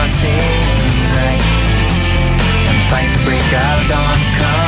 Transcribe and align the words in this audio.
tonight 0.00 1.62
And 2.68 2.78
fight 2.88 3.08
the 3.12 3.24
break 3.24 3.52
of 3.52 3.88
dawn 3.88 4.61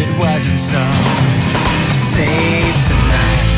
it 0.00 0.18
wasn't 0.18 0.58
so. 0.58 0.80
Save 2.14 2.76
tonight. 2.88 3.48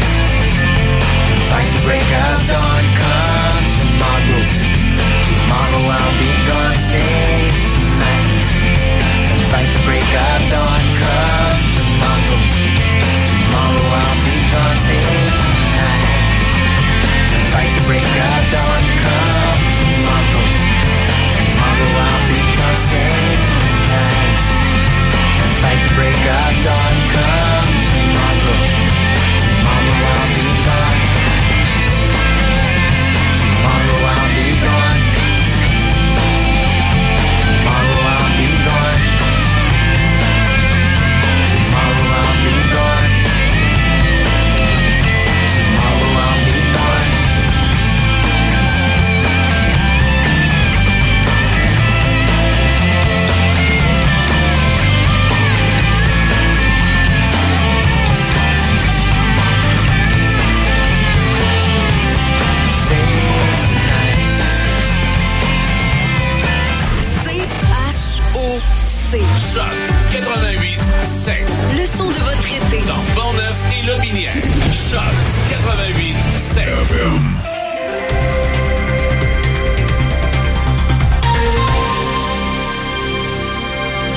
Fight 1.51 1.71
the 1.75 1.83
break 1.87 2.09
of 2.27 2.49
dawn. 2.49 2.82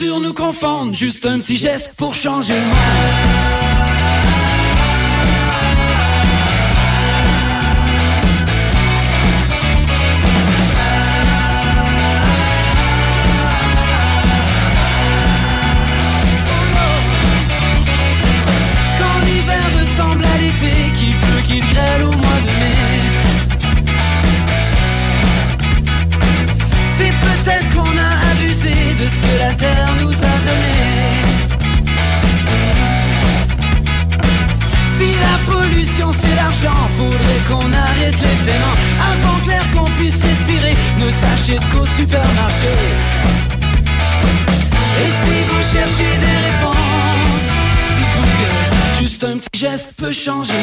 nature 0.00 0.20
nous 0.20 0.34
confonde, 0.34 0.94
juste 0.94 1.24
un 1.24 1.38
petit 1.38 1.56
geste 1.56 1.92
pour 1.96 2.14
changer 2.14 2.60
moi. 2.60 3.25
changer. 50.16 50.55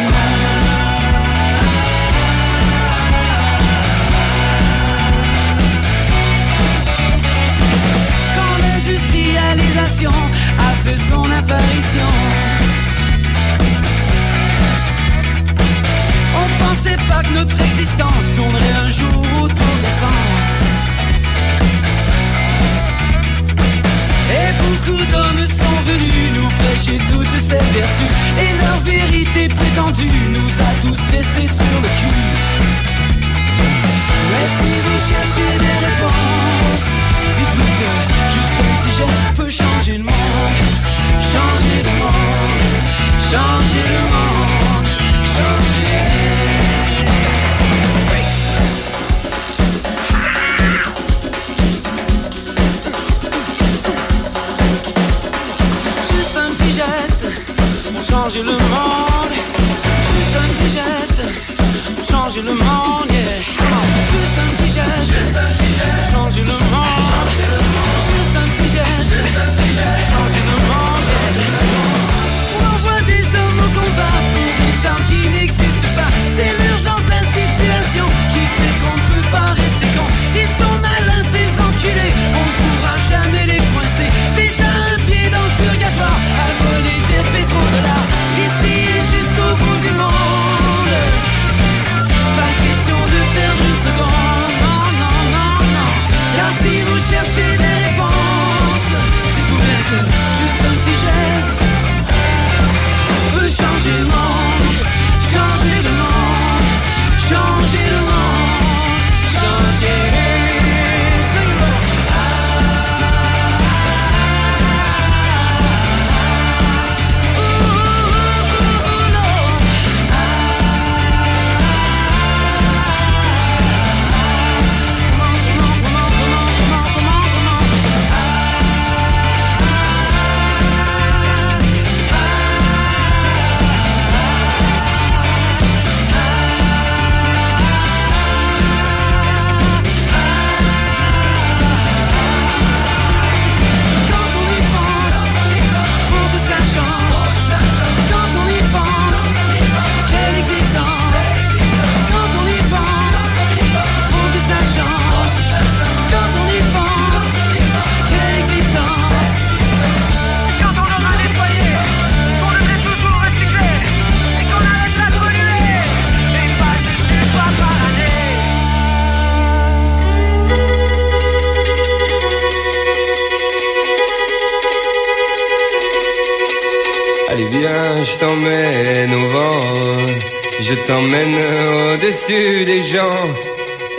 Des 182.29 182.83
gens, 182.83 183.27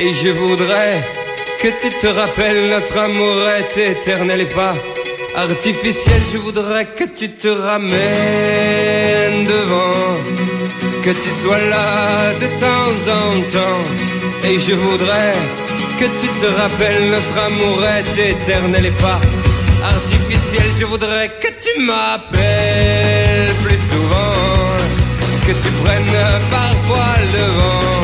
et 0.00 0.12
je 0.15 0.31
voudrais 0.31 1.03
que 1.61 1.69
tu 1.81 1.91
te 2.00 2.06
rappelles 2.06 2.71
notre 2.71 2.99
amour 2.99 3.37
est 3.50 3.76
éternel 3.76 4.41
et 4.41 4.47
pas 4.47 4.75
artificiel. 5.37 6.21
Je 6.32 6.38
voudrais 6.38 6.87
que 6.87 7.05
tu 7.05 7.31
te 7.32 7.49
ramènes 7.49 9.44
devant, 9.44 10.17
que 11.03 11.11
tu 11.11 11.31
sois 11.43 11.59
là 11.59 12.32
de 12.41 12.47
temps 12.65 12.97
en 13.12 13.43
temps, 13.53 13.85
et 14.49 14.59
je 14.59 14.75
voudrais 14.75 15.35
que 15.99 16.05
tu 16.05 16.29
te 16.41 16.47
rappelles 16.61 17.11
notre 17.11 17.38
amour 17.47 17.85
est 17.85 18.31
éternel 18.31 18.87
et 18.87 19.03
pas 19.03 19.20
artificiel. 19.85 20.73
Je 20.79 20.87
voudrais 20.87 21.29
que 21.43 21.49
tu 21.49 21.81
m'appelles 21.81 23.55
plus 23.62 23.81
souvent, 23.91 24.79
que 25.47 25.53
tu 25.53 25.70
prennes 25.85 26.17
parfois 26.50 27.17
le 27.35 27.44
vent. 27.59 28.04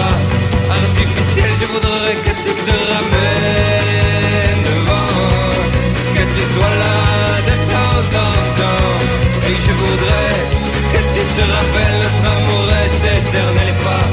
te 11.41 11.51
rappelles 11.55 11.97
notre 12.03 12.25
amour 12.35 12.65
est 12.83 12.97
éternel 13.17 13.67
et 13.73 13.79
pas 13.85 14.05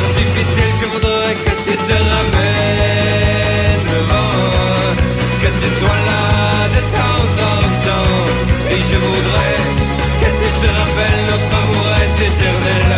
artificiel. 0.00 0.70
Je 0.80 0.86
voudrais 0.92 1.34
que 1.44 1.52
tu 1.66 1.74
te 1.88 1.96
ramènes 2.12 2.70
que 5.42 5.50
tu 5.60 5.68
sois 5.78 6.00
là 6.10 6.24
de 6.76 6.82
temps 6.96 7.28
en 7.50 7.62
temps. 7.86 8.18
Et 8.74 8.80
je 8.90 8.98
voudrais 9.06 9.58
que 10.20 10.28
tu 10.40 10.48
te 10.62 10.68
rappelles 10.78 11.24
notre 11.32 11.52
amour 11.60 11.86
est 12.02 12.18
éternel, 12.28 12.88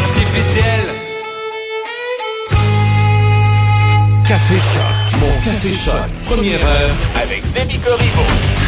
artificiel. 0.00 0.84
Café 4.28 4.58
Choc. 4.72 5.20
Mon 5.20 5.34
Café 5.44 5.72
Choc. 5.84 6.08
Première 6.24 6.64
heure 6.64 6.94
avec 7.22 7.42
Demi 7.54 7.78
Corriveau. 7.78 8.61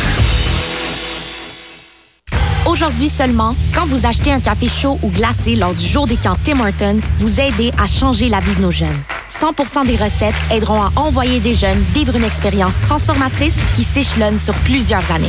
Aujourd'hui 2.74 3.08
seulement, 3.08 3.54
quand 3.72 3.86
vous 3.86 4.04
achetez 4.04 4.32
un 4.32 4.40
café 4.40 4.66
chaud 4.66 4.98
ou 5.04 5.08
glacé 5.08 5.54
lors 5.54 5.74
du 5.74 5.86
jour 5.86 6.08
des 6.08 6.16
camps 6.16 6.36
Tim 6.42 6.58
Hortons, 6.58 6.96
vous 7.18 7.38
aidez 7.38 7.70
à 7.78 7.86
changer 7.86 8.28
la 8.28 8.40
vie 8.40 8.52
de 8.56 8.62
nos 8.62 8.72
jeunes. 8.72 9.00
100% 9.40 9.86
des 9.86 9.94
recettes 9.94 10.34
aideront 10.50 10.82
à 10.82 10.90
envoyer 10.96 11.38
des 11.38 11.54
jeunes 11.54 11.78
vivre 11.94 12.16
une 12.16 12.24
expérience 12.24 12.74
transformatrice 12.82 13.54
qui 13.76 13.84
s'échelonne 13.84 14.40
sur 14.40 14.54
plusieurs 14.54 15.08
années. 15.12 15.28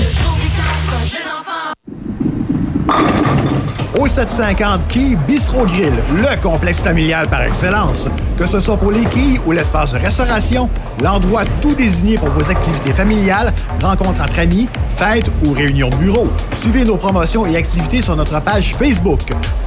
Au 3.97 4.07
750 4.07 4.87
Quai 4.89 5.15
Bistro 5.27 5.65
Grill, 5.65 5.93
le 6.11 6.41
complexe 6.41 6.81
familial 6.81 7.29
par 7.29 7.41
excellence. 7.43 8.09
Que 8.37 8.45
ce 8.45 8.59
soit 8.59 8.75
pour 8.75 8.91
les 8.91 9.05
quilles 9.05 9.39
ou 9.45 9.53
l'espace 9.53 9.93
de 9.93 9.99
restauration, 9.99 10.69
l'endroit 11.01 11.45
tout 11.61 11.73
désigné 11.73 12.17
pour 12.17 12.29
vos 12.29 12.51
activités 12.51 12.91
familiales, 12.91 13.53
rencontres 13.81 14.21
entre 14.21 14.39
amis, 14.39 14.67
fêtes 14.97 15.27
ou 15.45 15.53
réunions 15.53 15.89
de 15.89 15.95
bureau. 15.95 16.27
Suivez 16.53 16.83
nos 16.83 16.97
promotions 16.97 17.45
et 17.45 17.55
activités 17.55 18.01
sur 18.01 18.17
notre 18.17 18.41
page 18.41 18.75
Facebook. 18.75 19.21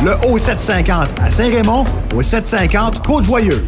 Le 0.04 0.10
O750 0.26 1.06
à 1.22 1.30
Saint-Raymond, 1.30 1.86
au 2.14 2.20
750 2.20 3.02
Côte-Joyeuse. 3.06 3.62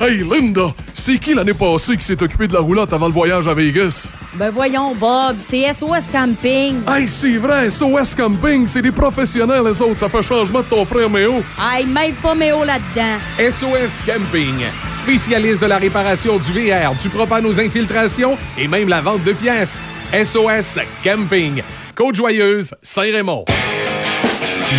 Hey 0.00 0.22
Linda, 0.22 0.72
c'est 0.92 1.18
qui 1.18 1.34
l'année 1.34 1.54
passée 1.54 1.96
qui 1.96 2.04
s'est 2.04 2.22
occupé 2.22 2.46
de 2.46 2.52
la 2.52 2.60
roulotte 2.60 2.92
avant 2.92 3.06
le 3.06 3.12
voyage 3.12 3.48
à 3.48 3.54
Vegas? 3.54 4.12
Ben 4.36 4.50
voyons, 4.50 4.96
Bob, 4.96 5.36
c'est 5.38 5.72
SOS 5.72 6.08
Camping. 6.10 6.82
Hey, 6.88 7.06
c'est 7.06 7.36
vrai, 7.36 7.70
SOS 7.70 8.16
Camping, 8.16 8.66
c'est 8.66 8.82
des 8.82 8.90
professionnels, 8.90 9.62
les 9.64 9.80
autres. 9.80 10.00
Ça 10.00 10.08
fait 10.08 10.22
changement 10.22 10.58
de 10.58 10.64
ton 10.64 10.84
frère 10.84 11.08
Méo. 11.08 11.42
Hey, 11.56 11.86
mêle 11.86 12.14
pas 12.14 12.34
Méo 12.34 12.64
là-dedans. 12.64 13.18
SOS 13.38 14.02
Camping, 14.04 14.64
spécialiste 14.90 15.60
de 15.62 15.66
la 15.66 15.76
réparation 15.76 16.36
du 16.38 16.52
VR, 16.52 16.94
du 17.00 17.08
propane 17.10 17.46
aux 17.46 17.60
infiltrations 17.60 18.36
et 18.58 18.66
même 18.66 18.88
la 18.88 19.00
vente 19.00 19.22
de 19.22 19.32
pièces. 19.32 19.80
SOS 20.12 20.80
Camping, 21.04 21.62
Côte-Joyeuse, 21.94 22.74
Saint-Raymond. 22.82 23.44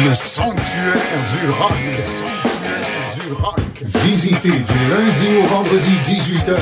Le 0.03 0.13
sanctuaire 0.13 0.95
du 1.31 1.49
rock. 1.49 1.71
Le 1.87 1.93
sanctuaire 1.93 3.27
du 3.27 3.33
rock. 3.41 3.59
Visitez 4.03 4.49
du 4.49 4.89
lundi 4.89 5.37
au 5.41 5.45
vendredi 5.45 5.93
18h. 6.03 6.57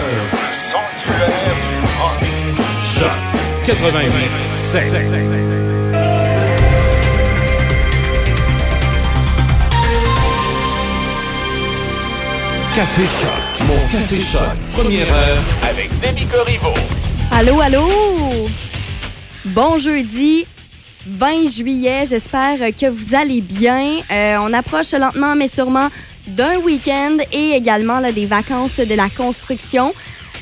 Sanctuaire 0.52 1.56
du 1.68 1.76
rock. 2.00 2.23
Choc 3.04 3.12
88 3.66 4.10
Café 12.76 13.04
Choc. 13.04 13.68
Mon 13.68 13.76
Café 13.92 14.20
Choc. 14.20 14.42
Première 14.72 15.14
heure 15.14 15.44
avec 15.70 15.90
Demi 16.00 16.26
Corriveau. 16.28 16.74
Allô, 17.32 17.60
allô? 17.60 17.88
Bon 19.48 19.78
jeudi, 19.78 20.46
20 21.06 21.48
juillet. 21.52 22.06
J'espère 22.08 22.58
que 22.58 22.90
vous 22.90 23.16
allez 23.16 23.42
bien. 23.42 23.98
Euh, 24.12 24.38
on 24.42 24.54
approche 24.54 24.94
lentement, 24.94 25.36
mais 25.36 25.50
sûrement 25.50 25.90
d'un 26.28 26.58
week-end 26.60 27.18
et 27.34 27.52
également 27.52 28.00
là, 28.00 28.14
des 28.14 28.26
vacances 28.26 28.80
de 28.80 28.96
la 28.96 29.10
construction. 29.10 29.94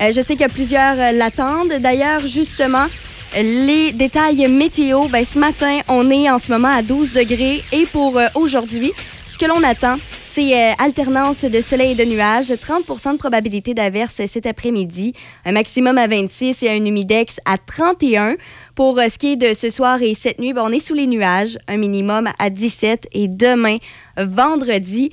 Euh, 0.01 0.11
je 0.13 0.21
sais 0.21 0.35
que 0.35 0.49
plusieurs 0.49 0.99
euh, 0.99 1.11
l'attendent. 1.11 1.73
D'ailleurs, 1.79 2.25
justement, 2.25 2.87
les 3.35 3.91
détails 3.91 4.47
météo, 4.47 5.07
ben, 5.07 5.23
ce 5.23 5.37
matin, 5.37 5.79
on 5.87 6.09
est 6.09 6.27
en 6.27 6.39
ce 6.39 6.51
moment 6.51 6.69
à 6.69 6.81
12 6.81 7.13
degrés 7.13 7.63
et 7.71 7.85
pour 7.85 8.17
euh, 8.17 8.25
aujourd'hui, 8.33 8.93
ce 9.29 9.37
que 9.37 9.45
l'on 9.45 9.61
attend, 9.61 9.97
c'est 10.21 10.53
alternance 10.79 11.43
de 11.43 11.61
soleil 11.61 11.91
et 11.91 11.95
de 11.95 12.05
nuages, 12.05 12.51
30% 12.51 13.13
de 13.13 13.17
probabilité 13.17 13.73
d'averse 13.73 14.21
cet 14.25 14.45
après-midi, 14.45 15.13
un 15.45 15.51
maximum 15.51 15.97
à 15.97 16.07
26 16.07 16.63
et 16.63 16.69
un 16.69 16.85
humidex 16.85 17.39
à 17.45 17.57
31. 17.57 18.35
Pour 18.73 18.97
ce 18.97 19.17
qui 19.17 19.33
est 19.33 19.35
de 19.35 19.53
ce 19.53 19.69
soir 19.69 20.01
et 20.01 20.13
cette 20.13 20.39
nuit, 20.39 20.53
ben, 20.53 20.63
on 20.65 20.71
est 20.71 20.79
sous 20.79 20.93
les 20.93 21.05
nuages, 21.05 21.57
un 21.67 21.77
minimum 21.77 22.29
à 22.39 22.49
17 22.49 23.07
et 23.11 23.27
demain, 23.27 23.77
vendredi. 24.17 25.11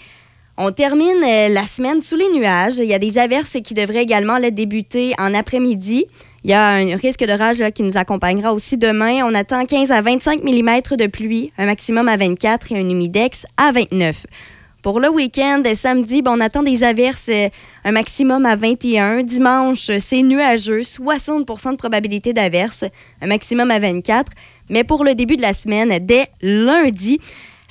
On 0.60 0.72
termine 0.72 1.22
euh, 1.22 1.48
la 1.50 1.66
semaine 1.66 2.00
sous 2.00 2.16
les 2.16 2.28
nuages. 2.30 2.78
Il 2.78 2.86
y 2.86 2.92
a 2.92 2.98
des 2.98 3.18
averses 3.18 3.58
qui 3.62 3.74
devraient 3.74 4.02
également 4.02 4.38
là, 4.38 4.50
débuter 4.50 5.14
en 5.16 5.32
après-midi. 5.32 6.06
Il 6.42 6.50
y 6.50 6.52
a 6.52 6.70
un 6.70 6.96
risque 6.96 7.24
d'orage 7.24 7.62
qui 7.76 7.84
nous 7.84 7.96
accompagnera 7.96 8.52
aussi 8.52 8.76
demain. 8.76 9.24
On 9.24 9.34
attend 9.36 9.64
15 9.64 9.92
à 9.92 10.00
25 10.00 10.42
mm 10.42 10.96
de 10.96 11.06
pluie, 11.06 11.52
un 11.58 11.66
maximum 11.66 12.08
à 12.08 12.16
24 12.16 12.72
et 12.72 12.76
un 12.76 12.88
humidex 12.88 13.46
à 13.56 13.70
29. 13.70 14.26
Pour 14.82 14.98
le 14.98 15.08
week-end, 15.08 15.62
samedi, 15.74 16.22
ben, 16.22 16.32
on 16.36 16.40
attend 16.40 16.64
des 16.64 16.82
averses, 16.82 17.28
euh, 17.28 17.48
un 17.84 17.92
maximum 17.92 18.44
à 18.44 18.56
21. 18.56 19.22
Dimanche, 19.22 19.92
c'est 20.00 20.22
nuageux, 20.24 20.80
60% 20.80 21.70
de 21.70 21.76
probabilité 21.76 22.32
d'averse, 22.32 22.84
un 23.22 23.28
maximum 23.28 23.70
à 23.70 23.78
24. 23.78 24.32
Mais 24.70 24.82
pour 24.82 25.04
le 25.04 25.14
début 25.14 25.36
de 25.36 25.42
la 25.42 25.52
semaine, 25.52 25.96
dès 26.04 26.26
lundi, 26.42 27.20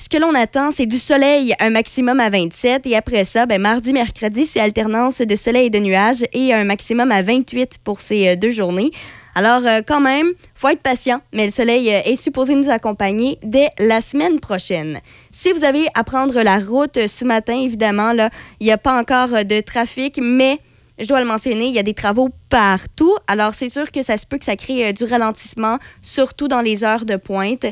ce 0.00 0.08
que 0.08 0.16
l'on 0.16 0.32
attend, 0.32 0.70
c'est 0.70 0.86
du 0.86 0.96
soleil, 0.96 1.54
un 1.58 1.70
maximum 1.70 2.20
à 2.20 2.30
27. 2.30 2.86
Et 2.86 2.96
après 2.96 3.24
ça, 3.24 3.46
ben, 3.46 3.60
mardi, 3.60 3.92
mercredi, 3.92 4.46
c'est 4.46 4.60
alternance 4.60 5.18
de 5.18 5.34
soleil 5.34 5.66
et 5.66 5.70
de 5.70 5.80
nuages 5.80 6.24
et 6.32 6.54
un 6.54 6.62
maximum 6.62 7.10
à 7.10 7.20
28 7.22 7.78
pour 7.82 8.00
ces 8.00 8.28
euh, 8.28 8.36
deux 8.36 8.52
journées. 8.52 8.92
Alors, 9.34 9.66
euh, 9.66 9.80
quand 9.84 10.00
même, 10.00 10.28
faut 10.54 10.68
être 10.68 10.82
patient, 10.82 11.20
mais 11.32 11.46
le 11.46 11.50
soleil 11.50 11.92
euh, 11.92 12.00
est 12.04 12.14
supposé 12.14 12.54
nous 12.54 12.70
accompagner 12.70 13.38
dès 13.42 13.70
la 13.80 14.00
semaine 14.00 14.38
prochaine. 14.38 15.00
Si 15.32 15.50
vous 15.50 15.64
avez 15.64 15.88
à 15.94 16.04
prendre 16.04 16.42
la 16.42 16.60
route 16.60 17.08
ce 17.08 17.24
matin, 17.24 17.58
évidemment, 17.60 18.12
il 18.60 18.64
n'y 18.64 18.72
a 18.72 18.78
pas 18.78 18.96
encore 18.96 19.44
de 19.44 19.60
trafic, 19.60 20.20
mais 20.22 20.60
je 21.00 21.08
dois 21.08 21.18
le 21.18 21.26
mentionner, 21.26 21.66
il 21.66 21.74
y 21.74 21.78
a 21.80 21.84
des 21.84 21.94
travaux 21.94 22.28
partout. 22.50 23.16
Alors, 23.26 23.52
c'est 23.52 23.68
sûr 23.68 23.90
que 23.90 24.02
ça 24.02 24.16
se 24.16 24.26
peut 24.26 24.38
que 24.38 24.44
ça 24.44 24.54
crée 24.54 24.92
du 24.92 25.04
ralentissement, 25.04 25.78
surtout 26.02 26.46
dans 26.46 26.60
les 26.60 26.84
heures 26.84 27.04
de 27.04 27.16
pointe. 27.16 27.66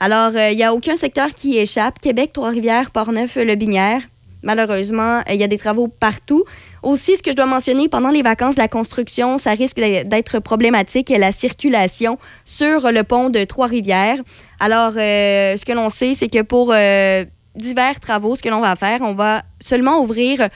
Alors, 0.00 0.32
euh, 0.36 0.50
il 0.50 0.56
n'y 0.56 0.64
a 0.64 0.74
aucun 0.74 0.96
secteur 0.96 1.32
qui 1.34 1.56
échappe. 1.58 1.98
Québec, 2.00 2.32
Trois-Rivières, 2.32 2.90
Portneuf, 2.90 3.36
Le 3.36 3.54
Binière. 3.54 4.02
Malheureusement, 4.46 5.18
euh, 5.18 5.32
il 5.32 5.36
y 5.36 5.42
a 5.42 5.48
des 5.48 5.58
travaux 5.58 5.88
partout. 5.88 6.44
Aussi, 6.82 7.16
ce 7.16 7.22
que 7.22 7.32
je 7.32 7.36
dois 7.36 7.46
mentionner, 7.46 7.88
pendant 7.88 8.10
les 8.10 8.22
vacances 8.22 8.56
la 8.56 8.68
construction, 8.68 9.38
ça 9.38 9.50
risque 9.50 9.76
d'être 9.76 10.38
problématique, 10.38 11.10
la 11.10 11.32
circulation 11.32 12.16
sur 12.44 12.92
le 12.92 13.02
pont 13.02 13.28
de 13.28 13.42
Trois-Rivières. 13.42 14.18
Alors, 14.60 14.92
euh, 14.96 15.56
ce 15.56 15.64
que 15.64 15.72
l'on 15.72 15.88
sait, 15.88 16.14
c'est 16.14 16.28
que 16.28 16.42
pour 16.42 16.70
euh, 16.72 17.24
divers 17.56 17.98
travaux, 17.98 18.36
ce 18.36 18.42
que 18.42 18.48
l'on 18.48 18.60
va 18.60 18.76
faire, 18.76 19.00
on 19.02 19.14
va 19.14 19.42
seulement 19.60 20.00
ouvrir 20.00 20.48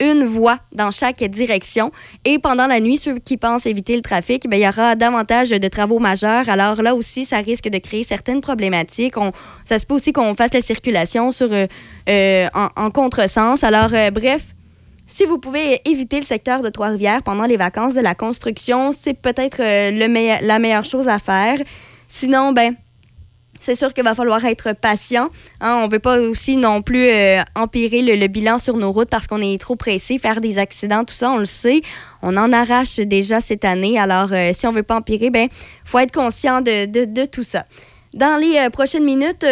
une 0.00 0.24
voie 0.24 0.58
dans 0.72 0.90
chaque 0.90 1.22
direction. 1.24 1.90
Et 2.24 2.38
pendant 2.38 2.66
la 2.66 2.80
nuit, 2.80 2.96
ceux 2.98 3.18
qui 3.18 3.36
pensent 3.36 3.66
éviter 3.66 3.96
le 3.96 4.02
trafic, 4.02 4.48
ben, 4.48 4.56
il 4.58 4.64
y 4.64 4.68
aura 4.68 4.94
davantage 4.94 5.50
de 5.50 5.68
travaux 5.68 5.98
majeurs. 5.98 6.48
Alors 6.48 6.80
là 6.82 6.94
aussi, 6.94 7.24
ça 7.24 7.38
risque 7.38 7.68
de 7.68 7.78
créer 7.78 8.02
certaines 8.02 8.40
problématiques. 8.40 9.16
On- 9.16 9.32
ça 9.64 9.78
se 9.78 9.86
peut 9.86 9.94
aussi 9.94 10.12
qu'on 10.12 10.34
fasse 10.34 10.52
la 10.54 10.60
circulation 10.60 11.32
sur, 11.32 11.48
euh, 11.52 11.66
euh, 12.08 12.46
en, 12.54 12.68
en 12.76 12.90
contresens. 12.90 13.64
Alors, 13.64 13.92
euh, 13.92 14.10
bref, 14.10 14.42
si 15.06 15.24
vous 15.24 15.38
pouvez 15.38 15.80
éviter 15.84 16.18
le 16.18 16.24
secteur 16.24 16.62
de 16.62 16.68
Trois-Rivières 16.68 17.22
pendant 17.22 17.44
les 17.46 17.56
vacances 17.56 17.94
de 17.94 18.00
la 18.00 18.14
construction, 18.14 18.92
c'est 18.92 19.14
peut-être 19.14 19.58
la 19.60 20.58
meilleure 20.58 20.84
chose 20.84 21.08
à 21.08 21.18
faire. 21.18 21.58
Sinon, 22.06 22.52
ben, 22.52 22.74
c'est 23.60 23.74
sûr 23.74 23.92
qu'il 23.92 24.04
va 24.04 24.14
falloir 24.14 24.44
être 24.44 24.72
patient. 24.72 25.28
hein. 25.60 25.78
on 25.82 25.86
ne 25.86 25.90
veut 25.90 25.98
pas 25.98 26.20
aussi 26.20 26.56
non 26.56 26.82
plus 26.82 27.06
euh, 27.06 27.40
empirer 27.54 28.02
le, 28.02 28.26
bilan 28.26 28.58
sur 28.58 28.76
nos 28.76 28.92
routes 28.92 29.08
parce 29.08 29.26
qu'on 29.26 29.40
est 29.40 29.60
trop 29.60 29.76
pressé, 29.76 30.18
faire 30.18 30.40
des 30.40 30.58
accidents, 30.58 31.04
tout 31.04 31.14
ça, 31.14 31.30
on 31.30 31.38
le 31.38 31.44
sait. 31.44 31.80
On 32.22 32.36
en 32.36 32.52
arrache 32.52 32.96
déjà 32.96 33.40
cette 33.40 33.64
année. 33.64 33.98
Alors, 33.98 34.32
euh, 34.32 34.50
si 34.52 34.66
on 34.66 34.70
ne 34.70 34.76
veut 34.76 34.82
pas 34.82 34.96
empirer, 34.96 35.30
ben, 35.30 35.48
faut 35.84 35.98
être 35.98 36.12
conscient 36.12 36.60
de, 36.60 37.24
tout 37.26 37.44
ça. 37.44 37.64
Dans 38.14 38.40
les 38.40 38.56
euh, 38.58 38.70
prochaines 38.70 39.04
minutes, 39.04 39.44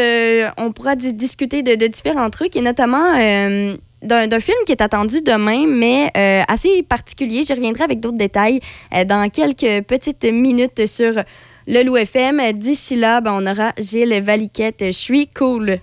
on 0.58 0.72
pourra 0.72 0.96
di- 0.96 1.14
discuter 1.14 1.62
de, 1.62 1.86
différents 1.86 2.30
trucs 2.30 2.56
et 2.56 2.62
notamment 2.62 3.12
d'un 4.02 4.40
film 4.40 4.58
qui 4.66 4.72
est 4.72 4.82
attendu 4.82 5.20
demain, 5.20 5.66
mais 5.66 6.10
assez 6.48 6.82
particulier. 6.82 7.42
Je 7.46 7.54
reviendrai 7.54 7.84
avec 7.84 8.00
d'autres 8.00 8.16
détails 8.16 8.60
dans 9.06 9.28
quelques 9.30 9.84
petites 9.86 10.24
minutes 10.24 10.86
sur 10.86 11.14
le 11.66 11.82
Loup 11.82 11.96
FM. 11.96 12.52
D'ici 12.52 12.96
là, 12.96 13.20
ben, 13.20 13.32
on 13.34 13.46
aura 13.46 13.72
Gilles 13.78 14.22
Valiquette. 14.22 14.84
Je 14.86 14.90
suis 14.90 15.28
cool. 15.28 15.78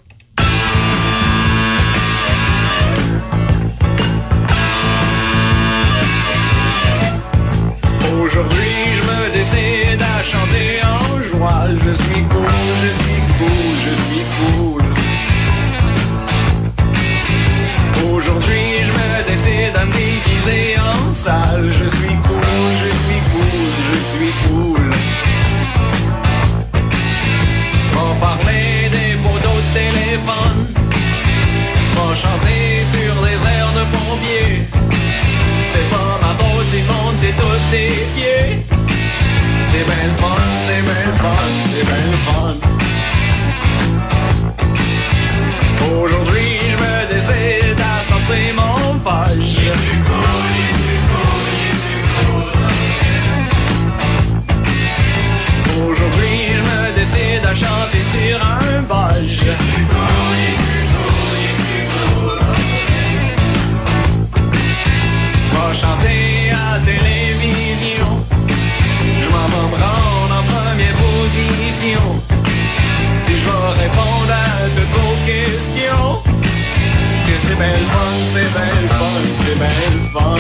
Belle 77.64 77.86
fun, 77.94 78.14
c'est 78.34 78.50
belle 78.56 78.90
fun, 78.90 79.22
c'est 79.40 79.58
belle 79.60 80.00
fun. 80.14 80.36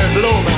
Un 0.00 0.08
blow 0.14 0.55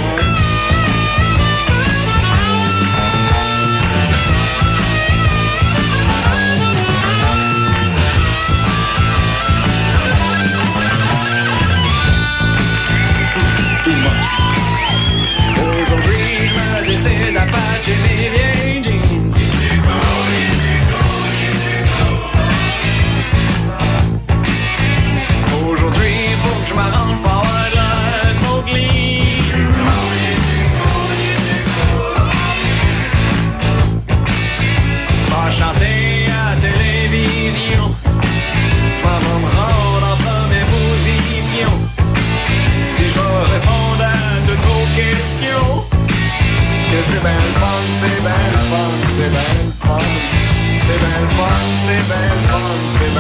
c'est 51.88 52.08
ben 52.08 52.28
fun, 52.48 52.76
c'est 52.98 53.14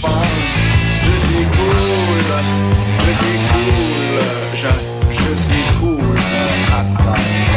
fun. 0.00 0.26
Je 1.04 1.14
suis 1.26 1.46
cool, 1.56 2.28
je 3.04 3.12
suis 3.20 3.38
cool, 3.52 4.16
je, 4.54 4.70
je 5.12 5.30
suis 5.44 5.64
cool. 5.78 6.18
Ah, 6.72 6.84
ah. 6.98 7.47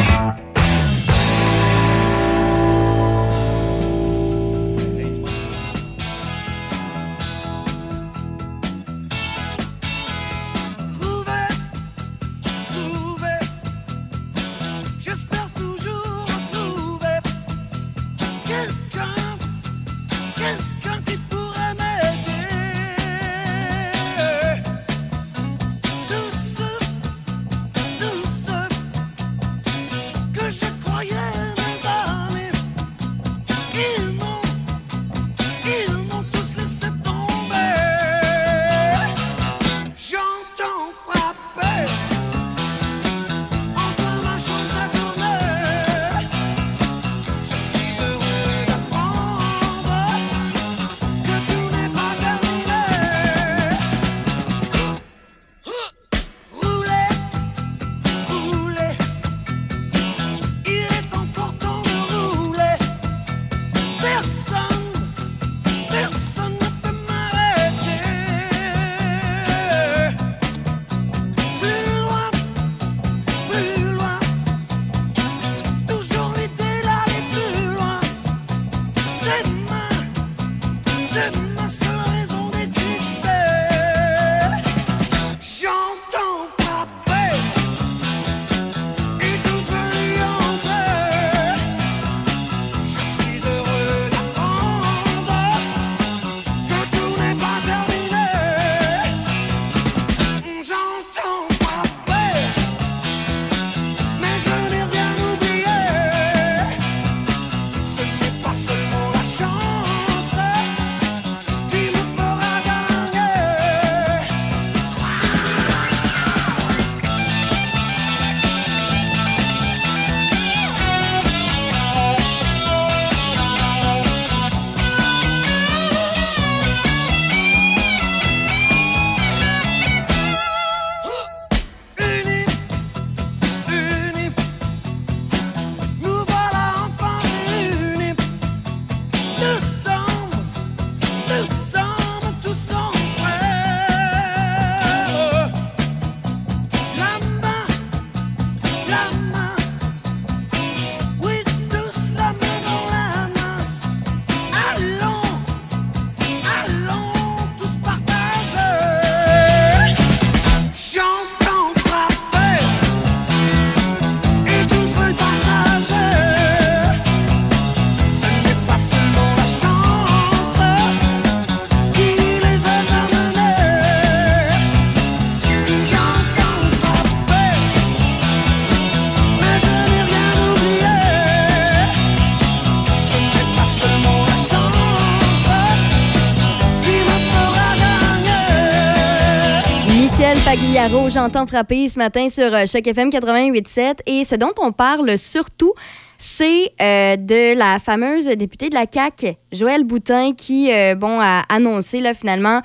Pagliaro, 190.52 191.08
j'entends 191.08 191.48
frapper 191.48 191.88
ce 191.88 191.98
matin 191.98 192.28
sur 192.28 192.54
euh, 192.54 192.66
Choc 192.66 192.86
FM 192.86 193.08
88.7 193.08 194.00
et 194.06 194.26
ce 194.26 194.36
dont 194.36 194.52
on 194.60 194.74
parle 194.74 195.18
surtout, 195.18 195.72
c'est 196.18 196.74
euh, 196.82 197.16
de 197.16 197.58
la 197.58 197.80
fameuse 197.80 198.26
députée 198.26 198.68
de 198.68 198.76
la 198.76 198.84
CAQ, 198.92 199.36
Joëlle 199.54 199.86
Boutin, 199.86 200.34
qui 200.34 200.70
euh, 200.74 200.96
bon, 200.96 201.22
a 201.22 201.44
annoncé 201.48 202.02
là, 202.02 202.14
finalement 202.14 202.62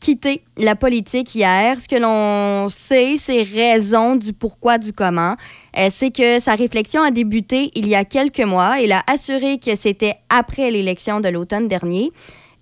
quitter 0.00 0.42
la 0.56 0.74
politique 0.74 1.34
hier. 1.34 1.78
Ce 1.78 1.86
que 1.86 1.96
l'on 1.96 2.70
sait, 2.70 3.16
c'est 3.18 3.42
raison 3.42 4.16
du 4.16 4.32
pourquoi, 4.32 4.78
du 4.78 4.94
comment. 4.94 5.36
C'est 5.90 6.10
que 6.10 6.38
sa 6.38 6.54
réflexion 6.54 7.02
a 7.02 7.10
débuté 7.10 7.72
il 7.74 7.88
y 7.88 7.94
a 7.94 8.04
quelques 8.04 8.40
mois. 8.40 8.80
Elle 8.80 8.92
a 8.92 9.02
assuré 9.06 9.58
que 9.58 9.74
c'était 9.74 10.14
après 10.30 10.70
l'élection 10.70 11.20
de 11.20 11.28
l'automne 11.28 11.68
dernier. 11.68 12.10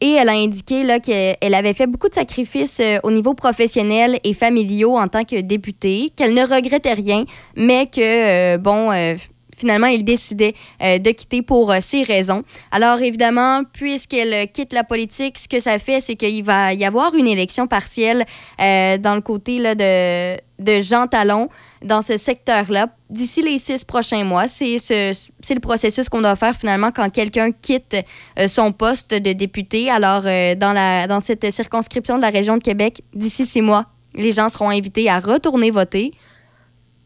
Et 0.05 0.17
elle 0.17 0.29
a 0.29 0.33
indiqué 0.33 0.87
qu'elle 1.03 1.55
avait 1.55 1.73
fait 1.73 1.87
beaucoup 1.87 2.11
de 2.11 2.15
sacrifices 2.15 2.79
euh, 2.81 2.99
au 3.05 3.11
niveau 3.11 3.33
professionnel 3.33 4.21
et 4.23 4.35
familiaux 4.35 4.99
en 4.99 5.09
tant 5.09 5.25
que 5.25 5.41
députée, 5.41 6.13
qu'elle 6.15 6.35
ne 6.35 6.43
regrettait 6.43 6.93
rien, 6.93 7.25
mais 7.57 7.87
que, 7.87 8.03
euh, 8.03 8.59
bon, 8.59 8.93
euh, 8.93 9.15
finalement, 9.57 9.87
il 9.87 10.05
décidait 10.05 10.55
de 10.81 11.11
quitter 11.13 11.41
pour 11.41 11.73
ces 11.81 12.03
raisons. 12.03 12.43
Alors, 12.71 13.01
évidemment, 13.01 13.63
puisqu'elle 13.73 14.51
quitte 14.53 14.75
la 14.75 14.85
politique, 14.85 15.39
ce 15.39 15.49
que 15.49 15.59
ça 15.59 15.79
fait, 15.79 16.01
c'est 16.01 16.17
qu'il 16.17 16.45
va 16.45 16.75
y 16.75 16.85
avoir 16.85 17.15
une 17.15 17.29
élection 17.29 17.67
partielle 17.67 18.27
dans 18.59 19.15
le 19.15 19.21
côté 19.21 19.61
de 19.61 20.81
Jean 20.83 21.07
Talon 21.07 21.49
dans 21.85 22.03
ce 22.03 22.17
secteur-là 22.17 22.89
d'ici 23.11 23.43
les 23.43 23.59
six 23.59 23.85
prochains 23.85 24.25
mois. 24.25 24.49
C'est 24.49 24.79
ce, 24.79 25.13
c'est 25.41 25.55
le 25.55 25.61
processus 25.61 26.09
qu'on 26.09 26.23
doit 26.23 26.35
faire 26.35 26.57
finalement 26.57 26.91
quand 26.91 27.09
quelqu'un 27.11 27.53
quitte 27.53 27.97
euh, 28.39 28.49
son 28.49 28.73
poste 28.73 29.15
de 29.15 29.33
député. 29.33 29.91
Alors, 29.91 30.23
euh, 30.25 30.55
dans, 30.55 31.21
cette 31.21 31.51
circonscription 31.53 32.17
de 32.17 32.23
la 32.23 32.31
région 32.31 32.57
de 32.57 32.63
Québec, 32.63 33.03
d'ici 33.15 33.47
six 33.47 33.63
mois, 33.63 33.87
les 34.15 34.33
gens 34.33 34.49
seront 34.49 34.71
invités 34.71 35.09
à 35.09 35.21
retourner 35.21 35.71
voter. 35.71 36.13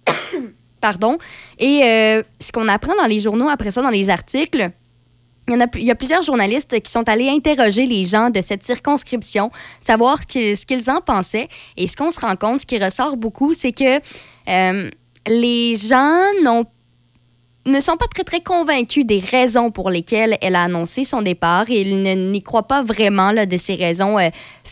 Pardon. 0.80 1.18
Et 1.58 1.82
euh, 1.82 2.22
ce 2.40 2.52
qu'on 2.52 2.68
apprend 2.68 2.94
dans 2.96 3.06
les 3.06 3.18
journaux, 3.18 3.48
après 3.48 3.72
ça, 3.72 3.82
dans 3.82 3.90
les 3.90 4.10
articles, 4.10 4.70
il 5.48 5.84
y, 5.84 5.90
a, 5.90 5.94
plusieurs 5.94 6.22
journalistes 6.22 6.78
qui 6.80 6.90
sont 6.90 7.08
allés 7.08 7.28
interroger 7.28 7.86
les 7.86 8.04
gens 8.04 8.28
de 8.28 8.40
cette 8.42 8.62
circonscription, 8.62 9.50
savoir 9.80 10.18
ce 10.28 10.66
qu'ils 10.66 10.90
en 10.90 11.00
pensaient. 11.00 11.48
Et 11.76 11.86
ce 11.86 11.96
qu'on 11.96 12.10
se 12.10 12.20
rend 12.20 12.36
compte, 12.36 12.60
ce 12.60 12.66
qui 12.66 12.78
ressort 12.78 13.16
beaucoup, 13.16 13.54
c'est 13.54 13.72
que 13.72 13.98
euh, 14.48 14.90
les 15.26 15.76
gens 15.76 16.22
ne 17.66 17.80
sont 17.80 17.96
pas 17.96 18.06
très, 18.06 18.24
très 18.24 18.40
convaincus 18.40 19.04
des 19.04 19.18
raisons 19.18 19.70
pour 19.70 19.90
lesquelles 19.90 20.38
elle 20.40 20.56
a 20.56 20.64
annoncé 20.64 21.04
son 21.04 21.22
départ 21.22 21.66
et 21.68 21.82
ils 21.82 22.30
n'y 22.30 22.42
croient 22.42 22.66
pas 22.66 22.82
vraiment 22.82 23.30
là, 23.30 23.46
de 23.46 23.56
ces 23.56 23.74
raisons 23.74 24.16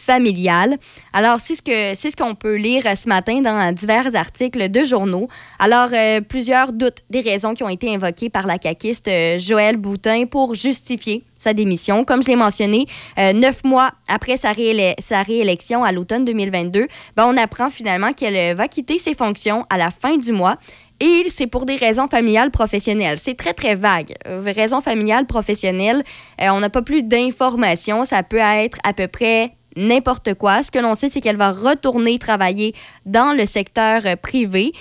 familiales. 0.06 0.78
Alors, 1.12 1.38
c'est 1.40 1.54
ce 1.56 1.62
que 1.62 1.94
c'est 1.94 2.10
ce 2.10 2.16
qu'on 2.16 2.34
peut 2.34 2.54
lire 2.54 2.84
euh, 2.86 2.94
ce 2.94 3.08
matin 3.08 3.40
dans 3.40 3.74
divers 3.74 4.14
articles 4.14 4.70
de 4.70 4.84
journaux. 4.84 5.28
Alors, 5.58 5.88
euh, 5.92 6.20
plusieurs 6.20 6.72
doutent 6.72 7.02
des 7.10 7.20
raisons 7.20 7.54
qui 7.54 7.64
ont 7.64 7.68
été 7.68 7.92
invoquées 7.94 8.30
par 8.30 8.46
la 8.46 8.58
caquiste 8.58 9.08
euh, 9.08 9.36
Joël 9.38 9.76
Boutin 9.76 10.26
pour 10.26 10.54
justifier 10.54 11.24
sa 11.38 11.52
démission. 11.52 12.04
Comme 12.04 12.22
je 12.22 12.28
l'ai 12.28 12.36
mentionné, 12.36 12.86
neuf 13.34 13.62
mois 13.62 13.90
après 14.08 14.38
sa, 14.38 14.52
réélec- 14.52 14.94
sa 15.00 15.22
réélection 15.22 15.84
à 15.84 15.92
l'automne 15.92 16.24
2022, 16.24 16.86
ben, 17.14 17.26
on 17.28 17.36
apprend 17.36 17.68
finalement 17.68 18.12
qu'elle 18.12 18.56
va 18.56 18.68
quitter 18.68 18.98
ses 18.98 19.14
fonctions 19.14 19.66
à 19.68 19.76
la 19.76 19.90
fin 19.90 20.16
du 20.16 20.32
mois. 20.32 20.56
Et 20.98 21.26
c'est 21.28 21.46
pour 21.46 21.66
des 21.66 21.76
raisons 21.76 22.08
familiales 22.08 22.50
professionnelles. 22.50 23.18
C'est 23.18 23.34
très, 23.36 23.52
très 23.52 23.74
vague. 23.74 24.14
Raisons 24.24 24.80
familiales 24.80 25.26
professionnelles, 25.26 26.02
on 26.40 26.60
n'a 26.60 26.70
pas 26.70 26.80
plus 26.80 27.02
d'informations. 27.02 28.04
Ça 28.06 28.22
peut 28.22 28.38
être 28.38 28.78
à 28.82 28.94
peu 28.94 29.06
près 29.06 29.52
n'importe 29.76 30.34
quoi. 30.34 30.62
Ce 30.62 30.70
que 30.70 30.78
l'on 30.78 30.94
sait, 30.94 31.08
c'est 31.08 31.20
qu'elle 31.20 31.36
va 31.36 31.52
retourner 31.52 32.18
travailler 32.18 32.74
dans 33.04 33.36
le 33.36 33.46
secteur 33.46 34.02
euh, 34.06 34.16
privé. 34.16 34.72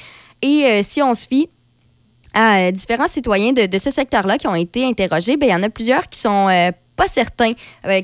Et 0.41 0.65
euh, 0.65 0.81
si 0.83 1.01
on 1.01 1.13
se 1.13 1.27
fie 1.27 1.49
à 2.33 2.71
différents 2.71 3.07
citoyens 3.07 3.53
de, 3.53 3.77
ce 3.77 3.89
secteur-là 3.89 4.37
qui 4.37 4.47
ont 4.47 4.55
été 4.55 4.85
interrogés, 4.85 5.37
ben, 5.37 5.47
il 5.47 5.51
y 5.51 5.55
en 5.55 5.63
a 5.63 5.69
plusieurs 5.69 6.07
qui 6.09 6.19
sont 6.19 6.49
euh, 6.49 6.71
pas 6.97 7.07
certains, 7.07 7.53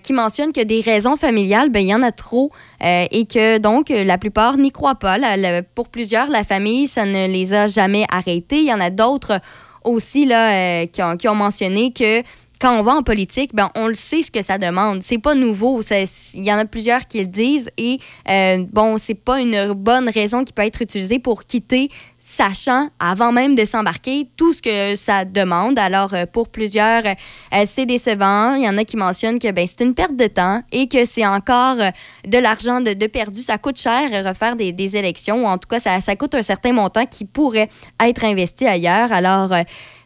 qui 0.03 0.11
mentionnent 0.11 0.51
que 0.51 0.63
des 0.63 0.81
raisons 0.81 1.15
familiales, 1.15 1.69
ben, 1.69 1.79
il 1.79 1.87
y 1.87 1.95
en 1.95 2.01
a 2.01 2.11
trop 2.11 2.51
et 2.81 3.25
que 3.25 3.57
donc 3.57 3.87
la 3.87 4.17
plupart 4.17 4.57
n'y 4.57 4.69
croient 4.69 4.95
pas. 4.95 5.17
La- 5.17 5.63
pour 5.63 5.87
plusieurs, 5.87 6.27
la 6.27 6.43
famille, 6.43 6.87
ça 6.87 7.05
ne 7.05 7.27
les 7.27 7.53
a 7.53 7.67
jamais 7.67 8.05
arrêtés. 8.11 8.59
Il 8.59 8.67
y 8.67 8.73
en 8.73 8.81
a 8.81 8.89
d'autres 8.89 9.39
aussi 9.85 10.25
là, 10.25 10.85
qui 10.87 11.01
ont 11.01 11.35
mentionné 11.35 11.93
que 11.93 12.21
quand 12.61 12.79
on 12.79 12.83
va 12.83 12.93
en 12.93 13.01
politique, 13.01 13.55
ben, 13.55 13.69
on 13.75 13.87
le 13.87 13.95
sait 13.95 14.21
ce 14.21 14.29
que 14.29 14.43
ça 14.43 14.59
demande. 14.59 15.01
C'est 15.01 15.17
pas 15.17 15.33
nouveau. 15.33 15.81
Il 15.81 16.45
y 16.45 16.53
en 16.53 16.59
a 16.59 16.65
plusieurs 16.65 17.07
qui 17.07 17.19
le 17.19 17.25
disent 17.25 17.71
et 17.77 17.99
euh, 18.29 18.63
bon, 18.71 18.99
c'est 18.99 19.15
pas 19.15 19.41
une 19.41 19.73
bonne 19.73 20.07
raison 20.07 20.43
qui 20.43 20.53
peut 20.53 20.61
être 20.61 20.81
utilisée 20.83 21.17
pour 21.17 21.45
quitter, 21.45 21.89
sachant 22.23 22.87
avant 22.99 23.31
même 23.31 23.55
de 23.55 23.65
s'embarquer 23.65 24.29
tout 24.37 24.53
ce 24.53 24.61
que 24.61 24.95
ça 24.95 25.25
demande. 25.25 25.77
Alors 25.77 26.13
euh, 26.13 26.25
pour 26.31 26.49
plusieurs, 26.49 27.03
euh, 27.05 27.63
c'est 27.65 27.87
décevant. 27.87 28.53
Il 28.53 28.63
y 28.63 28.69
en 28.69 28.77
a 28.77 28.85
qui 28.85 28.95
mentionnent 28.95 29.39
que 29.39 29.51
ben, 29.51 29.65
c'est 29.67 29.83
une 29.83 29.95
perte 29.95 30.15
de 30.15 30.27
temps 30.27 30.61
et 30.71 30.87
que 30.87 31.03
c'est 31.03 31.25
encore 31.25 31.77
euh, 31.79 31.89
de 32.27 32.37
l'argent 32.37 32.79
de, 32.79 33.07
perdu. 33.07 33.41
Ça 33.41 33.57
coûte 33.57 33.77
cher 33.77 34.09
euh, 34.13 34.29
refaire 34.29 34.55
des, 34.55 34.95
élections 34.95 35.43
ou 35.43 35.47
en 35.47 35.57
tout 35.57 35.67
cas, 35.67 35.79
ça, 35.79 35.99
ça 35.99 36.15
coûte 36.15 36.35
un 36.35 36.41
certain 36.41 36.73
montant 36.73 37.05
qui 37.05 37.25
pourrait 37.25 37.69
être 37.99 38.23
investi 38.23 38.67
ailleurs. 38.67 39.11
Alors, 39.11 39.51
euh, 39.51 39.63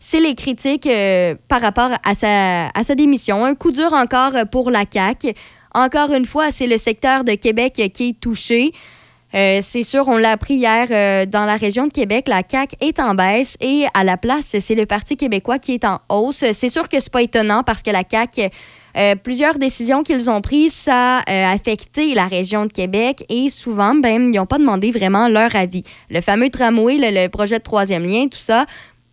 c'est 0.07 0.19
les 0.19 0.35
critiques 0.35 0.85
euh, 0.85 1.33
par 1.47 1.61
rapport 1.61 1.89
à 2.03 2.13
sa, 2.13 2.67
à 2.67 2.83
sa 2.83 2.93
démission. 2.93 3.43
Un 3.43 3.55
coup 3.55 3.71
dur 3.71 3.91
encore 3.93 4.35
euh, 4.35 4.45
pour 4.45 4.69
la 4.69 4.83
CAQ. 4.91 5.33
Encore 5.73 6.13
une 6.13 6.25
fois, 6.25 6.51
c'est 6.51 6.67
le 6.67 6.77
secteur 6.77 7.23
de 7.23 7.33
Québec 7.33 7.73
euh, 7.79 7.87
qui 7.89 8.09
est 8.09 8.19
touché. 8.19 8.71
Euh, 9.35 9.59
c'est 9.61 9.83
sûr, 9.83 10.07
on 10.07 10.17
l'a 10.17 10.31
appris 10.31 10.53
hier 10.53 10.87
euh, 10.89 11.25
dans 11.25 11.43
la 11.43 11.57
région 11.57 11.87
de 11.87 11.91
Québec, 11.91 12.29
la 12.29 12.41
CAQ 12.49 12.77
est 12.79 12.99
en 13.01 13.15
baisse 13.15 13.57
et 13.59 13.85
à 13.93 14.05
la 14.05 14.15
place, 14.15 14.55
c'est 14.59 14.75
le 14.75 14.85
Parti 14.85 15.17
québécois 15.17 15.59
qui 15.59 15.73
est 15.73 15.83
en 15.83 15.99
hausse. 16.07 16.45
C'est 16.53 16.69
sûr 16.69 16.87
que 16.87 17.01
c'est 17.01 17.11
pas 17.11 17.21
étonnant 17.21 17.61
parce 17.61 17.83
que 17.83 17.91
la 17.91 18.03
CAQ, 18.09 18.49
euh, 18.95 19.15
plusieurs 19.15 19.57
décisions 19.59 20.03
qu'ils 20.03 20.29
ont 20.29 20.39
prises, 20.39 20.73
ça 20.73 21.17
a 21.17 21.51
affecté 21.51 22.15
la 22.15 22.27
région 22.27 22.65
de 22.65 22.71
Québec 22.71 23.25
et 23.27 23.49
souvent, 23.49 23.93
ben, 23.93 24.33
ils 24.33 24.37
n'ont 24.37 24.45
pas 24.45 24.57
demandé 24.57 24.91
vraiment 24.91 25.27
leur 25.27 25.53
avis. 25.53 25.83
Le 26.09 26.21
fameux 26.21 26.49
tramway, 26.49 26.97
le, 26.97 27.27
projet 27.27 27.57
de 27.57 27.63
troisième 27.63 28.05
lien, 28.05 28.27
tout 28.29 28.39
ça, 28.39 28.65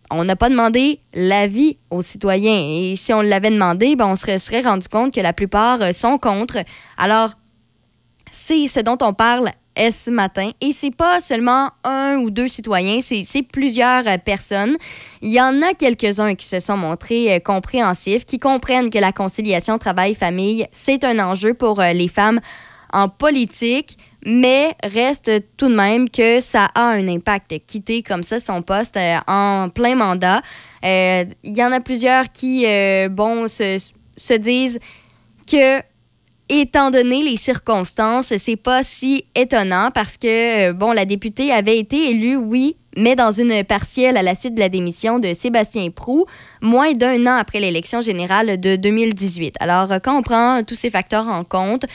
on 0.09 0.23
n'a 0.23 0.37
pas 0.37 0.47
demandé 0.47 1.01
l'avis 1.13 1.75
aux 1.89 2.01
citoyens. 2.01 2.61
Et 2.61 2.95
si 2.95 3.11
on 3.11 3.19
l'avait 3.19 3.49
demandé, 3.49 3.97
ben, 3.97 4.07
on 4.07 4.15
se 4.15 4.37
serait 4.37 4.61
rendu 4.61 4.87
compte 4.87 5.13
que 5.13 5.19
la 5.19 5.33
plupart 5.33 5.79
sont 5.93 6.17
contre. 6.17 6.59
Alors, 6.97 7.31
c'est 8.31 8.67
ce 8.67 8.79
dont 8.79 8.97
on 9.01 9.13
parle 9.13 9.51
ce 9.77 10.11
matin. 10.11 10.51
Et 10.61 10.71
c'est 10.71 10.95
pas 10.95 11.19
seulement 11.19 11.69
un 11.83 12.17
ou 12.17 12.29
deux 12.29 12.47
citoyens, 12.47 12.99
c'est 13.01 13.43
plusieurs 13.43 14.07
euh, 14.07 14.17
personnes. 14.17 14.77
Il 15.21 15.31
y 15.31 15.41
en 15.41 15.61
a 15.61 15.73
quelques-uns 15.73 16.35
qui 16.35 16.45
se 16.45 16.59
sont 16.59 16.77
montrés 16.77 17.35
euh, 17.35 17.39
compréhensifs, 17.39 18.25
qui 18.25 18.39
comprennent 18.39 18.89
que 18.89 18.99
la 18.99 19.11
conciliation 19.11 19.77
travail-famille, 19.77 20.67
c'est 20.71 21.03
un 21.03 21.19
enjeu 21.19 21.53
pour 21.53 21.79
euh, 21.79 21.93
les 21.93 22.07
femmes 22.07 22.39
en 22.91 23.09
politique, 23.09 23.97
mais 24.25 24.75
reste 24.83 25.31
tout 25.57 25.67
de 25.67 25.75
même 25.75 26.09
que 26.09 26.39
ça 26.39 26.69
a 26.75 26.83
un 26.83 27.07
impact. 27.07 27.55
Quitter 27.65 28.03
comme 28.03 28.23
ça 28.23 28.39
son 28.39 28.61
poste 28.61 28.97
en 29.27 29.69
plein 29.69 29.95
mandat. 29.95 30.41
Il 30.83 31.27
y 31.43 31.63
en 31.63 31.71
a 31.71 31.79
plusieurs 31.79 32.31
qui, 32.31 32.65
bon, 33.09 33.47
se, 33.47 33.79
se 34.15 34.33
disent 34.35 34.79
que 35.51 35.81
étant 36.61 36.91
donné 36.91 37.23
les 37.23 37.37
circonstances, 37.37 38.33
c'est 38.37 38.55
pas 38.55 38.83
si 38.83 39.25
étonnant 39.35 39.91
parce 39.93 40.17
que, 40.17 40.69
euh, 40.69 40.73
bon, 40.73 40.91
la 40.91 41.05
députée 41.05 41.51
avait 41.51 41.77
été 41.77 42.09
élue, 42.09 42.35
oui, 42.35 42.75
mais 42.97 43.15
dans 43.15 43.31
une 43.31 43.63
partielle 43.63 44.17
à 44.17 44.23
la 44.23 44.35
suite 44.35 44.55
de 44.55 44.59
la 44.59 44.69
démission 44.69 45.19
de 45.19 45.33
Sébastien 45.33 45.89
Prou, 45.89 46.25
moins 46.61 46.93
d'un 46.93 47.25
an 47.27 47.37
après 47.37 47.59
l'élection 47.59 48.01
générale 48.01 48.59
de 48.59 48.75
2018. 48.75 49.55
Alors, 49.59 49.91
euh, 49.91 49.99
quand 49.99 50.17
on 50.17 50.21
prend 50.21 50.63
tous 50.63 50.75
ces 50.75 50.89
facteurs 50.89 51.27
en 51.27 51.43
compte, 51.43 51.85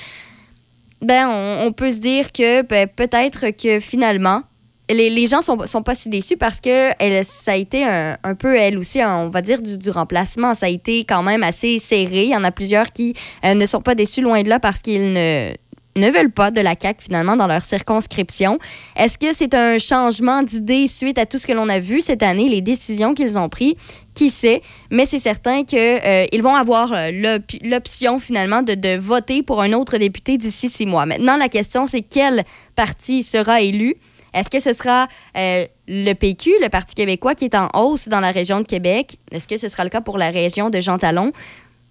ben, 1.00 1.28
on, 1.28 1.72
peut 1.72 1.90
se 1.90 1.98
dire 2.00 2.32
que 2.32 2.62
ben, 2.62 2.88
peut-être 2.88 3.50
que 3.50 3.78
finalement, 3.78 4.42
les, 4.90 5.26
gens 5.26 5.42
sont, 5.42 5.66
sont 5.66 5.82
pas 5.82 5.94
si 5.94 6.08
déçus 6.08 6.36
parce 6.36 6.60
que 6.60 6.90
ça 7.22 7.52
a 7.52 7.56
été 7.56 7.84
un, 7.84 8.34
peu, 8.38 8.56
elle 8.56 8.78
aussi, 8.78 9.00
un- 9.00 9.26
on 9.26 9.28
va 9.28 9.42
dire, 9.42 9.60
du, 9.60 9.90
remplacement. 9.90 10.54
Ça 10.54 10.66
a 10.66 10.68
été 10.68 11.04
quand 11.04 11.22
même 11.22 11.42
assez 11.42 11.78
serré. 11.78 12.24
Il 12.24 12.30
y 12.30 12.36
en 12.36 12.44
a 12.44 12.50
plusieurs 12.50 12.92
qui 12.92 13.14
euh, 13.44 13.54
ne 13.54 13.66
sont 13.66 13.80
pas 13.80 13.94
déçus 13.94 14.22
loin 14.22 14.42
de 14.42 14.48
là 14.48 14.60
parce 14.60 14.78
qu'ils 14.78 15.12
ne 15.12 16.10
veulent 16.10 16.30
pas 16.30 16.50
de 16.50 16.60
la 16.60 16.74
CAQ 16.80 17.04
finalement 17.04 17.36
dans 17.36 17.46
leur 17.48 17.64
circonscription. 17.64 18.58
Est-ce 18.96 19.18
que 19.18 19.34
c'est 19.34 19.54
un 19.54 19.78
changement 19.78 20.42
d'idée 20.42 20.86
suite 20.86 21.18
à 21.18 21.26
tout 21.26 21.38
ce 21.38 21.46
que 21.46 21.52
l'on 21.52 21.68
a 21.68 21.80
vu 21.80 22.00
cette 22.00 22.22
année, 22.22 22.48
les 22.48 22.60
décisions 22.60 23.14
qu'ils 23.14 23.36
ont 23.36 23.48
prises? 23.48 23.74
Qui 24.14 24.30
sait? 24.30 24.62
Mais 24.90 25.06
c'est 25.06 25.18
certain 25.18 25.64
qu'ils 25.64 26.42
vont 26.42 26.54
avoir 26.54 26.92
euh, 26.92 27.10
l'op- 27.12 27.60
l'option 27.62 28.20
finalement 28.20 28.62
de, 28.62 28.74
de 28.74 28.96
voter 28.96 29.42
pour 29.42 29.60
un 29.60 29.72
autre 29.72 29.96
député 29.98 30.38
d'ici 30.38 30.68
six 30.68 30.86
mois. 30.86 31.04
Maintenant, 31.06 31.36
la 31.36 31.48
question, 31.48 31.86
c'est 31.86 32.02
quel 32.02 32.44
parti 32.74 33.22
sera 33.22 33.60
élu? 33.60 33.94
Est-ce 34.38 34.50
que 34.50 34.60
ce 34.60 34.72
sera 34.72 35.08
euh, 35.36 35.66
le 35.86 36.12
PQ, 36.12 36.50
le 36.62 36.68
Parti 36.68 36.94
québécois, 36.94 37.34
qui 37.34 37.46
est 37.46 37.54
en 37.54 37.68
hausse 37.74 38.08
dans 38.08 38.20
la 38.20 38.30
région 38.30 38.60
de 38.60 38.66
Québec? 38.66 39.18
Est-ce 39.32 39.48
que 39.48 39.56
ce 39.56 39.68
sera 39.68 39.84
le 39.84 39.90
cas 39.90 40.00
pour 40.00 40.18
la 40.18 40.30
région 40.30 40.70
de 40.70 40.80
Jean 40.80 40.98
Talon? 40.98 41.32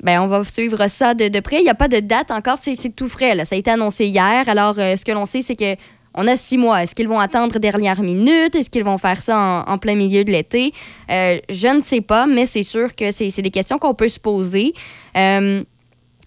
Ben, 0.02 0.22
on 0.22 0.28
va 0.28 0.44
suivre 0.44 0.88
ça 0.88 1.14
de, 1.14 1.40
près. 1.40 1.58
Il 1.58 1.64
n'y 1.64 1.70
a 1.70 1.76
pas 1.76 1.88
de 1.88 2.00
date 2.00 2.32
encore, 2.32 2.58
c'est 2.58 2.96
tout 2.96 3.10
frais. 3.10 3.44
Ça 3.46 3.56
a 3.56 3.58
été 3.58 3.72
annoncé 3.72 4.06
hier. 4.06 4.48
Alors, 4.48 4.76
euh, 4.78 4.96
ce 4.96 5.04
que 5.04 5.12
l'on 5.12 5.26
sait, 5.26 5.42
c'est 5.42 5.56
que 5.56 5.76
on 6.20 6.28
a 6.28 6.36
six 6.36 6.58
mois. 6.58 6.82
Est-ce 6.82 6.96
qu'ils 6.96 7.08
vont 7.08 7.20
attendre 7.20 7.60
dernière 7.60 8.02
minute? 8.02 8.56
Est-ce 8.56 8.70
qu'ils 8.70 8.84
vont 8.84 8.98
faire 8.98 9.22
ça 9.22 9.64
en, 9.68 9.78
plein 9.78 9.96
milieu 9.96 10.24
de 10.24 10.32
l'été? 10.32 10.74
Euh, 11.12 11.38
je 11.50 11.68
ne 11.68 11.80
sais 11.80 12.02
pas, 12.02 12.26
mais 12.26 12.48
c'est 12.48 12.64
sûr 12.64 12.96
que 12.96 13.12
c'est 13.12 13.42
des 13.42 13.52
questions 13.52 13.78
qu'on 13.78 13.94
peut 13.94 14.10
se 14.10 14.20
poser. 14.20 14.74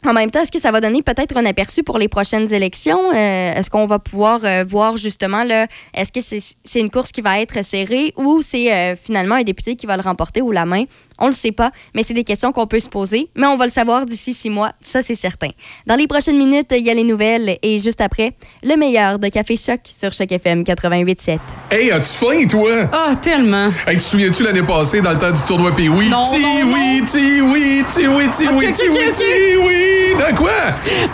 En 0.07 0.15
même 0.15 0.31
temps, 0.31 0.41
est-ce 0.41 0.53
que 0.53 0.59
ça 0.59 0.73
va 0.73 0.81
donner 0.81 1.03
peut-être 1.03 1.37
un 1.37 1.45
aperçu 1.45 1.83
pour 1.83 1.99
les 1.99 2.09
prochaines 2.09 2.53
élections? 2.53 3.11
Euh, 3.11 3.55
est-ce 3.55 3.69
qu'on 3.69 3.87
va 3.87 3.99
pouvoir 3.99 4.45
euh, 4.45 4.65
voir 4.67 4.97
justement, 4.97 5.45
là, 5.45 5.67
est-ce 5.95 6.11
que 6.11 6.21
c'est 6.21 6.81
une 6.81 6.91
course 6.91 7.13
qui 7.13 7.21
va 7.21 7.41
être 7.41 7.63
serrée 7.63 8.15
ou 8.17 8.41
c'est 8.41 8.73
euh, 8.73 8.97
finalement 8.97 9.35
un 9.35 9.43
député 9.43 9.77
qui 9.77 9.87
va 9.87 9.97
le 9.97 10.03
remporter 10.03 10.41
ou 10.41 10.53
la 10.53 10.65
main? 10.65 10.85
On 11.21 11.27
le 11.27 11.33
sait 11.33 11.53
pas, 11.53 11.71
mais 11.95 12.03
c'est 12.03 12.15
des 12.15 12.25
questions 12.25 12.51
qu'on 12.53 12.67
peut 12.67 12.81
se 12.81 12.89
poser. 12.89 13.29
Mais 13.37 13.47
on 13.47 13.57
va 13.57 13.67
le 13.67 13.71
savoir 13.71 14.07
d'ici 14.07 14.33
six 14.35 14.51
mois, 14.51 14.73
ça 14.81 15.03
c'est 15.03 15.15
certain. 15.15 15.49
Dans 15.87 15.97
les 15.97 16.07
prochaines 16.07 16.39
minutes, 16.39 16.69
il 16.77 16.83
y 16.85 16.91
a 16.91 16.95
les 16.95 17.05
nouvelles 17.05 17.59
et 17.63 17.79
juste 17.79 18.01
après, 18.01 18.33
le 18.63 18.77
meilleur 18.77 19.19
de 19.19 19.29
Café 19.29 19.57
Choc 19.57 19.81
sur 19.85 20.13
Choc 20.13 20.31
FM 20.33 20.63
88.7. 20.63 21.39
Hey, 21.71 21.91
as-tu 21.91 22.07
faim, 22.09 22.47
toi? 22.49 22.89
Ah, 22.93 23.15
tellement. 23.17 23.69
Hey, 23.87 23.97
tu 23.97 24.03
te 24.03 24.09
souviens-tu 24.11 24.43
l'année 24.43 24.63
passée, 24.63 25.01
dans 25.01 25.11
le 25.13 25.19
temps 25.19 25.31
du 25.31 25.41
tournoi 25.47 25.75
Pee 25.75 25.89
oui? 25.89 26.09
Non, 26.09 26.27
Ti 26.33 26.41
non, 26.41 26.73
oui, 26.73 27.03
ti 27.11 27.41
oui, 27.43 27.85
ti 27.95 28.07
oui, 28.07 28.25
ti 28.37 28.47
Ok, 28.49 28.55
oui, 28.59 28.67
ok, 28.69 28.77
ti 28.77 28.83
oui, 28.89 28.99
ok, 28.99 29.09
ok. 29.09 29.17
ti 29.17 29.57
oui. 29.59 29.77
Dans 30.19 30.37
quoi? 30.37 30.51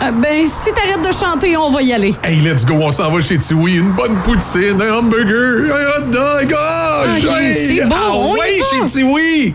Euh, 0.03 0.11
ben, 0.11 0.45
si 0.45 0.71
t'arrêtes 0.73 1.01
de 1.07 1.13
chanter, 1.13 1.55
on 1.57 1.69
va 1.69 1.81
y 1.81 1.93
aller. 1.93 2.13
Hey, 2.23 2.39
let's 2.41 2.65
go, 2.65 2.75
on 2.75 2.91
s'en 2.91 3.11
va 3.11 3.19
chez 3.19 3.37
Tiwi. 3.37 3.75
Une 3.75 3.91
bonne 3.91 4.15
poutine, 4.23 4.81
un 4.81 4.93
hamburger, 4.97 5.73
un 5.73 6.01
hot 6.01 6.05
dog. 6.11 6.55
Oh, 6.57 7.03
Ok, 7.07 7.41
hey, 7.41 7.53
c'est 7.53 7.85
bon, 7.85 7.95
ah 7.97 8.11
on 8.13 8.35
y 8.35 8.39
ouais, 8.39 8.59
va. 8.59 8.65
chez 8.87 8.91
Tiwi. 8.91 9.53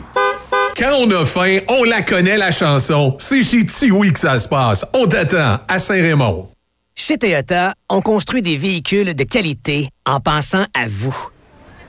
Quand 0.77 0.95
on 0.97 1.11
a 1.11 1.25
faim, 1.25 1.59
on 1.69 1.85
la 1.85 2.03
connaît, 2.03 2.39
la 2.39 2.51
chanson. 2.51 3.15
C'est 3.19 3.43
chez 3.43 3.67
Tiwi 3.67 4.13
que 4.13 4.19
ça 4.19 4.39
se 4.39 4.49
passe. 4.49 4.87
On 4.95 5.07
t'attend 5.07 5.59
à 5.69 5.79
Saint-Raymond. 5.79 6.49
Chez 6.95 7.19
Toyota, 7.19 7.75
on 7.91 8.01
construit 8.01 8.43
des 8.43 8.57
véhicules 8.57 9.15
de 9.15 9.25
qualité 9.25 9.89
en 10.07 10.21
pensant 10.21 10.65
à 10.75 10.87
vous. 10.89 11.17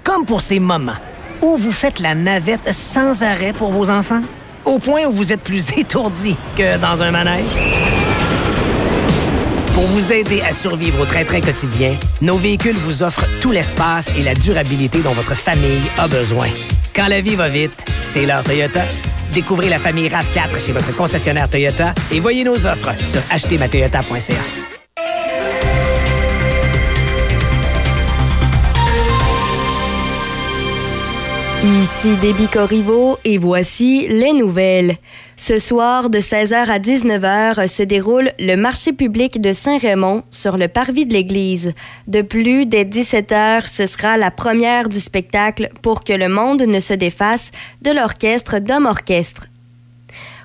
Comme 0.04 0.26
pour 0.26 0.42
ces 0.42 0.60
moments 0.60 0.98
où 1.42 1.58
vous 1.58 1.72
faites 1.72 2.00
la 2.00 2.16
navette 2.16 2.72
sans 2.72 3.24
arrêt 3.24 3.54
pour 3.54 3.72
vos 3.72 3.90
enfants, 3.90 4.22
au 4.66 4.80
point 4.80 5.06
où 5.06 5.12
vous 5.12 5.32
êtes 5.32 5.42
plus 5.42 5.66
étourdi 5.78 6.36
que 6.58 6.78
dans 6.78 7.04
un 7.04 7.12
manège. 7.12 7.52
Pour 9.74 9.84
vous 9.86 10.12
aider 10.12 10.42
à 10.42 10.54
survivre 10.54 11.02
au 11.02 11.06
train-train 11.06 11.42
quotidien, 11.42 11.98
nos 12.22 12.38
véhicules 12.38 12.76
vous 12.76 13.02
offrent 13.02 13.26
tout 13.42 13.52
l'espace 13.52 14.08
et 14.18 14.24
la 14.24 14.34
durabilité 14.34 15.00
dont 15.00 15.14
votre 15.14 15.36
famille 15.36 15.82
a 15.98 16.08
besoin. 16.08 16.50
Quand 16.96 17.08
la 17.08 17.22
vie 17.22 17.36
va 17.36 17.50
vite, 17.50 17.86
c'est 18.02 18.26
l'heure 18.26 18.44
Toyota. 18.44 18.82
Découvrez 19.34 19.68
la 19.68 19.80
famille 19.80 20.08
RAV4 20.08 20.64
chez 20.64 20.72
votre 20.74 20.96
concessionnaire 20.96 21.50
Toyota 21.50 21.94
et 22.12 22.20
voyez 22.20 22.44
nos 22.44 22.68
offres 22.68 22.94
sur 23.04 23.22
achetermatoyota.ca. 23.32 24.34
Ici 31.64 32.18
Déby 32.22 32.48
Corriveau 32.50 33.18
et 33.24 33.38
voici 33.38 34.06
les 34.10 34.34
nouvelles. 34.34 34.98
Ce 35.38 35.60
soir, 35.60 36.10
de 36.10 36.20
16h 36.20 36.56
à 36.56 36.78
19h, 36.78 37.70
se 37.70 37.84
déroule 37.84 38.32
le 38.38 38.58
marché 38.58 38.92
public 38.92 39.40
de 39.40 39.54
Saint-Raymond 39.54 40.24
sur 40.30 40.58
le 40.58 40.68
parvis 40.68 41.06
de 41.06 41.14
l'église. 41.14 41.74
De 42.08 42.22
plus, 42.22 42.66
dès 42.66 42.84
17h, 42.84 43.70
ce 43.70 43.86
sera 43.86 44.18
la 44.18 44.30
première 44.30 44.90
du 44.90 45.00
spectacle 45.00 45.70
pour 45.82 46.04
que 46.04 46.12
le 46.12 46.28
monde 46.28 46.64
ne 46.64 46.82
se 46.82 46.94
défasse 46.94 47.52
de 47.82 47.92
l'orchestre 47.92 48.60
d'hommes 48.60 48.86
orchestre. 48.86 49.48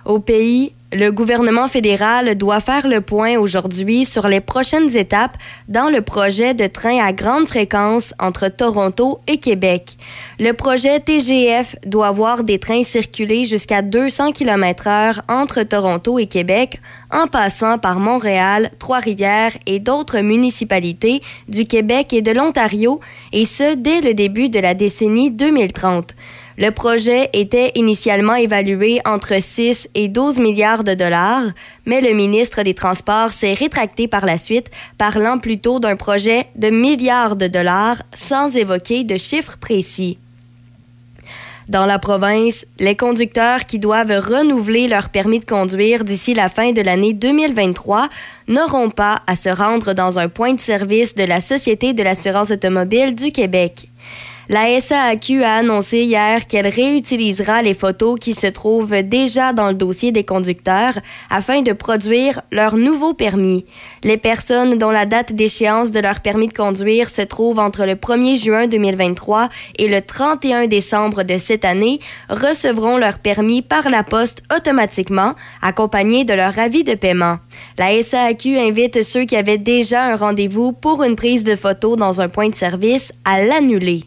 Au 0.05 0.21
pays, 0.21 0.73
le 0.93 1.11
gouvernement 1.11 1.69
fédéral 1.69 2.35
doit 2.37 2.61
faire 2.61 2.89
le 2.89 3.03
point 3.03 3.37
aujourd'hui 3.37 4.07
sur 4.07 4.27
les 4.27 4.41
prochaines 4.41 4.97
étapes 4.97 5.37
dans 5.69 5.91
le 5.91 6.01
projet 6.01 6.55
de 6.55 6.67
train 6.67 7.05
à 7.05 7.13
grande 7.13 7.47
fréquence 7.47 8.15
entre 8.19 8.49
Toronto 8.49 9.21
et 9.27 9.37
Québec. 9.37 9.99
Le 10.41 10.53
projet 10.53 10.99
TGF 11.01 11.77
doit 11.85 12.11
voir 12.11 12.43
des 12.43 12.59
trains 12.59 12.83
circuler 12.83 13.45
jusqu'à 13.45 13.83
200 13.83 14.33
km/h 14.33 15.21
entre 15.29 15.63
Toronto 15.63 16.19
et 16.19 16.27
Québec, 16.27 16.81
en 17.11 17.27
passant 17.27 17.77
par 17.77 18.01
Montréal, 18.01 18.71
Trois-Rivières 18.79 19.57
et 19.67 19.81
d'autres 19.81 20.21
municipalités 20.21 21.23
du 21.49 21.67
Québec 21.67 22.15
et 22.15 22.23
de 22.23 22.33
l'Ontario, 22.33 23.01
et 23.33 23.45
ce 23.45 23.75
dès 23.75 24.01
le 24.01 24.15
début 24.15 24.49
de 24.49 24.59
la 24.59 24.73
décennie 24.73 25.31
2030. 25.31 26.15
Le 26.59 26.73
projet 26.73 27.31
était 27.35 27.71
initialement 27.77 28.35
évalué 28.35 29.01
entre 29.05 29.41
6 29.41 29.91
et 29.95 30.09
12 30.09 30.41
milliards 30.41 30.83
de 30.83 30.93
dollars, 30.93 31.45
mais 31.87 32.01
le 32.01 32.15
ministre 32.15 32.65
des 32.65 32.75
Transports 32.75 33.31
s'est 33.31 33.55
rétracté 33.55 34.09
par 34.09 34.27
la 34.27 34.39
suite, 34.39 34.69
parlant 34.99 35.39
plutôt 35.39 35.79
d'un 35.79 35.95
projet 35.95 36.47
de 36.57 36.71
milliards 36.71 37.37
de 37.37 37.47
dollars 37.47 38.03
sans 38.13 38.57
évoquer 38.57 39.05
de 39.05 39.17
chiffres 39.17 39.57
précis. 39.57 40.19
Dans 41.69 41.87
la 41.87 42.01
province, 42.01 42.67
les 42.81 42.97
conducteurs 42.97 43.65
qui 43.65 43.79
doivent 43.79 44.19
renouveler 44.19 44.89
leur 44.89 45.11
permis 45.11 45.39
de 45.39 45.45
conduire 45.45 46.03
d'ici 46.03 46.35
la 46.35 46.49
fin 46.49 46.73
de 46.73 46.83
l'année 46.83 47.13
2023 47.13 48.09
n'auront 48.49 48.91
pas 48.91 49.23
à 49.29 49.37
se 49.37 49.49
rendre 49.49 49.93
dans 49.93 50.19
un 50.19 50.29
point 50.29 50.55
de 50.55 50.61
service 50.61 51.15
de 51.15 51.23
la 51.23 51.41
Société 51.41 51.93
de 51.93 52.03
l'assurance 52.03 52.51
automobile 52.51 53.15
du 53.15 53.31
Québec. 53.31 53.89
La 54.51 54.81
SAAQ 54.81 55.43
a 55.43 55.57
annoncé 55.57 56.05
hier 56.05 56.47
qu'elle 56.47 56.69
réutilisera 56.69 57.61
les 57.61 57.75
photos 57.75 58.19
qui 58.19 58.33
se 58.33 58.47
trouvent 58.47 59.03
déjà 59.03 59.53
dans 59.53 59.69
le 59.69 59.75
dossier 59.75 60.11
des 60.11 60.25
conducteurs 60.25 60.95
afin 61.29 61.61
de 61.61 61.75
produire 61.75 62.41
leur 62.51 62.79
nouveau 62.79 63.13
permis. 63.13 63.67
Les 64.05 64.17
personnes 64.17 64.79
dont 64.79 64.91
la 64.91 65.05
date 65.05 65.35
d'échéance 65.35 65.91
de 65.91 66.01
leur 66.01 66.21
permis 66.21 66.49
de 66.49 66.55
conduire 66.55 67.11
se 67.11 67.21
trouve 67.21 67.59
entre 67.59 67.85
le 67.85 67.93
1er 67.93 68.43
juin 68.43 68.67
2023 68.69 69.51
et 69.77 69.87
le 69.87 70.01
31 70.01 70.67
décembre 70.67 71.25
de 71.25 71.37
cette 71.37 71.67
année 71.67 72.01
recevront 72.31 72.97
leur 72.97 73.19
permis 73.19 73.61
par 73.61 73.91
la 73.91 74.03
poste 74.03 74.43
automatiquement, 74.57 75.35
accompagné 75.61 76.25
de 76.25 76.33
leur 76.33 76.59
avis 76.59 76.85
de 76.85 76.95
paiement. 76.95 77.37
La 77.77 78.03
SAAQ 78.03 78.57
invite 78.59 79.03
ceux 79.03 79.27
qui 79.27 79.37
avaient 79.37 79.59
déjà 79.59 80.05
un 80.05 80.17
rendez-vous 80.17 80.73
pour 80.73 81.03
une 81.05 81.17
prise 81.17 81.45
de 81.45 81.55
photo 81.55 81.97
dans 81.97 82.23
un 82.23 82.31
point 82.31 82.49
de 82.49 82.55
service 82.55 83.13
à 83.27 83.43
l'annuler. 83.43 84.05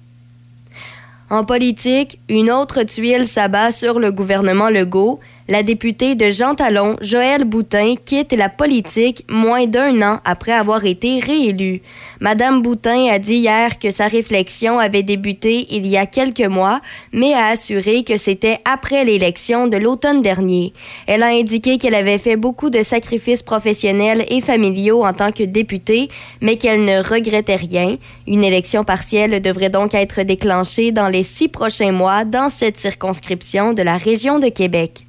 En 1.31 1.45
politique, 1.45 2.19
une 2.27 2.51
autre 2.51 2.83
tuile 2.83 3.25
s'abat 3.25 3.71
sur 3.71 3.99
le 3.99 4.11
gouvernement 4.11 4.69
Legault. 4.69 5.21
La 5.51 5.63
députée 5.63 6.15
de 6.15 6.29
Jean 6.29 6.55
Talon, 6.55 6.95
Joëlle 7.01 7.43
Boutin, 7.43 7.95
quitte 8.05 8.31
la 8.31 8.47
politique 8.47 9.25
moins 9.29 9.67
d'un 9.67 10.01
an 10.01 10.21
après 10.23 10.53
avoir 10.53 10.85
été 10.85 11.19
réélue. 11.19 11.81
Madame 12.21 12.61
Boutin 12.61 13.07
a 13.07 13.19
dit 13.19 13.35
hier 13.35 13.77
que 13.77 13.89
sa 13.89 14.07
réflexion 14.07 14.79
avait 14.79 15.03
débuté 15.03 15.67
il 15.71 15.85
y 15.85 15.97
a 15.97 16.05
quelques 16.05 16.39
mois, 16.39 16.79
mais 17.11 17.33
a 17.33 17.47
assuré 17.47 18.05
que 18.05 18.15
c'était 18.15 18.59
après 18.63 19.03
l'élection 19.03 19.67
de 19.67 19.75
l'automne 19.75 20.21
dernier. 20.21 20.71
Elle 21.05 21.21
a 21.21 21.35
indiqué 21.37 21.77
qu'elle 21.77 21.95
avait 21.95 22.17
fait 22.17 22.37
beaucoup 22.37 22.69
de 22.69 22.81
sacrifices 22.81 23.43
professionnels 23.43 24.23
et 24.29 24.39
familiaux 24.39 25.03
en 25.03 25.11
tant 25.11 25.33
que 25.33 25.43
députée, 25.43 26.07
mais 26.39 26.55
qu'elle 26.55 26.85
ne 26.85 27.03
regrettait 27.03 27.57
rien. 27.57 27.97
Une 28.25 28.45
élection 28.45 28.85
partielle 28.85 29.41
devrait 29.41 29.69
donc 29.69 29.95
être 29.95 30.21
déclenchée 30.21 30.93
dans 30.93 31.09
les 31.09 31.23
six 31.23 31.49
prochains 31.49 31.91
mois 31.91 32.23
dans 32.23 32.47
cette 32.47 32.77
circonscription 32.77 33.73
de 33.73 33.81
la 33.81 33.97
région 33.97 34.39
de 34.39 34.47
Québec. 34.47 35.07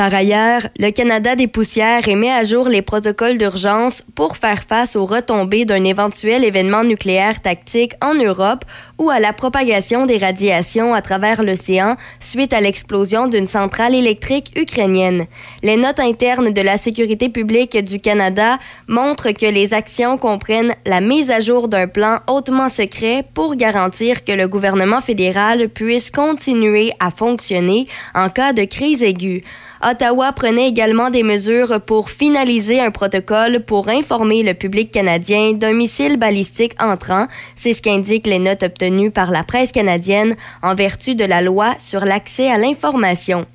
Par 0.00 0.14
ailleurs, 0.14 0.62
le 0.78 0.92
Canada 0.92 1.36
des 1.36 1.46
poussières 1.46 2.08
émet 2.08 2.30
à 2.30 2.42
jour 2.42 2.70
les 2.70 2.80
protocoles 2.80 3.36
d'urgence 3.36 4.02
pour 4.14 4.38
faire 4.38 4.62
face 4.62 4.96
aux 4.96 5.04
retombées 5.04 5.66
d'un 5.66 5.84
éventuel 5.84 6.42
événement 6.42 6.84
nucléaire 6.84 7.42
tactique 7.42 7.92
en 8.02 8.14
Europe 8.14 8.64
ou 8.96 9.10
à 9.10 9.20
la 9.20 9.34
propagation 9.34 10.06
des 10.06 10.16
radiations 10.16 10.94
à 10.94 11.02
travers 11.02 11.42
l'océan 11.42 11.96
suite 12.18 12.54
à 12.54 12.62
l'explosion 12.62 13.26
d'une 13.26 13.46
centrale 13.46 13.94
électrique 13.94 14.52
ukrainienne. 14.56 15.26
Les 15.62 15.76
notes 15.76 16.00
internes 16.00 16.48
de 16.48 16.62
la 16.62 16.78
sécurité 16.78 17.28
publique 17.28 17.76
du 17.76 18.00
Canada 18.00 18.58
montrent 18.88 19.32
que 19.32 19.52
les 19.52 19.74
actions 19.74 20.16
comprennent 20.16 20.74
la 20.86 21.02
mise 21.02 21.30
à 21.30 21.40
jour 21.40 21.68
d'un 21.68 21.88
plan 21.88 22.20
hautement 22.26 22.70
secret 22.70 23.22
pour 23.34 23.54
garantir 23.54 24.24
que 24.24 24.32
le 24.32 24.48
gouvernement 24.48 25.02
fédéral 25.02 25.68
puisse 25.68 26.10
continuer 26.10 26.90
à 27.00 27.10
fonctionner 27.10 27.86
en 28.14 28.30
cas 28.30 28.54
de 28.54 28.64
crise 28.64 29.02
aiguë. 29.02 29.44
Ottawa 29.82 30.32
prenait 30.32 30.68
également 30.68 31.08
des 31.08 31.22
mesures 31.22 31.80
pour 31.80 32.10
finaliser 32.10 32.80
un 32.80 32.90
protocole 32.90 33.60
pour 33.60 33.88
informer 33.88 34.42
le 34.42 34.52
public 34.52 34.90
canadien 34.90 35.54
d'un 35.54 35.72
missile 35.72 36.18
balistique 36.18 36.74
entrant. 36.82 37.28
C'est 37.54 37.72
ce 37.72 37.80
qu'indiquent 37.80 38.26
les 38.26 38.38
notes 38.38 38.62
obtenues 38.62 39.10
par 39.10 39.30
la 39.30 39.42
presse 39.42 39.72
canadienne 39.72 40.36
en 40.62 40.74
vertu 40.74 41.14
de 41.14 41.24
la 41.24 41.40
loi 41.40 41.74
sur 41.78 42.04
l'accès 42.04 42.50
à 42.50 42.58
l'information. 42.58 43.46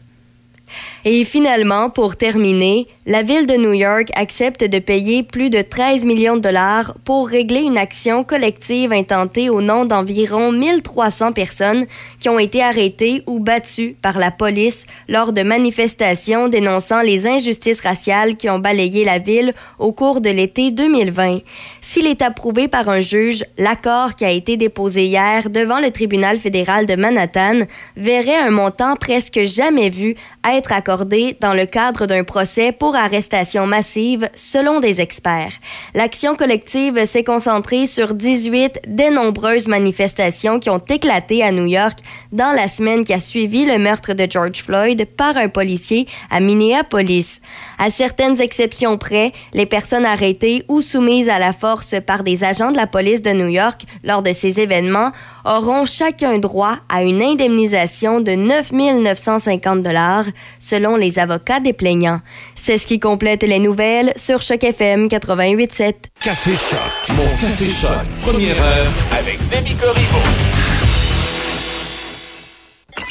Et 1.07 1.23
finalement, 1.23 1.91
pour 1.91 2.15
terminer, 2.15 2.87
la 3.05 3.21
ville 3.21 3.45
de 3.45 3.53
New 3.57 3.73
York 3.73 4.07
accepte 4.15 4.63
de 4.63 4.79
payer 4.79 5.21
plus 5.21 5.51
de 5.51 5.61
13 5.61 6.03
millions 6.03 6.35
de 6.35 6.41
dollars 6.41 6.95
pour 7.05 7.29
régler 7.29 7.59
une 7.59 7.77
action 7.77 8.23
collective 8.23 8.91
intentée 8.91 9.51
au 9.51 9.61
nom 9.61 9.85
d'environ 9.85 10.51
1300 10.51 11.33
personnes 11.33 11.85
qui 12.19 12.27
ont 12.27 12.39
été 12.39 12.63
arrêtées 12.63 13.21
ou 13.27 13.39
battues 13.39 13.95
par 14.01 14.17
la 14.17 14.31
police 14.31 14.87
lors 15.07 15.31
de 15.31 15.43
manifestations 15.43 16.47
dénonçant 16.47 17.03
les 17.03 17.27
injustices 17.27 17.81
raciales 17.81 18.35
qui 18.35 18.49
ont 18.49 18.57
balayé 18.57 19.05
la 19.05 19.19
ville 19.19 19.53
au 19.77 19.91
cours 19.91 20.21
de 20.21 20.31
l'été 20.31 20.71
2020. 20.71 21.41
S'il 21.81 22.07
est 22.07 22.23
approuvé 22.23 22.67
par 22.67 22.89
un 22.89 23.01
juge, 23.01 23.45
l'accord 23.59 24.15
qui 24.15 24.25
a 24.25 24.31
été 24.31 24.57
déposé 24.57 25.05
hier 25.05 25.51
devant 25.51 25.79
le 25.79 25.91
tribunal 25.91 26.39
fédéral 26.39 26.87
de 26.87 26.95
Manhattan 26.95 27.59
verrait 27.95 28.39
un 28.39 28.49
montant 28.49 28.95
presque 28.95 29.43
jamais 29.43 29.91
vu 29.91 30.15
être 30.43 30.71
accordé 30.71 30.94
dans 31.03 31.53
le 31.53 31.65
cadre 31.65 32.05
d'un 32.05 32.23
procès 32.23 32.71
pour 32.71 32.95
arrestation 32.95 33.67
massive, 33.67 34.29
selon 34.35 34.79
des 34.79 35.01
experts. 35.01 35.53
L'action 35.93 36.35
collective 36.35 37.05
s'est 37.05 37.23
concentrée 37.23 37.87
sur 37.87 38.13
18 38.13 38.81
des 38.87 39.09
nombreuses 39.09 39.67
manifestations 39.67 40.59
qui 40.59 40.69
ont 40.69 40.83
éclaté 40.89 41.43
à 41.43 41.51
New 41.51 41.65
York 41.65 41.99
dans 42.31 42.53
la 42.53 42.67
semaine 42.67 43.03
qui 43.03 43.13
a 43.13 43.19
suivi 43.19 43.65
le 43.65 43.77
meurtre 43.77 44.13
de 44.13 44.27
George 44.29 44.61
Floyd 44.61 45.05
par 45.17 45.37
un 45.37 45.49
policier 45.49 46.07
à 46.29 46.39
Minneapolis. 46.39 47.41
À 47.77 47.89
certaines 47.89 48.39
exceptions 48.41 48.97
près, 48.97 49.33
les 49.53 49.65
personnes 49.65 50.05
arrêtées 50.05 50.63
ou 50.67 50.81
soumises 50.81 51.29
à 51.29 51.39
la 51.39 51.53
force 51.53 51.95
par 52.05 52.23
des 52.23 52.43
agents 52.43 52.71
de 52.71 52.77
la 52.77 52.87
police 52.87 53.21
de 53.21 53.31
New 53.31 53.47
York 53.47 53.81
lors 54.03 54.21
de 54.21 54.33
ces 54.33 54.59
événements 54.59 55.11
auront 55.43 55.85
chacun 55.85 56.37
droit 56.37 56.77
à 56.89 57.03
une 57.03 57.21
indemnisation 57.21 58.21
de 58.21 58.31
9 58.31 58.71
950 58.71 59.81
dollars 59.81 60.25
selon 60.59 60.84
les 60.95 61.17
avocats 61.17 61.59
des 61.59 61.73
plaignants. 61.73 62.21
C'est 62.55 62.77
ce 62.77 62.85
qui 62.85 62.99
complète 62.99 63.43
les 63.43 63.59
nouvelles 63.59 64.13
sur 64.15 64.41
Choc 64.41 64.63
FM 64.63 65.07
88.7. 65.07 65.93
Café 66.23 66.51
Choc, 66.51 67.15
mon 67.15 67.23
Café 67.41 67.67
Choc, 67.67 68.19
première 68.19 68.61
heure 68.61 68.91
avec 69.17 69.39
Demi 69.49 69.73
Corriveau. 69.75 70.19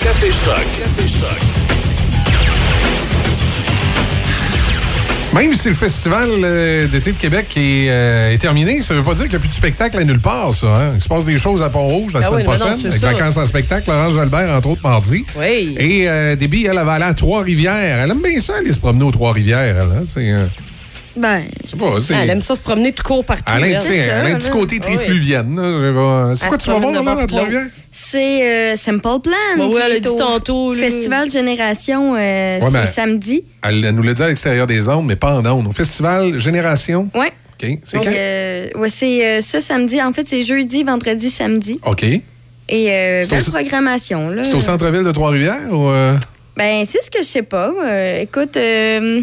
Café 0.00 0.30
Choc, 0.30 0.64
Café 0.78 1.08
Choc. 1.08 1.53
Même 5.34 5.52
si 5.56 5.68
le 5.68 5.74
festival 5.74 6.28
euh, 6.44 6.86
d'été 6.86 7.10
de 7.10 7.18
Québec 7.18 7.48
est, 7.56 7.88
euh, 7.90 8.30
est 8.32 8.38
terminé, 8.38 8.80
ça 8.82 8.94
veut 8.94 9.02
pas 9.02 9.14
dire 9.14 9.24
qu'il 9.24 9.30
n'y 9.32 9.36
a 9.36 9.38
plus 9.40 9.48
de 9.48 9.54
spectacle 9.54 9.98
à 9.98 10.04
nulle 10.04 10.20
part, 10.20 10.54
ça. 10.54 10.68
hein. 10.68 10.92
Il 10.94 11.02
se 11.02 11.08
passe 11.08 11.24
des 11.24 11.36
choses 11.38 11.60
à 11.60 11.70
Pont-Rouge 11.70 12.12
la 12.14 12.20
Ah 12.20 12.22
semaine 12.22 12.36
oui, 12.36 12.44
mais 12.46 12.52
non, 12.52 12.58
prochaine, 12.60 12.86
avec 12.86 13.00
ça. 13.00 13.12
vacances 13.12 13.36
en 13.36 13.44
spectacle. 13.46 13.90
Laurence 13.90 14.14
Jalbert, 14.14 14.54
entre 14.54 14.68
autres, 14.68 14.82
mardi. 14.84 15.24
Oui. 15.36 15.74
Et 15.78 16.08
euh, 16.08 16.36
Déby, 16.36 16.66
elle, 16.66 16.76
elle 16.78 16.86
va 16.86 16.92
aller 16.92 17.04
à 17.06 17.14
Trois-Rivières. 17.14 18.00
Elle 18.00 18.10
aime 18.12 18.22
bien 18.22 18.38
ça, 18.38 18.58
aller 18.58 18.72
se 18.72 18.78
promener 18.78 19.04
aux 19.04 19.10
Trois-Rivières. 19.10 19.76
elle, 19.76 19.98
hein. 19.98 20.02
C'est, 20.04 20.30
euh, 20.30 20.46
Ben, 21.16 21.42
je 21.64 21.70
sais 21.70 21.76
pas, 21.76 21.94
c'est... 22.00 22.14
Elle 22.14 22.30
aime 22.30 22.42
ça 22.42 22.54
se 22.54 22.60
promener 22.60 22.92
tout 22.92 23.02
court 23.02 23.24
partout. 23.24 23.52
Elle 23.56 23.74
a, 23.74 24.26
un 24.26 24.34
petit 24.36 24.50
côté 24.50 24.78
trifluvienne. 24.78 25.60
C'est 26.34 26.46
quoi 26.46 26.58
tu 26.58 26.70
vas 26.70 26.78
voir 26.78 26.92
là, 27.02 27.22
à 27.22 27.26
Trois-Rivières? 27.26 27.66
C'est 27.96 28.72
euh, 28.72 28.76
Simple 28.76 29.20
Plan. 29.22 29.32
Bon, 29.56 29.68
ouais, 29.72 29.80
elle 29.86 29.92
a 29.92 29.96
est 29.96 30.00
dit 30.00 30.16
tantôt, 30.16 30.74
là. 30.74 30.80
Festival 30.80 31.30
Génération, 31.30 32.14
euh, 32.16 32.18
Ouais, 32.18 32.60
c'est 32.60 32.70
mais- 32.72 32.86
samedi. 32.86 33.44
Elle, 33.62 33.84
elle 33.84 33.94
nous 33.94 34.02
l'a 34.02 34.14
dit 34.14 34.22
à 34.22 34.26
l'extérieur 34.26 34.66
des 34.66 34.88
ondes, 34.88 35.06
mais 35.06 35.14
pas 35.14 35.32
en 35.38 35.46
ondes. 35.46 35.68
Au 35.68 35.72
festival 35.72 36.40
Génération? 36.40 37.08
Ouais. 37.14 37.32
OK. 37.62 37.78
C'est 37.84 37.98
quand? 37.98 38.10
euh, 38.12 38.66
ouais, 38.74 38.88
c'est 38.88 39.24
euh, 39.24 39.40
ce 39.42 39.60
samedi. 39.60 40.02
En 40.02 40.12
fait, 40.12 40.26
c'est 40.26 40.42
jeudi, 40.42 40.82
vendredi, 40.82 41.30
samedi. 41.30 41.78
OK. 41.86 42.02
Et 42.02 42.20
euh, 42.90 43.22
C'est 43.22 43.28
au- 43.32 43.36
belle 43.36 43.44
programmation. 43.62 44.28
Là. 44.30 44.42
C'est 44.42 44.54
au 44.54 44.60
centre-ville 44.60 45.04
de 45.04 45.12
Trois-Rivières 45.12 45.68
ou. 45.70 45.88
euh? 45.88 46.18
Ben, 46.56 46.84
c'est 46.84 47.00
ce 47.00 47.12
que 47.12 47.18
je 47.18 47.28
sais 47.28 47.42
pas. 47.42 47.72
Euh, 47.80 48.22
écoute, 48.22 48.56
euh, 48.56 49.22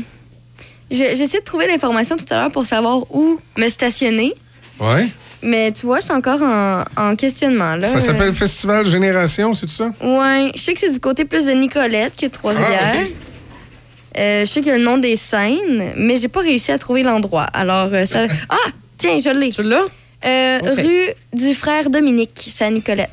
j'ai- 0.90 1.18
j'essaie 1.18 1.40
de 1.40 1.44
trouver 1.44 1.68
l'information 1.68 2.16
tout 2.16 2.26
à 2.34 2.36
l'heure 2.40 2.52
pour 2.52 2.66
savoir 2.66 3.04
où 3.14 3.38
me 3.58 3.68
stationner. 3.68 4.34
Ouais. 4.80 5.08
Mais 5.44 5.72
tu 5.72 5.86
vois, 5.86 6.00
je 6.00 6.06
suis 6.06 6.14
encore 6.14 6.42
en, 6.42 6.84
en 6.96 7.16
questionnement. 7.16 7.76
Là. 7.76 7.88
Ça 7.88 8.00
s'appelle 8.00 8.34
Festival 8.34 8.86
Génération, 8.86 9.54
c'est 9.54 9.66
tout 9.66 9.72
ça? 9.72 9.92
Ouais, 10.02 10.52
je 10.56 10.62
sais 10.62 10.74
que 10.74 10.80
c'est 10.80 10.92
du 10.92 11.00
côté 11.00 11.26
plus 11.26 11.46
de 11.46 11.52
Nicolette 11.52 12.14
que 12.16 12.28
Trois-Rivières. 12.28 12.96
Ah. 12.96 14.20
Euh, 14.20 14.42
je 14.42 14.46
sais 14.46 14.60
qu'il 14.62 14.70
y 14.70 14.76
a 14.76 14.78
le 14.78 14.84
nom 14.84 14.98
des 14.98 15.16
scènes, 15.16 15.94
mais 15.96 16.18
j'ai 16.18 16.28
pas 16.28 16.42
réussi 16.42 16.72
à 16.72 16.78
trouver 16.78 17.02
l'endroit. 17.04 17.44
Alors, 17.54 17.90
euh, 17.94 18.06
ça. 18.06 18.28
Ah! 18.50 18.56
Tiens, 18.98 19.18
je 19.20 19.30
l'ai. 19.30 19.50
Tu 19.50 19.64
l'as? 19.64 19.86
Euh. 20.24 20.60
Rue 20.78 21.14
du 21.34 21.54
frère 21.56 21.90
Dominique, 21.90 22.50
c'est 22.54 22.66
à 22.66 22.70
Nicolette. 22.70 23.10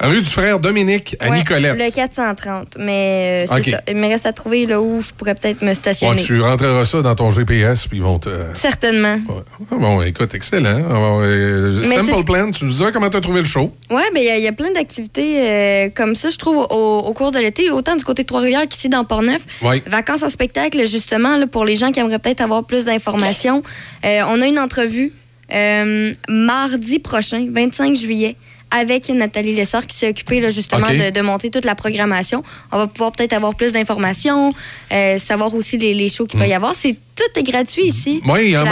Rue 0.00 0.20
du 0.22 0.28
frère 0.28 0.60
Dominique 0.60 1.16
à 1.18 1.28
Ouais, 1.28 1.38
Nicolette. 1.38 1.76
Le 1.76 1.90
430. 1.90 2.76
Mais 2.78 3.44
euh, 3.48 3.52
c'est 3.52 3.58
Ok. 3.58 3.74
ça. 3.74 3.82
Il 3.88 3.96
me 3.96 4.06
reste 4.06 4.26
à 4.26 4.32
trouver 4.32 4.64
là 4.64 4.80
où 4.80 5.00
je 5.02 5.12
pourrais 5.12 5.34
peut-être 5.34 5.60
me 5.62 5.68
Ouais, 5.68 5.74
stationner. 5.74 6.22
tu 6.22 6.40
rentreras 6.40 6.84
ça 6.84 7.02
dans 7.02 7.16
ton 7.16 7.30
GPS, 7.30 7.88
puis 7.88 7.98
ils 7.98 8.02
vont 8.04 8.20
te. 8.20 8.28
Certainement. 8.54 9.18
Ah, 9.28 9.74
Bon, 9.76 10.00
écoute, 10.02 10.34
excellent. 10.34 10.84
Alors, 10.88 11.20
euh, 11.24 11.82
Simple 11.84 12.24
Plan, 12.24 12.50
tu 12.52 12.64
nous 12.64 12.70
diras 12.72 12.92
comment 12.92 13.10
tu 13.10 13.16
as 13.16 13.20
trouvé 13.20 13.40
le 13.40 13.46
show. 13.46 13.72
Ben 13.90 14.00
il 14.14 14.22
y 14.22 14.28
a- 14.30 14.36
il 14.38 14.42
y, 14.44 14.46
a 14.46 14.52
plein 14.52 14.70
d'activités 14.70 15.42
euh, 15.42 15.88
comme 15.94 16.14
ça, 16.14 16.30
je 16.30 16.36
trouve, 16.38 16.58
au, 16.70 16.98
au 16.98 17.12
cours 17.12 17.32
de 17.32 17.38
l'été, 17.40 17.70
autant 17.70 17.96
du 17.96 18.04
côté 18.04 18.22
de 18.22 18.28
Trois-Rivières 18.28 18.68
qu'ici 18.68 18.88
dans 18.88 19.04
Port-Neuf. 19.04 19.42
Oui. 19.62 19.82
Vacances 19.86 20.22
en 20.22 20.28
spectacle, 20.28 20.86
justement, 20.86 21.36
là, 21.36 21.46
pour 21.48 21.64
les 21.64 21.74
gens 21.76 21.90
qui 21.90 21.98
aimeraient 21.98 22.18
peut-être 22.20 22.40
avoir 22.40 22.62
plus 22.64 22.84
d'informations. 22.84 23.62
On 24.04 24.40
a 24.42 24.46
une 24.46 24.58
entrevue 24.60 25.12
mardi 26.28 26.98
prochain, 27.00 27.46
25 27.50 27.96
juillet, 27.96 28.36
avec 28.70 29.08
Nathalie 29.08 29.54
Lessard 29.54 29.86
qui 29.86 29.96
s'est 29.96 30.08
occupée 30.10 30.40
là, 30.40 30.50
justement 30.50 30.86
de, 31.06 31.10
de 31.10 31.20
monter 31.20 31.50
toute 31.50 31.64
la 31.64 31.74
programmation. 31.74 32.42
On 32.72 32.78
va 32.78 32.86
pouvoir 32.86 33.12
peut-être 33.12 33.32
avoir 33.32 33.54
plus 33.54 33.72
d'informations, 33.72 34.52
euh, 34.92 35.18
savoir 35.18 35.54
aussi 35.54 35.78
les, 35.78 35.94
les 35.94 36.08
shows 36.08 36.26
qu'il 36.26 36.38
va 36.40 36.46
y 36.46 36.52
avoir. 36.54 36.74
C'est 36.74 36.94
tout 37.16 37.38
est 37.40 37.42
gratuit 37.42 37.84
ici. 37.86 38.20
Oui, 38.26 38.40
il 38.44 38.50
y, 38.50 38.56
a- 38.56 38.62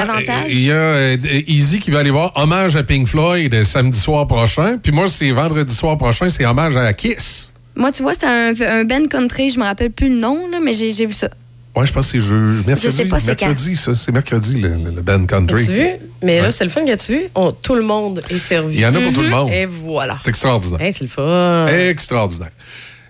il 0.51 0.63
y 0.65 0.71
a 0.71 0.75
euh, 0.75 1.17
Easy 1.47 1.79
qui 1.79 1.91
va 1.91 2.01
aller 2.01 2.11
voir 2.11 2.33
Hommage 2.37 2.77
à 2.77 2.83
Pink 2.83 3.07
Floyd 3.09 3.65
samedi 3.65 3.99
soir 3.99 4.27
prochain. 4.27 4.79
Puis 4.83 4.93
moi, 4.93 5.07
c'est 5.09 5.31
vendredi 5.31 5.75
soir 5.75 5.97
prochain, 5.99 6.29
c'est 6.29 6.45
Hommage 6.47 6.77
à 6.77 6.93
Kiss. 6.93 7.51
Moi, 7.75 7.93
tu 7.93 8.03
vois, 8.03 8.15
c'est 8.15 8.27
un, 8.27 8.53
un 8.61 8.85
Ben 8.85 9.07
Country, 9.09 9.51
je 9.51 9.59
me 9.59 9.65
rappelle 9.65 9.91
plus 9.91 10.09
le 10.09 10.17
nom, 10.19 10.47
là, 10.51 10.59
mais 10.63 10.73
j'ai 10.73 11.07
vu 11.07 11.13
ça. 11.13 11.29
Ouais, 11.77 11.87
je 11.87 11.93
pense 11.93 12.07
que 12.07 12.13
c'est 12.13 12.21
jeu. 12.21 12.63
Mercredi, 12.67 12.97
sais 12.97 13.05
pas 13.05 13.19
c'est 13.19 13.27
mercredi 13.41 13.77
ça. 13.77 13.95
C'est 13.95 14.11
mercredi, 14.13 14.61
le, 14.61 14.71
le- 14.71 14.91
le 14.97 15.03
band 15.03 15.25
country. 15.27 15.63
As-tu 15.63 15.73
vu? 15.75 15.87
Mais 16.23 16.37
Ouais. 16.39 16.43
là, 16.47 16.51
c'est 16.51 16.65
le 16.65 16.71
fun, 16.71 16.87
as-tu 16.87 17.13
vu? 17.13 17.21
On- 17.35 17.53
tout 17.53 17.75
le 17.75 17.83
monde 17.83 18.23
est 18.31 18.39
servi. 18.39 18.77
Il 18.77 18.81
y 18.81 18.87
en 18.87 18.95
a 18.95 19.01
pour 19.01 19.13
tout 19.13 19.21
le 19.23 19.29
monde. 19.29 19.53
Et 19.53 19.67
voilà. 19.67 20.19
C'est 20.25 20.31
extraordinaire. 20.31 20.81
Hey, 20.81 20.93
c'est 20.93 21.05
le 21.05 21.11
fun. 21.11 21.67
Extraordinaire. 21.67 22.51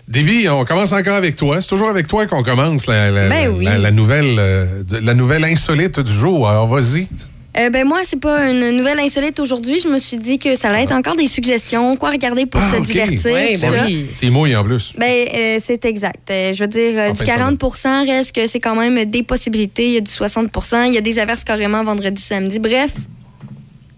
Déby, 0.09 0.47
on 0.49 0.63
commence 0.65 0.93
encore 0.93 1.15
avec 1.15 1.35
toi. 1.35 1.61
C'est 1.61 1.67
toujours 1.69 1.89
avec 1.89 2.07
toi 2.07 2.25
qu'on 2.27 2.43
commence 2.43 2.87
la, 2.87 3.09
la- 3.11 3.27
Ben 3.29 3.43
la- 3.45 3.51
oui. 3.51 3.65
la- 3.65 3.77
la 3.77 3.91
nouvelle, 3.91 4.35
euh, 4.39 4.83
de- 4.83 4.97
la 4.97 5.13
nouvelle 5.13 5.43
insolite 5.45 5.99
du 5.99 6.11
jour. 6.13 6.47
Alors, 6.49 6.67
vas-y. 6.67 7.07
Euh, 7.59 7.69
ben 7.71 7.87
moi, 7.87 8.01
c'est 8.03 8.19
pas 8.19 8.51
une 8.51 8.71
nouvelle 8.71 8.99
insolite 8.99 9.39
aujourd'hui. 9.39 9.79
Je 9.79 9.87
me 9.87 9.97
suis 9.97 10.17
dit 10.17 10.37
que 10.37 10.53
ça 10.55 10.69
allait 10.69 10.83
être 10.83 10.91
encore 10.91 11.15
des 11.15 11.25
suggestions, 11.27 11.95
quoi 11.95 12.11
regarder 12.11 12.45
pour 12.45 12.61
Ah, 12.63 12.75
se 12.75 12.81
divertir. 12.81 13.19
Oui, 13.33 13.55
tout 13.55 13.61
ben 13.61 13.71
ça. 13.71 13.85
oui. 13.85 14.05
C'est 14.11 14.29
mouille 14.29 14.55
en 14.55 14.63
plus. 14.63 14.93
Ben, 14.97 15.27
euh, 15.33 15.57
c'est 15.59 15.83
exact. 15.85 16.29
Euh, 16.29 16.53
je 16.53 16.63
veux 16.63 16.67
dire, 16.67 16.93
euh, 16.99 17.11
du 17.11 17.17
fin 17.25 17.51
de 17.51 17.55
40% 17.57 18.05
reste 18.05 18.35
que 18.35 18.45
c'est 18.45 18.59
quand 18.59 18.75
même 18.75 19.05
des 19.05 19.23
possibilités. 19.23 19.87
Il 19.87 19.93
y 19.93 19.97
a 19.97 20.01
du 20.01 20.11
60% 20.11 20.87
Il 20.87 20.93
y 20.93 20.97
a 20.97 21.01
des 21.01 21.17
averses 21.17 21.43
carrément 21.43 21.83
vendredi, 21.83 22.21
samedi. 22.21 22.59
Bref, 22.59 22.91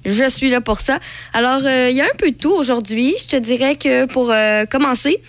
je 0.06 0.30
suis 0.30 0.50
là 0.50 0.62
pour 0.62 0.80
ça. 0.80 1.00
Alors, 1.34 1.62
euh, 1.66 1.90
il 1.92 1.98
y 1.98 2.02
a 2.02 2.06
un 2.06 2.16
peu 2.18 2.32
de 2.32 2.38
tout 2.38 2.54
aujourd'hui. 2.54 3.14
Je 3.20 3.28
te 3.28 3.36
dirais 3.36 3.76
que 3.76 4.06
pour 4.06 4.32
euh, 4.32 4.64
commencer, 4.66 5.22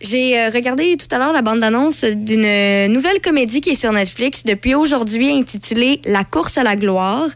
j'ai 0.00 0.38
euh, 0.40 0.50
regardé 0.52 0.96
tout 0.96 1.06
à 1.14 1.18
l'heure 1.18 1.32
la 1.32 1.42
bande-annonce 1.42 2.04
d'une 2.04 2.88
nouvelle 2.92 3.20
comédie 3.20 3.60
qui 3.60 3.70
est 3.70 3.74
sur 3.80 3.92
Netflix 3.92 4.44
depuis 4.44 4.74
aujourd'hui 4.74 5.30
intitulée 5.30 6.00
La 6.04 6.24
course 6.24 6.58
à 6.58 6.64
la 6.64 6.74
gloire. 6.74 7.28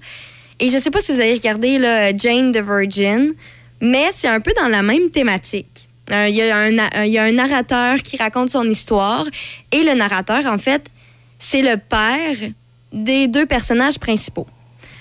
Et 0.60 0.68
je 0.68 0.78
sais 0.78 0.90
pas 0.90 1.00
si 1.00 1.12
vous 1.12 1.20
avez 1.20 1.32
regardé 1.34 1.78
là, 1.78 2.14
Jane 2.16 2.52
the 2.52 2.58
Virgin, 2.62 3.32
mais 3.80 4.08
c'est 4.14 4.28
un 4.28 4.40
peu 4.40 4.52
dans 4.60 4.68
la 4.68 4.82
même 4.82 5.08
thématique. 5.10 5.88
Euh, 6.10 6.26
Il 6.28 6.34
y, 6.36 6.42
a 6.42 6.56
un 6.56 6.72
na- 6.72 7.06
il 7.06 7.12
y 7.12 7.18
a 7.18 7.22
un 7.24 7.32
narrateur 7.32 7.98
qui 8.02 8.16
raconte 8.16 8.50
son 8.50 8.68
histoire 8.68 9.24
et 9.72 9.82
le 9.84 9.94
narrateur, 9.94 10.44
en 10.46 10.58
fait, 10.58 10.86
c'est 11.38 11.62
le 11.62 11.76
père 11.76 12.36
des 12.92 13.28
deux 13.28 13.46
personnages 13.46 13.98
principaux. 13.98 14.46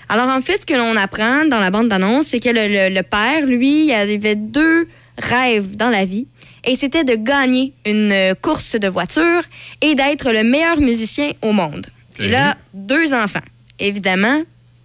Alors, 0.07 0.29
en 0.29 0.41
fait, 0.41 0.61
ce 0.61 0.65
que 0.65 0.73
l'on 0.75 0.95
apprend 0.95 1.45
dans 1.45 1.59
la 1.59 1.71
bande 1.71 1.89
d'annonce, 1.89 2.27
c'est 2.27 2.39
que 2.39 2.49
le, 2.49 2.67
le- 2.67 2.93
le 2.95 3.03
père, 3.03 3.45
lui, 3.45 3.85
il 3.87 3.91
avait 3.91 4.35
deux 4.35 4.87
rêves 5.17 5.75
dans 5.75 5.89
la 5.89 6.05
vie. 6.05 6.27
Et 6.63 6.75
c'était 6.75 7.03
de 7.03 7.15
gagner 7.15 7.73
une 7.85 8.11
euh, 8.11 8.33
course 8.35 8.75
de 8.75 8.87
voiture 8.87 9.41
et 9.81 9.95
d'être 9.95 10.31
le 10.31 10.43
meilleur 10.43 10.79
musicien 10.79 11.31
au 11.41 11.51
monde. 11.51 11.87
Et 12.19 12.27
là, 12.27 12.55
deux 12.73 13.13
enfants. 13.13 13.39
Évidemment, 13.79 14.41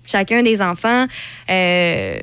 chacun 0.06 0.42
des 0.42 0.62
enfants 0.62 1.06
euh, 1.50 2.18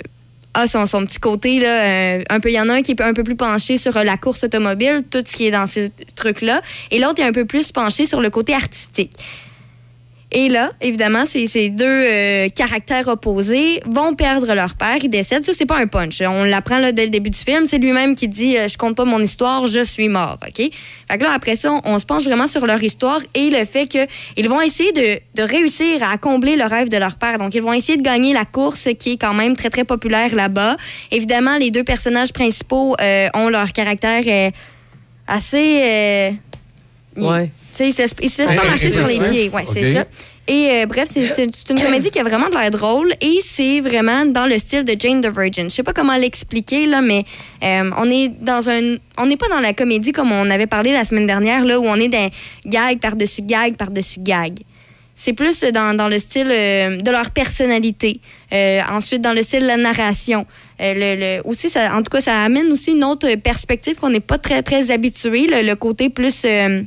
a 0.54 0.68
son, 0.68 1.06
petit 1.06 1.20
côté. 1.20 1.60
Euh, 1.66 2.24
un 2.30 2.40
peu, 2.40 2.50
il 2.50 2.56
y 2.56 2.60
en 2.60 2.70
a 2.70 2.74
un 2.74 2.82
qui 2.82 2.92
est 2.92 3.02
un 3.02 3.14
peu 3.14 3.24
plus 3.24 3.36
penché 3.36 3.78
sur 3.78 3.96
euh, 3.98 4.04
la 4.04 4.18
course 4.18 4.44
automobile, 4.44 5.04
tout 5.10 5.24
ce 5.26 5.36
qui 5.36 5.48
est 5.48 5.52
dans 5.52 5.68
ces 5.68 5.92
trucs-là. 6.16 6.62
Et 6.92 7.00
l'autre 7.00 7.22
est 7.22 7.26
un 7.26 7.32
peu 7.32 7.46
plus 7.46 7.72
penché 7.72 8.06
sur 8.06 8.22
le 8.22 8.30
côté 8.30 8.54
artistique. 8.54 9.12
Et 10.34 10.48
là, 10.48 10.72
évidemment, 10.80 11.26
ces, 11.26 11.70
deux 11.70 11.86
euh, 11.86 12.48
caractères 12.56 13.10
opposés 13.10 13.82
vont 13.86 14.16
perdre 14.16 14.54
leur 14.54 14.76
père, 14.76 14.98
ils 15.04 15.10
décèdent. 15.10 15.44
Ça, 15.44 15.52
c'est 15.54 15.66
pas 15.66 15.78
un 15.78 15.88
punch. 15.88 16.22
On 16.22 16.46
l'apprend 16.46 16.80
là, 16.80 16.94
dès 16.94 17.04
le 17.04 17.10
début 17.10 17.30
du 17.30 17.38
film. 17.38 17.66
C'est 17.66 17.80
lui-même 17.80 18.16
qui 18.16 18.30
dit 18.30 18.58
euh, 18.58 18.70
Je 18.70 18.78
compte 18.78 18.96
pas 18.96 19.04
mon 19.04 19.20
histoire, 19.20 19.68
je 19.68 19.84
suis 19.84 20.08
mort. 20.08 20.38
OK? 20.48 20.56
Fait 20.56 21.18
que 21.18 21.24
là, 21.24 21.34
après 21.34 21.58
ça, 21.58 21.82
on, 21.84 22.00
se 22.00 22.06
penche 22.06 22.24
vraiment 22.24 22.48
sur 22.48 22.66
leur 22.66 22.82
histoire 22.82 23.20
et 23.36 23.50
le 23.50 23.66
fait 23.66 23.88
qu'ils 23.88 24.48
vont 24.48 24.62
essayer 24.62 24.94
de, 24.94 25.20
de 25.36 25.44
réussir 25.44 26.02
à 26.02 26.18
combler 26.18 26.56
le 26.56 26.64
rêve 26.64 26.88
de 26.88 26.98
leur 26.98 27.16
père. 27.16 27.38
Donc, 27.38 27.54
ils 27.54 27.62
vont 27.62 27.74
essayer 27.74 27.98
de 27.98 28.04
gagner 28.04 28.32
la 28.32 28.46
course 28.46 28.88
qui 28.98 29.14
est 29.14 29.18
quand 29.18 29.34
même 29.34 29.58
très, 29.58 29.70
très 29.70 29.84
populaire 29.84 30.34
là-bas. 30.34 30.78
Évidemment, 31.12 31.58
les 31.58 31.72
deux 31.72 31.84
personnages 31.84 32.32
principaux 32.32 32.96
euh, 33.02 33.28
ont 33.34 33.50
leur 33.50 33.74
caractère 33.74 34.24
euh, 34.26 34.50
assez. 35.28 36.40
Euh, 37.18 37.30
Ouais. 37.30 37.46
tu 37.74 37.78
sais, 37.78 37.90
ils 37.90 37.94
se, 37.94 38.02
ils 38.22 38.30
se 38.30 38.42
laissent 38.42 38.54
pas 38.54 38.66
marcher 38.66 38.92
sur 38.92 39.06
les 39.06 39.20
pieds. 39.20 39.50
Ouais, 39.50 39.64
c'est 39.66 39.94
ça. 39.94 40.06
Et 40.48 40.70
euh, 40.72 40.86
bref, 40.88 41.08
c'est 41.12 41.46
une 41.70 41.82
comédie 41.82 42.10
qui 42.10 42.20
a 42.20 42.24
vraiment 42.24 42.50
de 42.50 42.56
l'air 42.56 42.72
drôle 42.72 43.14
et 43.22 43.40
c'est 43.42 43.80
vraiment 43.80 44.26
dans 44.26 44.48
le 44.48 44.58
style 44.58 44.84
de 44.84 44.96
Jane 45.00 45.22
the 45.22 45.28
Virgin. 45.34 45.70
Je 45.70 45.76
sais 45.76 45.84
pas 45.84 45.94
comment 45.94 46.16
l'expliquer 46.18 46.88
là, 46.88 47.00
mais 47.02 47.24
euh, 47.64 47.90
on 47.98 48.10
est 48.10 48.30
dans 48.42 48.68
un, 48.70 48.96
on 49.18 49.26
n'est 49.28 49.38
pas 49.38 49.48
dans 49.50 49.60
la 49.60 49.74
comédie 49.74 50.12
comme 50.12 50.32
on 50.32 50.50
avait 50.50 50.68
parlé 50.68 50.92
la 50.94 51.04
semaine 51.06 51.26
dernière 51.28 51.64
là 51.64 51.80
où 51.80 51.86
on 51.86 51.96
est 51.96 52.08
dans 52.10 52.30
gag 52.66 53.00
par-dessus 53.00 53.44
gag 53.44 53.76
par-dessus 53.78 54.20
gag. 54.20 54.60
C'est 55.14 55.34
plus 55.34 55.62
dans, 55.62 55.96
dans 55.96 56.08
le 56.08 56.18
style 56.18 56.48
euh, 56.50 56.98
de 56.98 57.12
leur 57.12 57.30
personnalité. 57.32 58.20
Euh, 58.54 58.80
ensuite, 58.92 59.22
dans 59.22 59.34
le 59.34 59.44
style 59.44 59.62
de 59.62 59.68
la 59.68 59.78
narration. 59.78 60.48
Euh, 60.82 60.94
le, 60.96 61.38
le- 61.38 61.48
aussi, 61.48 61.70
ça, 61.70 61.94
en 61.96 62.02
tout 62.02 62.10
cas, 62.10 62.22
ça 62.22 62.42
amène 62.44 62.72
aussi 62.72 62.94
une 62.94 63.04
autre 63.04 63.36
perspective 63.36 63.96
qu'on 63.98 64.10
n'est 64.10 64.20
pas 64.22 64.40
très, 64.40 64.64
très 64.64 64.90
habitué. 64.90 65.46
Le, 65.48 65.62
le 65.68 65.76
côté 65.76 66.10
plus 66.10 66.42
euh, 66.46 66.82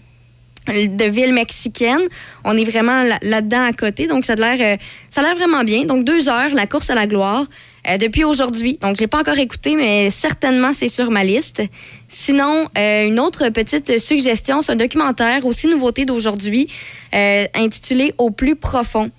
de 0.68 1.04
ville 1.04 1.32
mexicaine. 1.34 2.00
On 2.44 2.56
est 2.56 2.64
vraiment 2.64 3.02
là- 3.02 3.18
là-dedans 3.22 3.64
à 3.64 3.72
côté. 3.72 4.06
Donc, 4.06 4.24
ça 4.24 4.32
a 4.34 4.36
l'air 4.36 4.56
euh, 4.60 4.76
ça 5.10 5.20
a 5.20 5.24
l'air 5.24 5.36
vraiment 5.36 5.62
bien. 5.64 5.84
Donc, 5.84 6.04
deux 6.04 6.28
heures, 6.28 6.54
la 6.54 6.66
course 6.66 6.90
à 6.90 6.94
la 6.94 7.06
gloire. 7.06 7.44
euh, 7.86 7.98
depuis 7.98 8.24
aujourd'hui. 8.24 8.78
Donc, 8.80 8.96
je 8.96 9.02
l'ai 9.02 9.06
pas 9.08 9.18
encore 9.20 9.38
écouté, 9.38 9.76
mais 9.76 10.08
certainement, 10.08 10.72
c'est 10.72 10.88
sur 10.88 11.10
ma 11.10 11.22
liste. 11.22 11.62
Sinon, 12.08 12.66
euh, 12.78 13.06
une 13.06 13.20
autre 13.20 13.50
petite 13.50 13.98
suggestion, 13.98 14.62
c'est 14.62 14.72
un 14.72 14.76
documentaire, 14.76 15.44
aussi 15.44 15.66
nouveauté 15.68 16.06
d'aujourd'hui, 16.06 16.68
intitulé 17.12 18.14
Au 18.16 18.30
plus 18.30 18.56
profond. 18.56 19.10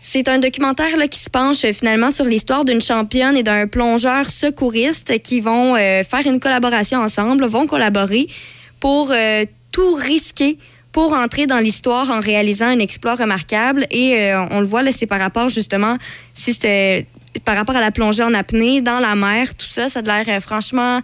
C'est 0.00 0.26
un 0.28 0.38
documentaire 0.38 0.96
là, 0.96 1.06
qui 1.06 1.18
se 1.18 1.28
penche 1.28 1.66
finalement 1.72 2.10
sur 2.10 2.24
l'histoire 2.24 2.64
d'une 2.64 2.80
championne 2.80 3.36
et 3.36 3.42
d'un 3.42 3.66
plongeur 3.66 4.30
secouriste 4.30 5.20
qui 5.22 5.40
vont 5.40 5.74
faire 5.76 6.26
une 6.26 6.40
collaboration 6.40 6.98
ensemble, 7.00 7.44
vont 7.44 7.66
collaborer 7.66 8.26
pour 8.80 9.12
tout 9.72 9.94
risquer 9.94 10.58
pour 10.92 11.12
entrer 11.14 11.46
dans 11.46 11.58
l'histoire 11.58 12.10
en 12.10 12.20
réalisant 12.20 12.66
un 12.66 12.78
exploit 12.78 13.14
remarquable. 13.14 13.86
Et 13.90 14.16
euh, 14.20 14.44
on 14.50 14.60
le 14.60 14.66
voit, 14.66 14.82
là, 14.82 14.90
c'est 14.94 15.06
par 15.06 15.18
rapport 15.18 15.48
justement, 15.48 15.96
si 16.32 16.52
c'est 16.54 17.06
par 17.46 17.56
rapport 17.56 17.74
à 17.76 17.80
la 17.80 17.90
plongée 17.90 18.22
en 18.22 18.34
apnée, 18.34 18.82
dans 18.82 19.00
la 19.00 19.14
mer, 19.14 19.54
tout 19.54 19.66
ça, 19.70 19.88
ça 19.88 20.00
a 20.00 20.02
l'air 20.02 20.24
euh, 20.36 20.40
franchement 20.40 21.00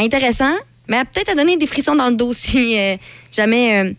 intéressant, 0.00 0.54
mais 0.88 1.02
peut-être 1.04 1.28
à 1.30 1.34
donner 1.34 1.56
des 1.58 1.66
frissons 1.66 1.94
dans 1.94 2.08
le 2.08 2.16
dos 2.16 2.32
si 2.32 2.78
euh, 2.78 2.96
jamais 3.30 3.84
euh, 3.84 3.92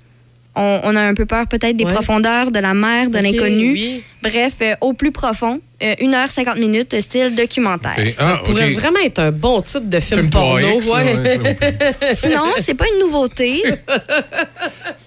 on, 0.55 0.79
on 0.85 0.95
a 0.95 1.01
un 1.01 1.13
peu 1.13 1.25
peur 1.27 1.45
peut-être 1.47 1.77
des 1.77 1.85
Ouais. 1.85 1.93
profondeurs 1.93 2.49
de 2.49 2.59
la 2.59 2.73
mer, 2.73 3.11
de 3.11 3.19
l'inconnu. 3.19 3.73
oui. 3.73 4.03
Bref, 4.23 4.53
euh, 4.63 4.73
au 4.81 4.93
plus 4.93 5.11
profond, 5.11 5.61
euh, 5.83 5.93
1h50 6.01 6.57
minutes, 6.59 6.93
euh, 6.93 7.01
style 7.01 7.35
documentaire. 7.35 7.95
Ah, 8.17 8.33
Ça 8.33 8.37
pourrait 8.43 8.71
vraiment 8.71 8.99
être 8.99 9.19
un 9.19 9.31
bon 9.31 9.61
titre 9.61 9.81
de 9.81 9.99
film, 9.99 10.19
Film 10.21 10.29
porno. 10.31 10.79
3X, 10.79 10.89
ouais. 10.91 11.37
ouais, 11.39 12.15
Sinon, 12.15 12.43
c'est 12.59 12.73
pas 12.73 12.85
une 12.93 12.99
nouveauté. 13.05 13.63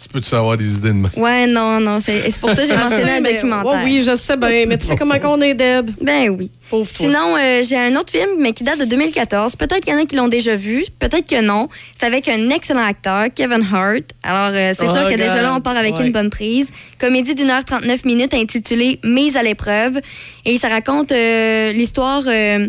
Tu 0.03 0.09
peux-tu 0.09 0.29
savoir 0.29 0.57
des 0.57 0.79
idées 0.79 0.89
de 0.89 0.93
main? 0.95 1.11
Ouais, 1.17 1.47
non, 1.47 1.81
non, 1.81 1.99
c'est 2.01 2.31
c'est 2.31 2.39
pour 2.39 2.51
ça 2.51 2.63
que 2.63 2.69
j'ai 2.69 2.75
Je 2.75 2.79
mentionné 2.79 3.11
un 3.13 3.21
documentaire. 3.21 3.73
ouais, 3.73 3.85
oui, 3.85 4.03
je 4.07 4.15
sais 4.15 4.37
bien, 4.37 4.65
mais 4.67 4.79
tu 4.79 4.87
sais 4.87 4.97
comment 4.97 5.19
qu'on 5.19 5.41
est, 5.41 5.55
Deb? 5.55 5.91
Ben 6.01 6.31
oui. 6.31 6.51
Pauvre. 6.71 6.89
Sinon, 6.89 7.37
euh, 7.37 7.63
j'ai 7.69 7.77
un 7.77 7.97
autre 7.97 8.11
film, 8.13 8.29
mais 8.39 8.53
qui 8.53 8.63
date 8.63 8.79
de 8.79 8.85
2014. 8.85 9.57
Peut-être 9.57 9.81
qu'il 9.85 9.93
y 9.93 9.97
en 9.97 10.01
a 10.01 10.05
qui 10.05 10.15
l'ont 10.15 10.29
déjà 10.29 10.55
vu, 10.55 10.85
peut-être 11.01 11.29
que 11.29 11.41
non. 11.41 11.69
C'est 11.99 12.07
avec 12.07 12.29
un 12.29 12.49
excellent 12.51 12.85
acteur, 12.85 13.27
Kevin 13.35 13.67
Hart. 13.73 14.05
Alors, 14.23 14.53
euh, 14.55 14.73
c'est 14.79 14.87
Oh, 14.89 14.93
sûr 14.93 15.09
que 15.09 15.15
déjà 15.17 15.43
là, 15.43 15.55
on 15.57 15.61
part 15.61 15.77
avec 15.77 15.97
Ouais. 15.97 16.07
une 16.07 16.13
bonne 16.13 16.31
prise. 16.31 16.71
Comédie 17.01 17.35
d'une 17.35 17.51
heure 17.51 17.65
39 17.65 18.05
minutes 18.05 18.35
intitulée 18.35 19.01
Mise 19.03 19.37
à 19.37 19.43
l'épreuve. 19.43 19.99
Et 20.45 20.57
ça 20.61 20.69
raconte 20.69 21.13
euh, 21.13 21.73
l'histoire 21.73 22.23
euh, 22.27 22.69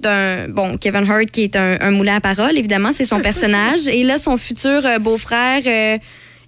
d'un. 0.00 0.48
Bon, 0.48 0.76
Kevin 0.76 1.08
Hart, 1.10 1.26
qui 1.30 1.42
est 1.42 1.56
un, 1.56 1.78
un 1.80 1.90
moulin 1.90 2.16
à 2.16 2.20
parole, 2.20 2.56
évidemment, 2.58 2.90
c'est 2.92 3.04
son 3.04 3.20
personnage. 3.28 3.86
Et 3.86 4.02
là, 4.04 4.18
son 4.18 4.36
futur 4.36 4.84
euh, 4.84 4.98
beau-frère. 4.98 5.62
euh, 5.66 5.98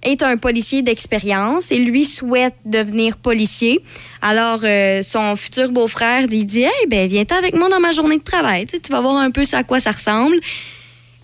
est 0.07 0.21
un 0.21 0.37
policier 0.37 0.83
d'expérience 0.83 1.71
et 1.71 1.79
lui 1.79 2.05
souhaite 2.05 2.53
devenir 2.63 3.17
policier. 3.17 3.79
Alors, 4.21 4.59
euh, 4.63 5.01
son 5.01 5.35
futur 5.35 5.71
beau-frère, 5.71 6.27
il 6.29 6.45
dit 6.45 6.61
Hey, 6.61 6.87
ben, 6.87 7.07
viens-t'en 7.07 7.37
avec 7.37 7.55
moi 7.55 7.69
dans 7.69 7.79
ma 7.79 7.91
journée 7.91 8.17
de 8.17 8.23
travail. 8.23 8.67
Tu, 8.67 8.75
sais, 8.75 8.81
tu 8.83 8.91
vas 8.91 9.01
voir 9.01 9.15
un 9.17 9.31
peu 9.31 9.41
à 9.53 9.63
quoi 9.63 9.79
ça 9.79 9.89
ressemble. 9.89 10.35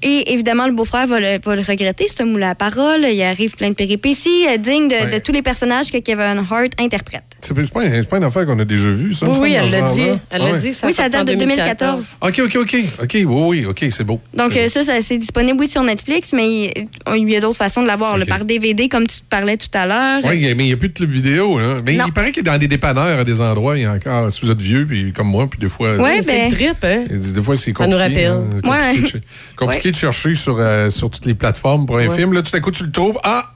Et 0.02 0.34
évidemment, 0.34 0.66
le 0.66 0.74
beau-frère 0.74 1.06
va 1.06 1.20
le, 1.20 1.40
va 1.44 1.56
le 1.56 1.62
regretter, 1.62 2.08
c'est 2.08 2.22
un 2.24 2.26
moulin 2.26 2.50
à 2.50 2.56
parole. 2.56 3.06
Il 3.06 3.22
arrive 3.22 3.56
plein 3.56 3.70
de 3.70 3.76
péripéties, 3.76 4.48
dignes 4.58 4.88
de, 4.88 4.96
Ouais. 4.96 5.12
de 5.14 5.24
tous 5.24 5.32
les 5.32 5.44
personnages 5.44 5.92
que 5.92 6.00
Kevin 6.00 6.44
Hart 6.50 6.72
interprète. 6.80 7.31
C'est 7.42 7.56
c'est 7.66 7.74
pas, 7.74 7.82
un- 7.82 7.90
c'est 7.90 8.08
pas 8.10 8.18
une 8.18 8.24
affaire 8.24 8.46
qu'on 8.46 8.60
a 8.60 8.66
déjà 8.66 8.90
vue, 8.90 9.14
ça? 9.14 9.28
Oui, 9.30 9.38
oui, 9.42 9.54
elle 9.54 9.70
l'a 9.72 9.92
dit. 9.94 10.02
Elle 10.02 10.20
Ah 10.32 10.38
l'a 10.52 10.58
dit, 10.58 10.74
ça 10.74 10.88
oui, 10.88 10.94
ça 10.94 11.10
date 11.10 11.28
de 11.28 11.34
2014. 11.34 12.18
OK, 12.22 12.40
OK, 12.46 12.56
OK. 12.58 12.76
OK, 13.04 13.10
oui, 13.14 13.26
oui, 13.26 13.66
OK, 13.66 13.86
c'est 13.90 14.04
beau. 14.04 14.20
Donc, 14.34 14.56
euh, 14.56 14.68
ça, 14.68 14.84
ça, 14.84 14.94
c'est 15.02 15.18
disponible, 15.18 15.58
oui, 15.60 15.68
sur 15.68 15.84
Netflix, 15.84 16.34
mais 16.34 16.48
il, 16.68 16.88
il 17.18 17.30
y 17.30 17.36
a 17.36 17.40
d'autres 17.40 17.58
façons 17.58 17.82
de 17.82 17.88
l'avoir, 17.88 18.18
par 18.28 18.46
DVD, 18.46 18.88
comme 18.90 19.08
tu 19.08 19.18
te 19.20 19.26
parlais 19.30 19.58
tout 19.58 19.68
à 19.74 19.86
l'heure. 19.86 20.22
Oui, 20.24 20.42
mais 20.56 20.64
il 20.66 20.68
n'y 20.68 20.74
a 20.74 20.78
plus 20.78 20.90
de 20.90 20.94
club 20.94 21.10
vidéo. 21.10 21.58
Hein. 21.58 21.78
Mais 21.86 21.94
Non. 21.96 22.06
il 22.08 22.14
paraît 22.14 22.32
que 22.32 22.42
dans 22.42 22.58
des 22.58 22.68
dépanneurs, 22.68 23.20
à 23.20 23.24
des 23.24 23.42
endroits, 23.42 23.78
il 23.78 23.84
y 23.84 23.86
a 23.86 23.94
encore, 23.94 24.32
si 24.32 24.42
vous 24.46 24.52
êtes 24.52 24.62
vieux, 24.62 24.86
puis 24.86 25.12
comme 25.14 25.28
moi, 25.28 25.48
puis 25.50 25.60
des 25.60 25.70
fois. 25.70 25.96
Ouais, 25.98 26.22
C'est 26.22 26.32
ben- 26.32 26.50
le 26.52 26.56
trip, 26.56 26.84
hein? 26.84 27.04
Des 27.10 27.42
fois, 27.42 27.56
c'est 27.56 27.76
Ça 27.78 27.88
nous 27.88 27.98
compliqué. 27.98 28.28
rappelle. 28.28 28.28
hein. 28.28 28.44
C'est 28.64 28.70
Ouais. 28.70 28.94
compliqué, 28.96 29.18
de, 29.20 29.56
compliqué 29.56 29.92
de 29.92 29.96
chercher 29.96 30.36
sur, 30.36 30.56
euh, 30.60 30.90
sur 30.90 31.10
toutes 31.10 31.26
les 31.26 31.34
plateformes 31.34 31.86
pour 31.86 31.98
un 31.98 32.08
Ouais. 32.08 32.16
film. 32.16 32.34
Là, 32.34 32.42
tout 32.44 32.56
à 32.56 32.60
coup, 32.60 32.72
tu 32.72 32.84
le 32.84 32.92
trouves. 32.92 33.18
Ah! 33.24 33.52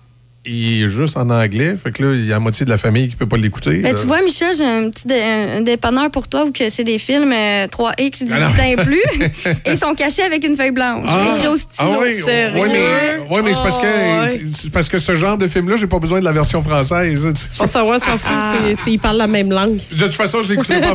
Il 0.48 0.84
est 0.84 0.88
juste 0.88 1.18
en 1.18 1.30
anglais. 1.30 1.76
Fait 1.82 1.92
que 1.92 2.04
là, 2.04 2.14
il 2.14 2.26
y 2.26 2.32
a 2.32 2.36
la 2.36 2.40
moitié 2.40 2.66
de 2.66 2.70
la 2.70 2.78
famille 2.78 3.08
qui 3.08 3.16
peut 3.16 3.26
pas 3.28 3.38
l'écouter. 3.38 3.78
Ben, 3.80 3.96
tu 3.96 4.06
vois, 4.06 4.22
Michel, 4.22 4.56
j'ai 4.56 4.66
un 4.66 4.90
petit 4.90 5.08
dé- 5.08 5.22
un 5.58 5.62
dépanneur 5.62 6.12
pour 6.12 6.28
toi 6.28 6.46
où 6.46 6.52
que 6.52 6.70
c'est 6.70 6.84
des 6.84 6.98
films 6.98 7.32
euh, 7.34 7.68
3X 7.68 8.24
18 8.26 8.32
Ah 8.32 8.40
non. 8.40 8.46
ans 8.48 8.68
et 8.68 8.76
plus 8.76 9.02
et 9.66 9.72
ils 9.72 9.78
sont 9.78 9.96
cachés 9.96 10.22
avec 10.24 10.46
une 10.46 10.56
feuille 10.56 10.72
blanche. 10.72 11.10
écrit 11.36 11.48
au 11.48 11.58
stylo. 11.58 11.90
ah 11.94 11.98
oui, 12.02 12.14
Sérieux? 12.24 12.68
mais, 12.72 13.36
ouais, 13.36 13.42
mais 13.42 13.54
c'est 13.54 13.62
parce, 13.64 13.78
que, 13.78 13.84
ouais. 13.84 14.42
c'est 14.54 14.72
parce 14.72 14.88
que 14.90 14.98
ce 15.00 15.16
genre 15.16 15.38
de 15.38 15.48
film-là, 15.48 15.76
j'ai 15.78 15.88
pas 15.88 16.00
besoin 16.00 16.20
de 16.20 16.26
la 16.26 16.32
version 16.32 16.62
française. 16.62 17.34
Pour 17.58 17.68
savoir, 17.68 18.00
s'en 18.00 18.18
fout, 18.18 18.28
Ah. 18.32 18.54
ils 18.88 19.00
parlent 19.00 19.18
la 19.18 19.28
même 19.28 19.50
langue. 19.52 19.80
De 19.92 20.04
toute 20.04 20.14
façon, 20.14 20.44
je 20.44 20.50
l'écouterai 20.50 20.82
pas, 20.82 20.94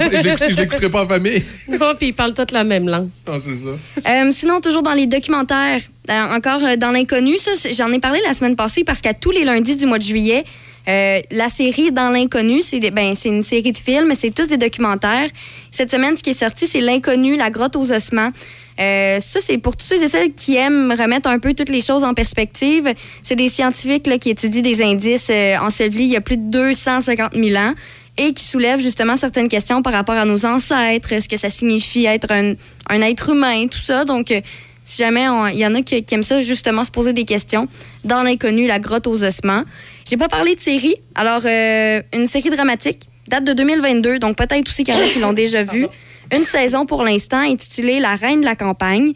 pas 0.91 1.03
en 1.05 1.09
famille. 1.09 1.45
Oh, 1.83 1.93
puis 1.99 2.09
ils 2.09 2.13
parlent 2.13 2.35
toutes 2.35 2.53
la 2.53 2.63
même 2.65 2.89
langue. 2.89 3.09
Ah, 3.27 3.37
c'est 3.41 3.55
ça. 3.57 3.71
Euh, 4.09 4.31
sinon, 4.33 4.61
toujours 4.61 4.83
dans 4.83 4.93
les 4.93 5.07
documentaires, 5.07 5.81
euh, 5.81 6.00
encore 6.09 6.65
euh, 6.65 6.77
dans 6.77 6.91
l'inconnu, 6.91 7.37
j'en 7.73 7.93
ai 7.93 7.99
parlé 7.99 8.21
la 8.27 8.35
semaine 8.35 8.57
passée 8.57 8.85
parce 8.85 9.01
qu'à 9.01 9.15
tous 9.15 9.31
les 9.31 9.45
lundis 9.45 9.77
du 9.77 9.87
mois 9.87 9.99
de 9.99 10.05
juillet, 10.05 10.45
euh, 10.89 11.21
la 11.31 11.49
série 11.49 11.93
Dans 11.93 12.11
l'inconnu, 12.11 12.63
c'est 12.63 12.81
ben, 12.91 13.15
une 13.25 13.43
série 13.43 13.73
de 13.73 13.77
films, 13.77 14.13
c'est 14.19 14.35
tous 14.35 14.49
des 14.49 14.57
documentaires. 14.57 15.29
Cette 15.71 15.91
semaine, 15.91 16.17
ce 16.17 16.23
qui 16.23 16.31
est 16.31 16.39
sorti, 16.39 16.67
c'est 16.67 16.81
L'inconnu, 16.81 17.37
la 17.37 17.51
grotte 17.51 17.77
aux 17.77 17.93
ossements. 17.93 18.31
Euh, 18.81 19.21
ça, 19.21 19.41
c'est 19.43 19.59
pour 19.59 19.77
tous 19.77 19.85
ceux 19.85 20.03
et 20.03 20.09
celles 20.09 20.33
qui 20.33 20.57
aiment 20.57 20.95
remettre 20.99 21.29
un 21.29 21.39
peu 21.39 21.53
toutes 21.53 21.69
les 21.69 21.83
choses 21.83 22.03
en 22.03 22.15
perspective. 22.15 22.93
C'est 23.23 23.37
des 23.37 23.51
scientifiques 23.51 24.07
là, 24.07 24.17
qui 24.17 24.31
étudient 24.31 24.63
des 24.63 24.83
indices 24.83 25.29
euh, 25.31 25.57
ensevelis 25.59 26.05
il 26.05 26.11
y 26.11 26.17
a 26.17 26.23
plus 26.23 26.39
de 26.39 26.51
250 26.51 27.35
000 27.35 27.59
ans 27.59 27.75
et 28.17 28.33
qui 28.33 28.45
soulèvent 28.45 28.81
justement 28.81 29.17
certaines 29.17 29.49
questions 29.49 29.83
par 29.83 29.93
rapport 29.93 30.15
à 30.15 30.25
nos 30.25 30.47
ancêtres, 30.47 31.21
ce 31.21 31.29
que 31.29 31.37
ça 31.37 31.51
signifie 31.51 32.07
être 32.07 32.31
un, 32.33 32.55
un 32.89 33.01
être 33.03 33.31
humain, 33.31 33.67
tout 33.67 33.79
ça. 33.79 34.05
Donc, 34.05 34.31
euh, 34.31 34.41
si 34.85 34.99
jamais 35.03 35.27
il 35.53 35.59
y 35.59 35.67
en 35.67 35.75
a 35.75 35.83
qui, 35.83 36.03
qui 36.03 36.15
aiment 36.15 36.23
ça, 36.23 36.41
justement, 36.41 36.85
se 36.85 36.91
poser 36.91 37.13
des 37.13 37.25
questions, 37.25 37.69
dans 38.05 38.23
l'inconnu, 38.23 38.67
la 38.67 38.79
grotte 38.79 39.07
aux 39.07 39.23
ossements. 39.23 39.63
J'ai 40.09 40.17
pas 40.17 40.29
parlé 40.29 40.55
de 40.55 40.61
série. 40.61 40.97
Alors, 41.15 41.43
euh, 41.45 42.03
une 42.15 42.27
série 42.27 42.51
dramatique, 42.51 43.03
date 43.29 43.45
de 43.45 43.53
2022, 43.53 44.19
donc 44.19 44.37
peut-être 44.37 44.69
aussi 44.69 44.85
qu'il 44.85 44.95
y 44.95 44.97
en 44.97 45.01
a 45.01 45.09
qui 45.09 45.21
l'ont 45.21 45.33
déjà 45.33 45.63
vue. 45.63 45.87
Une 46.33 46.45
saison 46.45 46.87
pour 46.87 47.03
l'instant 47.03 47.41
intitulée 47.41 48.01
La 48.01 48.15
Reine 48.15 48.41
de 48.41 48.45
la 48.45 48.57
campagne. 48.57 49.13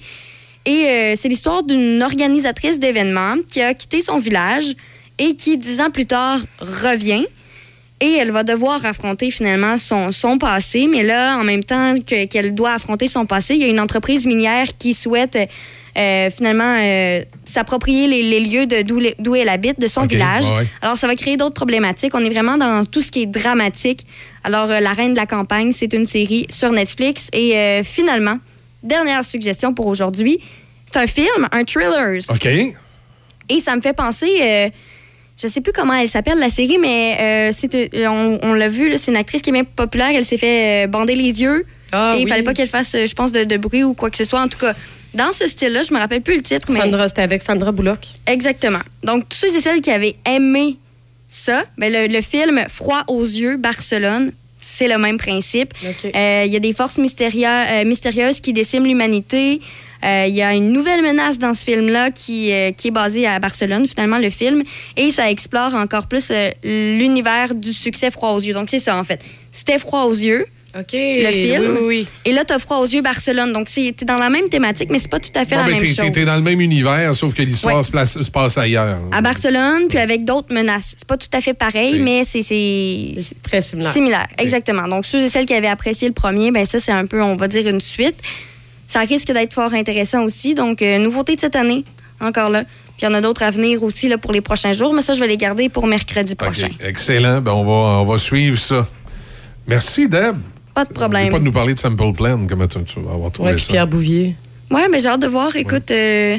Et 0.66 0.86
euh, 0.88 1.14
c'est 1.16 1.28
l'histoire 1.28 1.62
d'une 1.62 2.02
organisatrice 2.02 2.80
d'événements 2.80 3.36
qui 3.48 3.60
a 3.60 3.74
quitté 3.74 4.00
son 4.00 4.18
village 4.18 4.74
et 5.18 5.36
qui, 5.36 5.58
dix 5.58 5.80
ans 5.80 5.90
plus 5.90 6.06
tard, 6.06 6.40
revient. 6.60 7.26
Et 8.00 8.14
elle 8.14 8.32
va 8.32 8.42
devoir 8.42 8.84
affronter 8.84 9.30
finalement 9.30 9.78
son, 9.78 10.12
son 10.12 10.36
passé. 10.36 10.88
Mais 10.90 11.02
là, 11.02 11.36
en 11.38 11.44
même 11.44 11.62
temps 11.64 11.94
que- 12.04 12.26
qu'elle 12.26 12.54
doit 12.54 12.72
affronter 12.72 13.06
son 13.08 13.24
passé, 13.24 13.54
il 13.54 13.60
y 13.60 13.64
a 13.64 13.68
une 13.68 13.80
entreprise 13.80 14.26
minière 14.26 14.66
qui 14.78 14.94
souhaite 14.94 15.38
euh, 15.96 16.28
finalement 16.36 16.76
euh, 16.80 17.20
s'approprier 17.44 18.08
les, 18.08 18.22
les 18.24 18.40
lieux 18.40 18.66
d'où 18.66 19.36
elle 19.36 19.48
habite, 19.48 19.78
de 19.80 19.86
son 19.86 20.06
village. 20.06 20.50
ouais. 20.50 20.66
Alors, 20.82 20.96
ça 20.96 21.06
va 21.06 21.14
créer 21.14 21.36
d'autres 21.36 21.54
problématiques. 21.54 22.12
On 22.16 22.24
est 22.24 22.30
vraiment 22.30 22.56
dans 22.58 22.84
tout 22.84 23.00
ce 23.00 23.12
qui 23.12 23.22
est 23.22 23.26
dramatique. 23.26 24.04
Alors, 24.42 24.70
euh, 24.72 24.80
La 24.80 24.92
Reine 24.92 25.12
de 25.14 25.18
la 25.18 25.26
campagne, 25.26 25.70
c'est 25.70 25.92
une 25.92 26.04
série 26.04 26.46
sur 26.50 26.72
Netflix. 26.72 27.28
Et 27.32 27.80
finalement, 27.84 28.38
dernière 28.82 29.24
suggestion 29.24 29.72
pour 29.72 29.86
aujourd'hui, 29.86 30.40
c'est 30.84 30.98
un 30.98 31.06
film, 31.06 31.48
un 31.52 31.62
thriller. 31.64 32.20
OK. 32.28 32.46
Et 32.46 33.60
ça 33.60 33.76
me 33.76 33.80
fait 33.80 33.92
penser, 33.92 34.72
Je 35.40 35.48
sais 35.48 35.60
plus 35.60 35.72
comment 35.72 35.94
elle 35.94 36.08
s'appelle, 36.08 36.38
la 36.38 36.48
série, 36.48 36.78
mais 36.78 37.16
euh, 37.20 37.52
c'est, 37.56 37.74
euh, 37.74 38.06
on, 38.06 38.38
on 38.42 38.54
l'a 38.54 38.68
vu, 38.68 38.96
c'est 38.96 39.10
une 39.10 39.16
actrice 39.16 39.42
qui 39.42 39.50
est 39.50 39.52
bien 39.52 39.64
populaire. 39.64 40.10
Elle 40.14 40.24
s'est 40.24 40.38
fait 40.38 40.84
euh, 40.84 40.86
bander 40.86 41.16
les 41.16 41.42
yeux. 41.42 41.66
Ah, 41.90 42.12
et 42.14 42.20
il 42.20 42.24
oui. 42.24 42.28
fallait 42.30 42.42
pas 42.44 42.54
qu'elle 42.54 42.68
fasse, 42.68 42.92
je 42.92 43.14
pense, 43.14 43.32
de, 43.32 43.42
de 43.44 43.56
bruit 43.56 43.82
ou 43.82 43.94
quoi 43.94 44.10
que 44.10 44.16
ce 44.16 44.24
soit. 44.24 44.40
En 44.40 44.48
tout 44.48 44.58
cas, 44.58 44.74
dans 45.12 45.32
ce 45.32 45.46
style-là, 45.48 45.82
je 45.82 45.92
me 45.92 45.98
rappelle 45.98 46.22
plus 46.22 46.36
le 46.36 46.42
titre, 46.42 46.70
mais. 46.70 46.80
Sandra, 46.80 47.08
c'était 47.08 47.22
avec 47.22 47.42
Sandra 47.42 47.72
Bullock. 47.72 47.98
Exactement. 48.26 48.78
Donc, 49.02 49.28
tous 49.28 49.38
ceux 49.38 49.56
et 49.56 49.60
celles 49.60 49.80
qui 49.80 49.90
avaient 49.90 50.16
aimé 50.24 50.76
ça, 51.26 51.64
ben, 51.78 51.92
le, 51.92 52.06
le 52.12 52.20
film 52.20 52.64
Froid 52.68 53.02
aux 53.08 53.24
yeux, 53.24 53.56
Barcelone, 53.56 54.30
c'est 54.58 54.88
le 54.88 54.98
même 54.98 55.18
principe. 55.18 55.72
Euh, 55.84 56.42
Il 56.46 56.52
y 56.52 56.56
a 56.56 56.60
des 56.60 56.72
forces 56.72 56.98
mystérieuses, 56.98 57.66
euh, 57.72 57.84
mystérieuses 57.84 58.40
qui 58.40 58.52
déciment 58.52 58.86
l'humanité. 58.86 59.60
Euh, 60.04 60.26
Il 60.28 60.34
y 60.34 60.42
a 60.42 60.52
une 60.54 60.70
nouvelle 60.72 61.02
menace 61.02 61.38
dans 61.38 61.54
ce 61.54 61.64
film-là 61.64 62.10
qui, 62.10 62.52
euh, 62.52 62.72
qui 62.72 62.88
est 62.88 62.90
basée 62.90 63.26
à 63.26 63.38
Barcelone, 63.38 63.86
finalement, 63.86 64.18
le 64.18 64.30
film. 64.30 64.62
Et 64.96 65.10
ça 65.10 65.30
explore 65.30 65.74
encore 65.74 66.06
plus 66.08 66.28
euh, 66.30 66.50
l'univers 66.98 67.54
du 67.54 67.72
succès 67.72 68.10
Froid 68.10 68.30
aux 68.32 68.40
yeux. 68.40 68.52
Donc, 68.54 68.68
c'est 68.70 68.78
ça, 68.78 68.96
en 68.98 69.04
fait. 69.04 69.20
C'était 69.50 69.78
Froid 69.78 70.04
aux 70.04 70.14
yeux. 70.14 70.46
Le 70.76 71.30
film. 71.30 71.62
Oui, 71.62 71.78
oui, 71.80 71.86
oui. 71.86 72.06
Et 72.24 72.32
là, 72.32 72.44
t'as 72.44 72.58
Froid 72.58 72.78
aux 72.78 72.86
yeux 72.86 73.00
Barcelone. 73.00 73.52
Donc, 73.52 73.68
c'est 73.68 73.94
t'es 73.96 74.04
dans 74.04 74.18
la 74.18 74.28
même 74.28 74.48
thématique, 74.48 74.88
mais 74.90 74.98
c'est 74.98 75.08
pas 75.10 75.20
tout 75.20 75.30
à 75.36 75.44
fait 75.44 75.54
la 75.54 75.62
ben, 75.62 75.76
même 75.76 75.84
chose. 75.86 76.10
t'es- 76.12 76.24
dans 76.24 76.34
le 76.34 76.42
même 76.42 76.60
univers, 76.60 77.14
sauf 77.14 77.32
que 77.32 77.42
l'histoire 77.42 77.76
Ouais. 77.76 77.82
se, 77.84 77.92
place- 77.92 78.20
se 78.20 78.30
passe 78.30 78.58
ailleurs. 78.58 78.98
à 79.12 79.20
Barcelone, 79.20 79.86
puis 79.88 79.98
avec 79.98 80.24
d'autres 80.24 80.52
menaces. 80.52 80.94
C'est 80.96 81.06
pas 81.06 81.16
tout 81.16 81.28
à 81.32 81.40
fait 81.40 81.54
pareil, 81.54 82.00
mais 82.00 82.24
c'est 82.24 82.42
c'est 82.42 83.14
très 83.44 83.60
similaire. 83.60 83.92
Similaire, 83.92 84.26
exactement. 84.36 84.88
Donc 84.88 85.06
ceux 85.06 85.20
et 85.20 85.28
celles 85.28 85.46
qui 85.46 85.54
avaient 85.54 85.68
apprécié 85.68 86.08
le 86.08 86.14
premier, 86.14 86.50
ben 86.50 86.64
ça 86.64 86.80
c'est 86.80 86.90
un 86.92 87.06
peu, 87.06 87.22
on 87.22 87.36
va 87.36 87.46
dire 87.46 87.68
une 87.68 87.80
suite. 87.80 88.16
Ça 88.86 89.00
risque 89.00 89.32
d'être 89.32 89.54
fort 89.54 89.72
intéressant 89.74 90.22
aussi. 90.24 90.54
Donc 90.54 90.82
euh, 90.82 90.98
nouveauté 90.98 91.36
de 91.36 91.40
cette 91.40 91.56
année, 91.56 91.84
encore 92.20 92.50
là. 92.50 92.64
Puis 92.64 93.02
il 93.02 93.04
y 93.06 93.08
en 93.08 93.14
a 93.14 93.20
d'autres 93.20 93.42
à 93.42 93.50
venir 93.50 93.82
aussi 93.82 94.08
là, 94.08 94.18
pour 94.18 94.32
les 94.32 94.40
prochains 94.40 94.72
jours, 94.72 94.94
mais 94.94 95.02
ça 95.02 95.14
je 95.14 95.20
vais 95.20 95.26
les 95.26 95.36
garder 95.36 95.68
pour 95.68 95.86
mercredi 95.86 96.34
prochain. 96.36 96.68
Excellent. 96.80 97.40
Ben, 97.40 97.52
on, 97.52 97.64
va, 97.64 98.00
on 98.00 98.04
va 98.04 98.18
suivre 98.18 98.58
ça. 98.58 98.86
Merci, 99.66 100.08
Deb. 100.08 100.36
Pas 100.74 100.84
de 100.84 100.92
problème. 100.92 101.28
pas 101.30 101.38
de 101.38 101.44
nous 101.44 101.52
parler 101.52 101.74
de 101.74 101.78
Sample 101.78 102.12
Plan, 102.12 102.46
comme 102.46 102.66
tu, 102.68 102.84
tu 102.84 103.00
vas 103.00 103.12
avoir 103.14 103.30
trouvé 103.32 103.52
Ouais, 103.52 103.58
ça. 103.58 103.72
Pierre 103.72 103.86
Bouvier. 103.86 104.36
Ouais, 104.70 104.88
mais 104.90 105.00
j'ai 105.00 105.08
hâte 105.08 105.22
de 105.22 105.26
voir. 105.26 105.54
Écoute, 105.56 105.90
euh, 105.90 106.38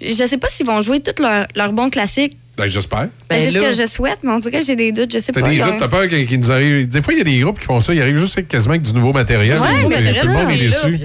je 0.00 0.26
sais 0.26 0.38
pas 0.38 0.48
s'ils 0.48 0.66
vont 0.66 0.80
jouer 0.80 1.00
tous 1.00 1.22
leurs 1.22 1.46
leurs 1.54 1.72
bons 1.72 1.90
classiques. 1.90 2.36
Ben, 2.58 2.68
J'espère. 2.68 3.08
Ben, 3.30 3.40
c'est 3.40 3.50
ce 3.50 3.58
que 3.58 3.70
je 3.72 3.86
souhaite, 3.86 4.18
mais 4.24 4.32
en 4.32 4.40
tout 4.40 4.50
cas 4.50 4.60
j'ai 4.62 4.74
des 4.76 4.90
doutes. 4.92 5.12
Je 5.12 5.18
sais 5.20 5.30
T'as 5.32 5.40
pas. 5.40 5.48
des 5.48 5.56
ils 5.56 5.62
doutes, 5.62 5.76
t'as 5.78 5.86
peur 5.88 6.08
qu'il 6.08 6.26
qu'il 6.26 6.40
nous 6.40 6.50
arrive. 6.50 6.88
Des 6.88 7.00
fois, 7.02 7.14
il 7.14 7.18
y 7.18 7.20
a 7.20 7.24
des 7.24 7.38
groupes 7.38 7.58
qui 7.60 7.66
font 7.66 7.78
ça. 7.80 7.94
Ils 7.94 8.02
arrivent 8.02 8.16
juste 8.18 8.36
avec 8.36 8.48
quasiment 8.48 8.72
avec 8.72 8.82
du 8.82 8.92
nouveau 8.92 9.12
matériel. 9.12 9.58
Ouais, 9.58 9.66
Puis 9.88 9.96
mais 10.04 10.12
c'est 10.12 10.20
tout 10.20 10.26
le 10.26 10.32
monde 10.32 10.50
est 10.50 10.56
déçu. 10.56 11.00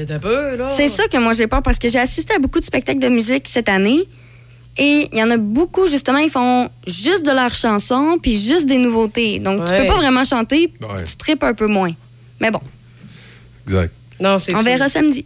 C'est 0.76 0.88
ça 0.90 1.08
que 1.08 1.18
moi 1.18 1.34
j'ai 1.34 1.48
peur 1.48 1.62
parce 1.62 1.78
que 1.78 1.88
j'ai 1.90 2.00
assisté 2.00 2.34
à 2.34 2.40
beaucoup 2.40 2.60
de 2.60 2.66
spectacles 2.66 3.00
de 3.00 3.10
musique 3.10 3.48
cette 3.48 3.70
année 3.70 4.04
et 4.78 5.08
il 5.12 5.18
y 5.20 5.22
en 5.24 5.30
a 5.30 5.38
beaucoup 5.38 5.88
justement 5.88 6.18
ils 6.18 6.32
font 6.32 6.70
juste 6.88 7.24
de 7.24 7.32
leurs 7.32 7.54
chansons 7.54 8.18
puis 8.22 8.36
juste 8.36 8.66
des 8.66 8.80
nouveautés. 8.80 9.38
Donc 9.40 9.66
tu 9.66 9.72
Ouais. 9.74 9.82
peux 9.82 9.86
pas 9.86 9.98
vraiment 9.98 10.24
chanter, 10.24 10.74
Ouais. 10.82 11.04
tu 11.06 11.16
tripes 11.18 11.44
un 11.44 11.54
peu 11.54 11.68
moins. 11.68 11.92
Mais 12.42 12.50
bon, 12.50 12.62
Exact. 13.68 13.94
Non, 14.20 14.40
c'est 14.40 14.54
on 14.54 14.62
sûr. 14.62 14.66
verra 14.66 14.90
samedi. 14.90 15.26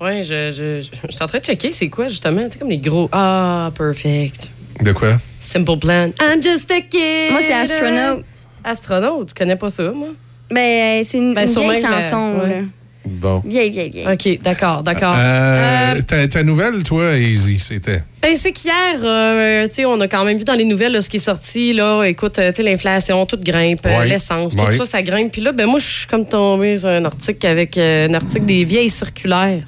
Ouais, 0.00 0.22
je, 0.22 0.50
je, 0.50 0.80
je, 0.80 0.88
je 1.08 1.12
suis 1.14 1.22
en 1.22 1.26
train 1.26 1.38
de 1.38 1.44
checker 1.44 1.70
c'est 1.72 1.88
quoi 1.88 2.08
justement? 2.08 2.42
C'est 2.50 2.58
comme 2.58 2.68
les 2.70 2.78
gros. 2.78 3.08
Ah, 3.12 3.70
perfect. 3.76 4.50
De 4.80 4.92
quoi? 4.92 5.18
Simple 5.40 5.76
plan. 5.78 6.10
I'm 6.20 6.42
just 6.42 6.70
a 6.70 6.80
kid. 6.80 7.30
Moi, 7.32 7.40
c'est 7.46 7.52
Astronaut. 7.54 8.22
Astronaute, 8.64 9.28
tu 9.28 9.34
connais 9.34 9.56
pas 9.56 9.70
ça, 9.70 9.90
moi? 9.90 10.08
Ben 10.50 11.02
c'est 11.04 11.18
une, 11.18 11.34
Ben, 11.34 11.46
une 11.48 11.52
vieille 11.70 11.82
la- 11.82 12.00
chanson. 12.00 12.34
ouais. 12.42 12.48
là. 12.48 12.56
Bon. 13.04 13.42
Vieille, 13.44 13.70
vieille, 13.70 13.90
vieille. 13.90 14.06
OK, 14.06 14.42
d'accord, 14.44 14.84
d'accord. 14.84 15.12
Euh, 15.16 15.94
Euh, 15.96 16.00
ta, 16.02 16.28
ta 16.28 16.42
nouvelle, 16.44 16.84
toi, 16.84 17.16
Easy, 17.18 17.58
c'était? 17.58 18.02
Ben, 18.22 18.36
c'est 18.36 18.52
qu'hier, 18.52 18.72
euh, 19.02 19.66
tu 19.66 19.74
sais, 19.74 19.84
on 19.84 20.00
a 20.00 20.06
quand 20.06 20.24
même 20.24 20.38
vu 20.38 20.44
dans 20.44 20.54
les 20.54 20.64
nouvelles 20.64 20.92
là, 20.92 21.00
ce 21.00 21.08
qui 21.08 21.16
est 21.16 21.20
sorti. 21.20 21.72
Là, 21.72 22.04
écoute, 22.04 22.34
tu 22.34 22.40
sais, 22.54 22.62
l'inflation, 22.62 23.26
tout 23.26 23.38
grimpe, 23.44 23.84
Ouais. 23.84 24.06
l'essence, 24.06 24.54
tout 24.54 24.62
Ouais. 24.62 24.76
ça, 24.76 24.84
ça 24.84 25.02
grimpe. 25.02 25.32
Puis 25.32 25.40
là, 25.42 25.50
ben 25.50 25.66
moi, 25.66 25.80
je 25.80 25.84
suis 25.86 26.06
comme 26.06 26.26
tombée 26.26 26.76
sur 26.78 26.90
un 26.90 27.04
article 27.04 27.44
avec 27.44 27.76
euh, 27.76 28.06
un 28.08 28.14
article 28.14 28.44
des 28.44 28.62
vieilles 28.64 28.90
circulaires. 28.90 29.64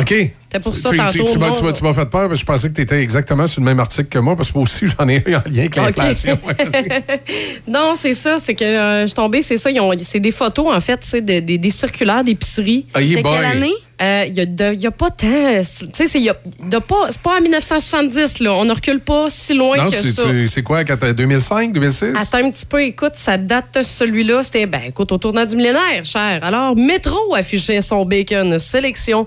OK. 0.00 0.08
C'était 0.48 0.62
pour 0.62 0.76
ça 0.76 0.90
Tu- 0.90 0.96
tu- 0.96 1.02
tantôt, 1.18 1.32
Tu, 1.32 1.38
m'as- 1.38 1.48
non? 1.48 1.52
tu 1.54 1.64
m'as- 1.64 1.72
tu 1.72 1.84
m'as 1.84 1.92
fait 1.92 2.06
peur 2.08 2.28
parce 2.28 2.34
que 2.34 2.36
je 2.40 2.44
pensais 2.46 2.68
que 2.70 2.74
tu 2.74 2.80
étais 2.82 3.02
exactement 3.02 3.46
sur 3.48 3.60
le 3.60 3.64
même 3.66 3.80
article 3.80 4.08
que 4.08 4.18
moi 4.18 4.36
parce 4.36 4.50
que 4.52 4.54
moi 4.58 4.62
aussi, 4.62 4.86
j'en 4.98 5.08
ai 5.08 5.22
un 5.26 5.38
en 5.38 5.42
lien 5.46 5.58
avec 5.64 5.76
OK. 5.76 5.82
l'inflation. 5.96 6.38
Ouais, 6.46 7.18
non, 7.66 7.94
c'est 7.96 8.14
ça, 8.14 8.36
c'est 8.38 8.54
que 8.54 8.64
euh, 8.64 9.00
je 9.02 9.06
suis 9.06 9.14
tombée, 9.14 9.42
c'est 9.42 9.56
ça. 9.56 9.70
ils 9.70 9.80
ont- 9.80 9.92
C'est 10.00 10.20
des 10.20 10.30
photos, 10.30 10.74
en 10.74 10.80
fait, 10.80 10.98
tu 10.98 11.08
sais, 11.08 11.20
de- 11.20 11.40
des- 11.40 11.70
circulaires 11.70 12.22
d'épicerie. 12.24 12.86
Ah, 12.94 13.00
De 13.00 13.06
quelle 13.14 13.22
boy. 13.22 13.44
année? 13.44 13.72
Euh, 14.00 14.24
Il 14.28 14.34
y, 14.34 14.86
a 14.86 14.90
pas 14.90 15.08
tant. 15.10 15.26
Tu 15.26 15.64
sais, 15.94 16.06
c'est 16.06 16.18
il 16.18 16.24
y 16.24 16.28
a- 16.28 16.36
de 16.62 16.78
pas, 16.78 17.06
c'est 17.08 17.20
pas 17.20 17.38
en 17.38 17.40
1970, 17.40 18.40
là. 18.40 18.52
On 18.52 18.64
ne 18.66 18.72
recule 18.74 19.00
pas 19.00 19.26
si 19.30 19.54
loin 19.54 19.76
non, 19.78 19.90
que 19.90 19.96
tu- 19.96 20.12
ça. 20.12 20.22
c'est 20.46 20.62
quoi, 20.62 20.84
quand 20.84 20.96
t'as 20.98 21.12
2005, 21.14 21.72
2006? 21.72 22.12
Attends 22.14 22.46
un 22.46 22.50
petit 22.50 22.66
peu, 22.66 22.82
écoute, 22.82 23.12
ça 23.14 23.38
date 23.38 23.82
celui-là, 23.82 24.42
c'était, 24.42 24.66
ben, 24.66 24.82
écoute, 24.88 25.10
au 25.12 25.18
tournant 25.18 25.44
du 25.46 25.56
millénaire, 25.56 26.04
cher. 26.04 26.40
Alors, 26.42 26.76
Métro 26.76 27.34
affichait 27.34 27.80
son 27.80 28.04
bacon 28.04 28.58
sélection 28.58 29.26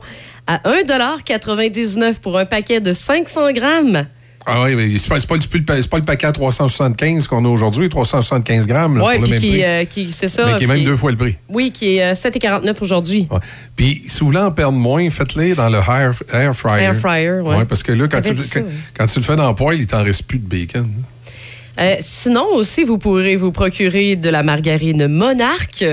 à 0.52 0.58
1,99 0.68 2.16
pour 2.20 2.38
un 2.40 2.46
paquet 2.46 2.80
de 2.82 2.92
500 2.92 3.52
grammes. 3.52 4.08
Ah 4.48 4.64
oui, 4.64 4.74
mais 4.74 4.98
c'est 4.98 5.10
pas, 5.10 5.20
pas, 5.20 5.36
le, 5.36 5.42
c'est 5.82 5.90
pas 5.90 5.98
le 5.98 6.06
paquet 6.06 6.26
à 6.26 6.32
375 6.32 7.28
qu'on 7.28 7.46
a 7.46 7.48
aujourd'hui, 7.48 7.88
375 7.88 8.66
grammes. 8.66 8.98
là, 8.98 9.06
Oui, 9.06 9.14
pour 9.16 9.22
le 9.24 9.28
puis 9.28 9.32
même 9.32 9.40
qui, 9.42 9.50
prix. 9.52 9.64
euh, 9.64 9.86
qui- 9.86 10.12
c'est 10.12 10.28
ça. 10.28 10.46
mais 10.48 10.56
qui 10.56 10.64
est 10.64 10.68
même 10.68 10.84
deux 10.84 10.96
fois 10.96 11.12
le 11.12 11.18
prix. 11.18 11.36
Oui, 11.50 11.72
qui 11.72 11.98
est 11.98 12.04
euh, 12.04 12.14
7,49 12.16 12.82
aujourd'hui. 12.82 13.28
Puis, 13.76 14.02
si 14.08 14.22
vous 14.22 14.28
voulez 14.28 14.40
en 14.40 14.52
perdre 14.52 14.78
moins, 14.80 15.08
faites-les 15.12 15.54
dans 15.54 15.70
le 15.70 15.78
air, 15.78 16.14
air 16.34 16.56
fryer. 16.56 16.84
Air 16.86 16.96
fryer, 16.96 17.42
ouais. 17.42 17.66
parce 17.66 17.84
que 17.84 17.92
là, 17.92 18.08
quand 18.08 18.22
tu, 18.22 18.36
ça, 18.38 18.60
ouais. 18.62 18.66
quand 18.98 19.06
tu 19.06 19.20
le 19.20 19.26
fais 19.26 19.36
dans 19.36 19.50
le 19.50 19.56
poêle, 19.56 19.80
il 19.80 19.86
t'en 19.88 20.04
reste 20.04 20.24
plus 20.24 20.40
de 20.40 20.48
bacon. 20.48 20.90
Euh, 21.80 21.96
sinon 22.02 22.46
aussi, 22.56 22.84
vous 22.84 22.98
pourrez 22.98 23.38
vous 23.38 23.52
procurer 23.54 24.16
de 24.18 24.30
la 24.30 24.44
margarine 24.44 25.08
Monarque 25.08 25.86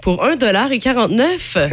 pour 0.00 0.24
1,49 0.24 1.68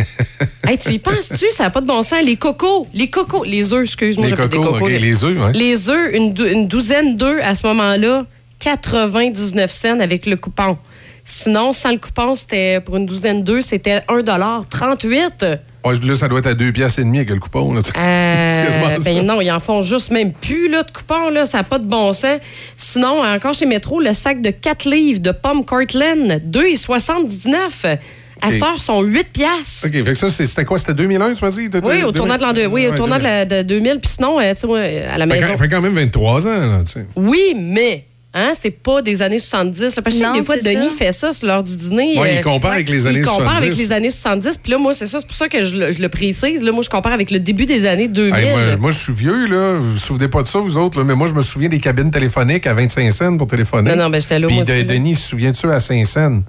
hey, 0.67 0.77
Tu 0.77 0.91
y 0.93 0.99
penses-tu? 0.99 1.45
Ça 1.51 1.63
n'a 1.63 1.69
pas 1.69 1.79
de 1.81 1.87
bon 1.87 2.03
sens. 2.03 2.21
Les 2.23 2.35
cocos, 2.35 2.87
les 2.93 3.09
cocos, 3.09 3.45
les 3.45 3.73
œufs, 3.73 3.83
excuse-moi. 3.83 4.25
Les 4.25 4.29
j'appelle 4.31 4.49
des 4.49 4.57
cocos, 4.57 4.77
OK, 4.85 4.89
les 4.89 5.23
œufs, 5.23 5.37
ouais. 5.39 5.53
Les 5.53 5.89
œufs, 5.89 6.13
une, 6.13 6.33
dou- 6.33 6.45
une 6.45 6.67
douzaine 6.67 7.15
d'œufs 7.15 7.39
à 7.43 7.55
ce 7.55 7.65
moment-là, 7.67 8.25
99 8.59 9.71
cents 9.71 9.99
avec 9.99 10.25
le 10.25 10.35
coupon. 10.35 10.77
Sinon, 11.23 11.71
sans 11.71 11.91
le 11.91 11.97
coupon, 11.97 12.33
c'était 12.35 12.81
pour 12.81 12.97
une 12.97 13.05
douzaine 13.05 13.43
d'œufs, 13.43 13.63
c'était 13.63 13.99
1,38 14.09 15.59
Ouais, 15.83 15.93
là, 16.03 16.15
ça 16.15 16.27
doit 16.27 16.39
être 16.39 16.47
à 16.47 16.53
deux 16.53 16.71
pièces 16.71 16.99
et 16.99 17.03
demie 17.03 17.17
avec 17.19 17.31
le 17.31 17.39
coupon. 17.39 17.73
Là, 17.73 17.81
euh, 17.97 18.97
ben 19.03 19.25
non, 19.25 19.41
ils 19.41 19.51
en 19.51 19.59
font 19.59 19.81
juste 19.81 20.11
même 20.11 20.31
plus 20.33 20.69
là, 20.69 20.83
de 20.83 20.91
coupons, 20.91 21.29
là, 21.29 21.45
ça 21.45 21.59
n'a 21.59 21.63
pas 21.63 21.79
de 21.79 21.85
bon 21.85 22.13
sens. 22.13 22.39
Sinon, 22.77 23.23
encore 23.23 23.53
chez 23.53 23.65
Métro, 23.65 23.99
le 23.99 24.13
sac 24.13 24.41
de 24.41 24.51
4 24.51 24.85
livres 24.89 25.19
de 25.19 25.31
pommes 25.31 25.65
Cortland, 25.65 26.41
2,79. 26.51 27.97
À 28.43 28.47
OK. 28.47 28.53
cette 28.53 28.63
heure, 28.63 28.79
sont 28.79 29.01
8 29.03 29.27
piastres. 29.33 29.85
OK, 29.87 29.91
fait 29.93 30.03
que 30.03 30.13
ça, 30.15 30.29
c'était 30.29 30.65
quoi? 30.65 30.79
C'était 30.79 30.95
2001, 30.95 31.33
tu 31.35 31.43
m'as 31.45 31.51
dit? 31.51 31.69
Oui, 31.85 32.03
au 32.03 32.11
tournant 32.11 32.37
de 32.37 32.41
l'an 32.41 32.53
2. 32.53 32.65
Oui, 32.65 32.87
au 32.87 32.91
Ouais, 32.91 32.97
tournant 32.97 33.17
de, 33.17 33.21
2000. 33.21 33.47
la- 33.49 33.63
de 33.63 33.67
2000. 33.67 33.99
Puis 33.99 34.09
sinon, 34.15 34.39
euh, 34.39 34.53
tu 34.55 34.61
sais, 34.61 34.67
moi, 34.67 34.79
à 34.79 35.17
la 35.19 35.27
Fait, 35.27 35.33
maison. 35.33 35.47
quand- 35.51 35.57
fait 35.57 35.69
quand 35.69 35.81
même 35.81 35.93
23 35.93 36.47
ans, 36.47 36.67
là, 36.67 36.79
tu 36.83 36.91
sais. 36.93 37.05
Oui, 37.15 37.53
mais. 37.55 38.05
Hein, 38.33 38.51
c'est 38.57 38.71
pas 38.71 39.01
des 39.01 39.21
années 39.21 39.39
70. 39.39 39.81
là. 39.97 40.01
Parce 40.01 40.17
que 40.17 40.23
Non, 40.23 40.31
des 40.31 40.41
fois, 40.43 40.55
Denis 40.55 40.89
ça. 40.97 41.05
fait 41.05 41.11
ça 41.11 41.31
l'heure 41.43 41.63
du 41.63 41.75
dîner. 41.75 42.17
Ouais, 42.17 42.29
euh, 42.29 42.35
il 42.37 42.41
compare 42.41 42.71
avec 42.71 42.89
les 42.89 43.05
années 43.05 43.19
Il 43.19 43.25
compare 43.25 43.57
70. 43.57 43.57
avec 43.57 43.75
les 43.77 43.91
années 43.91 44.09
70. 44.09 44.57
Puis 44.57 44.71
là, 44.71 44.77
moi, 44.77 44.93
c'est 44.93 45.05
ça. 45.05 45.19
C'est 45.19 45.27
pour 45.27 45.35
ça 45.35 45.49
que 45.49 45.63
je 45.63 45.75
le, 45.75 45.91
je 45.91 46.01
le 46.01 46.07
précise. 46.07 46.63
Là, 46.63 46.71
moi, 46.71 46.81
je 46.81 46.89
compare 46.89 47.11
avec 47.11 47.29
le 47.29 47.39
début 47.39 47.65
des 47.65 47.85
années 47.85 48.07
2000. 48.07 48.33
Hey, 48.33 48.49
moi, 48.51 48.77
moi, 48.77 48.91
je 48.91 48.99
suis 48.99 49.11
vieux, 49.13 49.47
là. 49.47 49.75
Vous 49.77 49.91
vous 49.93 49.97
souvenez 49.97 50.29
pas 50.29 50.43
de 50.43 50.47
ça, 50.47 50.59
vous 50.59 50.77
autres, 50.77 50.97
là, 50.99 51.03
mais 51.03 51.13
moi, 51.15 51.27
je 51.27 51.33
me 51.33 51.41
souviens 51.41 51.67
des 51.67 51.79
cabines 51.79 52.09
téléphoniques 52.09 52.65
à 52.67 52.73
25 52.73 53.11
cents 53.11 53.35
pour 53.37 53.47
téléphoner. 53.47 53.89
Non, 53.95 54.03
non, 54.03 54.09
ben, 54.09 54.21
j'étais 54.21 54.39
là, 54.39 54.47
Puis 54.47 54.61
de-. 54.61 54.83
Denis, 54.83 55.15
se 55.15 55.27
souviens-tu 55.27 55.69
à 55.69 55.81
5 55.81 56.05
cents? 56.05 56.41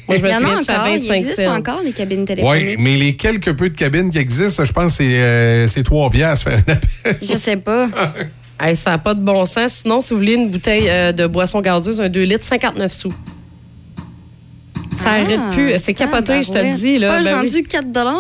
Moi, 0.09 0.17
je 0.17 0.17
Il 0.17 0.23
me 0.23 0.29
y 0.29 0.35
en 0.35 0.37
a 0.45 0.61
encore, 0.61 0.89
il 0.89 1.01
25 1.01 1.15
existe 1.15 1.41
encore 1.41 1.83
des 1.83 1.93
cabines 1.93 2.21
Oui, 2.21 2.25
téléphoniques. 2.27 2.79
mais 2.81 2.97
les 2.97 3.17
quelques 3.17 3.53
peu 3.53 3.69
de 3.71 3.77
cabines 3.77 4.11
qui 4.11 4.19
existent, 4.19 4.65
je 4.65 4.73
pense 4.73 4.93
que 4.93 4.99
c'est 5.05 5.19
euh, 5.21 5.67
c'est 5.67 5.83
3 5.83 6.11
piastres 6.11 6.51
faire 6.51 6.59
un 6.67 6.73
appel. 6.73 7.19
Je 7.23 7.35
sais 7.37 7.57
pas. 7.57 7.89
Hey, 8.61 8.77
ça 8.77 8.91
n'a 8.91 8.99
pas 8.99 9.15
de 9.15 9.21
bon 9.21 9.45
sens. 9.45 9.73
Sinon, 9.83 10.01
si 10.01 10.13
vous 10.13 10.19
voulez 10.21 10.35
une 10.35 10.49
bouteille 10.51 10.89
euh, 10.89 11.13
de 11.13 11.27
boisson 11.27 11.61
gazeuse, 11.61 12.01
un 12.01 12.09
2 12.09 12.23
litres, 12.23 12.45
59 12.45 12.93
sous. 12.93 13.13
Ça 14.95 15.11
Ah, 15.11 15.21
arrête 15.23 15.41
plus. 15.51 15.73
C'est 15.79 15.93
capoté, 15.93 16.41
je 16.45 16.53
te 16.53 16.59
le 16.59 16.71
dis. 16.73 16.95
C'est 16.95 16.99
Là. 17.01 17.09
pas 17.19 17.23
Ben 17.25 17.35
oui. 17.35 17.41
rendu 17.51 17.63
4 17.65 17.87
là. 17.95 18.15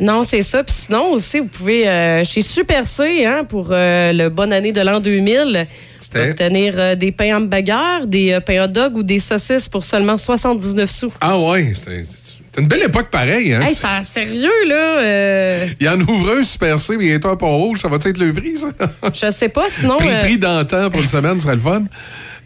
Non, 0.00 0.22
c'est 0.22 0.42
ça. 0.42 0.62
Puis 0.62 0.74
sinon 0.76 1.12
aussi, 1.12 1.40
vous 1.40 1.46
pouvez, 1.46 1.88
euh, 1.88 2.22
chez 2.24 2.42
Super 2.42 2.86
C, 2.86 3.24
hein, 3.24 3.44
pour 3.48 3.68
euh, 3.70 4.12
le 4.12 4.28
bonne 4.28 4.52
année 4.52 4.72
de 4.72 4.82
l'an 4.82 5.00
2000, 5.00 5.66
C'était? 5.98 6.30
obtenir 6.30 6.74
euh, 6.76 6.94
des 6.94 7.10
pains 7.10 7.38
hamburgers, 7.38 8.06
des 8.06 8.32
euh, 8.32 8.40
pains 8.40 8.64
hot 8.64 8.68
dog 8.68 8.96
ou 8.98 9.02
des 9.02 9.18
saucisses 9.18 9.68
pour 9.68 9.82
seulement 9.82 10.18
79 10.18 10.90
sous. 10.90 11.12
Ah 11.22 11.38
ouais, 11.40 11.72
c'est 11.74 12.39
c'est 12.52 12.60
une 12.60 12.66
belle 12.68 12.82
époque 12.82 13.10
pareil. 13.10 13.52
Hein? 13.54 13.62
Hey, 13.62 13.74
c'est 13.74 13.86
en 13.86 14.02
sérieux, 14.02 14.50
là? 14.66 15.00
euh, 15.00 15.66
Il 15.80 15.86
y 15.86 15.88
en 15.88 16.00
ouvre 16.00 16.36
un 16.38 16.42
Super 16.42 16.78
C, 16.78 16.96
mais 16.96 17.06
il 17.06 17.10
est 17.12 17.24
un 17.26 17.36
pont 17.36 17.56
rouge. 17.56 17.80
Ça 17.80 17.88
va 17.88 17.96
être 17.96 18.18
le 18.18 18.32
prix, 18.32 18.56
ça? 18.56 18.68
je 19.12 19.30
sais 19.30 19.48
pas, 19.48 19.68
sinon... 19.68 19.96
prix, 19.96 20.08
euh, 20.10 20.20
prix 20.20 20.38
d'antan 20.38 20.90
pour 20.90 21.00
une 21.00 21.08
semaine, 21.08 21.36
ce 21.38 21.44
serait 21.44 21.54
le 21.56 21.60
fun. 21.60 21.84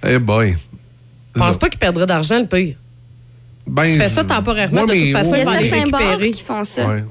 Eh 0.07 0.19
boy. 0.19 0.55
je 1.35 1.41
pense 1.41 1.57
pas 1.57 1.69
qu'il 1.69 1.79
perdrait 1.79 2.07
d'argent, 2.07 2.39
le 2.39 2.47
pire. 2.47 2.77
Ben, 3.67 3.85
Tu 3.85 3.99
fais 3.99 4.09
ça 4.11 4.25
temporairement, 4.25 4.83
ouais, 4.83 4.87
de 4.89 4.93
toute 4.93 5.05
mais- 5.05 5.13
façon, 5.13 5.35
Il 5.35 5.39
y 5.39 5.41
a 5.49 5.61
certains 5.61 5.91
bars 5.91 6.19
qui 6.19 6.43
font 6.43 6.65
ça. 6.65 6.87
Ouais. 6.87 7.05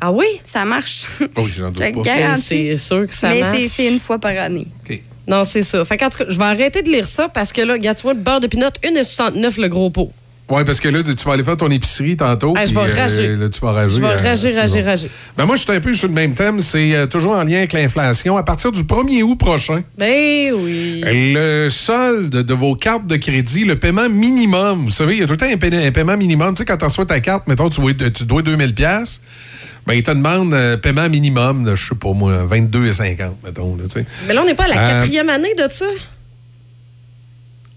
Ah 0.00 0.10
oui? 0.12 0.26
Ça 0.44 0.64
marche. 0.64 1.06
Oui, 1.36 1.52
j'en 1.58 1.70
doute 1.70 1.82
Je 1.84 2.02
pas. 2.02 2.36
C'est 2.36 2.76
sûr 2.76 3.06
que 3.06 3.14
ça 3.14 3.28
Mais 3.28 3.40
marche. 3.40 3.58
c'est- 3.58 3.68
c'est 3.68 3.88
une 3.92 3.98
fois 4.00 4.18
par 4.18 4.30
année. 4.38 4.68
OK. 4.88 5.02
Non, 5.26 5.44
c'est 5.44 5.60
ça. 5.62 5.84
Fait 5.84 5.98
qu'en 5.98 6.08
tout 6.08 6.18
cas, 6.18 6.24
je 6.28 6.38
vais 6.38 6.44
arrêter 6.44 6.80
de 6.82 6.88
lire 6.90 7.06
ça 7.06 7.28
parce 7.28 7.52
que 7.52 7.60
là, 7.60 7.74
regarde, 7.74 7.98
tu 7.98 8.04
vois, 8.04 8.14
le 8.14 8.20
beurre 8.20 8.40
de 8.40 8.46
pinot, 8.46 8.68
1,69 8.82 9.58
le 9.60 9.68
gros 9.68 9.90
pot. 9.90 10.10
Oui, 10.50 10.64
parce 10.64 10.80
que 10.80 10.88
là, 10.88 11.02
tu 11.02 11.12
vas 11.24 11.34
aller 11.34 11.44
faire 11.44 11.58
ton 11.58 11.70
épicerie 11.70 12.16
tantôt. 12.16 12.54
Ah, 12.56 12.64
je 12.64 12.72
vais 12.74 12.80
rager. 12.92 13.36
là, 13.36 13.50
tu 13.50 13.60
vas 13.60 13.72
rager. 13.72 13.96
Je 13.96 14.00
vais 14.00 14.06
euh, 14.06 14.16
rager, 14.16 14.50
rager, 14.50 14.80
rager. 14.80 15.10
Ben 15.36 15.44
moi, 15.44 15.56
je 15.56 15.62
suis 15.62 15.72
un 15.72 15.80
peu 15.80 15.92
sur 15.92 16.08
le 16.08 16.14
même 16.14 16.32
thème. 16.34 16.60
C'est 16.60 16.94
euh, 16.94 17.06
toujours 17.06 17.32
en 17.32 17.42
lien 17.42 17.58
avec 17.58 17.74
l'inflation. 17.74 18.36
À 18.38 18.42
partir 18.42 18.72
du 18.72 18.80
1er 18.82 19.22
août 19.24 19.36
prochain, 19.36 19.82
Ben 19.98 20.52
oui. 20.54 21.02
le 21.04 21.68
solde 21.68 22.30
de 22.42 22.54
vos 22.54 22.74
cartes 22.76 23.06
de 23.06 23.16
crédit, 23.16 23.64
le 23.66 23.78
paiement 23.78 24.08
minimum, 24.08 24.84
vous 24.84 24.90
savez, 24.90 25.16
il 25.16 25.20
y 25.20 25.22
a 25.22 25.26
tout 25.26 25.32
le 25.32 25.36
temps 25.36 25.46
un, 25.52 25.56
paie- 25.58 25.86
un 25.86 25.92
paiement 25.92 26.16
minimum. 26.16 26.54
Tu 26.54 26.60
sais, 26.60 26.64
quand 26.64 26.78
tu 26.78 26.84
reçois 26.86 27.04
ta 27.04 27.20
carte, 27.20 27.46
mettons, 27.46 27.68
tu, 27.68 27.82
vois- 27.82 27.92
tu 27.92 28.24
dois 28.24 28.40
2000 28.42 28.74
pièces 28.74 29.20
ben, 29.86 29.94
il 29.94 30.02
te 30.02 30.10
demande 30.10 30.52
euh, 30.52 30.76
paiement 30.76 31.08
minimum 31.08 31.64
de, 31.64 31.74
je 31.74 31.88
sais 31.88 31.94
pas 31.94 32.12
moi, 32.12 32.46
22,50, 32.50 33.32
mettons. 33.42 33.74
Là. 33.76 33.84
Mais 34.26 34.34
là, 34.34 34.42
on 34.42 34.46
n'est 34.46 34.54
pas 34.54 34.64
à 34.64 34.68
la 34.68 34.76
Euh, 34.82 34.98
quatrième 35.00 35.30
année 35.30 35.54
de 35.54 35.66
ça? 35.70 35.86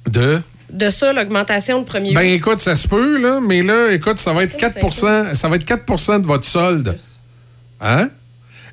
De? 0.10 0.42
De 0.72 0.90
ça, 0.90 1.12
l'augmentation 1.14 1.80
de 1.80 1.86
premier 1.86 2.14
Ben 2.14 2.22
écoute, 2.22 2.60
ça 2.60 2.76
se 2.76 2.88
peut, 2.88 3.22
là, 3.22 3.40
mais 3.42 3.62
là, 3.62 3.92
écoute, 3.92 4.20
ça 4.20 4.34
va 4.34 4.44
être 4.44 4.56
4 4.58 5.36
ça 5.36 5.50
va 5.50 5.56
être 5.58 5.66
4% 5.66 6.22
de 6.22 6.28
votre 6.28 6.46
solde. 6.46 6.98
Hein? 7.82 8.10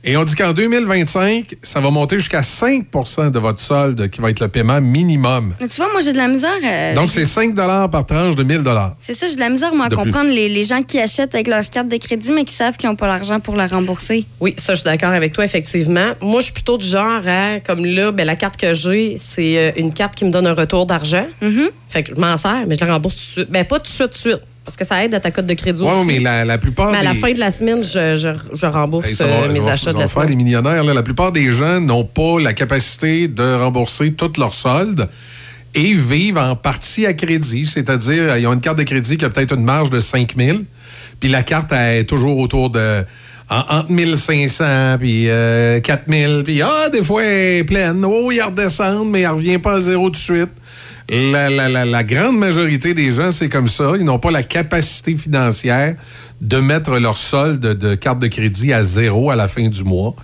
Et 0.05 0.17
on 0.17 0.25
dit 0.25 0.35
qu'en 0.35 0.53
2025, 0.53 1.57
ça 1.63 1.81
va 1.81 1.91
monter 1.91 2.19
jusqu'à 2.19 2.41
5% 2.41 3.31
de 3.31 3.39
votre 3.39 3.61
solde 3.61 4.09
qui 4.11 4.21
va 4.21 4.31
être 4.31 4.41
le 4.41 4.49
paiement 4.49 4.81
minimum. 4.81 5.55
Mais 5.61 5.69
tu 5.69 5.77
vois, 5.77 5.91
moi, 5.93 6.01
j'ai 6.01 6.13
de 6.13 6.19
la 6.19 6.29
misère. 6.29 6.51
euh, 6.65 6.95
Donc, 6.95 7.11
c'est 7.11 7.25
5 7.25 7.55
par 7.55 8.07
tranche 8.07 8.37
de 8.37 8.43
1000 8.43 8.63
C'est 8.99 9.15
ça, 9.15 9.29
j'ai 9.29 9.35
de 9.35 9.41
la 9.41 9.49
misère, 9.49 9.75
moi, 9.75 9.87
à 9.87 9.89
De 9.89 9.97
comprendre 9.97 10.31
les, 10.31 10.49
les 10.49 10.65
gens 10.65 10.83
qui 10.83 10.99
achètent 10.99 11.35
avec 11.35 11.49
leur 11.49 11.69
carte 11.69 11.89
de 11.89 11.97
crédit, 11.97 12.33
mais 12.33 12.45
qui 12.45 12.55
savent 12.55 12.77
qu'ils 12.77 12.89
n'ont 12.89 12.97
pas 12.97 13.07
l'argent 13.09 13.41
pour 13.41 13.57
la 13.57 13.67
rembourser. 13.67 14.25
Oui, 14.41 14.55
ça, 14.57 14.75
je 14.75 14.81
suis 14.81 14.85
d'accord 14.85 15.11
avec 15.11 15.33
toi, 15.33 15.45
effectivement. 15.45 16.13
Moi, 16.21 16.41
je 16.41 16.47
suis 16.47 16.55
plutôt 16.55 16.79
du 16.79 16.87
genre 16.87 17.23
à, 17.27 17.61
comme 17.61 17.85
là, 17.85 18.13
ben, 18.13 18.25
la 18.25 18.37
carte 18.37 18.59
que 18.59 18.75
j'ai, 18.75 19.17
c'est 19.17 19.59
euh, 19.59 19.73
une 19.77 19.93
carte 19.93 20.15
qui 20.15 20.25
me 20.25 20.31
donne 20.31 20.47
un 20.47 20.55
retour 20.55 20.87
d'argent. 20.87 21.27
Mm-hmm. 21.43 21.71
Fait 21.89 22.03
que 22.03 22.15
je 22.15 22.21
m'en 22.21 22.37
sers, 22.37 22.65
mais 22.67 22.75
je 22.75 22.85
la 22.85 22.95
rembourse 22.95 23.15
tout 23.17 23.23
de 23.23 23.31
suite. 23.33 23.51
Ben, 23.51 23.65
pas 23.65 23.77
tout 23.79 23.85
de 23.85 23.89
suite, 23.89 24.11
tout 24.11 24.29
de 24.29 24.35
suite. 24.35 24.43
Parce 24.69 24.77
que 24.77 24.85
ça 24.87 25.03
aide 25.03 25.15
à 25.15 25.21
ta 25.21 25.31
cote 25.31 25.47
de 25.47 25.55
crédit 25.55 25.81
Oui, 25.81 25.89
aussi. 25.89 26.07
mais 26.07 26.19
la, 26.19 26.45
la 26.45 26.59
plupart 26.59 26.93
Mais 26.93 26.99
à 26.99 27.03
la 27.03 27.15
des- 27.15 27.19
fin 27.19 27.33
de 27.33 27.39
la 27.39 27.51
semaine, 27.51 27.83
je, 27.83 28.17
je, 28.17 28.29
je 28.55 28.67
rembourse 28.67 29.07
Hey, 29.09 29.17
ça 29.17 29.27
va- 29.27 29.33
euh, 29.45 29.51
mes 29.55 29.61
va- 29.61 29.73
achats 29.73 29.95
de 29.95 29.99
la 29.99 30.07
faire 30.07 30.27
les 30.27 30.37
millionnaires. 30.37 30.85
là. 30.85 30.93
La 30.93 31.03
plupart 31.03 31.33
des 31.33 31.51
gens 31.51 31.81
n'ont 31.81 32.05
pas 32.05 32.39
la 32.39 32.53
capacité 32.53 33.29
de 33.29 33.55
rembourser 33.57 34.13
toutes 34.13 34.37
leurs 34.37 34.53
soldes 34.53 35.09
et 35.75 35.95
vivent 35.95 36.37
en 36.37 36.55
partie 36.55 37.07
à 37.07 37.15
crédit. 37.15 37.65
C'est-à-dire, 37.65 38.37
ils 38.37 38.47
ont 38.47 38.53
une 38.53 38.61
carte 38.61 38.77
de 38.79 38.83
crédit 38.83 39.17
qui 39.17 39.25
a 39.25 39.31
peut-être 39.31 39.55
une 39.55 39.65
marge 39.65 39.89
de 39.89 40.01
5 40.01 40.35
000, 40.37 40.59
puis 41.19 41.31
la 41.31 41.43
carte 41.43 41.73
elle 41.73 42.01
est 42.01 42.05
toujours 42.05 42.37
autour 42.37 42.69
de 42.69 43.05
en- 43.49 43.65
entre 43.79 43.91
1500 43.91 44.99
puis 44.99 45.31
euh, 45.31 45.81
4000 45.81 46.43
puis 46.45 46.61
ah 46.61 46.91
des 46.93 47.03
fois 47.03 47.25
elle 47.25 47.57
est 47.61 47.65
pleine 47.65 48.05
oh 48.05 48.31
il 48.31 48.43
redescend 48.43 49.09
mais 49.11 49.23
elle 49.23 49.29
revient 49.31 49.57
pas 49.57 49.77
à 49.77 49.81
zéro 49.81 50.11
tout 50.11 50.13
de 50.13 50.17
suite 50.19 50.51
la, 51.11 52.05
grande 52.05 52.39
majorité 52.39 52.95
des 52.95 53.13
gens, 53.13 53.33
c'est 53.33 53.49
comme 53.49 53.69
ça. 53.69 53.93
Ils 53.99 54.05
n'ont 54.05 54.19
pas 54.19 54.31
la 54.31 54.43
capacité 54.43 55.17
financière 55.17 55.97
de 56.41 56.59
mettre 56.59 56.99
leur 56.99 57.17
solde 57.17 57.61
de 57.61 57.95
carte 57.95 58.19
de 58.19 58.27
crédit 58.27 58.73
à 58.73 58.83
zéro 58.83 59.31
à 59.31 59.37
la 59.37 59.49
fin 59.49 59.69
du 59.69 59.85
mois. 59.85 60.15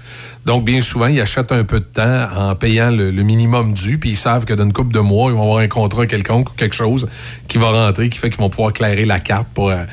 Donc, 0.44 0.64
bien 0.64 0.80
souvent, 0.80 1.06
ils 1.06 1.20
achètent 1.20 1.52
un 1.52 1.64
peu 1.64 1.80
de 1.80 1.84
temps 1.86 2.26
en 2.36 2.54
payant 2.54 2.90
le, 2.90 3.10
minimum 3.22 3.72
dû, 3.72 3.98
puis 3.98 4.10
ils 4.10 4.16
savent 4.16 4.44
que 4.44 4.52
dans 4.52 4.64
une 4.64 4.72
couple 4.72 4.94
de 4.94 5.00
mois, 5.00 5.30
ils 5.30 5.34
vont 5.34 5.42
avoir 5.42 5.58
un 5.58 5.68
contrat 5.68 6.06
quelconque 6.06 6.50
ou 6.50 6.54
quelque 6.54 6.74
chose 6.74 7.08
qui 7.48 7.58
va 7.58 7.70
rentrer, 7.70 8.10
qui 8.10 8.18
fait 8.18 8.28
qu'ils 8.28 8.40
vont 8.40 8.50
pouvoir 8.50 8.72
clairer 8.72 9.06
la 9.06 9.20
carte 9.20 9.48
pour... 9.54 9.70
euh, 9.70 9.84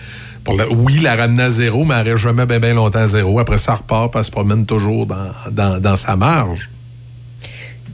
la- 0.57 0.69
oui, 0.69 0.99
la 0.99 1.15
ramener 1.15 1.43
à 1.43 1.49
zéro, 1.49 1.85
mais 1.85 1.95
elle 1.95 2.09
reste 2.09 2.23
jamais 2.23 2.45
bien 2.45 2.59
ben 2.59 2.75
longtemps 2.75 2.99
à 2.99 3.07
zéro. 3.07 3.39
Après, 3.39 3.57
ça 3.57 3.75
repart, 3.75 4.13
elle 4.15 4.25
se 4.25 4.31
promène 4.31 4.65
toujours 4.65 5.05
dans 5.05 5.95
sa 5.95 6.15
marge. 6.17 6.69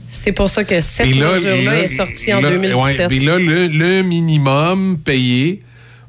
C'est 0.08 0.32
pour 0.32 0.48
ça 0.48 0.64
que 0.64 0.80
cette 0.80 1.06
mesure-là 1.06 1.62
là, 1.62 1.82
est 1.82 1.88
sortie 1.88 2.32
en 2.32 2.40
là, 2.40 2.50
2017. 2.50 2.98
ouais, 2.98 3.06
puis 3.08 3.20
là, 3.20 3.38
le, 3.38 3.66
le 3.66 4.02
minimum 4.02 4.98
payé 5.04 5.62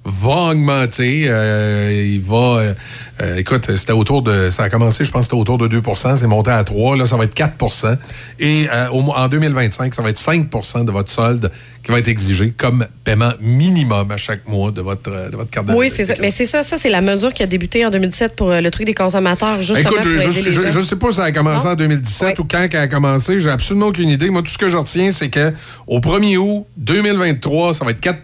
va 0.09 0.51
augmenter. 0.51 1.25
euh, 1.27 1.91
il 2.13 2.21
va. 2.21 2.35
euh, 2.59 2.73
euh, 3.21 3.35
écoute, 3.37 3.69
c'était 3.75 3.91
autour 3.93 4.21
de. 4.21 4.49
Ça 4.49 4.63
a 4.63 4.69
commencé, 4.69 5.03
je 5.05 5.11
pense, 5.11 5.25
c'était 5.25 5.35
autour 5.35 5.57
de 5.57 5.67
2% 5.67 6.15
c'est 6.15 6.27
monté 6.27 6.51
à 6.51 6.63
3 6.63 6.95
Là, 6.97 7.05
ça 7.05 7.17
va 7.17 7.25
être 7.25 7.35
4% 7.35 7.97
Et 8.39 8.67
euh, 8.71 8.89
au 8.91 9.01
en 9.11 9.27
2025, 9.27 9.93
ça 9.93 10.01
va 10.01 10.09
être 10.09 10.19
5% 10.21 10.85
de 10.85 10.91
votre 10.91 11.11
solde 11.11 11.51
qui 11.83 11.91
va 11.91 11.99
être 11.99 12.07
exigé 12.07 12.51
comme 12.51 12.85
paiement 13.03 13.31
minimum 13.41 14.11
à 14.11 14.17
chaque 14.17 14.47
mois 14.47 14.71
de 14.71 14.81
votre, 14.81 15.09
de 15.31 15.35
votre 15.35 15.49
carte 15.49 15.67
de 15.67 15.73
Oui, 15.73 15.89
c'est 15.89 16.05
ça. 16.05 16.13
Mais 16.21 16.29
c'est 16.31 16.45
ça, 16.45 16.61
ça 16.63 16.77
c'est 16.77 16.89
la 16.89 17.01
mesure 17.01 17.33
qui 17.33 17.41
a 17.43 17.47
débuté 17.47 17.85
en 17.85 17.89
2017 17.89 18.35
pour 18.35 18.49
le 18.51 18.69
truc 18.71 18.85
des 18.85 18.93
consommateurs, 18.93 19.61
justement 19.61 19.89
Écoute, 19.89 20.03
je, 20.03 20.69
je 20.69 20.79
sais 20.81 20.95
pas 20.97 21.09
si 21.09 21.15
ça 21.15 21.23
a 21.25 21.31
commencé 21.31 21.67
en 21.67 21.75
2017 21.75 22.39
ou 22.39 22.45
quand 22.49 22.67
ça 22.71 22.81
a 22.81 22.87
commencé. 22.87 23.39
J'ai 23.39 23.49
absolument 23.49 23.87
aucune 23.87 24.09
idée. 24.09 24.29
Moi, 24.29 24.41
tout 24.43 24.51
ce 24.51 24.57
que 24.57 24.69
je 24.69 24.77
retiens, 24.77 25.11
c'est 25.11 25.29
que 25.29 25.51
au 25.87 25.99
1er 25.99 26.37
août 26.37 26.65
2023, 26.77 27.73
ça 27.73 27.85
va 27.85 27.91
être 27.91 28.01
4 28.01 28.21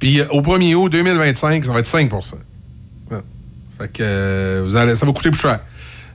Puis 0.00 0.20
euh, 0.20 0.26
au 0.30 0.40
1er 0.42 0.74
août 0.74 0.88
2025, 0.88 1.64
ça 1.64 1.72
va 1.72 1.78
être 1.78 1.86
5 1.86 2.12
Ouais. 2.12 3.18
Fait 3.78 3.88
que 3.92 4.02
euh, 4.02 4.62
vous 4.64 4.74
allez, 4.74 4.96
ça 4.96 5.06
va 5.06 5.12
coûter 5.12 5.30
plus 5.30 5.40
cher. 5.40 5.60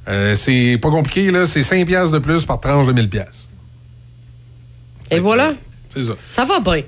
Euh, 0.07 0.35
c'est 0.35 0.77
pas 0.81 0.89
compliqué, 0.89 1.31
là. 1.31 1.45
C'est 1.45 1.63
5 1.63 1.85
piastres 1.87 2.11
de 2.11 2.19
plus 2.19 2.43
par 2.45 2.59
tranche 2.59 2.85
de 2.87 2.91
1000 2.93 3.09
piastres. 3.09 3.49
Et 5.11 5.19
voilà. 5.19 5.53
C'est 5.89 6.03
ça. 6.03 6.13
Ça 6.29 6.43
va 6.45 6.59
bien. 6.59 6.81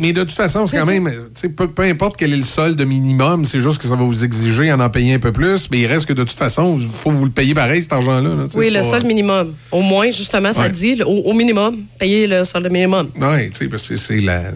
Mais, 0.00 0.12
de 0.12 0.20
toute 0.20 0.30
façon, 0.30 0.66
c'est 0.68 0.76
quand 0.76 0.86
même, 0.86 1.10
peu, 1.56 1.68
peu 1.68 1.82
importe 1.82 2.16
quel 2.16 2.32
est 2.32 2.36
le 2.36 2.42
solde 2.42 2.80
minimum, 2.86 3.44
c'est 3.44 3.60
juste 3.60 3.78
que 3.78 3.88
ça 3.88 3.96
va 3.96 4.04
vous 4.04 4.24
exiger 4.24 4.72
en 4.72 4.78
en 4.78 4.88
payer 4.90 5.14
un 5.14 5.18
peu 5.18 5.32
plus, 5.32 5.68
mais 5.72 5.80
il 5.80 5.86
reste 5.86 6.06
que 6.06 6.12
de 6.12 6.22
toute 6.22 6.38
façon, 6.38 6.78
il 6.78 6.88
faut 7.00 7.10
vous 7.10 7.24
le 7.24 7.32
payer 7.32 7.52
pareil, 7.52 7.82
cet 7.82 7.92
argent-là. 7.92 8.20
là, 8.34 8.44
Oui, 8.54 8.70
le 8.70 8.80
pas- 8.80 8.82
solde 8.90 9.06
minimum. 9.06 9.54
Au 9.72 9.80
moins, 9.82 10.08
justement, 10.12 10.52
ça 10.52 10.62
Ouais. 10.62 10.70
dit, 10.70 11.02
au, 11.02 11.08
au 11.08 11.32
minimum, 11.32 11.78
payer 11.98 12.28
le 12.28 12.44
solde 12.44 12.70
minimum. 12.70 13.08
Oui, 13.16 13.50
tu 13.50 13.56
sais, 13.56 13.68
parce 13.68 13.88
que 13.88 13.96
c'est 13.96 14.20
la. 14.20 14.52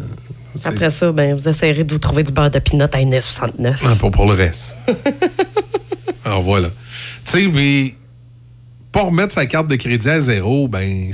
Après 0.64 0.90
ça, 0.90 1.12
ben, 1.12 1.34
vous 1.34 1.48
essayerez 1.48 1.84
de 1.84 1.92
vous 1.92 1.98
trouver 1.98 2.22
du 2.22 2.32
beurre 2.32 2.50
de 2.50 2.58
pinot 2.58 2.84
à 2.84 2.98
1,69. 2.98 3.74
Ah, 3.84 3.94
pas 4.00 4.10
pour 4.10 4.26
le 4.26 4.32
reste. 4.34 4.76
Alors 6.24 6.42
voilà. 6.42 6.68
Tu 7.24 7.32
sais, 7.32 7.46
mais 7.46 7.94
pas 8.92 9.02
remettre 9.02 9.32
sa 9.34 9.46
carte 9.46 9.68
de 9.68 9.76
crédit 9.76 10.08
à 10.08 10.20
zéro, 10.20 10.68
ben. 10.68 11.10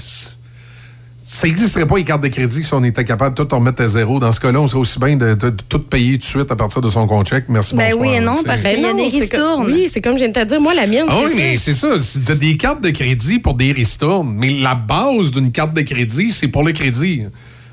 Ça 1.24 1.47
n'existerait 1.47 1.86
pas 1.86 1.97
les 1.99 2.03
cartes 2.05 2.22
de 2.24 2.26
crédit 2.28 2.64
si 2.64 2.74
on 2.74 2.82
était 2.82 3.05
capable 3.05 3.36
de 3.36 3.45
tout 3.45 3.55
remettre 3.55 3.80
à 3.82 3.86
zéro. 3.86 4.18
Dans 4.18 4.32
ce 4.32 4.40
cas-là, 4.40 4.61
on 4.61 4.66
serait 4.66 4.80
aussi 4.80 4.99
bien 4.99 5.14
de, 5.14 5.34
de- 5.34 5.51
de 5.51 5.57
tout 5.68 5.78
payer 5.78 6.14
tout 6.14 6.18
de 6.18 6.24
suite 6.24 6.51
à 6.51 6.57
partir 6.57 6.80
de 6.82 6.88
son 6.88 7.07
compte 7.07 7.28
chèque. 7.28 7.45
Merci, 7.49 7.76
Ben 7.76 7.90
bonsoir. 7.93 8.01
oui 8.11 8.16
et 8.16 8.20
non, 8.20 8.34
parce 8.45 8.62
qu'il 8.62 8.80
y 8.80 8.84
a 8.84 8.93
des 8.93 9.07
ristournes. 9.07 9.66
Oui, 9.70 9.88
c'est 9.88 10.01
comme 10.01 10.14
je 10.14 10.24
viens 10.24 10.28
de 10.30 10.32
te 10.32 10.45
dire. 10.45 10.61
Moi, 10.61 10.74
la 10.74 10.88
mienne, 10.88 11.05
Ah 11.09 11.20
c'est 11.20 11.26
oui, 11.26 11.32
mais 11.36 11.57
ça. 11.57 11.62
c'est 11.64 11.74
ça. 11.74 11.99
c'est- 12.01 12.24
T'as 12.24 12.34
des 12.34 12.57
cartes 12.57 12.82
de 12.82 12.90
crédit 12.90 13.38
pour 13.38 13.55
des 13.55 13.70
ristournes. 13.70 14.34
Mais 14.34 14.51
la 14.55 14.74
base 14.74 15.30
d'une 15.30 15.53
carte 15.53 15.74
de 15.74 15.82
crédit, 15.82 16.32
c'est 16.32 16.49
pour 16.49 16.64
le 16.64 16.72
crédit. 16.72 17.22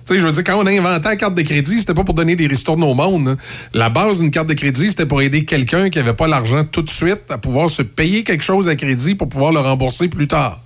Tu 0.09 0.15
sais, 0.15 0.21
je 0.21 0.25
veux 0.25 0.31
dire, 0.33 0.43
quand 0.43 0.57
on 0.59 0.65
a 0.65 0.71
inventé 0.71 1.07
la 1.07 1.15
carte 1.17 1.35
de 1.35 1.43
crédit, 1.43 1.77
c'était 1.81 1.93
pas 1.93 2.03
pour 2.03 2.15
donner 2.15 2.35
des 2.35 2.47
ristournes 2.47 2.83
au 2.83 2.95
monde. 2.95 3.27
hein. 3.27 3.37
La 3.75 3.89
base 3.89 4.21
d'une 4.21 4.31
carte 4.31 4.49
de 4.49 4.55
crédit, 4.55 4.89
c'était 4.89 5.05
pour 5.05 5.21
aider 5.21 5.45
quelqu'un 5.45 5.91
qui 5.91 5.99
avait 5.99 6.15
pas 6.15 6.27
l'argent 6.27 6.63
tout 6.63 6.81
de 6.81 6.89
suite 6.89 7.21
à 7.29 7.37
pouvoir 7.37 7.69
se 7.69 7.83
payer 7.83 8.23
quelque 8.23 8.43
chose 8.43 8.69
à 8.69 8.75
crédit 8.75 9.13
pour 9.13 9.29
pouvoir 9.29 9.51
le 9.51 9.59
rembourser 9.59 10.07
plus 10.07 10.27
tard. 10.27 10.61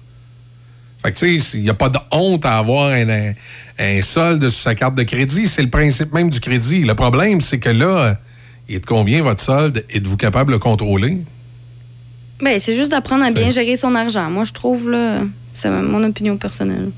Fait 1.04 1.12
que, 1.12 1.18
tu 1.20 1.39
sais, 1.39 1.58
il 1.58 1.64
n'y 1.64 1.70
a 1.70 1.74
pas 1.74 1.89
de 1.89 2.00
honte 2.12 2.46
à 2.46 2.58
avoir 2.58 2.91
un, 2.94 3.10
un- 3.10 3.34
un 3.80 4.02
solde 4.02 4.48
sur 4.48 4.62
sa 4.64 4.76
carte 4.76 4.96
de 4.96 5.04
crédit. 5.04 5.46
C'est 5.48 5.62
le 5.64 5.70
principe 5.70 6.14
même 6.14 6.30
du 6.30 6.39
crédit. 6.39 6.86
Le 6.86 6.96
problème, 6.96 7.41
c'est 7.41 7.60
que 7.60 7.68
là, 7.68 8.16
il 8.70 8.76
est 8.76 8.80
de 8.80 8.86
combien 8.86 9.24
votre 9.24 9.44
solde? 9.44 9.84
Êtes-vous 9.89 10.16
capable 10.16 10.52
de 10.52 10.54
le 10.56 10.60
contrôler? 10.60 11.18
Ben, 12.41 12.58
c'est 12.62 12.74
juste 12.76 12.91
d'apprendre 12.91 13.26
à 13.26 13.32
bien 13.32 13.50
gérer 13.50 13.76
son 13.76 13.94
argent. 13.94 14.30
Moi, 14.30 14.46
je 14.46 14.54
trouve, 14.54 14.89
là, 14.89 15.20
c'est 15.54 15.70
mon 15.70 16.02
opinion 16.06 16.38
personnelle. 16.38 16.91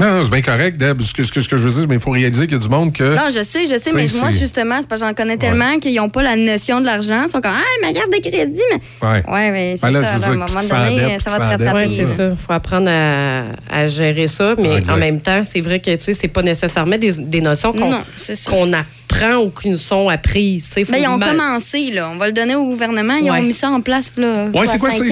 Non, 0.00 0.06
non, 0.16 0.22
c'est 0.22 0.30
bien 0.30 0.40
correct, 0.42 0.76
Deb. 0.78 1.02
Ce 1.02 1.12
que, 1.12 1.22
ce 1.24 1.30
que- 1.30 1.40
ce 1.42 1.48
que 1.48 1.56
je 1.56 1.62
veux 1.68 1.70
dire, 1.78 1.86
mais 1.88 1.96
il 1.96 2.00
faut 2.00 2.10
réaliser 2.10 2.46
qu'il 2.46 2.54
y 2.54 2.60
a 2.60 2.62
du 2.62 2.68
monde 2.68 2.92
que. 2.92 3.04
Non, 3.14 3.28
je 3.28 3.44
sais, 3.44 3.66
je 3.66 3.78
sais, 3.78 3.92
mais 3.94 4.06
moi, 4.18 4.30
justement, 4.30 4.76
c'est 4.80 4.88
parce 4.88 5.00
que 5.02 5.06
j'en 5.06 5.14
connais 5.14 5.36
tellement 5.36 5.78
qu'ils 5.78 5.94
n'ont 5.96 6.08
pas 6.08 6.22
la 6.22 6.36
notion 6.36 6.80
de 6.80 6.86
l'argent. 6.86 7.24
Ils 7.26 7.30
sont 7.30 7.40
comme, 7.40 7.52
ah, 7.54 7.86
ma 7.86 7.92
carte 7.92 8.10
de 8.12 8.18
crédit, 8.20 8.60
mais. 8.72 9.06
Ouais. 9.08 9.22
Ouais, 9.30 9.50
mais 9.50 9.76
c'est 9.76 9.92
Ben 9.92 10.02
ça. 10.02 10.12
c'est 10.14 10.18
ça, 10.20 10.26
à 10.26 10.30
un 10.30 10.32
moment 10.36 10.46
donné, 10.46 11.18
ça 11.18 11.30
va 11.30 11.36
te 11.36 11.42
rattraper. 11.42 11.86
Oui, 11.86 11.94
c'est 11.94 12.06
ça. 12.06 12.28
Il 12.30 12.36
faut 12.36 12.52
apprendre 12.52 12.88
à, 12.90 13.42
à 13.70 13.86
gérer 13.86 14.26
ça. 14.26 14.54
Mais 14.58 14.78
Exact. 14.78 14.94
en 14.94 14.96
même 14.96 15.20
temps, 15.20 15.42
c'est 15.44 15.60
vrai 15.60 15.80
que 15.80 15.90
tu 15.94 16.02
sais, 16.02 16.14
c'est 16.14 16.28
pas 16.28 16.42
nécessairement 16.42 16.96
des, 16.98 17.12
des 17.12 17.40
notions 17.42 17.72
qu'on 17.72 17.90
Non, 17.90 18.02
c'est 18.16 18.34
ça. 18.36 18.50
qu'on 18.50 18.72
apprend 19.10 19.36
ou 19.44 19.50
qui 19.50 19.70
nous 19.70 19.76
sont 19.78 20.08
apprises. 20.08 20.70
tu. 20.74 20.84
Faut 20.84 20.92
Ben, 20.92 20.98
ils 21.02 21.06
ont 21.08 21.16
mal- 21.18 21.36
commencé, 21.36 21.90
là. 21.90 22.10
On 22.12 22.16
va 22.16 22.26
le 22.26 22.32
donner 22.32 22.54
au 22.54 22.64
gouvernement. 22.64 23.14
Ils 23.16 23.30
Ouais. 23.30 23.38
ont 23.38 23.42
mis 23.42 23.52
ça 23.52 23.70
en 23.70 23.80
place, 23.80 24.12
là. 24.16 24.44
Ouais, 24.46 24.50
quoi, 24.52 24.66
c'est 24.66 24.78
quoi? 24.78 24.90
C'est, 24.90 24.98
c'est, 24.98 25.04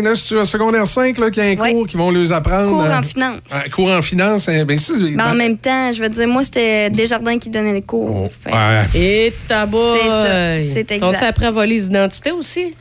là? 0.00 0.14
c'est 0.14 0.34
au 0.36 0.44
secondaire 0.44 0.86
5 0.86 1.18
là, 1.18 1.30
qu'il 1.30 1.42
y 1.42 1.46
a 1.46 1.50
un 1.50 1.56
Ouais. 1.56 1.72
cours 1.72 1.86
qui 1.86 1.96
vont 1.96 2.10
les 2.10 2.32
apprendre. 2.32 2.70
Cours 2.70 2.82
euh, 2.84 2.98
en 2.98 3.02
finance. 3.02 3.36
euh, 3.52 3.68
cours 3.70 3.90
en 3.90 4.02
finance. 4.02 4.48
hein, 4.48 4.64
ben, 4.64 4.76
ça, 4.78 4.94
c'est- 4.96 5.02
Mais 5.10 5.22
en 5.22 5.34
même 5.34 5.56
temps, 5.56 5.92
je 5.92 6.02
veux 6.02 6.08
dire, 6.08 6.28
moi, 6.28 6.44
c'était 6.44 6.90
Desjardins 6.90 7.38
qui 7.38 7.50
donnait 7.50 7.72
les 7.72 7.82
cours. 7.82 8.30
Fait 8.32 8.50
Ouais. 8.52 8.82
Et 8.94 9.32
tabac. 9.48 9.76
C'est 10.02 10.08
ça, 10.08 10.74
c'est 10.74 10.90
exact. 10.92 11.40
Les 11.66 11.86
identités 11.86 12.32
aussi? 12.32 12.74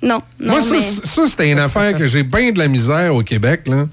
Non, 0.00 0.22
non, 0.38 0.52
Moi, 0.52 0.60
ça, 0.60 0.74
mais... 0.76 0.80
c'est- 0.80 1.06
ça, 1.06 1.26
c'était 1.26 1.50
une 1.50 1.58
affaire 1.58 1.96
que 1.96 2.06
j'ai 2.06 2.22
bien 2.22 2.52
de 2.52 2.58
la 2.58 2.68
misère 2.68 3.12
au 3.14 3.22
Québec. 3.22 3.62
Là. 3.66 3.86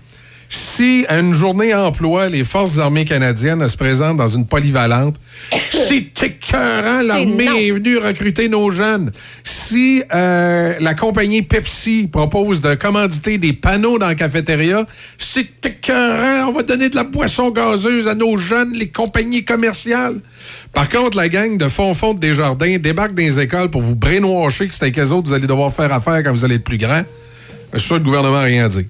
Si 0.50 1.06
à 1.10 1.20
une 1.20 1.34
journée 1.34 1.74
emploi, 1.74 2.30
les 2.30 2.44
forces 2.44 2.78
armées 2.78 3.06
canadiennes 3.06 3.68
se 3.68 3.78
présentent 3.78 4.18
dans 4.18 4.28
une 4.28 4.46
polyvalente, 4.46 5.16
c'est 5.72 6.24
écœurant, 6.24 7.02
l'armée 7.02 7.68
est 7.68 7.72
venue 7.72 7.98
recruter 7.98 8.48
nos 8.48 8.70
jeunes. 8.70 9.12
Si 9.44 10.04
euh, 10.14 10.76
la 10.80 10.94
compagnie 10.94 11.42
Pepsi 11.42 12.08
propose 12.12 12.62
de 12.62 12.76
commanditer 12.76 13.38
des 13.38 13.54
panneaux 13.54 13.98
dans 13.98 14.08
la 14.08 14.16
cafétéria, 14.16 14.86
c'est 15.18 15.66
écœurant, 15.66 16.50
on 16.50 16.54
va 16.54 16.64
donner 16.64 16.90
de 16.90 16.96
la 16.96 17.04
boisson 17.04 17.52
gazeuse 17.52 18.08
à 18.08 18.16
nos 18.16 18.38
jeunes, 18.38 18.74
les 18.74 18.90
compagnies 18.90 19.44
commerciales. 19.44 20.20
Par 20.74 20.90
contre, 20.90 21.18
la 21.18 21.30
gang 21.30 21.58
de 21.58 21.68
fond 21.68 21.94
fond 21.94 22.14
de 22.14 22.20
Desjardins 22.20 22.78
débarque 22.78 23.14
dans 23.14 23.24
les 23.24 23.40
écoles 23.40 23.72
pour 23.72 23.82
vous 23.82 23.96
brainwasher 23.96 24.68
que 24.68 24.76
c'est 24.76 24.84
avec 24.84 25.00
eux 25.00 25.10
autres 25.10 25.24
que 25.24 25.28
vous 25.30 25.34
allez 25.34 25.48
devoir 25.48 25.74
faire 25.74 25.92
affaire 25.94 26.22
quand 26.24 26.32
vous 26.32 26.46
allez 26.46 26.56
être 26.56 26.64
plus 26.64 26.78
grand. 26.78 27.04
Je 27.74 27.80
suis 27.80 27.88
sûr 27.88 27.96
que 27.98 28.02
le 28.02 28.06
gouvernement 28.06 28.38
n'a 28.38 28.44
rien 28.44 28.68
dit. 28.68 28.86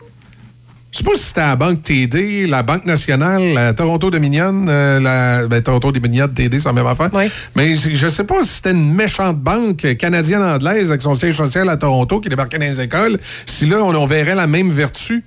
Je 0.96 1.00
sais 1.00 1.04
pas 1.04 1.16
si 1.18 1.24
c'était 1.26 1.42
la 1.42 1.58
Banque 1.58 1.84
TD, 1.84 2.48
la 2.48 2.64
Banque 2.64 2.86
nationale, 2.86 3.54
la 3.54 3.74
Toronto 3.74 4.10
Dominion, 4.10 4.66
euh, 4.70 5.02
la 5.02 5.46
ben, 5.46 5.62
Toronto 5.62 5.92
Dominion, 5.92 6.30
TD, 6.30 6.58
c'est 6.58 6.70
la 6.70 6.72
même 6.72 6.88
affaire. 6.88 7.10
Mais 7.54 7.74
je 7.76 8.08
sais 8.08 8.24
pas 8.24 8.46
si 8.46 8.52
c'était 8.52 8.72
une 8.72 8.94
méchante 8.94 9.38
banque 9.38 9.98
canadienne-anglaise 9.98 10.92
avec 10.92 11.02
son 11.02 11.14
siège 11.14 11.36
social 11.36 11.68
à 11.68 11.76
Toronto 11.76 12.22
qui 12.22 12.30
débarquait 12.30 12.60
dans 12.60 12.64
les 12.64 12.80
écoles, 12.80 13.20
si 13.46 13.66
là, 13.66 13.84
on, 13.84 13.94
on 13.94 14.06
verrait 14.06 14.36
la 14.36 14.48
même 14.48 14.72
vertu. 14.72 15.26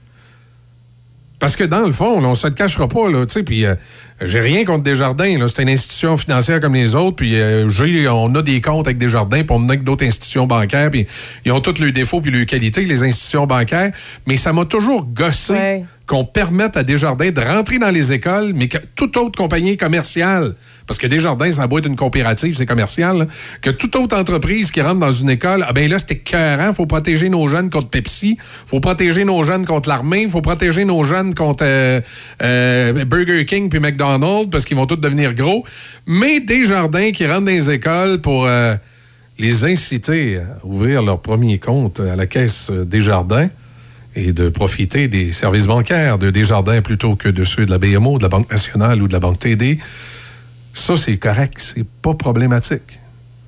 Parce 1.39 1.55
que 1.55 1.62
dans 1.64 1.82
le 1.86 1.93
fond, 1.93 2.20
là, 2.20 2.28
on 2.28 2.34
se 2.34 2.49
le 2.49 2.53
cachera 2.55 2.89
pas, 2.89 3.09
là, 3.11 3.24
tu 3.24 3.34
sais, 3.34 3.43
puis 3.45 3.64
euh, 3.64 3.74
j'ai 4.20 4.41
rien 4.41 4.64
contre 4.64 4.82
Desjardins, 4.82 5.39
là, 5.39 5.47
c'est 5.47 5.62
une 5.62 5.68
institution 5.68 6.16
financière 6.16 6.61
comme 6.61 6.74
les 6.74 6.97
autres, 6.97 7.14
puis 7.16 7.36
euh, 7.41 7.68
j'ai- 7.68 8.09
on 8.09 8.34
a 8.34 8.43
des 8.43 8.61
comptes 8.61 8.89
avec 8.89 8.99
Desjardins, 8.99 9.43
puis 9.45 9.51
on 9.51 9.57
en 9.61 9.68
a 9.68 9.72
avec 9.74 9.84
d'autres 9.84 10.05
institutions 10.05 10.49
bancaires, 10.49 10.91
puis 10.91 11.07
ils 11.45 11.53
ont 11.53 11.61
tous 11.61 11.78
leurs 11.80 11.93
défauts 11.93 12.20
puis 12.20 12.32
leurs 12.32 12.45
qualités, 12.47 12.84
les 12.84 13.05
institutions 13.05 13.47
bancaires, 13.47 13.93
mais 14.26 14.36
ça 14.36 14.53
m'a 14.53 14.64
toujours 14.64 15.05
gossé 15.05 15.55
qu'on 16.07 16.24
permette 16.24 16.76
à 16.76 16.82
Desjardins 16.82 17.30
de 17.30 17.41
rentrer 17.41 17.78
dans 17.78 17.91
les 17.91 18.12
écoles, 18.12 18.53
mais 18.57 18.66
que 18.66 18.78
toute 18.97 19.16
autre 19.16 19.36
compagnie 19.39 19.76
commerciale, 19.76 20.55
parce 20.89 20.99
que 20.99 21.07
Desjardins, 21.07 21.53
ça 21.53 21.68
être 21.70 21.86
une 21.86 21.97
coopérative, 21.97 22.57
c'est 22.57 22.66
commercial, 22.66 23.28
que 23.61 23.68
toute 23.68 23.95
autre 23.95 24.16
entreprise 24.16 24.70
qui 24.70 24.80
rentre 24.80 24.99
dans 24.99 25.12
une 25.12 25.28
école, 25.28 25.62
ah 25.68 25.72
ben 25.74 25.89
là, 25.89 25.99
c'était 25.99 26.14
écœurant, 26.14 26.72
faut 26.72 26.86
protéger 26.86 27.28
nos 27.28 27.47
jeunes 27.47 27.68
contre 27.68 27.91
Pepsi, 27.91 28.39
faut 28.41 28.80
protéger 28.80 29.26
nos 29.26 29.45
jeunes 29.45 29.66
contre 29.66 29.91
l'armée, 29.91 30.26
faut 30.28 30.41
protéger 30.41 30.86
nos 30.86 31.05
jeunes 31.05 31.34
contre 31.34 31.64
euh, 31.66 32.01
euh, 32.43 33.05
Burger 33.05 33.45
King 33.45 33.68
puis 33.68 33.80
McDonald's, 33.80 34.49
parce 34.51 34.64
qu'ils 34.64 34.78
vont 34.78 34.86
tous 34.86 34.97
devenir 34.97 35.34
gros. 35.34 35.62
Mais 36.07 36.41
Desjardins 36.41 37.11
qui 37.12 37.26
rentrent 37.26 37.45
dans 37.45 37.53
les 37.53 37.70
écoles 37.70 38.22
pour 38.22 38.47
euh, 38.47 38.74
les 39.39 39.66
inciter 39.66 40.39
à 40.39 40.64
ouvrir 40.64 41.03
leur 41.03 41.20
premier 41.20 41.59
compte 41.59 42.01
à 42.01 42.16
la 42.16 42.26
caisse 42.26 42.70
Desjardins, 42.70 43.51
et 44.16 44.32
de 44.32 44.49
profiter 44.49 45.07
des 45.07 45.34
services 45.34 45.66
bancaires 45.66 46.18
de 46.18 46.30
Desjardins 46.30 46.80
plutôt 46.80 47.14
que 47.14 47.28
de 47.28 47.45
ceux 47.45 47.66
de 47.66 47.70
la 47.70 47.78
BMO, 47.78 48.16
de 48.16 48.22
la 48.22 48.30
Banque 48.30 48.51
nationale 48.51 49.03
ou 49.03 49.07
de 49.07 49.12
la 49.12 49.20
Banque 49.20 49.39
TD, 49.39 49.78
ça, 50.72 50.96
c'est 50.96 51.16
correct. 51.16 51.54
C'est 51.58 51.86
pas 51.86 52.14
problématique. 52.14 53.00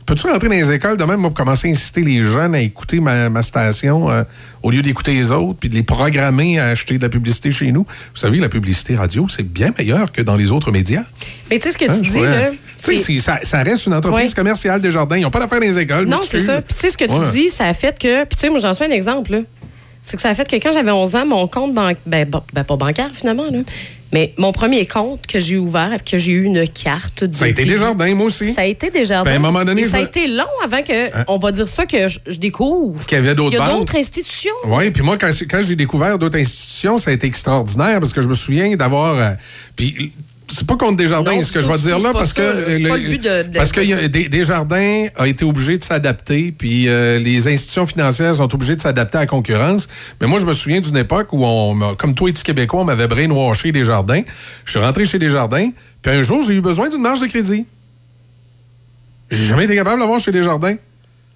Peux-tu 0.07 0.27
rentrer 0.27 0.49
dans 0.49 0.55
les 0.57 0.73
écoles 0.73 0.97
de 0.97 1.05
même, 1.05 1.21
moi, 1.21 1.31
pour 1.31 1.37
commencer 1.37 1.69
à 1.69 1.71
inciter 1.71 2.01
les 2.01 2.25
jeunes 2.25 2.53
à 2.57 2.61
écouter 2.61 2.99
ma, 2.99 3.29
ma 3.31 3.43
station 3.43 4.11
euh, 4.11 4.25
au 4.61 4.73
lieu 4.73 4.83
d'écouter 4.83 5.13
les 5.13 5.31
autres, 5.31 5.57
puis 5.61 5.69
de 5.69 5.75
les 5.77 5.85
programmer 5.85 6.59
à 6.59 6.67
acheter 6.71 6.99
de 6.99 7.03
la 7.03 7.09
publicité 7.09 7.53
chez 7.53 7.71
nous? 7.71 7.83
Vous 7.83 8.17
savez, 8.21 8.39
la 8.39 8.49
publicité 8.49 8.97
radio, 8.97 9.29
c'est 9.29 9.45
bien 9.45 9.73
meilleur 9.79 10.11
que 10.11 10.21
dans 10.23 10.35
les 10.37 10.51
autres 10.51 10.73
médias. 10.73 11.05
Mais 11.49 11.61
tu 11.61 11.69
sais 11.69 11.73
ce 11.73 11.79
que 11.79 11.89
Hein, 11.89 12.01
tu 12.01 12.07
je 12.07 12.11
dis, 12.11 12.21
là? 12.21 12.51
Ça, 13.23 13.39
ça 13.45 13.63
reste 13.63 13.87
une 13.87 13.95
entreprise 13.95 14.31
Ouais. 14.31 14.35
commerciale 14.35 14.81
des 14.81 14.91
jardins. 14.91 15.17
Ils 15.17 15.23
n'ont 15.23 15.31
pas 15.31 15.39
d'affaires 15.39 15.61
dans 15.61 15.67
les 15.67 15.79
écoles. 15.79 16.09
Non, 16.09 16.21
c'est 16.29 16.41
ça. 16.41 16.61
Puis 16.61 16.75
tu 16.75 16.81
sais 16.81 16.91
ce 16.91 16.97
que 16.99 17.05
tu 17.05 17.33
dis, 17.33 17.49
ça 17.51 17.67
a 17.67 17.75
fait 17.75 17.97
que. 17.97 18.25
Puis 18.25 18.35
tu 18.35 18.41
sais, 18.41 18.51
moi, 18.51 18.59
j'en 18.59 18.73
suis 18.75 18.85
un 18.85 18.91
exemple, 18.91 19.31
là. 19.33 19.39
C'est 20.03 20.17
que 20.17 20.23
ça 20.23 20.31
a 20.31 20.35
fait 20.35 20.49
que 20.51 20.57
quand 20.57 20.73
j'avais 20.73 20.91
11 20.91 21.15
ans, 21.15 21.27
mon 21.27 21.47
compte 21.47 21.73
bancaire. 21.75 22.01
Ben, 22.07 22.29
ben, 22.53 22.65
pas 22.65 22.77
bancaire, 22.77 23.11
finalement, 23.13 23.45
là. 23.49 23.59
Mais 24.13 24.33
mon 24.37 24.53
premier 24.53 24.87
compte 24.87 25.27
que 25.27 25.39
j'ai 25.39 25.57
ouvert, 25.57 26.03
que 26.05 26.19
j'ai 26.19 26.33
eu 26.33 26.43
une 26.45 26.67
carte. 26.67 27.23
de 27.25 27.35
Ça 27.35 27.45
a 27.45 27.49
été 27.49 27.63
début, 27.63 27.75
Desjardins, 27.75 28.15
moi 28.15 28.27
aussi. 28.27 28.53
Ça 28.53 28.63
a 28.63 28.65
été 28.65 28.91
Desjardins. 28.91 29.25
Ben, 29.31 29.35
à 29.35 29.37
un 29.37 29.39
moment 29.53 29.65
donné, 29.65 29.85
ça 29.85 29.99
a 29.99 30.01
été 30.01 30.27
long 30.27 30.45
avant 30.65 30.83
que, 30.83 31.17
Hein? 31.17 31.25
on 31.29 31.39
va 31.39 31.53
dire 31.53 31.69
ça, 31.69 31.87
que 31.87 32.09
je, 32.09 32.19
je 32.27 32.37
découvre. 32.39 33.05
Qu'il 33.07 33.17
y 33.17 33.21
avait 33.21 33.35
d'autres 33.35 33.53
Il 33.53 33.59
y 33.59 33.63
a 33.63 33.67
banques. 33.67 33.79
d'autres 33.81 33.97
institutions. 33.97 34.51
Oui, 34.67 34.91
puis 34.91 35.03
moi, 35.05 35.17
quand, 35.17 35.31
quand 35.49 35.61
j'ai 35.63 35.77
découvert 35.77 36.19
d'autres 36.19 36.39
institutions, 36.39 36.99
ça 36.99 37.11
a 37.11 37.15
été 37.15 37.27
extraordinaire 37.27 38.01
parce 38.01 38.13
que 38.13 38.21
je 38.23 38.29
me 38.29 38.35
souviens 38.35 38.75
d'avoir. 38.77 39.17
euh, 39.19 39.31
puis 39.77 40.13
c'est 40.53 40.67
pas 40.67 40.77
contre 40.77 40.97
Desjardins, 40.97 41.37
Non, 41.37 41.43
ce 41.43 41.53
que 41.53 41.61
je 41.61 41.69
vais 41.71 41.79
dire 41.79 41.99
là, 41.99 42.13
parce 42.13 42.33
que. 42.33 42.41
le 42.43 43.17
de- 43.17 43.49
de- 43.51 43.57
parce 43.57 43.73
que 43.73 43.81
il 43.81 43.89
y 43.91 43.93
a- 43.93 44.09
Des- 44.09 44.29
Desjardins 44.29 45.07
a 45.17 45.27
été 45.29 45.45
obligé 45.45 45.79
de 45.79 45.85
s'adapter, 45.85 46.53
puis 46.57 46.89
euh, 46.89 47.19
les 47.19 47.47
institutions 47.49 47.87
financières 47.87 48.35
sont 48.35 48.53
obligées 48.55 48.77
de 48.77 48.81
s'adapter 48.81 49.19
à 49.19 49.21
la 49.23 49.27
concurrence. 49.27 49.89
Mais 50.21 50.27
moi, 50.27 50.39
je 50.39 50.47
me 50.47 50.53
souviens 50.53 50.81
d'une 50.81 50.97
époque 50.97 51.29
où, 51.33 51.45
on, 51.45 51.95
comme 51.97 52.15
toi, 52.15 52.31
petit 52.33 52.43
Québécois, 52.43 52.81
on 52.81 52.85
m'avait 52.85 53.07
brainwashé 53.07 53.73
Desjardins. 53.73 54.23
Je 54.65 54.71
suis 54.71 54.81
rentré 54.81 55.05
chez 55.05 55.19
Desjardins, 55.19 55.71
puis 56.03 56.13
un 56.13 56.23
jour, 56.23 56.43
j'ai 56.43 56.55
eu 56.55 56.61
besoin 56.61 56.89
d'une 56.89 57.03
marge 57.03 57.21
de 57.21 57.27
crédit. 57.27 57.67
J'ai 59.31 59.45
jamais 59.45 59.65
été 59.65 59.77
capable 59.77 60.01
d'avoir 60.01 60.19
chez 60.21 60.33
Desjardins. 60.33 60.77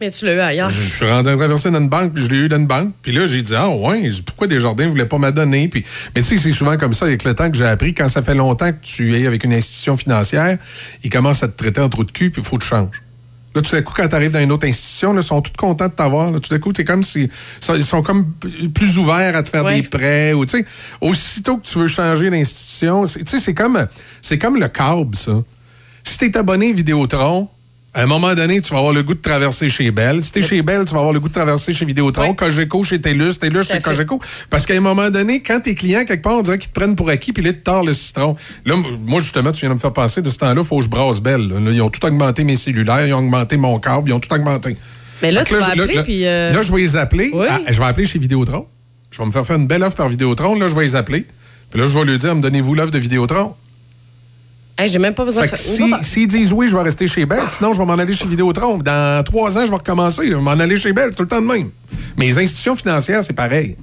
Mais 0.01 0.11
tu 0.11 0.25
l'as 0.27 0.35
eu 0.35 0.41
ailleurs. 0.41 0.69
Je 0.71 0.81
suis 0.97 1.09
rentré 1.09 1.37
traverser 1.37 1.71
dans 1.71 1.79
une 1.81 1.89
banque, 1.89 2.15
puis 2.15 2.25
je 2.25 2.29
l'ai 2.29 2.37
eu 2.39 2.49
dans 2.49 2.57
une 2.57 2.67
banque. 2.67 2.93
Puis 3.03 3.13
là, 3.13 3.27
j'ai 3.27 3.43
dit, 3.43 3.55
ah 3.55 3.71
ouais, 3.71 4.11
pourquoi 4.27 4.49
Desjardins 4.49 4.87
ne 4.87 4.91
voulaient 4.91 5.07
pas 5.07 5.19
m'adonner? 5.19 5.69
Puis, 5.69 5.85
mais 6.15 6.23
tu 6.23 6.29
sais, 6.31 6.37
c'est 6.37 6.53
souvent 6.53 6.77
comme 6.77 6.95
ça 6.95 7.07
avec 7.07 7.23
le 7.23 7.33
temps 7.35 7.49
que 7.51 7.57
j'ai 7.57 7.65
appris. 7.65 7.95
Quand 7.95 8.09
ça 8.09 8.23
fait 8.23 8.35
longtemps 8.35 8.73
que 8.73 8.79
tu 8.83 9.17
es 9.17 9.27
avec 9.27 9.45
une 9.45 9.53
institution 9.55 9.97
financière, 9.97 10.59
ils 11.05 11.11
commencent 11.11 11.45
à 11.45 11.49
te 11.49 11.57
traiter 11.57 11.81
en 11.81 11.89
trou 11.89 12.03
de 12.05 12.11
cul, 12.11 12.31
puis 12.31 12.43
il 12.43 12.45
faut 12.45 12.57
que 12.59 12.63
tu 12.63 12.69
changes. 12.69 13.03
Là, 13.55 13.63
tout 13.63 13.77
à 13.77 13.83
coup, 13.83 13.93
quand 13.97 14.09
tu 14.09 14.17
arrives 14.17 14.33
dans 14.33 14.41
une 14.41 14.51
autre 14.51 14.67
institution, 14.67 15.15
ils 15.17 15.23
sont 15.23 15.41
tous 15.41 15.53
contents 15.57 15.87
de 15.87 15.93
t'avoir. 15.93 16.33
là. 16.33 16.41
Tout 16.41 16.53
à 16.53 16.59
coup, 16.59 16.73
t'es 16.73 16.85
comme 16.85 17.05
si. 17.05 17.31
Ils 17.73 17.85
sont 17.85 18.03
comme 18.03 18.33
plus 18.75 18.99
ouverts 18.99 19.37
à 19.37 19.45
te 19.45 19.49
faire 19.49 19.65
Ouais. 19.65 19.81
des 19.81 19.87
prêts. 19.89 20.33
Ou, 20.33 20.45
aussitôt 21.01 21.59
que 21.59 21.65
tu 21.65 21.79
veux 21.79 21.87
changer 21.87 22.31
d'institution, 22.31 23.07
c'est- 23.07 23.23
tu 23.23 23.31
sais, 23.31 23.39
c'est 23.39 23.55
comme, 23.55 23.87
c'est 24.21 24.39
comme 24.39 24.59
le 24.59 24.67
câble, 24.67 25.15
ça. 25.15 25.35
Si 26.03 26.19
tu 26.19 26.25
es 26.27 26.37
abonné 26.37 26.73
Vidéotron, 26.73 27.49
à 27.95 28.03
un 28.03 28.07
moment 28.07 28.35
donné, 28.35 28.61
tu 28.61 28.73
vas 28.73 28.79
avoir 28.79 28.93
le 28.93 29.03
goût 29.05 29.15
de 29.15 29.21
traverser 29.21 29.69
chez 29.69 29.91
Bell. 29.93 30.23
Si 30.23 30.33
tu 30.33 30.41
es 30.41 30.43
chez 30.43 30.63
Bell, 30.63 30.85
tu 30.85 30.93
vas 30.93 30.99
avoir 30.99 31.13
le 31.13 31.21
goût 31.21 31.29
de 31.29 31.33
traverser 31.33 31.73
chez 31.73 31.85
Vidéotron. 31.85 32.35
Cogeco 32.35 32.83
chez 32.83 33.01
TELUS, 33.01 33.35
TELUS 33.39 33.63
chez. 33.65 33.81
Cogeco. 33.81 34.21
Parce 34.51 34.67
qu'à 34.67 34.75
un 34.75 34.81
moment 34.81 35.09
donné, 35.11 35.43
quand 35.43 35.61
tes 35.61 35.75
clients, 35.77 36.05
quelque 36.05 36.23
part, 36.23 36.39
on 36.39 36.43
dirait 36.43 36.59
qu'ils 36.59 36.71
te 36.71 36.75
prennent 36.79 36.97
pour 36.97 37.09
acquis, 37.09 37.33
puis 37.33 37.43
là, 37.45 37.53
tu 37.53 37.61
tords 37.61 37.85
le 37.85 37.95
citron. 37.95 38.35
Là, 38.67 38.75
moi, 39.07 39.21
justement, 39.21 39.53
tu 39.53 39.61
viens 39.61 39.69
de 39.71 39.75
me 39.75 39.79
faire 39.79 39.93
penser, 39.93 40.23
de 40.23 40.29
ce 40.31 40.39
temps-là, 40.39 40.61
il 40.61 40.67
faut 40.67 40.79
que 40.79 40.85
je 40.85 40.89
brasse 40.91 41.21
Bell. 41.21 41.49
là. 41.49 41.61
Là, 41.61 41.71
ils 41.71 41.81
ont 41.83 41.89
tout 41.91 42.05
augmenté 42.05 42.43
mes 42.45 42.57
cellulaires, 42.57 43.07
ils 43.07 43.15
ont 43.15 43.19
augmenté 43.19 43.57
mon 43.57 43.79
câble, 43.79 44.09
ils 44.11 44.13
ont 44.13 44.21
tout 44.21 44.33
augmenté. 44.35 44.77
Mais 45.23 45.31
là, 45.31 45.45
tu 45.45 45.55
vas 45.55 45.61
je- 45.75 45.81
appeler, 45.81 46.03
puis. 46.03 46.27
euh, 46.27 46.53
Là, 46.53 46.63
je 46.63 46.73
vais 46.73 46.81
les 46.81 46.97
appeler. 46.97 47.31
Oui. 47.33 47.47
Ah, 47.49 47.61
je 47.71 47.79
vais 47.79 47.87
appeler 47.87 48.07
chez 48.07 48.19
Vidéotron. 48.19 48.67
Je 49.13 49.19
vais 49.19 49.27
me 49.27 49.31
faire 49.31 49.47
faire 49.47 49.57
une 49.57 49.69
belle 49.69 49.85
offre 49.85 49.95
par 49.97 50.09
Vidéotron. 50.09 50.59
Là, 50.59 50.69
je 50.69 50.75
vais 50.75 50.83
les 50.83 50.97
appeler. 50.97 51.27
Puis 51.71 51.81
là, 51.81 51.87
je 51.87 51.97
vais 51.97 52.05
leur 52.05 52.19
dire, 52.19 52.35
me 52.35 52.41
donnez-vous 52.43 52.75
l'offre 52.75 52.91
de 52.91 52.99
Vidéotron. 52.99 53.55
Hey, 54.79 54.89
j'ai 54.89 54.99
même 54.99 55.15
pas 55.15 55.25
besoin 55.25 55.43
Fait 55.47 55.53
de 55.53 55.57
faire- 55.57 55.99
si- 56.03 56.11
s'ils 56.11 56.27
disent 56.29 56.53
oui, 56.53 56.67
je 56.69 56.77
vais 56.77 56.83
rester 56.83 57.07
chez 57.07 57.27
Bell, 57.27 57.41
sinon 57.49 57.73
je 57.73 57.79
vais 57.79 57.85
m'en 57.85 57.95
aller 57.95 58.13
chez 58.13 58.27
Vidéotron. 58.27 58.79
Dans 58.79 59.23
trois 59.25 59.57
ans, 59.59 59.65
je 59.65 59.71
vais 59.71 59.77
recommencer. 59.77 60.27
Je 60.29 60.35
vais 60.35 60.41
m'en 60.41 60.51
aller 60.53 60.77
chez 60.77 60.93
Bell, 60.93 61.09
c'est 61.11 61.17
tout 61.17 61.23
le 61.23 61.29
temps 61.29 61.41
de 61.43 61.47
même. 61.47 61.71
Mais 62.17 62.27
les 62.27 62.39
institutions 62.39 62.77
financières, 62.77 63.23
c'est 63.23 63.33
pareil. 63.35 63.77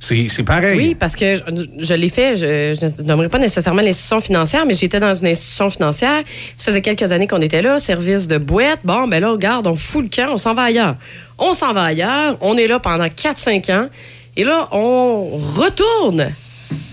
C'est 0.00 0.26
c'est 0.28 0.42
pareil. 0.42 0.76
Oui, 0.76 0.94
parce 0.94 1.16
que 1.16 1.36
je, 1.36 1.42
je 1.78 1.94
l'ai 1.94 2.10
fait, 2.10 2.36
je, 2.36 2.76
je 2.78 3.02
ne 3.02 3.06
nommerai 3.08 3.28
pas 3.30 3.38
nécessairement 3.38 3.80
l'institution 3.80 4.20
financière, 4.20 4.66
mais 4.66 4.74
j'étais 4.74 5.00
dans 5.00 5.14
une 5.14 5.28
institution 5.28 5.70
financière. 5.70 6.22
Ça 6.58 6.66
faisait 6.66 6.82
quelques 6.82 7.10
années 7.12 7.26
qu'on 7.26 7.40
était 7.40 7.62
là, 7.62 7.78
service 7.78 8.28
de 8.28 8.36
boîte. 8.36 8.80
Bon, 8.84 9.08
ben 9.08 9.20
là, 9.20 9.30
regarde, 9.30 9.66
on 9.66 9.76
fout 9.76 10.02
le 10.04 10.10
camp, 10.14 10.30
on 10.32 10.36
s'en 10.38 10.52
va 10.52 10.64
ailleurs. 10.64 10.96
On 11.38 11.54
s'en 11.54 11.72
va 11.72 11.84
ailleurs, 11.84 12.36
on 12.42 12.56
est 12.58 12.66
là 12.66 12.80
pendant 12.80 13.06
4-5 13.06 13.70
ans, 13.72 13.88
et 14.36 14.44
là, 14.44 14.68
on 14.72 15.38
retourne 15.38 16.32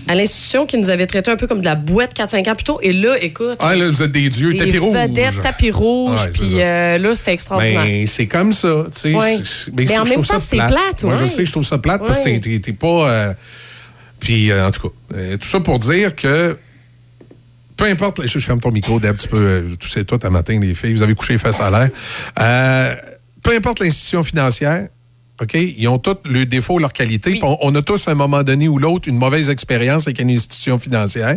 à 0.08 0.14
l'institution 0.14 0.66
qui 0.66 0.76
nous 0.78 0.90
avait 0.90 1.06
traité 1.06 1.30
un 1.30 1.36
peu 1.36 1.46
comme 1.46 1.60
de 1.60 1.64
la 1.64 1.74
boîte 1.74 2.14
4-5 2.16 2.48
ans 2.50 2.54
plus 2.54 2.64
tôt. 2.64 2.78
Et 2.82 2.92
là, 2.92 3.16
écoute. 3.20 3.58
Ah, 3.60 3.74
là, 3.74 3.88
vous 3.90 4.02
êtes 4.02 4.12
des 4.12 4.28
dieux, 4.28 4.54
tapis 4.56 4.78
rouge. 4.78 4.94
vedettes, 4.96 5.40
tapis 5.40 5.70
rouge, 5.70 6.18
puis 6.32 6.60
euh, 6.60 6.98
là, 6.98 7.14
c'était 7.14 7.32
extraordinaire. 7.32 7.84
Mais 7.84 8.06
c'est 8.06 8.26
comme 8.26 8.52
ça, 8.52 8.86
tu 8.92 8.98
sais. 8.98 9.14
Ouais. 9.14 9.38
c'est- 9.44 9.72
Mais 9.72 9.98
en 9.98 10.04
même 10.04 10.24
temps, 10.24 10.38
c'est 10.40 10.56
plate, 10.56 11.04
Moi, 11.04 11.16
je 11.16 11.26
sais, 11.26 11.44
je 11.46 11.52
trouve 11.52 11.64
ça 11.66 11.78
plate 11.78 12.02
parce 12.06 12.20
que 12.20 12.38
t'es- 12.38 12.72
pas. 12.72 13.10
euh, 13.10 13.34
Puis, 14.20 14.50
euh, 14.50 14.66
en 14.66 14.70
tout 14.70 14.88
cas, 14.88 15.36
tout 15.40 15.48
ça 15.48 15.60
pour 15.60 15.78
dire 15.78 16.14
que. 16.14 16.56
Peu 17.76 17.86
importe, 17.86 18.24
je, 18.26 18.38
ferme 18.38 18.60
ton 18.60 18.70
micro, 18.70 19.00
Deb, 19.00 19.16
tu 19.16 19.26
peux 19.26 19.64
tousser 19.80 20.04
tout 20.04 20.18
à 20.22 20.30
matin, 20.30 20.60
les 20.60 20.74
filles, 20.74 20.92
vous 20.92 21.02
avez 21.02 21.14
couché 21.14 21.38
face 21.38 21.58
à 21.58 21.70
l'air. 21.70 21.90
Peu 23.42 23.56
importe 23.56 23.80
l'institution 23.80 24.22
financière, 24.22 24.86
OK, 25.42 25.54
ils 25.54 25.88
ont 25.88 25.98
tous 25.98 26.16
leurs 26.24 26.46
défauts, 26.46 26.78
leurs 26.78 26.92
qualités. 26.92 27.40
On, 27.42 27.58
on 27.62 27.74
a 27.74 27.82
tous, 27.82 28.06
à 28.06 28.12
un 28.12 28.14
moment 28.14 28.44
donné 28.44 28.68
ou 28.68 28.78
l'autre, 28.78 29.08
une 29.08 29.18
mauvaise 29.18 29.50
expérience 29.50 30.06
avec 30.06 30.20
une 30.20 30.30
institution 30.30 30.78
financière. 30.78 31.36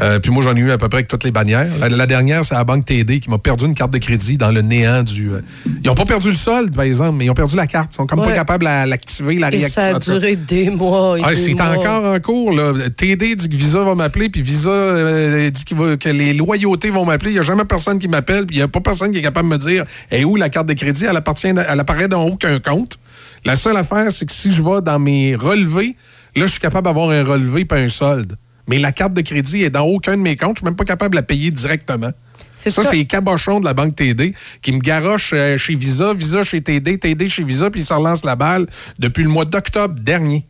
Euh, 0.00 0.18
puis 0.20 0.30
moi, 0.30 0.42
j'en 0.42 0.54
ai 0.54 0.60
eu 0.60 0.70
à 0.70 0.78
peu 0.78 0.88
près 0.88 0.98
avec 0.98 1.08
toutes 1.08 1.24
les 1.24 1.30
bannières. 1.30 1.68
La, 1.78 1.88
la 1.88 2.06
dernière, 2.06 2.44
c'est 2.44 2.54
la 2.54 2.64
Banque 2.64 2.84
TD 2.84 3.18
qui 3.20 3.30
m'a 3.30 3.38
perdu 3.38 3.64
une 3.64 3.74
carte 3.74 3.92
de 3.92 3.98
crédit 3.98 4.36
dans 4.36 4.50
le 4.50 4.60
néant 4.60 5.02
du. 5.02 5.30
euh, 5.32 5.40
Ils 5.82 5.86
n'ont 5.86 5.94
pas 5.94 6.04
perdu 6.04 6.28
le 6.28 6.34
solde, 6.34 6.74
par 6.74 6.84
exemple, 6.84 7.16
mais 7.16 7.24
ils 7.24 7.30
ont 7.30 7.34
perdu 7.34 7.56
la 7.56 7.66
carte. 7.66 7.92
Ils 7.92 7.96
sont 7.96 8.06
comme 8.06 8.20
pas 8.22 8.32
capables 8.32 8.66
à 8.66 8.84
l'activer, 8.84 9.36
la 9.38 9.48
Et 9.48 9.58
réactiver. 9.58 9.86
ça 9.90 9.96
a 9.96 9.98
duré 9.98 10.36
des 10.36 10.68
mois. 10.70 11.18
et 11.18 11.22
Ah, 11.24 11.34
c'est 11.34 11.58
encore 11.60 12.04
en 12.12 12.18
cours. 12.20 12.52
Là. 12.52 12.72
TD 12.94 13.36
dit 13.36 13.48
que 13.48 13.54
Visa 13.56 13.82
va 13.82 13.94
m'appeler, 13.94 14.28
puis 14.28 14.42
Visa 14.42 14.70
euh, 14.70 15.48
dit 15.50 15.64
va- 15.74 15.96
que 15.96 16.08
les 16.10 16.34
loyautés 16.34 16.90
vont 16.90 17.06
m'appeler. 17.06 17.30
Il 17.30 17.34
n'y 17.34 17.40
a 17.40 17.44
jamais 17.44 17.64
personne 17.64 17.98
qui 17.98 18.08
m'appelle, 18.08 18.44
puis 18.46 18.56
il 18.56 18.58
n'y 18.58 18.64
a 18.64 18.68
pas 18.68 18.80
personne 18.80 19.12
qui 19.12 19.18
est 19.18 19.22
capable 19.22 19.48
de 19.48 19.54
me 19.54 19.58
dire 19.58 19.84
est 20.10 20.24
où 20.24 20.36
la 20.36 20.50
carte 20.50 20.66
de 20.66 20.74
crédit? 20.74 21.06
Elle 21.08 21.16
appartient, 21.16 21.46
elle 21.46 21.80
apparaît 21.80 22.08
dans 22.08 22.24
aucun 22.24 22.58
compte. 22.58 22.98
La 23.44 23.56
seule 23.56 23.76
affaire, 23.76 24.10
c'est 24.12 24.26
que 24.26 24.32
si 24.32 24.50
je 24.50 24.62
vais 24.62 24.80
dans 24.82 24.98
mes 24.98 25.34
relevés, 25.36 25.96
Là, 26.38 26.44
je 26.46 26.50
suis 26.50 26.60
capable 26.60 26.84
d'avoir 26.84 27.08
un 27.08 27.24
relevé 27.24 27.64
pas 27.64 27.76
un 27.78 27.88
solde. 27.88 28.36
Mais 28.66 28.78
la 28.78 28.92
carte 28.92 29.14
de 29.14 29.20
crédit 29.20 29.62
est 29.62 29.70
dans 29.70 29.84
aucun 29.84 30.16
de 30.16 30.22
mes 30.22 30.36
comptes. 30.36 30.56
Je 30.56 30.60
suis 30.60 30.64
même 30.64 30.76
pas 30.76 30.84
capable 30.84 31.12
de 31.12 31.16
la 31.16 31.22
payer 31.22 31.50
directement. 31.50 32.10
C'est 32.56 32.70
ça, 32.70 32.82
ça. 32.82 32.90
c'est 32.90 32.96
les 32.96 33.04
cabochons 33.04 33.60
de 33.60 33.66
la 33.66 33.74
banque 33.74 33.94
TD 33.94 34.34
qui 34.62 34.72
me 34.72 34.78
garochent 34.78 35.34
euh, 35.34 35.58
chez 35.58 35.74
Visa, 35.74 36.14
Visa 36.14 36.42
chez 36.42 36.62
TD, 36.62 36.98
TD 36.98 37.28
chez 37.28 37.44
Visa, 37.44 37.70
puis 37.70 37.82
ils 37.82 37.84
s'en 37.84 38.00
lancent 38.00 38.24
la 38.24 38.34
balle 38.34 38.66
depuis 38.98 39.22
le 39.22 39.28
mois 39.28 39.44
d'octobre 39.44 39.94
dernier. 40.00 40.46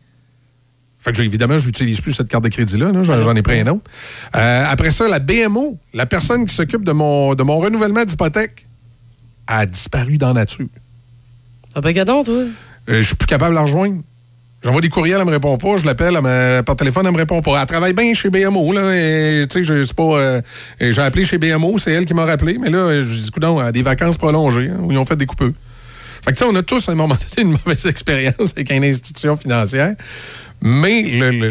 Fait 0.99 1.11
que 1.11 1.21
évidemment, 1.21 1.59
je 1.59 1.67
n'utilise 1.67 2.01
plus 2.01 2.13
cette 2.13 2.29
carte 2.29 2.43
de 2.43 2.49
crédit-là. 2.49 2.91
là. 2.91 3.03
J'en 3.03 3.21
j'en 3.21 3.35
ai 3.35 3.41
pris 3.41 3.59
un 3.59 3.67
autre. 3.67 3.83
Euh, 4.35 4.65
après 4.67 4.89
ça, 4.89 5.07
la 5.07 5.19
BMO, 5.19 5.77
la 5.93 6.05
personne 6.05 6.45
qui 6.45 6.55
s'occupe 6.55 6.83
de 6.83 6.91
mon, 6.91 7.35
de 7.35 7.43
mon 7.43 7.59
renouvellement 7.59 8.03
d'hypothèque, 8.03 8.65
a 9.45 9.65
disparu 9.65 10.17
dans 10.17 10.29
la 10.29 10.41
nature. 10.41 10.67
Ah 11.75 11.81
ben, 11.81 11.91
gadon, 11.91 12.23
toi. 12.23 12.33
Euh, 12.33 12.47
je 12.87 13.01
suis 13.01 13.15
plus 13.15 13.27
capable 13.27 13.51
de 13.51 13.55
la 13.55 13.61
rejoindre. 13.61 14.01
J'envoie 14.63 14.81
des 14.81 14.89
courriels, 14.89 15.19
elle 15.19 15.25
me 15.25 15.31
répond 15.31 15.57
pas. 15.57 15.77
Je 15.77 15.85
l'appelle 15.85 16.19
par 16.65 16.75
téléphone, 16.75 17.05
elle 17.05 17.13
me 17.13 17.17
répond 17.17 17.41
pas. 17.41 17.61
Elle 17.61 17.67
travaille 17.67 17.93
bien 17.93 18.13
chez 18.13 18.29
BMO. 18.29 18.73
Là, 18.73 19.45
tu 19.47 19.63
sais, 19.63 19.93
pas. 19.93 20.03
euh, 20.03 20.41
j'ai 20.79 21.01
appelé 21.01 21.25
chez 21.25 21.37
BMO, 21.37 21.77
c'est 21.77 21.91
elle 21.91 22.05
qui 22.05 22.13
m'a 22.13 22.25
rappelé. 22.25 22.57
Mais 22.59 22.69
là, 22.69 23.01
je 23.01 23.07
dis, 23.07 23.29
elle 23.35 23.45
a 23.59 23.71
des 23.71 23.83
vacances 23.83 24.17
prolongées 24.17 24.69
hein, 24.69 24.79
où 24.81 24.91
ils 24.91 24.97
ont 24.97 25.05
fait 25.05 25.15
des 25.15 25.27
coupeux. 25.27 25.53
Fait 26.25 26.33
que, 26.33 26.43
on 26.43 26.55
a 26.55 26.63
tous 26.63 26.89
à 26.89 26.91
un 26.91 26.95
moment 26.95 27.15
donné 27.35 27.49
une 27.49 27.57
mauvaise 27.65 27.85
expérience 27.85 28.53
avec 28.55 28.71
une 28.71 28.83
institution 28.83 29.37
financière. 29.37 29.95
Mais 30.61 31.03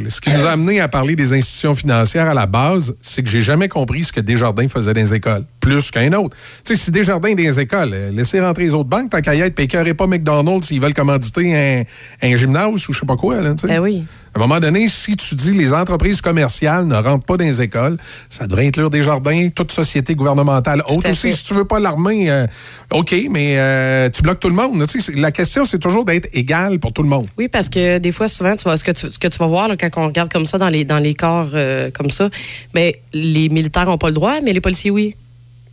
ce 0.08 0.20
qui 0.20 0.32
nous 0.32 0.44
a 0.44 0.50
amené 0.50 0.80
à 0.80 0.88
parler 0.88 1.14
des 1.14 1.32
institutions 1.32 1.74
financières 1.74 2.28
à 2.28 2.34
la 2.34 2.46
base, 2.46 2.96
c'est 3.02 3.22
que 3.22 3.28
j'ai 3.28 3.40
jamais 3.40 3.68
compris 3.68 4.04
ce 4.04 4.12
que 4.12 4.20
Desjardins 4.20 4.68
faisait 4.68 4.94
dans 4.94 5.00
les 5.00 5.14
écoles, 5.14 5.44
plus 5.60 5.90
qu'un 5.90 6.12
autre. 6.14 6.36
Tu 6.64 6.74
sais, 6.74 6.84
si 6.84 6.90
Desjardins 6.90 7.30
dans 7.30 7.36
les 7.36 7.60
écoles, 7.60 7.90
euh, 7.92 8.10
laissez 8.10 8.40
rentrer 8.40 8.64
les 8.64 8.74
autres 8.74 8.88
banques, 8.88 9.10
tant 9.10 9.20
qu'à 9.20 9.34
y 9.34 9.40
être, 9.40 9.58
écœurez 9.60 9.94
pas 9.94 10.06
McDonald's 10.06 10.66
s'ils 10.66 10.80
veulent 10.80 10.94
commanditer 10.94 11.54
un, 11.54 12.28
un 12.28 12.36
gymnase 12.36 12.88
ou 12.88 12.92
je 12.92 12.98
sais 12.98 13.06
pas 13.06 13.16
quoi. 13.16 13.40
Là. 13.40 13.54
Ben 13.64 13.80
oui. 13.80 14.04
À 14.36 14.38
un 14.38 14.42
moment 14.42 14.60
donné, 14.60 14.86
si 14.86 15.16
tu 15.16 15.34
dis 15.34 15.52
les 15.52 15.72
entreprises 15.72 16.20
commerciales 16.20 16.84
ne 16.86 16.96
rentrent 16.96 17.24
pas 17.24 17.38
dans 17.38 17.44
les 17.46 17.62
écoles, 17.62 17.96
ça 18.28 18.46
devrait 18.46 18.66
inclure 18.66 18.90
des 18.90 19.02
jardins, 19.02 19.48
toute 19.48 19.72
société 19.72 20.14
gouvernementale 20.14 20.82
autre 20.88 21.08
aussi. 21.08 21.32
Si 21.32 21.44
tu 21.44 21.54
veux 21.54 21.64
pas 21.64 21.80
l'armée, 21.80 22.30
euh, 22.30 22.46
OK, 22.90 23.14
mais 23.30 23.58
euh, 23.58 24.10
tu 24.10 24.20
bloques 24.20 24.38
tout 24.38 24.50
le 24.50 24.54
monde. 24.54 24.86
Tu 24.88 25.00
sais, 25.00 25.12
c'est- 25.12 25.18
la 25.18 25.32
question, 25.32 25.64
c'est 25.64 25.78
toujours 25.78 26.04
d'être 26.04 26.28
égal 26.34 26.78
pour 26.78 26.92
tout 26.92 27.02
le 27.02 27.08
monde. 27.08 27.26
Oui, 27.38 27.48
parce 27.48 27.70
que 27.70 27.96
des 27.96 28.12
fois, 28.12 28.28
souvent, 28.28 28.54
tu 28.56 28.64
vas, 28.64 28.76
ce, 28.76 28.84
que 28.84 28.90
tu, 28.90 29.10
ce 29.10 29.18
que 29.18 29.28
tu 29.28 29.38
vas 29.38 29.46
voir 29.46 29.68
là, 29.68 29.76
quand 29.78 29.88
on 29.96 30.06
regarde 30.08 30.30
comme 30.30 30.44
ça 30.44 30.58
dans 30.58 30.68
les, 30.68 30.84
dans 30.84 30.98
les 30.98 31.14
corps 31.14 31.48
euh, 31.54 31.90
comme 31.90 32.10
ça, 32.10 32.28
ben, 32.74 32.92
les 33.14 33.48
militaires 33.48 33.86
n'ont 33.86 33.96
pas 33.96 34.08
le 34.08 34.14
droit, 34.14 34.42
mais 34.42 34.52
les 34.52 34.60
policiers, 34.60 34.90
oui. 34.90 35.16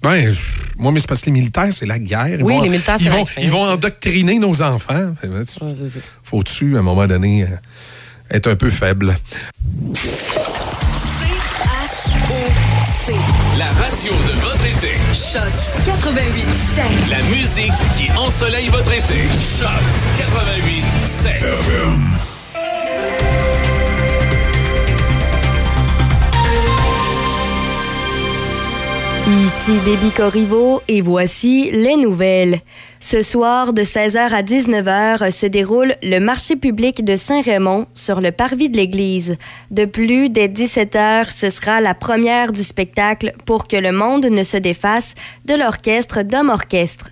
Je- 0.05 0.31
moi, 0.77 0.93
mais 0.93 1.01
c'est 1.01 1.07
parce 1.09 1.19
que 1.19 1.25
les 1.25 1.31
militaires, 1.33 1.67
c'est 1.73 1.85
la 1.85 1.99
guerre. 1.99 2.27
Ils 2.39 2.43
Oui, 2.43 2.53
vont- 2.55 2.61
les 2.61 2.69
militaires, 2.69 2.95
c'est 2.97 3.03
ils 3.05 3.09
la 3.09 3.15
vont, 3.17 3.23
guerre. 3.25 3.43
ils 3.43 3.51
vont 3.51 3.63
endoctriner 3.63 4.39
nos 4.39 4.61
enfants. 4.61 5.15
Ben. 5.21 5.43
Faut-tu, 6.23 6.77
à 6.77 6.79
un 6.79 6.81
moment 6.81 7.07
donné, 7.07 7.45
être 8.33 8.47
un 8.47 8.55
peu 8.55 8.69
faible? 8.69 9.15
La 13.57 13.65
radio 13.65 14.11
de 14.11 14.41
votre 14.41 14.65
été. 14.65 14.97
Choc 15.13 15.41
88 15.85 16.45
La 17.09 17.21
musique 17.35 17.71
qui 17.97 18.09
ensoleille 18.17 18.69
votre 18.69 18.91
été. 18.91 19.27
Choc 19.59 19.69
88 20.17 20.83
Ici 29.25 29.79
Déby 29.85 30.11
Corriveau 30.11 30.81
et 30.89 30.99
voici 30.99 31.71
les 31.71 31.95
nouvelles. 31.95 32.59
Ce 32.99 33.21
soir, 33.21 33.71
de 33.71 33.81
16h 33.81 34.17
à 34.17 34.43
19h, 34.43 35.31
se 35.31 35.45
déroule 35.45 35.95
le 36.03 36.19
marché 36.19 36.57
public 36.57 37.05
de 37.05 37.15
Saint-Raymond 37.15 37.87
sur 37.93 38.19
le 38.19 38.33
parvis 38.33 38.69
de 38.69 38.75
l'église. 38.75 39.37
De 39.71 39.85
plus, 39.85 40.29
dès 40.29 40.49
17h, 40.49 41.31
ce 41.31 41.49
sera 41.49 41.79
la 41.79 41.93
première 41.93 42.51
du 42.51 42.63
spectacle 42.63 43.31
pour 43.45 43.65
que 43.65 43.77
le 43.77 43.93
monde 43.93 44.25
ne 44.25 44.43
se 44.43 44.57
défasse 44.57 45.15
de 45.45 45.53
l'orchestre 45.53 46.23
d'hommes 46.23 46.49
orchestre. 46.49 47.11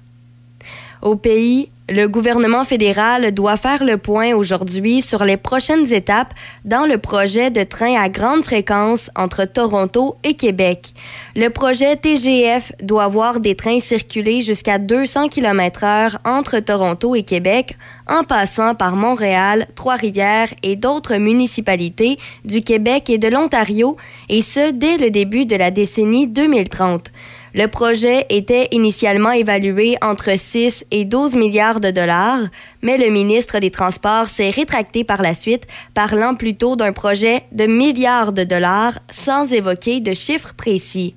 Au 1.02 1.16
pays, 1.16 1.70
le 1.92 2.08
gouvernement 2.08 2.64
fédéral 2.64 3.34
doit 3.34 3.58
faire 3.58 3.84
le 3.84 3.98
point 3.98 4.34
aujourd'hui 4.34 5.02
sur 5.02 5.26
les 5.26 5.36
prochaines 5.36 5.92
étapes 5.92 6.34
dans 6.64 6.86
le 6.86 6.98
projet 6.98 7.52
de 7.52 7.64
train 7.64 8.02
à 8.02 8.08
grande 8.08 8.46
fréquence 8.46 9.12
entre 9.16 9.44
Toronto 9.44 10.16
et 10.24 10.36
Québec. 10.36 10.94
Le 11.36 11.50
projet 11.50 11.98
TGF 11.98 12.72
doit 12.82 13.10
voir 13.10 13.42
des 13.42 13.56
trains 13.56 13.80
circuler 13.80 14.40
jusqu'à 14.40 14.80
200 14.80 15.28
km/h 15.28 16.16
entre 16.24 16.60
Toronto 16.60 17.14
et 17.14 17.24
Québec, 17.24 17.76
en 18.08 18.24
passant 18.24 18.74
par 18.74 18.96
Montréal, 18.96 19.68
Trois-Rivières 19.76 20.54
et 20.64 20.78
d'autres 20.78 21.16
municipalités 21.16 22.18
du 22.46 22.62
Québec 22.62 23.10
et 23.10 23.18
de 23.18 23.28
l'Ontario, 23.28 23.98
et 24.30 24.42
ce 24.42 24.72
dès 24.72 24.98
le 24.98 25.10
début 25.12 25.46
de 25.46 25.58
la 25.58 25.72
décennie 25.72 26.28
2030. 26.28 27.12
Le 27.54 27.68
projet 27.68 28.26
était 28.30 28.70
initialement 28.72 29.32
évalué 29.32 29.98
entre 30.02 30.38
6 30.38 30.86
et 30.92 31.04
12 31.04 31.36
milliards 31.36 31.82
de 31.82 31.92
dollars, 31.92 32.40
mais 32.82 32.98
le 32.98 33.10
ministre 33.10 33.60
des 33.60 33.72
Transports 33.72 34.28
s'est 34.28 34.52
rétracté 34.52 35.04
par 35.04 35.22
la 35.22 35.34
suite, 35.34 35.68
parlant 35.94 36.36
plutôt 36.36 36.78
d'un 36.78 36.94
projet 36.94 37.44
de 37.52 37.66
milliards 37.66 38.32
de 38.32 38.46
dollars 38.46 39.00
sans 39.12 39.52
évoquer 39.52 40.00
de 40.00 40.14
chiffres 40.14 40.54
précis. 40.56 41.14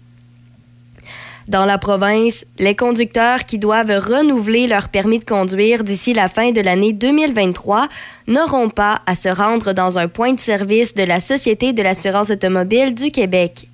Dans 1.47 1.67
la 1.67 1.79
province, 1.79 2.47
les 2.59 2.75
conducteurs 2.75 3.45
qui 3.45 3.59
doivent 3.59 3.99
renouveler 3.99 4.67
leur 4.67 4.89
permis 4.89 5.19
de 5.19 5.25
conduire 5.25 5.85
d'ici 5.85 6.15
la 6.15 6.27
fin 6.27 6.53
de 6.53 6.61
l'année 6.61 6.95
2023 6.95 7.89
n'auront 8.27 8.71
pas 8.71 9.03
à 9.07 9.15
se 9.15 9.29
rendre 9.29 9.73
dans 9.73 9.99
un 9.99 10.09
point 10.09 10.33
de 10.33 10.41
service 10.41 10.95
de 10.95 11.03
la 11.03 11.21
Société 11.21 11.75
de 11.75 11.83
l'assurance 11.83 12.31
automobile 12.31 12.95
du 12.95 13.11
Québec. 13.11 13.69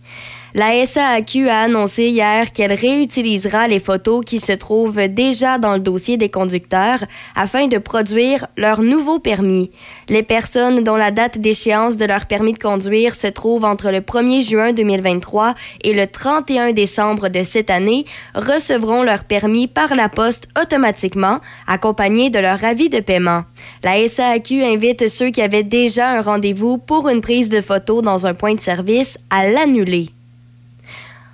La 0.52 0.84
SAAQ 0.84 1.48
a 1.48 1.60
annoncé 1.60 2.08
hier 2.08 2.50
qu'elle 2.50 2.72
réutilisera 2.72 3.68
les 3.68 3.78
photos 3.78 4.24
qui 4.26 4.40
se 4.40 4.50
trouvent 4.50 5.06
déjà 5.06 5.58
dans 5.58 5.74
le 5.74 5.78
dossier 5.78 6.16
des 6.16 6.28
conducteurs 6.28 7.04
afin 7.36 7.68
de 7.68 7.78
produire 7.78 8.48
leur 8.56 8.82
nouveau 8.82 9.20
permis. 9.20 9.70
Les 10.08 10.24
personnes 10.24 10.82
dont 10.82 10.96
la 10.96 11.12
date 11.12 11.38
d'échéance 11.38 11.96
de 11.96 12.04
leur 12.04 12.26
permis 12.26 12.52
de 12.52 12.58
conduire 12.58 13.14
se 13.14 13.28
trouve 13.28 13.64
entre 13.64 13.92
le 13.92 14.00
1er 14.00 14.42
juin 14.42 14.72
2023 14.72 15.54
et 15.84 15.92
le 15.92 16.08
31 16.08 16.72
décembre 16.72 17.28
de 17.28 17.44
cette 17.44 17.70
année 17.70 18.04
recevront 18.34 19.04
leur 19.04 19.22
permis 19.22 19.68
par 19.68 19.94
la 19.94 20.08
poste 20.08 20.48
automatiquement, 20.60 21.38
accompagné 21.68 22.28
de 22.28 22.40
leur 22.40 22.64
avis 22.64 22.88
de 22.88 22.98
paiement. 22.98 23.44
La 23.84 24.08
SAAQ 24.08 24.64
invite 24.64 25.08
ceux 25.08 25.30
qui 25.30 25.42
avaient 25.42 25.62
déjà 25.62 26.10
un 26.10 26.22
rendez-vous 26.22 26.76
pour 26.76 27.08
une 27.08 27.20
prise 27.20 27.50
de 27.50 27.60
photo 27.60 28.02
dans 28.02 28.26
un 28.26 28.34
point 28.34 28.54
de 28.54 28.60
service 28.60 29.16
à 29.30 29.46
l'annuler. 29.48 30.10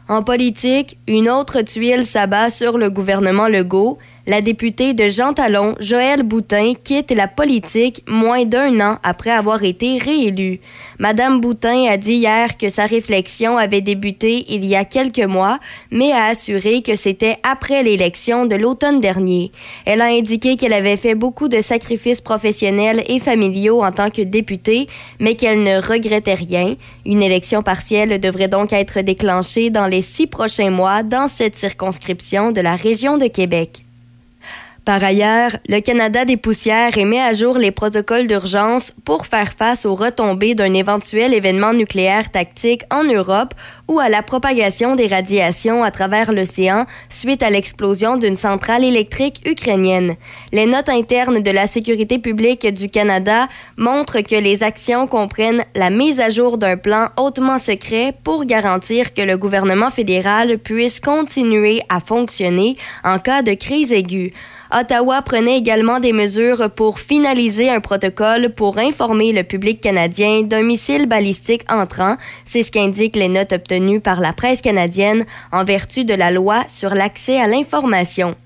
En 0.09 0.22
politique, 0.22 0.98
une 1.09 1.28
autre 1.28 1.62
tuile 1.62 2.04
s'abat 2.04 2.48
sur 2.48 2.78
le 2.78 2.90
gouvernement 2.90 3.48
Legault. 3.48 3.98
La 4.29 4.41
députée 4.41 4.93
de 4.93 5.07
Jean 5.07 5.35
Talon, 5.35 5.77
Joëlle 5.79 6.24
Boutin, 6.24 6.72
quitte 6.83 7.12
la 7.12 7.29
politique 7.29 8.03
moins 8.09 8.45
d'un 8.45 8.81
an 8.81 8.99
après 9.05 9.31
avoir 9.31 9.62
été 9.62 9.99
réélue. 9.99 10.59
Madame 10.99 11.41
Boutin 11.41 11.85
a 11.85 11.97
dit 11.97 12.14
hier 12.14 12.57
que 12.57 12.68
sa 12.68 12.87
réflexion 12.87 13.57
avait 13.57 13.83
débuté 13.83 14.45
il 14.49 14.64
y 14.64 14.74
a 14.74 14.85
quelques 14.85 15.20
mois, 15.20 15.61
mais 15.93 16.11
a 16.11 16.24
assuré 16.24 16.83
que 16.83 16.97
c'était 16.97 17.37
après 17.45 17.85
l'élection 17.85 18.47
de 18.47 18.57
l'automne 18.57 18.99
dernier. 18.99 19.53
Elle 19.85 20.01
a 20.01 20.07
indiqué 20.07 20.57
qu'elle 20.57 20.72
avait 20.72 20.97
fait 20.97 21.14
beaucoup 21.14 21.47
de 21.47 21.61
sacrifices 21.61 22.20
professionnels 22.20 23.05
et 23.07 23.20
familiaux 23.20 23.85
en 23.85 23.93
tant 23.93 24.11
que 24.11 24.22
députée, 24.22 24.89
mais 25.20 25.37
qu'elle 25.37 25.62
ne 25.62 25.81
regrettait 25.81 26.35
rien. 26.35 26.74
Une 27.05 27.22
élection 27.22 27.62
partielle 27.62 28.18
devrait 28.18 28.49
donc 28.49 28.72
être 28.72 29.03
déclenchée 29.03 29.70
dans 29.70 29.87
les 29.87 30.03
six 30.03 30.27
prochains 30.27 30.70
mois 30.70 31.05
dans 31.05 31.29
cette 31.29 31.55
circonscription 31.55 32.51
de 32.51 32.61
la 32.61 32.74
région 32.74 33.18
de 33.18 33.29
Québec. 33.29 33.86
Par 34.87 35.03
ailleurs, 35.03 35.51
le 35.68 35.80
Canada 35.80 36.24
des 36.24 36.37
poussières 36.37 36.97
émet 36.97 37.20
à 37.20 37.32
jour 37.32 37.59
les 37.59 37.72
protocoles 37.72 38.28
d'urgence 38.28 38.93
pour 39.05 39.26
faire 39.26 39.53
face 39.53 39.84
aux 39.84 39.97
retombées 39.97 40.55
d'un 40.55 40.72
éventuel 40.74 41.34
événement 41.34 41.72
nucléaire 41.72 42.30
tactique 42.30 42.84
en 42.93 43.03
Europe 43.03 43.53
ou 43.89 43.99
à 43.99 44.09
la 44.09 44.22
propagation 44.22 44.95
des 44.95 45.09
radiations 45.09 45.82
à 45.82 45.91
travers 45.91 46.32
l'océan 46.32 46.87
suite 47.09 47.43
à 47.43 47.51
l'explosion 47.51 48.16
d'une 48.16 48.37
centrale 48.37 48.84
électrique 48.84 49.41
ukrainienne. 49.45 50.14
Les 50.53 50.66
notes 50.66 50.89
internes 50.89 51.41
de 51.41 51.51
la 51.51 51.66
sécurité 51.66 52.20
publique 52.20 52.72
du 52.72 52.89
Canada 52.89 53.49
montrent 53.76 54.20
que 54.20 54.41
les 54.41 54.62
actions 54.62 55.09
comprennent 55.09 55.64
la 55.74 55.91
mise 55.91 56.20
à 56.20 56.30
jour 56.30 56.59
d'un 56.59 56.76
plan 56.76 57.09
hautement 57.18 57.59
secret 57.59 58.14
pour 58.22 58.45
garantir 58.45 59.14
que 59.14 59.22
le 59.22 59.37
gouvernement 59.37 59.91
fédéral 59.91 60.59
puisse 60.59 61.01
continuer 61.01 61.82
à 61.89 61.99
fonctionner 61.99 62.76
en 63.03 63.18
cas 63.18 63.43
de 63.43 63.55
crise 63.55 63.91
aiguë. 63.91 64.32
Ottawa 64.79 65.22
prenait 65.22 65.57
également 65.57 66.01
des 66.01 66.12
mesures 66.12 66.68
pour 66.68 67.01
finaliser 67.01 67.70
un 67.70 67.81
protocole 67.81 68.51
pour 68.51 68.77
informer 68.77 69.33
le 69.33 69.43
public 69.43 69.81
canadien 69.81 70.43
d'un 70.43 70.62
missile 70.62 71.07
balistique 71.07 71.64
entrant. 71.72 72.18
C'est 72.45 72.62
ce 72.62 72.70
qu'indiquent 72.70 73.16
les 73.16 73.29
notes 73.29 73.55
obtenues 73.55 74.01
par 74.01 74.20
la 74.20 74.35
presse 74.35 74.61
canadienne 74.61 75.24
en 75.51 75.64
vertu 75.64 76.05
de 76.05 76.12
la 76.12 76.31
loi 76.31 76.62
sur 76.68 76.95
l'accès 76.95 77.41
à 77.41 77.47
l'information. 77.47 78.37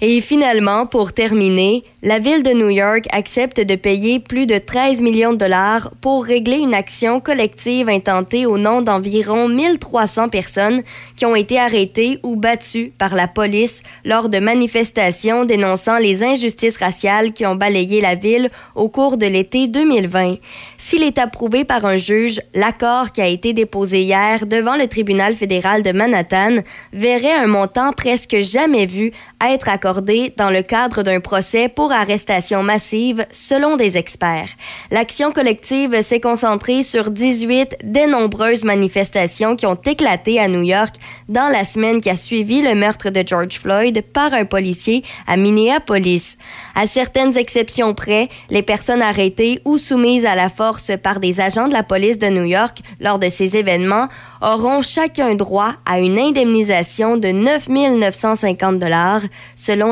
Et 0.00 0.20
finalement, 0.20 0.86
pour 0.86 1.12
terminer, 1.12 1.82
la 2.04 2.20
ville 2.20 2.44
de 2.44 2.52
New 2.52 2.68
York 2.68 3.06
accepte 3.10 3.60
de 3.60 3.74
payer 3.74 4.20
plus 4.20 4.46
de 4.46 4.58
13 4.58 5.02
millions 5.02 5.32
de 5.32 5.38
dollars 5.38 5.90
pour 6.00 6.24
régler 6.24 6.58
une 6.58 6.72
action 6.72 7.18
collective 7.18 7.88
intentée 7.88 8.46
au 8.46 8.58
nom 8.58 8.80
d'environ 8.80 9.48
1300 9.48 10.28
personnes 10.28 10.82
qui 11.16 11.26
ont 11.26 11.34
été 11.34 11.58
arrêtées 11.58 12.20
ou 12.22 12.36
battues 12.36 12.92
par 12.96 13.16
la 13.16 13.26
police 13.26 13.82
lors 14.04 14.28
de 14.28 14.38
manifestations 14.38 15.44
dénonçant 15.44 15.98
les 15.98 16.22
injustices 16.22 16.76
raciales 16.76 17.32
qui 17.32 17.44
ont 17.44 17.56
balayé 17.56 18.00
la 18.00 18.14
ville 18.14 18.50
au 18.76 18.88
cours 18.88 19.16
de 19.16 19.26
l'été 19.26 19.66
2020. 19.66 20.36
S'il 20.76 21.02
est 21.02 21.18
approuvé 21.18 21.64
par 21.64 21.84
un 21.84 21.96
juge, 21.96 22.40
l'accord 22.54 23.10
qui 23.10 23.20
a 23.20 23.26
été 23.26 23.52
déposé 23.52 24.02
hier 24.02 24.46
devant 24.46 24.76
le 24.76 24.86
tribunal 24.86 25.34
fédéral 25.34 25.82
de 25.82 25.90
Manhattan 25.90 26.58
verrait 26.92 27.34
un 27.34 27.48
montant 27.48 27.92
presque 27.92 28.36
jamais 28.38 28.86
vu 28.86 29.10
être 29.44 29.68
accordé 29.68 29.87
dans 30.36 30.50
le 30.50 30.62
cadre 30.62 31.02
d'un 31.02 31.20
procès 31.20 31.68
pour 31.68 31.92
arrestation 31.92 32.62
massive, 32.62 33.24
selon 33.32 33.76
des 33.76 33.96
experts. 33.96 34.50
L'action 34.90 35.32
collective 35.32 36.02
s'est 36.02 36.20
concentrée 36.20 36.82
sur 36.82 37.10
18 37.10 37.78
des 37.84 38.06
nombreuses 38.06 38.64
manifestations 38.64 39.56
qui 39.56 39.66
ont 39.66 39.78
éclaté 39.86 40.38
à 40.38 40.48
New 40.48 40.62
York 40.62 40.96
dans 41.28 41.48
la 41.48 41.64
semaine 41.64 42.00
qui 42.00 42.10
a 42.10 42.16
suivi 42.16 42.60
le 42.60 42.74
meurtre 42.74 43.10
de 43.10 43.22
George 43.26 43.58
Floyd 43.58 44.02
par 44.12 44.34
un 44.34 44.44
policier 44.44 45.02
à 45.26 45.36
Minneapolis. 45.36 46.36
À 46.74 46.86
certaines 46.86 47.36
exceptions 47.38 47.94
près, 47.94 48.28
les 48.50 48.62
personnes 48.62 49.02
arrêtées 49.02 49.60
ou 49.64 49.78
soumises 49.78 50.26
à 50.26 50.34
la 50.34 50.50
force 50.50 50.92
par 51.02 51.18
des 51.18 51.40
agents 51.40 51.68
de 51.68 51.72
la 51.72 51.82
police 51.82 52.18
de 52.18 52.28
New 52.28 52.44
York 52.44 52.80
lors 53.00 53.18
de 53.18 53.28
ces 53.28 53.56
événements 53.56 54.08
auront 54.42 54.82
chacun 54.82 55.34
droit 55.34 55.72
à 55.86 55.98
une 55.98 56.18
indemnisation 56.18 57.16
de 57.16 57.28
9 57.28 57.68
950 57.68 58.78
dollars 58.78 59.22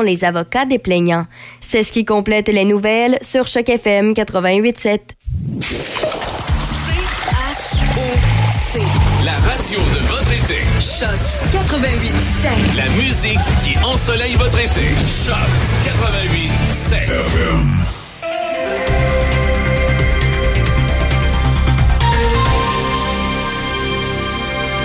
les 0.01 0.23
avocats 0.23 0.65
des 0.65 0.79
plaignants. 0.79 1.25
C'est 1.61 1.83
ce 1.83 1.91
qui 1.91 2.05
complète 2.05 2.47
les 2.49 2.65
nouvelles 2.65 3.17
sur 3.21 3.47
Choc 3.47 3.69
FM 3.69 4.13
88.7. 4.13 4.99
La 9.25 9.33
radio 9.33 9.79
de 9.79 10.07
votre 10.07 10.31
été. 10.31 10.61
Choc 10.79 11.09
88 11.51 12.11
La 12.77 12.87
musique 13.01 13.39
qui 13.63 13.75
ensoleille 13.83 14.35
votre 14.35 14.59
été. 14.59 14.93
Choc 15.25 15.35
88 15.85 17.96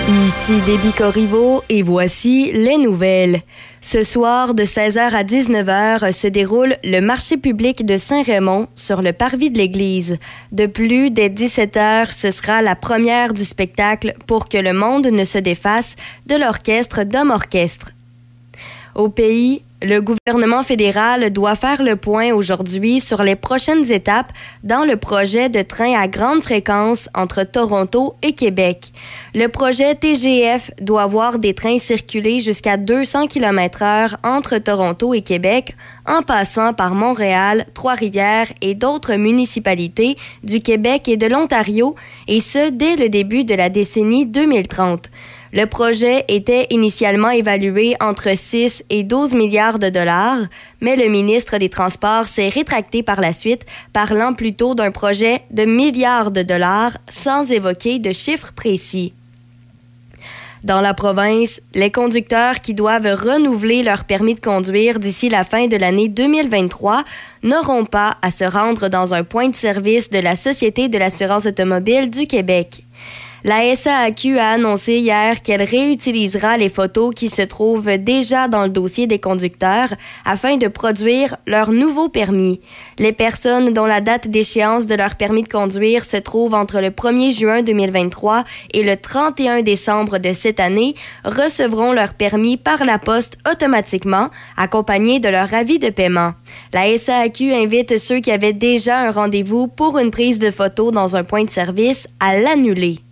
Ici 0.09 0.59
Déby 0.65 0.91
Corriveau 0.91 1.63
et 1.69 1.81
voici 1.81 2.51
les 2.51 2.77
nouvelles. 2.77 3.39
Ce 3.79 4.03
soir, 4.03 4.53
de 4.53 4.63
16h 4.63 4.99
à 4.99 5.23
19h, 5.23 6.11
se 6.11 6.27
déroule 6.27 6.75
le 6.83 6.99
marché 6.99 7.37
public 7.37 7.85
de 7.85 7.97
Saint-Raymond 7.97 8.67
sur 8.75 9.01
le 9.01 9.13
parvis 9.13 9.49
de 9.49 9.57
l'église. 9.57 10.19
De 10.51 10.65
plus, 10.65 11.09
dès 11.09 11.29
17h, 11.29 12.11
ce 12.11 12.31
sera 12.31 12.61
la 12.61 12.75
première 12.75 13.33
du 13.33 13.45
spectacle 13.45 14.13
pour 14.27 14.49
que 14.49 14.57
le 14.57 14.73
monde 14.73 15.07
ne 15.07 15.23
se 15.23 15.37
défasse 15.37 15.95
de 16.27 16.35
l'orchestre 16.35 17.05
d'hommes 17.05 17.31
orchestre. 17.31 17.91
Au 18.95 19.07
pays, 19.07 19.63
le 19.83 19.99
gouvernement 20.01 20.63
fédéral 20.63 21.29
doit 21.31 21.55
faire 21.55 21.83
le 21.83 21.97
point 21.97 22.31
aujourd'hui 22.31 23.01
sur 23.01 23.21
les 23.21 23.35
prochaines 23.35 23.91
étapes 23.91 24.31
dans 24.63 24.85
le 24.85 24.95
projet 24.95 25.49
de 25.49 25.61
train 25.61 25.99
à 25.99 26.07
grande 26.07 26.41
fréquence 26.41 27.09
entre 27.13 27.43
Toronto 27.43 28.15
et 28.21 28.31
Québec. 28.31 28.93
Le 29.35 29.47
projet 29.47 29.93
TGF 29.95 30.71
doit 30.79 31.05
voir 31.05 31.37
des 31.37 31.53
trains 31.53 31.77
circuler 31.77 32.39
jusqu'à 32.39 32.77
200 32.77 33.27
km/h 33.27 34.15
entre 34.23 34.57
Toronto 34.57 35.13
et 35.13 35.21
Québec, 35.21 35.75
en 36.05 36.21
passant 36.21 36.73
par 36.73 36.95
Montréal, 36.95 37.65
Trois-Rivières 37.73 38.53
et 38.61 38.75
d'autres 38.75 39.15
municipalités 39.15 40.17
du 40.43 40.61
Québec 40.61 41.09
et 41.09 41.17
de 41.17 41.27
l'Ontario, 41.27 41.95
et 42.29 42.39
ce 42.39 42.69
dès 42.69 42.95
le 42.95 43.09
début 43.09 43.43
de 43.43 43.53
la 43.53 43.67
décennie 43.67 44.25
2030. 44.25 45.09
Le 45.53 45.67
projet 45.67 46.25
était 46.29 46.65
initialement 46.71 47.29
évalué 47.29 47.95
entre 48.01 48.35
6 48.35 48.85
et 48.89 49.03
12 49.03 49.35
milliards 49.35 49.77
de 49.77 49.89
dollars, 49.89 50.39
mais 50.81 50.95
le 50.95 51.09
ministre 51.09 51.59
des 51.59 51.69
Transports 51.69 52.25
s'est 52.25 52.49
rétracté 52.49 53.03
par 53.03 53.21
la 53.21 53.33
suite, 53.33 53.67
parlant 53.93 54.33
plutôt 54.33 54.73
d'un 54.73 54.89
projet 54.89 55.43
de 55.51 55.65
milliards 55.65 56.31
de 56.31 56.41
dollars 56.41 56.97
sans 57.07 57.51
évoquer 57.51 57.99
de 57.99 58.11
chiffres 58.11 58.51
précis. 58.55 59.13
Dans 60.63 60.81
la 60.81 60.95
province, 60.95 61.61
les 61.75 61.91
conducteurs 61.91 62.59
qui 62.61 62.73
doivent 62.73 63.13
renouveler 63.13 63.83
leur 63.83 64.05
permis 64.05 64.33
de 64.33 64.39
conduire 64.39 64.97
d'ici 64.97 65.29
la 65.29 65.43
fin 65.43 65.67
de 65.67 65.77
l'année 65.77 66.09
2023 66.09 67.03
n'auront 67.43 67.85
pas 67.85 68.17
à 68.23 68.31
se 68.31 68.45
rendre 68.45 68.87
dans 68.87 69.13
un 69.13 69.23
point 69.23 69.49
de 69.49 69.55
service 69.55 70.09
de 70.09 70.19
la 70.19 70.35
Société 70.35 70.89
de 70.89 70.97
l'assurance 70.97 71.45
automobile 71.45 72.09
du 72.09 72.25
Québec. 72.25 72.85
La 73.45 73.75
SAAQ 73.75 74.37
a 74.39 74.51
annoncé 74.51 74.99
hier 74.99 75.41
qu'elle 75.41 75.63
réutilisera 75.63 76.55
les 76.55 76.69
photos 76.69 77.13
qui 77.13 77.27
se 77.27 77.41
trouvent 77.41 77.97
déjà 77.97 78.47
dans 78.47 78.63
le 78.63 78.69
dossier 78.69 79.05
des 79.05 79.19
conducteurs 79.19 79.89
afin 80.23 80.55
de 80.55 80.69
produire 80.69 81.35
leur 81.45 81.73
nouveau 81.73 82.07
permis. 82.07 82.61
Les 82.99 83.11
personnes 83.11 83.73
dont 83.73 83.85
la 83.85 83.99
date 83.99 84.29
d'échéance 84.29 84.87
de 84.87 84.95
leur 84.95 85.15
permis 85.15 85.43
de 85.43 85.49
conduire 85.49 86.05
se 86.05 86.15
trouve 86.15 86.53
entre 86.53 86.79
le 86.79 86.87
1er 86.87 87.37
juin 87.37 87.63
2023 87.63 88.45
et 88.73 88.81
le 88.81 88.95
31 88.95 89.61
décembre 89.61 90.19
de 90.19 90.31
cette 90.31 90.61
année 90.61 90.95
recevront 91.25 91.91
leur 91.91 92.13
permis 92.13 92.55
par 92.55 92.85
la 92.85 92.97
poste 92.97 93.37
automatiquement, 93.51 94.29
accompagné 94.55 95.19
de 95.19 95.27
leur 95.27 95.53
avis 95.53 95.79
de 95.79 95.89
paiement. 95.89 96.31
La 96.71 96.97
SAAQ 96.97 97.53
invite 97.53 97.97
ceux 97.97 98.21
qui 98.21 98.31
avaient 98.31 98.53
déjà 98.53 98.99
un 98.99 99.11
rendez-vous 99.11 99.67
pour 99.67 99.99
une 99.99 100.11
prise 100.11 100.39
de 100.39 100.49
photo 100.49 100.91
dans 100.91 101.17
un 101.17 101.25
point 101.25 101.43
de 101.43 101.49
service 101.49 102.07
à 102.21 102.37
l'annuler. 102.37 103.02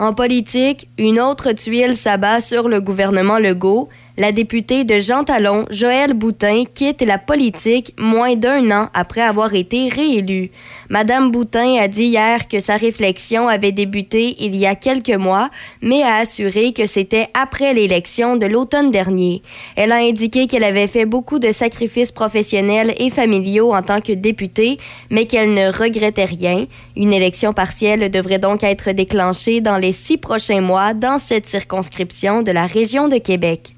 En 0.00 0.14
politique, 0.14 0.88
une 0.96 1.20
autre 1.20 1.52
tuile 1.52 1.94
s'abat 1.94 2.40
sur 2.40 2.70
le 2.70 2.80
gouvernement 2.80 3.38
Legault. 3.38 3.90
La 4.20 4.32
députée 4.32 4.84
de 4.84 4.98
Jean 4.98 5.24
Talon, 5.24 5.64
Joëlle 5.70 6.12
Boutin, 6.12 6.64
quitte 6.74 7.00
la 7.00 7.16
politique 7.16 7.94
moins 7.98 8.36
d'un 8.36 8.70
an 8.70 8.90
après 8.92 9.22
avoir 9.22 9.54
été 9.54 9.88
réélue. 9.88 10.50
Madame 10.90 11.30
Boutin 11.30 11.76
a 11.76 11.88
dit 11.88 12.04
hier 12.04 12.46
que 12.46 12.60
sa 12.60 12.76
réflexion 12.76 13.48
avait 13.48 13.72
débuté 13.72 14.36
il 14.40 14.54
y 14.54 14.66
a 14.66 14.74
quelques 14.74 15.08
mois, 15.08 15.48
mais 15.80 16.02
a 16.02 16.16
assuré 16.16 16.74
que 16.74 16.84
c'était 16.84 17.28
après 17.32 17.72
l'élection 17.72 18.36
de 18.36 18.44
l'automne 18.44 18.90
dernier. 18.90 19.40
Elle 19.74 19.90
a 19.90 20.04
indiqué 20.06 20.46
qu'elle 20.46 20.64
avait 20.64 20.86
fait 20.86 21.06
beaucoup 21.06 21.38
de 21.38 21.50
sacrifices 21.50 22.12
professionnels 22.12 22.92
et 22.98 23.08
familiaux 23.08 23.72
en 23.72 23.80
tant 23.80 24.02
que 24.02 24.12
députée, 24.12 24.76
mais 25.08 25.24
qu'elle 25.24 25.54
ne 25.54 25.72
regrettait 25.72 26.26
rien. 26.26 26.66
Une 26.94 27.14
élection 27.14 27.54
partielle 27.54 28.10
devrait 28.10 28.38
donc 28.38 28.64
être 28.64 28.90
déclenchée 28.90 29.62
dans 29.62 29.78
les 29.78 29.92
six 29.92 30.18
prochains 30.18 30.60
mois 30.60 30.92
dans 30.92 31.18
cette 31.18 31.46
circonscription 31.46 32.42
de 32.42 32.52
la 32.52 32.66
région 32.66 33.08
de 33.08 33.16
Québec. 33.16 33.76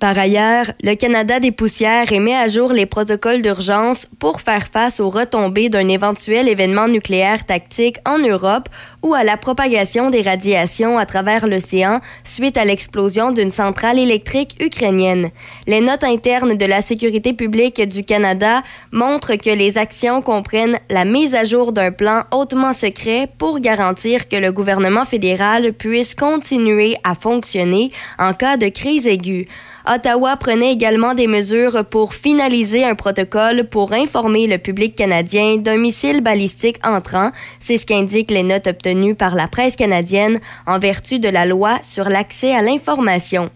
Par 0.00 0.18
ailleurs, 0.18 0.66
le 0.82 0.96
Canada 0.96 1.38
des 1.40 1.52
poussières 1.52 2.12
émet 2.12 2.34
à 2.34 2.48
jour 2.48 2.72
les 2.72 2.84
protocoles 2.84 3.42
d'urgence 3.42 4.06
pour 4.18 4.40
faire 4.40 4.66
face 4.66 4.98
aux 4.98 5.08
retombées 5.08 5.68
d'un 5.68 5.88
éventuel 5.88 6.48
événement 6.48 6.88
nucléaire 6.88 7.46
tactique 7.46 7.98
en 8.06 8.18
Europe 8.18 8.68
ou 9.02 9.14
à 9.14 9.22
la 9.22 9.36
propagation 9.36 10.10
des 10.10 10.22
radiations 10.22 10.98
à 10.98 11.06
travers 11.06 11.46
l'océan 11.46 12.00
suite 12.24 12.56
à 12.56 12.64
l'explosion 12.64 13.30
d'une 13.30 13.52
centrale 13.52 13.98
électrique 13.98 14.56
ukrainienne. 14.60 15.30
Les 15.66 15.80
notes 15.80 16.04
internes 16.04 16.54
de 16.54 16.66
la 16.66 16.82
sécurité 16.82 17.32
publique 17.32 17.80
du 17.80 18.04
Canada 18.04 18.62
montrent 18.90 19.36
que 19.36 19.50
les 19.50 19.78
actions 19.78 20.22
comprennent 20.22 20.78
la 20.90 21.04
mise 21.04 21.34
à 21.34 21.44
jour 21.44 21.72
d'un 21.72 21.92
plan 21.92 22.24
hautement 22.32 22.72
secret 22.72 23.28
pour 23.38 23.60
garantir 23.60 24.28
que 24.28 24.36
le 24.36 24.50
gouvernement 24.52 25.04
fédéral 25.04 25.72
puisse 25.72 26.14
continuer 26.14 26.96
à 27.04 27.14
fonctionner 27.14 27.92
en 28.18 28.34
cas 28.34 28.56
de 28.56 28.68
crise 28.68 29.06
aiguë. 29.06 29.46
Ottawa 29.86 30.38
prenait 30.38 30.72
également 30.72 31.12
des 31.12 31.26
mesures 31.26 31.84
pour 31.84 32.14
finaliser 32.14 32.84
un 32.84 32.94
protocole 32.94 33.68
pour 33.68 33.92
informer 33.92 34.46
le 34.46 34.56
public 34.56 34.94
canadien 34.94 35.58
d'un 35.58 35.76
missile 35.76 36.22
balistique 36.22 36.78
entrant. 36.86 37.32
C'est 37.58 37.76
ce 37.76 37.84
qu'indiquent 37.84 38.30
les 38.30 38.44
notes 38.44 38.66
obtenues 38.66 39.14
par 39.14 39.34
la 39.34 39.46
presse 39.46 39.76
canadienne 39.76 40.40
en 40.66 40.78
vertu 40.78 41.18
de 41.18 41.28
la 41.28 41.44
loi 41.44 41.78
sur 41.82 42.08
l'accès 42.08 42.54
à 42.54 42.62
l'information. 42.62 43.50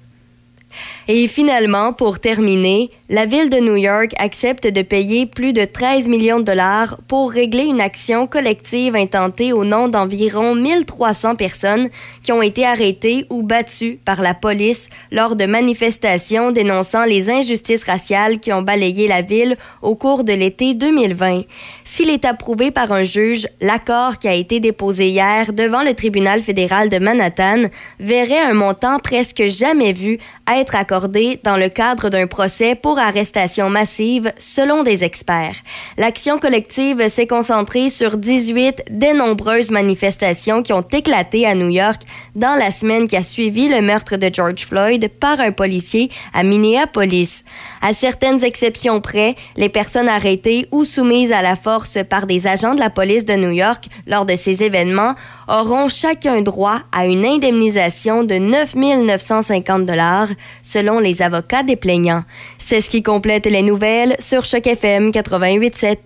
Et 1.10 1.26
finalement, 1.26 1.94
pour 1.94 2.20
terminer, 2.20 2.90
la 3.08 3.24
ville 3.24 3.48
de 3.48 3.60
New 3.60 3.76
York 3.76 4.10
accepte 4.18 4.66
de 4.66 4.82
payer 4.82 5.24
plus 5.24 5.54
de 5.54 5.64
13 5.64 6.06
millions 6.10 6.38
de 6.38 6.44
dollars 6.44 6.98
pour 7.08 7.32
régler 7.32 7.64
une 7.64 7.80
action 7.80 8.26
collective 8.26 8.94
intentée 8.94 9.54
au 9.54 9.64
nom 9.64 9.88
d'environ 9.88 10.54
1300 10.54 11.36
personnes 11.36 11.88
qui 12.22 12.30
ont 12.30 12.42
été 12.42 12.66
arrêtées 12.66 13.24
ou 13.30 13.42
battues 13.42 13.98
par 14.04 14.20
la 14.20 14.34
police 14.34 14.90
lors 15.10 15.34
de 15.34 15.46
manifestations 15.46 16.50
dénonçant 16.50 17.06
les 17.06 17.30
injustices 17.30 17.84
raciales 17.84 18.38
qui 18.38 18.52
ont 18.52 18.60
balayé 18.60 19.08
la 19.08 19.22
ville 19.22 19.56
au 19.80 19.94
cours 19.94 20.24
de 20.24 20.34
l'été 20.34 20.74
2020. 20.74 21.44
S'il 21.84 22.10
est 22.10 22.26
approuvé 22.26 22.70
par 22.70 22.92
un 22.92 23.04
juge, 23.04 23.48
l'accord 23.62 24.18
qui 24.18 24.28
a 24.28 24.34
été 24.34 24.60
déposé 24.60 25.08
hier 25.08 25.54
devant 25.54 25.82
le 25.82 25.94
tribunal 25.94 26.42
fédéral 26.42 26.90
de 26.90 26.98
Manhattan 26.98 27.62
verrait 27.98 28.42
un 28.42 28.52
montant 28.52 28.98
presque 28.98 29.46
jamais 29.46 29.94
vu 29.94 30.18
être 30.46 30.74
accordé 30.74 30.97
dans 31.06 31.56
le 31.56 31.68
cadre 31.68 32.08
d'un 32.08 32.26
procès 32.26 32.74
pour 32.74 32.98
arrestation 32.98 33.70
massive, 33.70 34.32
selon 34.38 34.82
des 34.82 35.04
experts. 35.04 35.56
L'action 35.96 36.38
collective 36.38 37.08
s'est 37.08 37.26
concentrée 37.26 37.90
sur 37.90 38.16
18 38.16 38.84
des 38.90 39.12
nombreuses 39.12 39.70
manifestations 39.70 40.62
qui 40.62 40.72
ont 40.72 40.86
éclaté 40.92 41.46
à 41.46 41.54
New 41.54 41.68
York 41.68 42.02
dans 42.34 42.56
la 42.56 42.70
semaine 42.70 43.06
qui 43.06 43.16
a 43.16 43.22
suivi 43.22 43.68
le 43.68 43.82
meurtre 43.82 44.16
de 44.16 44.30
George 44.32 44.64
Floyd 44.66 45.08
par 45.20 45.40
un 45.40 45.52
policier 45.52 46.10
à 46.32 46.42
Minneapolis. 46.42 47.44
À 47.82 47.92
certaines 47.92 48.42
exceptions 48.44 49.00
près, 49.00 49.36
les 49.56 49.68
personnes 49.68 50.08
arrêtées 50.08 50.66
ou 50.72 50.84
soumises 50.84 51.32
à 51.32 51.42
la 51.42 51.56
force 51.56 51.98
par 52.08 52.26
des 52.26 52.46
agents 52.46 52.74
de 52.74 52.80
la 52.80 52.90
police 52.90 53.24
de 53.24 53.34
New 53.34 53.50
York 53.50 53.86
lors 54.06 54.26
de 54.26 54.36
ces 54.36 54.62
événements 54.62 55.14
auront 55.46 55.88
chacun 55.88 56.40
droit 56.40 56.80
à 56.92 57.06
une 57.06 57.24
indemnisation 57.24 58.24
de 58.24 58.34
9 58.34 58.74
950 58.74 59.84
dollars 59.84 60.28
selon 60.62 60.87
les 60.98 61.22
avocats 61.22 61.62
des 61.62 61.76
plaignants. 61.76 62.24
C'est 62.58 62.80
ce 62.80 62.88
qui 62.88 63.02
complète 63.02 63.46
les 63.46 63.62
nouvelles 63.62 64.16
sur 64.18 64.44
Choc 64.44 64.66
FM 64.66 65.10
88.7. 65.10 65.96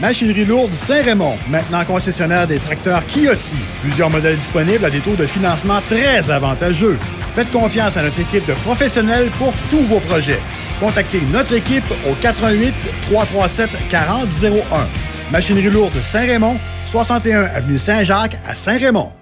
Machinerie 0.00 0.44
lourde 0.44 0.72
Saint-Raymond, 0.72 1.36
maintenant 1.48 1.84
concessionnaire 1.84 2.46
des 2.46 2.58
tracteurs 2.58 3.04
Kioti. 3.06 3.56
Plusieurs 3.82 4.10
modèles 4.10 4.36
disponibles 4.36 4.84
à 4.84 4.90
des 4.90 5.00
taux 5.00 5.16
de 5.16 5.26
financement 5.26 5.80
très 5.80 6.30
avantageux. 6.30 6.98
Faites 7.34 7.50
confiance 7.50 7.96
à 7.96 8.02
notre 8.02 8.20
équipe 8.20 8.46
de 8.46 8.54
professionnels 8.54 9.30
pour 9.38 9.52
tous 9.70 9.82
vos 9.82 10.00
projets. 10.00 10.40
Contactez 10.78 11.20
notre 11.32 11.52
équipe 11.52 11.90
au 12.08 12.14
88 12.14 12.74
337 13.06 13.70
4001. 13.88 14.86
Machinerie 15.32 15.70
lourde 15.70 16.00
Saint-Raymond, 16.00 16.58
61 16.84 17.42
avenue 17.42 17.78
Saint-Jacques 17.78 18.36
à 18.46 18.54
Saint-Raymond. 18.54 19.17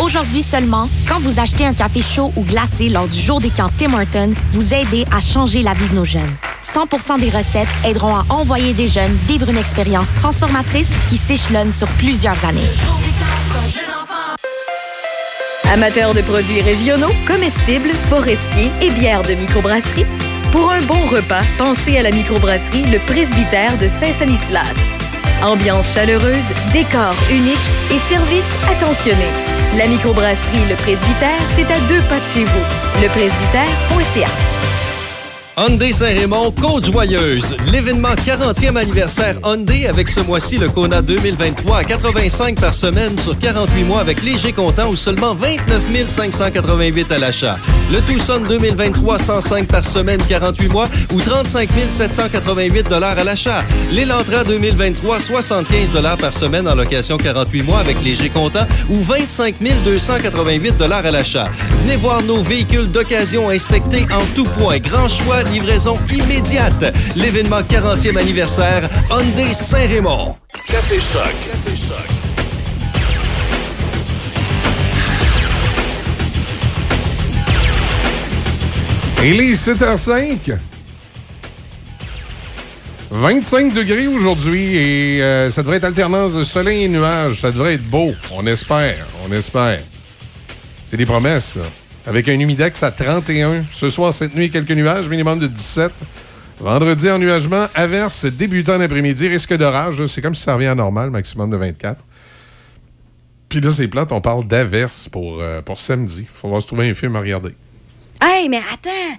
Aujourd'hui 0.00 0.42
seulement, 0.42 0.88
quand 1.08 1.20
vous 1.20 1.38
achetez 1.38 1.64
un 1.64 1.72
café 1.72 2.02
chaud 2.02 2.32
ou 2.36 2.42
glacé 2.42 2.88
lors 2.88 3.06
du 3.06 3.18
jour 3.18 3.40
des 3.40 3.50
camps 3.50 3.70
Tim 3.78 3.94
Hortons, 3.94 4.30
vous 4.52 4.74
aidez 4.74 5.04
à 5.14 5.20
changer 5.20 5.62
la 5.62 5.72
vie 5.72 5.88
de 5.88 5.94
nos 5.94 6.04
jeunes. 6.04 6.22
100% 6.74 7.20
des 7.20 7.30
recettes 7.30 7.68
aideront 7.84 8.16
à 8.16 8.24
envoyer 8.30 8.72
des 8.74 8.88
jeunes 8.88 9.16
vivre 9.28 9.48
une 9.48 9.56
expérience 9.56 10.08
transformatrice 10.16 10.88
qui 11.08 11.16
s'échelonne 11.16 11.72
sur 11.72 11.86
plusieurs 11.98 12.44
années. 12.44 12.68
Amateurs 15.72 16.14
de 16.14 16.22
produits 16.22 16.60
régionaux, 16.60 17.12
comestibles, 17.26 17.92
forestiers 18.10 18.70
et 18.82 18.90
bières 18.90 19.22
de 19.22 19.34
microbrasserie, 19.34 20.06
pour 20.50 20.70
un 20.70 20.82
bon 20.82 21.06
repas, 21.06 21.42
pensez 21.58 21.98
à 21.98 22.02
la 22.02 22.10
microbrasserie 22.10 22.84
Le 22.90 22.98
Presbytère 23.06 23.76
de 23.78 23.88
Saint-Sanislas. 23.88 24.74
Ambiance 25.42 25.86
chaleureuse, 25.94 26.46
décor 26.72 27.14
unique 27.30 27.58
et 27.90 27.98
service 27.98 28.44
attentionné. 28.68 29.53
La 29.76 29.88
microbrasserie 29.88 30.68
Le 30.68 30.76
Presbytère, 30.76 31.40
c'est 31.56 31.64
à 31.64 31.80
deux 31.88 32.00
pas 32.08 32.18
de 32.18 32.24
chez 32.32 32.44
vous. 32.44 33.02
Lepresbytère.ca 33.02 34.28
Hyundai 35.56 35.92
Saint-Raymond, 35.92 36.52
Côte-Joyeuse. 36.60 37.56
L'événement 37.70 38.14
40e 38.14 38.76
anniversaire 38.76 39.36
Hyundai 39.44 39.86
avec 39.86 40.08
ce 40.08 40.18
mois-ci 40.20 40.58
le 40.58 40.68
Kona 40.68 41.00
2023 41.00 41.78
à 41.78 41.84
85 41.84 42.60
par 42.60 42.74
semaine 42.74 43.16
sur 43.18 43.38
48 43.38 43.84
mois 43.84 44.00
avec 44.00 44.22
léger 44.22 44.52
comptant 44.52 44.88
ou 44.88 44.96
seulement 44.96 45.34
29 45.34 46.08
588 46.08 47.12
à 47.12 47.18
l'achat. 47.18 47.56
Le 47.92 48.00
Tucson 48.00 48.40
2023 48.48 49.18
105 49.18 49.68
par 49.68 49.84
semaine 49.84 50.20
48 50.28 50.68
mois 50.72 50.88
ou 51.12 51.20
35 51.20 51.70
788 51.88 52.88
dollars 52.88 53.16
à 53.16 53.22
l'achat. 53.22 53.62
L'Elantra 53.92 54.42
2023 54.42 55.20
75 55.20 55.92
dollars 55.92 56.18
par 56.18 56.34
semaine 56.34 56.66
en 56.66 56.74
location 56.74 57.16
48 57.16 57.62
mois 57.62 57.78
avec 57.78 58.02
léger 58.02 58.28
comptant 58.28 58.66
ou 58.90 58.96
25 58.96 59.54
288 59.84 60.76
dollars 60.78 61.06
à 61.06 61.12
l'achat. 61.12 61.48
Venez 61.82 61.96
voir 61.96 62.22
nos 62.22 62.42
véhicules 62.42 62.90
d'occasion 62.90 63.50
inspectés 63.50 64.06
en 64.12 64.24
tout 64.34 64.44
point. 64.58 64.78
Grand 64.78 65.08
choix 65.08 65.43
livraison 65.44 65.98
immédiate. 66.12 66.94
L'événement 67.16 67.60
40e 67.60 68.16
anniversaire 68.18 68.88
Hyundai 69.10 69.54
Saint-Raymond. 69.54 70.36
Café 70.68 71.00
Choc. 71.00 71.34
Café 71.44 71.76
Choc. 71.76 72.24
Il 79.22 79.40
est 79.40 79.52
7h05. 79.52 80.58
25 83.10 83.72
degrés 83.72 84.08
aujourd'hui 84.08 84.76
et 84.76 85.22
euh, 85.22 85.50
ça 85.50 85.62
devrait 85.62 85.76
être 85.76 85.84
alternance 85.84 86.34
de 86.34 86.42
soleil 86.44 86.84
et 86.84 86.88
nuages. 86.88 87.40
Ça 87.40 87.50
devrait 87.52 87.74
être 87.74 87.88
beau. 87.88 88.12
On 88.32 88.44
espère. 88.46 89.06
On 89.26 89.32
espère. 89.32 89.80
C'est 90.84 90.96
des 90.96 91.06
promesses, 91.06 91.44
ça. 91.44 91.83
Avec 92.06 92.28
un 92.28 92.38
humidex 92.38 92.82
à 92.82 92.90
31. 92.90 93.64
Ce 93.72 93.88
soir, 93.88 94.12
cette 94.12 94.34
nuit, 94.34 94.50
quelques 94.50 94.72
nuages, 94.72 95.08
minimum 95.08 95.38
de 95.38 95.46
17. 95.46 95.90
Vendredi, 96.60 97.10
ennuagement, 97.10 97.66
averse 97.74 98.26
débutant 98.26 98.78
d'après-midi, 98.78 99.28
risque 99.28 99.54
d'orage. 99.54 100.04
C'est 100.06 100.20
comme 100.20 100.34
si 100.34 100.42
ça 100.42 100.54
revient 100.54 100.66
à 100.66 100.74
normal, 100.74 101.10
maximum 101.10 101.50
de 101.50 101.56
24. 101.56 102.04
Puis 103.48 103.60
là, 103.60 103.72
c'est 103.72 103.88
plate, 103.88 104.12
on 104.12 104.20
parle 104.20 104.46
d'averse 104.46 105.08
pour, 105.08 105.40
euh, 105.40 105.62
pour 105.62 105.80
samedi. 105.80 106.26
Faut 106.32 106.48
voir 106.48 106.60
se 106.60 106.66
trouver 106.66 106.90
un 106.90 106.94
film 106.94 107.16
à 107.16 107.20
regarder. 107.20 107.54
Hey, 108.20 108.48
mais 108.48 108.62
attends! 108.72 109.18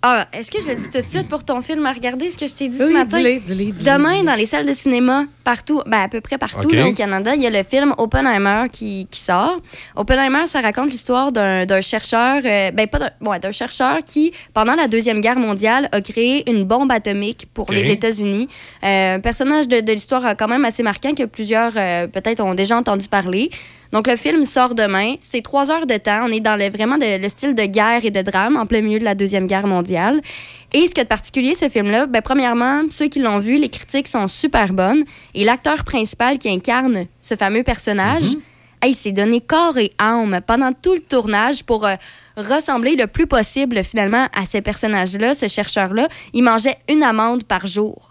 Ah, 0.00 0.28
est-ce 0.32 0.48
que 0.52 0.62
je 0.62 0.68
le 0.68 0.76
dis 0.76 0.88
tout 0.88 0.98
de 0.98 1.02
suite 1.02 1.26
pour 1.26 1.42
ton 1.42 1.60
film 1.60 1.84
à 1.84 1.90
regarder, 1.92 2.30
ce 2.30 2.38
que 2.38 2.46
je 2.46 2.54
t'ai 2.54 2.68
dit 2.68 2.78
Oui, 2.80 2.86
ce 2.86 2.92
matin? 2.92 3.16
dis-le, 3.18 3.40
dis-le, 3.40 3.72
dis-le. 3.72 3.92
Demain, 3.92 4.22
dans 4.22 4.34
les 4.34 4.46
salles 4.46 4.64
de 4.66 4.72
cinéma, 4.72 5.24
partout, 5.42 5.82
ben 5.86 6.02
à 6.02 6.08
peu 6.08 6.20
près 6.20 6.38
partout 6.38 6.68
OK. 6.68 6.72
là, 6.72 6.86
au 6.86 6.92
Canada, 6.92 7.34
il 7.34 7.42
y 7.42 7.48
a 7.48 7.50
le 7.50 7.64
film 7.64 7.92
Oppenheimer 7.98 8.66
qui, 8.70 9.08
qui 9.10 9.18
sort. 9.20 9.60
Oppenheimer, 9.96 10.46
ça 10.46 10.60
raconte 10.60 10.92
l'histoire 10.92 11.32
d'un 11.32 11.66
d'un 11.66 11.80
chercheur, 11.80 12.42
euh, 12.44 12.70
ben 12.70 12.86
pas 12.86 13.10
d'un 13.40 13.50
chercheur 13.50 13.98
qui, 14.06 14.30
pendant 14.54 14.76
la 14.76 14.86
Deuxième 14.86 15.20
Guerre 15.20 15.40
mondiale, 15.40 15.88
a 15.90 16.00
créé 16.00 16.48
une 16.48 16.62
bombe 16.62 16.92
atomique 16.92 17.48
pour 17.52 17.72
les 17.72 17.90
États-Unis. 17.90 18.48
Euh, 18.84 19.16
un 19.16 19.20
personnage 19.20 19.66
de, 19.66 19.80
de 19.80 19.92
l'histoire 19.92 20.36
quand 20.36 20.46
même 20.48 20.64
assez 20.64 20.84
marquant 20.84 21.12
que 21.12 21.24
plusieurs, 21.24 21.72
euh, 21.76 22.06
peut-être, 22.06 22.40
ont 22.40 22.54
déjà 22.54 22.76
entendu 22.76 23.08
parler. 23.08 23.50
Donc, 23.92 24.06
le 24.06 24.16
film 24.16 24.44
sort 24.44 24.74
demain. 24.74 25.14
C'est 25.20 25.40
trois 25.42 25.70
heures 25.70 25.86
de 25.86 25.96
temps. 25.96 26.24
On 26.26 26.30
est 26.30 26.40
dans 26.40 26.56
le, 26.56 26.68
vraiment 26.68 26.98
de- 26.98 27.20
le 27.20 27.28
style 27.28 27.54
de 27.54 27.64
guerre 27.64 28.04
et 28.04 28.10
de 28.10 28.20
drame 28.22 28.56
en 28.56 28.66
plein 28.66 28.82
milieu 28.82 28.98
de 28.98 29.04
la 29.04 29.14
Deuxième 29.14 29.46
Guerre 29.46 29.66
mondiale. 29.66 30.20
Et 30.74 30.86
ce 30.86 30.92
qui 30.92 31.00
est 31.00 31.04
de 31.04 31.08
particulier, 31.08 31.54
ce 31.54 31.68
film-là, 31.70 32.06
ben, 32.06 32.20
premièrement, 32.20 32.82
ceux 32.90 33.06
qui 33.08 33.20
l'ont 33.20 33.38
vu, 33.38 33.56
les 33.56 33.70
critiques 33.70 34.08
sont 34.08 34.28
super 34.28 34.72
bonnes. 34.74 35.04
Et 35.34 35.44
l'acteur 35.44 35.84
principal 35.84 36.36
qui 36.38 36.50
incarne 36.50 37.06
ce 37.18 37.34
fameux 37.34 37.62
personnage, 37.62 38.34
hey, 38.82 38.90
il 38.90 38.94
s'est 38.94 39.12
donné 39.12 39.40
corps 39.40 39.78
et 39.78 39.92
âme 39.98 40.40
pendant 40.46 40.72
tout 40.72 40.92
le 40.94 41.00
tournage 41.00 41.64
pour 41.64 41.86
euh, 41.86 41.94
ressembler 42.36 42.94
le 42.94 43.06
plus 43.06 43.26
possible, 43.26 43.82
finalement, 43.82 44.28
à 44.38 44.44
ce 44.44 44.58
personnage-là, 44.58 45.32
ce 45.34 45.48
chercheur-là. 45.48 46.08
Il 46.34 46.42
mangeait 46.44 46.76
une 46.90 47.02
amande 47.02 47.44
par 47.44 47.66
jour. 47.66 48.10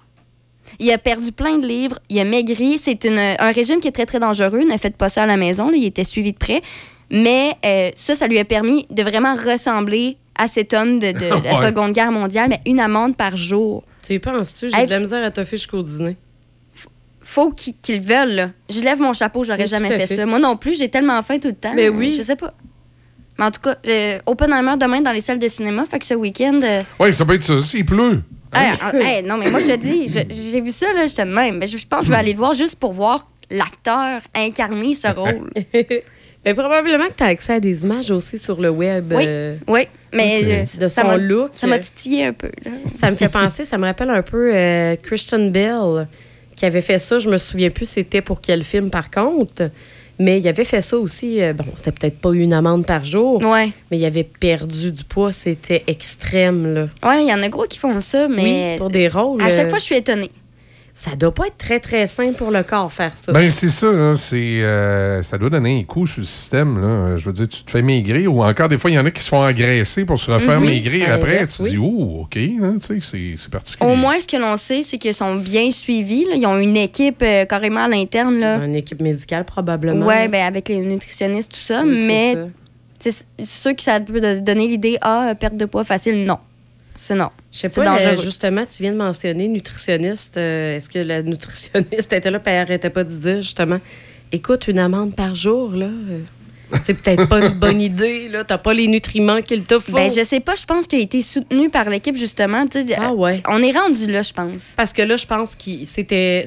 Il 0.80 0.92
a 0.92 0.98
perdu 0.98 1.32
plein 1.32 1.58
de 1.58 1.68
livres, 1.68 2.00
il 2.10 2.20
a 2.20 2.24
maigri. 2.24 2.78
C'est 2.78 3.04
une- 3.06 3.18
un 3.40 3.52
régime 3.52 3.80
qui 3.80 3.88
est 3.88 3.92
très, 3.92 4.06
très 4.06 4.20
dangereux. 4.20 4.64
Ne 4.64 4.78
faites 4.78 4.96
pas 4.98 5.10
ça 5.10 5.24
à 5.24 5.26
la 5.26 5.38
maison. 5.38 5.70
là. 5.70 5.78
Il 5.78 5.86
était 5.86 6.04
suivi 6.04 6.34
de 6.34 6.38
près. 6.38 6.62
Mais 7.10 7.54
euh, 7.66 7.90
ça, 7.96 8.16
ça 8.16 8.28
lui 8.28 8.38
a 8.40 8.46
permis 8.46 8.86
de 8.90 9.02
vraiment 9.04 9.34
ressembler 9.36 10.18
à 10.36 10.48
cet 10.48 10.74
homme 10.74 11.00
de, 11.00 11.12
de 11.14 11.44
la. 11.44 11.56
Seconde 11.68 11.92
Guerre 11.92 12.12
mondiale. 12.12 12.50
Mais 12.50 12.60
une 12.66 12.80
amende 12.80 13.16
par 13.16 13.36
jour. 13.38 13.84
Tu 14.06 14.14
y 14.14 14.20
penses-tu? 14.20 14.70
J'ai 14.70 14.86
de 14.86 14.92
la 14.92 15.00
misère 15.00 15.24
à 15.24 15.32
faire 15.32 15.46
jusqu'au 15.50 15.82
dîner. 15.82 16.16
faut 17.22 17.52
qu'ils 17.52 17.74
qu'ils 17.82 17.98
le 17.98 18.02
veulent. 18.04 18.36
là. 18.36 18.50
Je 18.70 18.82
lève 18.82 19.00
mon 19.02 19.14
chapeau, 19.14 19.44
j'aurais 19.44 19.62
Oui, 19.64 19.68
jamais 19.68 19.88
fait, 19.90 20.06
fait. 20.08 20.16
ça. 20.16 20.26
Moi 20.26 20.40
non 20.40 20.56
plus, 20.58 20.78
j'ai 20.78 20.90
tellement 20.90 21.22
faim 21.24 21.40
tout 21.40 21.48
le 21.50 21.56
temps. 21.56 21.74
Mais 21.76 21.90
oui. 21.90 22.14
Je 22.18 22.22
sais 22.24 22.36
pas. 22.36 22.54
Mais 23.40 23.46
en 23.46 23.52
tout 23.52 23.62
cas, 23.62 23.76
euh, 23.88 24.20
Oppenheimer 24.26 24.76
demain 24.80 25.02
dans 25.02 25.12
les 25.12 25.22
salles 25.22 25.40
de 25.40 25.48
cinéma. 25.48 25.86
Fait 25.86 26.00
que 26.00 26.06
ce 26.06 26.14
week-end. 26.14 26.60
euh, 26.64 26.82
Oui, 27.00 27.14
ça 27.14 27.26
peut 27.26 27.36
être 27.36 27.44
ça. 27.44 27.62
S'il 27.62 27.86
pleut. 27.86 28.22
Hey, 28.54 28.74
hey, 29.02 29.24
non, 29.24 29.38
mais 29.38 29.50
moi, 29.52 29.60
je 29.60 29.68
te 29.68 29.76
dis, 29.76 30.08
j'ai 30.08 30.62
vu 30.62 30.72
ça, 30.72 30.92
là, 30.94 31.08
j'étais 31.08 31.26
de 31.26 31.32
même. 31.32 31.58
Mais 31.58 31.68
je, 31.68 31.78
je 31.78 31.86
pense 31.88 32.02
que 32.02 32.06
je 32.08 32.12
vais 32.12 32.18
aller 32.18 32.32
le 32.34 32.38
voir 32.38 32.54
juste 32.54 32.76
pour 32.78 32.94
voir 32.94 33.28
l'acteur 33.50 34.22
incarner 34.36 34.94
ce 34.96 35.08
rôle. 35.16 35.50
Mais 36.46 36.54
probablement 36.54 37.08
que 37.08 37.14
tu 37.18 37.24
as 37.24 37.28
accès 37.28 37.54
à 37.54 37.60
des 37.60 37.84
images 37.84 38.10
aussi 38.12 38.38
sur 38.38 38.62
le 38.62 38.70
web. 38.70 39.12
Oui, 39.14 39.24
euh, 39.28 39.56
oui, 39.68 39.82
mais 40.14 40.44
de 40.44 40.50
euh, 40.50 40.66
son 40.66 40.88
ça 40.88 41.04
m'a- 41.04 41.18
look. 41.18 41.50
Ça 41.54 41.68
m'a 41.68 41.80
titillé 41.80 42.26
un 42.26 42.34
peu. 42.34 42.50
Là. 42.64 42.72
Ça 42.98 43.12
me 43.12 43.18
fait 43.18 43.28
penser, 43.30 43.66
ça 43.66 43.78
me 43.78 43.86
rappelle 43.86 44.10
un 44.10 44.22
peu 44.22 44.56
euh, 44.56 44.96
Christian 45.02 45.48
Bell 45.50 46.08
qui 46.56 46.66
avait 46.66 46.82
fait 46.82 47.00
ça. 47.00 47.20
Je 47.20 47.30
me 47.30 47.38
souviens 47.38 47.70
plus 47.70 47.88
c'était 47.90 48.22
pour 48.22 48.40
quel 48.40 48.64
film 48.64 48.90
par 48.90 49.12
contre. 49.12 49.70
Mais 50.20 50.40
il 50.40 50.48
avait 50.48 50.66
fait 50.66 50.82
ça 50.82 50.98
aussi. 50.98 51.42
euh, 51.42 51.54
bon, 51.54 51.66
c'était 51.76 51.92
peut-être 51.92 52.20
pas 52.20 52.34
une 52.34 52.54
amende 52.54 52.86
par 52.86 53.04
jour. 53.04 53.44
Ouais. 53.44 53.72
Mais 53.92 53.98
il 53.98 54.06
avait 54.06 54.24
perdu 54.24 54.92
du 54.92 55.04
poids. 55.04 55.32
C'était 55.32 55.84
extrême, 55.88 56.74
là. 56.74 56.86
Ouais, 57.08 57.24
il 57.24 57.30
y 57.30 57.34
en 57.34 57.42
a 57.44 57.50
gros 57.50 57.66
qui 57.66 57.78
font 57.78 58.00
ça, 58.00 58.28
mais. 58.28 58.74
Oui, 58.74 58.78
pour 58.80 58.90
des 58.90 59.08
rôles. 59.08 59.42
À 59.42 59.50
chaque 59.50 59.68
euh, 59.68 59.70
fois, 59.70 59.80
je 59.80 59.84
suis 59.84 59.96
étonnée. 59.96 60.32
Ça 61.00 61.16
doit 61.16 61.32
pas 61.32 61.46
être 61.46 61.60
très, 61.60 61.80
très 61.80 62.08
sain 62.08 62.34
pour 62.34 62.50
le 62.50 62.64
corps 62.64 62.92
faire 62.92 63.16
ça. 63.16 63.32
Ben, 63.32 63.52
c'est 63.52 63.70
ça. 63.70 63.92
là. 63.92 64.16
C'est, 64.16 64.64
euh, 64.64 65.22
ça 65.22 65.38
doit 65.38 65.52
donner 65.52 65.80
un 65.80 65.84
coup 65.84 66.08
sur 66.08 66.22
le 66.22 66.26
système. 66.26 66.82
Là. 66.82 67.18
Je 67.18 67.24
veux 67.26 67.34
dire, 67.34 67.48
tu 67.48 67.62
te 67.64 67.70
fais 67.70 67.84
maigrir 67.84 68.34
ou 68.34 68.44
encore 68.44 68.68
des 68.68 68.80
fois, 68.80 68.90
il 68.90 68.96
y 68.96 69.00
en 69.00 69.06
a 69.06 69.12
qui 69.12 69.22
se 69.22 69.28
font 69.30 69.44
agresser 69.44 70.06
pour 70.06 70.18
se 70.20 70.32
refaire 70.32 70.60
Mhm. 70.60 70.66
maigrir 70.66 71.08
À 71.12 71.14
après. 71.14 71.34
l'inverse, 71.34 71.58
Tu 71.58 71.64
te 71.66 71.70
dis, 71.70 71.78
oui. 71.78 71.88
oh, 72.00 72.22
OK, 72.24 72.38
hein, 72.38 72.78
tu 72.82 72.88
sais, 72.88 73.00
c'est, 73.04 73.36
c'est 73.38 73.52
particulier. 73.52 73.92
Au 73.92 73.96
moins, 73.96 74.20
ce 74.20 74.28
que 74.28 74.38
l'on 74.38 74.58
sait, 74.58 74.82
c'est 74.82 74.98
qu'ils 74.98 75.14
sont 75.14 75.36
bien 75.36 75.70
suivis. 75.70 76.26
là. 76.26 76.32
Ils 76.34 76.48
ont 76.48 76.58
une 76.58 76.76
équipe 76.78 77.22
euh, 77.22 77.46
carrément 77.46 77.82
à 77.84 77.88
l'interne. 77.88 78.40
là. 78.40 78.56
Une 78.66 78.74
équipe 78.74 79.00
médicale, 79.00 79.46
probablement. 79.46 80.04
Ouais, 80.04 80.28
ben 80.30 80.48
avec 80.48 80.68
les 80.68 80.80
nutritionnistes, 80.80 81.52
tout 81.52 81.60
ça. 81.64 81.84
Oui, 81.86 81.96
c'est 82.00 82.08
mais 82.08 82.36
c'est 83.00 83.46
sûr 83.46 83.76
que 83.76 83.84
ça 83.84 84.00
peut 84.00 84.42
donner 84.42 84.68
l'idée, 84.68 84.98
ah, 85.02 85.36
perte 85.40 85.58
de 85.58 85.66
poids 85.66 85.84
facile. 85.84 86.26
Non. 86.26 86.40
C'est 86.96 87.14
non. 87.14 87.30
Je 87.64 87.68
sais 87.70 87.82
pas, 87.82 87.98
dangereux. 87.98 88.24
justement, 88.24 88.64
tu 88.66 88.84
viens 88.84 88.92
de 88.92 88.98
mentionner 88.98 89.48
nutritionniste. 89.48 90.38
Euh, 90.38 90.76
Est-ce 90.78 90.90
que 90.90 91.00
la 91.00 91.24
nutritionniste 91.24 92.14
était 92.14 92.30
là 92.30 92.38
et 92.46 92.50
elle 92.50 92.58
arrêtait 92.62 92.90
pas 92.92 93.04
de 93.04 93.10
dire, 93.12 93.38
justement, 93.42 93.80
écoute, 94.32 94.68
une 94.68 94.78
amande 94.80 95.16
par 95.16 95.34
jour, 95.34 95.72
là, 95.72 95.88
euh, 95.88 96.20
c'est 96.84 96.94
peut-être 97.02 97.28
pas 97.28 97.40
une 97.40 97.54
bonne 97.54 97.82
idée, 97.82 98.28
là. 98.30 98.44
T'as 98.44 98.58
pas 98.60 98.74
les 98.74 98.88
nutriments 98.88 99.42
qu'il 99.42 99.64
te 99.64 99.80
faut. 99.80 99.94
Ben, 99.94 100.10
je 100.10 100.24
sais 100.24 100.40
pas, 100.42 100.54
je 100.56 100.66
pense 100.66 100.86
qu'il 100.86 101.00
a 101.00 101.02
été 101.02 101.22
soutenu 101.22 101.70
par 101.70 101.90
l'équipe, 101.90 102.16
justement. 102.18 102.66
Ah 102.98 103.14
ouais. 103.14 103.42
On 103.48 103.62
est 103.64 103.72
rendu 103.72 104.12
là, 104.12 104.22
je 104.22 104.34
pense. 104.34 104.74
Parce 104.78 104.94
que 104.94 105.02
là, 105.02 105.16
je 105.16 105.26
pense 105.26 105.56
que 105.56 105.72
c'était 105.86 106.44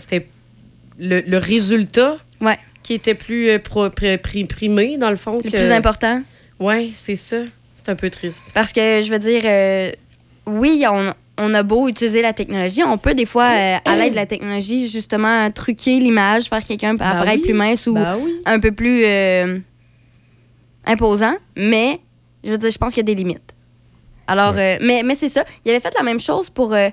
le, 0.98 1.22
le 1.22 1.38
résultat 1.38 2.18
qui 2.82 2.94
était 2.94 3.14
plus 3.14 3.48
euh, 3.50 3.58
pro- 3.58 3.90
primé, 3.90 4.96
dans 4.96 5.10
le 5.10 5.16
fond. 5.16 5.40
Le 5.42 5.50
que- 5.50 5.56
plus 5.56 5.70
important. 5.72 6.22
Oui, 6.58 6.92
c'est 6.94 7.16
ça. 7.16 7.38
C'est 7.74 7.88
un 7.88 7.94
peu 7.96 8.10
triste. 8.10 8.48
Parce 8.54 8.72
que, 8.72 9.00
je 9.00 9.10
veux 9.10 9.18
dire, 9.18 9.42
euh, 9.44 9.90
oui, 10.50 10.84
on, 10.90 11.12
on 11.38 11.54
a 11.54 11.62
beau 11.62 11.88
utiliser 11.88 12.22
la 12.22 12.32
technologie, 12.32 12.82
on 12.84 12.98
peut 12.98 13.14
des 13.14 13.26
fois, 13.26 13.44
euh, 13.50 13.76
à 13.84 13.96
l'aide 13.96 14.10
de 14.10 14.16
la 14.16 14.26
technologie, 14.26 14.88
justement, 14.88 15.50
truquer 15.50 15.98
l'image, 15.98 16.44
faire 16.48 16.64
quelqu'un 16.64 16.94
apparaître 16.94 17.38
oui. 17.40 17.48
plus 17.48 17.54
mince 17.54 17.86
ou 17.86 17.94
Ben 17.94 18.16
oui. 18.22 18.32
un 18.46 18.58
peu 18.60 18.72
plus 18.72 19.04
euh, 19.04 19.58
imposant. 20.86 21.34
Mais, 21.56 22.00
je 22.44 22.50
veux 22.50 22.58
dire, 22.58 22.70
je 22.70 22.78
pense 22.78 22.94
qu'il 22.94 23.00
y 23.02 23.10
a 23.10 23.14
des 23.14 23.14
limites. 23.14 23.54
Alors, 24.26 24.54
euh, 24.56 24.76
mais, 24.80 25.02
mais 25.04 25.14
c'est 25.14 25.28
ça. 25.28 25.44
Il 25.64 25.70
avait 25.70 25.80
fait 25.80 25.94
la 25.96 26.02
même 26.04 26.20
chose 26.20 26.50
pour. 26.50 26.72
euh, 26.72 26.90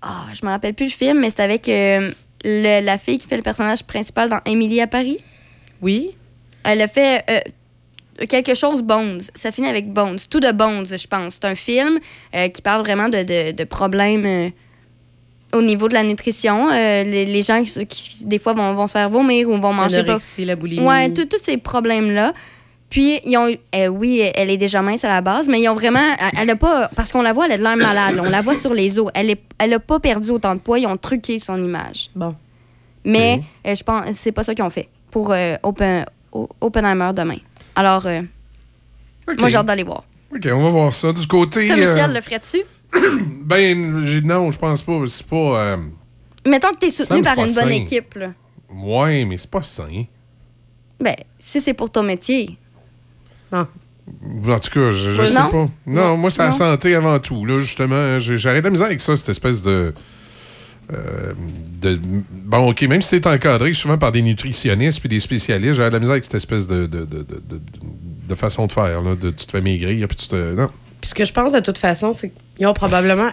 Ah, 0.00 0.26
je 0.32 0.44
me 0.46 0.50
rappelle 0.50 0.74
plus 0.74 0.86
le 0.86 0.90
film, 0.92 1.18
mais 1.18 1.28
c'était 1.30 1.42
avec 1.42 1.68
euh, 1.68 2.10
le- 2.44 2.84
la 2.84 2.98
fille 2.98 3.18
qui 3.18 3.26
fait 3.26 3.36
le 3.36 3.42
personnage 3.42 3.82
principal 3.84 4.28
dans 4.28 4.40
Émilie 4.46 4.80
à 4.80 4.86
Paris. 4.86 5.18
Oui. 5.82 6.12
Elle 6.64 6.80
a 6.82 6.88
fait 6.88 7.24
euh, 7.30 7.40
quelque 8.26 8.54
chose 8.54 8.82
Bones. 8.82 9.20
Ça 9.34 9.52
finit 9.52 9.68
avec 9.68 9.92
Bones. 9.92 10.18
Tout 10.30 10.40
de 10.40 10.50
Bones, 10.52 10.86
je 10.86 11.06
pense. 11.06 11.34
C'est 11.34 11.44
un 11.44 11.54
film 11.54 11.98
euh, 12.34 12.48
qui 12.48 12.62
parle 12.62 12.80
vraiment 12.82 13.08
de, 13.08 13.22
de- 13.22 13.52
de 13.52 13.64
problèmes 13.64 14.26
euh, 14.26 14.48
au 15.54 15.62
niveau 15.62 15.88
de 15.88 15.94
la 15.94 16.02
nutrition. 16.02 16.68
Euh, 16.70 17.04
les, 17.04 17.24
les 17.24 17.42
gens 17.42 17.62
qui, 17.62 17.86
qui, 17.86 18.26
des 18.26 18.38
fois, 18.38 18.52
vont, 18.54 18.74
vont 18.74 18.86
se 18.86 18.92
faire 18.92 19.08
vomir 19.10 19.48
ou 19.48 19.52
vont 19.58 19.72
manger 19.72 20.02
pas. 20.04 20.18
La 20.44 20.56
boulimie. 20.56 20.86
Ouais, 20.86 21.12
tous 21.12 21.38
ces 21.40 21.56
problèmes-là. 21.58 22.32
Puis, 22.90 23.20
ils 23.26 23.36
ont, 23.36 23.54
euh, 23.74 23.86
oui, 23.88 24.22
elle 24.34 24.48
est 24.48 24.56
déjà 24.56 24.80
mince 24.80 25.04
à 25.04 25.08
la 25.08 25.20
base, 25.20 25.46
mais 25.48 25.60
ils 25.60 25.68
ont 25.68 25.74
vraiment. 25.74 26.00
Elle- 26.18 26.40
Elle 26.40 26.50
a 26.50 26.56
pas. 26.56 26.88
Parce 26.96 27.12
qu'on 27.12 27.20
la 27.22 27.32
voit, 27.34 27.44
elle 27.46 27.52
a 27.52 27.58
de 27.58 27.62
l'air 27.62 27.76
malade. 27.76 28.18
On 28.18 28.30
la 28.30 28.40
voit 28.40 28.54
sur 28.56 28.72
les 28.72 28.98
os. 28.98 29.10
Elle, 29.14 29.30
est, 29.30 29.40
elle 29.58 29.74
a 29.74 29.78
pas 29.78 30.00
perdu 30.00 30.30
autant 30.30 30.54
de 30.54 30.60
poids. 30.60 30.78
Ils 30.78 30.86
ont 30.86 30.96
truqué 30.96 31.38
son 31.38 31.62
image. 31.62 32.08
Bon. 32.16 32.34
Mais 33.04 33.40
euh, 33.66 33.74
je 33.74 33.82
pense 33.82 34.04
c'est 34.12 34.32
pas 34.32 34.42
ça 34.42 34.54
qu'ils 34.54 34.64
ont 34.64 34.70
fait 34.70 34.88
pour 35.10 35.32
euh, 35.32 35.56
Open, 35.62 36.04
O- 36.32 36.48
Oppenheimer 36.60 37.10
demain. 37.14 37.36
Alors, 37.78 38.04
euh, 38.06 38.22
moi, 39.38 39.48
j'ai 39.48 39.56
hâte 39.56 39.66
d'aller 39.66 39.84
voir. 39.84 40.04
OK, 40.34 40.48
on 40.52 40.62
va 40.64 40.70
voir 40.70 40.94
ça. 40.94 41.12
Du 41.12 41.26
côté. 41.26 41.66
Toi, 41.68 41.76
Michel, 41.76 42.10
euh, 42.10 42.14
le 42.14 42.20
ferais-tu? 42.20 42.58
ben, 43.44 44.20
non, 44.24 44.50
je 44.50 44.58
pense 44.58 44.82
pas. 44.82 45.00
C'est 45.06 45.26
pas. 45.26 45.36
euh, 45.36 45.76
Mettons 46.46 46.70
que 46.72 46.78
tu 46.80 46.86
es 46.86 46.90
soutenu 46.90 47.22
par 47.22 47.34
une 47.38 47.44
bonne 47.44 47.54
sain. 47.54 47.68
équipe. 47.68 48.14
Là. 48.14 48.32
ouais, 48.70 49.24
mais 49.24 49.38
c'est 49.38 49.50
pas 49.50 49.62
sain. 49.62 50.04
Ben, 51.00 51.14
si 51.38 51.60
c'est 51.60 51.74
pour 51.74 51.90
ton 51.90 52.02
métier. 52.02 52.58
Non. 53.52 53.66
En 54.48 54.58
tout 54.58 54.70
cas, 54.70 54.90
je, 54.90 55.10
je 55.12 55.24
sais 55.24 55.34
non. 55.38 55.50
pas. 55.66 55.70
Non, 55.86 56.16
moi, 56.16 56.30
c'est 56.30 56.38
la 56.42 56.46
Non. 56.46 56.52
santé 56.56 56.94
avant 56.94 57.18
tout. 57.20 57.44
Là, 57.44 57.60
justement, 57.60 58.18
j'ai 58.18 58.38
j'arrête 58.38 58.64
la 58.64 58.70
misère 58.70 58.86
avec 58.86 59.00
ça, 59.00 59.16
cette 59.16 59.28
espèce 59.28 59.62
de. 59.62 59.94
Euh, 60.92 61.32
de- 61.82 61.98
bon, 62.44 62.70
OK, 62.70 62.82
même 62.82 63.02
si 63.02 63.10
tu 63.10 63.16
es 63.16 63.26
encadré 63.26 63.74
souvent 63.74 63.98
par 63.98 64.12
des 64.12 64.22
nutritionnistes 64.22 65.00
puis 65.00 65.08
des 65.08 65.20
spécialistes, 65.20 65.74
j'ai 65.74 65.84
de 65.84 65.88
la 65.92 65.98
misère 65.98 66.12
avec 66.12 66.24
cette 66.24 66.34
espèce 66.34 66.66
de, 66.66 66.86
de, 66.86 67.04
de, 67.04 67.26
de- 68.28 68.34
façon 68.34 68.66
de 68.66 68.72
faire. 68.72 69.02
Là, 69.02 69.14
de, 69.14 69.30
tu 69.30 69.46
te 69.46 69.50
fais 69.50 69.60
maigrir 69.60 70.06
puis 70.08 70.16
tu 70.16 70.28
te. 70.28 70.54
Non. 70.54 70.68
Puis 71.00 71.10
ce 71.10 71.14
que 71.14 71.24
je 71.24 71.32
pense 71.32 71.52
de 71.52 71.60
toute 71.60 71.78
façon, 71.78 72.12
c'est 72.14 72.32
qu'ils 72.56 72.66
ont 72.66 72.72
probablement 72.74 73.28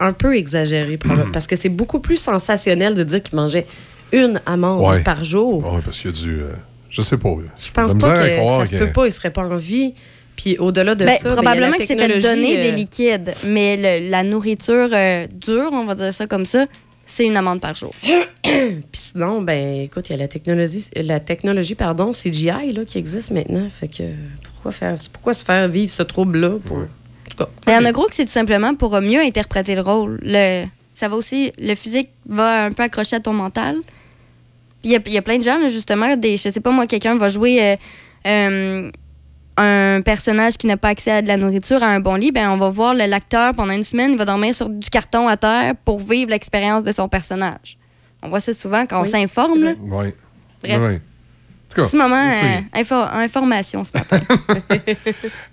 un 0.00 0.12
peu 0.12 0.36
exagéré. 0.36 0.96
proba- 0.96 1.30
Parce 1.32 1.46
que 1.46 1.56
c'est 1.56 1.68
beaucoup 1.68 2.00
plus 2.00 2.16
sensationnel 2.16 2.94
de 2.94 3.02
dire 3.04 3.22
qu'ils 3.22 3.36
mangeaient 3.36 3.66
une 4.12 4.40
amande 4.46 4.82
Ouais. 4.84 5.02
par 5.02 5.24
jour. 5.24 5.64
Ouais, 5.74 5.80
parce 5.84 5.98
qu'il 6.00 6.10
y 6.10 6.14
a 6.14 6.16
du. 6.16 6.40
euh, 6.40 6.52
je 6.90 7.02
sais 7.02 7.18
pas. 7.18 7.28
Je 7.62 7.70
pense 7.72 7.94
pas 7.94 8.24
que 8.26 8.36
croire 8.38 8.60
ça 8.60 8.66
se 8.66 8.76
peut 8.76 8.92
pas, 8.92 9.06
ils 9.06 9.12
seraient 9.12 9.32
pas 9.32 9.42
en 9.44 9.56
vie. 9.56 9.94
Puis 10.36 10.56
au-delà 10.58 10.94
de 10.94 11.04
Ben, 11.04 11.18
ça, 11.18 11.24
ben, 11.24 11.24
il 11.24 11.28
y 11.28 11.32
a 11.32 11.34
probablement 11.42 11.70
la 11.72 11.76
que 11.78 11.84
c'est 11.84 11.98
fait 11.98 12.20
donner 12.20 12.56
des 12.56 12.68
euh, 12.70 12.76
liquides, 12.76 13.34
mais 13.44 13.76
le- 13.76 14.08
la 14.10 14.22
nourriture 14.22 14.88
euh, 14.92 15.26
dure, 15.32 15.70
on 15.72 15.84
va 15.84 15.96
dire 15.96 16.14
ça 16.14 16.26
comme 16.28 16.44
ça, 16.44 16.64
c'est 17.08 17.26
une 17.26 17.36
amende 17.36 17.60
par 17.60 17.74
jour. 17.74 17.92
Puis 18.42 18.82
sinon, 18.92 19.42
ben 19.42 19.82
écoute, 19.82 20.08
il 20.08 20.12
y 20.12 20.14
a 20.14 20.18
la 20.18 20.28
technologie, 20.28 20.84
la 20.94 21.20
technologie 21.20 21.74
pardon, 21.74 22.10
CGI 22.12 22.72
là, 22.72 22.84
qui 22.86 22.98
existe 22.98 23.30
maintenant. 23.30 23.68
Fait 23.70 23.88
que 23.88 24.04
pourquoi 24.44 24.72
faire, 24.72 24.94
pourquoi 25.12 25.34
se 25.34 25.44
faire 25.44 25.68
vivre 25.68 25.90
ce 25.90 26.02
trouble-là 26.02 26.58
pour. 26.64 26.76
En 26.78 26.86
tout 27.30 27.36
cas. 27.38 27.48
Mais 27.66 27.72
il 27.72 27.76
y 27.76 27.78
en 27.78 27.84
a 27.84 27.92
gros 27.92 28.06
que 28.06 28.14
c'est 28.14 28.24
tout 28.24 28.30
simplement 28.30 28.74
pour 28.74 29.00
mieux 29.00 29.20
interpréter 29.20 29.74
le 29.74 29.80
rôle. 29.82 30.18
Le, 30.22 30.64
ça 30.94 31.08
va 31.08 31.16
aussi, 31.16 31.52
le 31.58 31.74
physique 31.74 32.10
va 32.28 32.64
un 32.64 32.72
peu 32.72 32.82
accrocher 32.82 33.16
à 33.16 33.20
ton 33.20 33.32
mental. 33.32 33.76
Puis 34.82 34.90
il 34.90 34.90
y 34.92 34.96
a- 34.96 35.00
il 35.06 35.12
y, 35.12 35.18
a 35.18 35.22
plein 35.22 35.38
de 35.38 35.42
gens, 35.42 35.58
là, 35.58 35.68
justement, 35.68 36.16
des, 36.16 36.36
je 36.36 36.48
sais 36.50 36.60
pas 36.60 36.70
moi, 36.70 36.86
quelqu'un 36.86 37.16
va 37.16 37.28
jouer 37.28 37.60
euh, 37.62 37.76
euh, 38.26 38.90
un 39.58 40.00
personnage 40.02 40.56
qui 40.56 40.66
n'a 40.66 40.76
pas 40.76 40.88
accès 40.88 41.10
à 41.10 41.22
de 41.22 41.28
la 41.28 41.36
nourriture, 41.36 41.82
à 41.82 41.86
un 41.88 42.00
bon 42.00 42.14
lit, 42.14 42.32
ben 42.32 42.50
on 42.50 42.56
va 42.56 42.68
voir 42.68 42.94
le- 42.94 43.06
l'acteur 43.06 43.52
pendant 43.54 43.72
une 43.74 43.82
semaine, 43.82 44.12
il 44.12 44.18
va 44.18 44.24
dormir 44.24 44.54
sur 44.54 44.68
du 44.68 44.88
carton 44.90 45.28
à 45.28 45.36
terre 45.36 45.74
pour 45.84 46.00
vivre 46.00 46.30
l'expérience 46.30 46.84
de 46.84 46.92
son 46.92 47.08
personnage. 47.08 47.76
On 48.22 48.28
voit 48.28 48.40
ça 48.40 48.52
souvent 48.52 48.84
quand 48.86 48.98
on 49.00 49.02
Oui, 49.04 49.08
s'informe. 49.10 49.74
Ouais. 49.82 50.14
Bref. 50.62 50.80
En 50.80 51.74
tout 51.74 51.82
cas, 51.82 51.86
Petit 51.88 51.96
moment, 51.98 52.30
euh, 52.30 52.60
info- 52.80 52.94
information 52.94 53.84
ce 53.84 53.92
matin. 53.92 54.18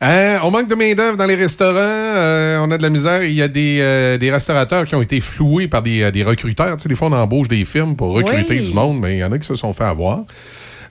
Euh, 0.03 0.38
on 0.44 0.52
manque 0.52 0.68
de 0.69 0.76
main-d'œuvre 0.76 1.18
dans 1.18 1.26
les 1.26 1.36
restaurants. 1.36 1.76
Euh, 1.77 2.60
on 2.65 2.72
a 2.72 2.77
de 2.77 2.84
la 2.84 2.90
misère. 2.90 3.23
Il 3.23 3.34
y 3.34 3.41
a 3.41 3.48
des, 3.48 3.80
euh, 3.82 4.18
des 4.18 4.32
restaurateurs 4.32 4.86
qui 4.86 4.95
ont 4.95 5.02
été 5.02 5.19
floués 5.19 5.68
par 5.68 5.82
des, 5.82 6.03
euh, 6.03 6.11
des 6.11 6.23
recruteurs. 6.23 6.76
Tu 6.77 6.84
sais, 6.84 6.90
des 6.90 6.95
fois, 6.95 7.07
on 7.10 7.14
embauche 7.14 7.48
des 7.49 7.65
firmes 7.65 7.95
pour 7.95 8.14
recruter 8.14 8.60
Oui. 8.60 8.68
du 8.68 8.73
monde, 8.73 8.99
mais 8.99 9.15
il 9.15 9.19
y 9.19 9.23
en 9.23 9.32
a 9.32 9.38
qui 9.38 9.45
se 9.48 9.56
sont 9.56 9.73
fait 9.73 9.84
avoir. 9.84 10.23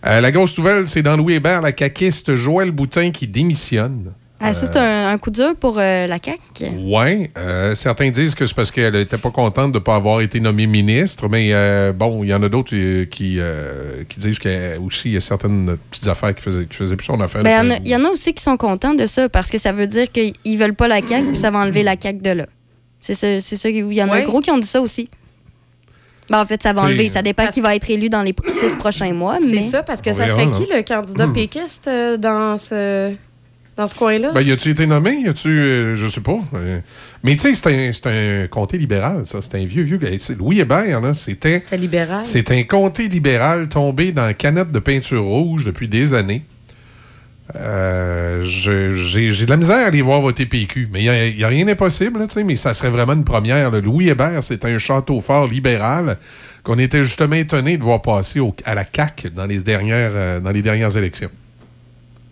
Euh, 0.06 0.20
la 0.20 0.30
grosse 0.30 0.56
nouvelle, 0.58 0.86
c'est 0.86 1.02
dans 1.02 1.16
Louis 1.16 1.34
Hébert, 1.34 1.62
la 1.62 1.72
caquiste 1.72 2.34
Joël 2.36 2.70
Boutin 2.70 3.10
qui 3.10 3.26
démissionne. 3.26 4.12
Ah, 4.40 4.52
ça, 4.52 4.66
c'est 4.66 4.76
un, 4.78 5.08
un 5.08 5.16
coup 5.16 5.30
dur 5.30 5.54
pour 5.58 5.78
euh, 5.78 6.06
la 6.06 6.18
CAQ. 6.22 6.74
Oui, 6.84 7.30
certains 7.74 8.10
disent 8.10 8.34
que 8.34 8.44
c'est 8.44 8.54
parce 8.54 8.70
qu'elle 8.70 8.92
n'était 8.92 9.16
pas 9.16 9.30
contente 9.30 9.72
de 9.72 9.78
ne 9.78 9.82
pas 9.82 9.94
avoir 9.96 10.20
été 10.20 10.40
nommée 10.40 10.66
ministre, 10.66 11.28
mais 11.30 11.50
euh, 11.52 11.94
bon, 11.94 12.22
il 12.24 12.28
y 12.28 12.34
en 12.34 12.42
a 12.42 12.50
d'autres 12.50 12.74
euh, 12.74 13.06
qui, 13.06 13.36
euh, 13.38 14.02
qui 14.06 14.18
disent 14.18 14.38
qu'il 14.38 14.50
y 15.06 15.16
a 15.16 15.20
certaines 15.20 15.78
petites 15.90 16.08
affaires 16.08 16.34
qui 16.34 16.42
faisaient, 16.42 16.66
qui 16.66 16.76
faisaient 16.76 16.96
plus 16.96 17.06
son 17.06 17.18
affaire. 17.22 17.42
Ben, 17.42 17.50
Il 17.50 17.54
y 17.54 17.56
en 17.56 17.70
a- 17.70 17.74
depuis- 17.78 17.82
il 17.86 17.92
y, 17.92 17.96
en 17.96 18.04
a 18.04 18.08
aussi 18.08 18.34
qui 18.34 18.42
sont 18.42 18.58
contents 18.58 18.92
de 18.94 19.06
ça 19.06 19.30
parce 19.30 19.48
que 19.48 19.56
ça 19.56 19.72
veut 19.72 19.86
dire 19.86 20.08
qu'ils 20.12 20.58
veulent 20.58 20.74
pas 20.74 20.88
la 20.88 21.00
CAQ 21.06 21.28
puis 21.28 21.38
ça 21.38 21.50
va 21.50 21.60
enlever 21.60 21.82
la 21.82 21.94
CAQ 21.98 22.18
de 22.20 22.30
là. 22.30 22.46
C'est 23.00 23.14
ça, 23.14 23.40
c'est 23.40 23.56
ça. 23.56 23.70
Il 23.70 23.90
y 23.94 24.02
en 24.02 24.08
a 24.10 24.16
Ouais. 24.16 24.22
gros 24.24 24.40
qui 24.40 24.50
ont 24.50 24.58
dit 24.58 24.66
ça 24.66 24.82
aussi. 24.82 25.08
Ben, 26.30 26.40
en 26.40 26.44
fait, 26.46 26.62
ça 26.62 26.72
va 26.72 26.80
C'est- 26.82 26.86
enlever. 26.86 27.08
Ça 27.08 27.22
dépend 27.22 27.46
qui 27.48 27.60
va 27.60 27.74
être 27.76 27.90
élu 27.90 28.08
dans 28.08 28.22
les 28.22 28.34
six 28.48 28.74
prochains 28.76 29.12
mois. 29.12 29.38
C'est 29.40 29.46
mais... 29.56 29.60
ça, 29.60 29.82
parce 29.82 30.00
que 30.00 30.10
On 30.10 30.14
ça 30.14 30.24
verra, 30.24 30.36
serait 30.38 30.46
là. 30.46 30.50
qui 30.52 30.66
le 30.74 30.82
candidat 30.82 31.26
Hmm. 31.26 31.32
péquiste 31.34 31.86
euh, 31.88 32.16
dans 32.16 32.56
ce, 32.56 33.12
dans 33.76 33.86
ce 33.86 33.94
coin-là? 33.94 34.32
Ben, 34.32 34.40
y 34.40 34.50
a-tu 34.52 34.70
été 34.70 34.86
nommé? 34.86 35.12
Y 35.24 35.28
a-tu. 35.28 35.48
euh, 35.48 35.96
je 35.96 36.06
sais 36.06 36.20
pas. 36.22 36.38
Euh, 36.54 36.80
mais 37.22 37.36
tu 37.36 37.42
sais, 37.42 37.54
c'est 37.54 37.66
un, 37.68 37.92
c'est 37.92 38.06
un 38.06 38.46
comté 38.48 38.78
libéral, 38.78 39.22
ça. 39.26 39.40
C'est 39.42 39.56
un 39.56 39.64
vieux, 39.66 39.82
vieux. 39.82 40.00
C'est 40.18 40.38
Louis 40.38 40.60
Hébert, 40.60 41.00
là, 41.00 41.12
c'était. 41.12 41.62
C'est 41.68 41.76
libéral. 41.76 42.24
C'est 42.24 42.50
un 42.52 42.62
comté 42.62 43.08
libéral 43.08 43.68
tombé 43.68 44.12
dans 44.12 44.24
la 44.24 44.34
canette 44.34 44.72
de 44.72 44.78
peinture 44.78 45.22
rouge 45.24 45.64
depuis 45.66 45.88
des 45.88 46.14
années. 46.14 46.42
Euh, 47.56 48.44
J'ai 48.46 49.30
de 49.44 49.50
la 49.50 49.56
misère 49.56 49.76
à 49.76 49.86
aller 49.88 50.02
voir 50.02 50.20
voter 50.20 50.46
PQ, 50.46 50.88
mais 50.92 51.04
il 51.04 51.36
n'y 51.36 51.44
a, 51.44 51.48
rien 51.48 51.64
d'impossible, 51.66 52.18
là, 52.20 52.26
tu 52.26 52.34
sais, 52.34 52.44
mais 52.44 52.56
ça 52.56 52.72
serait 52.74 52.90
vraiment 52.90 53.12
une 53.12 53.24
première. 53.24 53.70
là. 53.70 53.80
Louis 53.80 54.08
Hébert, 54.08 54.42
c'est 54.42 54.64
un 54.64 54.78
château 54.78 55.20
fort 55.20 55.46
libéral 55.46 56.16
qu'on 56.62 56.78
était 56.78 57.02
justement 57.02 57.36
étonné 57.36 57.76
de 57.76 57.82
voir 57.82 58.00
passer 58.00 58.40
au- 58.40 58.54
à 58.64 58.74
la 58.74 58.84
CAQ 58.84 59.30
dans 59.30 59.44
les 59.44 59.58
dernières, 59.62 60.12
euh, 60.14 60.40
dans 60.40 60.50
les 60.50 60.62
dernières 60.62 60.96
élections. 60.96 61.30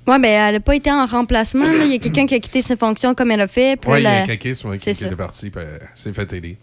Ouais, 0.06 0.18
ben, 0.18 0.24
elle 0.24 0.54
n'a 0.54 0.60
pas 0.60 0.74
été 0.74 0.90
en 0.90 1.04
remplacement. 1.06 1.64
Il 1.84 1.92
y 1.92 1.94
a 1.94 1.98
quelqu'un 1.98 2.26
qui 2.26 2.34
a 2.34 2.40
quitté 2.40 2.60
ses 2.62 2.76
fonctions 2.76 3.14
comme 3.14 3.30
elle 3.30 3.42
a 3.42 3.46
fait. 3.46 3.78
Oui, 3.86 3.98
il 4.00 4.04
y 4.04 4.06
a 4.06 4.22
un 4.22 4.26
caquiste 4.26 4.64
ouais, 4.64 4.76
qui, 4.76 4.94
c'est 4.94 5.06
était 5.06 5.14
parti, 5.14 5.50
puis 5.50 5.62
euh, 5.62 6.12
fait 6.12 6.32
aider. 6.32 6.56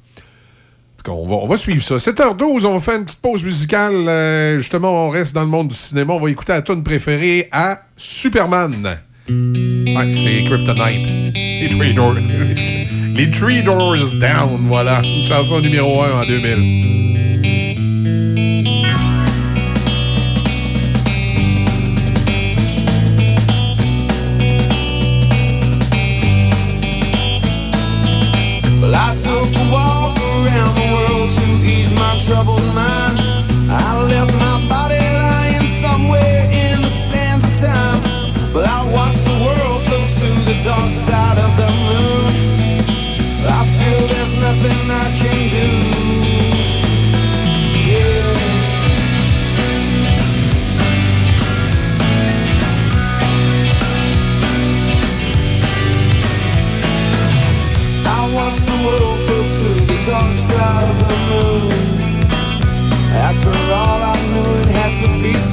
On 1.07 1.27
va, 1.27 1.35
on 1.35 1.47
va 1.47 1.57
suivre 1.57 1.81
ça. 1.83 1.97
7h12, 1.97 2.65
on 2.65 2.79
fait 2.79 2.97
une 2.97 3.05
petite 3.05 3.21
pause 3.21 3.43
musicale. 3.43 3.93
Euh, 3.93 4.57
justement, 4.57 5.07
on 5.07 5.09
reste 5.09 5.33
dans 5.33 5.41
le 5.41 5.47
monde 5.47 5.69
du 5.69 5.75
cinéma. 5.75 6.13
On 6.13 6.19
va 6.19 6.29
écouter 6.29 6.53
la 6.53 6.61
tune 6.61 6.83
préférée 6.83 7.47
à 7.51 7.81
Superman. 7.97 8.97
Ouais, 9.29 10.11
c'est 10.13 10.43
Kryptonite. 10.45 11.07
Les 11.35 11.69
Three 11.69 11.93
Doors. 11.93 12.15
Les 13.15 13.29
Three 13.31 13.61
Doors 13.63 14.15
Down, 14.19 14.67
voilà. 14.67 15.01
Une 15.03 15.25
chanson 15.25 15.59
numéro 15.59 16.01
1 16.03 16.21
en 16.21 16.25
2000. 16.25 17.18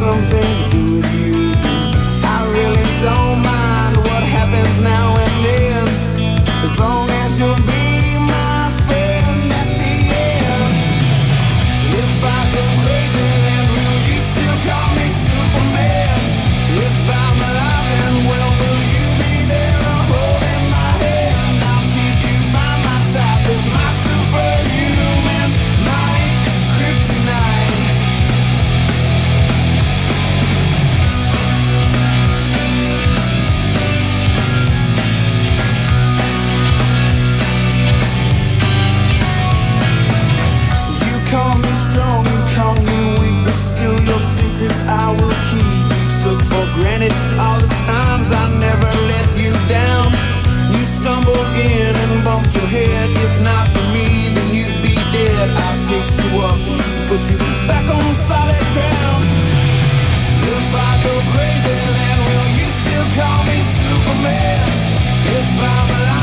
something 0.07 0.56
stumbled 51.07 51.55
in 51.55 51.95
and 51.95 52.25
bumped 52.25 52.53
your 52.57 52.67
head. 52.67 53.07
If 53.27 53.35
not 53.47 53.69
for 53.69 53.87
me, 53.95 54.35
then 54.35 54.49
you'd 54.59 54.83
be 54.83 54.95
dead. 55.15 55.49
I 55.67 55.71
picked 55.87 56.19
you 56.19 56.31
up, 56.43 56.59
put 57.07 57.23
you 57.31 57.39
back 57.71 57.87
on 57.95 58.03
solid 58.27 58.67
ground. 58.75 59.25
If 60.57 60.69
I 60.75 60.91
go 61.07 61.15
crazy, 61.31 61.79
then 61.99 62.19
will 62.27 62.49
you 62.59 62.69
still 62.83 63.07
call 63.19 63.39
me 63.47 63.59
Superman? 63.79 64.67
If 65.39 65.49
I'm 65.63 65.91
alive. 65.95 66.16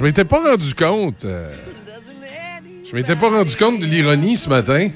Je 0.00 0.04
m'étais 0.06 0.24
pas 0.24 0.40
rendu 0.42 0.74
compte. 0.74 1.26
euh, 1.26 1.52
je 2.88 2.94
m'étais 2.96 3.14
pas 3.16 3.28
rendu 3.28 3.54
compte 3.54 3.78
de 3.80 3.84
l'ironie 3.84 4.36
ce 4.38 4.48
matin. 4.48 4.88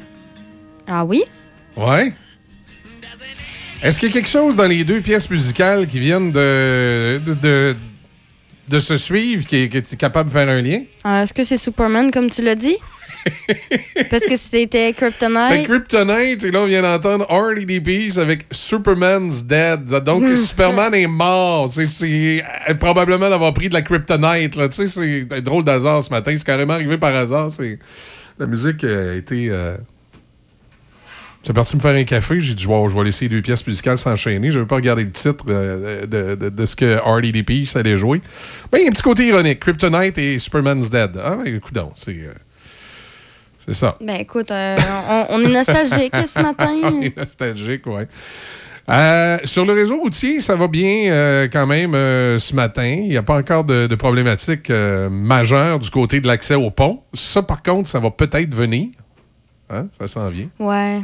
Ah 0.86 1.04
oui? 1.04 1.22
Ouais. 1.76 2.12
Est-ce 3.82 3.98
qu'il 4.00 4.08
y 4.08 4.10
a 4.12 4.14
quelque 4.14 4.30
chose 4.30 4.56
dans 4.56 4.66
les 4.66 4.82
deux 4.82 5.02
pièces 5.02 5.28
musicales 5.28 5.86
qui 5.86 5.98
viennent 5.98 6.32
de. 6.32 7.20
de, 7.24 7.34
de, 7.34 7.76
de 8.66 8.78
se 8.78 8.96
suivre 8.96 9.44
qui 9.46 9.56
est, 9.56 9.68
qui 9.68 9.76
est 9.76 9.96
capable 9.96 10.30
de 10.30 10.32
faire 10.32 10.48
un 10.48 10.62
lien? 10.62 10.80
Ah, 11.04 11.22
Est-ce 11.22 11.34
que 11.34 11.44
c'est 11.44 11.58
Superman, 11.58 12.10
comme 12.10 12.30
tu 12.30 12.40
l'as 12.40 12.54
dit? 12.54 12.76
Parce 14.10 14.24
que 14.24 14.36
c'était 14.36 14.92
C'était 14.92 14.92
Kryptonite. 14.94 15.66
Kryptonite 15.68 16.44
et 16.44 16.50
là 16.50 16.60
on 16.62 16.66
vient 16.66 16.82
d'entendre 16.82 17.26
RDDPs 17.30 18.18
avec 18.18 18.46
Superman's 18.50 19.44
Dead. 19.44 19.84
Donc 20.04 20.24
Hmm. 20.24 20.36
Superman 20.36 20.94
est 20.94 21.06
mort. 21.06 21.68
C'est- 21.70 22.42
probablement 22.80 23.30
d'avoir 23.30 23.54
pris 23.54 23.68
de 23.68 23.74
la 23.74 23.82
Kryptonite. 23.82 24.52
Tu 24.52 24.72
sais, 24.72 24.88
c'est 24.88 25.26
un 25.32 25.40
drôle 25.40 25.64
d'hasard 25.64 26.02
ce 26.02 26.10
matin. 26.10 26.34
C'est 26.36 26.44
carrément 26.46 26.74
arrivé 26.74 26.98
par 26.98 27.14
hasard. 27.14 27.48
La 28.38 28.46
musique 28.46 28.82
euh, 28.84 29.14
a 29.14 29.16
été. 29.16 29.48
euh, 29.50 29.76
J'ai 31.46 31.52
parti 31.52 31.76
me 31.76 31.80
faire 31.82 31.94
un 31.94 32.04
café. 32.04 32.40
J'ai 32.40 32.54
dit, 32.54 32.66
wow, 32.66 32.88
je 32.88 32.96
vais 32.98 33.04
laisser 33.04 33.26
les 33.26 33.36
deux 33.36 33.42
pièces 33.42 33.66
musicales 33.66 33.98
s'enchaîner. 33.98 34.50
Je 34.50 34.58
ne 34.58 34.62
vais 34.64 34.66
pas 34.68 34.76
regarder 34.76 35.04
le 35.04 35.12
titre 35.12 35.44
euh, 35.48 36.06
de, 36.06 36.34
de- 36.34 36.48
de 36.48 36.66
ce 36.66 36.74
que 36.74 36.96
RDDP 36.98 37.64
allait 37.76 37.96
jouer. 37.98 38.22
Ben, 38.72 38.78
il 38.78 38.82
y 38.82 38.86
a 38.86 38.88
un 38.88 38.92
petit 38.92 39.02
côté 39.02 39.26
ironique. 39.26 39.60
Kryptonite 39.60 40.16
et 40.18 40.38
Superman's 40.38 40.90
Dead. 40.90 41.12
Ah, 41.22 41.36
ben, 41.44 41.54
écoute 41.54 41.74
donc, 41.74 41.92
c'est. 41.96 42.12
euh, 42.12 42.32
c'est 43.66 43.74
ça. 43.74 43.96
Ben 44.00 44.16
écoute, 44.16 44.50
euh, 44.50 44.76
on, 45.08 45.36
on 45.36 45.42
est 45.42 45.52
nostalgique 45.52 46.14
ce 46.26 46.40
matin. 46.40 46.74
On 46.84 47.00
est 47.00 47.16
nostalgique, 47.16 47.86
ouais. 47.86 48.06
Euh, 48.90 49.38
sur 49.44 49.64
le 49.64 49.72
réseau 49.72 49.98
routier, 49.98 50.40
ça 50.40 50.56
va 50.56 50.68
bien 50.68 51.10
euh, 51.10 51.48
quand 51.50 51.66
même 51.66 51.92
ce 51.92 52.54
matin. 52.54 52.84
Il 52.84 53.08
n'y 53.08 53.16
a 53.16 53.22
pas 53.22 53.38
encore 53.38 53.64
de, 53.64 53.86
de 53.86 53.94
problématique 53.94 54.70
majeure 55.10 55.78
du 55.78 55.88
côté 55.90 56.20
de 56.20 56.26
l'accès 56.26 56.54
au 56.54 56.70
pont. 56.70 57.02
Ça, 57.14 57.42
par 57.42 57.62
contre, 57.62 57.88
ça 57.88 58.00
va 58.00 58.10
peut-être 58.10 58.54
venir. 58.54 58.88
Hein? 59.70 59.88
Ça 59.98 60.08
s'en 60.08 60.28
vient. 60.28 60.48
Ouais. 60.58 61.00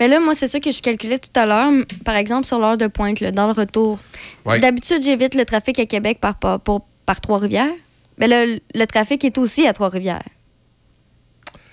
Mais 0.00 0.08
là, 0.08 0.18
moi, 0.18 0.34
c'est 0.34 0.48
ça 0.48 0.58
que 0.58 0.70
je 0.72 0.82
calculais 0.82 1.18
tout 1.18 1.30
à 1.38 1.46
l'heure. 1.46 1.70
Par 2.04 2.16
exemple, 2.16 2.46
sur 2.46 2.58
l'heure 2.58 2.76
de 2.78 2.88
pointe, 2.88 3.20
là, 3.20 3.30
dans 3.30 3.46
le 3.46 3.52
retour. 3.52 3.98
Ouais. 4.44 4.58
D'habitude, 4.58 5.02
j'évite 5.02 5.36
le 5.36 5.44
trafic 5.44 5.78
à 5.78 5.86
Québec 5.86 6.18
par, 6.20 6.36
par, 6.36 7.20
Trois-Rivières. 7.20 7.72
Mais 8.18 8.26
là, 8.26 8.46
le, 8.46 8.60
le 8.74 8.86
trafic 8.86 9.24
est 9.24 9.38
aussi 9.38 9.66
à 9.66 9.72
Trois-Rivières. 9.72 10.22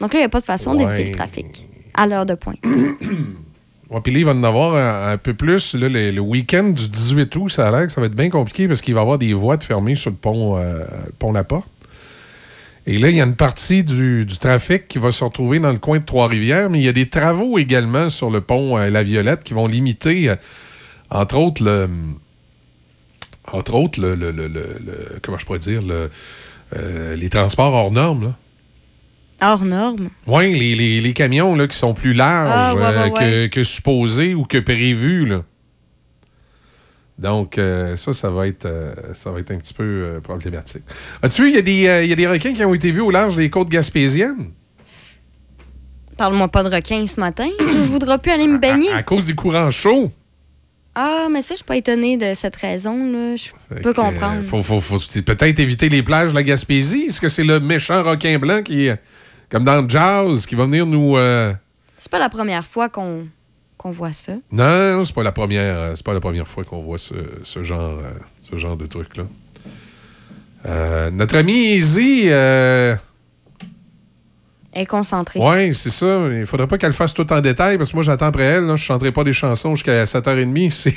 Donc 0.01 0.13
là, 0.13 0.19
il 0.19 0.21
n'y 0.23 0.25
a 0.25 0.29
pas 0.29 0.41
de 0.41 0.45
façon 0.45 0.75
d'éviter 0.75 1.05
le 1.05 1.15
trafic 1.15 1.67
à 1.93 2.07
l'heure 2.07 2.25
de 2.25 2.33
pointe. 2.35 2.59
Ouais, 3.91 4.01
puis 4.01 4.11
là, 4.11 4.17
il 4.19 4.25
va 4.25 4.31
en 4.31 4.43
avoir 4.43 4.73
un, 4.73 5.11
un 5.13 5.17
peu 5.17 5.35
plus. 5.35 5.75
Là, 5.75 5.87
le, 5.87 6.09
le 6.09 6.19
week-end 6.19 6.63
du 6.63 6.87
18 6.89 7.35
août, 7.35 7.49
ça 7.49 7.67
a 7.67 7.71
l'air 7.71 7.85
que 7.85 7.93
ça 7.93 8.01
va 8.01 8.07
être 8.07 8.15
bien 8.15 8.31
compliqué 8.31 8.67
parce 8.67 8.81
qu'il 8.81 8.95
va 8.95 9.01
y 9.01 9.03
avoir 9.03 9.19
des 9.19 9.31
voies 9.33 9.57
de 9.57 9.63
fermées 9.63 9.95
sur 9.95 10.09
le 10.09 10.15
pont, 10.15 10.57
euh, 10.57 10.83
pont 11.19 11.31
La 11.31 11.43
Porte. 11.43 11.67
Et 12.87 12.97
là, 12.97 13.09
il 13.11 13.15
y 13.15 13.21
a 13.21 13.25
une 13.25 13.35
partie 13.35 13.83
du, 13.83 14.25
du 14.25 14.37
trafic 14.39 14.87
qui 14.87 14.97
va 14.97 15.11
se 15.11 15.23
retrouver 15.23 15.59
dans 15.59 15.71
le 15.71 15.77
coin 15.77 15.99
de 15.99 16.03
Trois-Rivières, 16.03 16.71
mais 16.71 16.79
il 16.79 16.83
y 16.83 16.87
a 16.87 16.93
des 16.93 17.07
travaux 17.09 17.59
également 17.59 18.09
sur 18.09 18.31
le 18.31 18.41
pont 18.41 18.75
euh, 18.75 18.89
La 18.89 19.03
Violette 19.03 19.43
qui 19.43 19.53
vont 19.53 19.67
limiter, 19.67 20.29
euh, 20.29 20.35
entre 21.11 21.37
autres, 21.37 21.63
le. 21.63 21.87
Entre 23.51 23.75
autres, 23.75 24.01
le. 24.01 24.15
le- 24.15 24.31
le- 24.31 25.19
comment 25.21 25.37
je 25.37 25.45
pourrais 25.45 25.59
dire? 25.59 25.83
le, 25.83 26.09
euh, 26.75 27.15
les 27.15 27.29
transports 27.29 27.73
hors 27.75 27.91
normes, 27.91 28.23
là. 28.23 28.35
Hors 29.41 29.65
norme. 29.65 30.09
Oui, 30.27 30.53
les, 30.57 30.75
les- 30.75 31.01
les 31.01 31.13
camions 31.13 31.55
là, 31.55 31.67
qui 31.67 31.77
sont 31.77 31.93
plus 31.93 32.13
larges 32.13 32.51
Ah, 32.53 32.75
ouais, 32.75 33.11
ouais, 33.11 33.21
euh. 33.21 33.47
Que, 33.47 33.53
que 33.55 33.63
supposés 33.63 34.33
ou 34.33 34.43
que 34.43 34.57
prévus. 34.57 35.25
Là. 35.25 35.43
Donc, 37.19 37.57
euh, 37.57 37.95
ça, 37.97 38.13
ça 38.13 38.29
va, 38.29 38.47
être, 38.47 38.65
euh, 38.65 38.93
ça 39.13 39.31
va 39.31 39.39
être 39.39 39.51
un 39.51 39.57
petit 39.57 39.73
peu 39.73 40.19
problématique. 40.23 40.83
As-tu 41.21 41.43
vu, 41.43 41.49
il 41.49 41.55
y, 41.55 41.57
a 41.57 41.61
des, 41.61 42.03
il 42.05 42.09
y 42.09 42.13
a 42.13 42.15
des 42.15 42.27
requins 42.27 42.53
qui 42.53 42.63
ont 42.65 42.73
été 42.73 42.91
vus 42.91 43.01
au 43.01 43.11
large 43.11 43.35
des 43.37 43.49
côtes 43.49 43.69
gaspésiennes? 43.69 44.49
Parle-moi 46.17 46.47
pas 46.47 46.63
de 46.63 46.73
requin 46.73 47.05
ce 47.07 47.19
matin. 47.19 47.47
Je 47.59 47.63
ne 47.65 47.83
voudrais 47.87 48.17
plus 48.17 48.31
aller 48.31 48.47
me 48.47 48.57
baigner. 48.57 48.89
à 48.91 49.03
cause 49.03 49.25
des 49.27 49.35
courants 49.35 49.71
chauds. 49.71 50.11
Ah, 50.97 51.27
mais 51.29 51.41
ça, 51.41 51.55
je 51.55 51.57
suis 51.57 51.65
pas 51.65 51.75
étonnée 51.75 52.15
de 52.15 52.33
cette 52.33 52.55
raison-là. 52.55 53.35
Je 53.35 53.49
peux 53.81 53.93
comprendre. 53.93 54.37
Il 54.37 54.43
faut, 54.45 54.63
faut- 54.63 54.79
faut 54.79 54.99
peut-être 55.25 55.59
éviter 55.59 55.89
les 55.89 56.01
plages 56.01 56.29
de 56.29 56.35
la 56.35 56.43
Gaspésie. 56.43 57.07
Est-ce 57.09 57.19
que 57.19 57.27
c'est 57.27 57.43
le 57.43 57.59
méchant 57.59 58.01
requin 58.03 58.39
blanc 58.39 58.61
qui, 58.63 58.89
comme 59.49 59.63
dans 59.63 59.81
le 59.81 59.89
jazz, 59.89 60.45
qui 60.45 60.55
va 60.55 60.65
venir 60.65 60.85
nous... 60.85 61.17
euh, 61.17 61.53
C'est 61.99 62.11
pas 62.11 62.19
la 62.19 62.29
première 62.29 62.65
fois 62.65 62.89
qu'on 62.89 63.27
qu'on 63.77 63.91
voit 63.91 64.13
ça. 64.13 64.31
Non, 64.51 65.03
c'est 65.05 65.13
pas 65.13 65.21
la 65.23 65.31
première, 65.33 65.75
euh, 65.77 65.93
c'est 65.95 66.05
pas 66.05 66.13
la 66.13 66.21
première 66.21 66.47
fois 66.47 66.63
qu'on 66.63 66.81
voit 66.81 66.97
ce, 66.97 67.13
ce 67.43 67.61
genre, 67.63 67.99
euh, 67.99 68.11
ce 68.41 68.57
genre 68.57 68.77
de 68.77 68.85
truc 68.87 69.15
là. 69.17 69.23
Euh, 70.65 71.11
notre 71.11 71.35
ami 71.37 71.53
Easy, 71.75 72.23
euh, 72.29 72.95
Elle 74.71 74.83
est 74.83 74.85
concentrée. 74.87 75.39
ouais, 75.39 75.71
c'est 75.75 75.91
ça. 75.91 76.27
Il 76.31 76.47
faudrait 76.47 76.65
pas 76.67 76.77
qu'elle 76.79 76.93
fasse 76.93 77.13
tout 77.13 77.31
en 77.31 77.41
détail 77.41 77.77
parce 77.77 77.91
que 77.91 77.95
moi 77.97 78.03
j'attends 78.03 78.27
après 78.27 78.43
elle. 78.45 78.63
Là, 78.65 78.75
je 78.75 78.83
chanterai 78.83 79.11
pas 79.11 79.23
des 79.23 79.33
chansons 79.33 79.75
jusqu'à 79.75 80.05
7h30. 80.05 80.69
C'est 80.71 80.91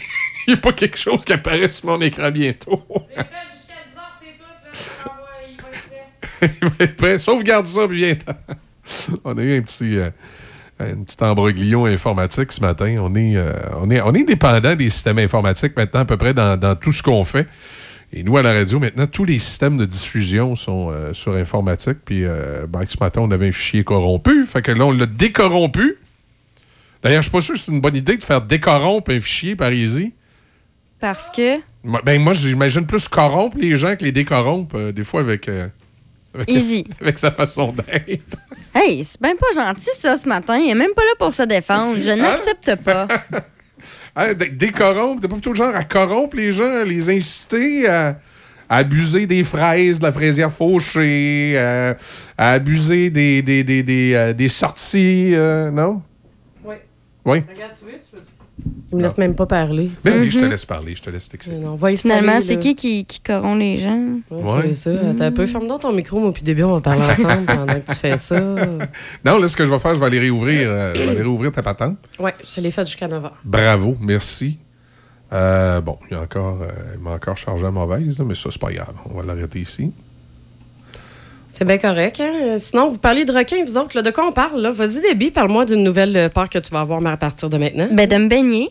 il 0.46 0.52
n'y 0.52 0.54
a 0.54 0.56
pas 0.56 0.72
quelque 0.72 0.96
chose 0.96 1.22
qui 1.24 1.32
apparaît 1.34 1.68
sur 1.70 1.86
mon 1.88 2.00
écran 2.00 2.30
bientôt. 2.30 2.82
Prêt. 6.96 7.18
Sauvegarde 7.18 7.66
ça, 7.66 7.88
puis 7.88 7.98
viens 7.98 8.16
On 9.24 9.36
a 9.36 9.42
eu 9.42 9.58
un 9.58 9.62
petit, 9.62 9.98
euh, 9.98 10.10
un 10.78 11.02
petit 11.02 11.22
embroglio 11.22 11.86
informatique 11.86 12.52
ce 12.52 12.60
matin. 12.60 12.96
On 13.00 13.14
est, 13.14 13.36
euh, 13.36 13.52
on 13.80 13.90
est, 13.90 14.00
on 14.00 14.14
est 14.14 14.24
dépendant 14.24 14.74
des 14.74 14.90
systèmes 14.90 15.18
informatiques 15.18 15.76
maintenant, 15.76 16.00
à 16.00 16.04
peu 16.04 16.16
près 16.16 16.34
dans, 16.34 16.58
dans 16.58 16.74
tout 16.74 16.92
ce 16.92 17.02
qu'on 17.02 17.24
fait. 17.24 17.46
Et 18.12 18.22
nous, 18.22 18.38
à 18.38 18.42
la 18.42 18.54
radio, 18.54 18.78
maintenant, 18.78 19.06
tous 19.06 19.24
les 19.24 19.38
systèmes 19.38 19.76
de 19.76 19.84
diffusion 19.84 20.56
sont 20.56 20.90
euh, 20.90 21.12
sur 21.12 21.34
informatique. 21.34 21.98
Puis, 22.04 22.24
euh, 22.24 22.66
ben, 22.66 22.84
ce 22.88 22.96
matin, 22.98 23.20
on 23.20 23.30
avait 23.30 23.48
un 23.48 23.52
fichier 23.52 23.84
corrompu. 23.84 24.46
Fait 24.46 24.62
que 24.62 24.72
là, 24.72 24.86
on 24.86 24.92
l'a 24.92 25.06
décorrompu. 25.06 25.98
D'ailleurs, 27.02 27.20
je 27.20 27.28
suis 27.28 27.32
pas 27.32 27.42
sûr 27.42 27.54
que 27.54 27.60
c'est 27.60 27.70
une 27.72 27.82
bonne 27.82 27.96
idée 27.96 28.16
de 28.16 28.22
faire 28.22 28.40
décorrompre 28.40 29.10
un 29.10 29.20
fichier 29.20 29.56
par 29.56 29.72
Easy. 29.72 30.14
Parce 31.00 31.30
que? 31.30 31.58
Ben, 32.02 32.20
moi, 32.20 32.32
j'imagine 32.32 32.86
plus 32.86 33.08
corrompre 33.08 33.58
les 33.58 33.76
gens 33.76 33.94
que 33.94 34.04
les 34.04 34.12
décorrompre, 34.12 34.76
euh, 34.76 34.92
des 34.92 35.04
fois, 35.04 35.20
avec, 35.20 35.50
avec, 36.38 36.50
Easy. 36.50 36.84
avec 37.00 37.18
sa 37.18 37.30
façon 37.30 37.72
d'être. 37.72 38.36
Hey, 38.74 39.02
c'est 39.04 39.20
bien 39.20 39.34
pas 39.36 39.52
gentil 39.54 39.90
ça 39.94 40.16
ce 40.16 40.28
matin. 40.28 40.58
Il 40.58 40.70
est 40.70 40.74
même 40.74 40.94
pas 40.94 41.02
là 41.02 41.12
pour 41.18 41.32
se 41.32 41.42
défendre. 41.42 41.96
Je 42.00 42.10
n'accepte 42.10 42.76
pas. 42.76 43.08
Hein, 44.16 44.34
décorrompre, 44.34 45.20
t'es 45.20 45.28
pas 45.28 45.34
plutôt 45.34 45.50
le 45.50 45.56
genre 45.56 45.76
à 45.76 45.84
corrompre 45.84 46.36
les 46.36 46.50
gens, 46.50 46.80
à 46.80 46.82
les 46.82 47.08
inciter 47.08 47.86
à, 47.88 48.18
à 48.68 48.78
abuser 48.78 49.26
des 49.26 49.44
fraises, 49.44 50.00
de 50.00 50.04
la 50.04 50.10
fraisière 50.10 50.50
fauchée, 50.50 51.52
euh, 51.54 51.94
à 52.36 52.52
abuser 52.52 53.10
des, 53.10 53.42
des, 53.42 53.62
des, 53.62 53.84
des, 53.84 54.14
euh, 54.14 54.32
des 54.32 54.48
sorties, 54.48 55.30
euh, 55.34 55.70
non? 55.70 56.02
Oui. 56.64 56.74
Oui. 57.26 57.44
Regarde, 57.48 57.72
tu 57.78 57.84
veux, 57.84 57.92
Il 58.90 58.96
me 58.98 59.02
laisse 59.02 59.18
même 59.18 59.34
pas 59.34 59.46
parler. 59.46 59.90
Mais 60.04 60.18
oui, 60.18 60.30
je 60.30 60.38
te 60.38 60.44
Mhm. 60.44 60.50
laisse 60.50 60.64
parler, 60.64 60.94
je 60.96 61.02
te 61.02 61.10
laisse 61.10 61.28
t'expliquer. 61.28 61.60
Finalement, 61.96 62.40
c'est 62.40 62.58
qui, 62.58 62.74
qui 62.74 63.04
qui 63.04 63.20
corrompt 63.20 63.58
les 63.58 63.78
gens? 63.78 64.18
Ouais, 64.30 64.72
C'est 64.72 64.74
ça. 64.74 65.24
Un 65.26 65.32
peu. 65.32 65.46
Ferme 65.46 65.66
donc 65.68 65.80
ton 65.82 65.92
micro, 65.92 66.18
moi, 66.20 66.32
puis 66.32 66.42
début, 66.42 66.62
on 66.62 66.74
va 66.74 66.80
parler 66.80 67.02
ensemble 67.10 67.44
pendant 67.46 67.74
que 67.74 67.86
tu 67.92 67.94
fais 67.94 68.18
ça. 68.18 68.40
Non, 69.24 69.38
là, 69.38 69.48
ce 69.48 69.56
que 69.56 69.64
je 69.66 69.70
vais 69.70 69.78
faire, 69.78 69.94
je 69.94 70.00
vais 70.00 70.06
aller 70.06 70.20
réouvrir, 70.20 70.68
euh, 70.70 70.94
je 70.94 71.02
vais 71.02 71.08
aller 71.10 71.22
réouvrir 71.22 71.52
ta 71.52 71.62
patente. 71.62 71.96
Ouais, 72.18 72.34
je 72.44 72.60
l'ai 72.60 72.70
fait 72.70 72.86
jusqu'à 72.86 73.08
9 73.08 73.22
h. 73.24 73.30
Bravo, 73.44 73.96
merci. 74.00 74.58
Euh, 75.32 75.80
bon, 75.82 75.98
il, 76.10 76.14
y 76.14 76.16
a 76.16 76.22
encore, 76.22 76.58
euh, 76.62 76.66
il 76.94 77.00
m'a 77.00 77.10
encore 77.12 77.36
chargé 77.36 77.66
à 77.66 77.70
mauvaise, 77.70 78.18
là, 78.18 78.24
mais 78.26 78.34
ça, 78.34 78.48
c'est 78.50 78.60
pas 78.60 78.72
grave. 78.72 78.94
On 79.10 79.18
va 79.18 79.24
l'arrêter 79.26 79.60
ici. 79.60 79.92
C'est 81.50 81.64
bien 81.64 81.78
correct. 81.78 82.20
Hein? 82.20 82.32
Euh, 82.42 82.58
Sinon, 82.58 82.90
vous 82.90 82.98
parlez 82.98 83.24
de 83.24 83.32
requins, 83.32 83.64
vous 83.64 83.76
autres. 83.76 83.96
Là, 83.96 84.02
de 84.02 84.10
quoi 84.10 84.26
on 84.26 84.32
parle? 84.32 84.60
Là? 84.60 84.70
Vas-y, 84.70 85.00
Déby, 85.00 85.30
parle-moi 85.30 85.64
d'une 85.64 85.82
nouvelle 85.82 86.16
euh, 86.16 86.28
peur 86.28 86.48
que 86.48 86.58
tu 86.58 86.70
vas 86.70 86.80
avoir 86.80 87.00
mais 87.00 87.10
à 87.10 87.16
partir 87.16 87.48
de 87.48 87.56
maintenant. 87.56 87.88
Ben, 87.90 88.06
de 88.06 88.16
me 88.16 88.28
baigner. 88.28 88.70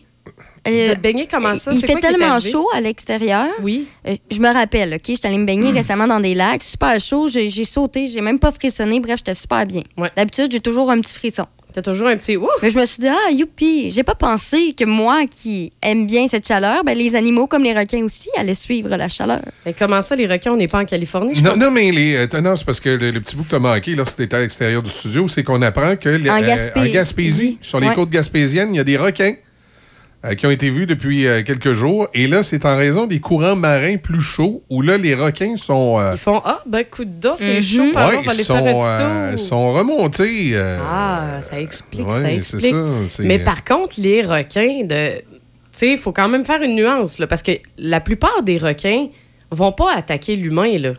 Euh, 0.66 0.90
De 0.90 0.94
te 0.94 1.00
baigner, 1.00 1.26
comment 1.26 1.54
ça? 1.56 1.72
Il 1.72 1.80
fait 1.80 1.92
quoi 1.92 2.00
tellement 2.00 2.38
chaud 2.38 2.68
à 2.74 2.80
l'extérieur. 2.80 3.46
Oui. 3.62 3.88
Euh, 4.06 4.14
je 4.30 4.38
me 4.40 4.52
rappelle, 4.52 4.94
OK? 4.94 5.02
J'étais 5.06 5.26
allée 5.28 5.38
me 5.38 5.46
baigner 5.46 5.70
récemment 5.70 6.06
dans 6.06 6.20
des 6.20 6.34
lacs, 6.34 6.62
super 6.62 7.00
chaud. 7.00 7.28
J'ai 7.28 7.48
j'ai 7.48 7.64
sauté, 7.64 8.06
j'ai 8.06 8.20
même 8.20 8.38
pas 8.38 8.52
frissonné. 8.52 9.00
Bref, 9.00 9.16
j'étais 9.18 9.34
super 9.34 9.64
bien. 9.66 9.82
D'habitude, 10.16 10.52
j'ai 10.52 10.60
toujours 10.60 10.90
un 10.90 11.00
petit 11.00 11.14
frisson. 11.14 11.46
T'as 11.72 11.82
toujours 11.82 12.08
un 12.08 12.16
petit 12.16 12.36
ouf. 12.36 12.48
Mais 12.62 12.70
je 12.70 12.78
me 12.78 12.86
suis 12.86 12.98
dit, 13.00 13.08
ah, 13.08 13.30
youpi! 13.30 13.90
J'ai 13.90 14.02
pas 14.02 14.14
pensé 14.14 14.74
que 14.76 14.84
moi 14.84 15.26
qui 15.30 15.70
aime 15.82 16.06
bien 16.06 16.26
cette 16.26 16.46
chaleur, 16.48 16.82
ben, 16.84 16.96
les 16.96 17.14
animaux 17.14 17.46
comme 17.46 17.62
les 17.62 17.74
requins 17.74 18.02
aussi 18.02 18.30
allaient 18.36 18.54
suivre 18.54 18.88
la 18.96 19.08
chaleur. 19.08 19.42
Mais 19.66 19.74
comment 19.74 20.00
ça, 20.02 20.16
les 20.16 20.26
requins, 20.26 20.52
on 20.52 20.56
n'est 20.56 20.66
pas 20.66 20.80
en 20.80 20.84
Californie? 20.86 21.34
je 21.34 21.42
Non, 21.42 21.56
non, 21.56 21.70
mais 21.70 21.90
les, 21.90 22.16
euh, 22.16 22.40
non, 22.40 22.56
c'est 22.56 22.64
parce 22.64 22.80
que 22.80 22.88
le, 22.88 23.10
le 23.10 23.20
petit 23.20 23.36
bout 23.36 23.44
que 23.44 23.50
tu 23.50 23.54
as 23.54 23.58
manqué 23.60 23.94
lorsque 23.94 24.16
tu 24.16 24.22
étais 24.22 24.36
à 24.36 24.40
l'extérieur 24.40 24.82
du 24.82 24.90
studio, 24.90 25.28
c'est 25.28 25.42
qu'on 25.44 25.60
apprend 25.62 25.94
que 25.96 26.08
les- 26.08 26.30
En 26.30 26.36
euh, 26.42 26.70
en 26.76 26.86
Gaspésie, 26.90 27.58
sur 27.60 27.80
les 27.80 27.88
Ouais. 27.88 27.94
côtes 27.94 28.10
gaspésiennes, 28.10 28.74
il 28.74 28.78
y 28.78 28.80
a 28.80 28.84
des 28.84 28.96
requins 28.96 29.34
euh, 30.24 30.34
qui 30.34 30.46
ont 30.46 30.50
été 30.50 30.68
vus 30.70 30.86
depuis 30.86 31.26
euh, 31.26 31.42
quelques 31.42 31.72
jours. 31.72 32.08
Et 32.14 32.26
là, 32.26 32.42
c'est 32.42 32.64
en 32.66 32.76
raison 32.76 33.06
des 33.06 33.20
courants 33.20 33.54
marins 33.56 33.96
plus 33.98 34.20
chauds 34.20 34.62
où 34.68 34.82
là, 34.82 34.96
les 34.96 35.14
requins 35.14 35.56
sont. 35.56 35.98
euh, 35.98 36.10
Ils 36.14 36.18
font 36.18 36.40
Ah, 36.44 36.60
ben, 36.66 36.84
coup 36.84 37.04
de 37.04 37.20
dos, 37.20 37.34
c'est 37.36 37.56
Mhm. 37.56 37.62
chaud, 37.62 37.92
par 37.92 38.08
ouais, 38.10 38.16
on 38.18 38.22
va 38.22 38.30
aller 38.32 38.40
ils 38.40 38.44
faire 38.44 38.56
un 38.56 38.58
sont, 38.58 38.78
petit 38.78 39.02
euh, 39.02 39.30
tour. 39.30 39.40
sont 39.40 39.72
remontés. 39.72 40.50
euh, 40.54 40.78
Ah, 40.82 41.38
ça 41.42 41.60
explique, 41.60 42.06
ouais, 42.08 42.14
ça 42.14 42.20
c'est 42.22 42.34
explique. 42.36 42.74
ça, 43.06 43.22
Mais 43.22 43.38
par 43.38 43.64
contre, 43.64 43.94
les 43.98 44.22
requins 44.22 44.84
de. 44.84 45.18
Tu 45.18 45.24
sais, 45.86 45.92
il 45.92 45.98
faut 45.98 46.12
quand 46.12 46.28
même 46.28 46.44
faire 46.44 46.60
une 46.62 46.74
nuance, 46.74 47.18
là, 47.20 47.26
parce 47.28 47.42
que 47.42 47.52
la 47.78 48.00
plupart 48.00 48.42
des 48.42 48.58
requins 48.58 49.06
vont 49.52 49.70
pas 49.72 49.94
attaquer 49.94 50.34
l'humain, 50.34 50.76
là. 50.78 50.92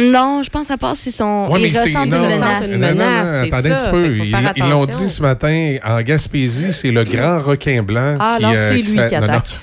Non, 0.00 0.42
je 0.42 0.50
pense 0.50 0.70
à 0.70 0.76
part 0.76 0.96
s'ils 0.96 1.12
sont. 1.12 1.48
Ouais, 1.50 1.60
mais 1.60 1.68
ils 1.68 1.74
c'est- 1.74 1.82
ressentent 1.84 2.08
non, 2.10 2.16
une 2.24 2.28
menace. 2.36 2.68
non, 2.68 2.78
non, 2.78 2.94
non, 2.94 3.42
attendez 3.42 3.70
un 3.70 3.76
petit 3.76 3.90
peu. 3.90 4.16
Ils 4.16 4.52
ils 4.56 4.64
l'ont 4.68 4.86
dit 4.86 5.08
ce 5.08 5.22
matin 5.22 5.76
en 5.84 6.00
Gaspésie, 6.02 6.72
c'est 6.72 6.90
le 6.90 7.04
grand 7.04 7.40
requin 7.40 7.82
blanc 7.82 8.16
Ah, 8.20 8.36
qui, 8.38 8.44
alors, 8.44 8.56
euh, 8.58 8.68
c'est 8.70 8.76
lui 8.76 8.82
qui 8.82 8.96
non, 8.96 9.02
non. 9.20 9.22
attaque. 9.24 9.60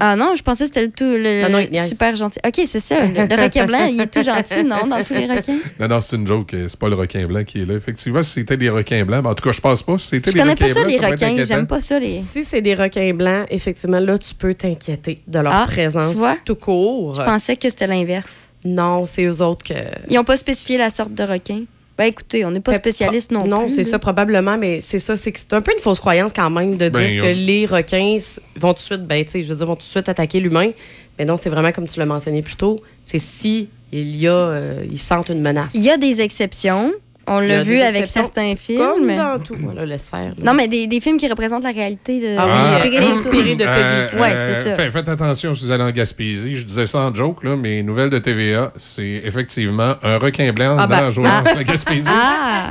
Ah 0.00 0.16
non, 0.16 0.34
je 0.36 0.42
pensais 0.42 0.64
que 0.64 0.74
c'était 0.74 0.82
le 0.82 0.90
tout 0.90 1.04
le, 1.04 1.42
Non, 1.42 1.50
non, 1.60 1.66
le 1.70 1.86
super 1.88 2.16
gentil. 2.16 2.40
OK, 2.44 2.60
c'est 2.66 2.80
ça. 2.80 3.00
Le, 3.02 3.12
le 3.28 3.42
requin 3.44 3.64
blanc, 3.64 3.86
il 3.88 4.00
est 4.00 4.06
tout 4.08 4.24
gentil, 4.24 4.64
non, 4.64 4.88
dans 4.88 5.04
tous 5.04 5.14
les 5.14 5.26
requins? 5.26 5.56
Non, 5.78 5.86
non, 5.86 6.00
c'est 6.00 6.16
une 6.16 6.26
joke. 6.26 6.52
euh, 6.52 6.66
C'est 6.68 6.80
pas 6.80 6.88
le 6.88 6.96
requin 6.96 7.24
blanc 7.28 7.44
qui 7.44 7.60
est 7.62 7.64
là. 7.64 7.74
Effectivement, 7.74 8.20
si 8.24 8.32
c'était 8.32 8.56
des 8.56 8.70
requins 8.70 9.04
blancs, 9.04 9.22
ben, 9.22 9.30
en 9.30 9.34
tout 9.36 9.44
cas, 9.44 9.52
je 9.52 9.60
pense 9.60 9.84
pas. 9.84 9.96
Si 10.00 10.08
c'était 10.08 10.30
Je 10.30 10.34
des 10.34 10.40
connais 10.40 10.50
requins 10.54 10.66
pas 10.66 10.74
ça, 10.74 10.80
blancs, 10.80 10.90
les 11.00 11.06
requins. 11.06 11.44
J'aime 11.44 11.66
pas 11.68 11.80
ça, 11.80 12.00
les. 12.00 12.10
Si 12.10 12.42
c'est 12.42 12.60
des 12.60 12.74
requins 12.74 13.14
blancs, 13.14 13.46
effectivement, 13.50 14.00
là, 14.00 14.18
tu 14.18 14.34
peux 14.34 14.52
t'inquiéter 14.54 15.20
de 15.28 15.38
leur 15.38 15.52
Ah, 15.54 15.66
présence 15.68 16.10
tu 16.10 16.16
vois? 16.16 16.38
tout 16.44 16.56
court. 16.56 17.14
Je 17.14 17.22
pensais 17.22 17.54
que 17.54 17.70
c'était 17.70 17.86
l'inverse. 17.86 18.48
Non, 18.64 19.04
c'est 19.06 19.24
eux 19.24 19.42
autres 19.42 19.64
que. 19.64 19.74
Ils 20.08 20.14
n'ont 20.16 20.24
pas 20.24 20.36
spécifié 20.36 20.78
la 20.78 20.90
sorte 20.90 21.12
de 21.14 21.22
requin. 21.22 21.62
Ben 21.96 22.06
écoutez, 22.06 22.44
on 22.44 22.50
n'est 22.50 22.60
pas 22.60 22.72
Ben, 22.72 22.78
spécialiste 22.78 23.30
non, 23.30 23.46
Non, 23.46 23.66
plus. 23.66 23.76
c'est 23.76 23.82
là. 23.84 23.88
ça, 23.90 23.98
probablement, 24.00 24.58
mais 24.58 24.80
c'est 24.80 24.98
ça. 24.98 25.16
C'est 25.16 25.30
que 25.30 25.38
c'est 25.38 25.52
un 25.52 25.60
peu 25.60 25.72
une 25.72 25.78
fausse 25.80 26.00
croyance 26.00 26.32
quand 26.34 26.50
même 26.50 26.72
de 26.76 26.88
dire 26.88 26.90
Ben, 26.90 27.18
que 27.18 27.26
on- 27.26 27.46
les 27.46 27.66
requins 27.66 28.18
vont 28.56 28.70
tout 28.74 28.78
de 28.78 28.80
suite, 28.80 29.02
ben, 29.06 29.24
tu 29.24 29.30
sais, 29.30 29.42
je 29.44 29.48
veux 29.50 29.56
dire, 29.56 29.66
vont 29.66 29.76
tout 29.76 29.80
de 29.80 29.90
suite 29.90 30.08
attaquer 30.08 30.40
l'humain. 30.40 30.70
Mais 31.18 31.24
non, 31.24 31.36
c'est 31.36 31.50
vraiment 31.50 31.70
comme 31.70 31.86
tu 31.86 32.00
l'as 32.00 32.06
mentionné 32.06 32.42
plus 32.42 32.56
tôt. 32.56 32.82
C'est 33.04 33.20
si 33.20 33.68
il 33.92 34.16
y 34.16 34.26
a, 34.26 34.32
euh, 34.34 34.84
ils 34.90 34.98
sentent 34.98 35.28
une 35.28 35.40
menace. 35.40 35.70
Il 35.74 35.82
y 35.82 35.90
a 35.90 35.96
des 35.96 36.20
exceptions. 36.20 36.90
On 37.26 37.40
l'a 37.40 37.62
vu 37.62 37.80
avec 37.80 38.06
certains 38.06 38.54
films. 38.56 38.78
Comme 38.78 39.14
dans 39.16 39.38
tout. 39.42 39.56
Voilà, 39.58 39.86
laisse 39.86 40.10
faire. 40.10 40.28
là. 40.36 40.44
Non, 40.44 40.54
mais 40.54 40.68
des, 40.68 40.86
des 40.86 41.00
films 41.00 41.16
qui 41.16 41.28
représentent 41.28 41.64
la 41.64 41.70
réalité. 41.72 42.20
De... 42.20 42.36
Ah 42.38 42.74
inspirés 42.76 42.96
euh, 42.98 43.00
des- 43.00 43.06
inspirés 43.16 43.54
de 43.54 43.64
faits 43.64 43.70
Euh. 44.14 44.20
Ouais, 44.20 44.34
euh, 44.36 44.52
c'est 44.54 44.70
ça. 44.70 44.74
fait- 44.74 44.90
faites 44.90 45.08
attention 45.08 45.54
si 45.54 45.64
vous 45.64 45.70
allez 45.70 45.82
en 45.84 45.90
Gaspésie. 45.90 46.56
Je 46.56 46.62
disais 46.64 46.86
ça 46.86 46.98
en 47.00 47.14
joke, 47.14 47.44
là, 47.44 47.56
mais 47.56 47.82
nouvelle 47.82 48.10
de 48.10 48.18
TVA, 48.18 48.72
c'est 48.76 49.22
effectivement 49.24 49.94
un 50.02 50.18
requin 50.18 50.52
blanc 50.52 50.76
Ah, 50.78 50.82
dans 50.82 50.88
ben, 50.88 51.00
la 51.02 51.10
journée 51.10 51.30
ah. 51.32 51.52
de 51.52 51.58
la 51.58 51.64
Gaspésie. 51.64 52.08
Ah! 52.10 52.70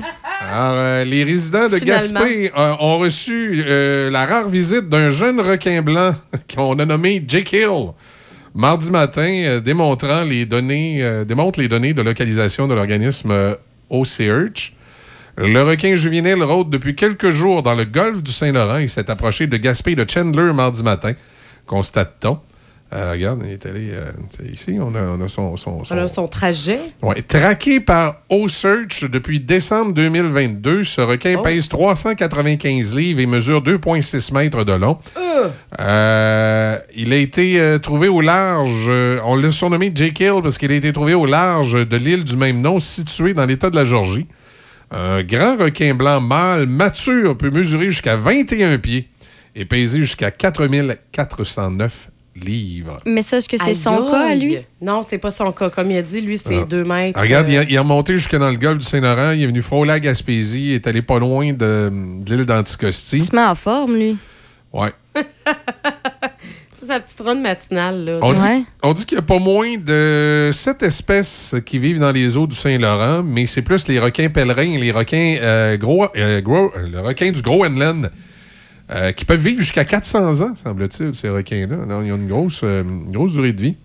Alors, 0.52 0.74
euh, 0.78 1.04
les 1.06 1.24
résidents 1.24 1.70
de 1.70 1.78
Finalement. 1.78 2.20
Gaspé 2.20 2.52
euh, 2.58 2.74
ont 2.80 2.98
reçu 3.00 3.64
euh, 3.66 4.10
la 4.12 4.26
rare 4.26 4.50
visite 4.50 4.90
d'un 4.90 5.10
jeune 5.10 5.40
requin 5.40 5.82
blanc 5.82 6.14
qu'on 6.56 6.78
a 6.80 6.86
nommé 6.86 7.24
Jake 7.28 7.54
Hill. 7.54 7.92
Mardi 8.56 8.92
matin, 8.92 9.22
euh, 9.46 9.60
démontrant 9.60 10.24
les 10.24 10.46
données, 10.46 11.00
euh, 11.02 11.24
démontre 11.26 11.60
les 11.60 11.68
données 11.68 11.94
de 11.94 12.04
localisation 12.04 12.68
de 12.68 12.76
l'organisme 12.76 13.32
euh, 13.94 14.48
OCH. 14.48 14.74
Le 15.36 15.64
requin 15.64 15.96
juvénile 15.96 16.44
rôde 16.44 16.70
depuis 16.70 16.96
quelques 16.96 17.32
jours 17.32 17.64
dans 17.64 17.74
le 17.74 17.86
golfe 17.86 18.22
du 18.22 18.32
Saint-Laurent. 18.32 18.78
Il 18.78 18.90
s'est 18.90 19.10
approché 19.10 19.48
de 19.48 19.58
Gaspé 19.58 19.96
de 19.96 20.06
Chandler 20.10 20.54
mardi 20.54 20.84
matin, 20.84 21.14
constate-t-on. 21.66 22.40
Euh, 22.94 23.12
regarde, 23.14 23.42
il 23.46 23.52
est 23.54 23.66
allé 23.66 23.90
euh, 23.92 24.06
ici. 24.54 24.78
On 24.80 24.94
a, 24.94 25.02
on 25.02 25.22
a 25.26 25.28
son, 25.28 25.58
son- 25.58 25.84
son- 25.84 26.08
son 26.08 26.28
trajet. 26.28 26.80
Ouais, 27.02 27.22
traqué 27.24 27.80
par 27.80 28.18
O-Search 28.30 29.06
depuis 29.10 29.40
décembre 29.40 29.94
2022, 29.94 30.84
ce 30.84 31.02
requin 31.02 31.36
Oh. 31.40 31.42
pèse 31.42 31.68
395 31.70 32.94
livres 32.94 33.20
et 33.22 33.26
mesure 33.26 33.62
2,6 33.64 34.32
mètres 34.34 34.64
de 34.64 34.74
long. 34.74 35.00
Euh, 35.80 36.78
il 36.96 37.12
a 37.14 37.18
été 37.18 37.78
trouvé 37.82 38.08
au 38.10 38.22
large, 38.22 38.90
on 39.26 39.36
l'a 39.36 39.52
surnommé 39.52 39.92
Jake 39.94 40.20
Hill 40.20 40.42
parce 40.44 40.58
qu'il 40.60 40.72
a 40.72 40.76
été 40.76 40.94
trouvé 40.94 41.14
au 41.16 41.26
large 41.26 41.88
de 41.88 41.98
l'île 41.98 42.24
du 42.24 42.38
même 42.38 42.62
nom 42.62 42.80
située 42.80 43.34
dans 43.34 43.46
l'État 43.46 43.70
de 43.72 43.76
la 43.76 43.86
Georgie. 43.86 44.28
Un 44.92 45.24
grand 45.24 45.58
requin 45.58 45.96
blanc 45.96 46.22
mâle 46.22 46.68
mature 46.68 47.36
peut 47.36 47.50
mesurer 47.50 47.90
jusqu'à 47.90 48.16
21 48.16 48.78
pieds 48.78 49.10
et 49.56 49.66
peser 49.66 50.02
jusqu'à 50.02 50.30
4409 50.30 52.10
livres. 52.36 53.00
Mais 53.06 53.22
ça, 53.22 53.38
est-ce 53.38 53.48
que 53.50 53.58
c'est 53.64 53.74
son 53.74 53.98
cas 54.10 54.30
à 54.32 54.36
lui? 54.36 54.58
Non, 54.82 55.02
c'est 55.08 55.18
pas 55.20 55.32
son 55.32 55.52
cas. 55.52 55.70
Comme 55.70 55.92
il 55.92 55.98
a 55.98 56.02
dit, 56.02 56.22
lui, 56.22 56.38
c'était 56.38 56.60
Ah. 56.64 56.66
deux 56.66 56.84
mètres. 56.84 57.20
Regarde, 57.22 57.48
euh, 57.48 57.52
il, 57.52 57.58
a- 57.58 57.64
il 57.64 57.74
est 57.76 57.80
remonté 57.80 58.14
jusque 58.18 58.36
dans 58.36 58.50
le 58.50 58.58
golfe 58.58 58.80
du 58.80 58.86
Saint-Laurent. 58.86 59.32
Il 59.32 59.44
est 59.44 59.48
venu 59.48 59.62
frôler 59.62 59.92
à 59.92 60.00
Gaspésie. 60.00 60.70
Il 60.70 60.74
est 60.74 60.88
allé 60.88 61.02
pas 61.02 61.20
loin 61.20 61.54
de, 61.54 61.92
de 61.92 62.36
l'île 62.36 62.46
d'Anticosti. 62.46 63.18
Il 63.18 63.24
se 63.24 63.36
met 63.36 63.44
en 63.44 63.56
forme, 63.56 63.96
lui. 63.96 64.18
Ouais. 64.72 64.92
C'est 66.80 66.88
sa 66.88 67.00
petite 67.00 67.22
run 67.22 67.36
matinale, 67.36 68.04
là. 68.04 68.20
On 68.22 68.34
dit, 68.34 68.42
Ouais. 68.42 68.62
on 68.82 68.92
dit 68.94 69.06
qu'il 69.06 69.16
y 69.16 69.20
a 69.20 69.24
pas 69.24 69.40
moins 69.40 69.78
de 69.78 70.50
sept 70.52 70.84
espèces 70.84 71.56
qui 71.66 71.78
vivent 71.80 72.00
dans 72.00 72.12
les 72.12 72.36
eaux 72.36 72.46
du 72.48 72.56
Saint-Laurent, 72.56 73.24
mais 73.24 73.48
c'est 73.48 73.62
plus 73.62 73.88
les 73.88 74.00
requins 74.00 74.28
pèlerins 74.30 74.64
et 74.74 74.78
les 74.80 74.92
requins 74.92 75.38
euh, 75.42 75.78
gros, 75.78 76.08
euh, 76.18 76.42
gros- 76.42 76.72
euh, 76.76 76.88
le 76.92 77.00
requin 77.00 77.32
du 77.32 77.42
Groenland 77.42 78.12
euh, 78.92 79.14
qui 79.14 79.24
peuvent 79.24 79.40
vivre 79.40 79.62
jusqu'à 79.62 79.86
400 79.86 80.42
ans, 80.42 80.56
semble-t-il, 80.56 81.14
ces 81.14 81.30
requins-là. 81.30 81.78
Ils 82.04 82.12
ont 82.12 82.18
une 82.18 82.28
grosse, 82.28 82.62
euh, 82.64 82.84
une 82.84 83.12
grosse 83.12 83.34
durée 83.34 83.54
de 83.54 83.62
vie. 83.62 83.76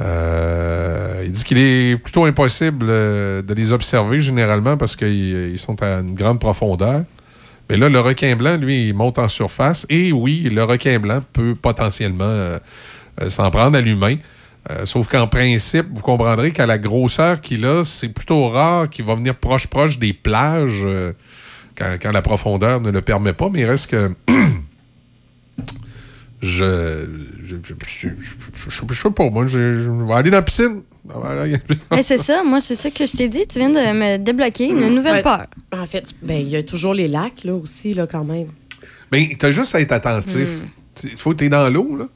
Euh, 0.00 1.22
il 1.24 1.32
dit 1.32 1.44
qu'il 1.44 1.58
est 1.58 1.96
plutôt 1.96 2.24
impossible 2.24 2.86
euh, 2.88 3.42
de 3.42 3.54
les 3.54 3.72
observer 3.72 4.20
généralement 4.20 4.76
parce 4.76 4.94
qu'ils 4.94 5.52
ils 5.52 5.58
sont 5.58 5.80
à 5.82 6.00
une 6.00 6.14
grande 6.14 6.40
profondeur. 6.40 7.04
Mais 7.70 7.76
là, 7.76 7.88
le 7.88 8.00
requin 8.00 8.34
blanc, 8.36 8.56
lui, 8.56 8.88
il 8.88 8.94
monte 8.94 9.18
en 9.18 9.28
surface. 9.28 9.86
Et 9.90 10.12
oui, 10.12 10.48
le 10.52 10.64
requin 10.64 10.98
blanc 10.98 11.20
peut 11.32 11.54
potentiellement 11.54 12.58
s'en 13.28 13.50
prendre 13.50 13.76
à 13.76 13.80
l'humain. 13.80 14.18
Sauf 14.84 15.08
qu'en 15.08 15.26
principe, 15.26 15.86
vous 15.92 16.02
comprendrez 16.02 16.52
qu'à 16.52 16.66
la 16.66 16.78
grosseur 16.78 17.40
qu'il 17.40 17.64
a, 17.66 17.82
c'est 17.82 18.10
plutôt 18.10 18.48
rare 18.50 18.88
qu'il 18.88 19.04
va 19.04 19.16
venir 19.16 19.34
proche-proche 19.34 19.98
des 19.98 20.12
plages 20.12 20.86
quand, 21.76 21.96
quand 22.00 22.12
la 22.12 22.22
profondeur 22.22 22.80
ne 22.80 22.90
le 22.90 23.02
permet 23.02 23.32
pas. 23.32 23.48
Mais 23.50 23.60
il 23.60 23.64
reste 23.66 23.88
que. 23.90 24.14
je. 26.42 27.06
Je, 27.44 27.56
je, 27.62 27.74
je, 27.86 28.08
je- 28.08 28.08
je- 28.68 28.86
je 28.90 29.02
sais 29.02 29.10
pas, 29.10 29.30
moi, 29.30 29.46
je, 29.46 29.74
je 29.80 29.90
vais 29.90 30.12
aller 30.12 30.30
dans 30.30 30.38
la 30.38 30.42
piscine. 30.42 30.82
Voilà. 31.04 31.44
Mais 31.92 32.02
c'est 32.02 32.18
ça, 32.18 32.42
moi, 32.44 32.60
c'est 32.60 32.74
ça 32.74 32.90
que 32.90 33.06
je 33.06 33.12
t'ai 33.16 33.28
dit. 33.28 33.46
Tu 33.46 33.58
viens 33.60 33.70
de 33.70 33.74
me 33.76 34.16
débloquer 34.18 34.66
une 34.68 34.88
nouvelle 34.94 35.14
Ouais. 35.16 35.22
peur. 35.22 35.46
En 35.72 35.86
fait, 35.86 36.04
ben, 36.22 36.40
il 36.40 36.48
y 36.48 36.56
a 36.56 36.62
toujours 36.62 36.94
les 36.94 37.06
lacs, 37.08 37.44
là, 37.44 37.54
aussi, 37.54 37.94
là, 37.94 38.06
quand 38.06 38.24
même. 38.24 38.48
Mais 39.12 39.36
t'as 39.38 39.52
juste 39.52 39.74
à 39.76 39.80
être 39.80 39.92
attentif. 39.92 40.48
Il 41.04 41.10
faut 41.10 41.30
que 41.30 41.36
tu 41.36 41.44
es 41.44 41.48
dans 41.48 41.68
l'eau, 41.68 41.96
là. 41.96 42.06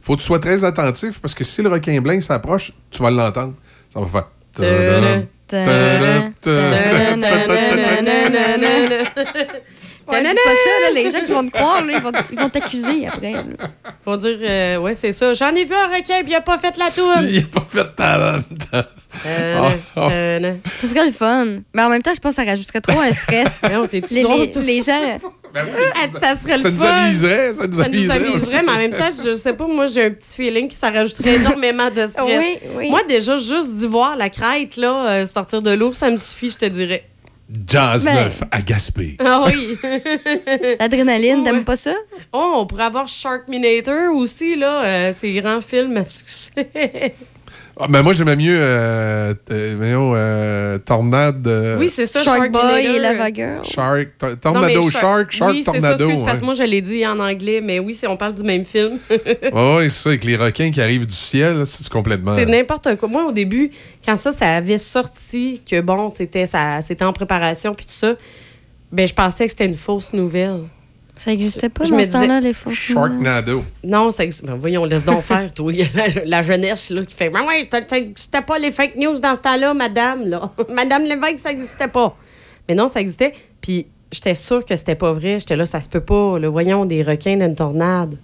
faut 0.00 0.16
que 0.16 0.20
tu 0.20 0.26
sois 0.26 0.40
très 0.40 0.64
attentif 0.64 1.20
parce 1.20 1.34
que 1.34 1.44
si 1.44 1.62
le 1.62 1.68
requin 1.68 2.00
blanc 2.00 2.20
s'approche, 2.20 2.72
tu 2.90 3.02
vas 3.02 3.10
l'entendre. 3.10 3.54
Ça 3.94 4.00
va 4.00 4.06
faire. 4.06 4.28
Ouais, 10.08 10.20
dis 10.20 10.34
pas 10.34 10.50
ça, 10.50 10.70
là, 10.82 10.90
les 10.94 11.10
gens 11.10 11.20
qui 11.24 11.32
vont 11.32 11.46
te 11.46 11.52
croire, 11.52 11.84
là, 11.84 11.92
ils 11.96 12.02
vont 12.02 12.10
ils 12.32 12.38
vont 12.38 12.48
t'accuser 12.48 13.06
après. 13.06 13.32
là. 13.32 13.42
Faut 14.04 14.16
dire, 14.16 14.38
euh, 14.42 14.76
ouais, 14.78 14.94
c'est 14.94 15.12
ça. 15.12 15.32
J'en 15.32 15.54
ai 15.54 15.64
vu 15.64 15.74
un 15.74 15.86
requin, 15.86 16.20
puis 16.22 16.32
il 16.32 16.34
a 16.34 16.40
pas 16.40 16.58
fait 16.58 16.76
la 16.76 16.90
toune. 16.90 17.24
Il 17.28 17.38
a 17.38 17.46
pas 17.46 17.64
fait. 17.68 18.02
Euh, 19.26 19.58
Ah, 19.58 19.70
ah. 19.96 20.08
euh, 20.10 20.54
Ce 20.76 20.86
serait 20.86 21.06
le 21.06 21.12
fun. 21.12 21.46
Mais 21.74 21.82
en 21.82 21.88
même 21.88 22.02
temps, 22.02 22.14
je 22.14 22.20
pense 22.20 22.34
que 22.36 22.42
ça 22.42 22.50
rajouterait 22.50 22.80
trop 22.80 22.98
un 23.00 23.12
stress. 23.12 23.60
Non, 23.70 23.86
t'es-tu 23.86 24.14
les, 24.14 24.22
drôle, 24.22 24.50
ça 26.20 26.36
serait 26.40 26.58
Ça 26.58 26.70
nous 26.70 26.82
amuserait, 26.82 27.54
ça 27.54 27.66
nous 27.66 27.74
Ça 27.74 27.88
nous 27.88 27.94
amuserait 27.96 28.16
amuserait, 28.16 28.36
aussi. 28.38 28.64
mais 28.66 28.72
en 28.72 28.76
même 28.76 28.92
temps, 28.92 29.08
je 29.24 29.32
sais 29.34 29.52
pas, 29.52 29.66
moi, 29.66 29.86
j'ai 29.86 30.04
un 30.06 30.10
petit 30.10 30.34
feeling 30.36 30.68
que 30.68 30.74
ça 30.74 30.90
rajouterait 30.90 31.36
énormément 31.36 31.90
de 31.90 32.06
stress. 32.06 32.38
Oui, 32.38 32.58
oui. 32.76 32.90
Moi, 32.90 33.02
déjà, 33.08 33.36
juste 33.36 33.76
d'y 33.76 33.86
voir 33.86 34.16
la 34.16 34.30
crête, 34.30 34.76
là, 34.76 35.10
euh, 35.22 35.26
sortir 35.26 35.62
de 35.62 35.70
l'eau, 35.70 35.92
ça 35.92 36.10
me 36.10 36.16
suffit, 36.16 36.50
je 36.50 36.58
te 36.58 36.64
dirais. 36.66 37.04
Jazz 37.68 38.04
Ben. 38.04 38.14
neuf 38.14 38.42
à 38.50 38.62
Gaspé. 38.62 39.16
Ah 39.18 39.44
oui! 39.46 39.76
L'adrénaline, 40.80 41.42
t'aimes 41.42 41.64
pas 41.64 41.76
ça? 41.76 41.92
Oh, 42.32 42.54
on 42.60 42.66
pourrait 42.66 42.84
avoir 42.84 43.08
Sharkminator 43.08 44.14
aussi, 44.14 44.56
là. 44.56 44.82
euh, 44.84 45.12
c'est 45.14 45.36
un 45.36 45.40
grand 45.40 45.60
film 45.60 45.96
à 45.98 46.04
succès. 46.06 46.66
Ah, 47.80 47.86
mais 47.88 48.02
moi, 48.02 48.12
j'aimais 48.12 48.36
mieux 48.36 48.58
euh, 48.60 49.32
voyons, 49.76 50.12
euh, 50.14 50.78
Tornade. 50.78 51.46
euh, 51.46 51.78
oui, 51.78 51.88
c'est 51.88 52.04
ça, 52.06 52.22
Shark 52.22 52.50
Boy 52.52 52.84
et 52.84 52.98
Lava 52.98 53.32
Girl. 53.32 53.64
Shark, 53.64 54.08
tor- 54.18 54.30
Non, 54.30 54.36
Tornado 54.36 54.82
mais 54.84 54.90
Shark, 54.90 55.30
Shark 55.32 55.52
oui, 55.52 55.64
c'est 55.64 55.70
ça, 55.72 55.78
Tornado. 55.80 56.04
excuse, 56.04 56.24
parce 56.24 56.38
que 56.38 56.42
ouais. 56.42 56.46
moi, 56.46 56.54
je 56.54 56.62
l'ai 56.64 56.82
dit 56.82 57.06
en 57.06 57.18
anglais, 57.18 57.60
mais 57.62 57.78
oui, 57.78 57.94
c'est- 57.94 58.06
on 58.06 58.16
parle 58.16 58.34
du 58.34 58.42
même 58.42 58.64
film. 58.64 58.98
Ouais, 59.10 59.76
ouais, 59.76 59.88
c'est 59.88 60.02
ça, 60.02 60.08
avec 60.10 60.24
les 60.24 60.36
requins 60.36 60.70
qui 60.70 60.80
arrivent 60.80 61.06
du 61.06 61.14
ciel, 61.16 61.66
c'est 61.66 61.88
complètement. 61.88 62.34
C'est 62.36 62.46
n'importe 62.46 62.94
quoi. 62.96 63.08
Moi, 63.08 63.24
au 63.26 63.32
début, 63.32 63.70
quand 64.04 64.16
ça, 64.16 64.32
ça 64.32 64.54
avait 64.56 64.78
sorti, 64.78 65.60
que 65.68 65.80
bon, 65.80 66.10
c'était 66.10 66.46
ça, 66.46 66.82
c'était 66.82 67.04
en 67.04 67.12
préparation, 67.12 67.74
puis 67.74 67.86
tout 67.86 67.92
ça, 67.92 68.14
ben, 68.92 69.08
je 69.08 69.14
pensais 69.14 69.44
que 69.46 69.50
c'était 69.50 69.66
une 69.66 69.74
fausse 69.74 70.12
nouvelle. 70.12 70.60
Ça 71.14 71.32
existait 71.32 71.68
pas 71.68 71.84
Je 71.84 71.90
dans 71.90 72.00
ce 72.00 72.10
temps-là, 72.10 72.40
les 72.40 72.54
faux. 72.54 72.70
Sharknado. 72.70 73.64
Non, 73.84 74.10
ça 74.10 74.24
existe. 74.24 74.46
Ben, 74.46 74.54
voyons, 74.54 74.84
laisse 74.84 75.04
donc 75.04 75.22
faire, 75.22 75.52
toi. 75.52 75.70
Il 75.72 75.80
y 75.80 75.82
a 75.82 75.86
la, 75.94 76.24
la 76.24 76.42
jeunesse 76.42 76.90
là, 76.90 77.04
qui 77.04 77.14
fait 77.14 77.28
Ben 77.28 77.46
ouais, 77.46 77.68
c'était 78.16 78.40
pas 78.40 78.58
les 78.58 78.72
fake 78.72 78.96
news 78.96 79.14
dans 79.20 79.34
ce 79.34 79.40
temps-là, 79.40 79.74
madame. 79.74 80.26
Là. 80.26 80.50
madame 80.70 81.04
Lévesque, 81.04 81.38
ça 81.38 81.50
n'existait 81.50 81.88
pas. 81.88 82.16
Mais 82.68 82.74
non, 82.74 82.88
ça 82.88 83.00
existait. 83.00 83.34
Puis 83.60 83.86
j'étais 84.10 84.34
sûre 84.34 84.64
que 84.64 84.74
c'était 84.74 84.94
pas 84.94 85.12
vrai. 85.12 85.38
J'étais 85.38 85.56
là, 85.56 85.66
ça 85.66 85.80
se 85.82 85.88
peut 85.88 86.00
pas. 86.00 86.38
Là. 86.38 86.48
Voyons, 86.48 86.86
des 86.86 87.02
requins 87.02 87.36
d'une 87.36 87.54
tornade. 87.54 88.16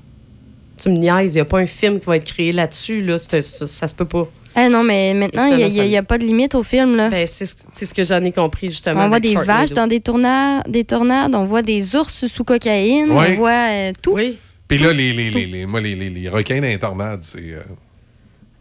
Tu 0.79 0.89
me 0.89 0.97
niaises, 0.97 1.33
il 1.33 1.37
n'y 1.37 1.41
a 1.41 1.45
pas 1.45 1.59
un 1.59 1.67
film 1.67 2.01
qui 2.01 2.07
va 2.07 2.17
être 2.17 2.25
créé 2.33 2.53
là-dessus. 2.53 3.03
Là. 3.03 3.19
Ça, 3.19 3.43
ça 3.43 3.87
se 3.89 3.95
peut 3.95 4.05
pas. 4.05 4.23
Ah 4.55 4.69
non, 4.69 4.83
mais 4.83 5.15
maintenant, 5.15 5.47
il 5.47 5.67
n'y 5.67 5.97
a, 5.97 6.03
pas 6.03 6.19
de 6.19 6.25
limite 6.25 6.55
au 6.55 6.63
film. 6.63 6.97
Là. 6.97 7.11
Ben, 7.11 7.27
c'est 7.27 7.47
ce 7.47 7.55
c'est 7.73 7.87
ce 7.87 7.95
que 7.95 8.03
j'en 8.03 8.23
ai 8.25 8.33
compris, 8.33 8.69
justement. 8.69 9.05
on 9.05 9.09
voit 9.09 9.21
des 9.21 9.35
vaches 9.35 9.71
dans 9.71 9.87
des 9.87 10.01
tornades, 10.01 10.65
des 10.69 10.85
tornades, 10.85 11.35
on 11.35 11.45
voit 11.45 11.63
des 11.63 11.95
ours 11.95 12.27
sous 12.27 12.45
cocaïne, 12.45 13.11
on 13.11 13.23
voit 13.35 13.51
euh, 13.71 13.93
tout. 14.03 14.13
Oui. 14.15 14.37
Puis 14.67 14.79
là, 14.79 14.93
les, 14.93 15.13
les, 15.13 15.31
les, 15.31 15.47
les- 15.47 15.67
moi, 15.67 15.81
les, 15.81 15.95
les, 15.95 16.11
les 16.11 16.29
requins 16.29 16.61
dans 16.61 16.67
les 16.67 16.79
tornades, 16.79 17.23
c'est. 17.23 17.39
euh, 17.39 17.61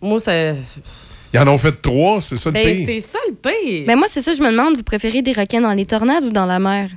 Moi, 0.02 0.20
ça. 0.20 0.34
Ils 1.34 1.40
en 1.40 1.48
ont 1.48 1.58
fait 1.58 1.82
trois, 1.82 2.22
c'est 2.22 2.38
ça 2.38 2.50
le 2.50 2.54
Ben, 2.54 2.76
pire. 2.76 2.86
c'est 2.86 3.02
ça 3.02 3.20
le 3.28 3.34
pire. 3.36 3.84
Mais 3.88 3.96
moi, 3.96 4.08
c'est 4.10 4.22
ça, 4.22 4.34
je 4.34 4.42
me 4.42 4.50
demande, 4.52 4.78
vous 4.78 4.84
préférez 4.84 5.22
des 5.22 5.34
requins 5.34 5.62
dans 5.62 5.74
les 5.74 5.86
tornades 5.86 6.24
ou 6.24 6.30
dans 6.32 6.46
la 6.46 6.60
mer? 6.60 6.90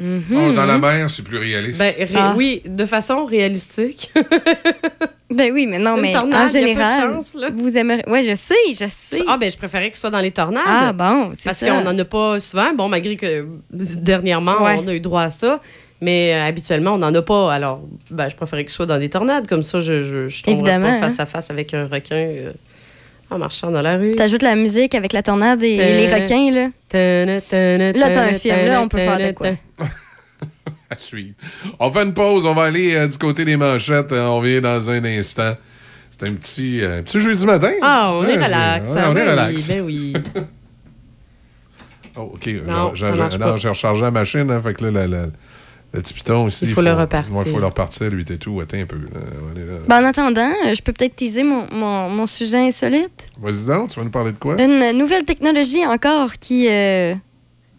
Mhm. 0.00 0.24
Oh, 0.34 0.52
dans 0.52 0.66
la 0.66 0.78
mer, 0.78 1.10
c'est 1.10 1.22
plus 1.22 1.38
réaliste. 1.38 1.78
Ben, 1.78 1.94
ré- 1.98 2.08
Ah. 2.16 2.34
Oui, 2.36 2.62
de 2.66 2.84
façon 2.86 3.24
réalistique. 3.26 4.12
Ben 5.32 5.52
oui, 5.52 5.68
mais 5.68 5.78
non, 5.78 5.94
Une 5.94 6.02
mais 6.02 6.12
tornade, 6.12 6.42
en 6.42 6.46
de 6.46 6.58
général, 6.58 7.12
chance, 7.14 7.34
là. 7.36 7.50
vous 7.54 7.78
aimeriez... 7.78 8.02
Ouais, 8.08 8.24
je 8.24 8.34
sais, 8.34 8.54
je 8.72 8.86
sais. 8.88 9.22
Ah, 9.28 9.36
ben, 9.38 9.48
je 9.48 9.56
préférais 9.56 9.88
que 9.88 9.94
ce 9.94 10.00
soit 10.00 10.10
dans 10.10 10.18
les 10.18 10.32
tornades. 10.32 10.64
Ah, 10.66 10.92
bon, 10.92 11.30
c'est 11.34 11.44
Parce 11.44 11.60
qu'on 11.60 11.82
n'en 11.82 11.96
a 11.96 12.04
pas 12.04 12.40
souvent. 12.40 12.72
Bon, 12.74 12.88
malgré 12.88 13.14
que 13.16 13.46
dernièrement, 13.70 14.60
Ouais. 14.64 14.80
on 14.84 14.88
a 14.88 14.92
eu 14.94 14.98
droit 14.98 15.22
à 15.22 15.30
ça. 15.30 15.60
Mais 16.00 16.34
euh, 16.34 16.48
habituellement, 16.48 16.94
on 16.94 16.98
n'en 16.98 17.14
a 17.14 17.22
pas. 17.22 17.52
Alors, 17.54 17.80
ben, 18.10 18.28
je 18.28 18.34
préférais 18.34 18.64
que 18.64 18.70
ce 18.72 18.76
soit 18.78 18.86
dans 18.86 18.98
des 18.98 19.08
tornades. 19.08 19.46
Comme 19.46 19.62
ça, 19.62 19.78
je 19.78 20.02
je, 20.02 20.28
je 20.28 20.42
tomberais 20.42 20.80
pas 20.80 20.98
face 20.98 21.20
hein. 21.20 21.22
à 21.22 21.26
face 21.26 21.48
avec 21.50 21.74
un 21.74 21.86
requin 21.86 22.16
euh, 22.16 22.52
en 23.30 23.38
marchant 23.38 23.70
dans 23.70 23.82
la 23.82 23.96
rue. 23.96 24.12
T'ajoutes 24.12 24.42
la 24.42 24.56
musique 24.56 24.94
avec 24.94 25.12
la 25.12 25.22
tornade 25.22 25.62
et, 25.62 25.76
les 25.76 26.12
requins, 26.12 26.50
là. 26.52 26.70
Là, 26.92 27.40
t'as 28.10 28.22
un 28.30 28.34
film, 28.34 28.66
là, 28.66 28.82
on 28.82 28.88
peut 28.88 28.98
faire 28.98 29.18
de 29.18 29.32
quoi? 29.32 29.50
À 30.92 30.96
suivre. 30.96 31.34
On 31.78 31.88
fait 31.92 32.02
une 32.02 32.12
pause, 32.14 32.44
on 32.46 32.52
va 32.52 32.64
aller 32.64 32.96
euh, 32.96 33.06
du 33.06 33.16
côté 33.16 33.44
des 33.44 33.56
manchettes. 33.56 34.10
euh, 34.10 34.24
on 34.26 34.38
revient 34.38 34.60
dans 34.60 34.90
un 34.90 35.04
instant. 35.04 35.54
C'est 36.10 36.26
un 36.26 36.32
petit, 36.34 36.82
euh, 36.82 37.00
petit 37.02 37.20
jeudi 37.20 37.46
matin. 37.46 37.70
Ah, 37.80 38.10
on 38.12 38.24
est 38.24 38.36
Ouais, 38.36 38.44
relax. 38.44 38.90
ah, 38.96 39.04
on 39.08 39.12
est 39.12 39.24
ben 39.24 39.30
relax. 39.30 39.68
Oui, 39.68 40.12
ben 40.14 40.34
oui. 40.34 40.42
Oh, 42.16 42.32
OK. 42.34 42.48
J'ai 42.94 43.06
rechargé 43.68 44.02
la 44.02 44.10
machine. 44.10 44.50
Hein, 44.50 44.60
fait 44.60 44.74
que 44.74 44.84
là, 44.84 44.90
la- 44.90 45.06
la- 45.06 45.26
le 45.92 46.00
petit 46.00 46.14
piton 46.14 46.48
ici. 46.48 46.66
Il 46.66 46.72
faut 46.72 46.82
le 46.82 46.92
repartir. 46.92 47.34
Il 47.46 47.50
faut 47.52 47.58
le 47.58 47.66
repartir, 47.66 48.10
lui, 48.10 48.24
et 48.28 48.38
tout. 48.38 48.60
Attends 48.60 48.78
un 48.78 48.86
peu. 48.86 48.96
là. 48.96 49.20
On 49.52 49.58
est 49.58 49.64
là. 49.64 49.72
Ben, 49.88 50.02
en 50.02 50.04
attendant, 50.04 50.52
euh, 50.66 50.74
je 50.74 50.82
peux 50.82 50.92
peut-être 50.92 51.16
teaser 51.16 51.42
mon, 51.42 51.66
mon, 51.72 52.08
mon 52.10 52.26
sujet 52.26 52.58
insolite. 52.58 53.28
Vas-y 53.40 53.66
donc, 53.66 53.90
tu 53.90 53.98
vas 53.98 54.04
nous 54.04 54.10
parler 54.10 54.32
de 54.32 54.38
quoi? 54.38 54.60
Une 54.62 54.92
nouvelle 54.96 55.24
technologie 55.24 55.84
encore 55.84 56.34
qui 56.34 56.68
euh, 56.68 57.14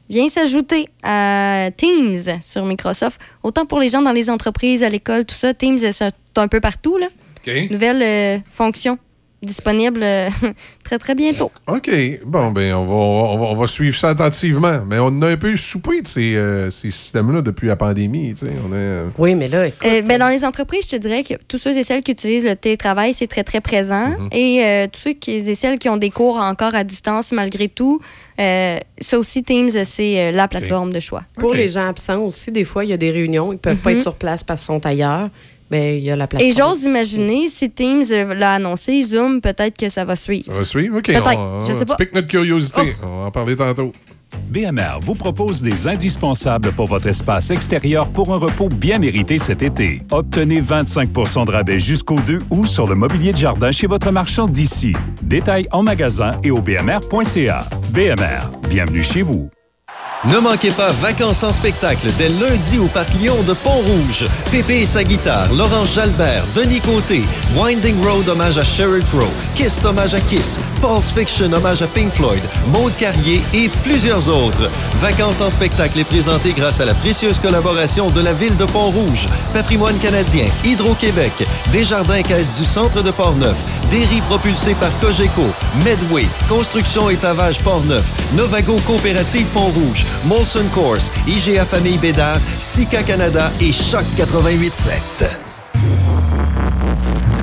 vient 0.09 0.27
s'ajouter 0.27 0.89
à 1.03 1.69
Teams 1.77 2.17
sur 2.41 2.65
Microsoft. 2.65 3.19
Autant 3.43 3.65
pour 3.65 3.79
les 3.79 3.87
gens 3.87 4.01
dans 4.01 4.11
les 4.11 4.29
entreprises, 4.29 4.83
à 4.83 4.89
l'école, 4.89 5.25
tout 5.25 5.35
ça. 5.35 5.53
Teams, 5.53 5.79
euh, 5.81 5.91
c'est 5.93 6.11
un 6.35 6.47
peu 6.49 6.59
partout. 6.59 6.97
Là. 6.97 7.07
OK. 7.47 7.71
Nouvelle 7.71 8.01
euh, 8.03 8.39
fonction 8.49 8.97
disponible 9.41 10.01
euh, 10.03 10.29
très, 10.83 10.99
très 10.99 11.15
bientôt. 11.15 11.51
OK. 11.67 11.89
Bon, 12.25 12.51
ben, 12.51 12.73
on 12.73 12.85
va, 12.85 12.93
on, 12.93 13.37
va, 13.37 13.45
on 13.45 13.55
va 13.55 13.67
suivre 13.67 13.97
ça 13.97 14.09
attentivement. 14.09 14.81
Mais 14.87 14.97
on 14.99 15.21
a 15.21 15.29
un 15.29 15.37
peu 15.37 15.55
soupé 15.57 16.01
de 16.01 16.07
ces, 16.07 16.35
euh, 16.35 16.69
ces 16.69 16.91
systèmes-là 16.91 17.41
depuis 17.41 17.67
la 17.67 17.75
pandémie. 17.75 18.33
tu 18.33 18.45
sais. 18.45 18.51
On 18.63 18.69
est, 18.69 18.75
euh, 18.75 19.09
Oui, 19.17 19.35
mais 19.35 19.47
là, 19.47 19.67
écoute. 19.67 19.85
Euh, 19.85 20.01
ben, 20.03 20.19
dans 20.19 20.29
les 20.29 20.45
entreprises, 20.45 20.85
je 20.85 20.95
te 20.95 21.01
dirais 21.01 21.23
que 21.23 21.33
tous 21.47 21.57
ceux 21.57 21.75
et 21.77 21.83
celles 21.83 22.03
qui 22.03 22.11
utilisent 22.11 22.45
le 22.45 22.55
télétravail, 22.55 23.13
c'est 23.13 23.27
très, 23.27 23.43
très 23.43 23.61
présent. 23.61 24.09
Mhm. 24.09 24.29
Et 24.31 24.63
euh, 24.63 24.87
tous 24.91 24.99
ceux 24.99 25.13
qui, 25.13 25.31
et 25.31 25.55
celles 25.55 25.79
qui 25.79 25.89
ont 25.89 25.97
des 25.97 26.11
cours 26.11 26.37
encore 26.37 26.75
à 26.75 26.83
distance 26.83 27.31
malgré 27.31 27.67
tout, 27.67 27.99
euh, 28.39 28.77
ça 28.99 29.19
aussi, 29.19 29.43
Teams, 29.43 29.69
c'est 29.83 30.31
la 30.31 30.47
plateforme 30.47 30.93
de 30.93 30.99
choix. 30.99 31.23
Pour 31.35 31.53
les 31.53 31.67
gens 31.67 31.87
absents 31.87 32.19
aussi, 32.19 32.51
des 32.51 32.63
fois, 32.63 32.85
il 32.85 32.91
y 32.91 32.93
a 32.93 32.97
des 32.97 33.11
réunions. 33.11 33.53
Ils 33.53 33.59
peuvent 33.59 33.77
pas 33.77 33.93
être 33.93 34.01
sur 34.01 34.15
place 34.15 34.43
parce 34.43 34.61
qu'ils 34.61 34.67
sont 34.67 34.85
ailleurs. 34.85 35.29
Mais 35.71 35.97
il 35.97 36.03
y 36.03 36.11
a 36.11 36.17
la 36.17 36.27
plateforme. 36.27 36.51
Et 36.51 36.53
j'ose 36.53 36.83
imaginer, 36.83 37.47
si 37.47 37.71
Teams 37.71 38.03
euh, 38.11 38.33
l'a 38.33 38.55
annoncé, 38.55 39.01
Zoom, 39.03 39.39
peut-être 39.39 39.77
que 39.77 39.87
ça 39.87 40.03
va 40.03 40.17
suivre. 40.17 40.45
ça 40.45 40.51
va 40.51 40.63
suivre? 40.65 40.97
OK. 40.97 41.05
Peut-être, 41.05 41.39
on, 41.39 41.65
je 41.65 41.71
sais 41.73 41.85
pas. 41.85 41.97
notre 42.13 42.27
curiosité. 42.27 42.93
On 43.03 43.21
va 43.21 43.25
en 43.27 43.31
parler 43.31 43.55
tantôt. 43.55 43.93
BMR 44.49 44.99
vous 45.01 45.15
propose 45.15 45.61
des 45.61 45.87
indispensables 45.87 46.71
pour 46.73 46.87
votre 46.87 47.07
espace 47.07 47.51
extérieur 47.51 48.07
pour 48.09 48.33
un 48.33 48.37
repos 48.37 48.69
bien 48.69 48.99
mérité 48.99 49.37
cet 49.37 49.61
été. 49.61 50.01
Obtenez 50.11 50.61
25% 50.61 51.45
de 51.45 51.51
rabais 51.51 51.79
jusqu'au 51.79 52.19
2 52.19 52.39
août 52.49 52.65
sur 52.65 52.87
le 52.87 52.95
mobilier 52.95 53.31
de 53.31 53.37
jardin 53.37 53.71
chez 53.71 53.87
votre 53.87 54.11
marchand 54.11 54.47
d'ici. 54.47 54.93
Détails 55.21 55.67
en 55.71 55.83
magasin 55.83 56.31
et 56.43 56.51
au 56.51 56.61
bmr.ca. 56.61 57.69
BMR, 57.93 58.69
bienvenue 58.69 59.03
chez 59.03 59.21
vous. 59.21 59.49
Ne 60.29 60.37
manquez 60.37 60.69
pas 60.69 60.91
Vacances 60.91 61.41
en 61.41 61.51
spectacle 61.51 62.07
dès 62.15 62.29
lundi 62.29 62.77
au 62.77 62.85
Parc 62.85 63.11
Lyon 63.15 63.41
de 63.41 63.53
Pont-Rouge. 63.53 64.27
Pépé 64.51 64.81
et 64.81 64.85
sa 64.85 65.03
guitare, 65.03 65.51
Laurence 65.51 65.95
Jalbert, 65.95 66.45
Denis 66.53 66.79
Côté, 66.79 67.23
Winding 67.55 67.99
Road 68.05 68.29
hommage 68.29 68.59
à 68.59 68.63
Sheryl 68.63 69.03
Crow, 69.05 69.31
Kiss 69.55 69.83
hommage 69.83 70.13
à 70.13 70.19
Kiss, 70.19 70.59
Pulse 70.79 71.09
Fiction 71.09 71.51
hommage 71.51 71.81
à 71.81 71.87
Pink 71.87 72.11
Floyd, 72.11 72.43
Maude 72.67 72.95
Carrier 72.97 73.41
et 73.51 73.69
plusieurs 73.81 74.29
autres. 74.29 74.69
Vacances 74.97 75.41
en 75.41 75.49
spectacle 75.49 75.97
est 75.97 76.03
présenté 76.03 76.53
grâce 76.53 76.79
à 76.79 76.85
la 76.85 76.93
précieuse 76.93 77.39
collaboration 77.39 78.11
de 78.11 78.21
la 78.21 78.33
ville 78.33 78.55
de 78.55 78.65
Pont-Rouge, 78.65 79.25
Patrimoine 79.53 79.97
canadien, 79.97 80.45
Hydro-Québec, 80.63 81.33
Desjardins 81.71 82.21
Caisse 82.21 82.53
du 82.59 82.63
Centre 82.63 83.01
de 83.01 83.09
Portneuf, 83.09 83.57
Derry 83.91 84.21
propulsé 84.21 84.73
par 84.75 84.89
Cogeco, 84.99 85.47
Medway, 85.83 86.25
Construction 86.47 87.09
et 87.09 87.17
Pavage 87.17 87.61
Portneuf, 87.61 88.09
Novago 88.33 88.77
Coopérative 88.87 89.47
Pont-Rouge, 89.47 90.05
Molson 90.25 90.65
Course, 90.71 91.11
IGA 91.27 91.65
Famille 91.65 91.97
Bédard, 91.97 92.39
Sika 92.57 93.03
Canada 93.03 93.51
et 93.59 93.73
Choc 93.73 94.05
88.7. 94.17 95.50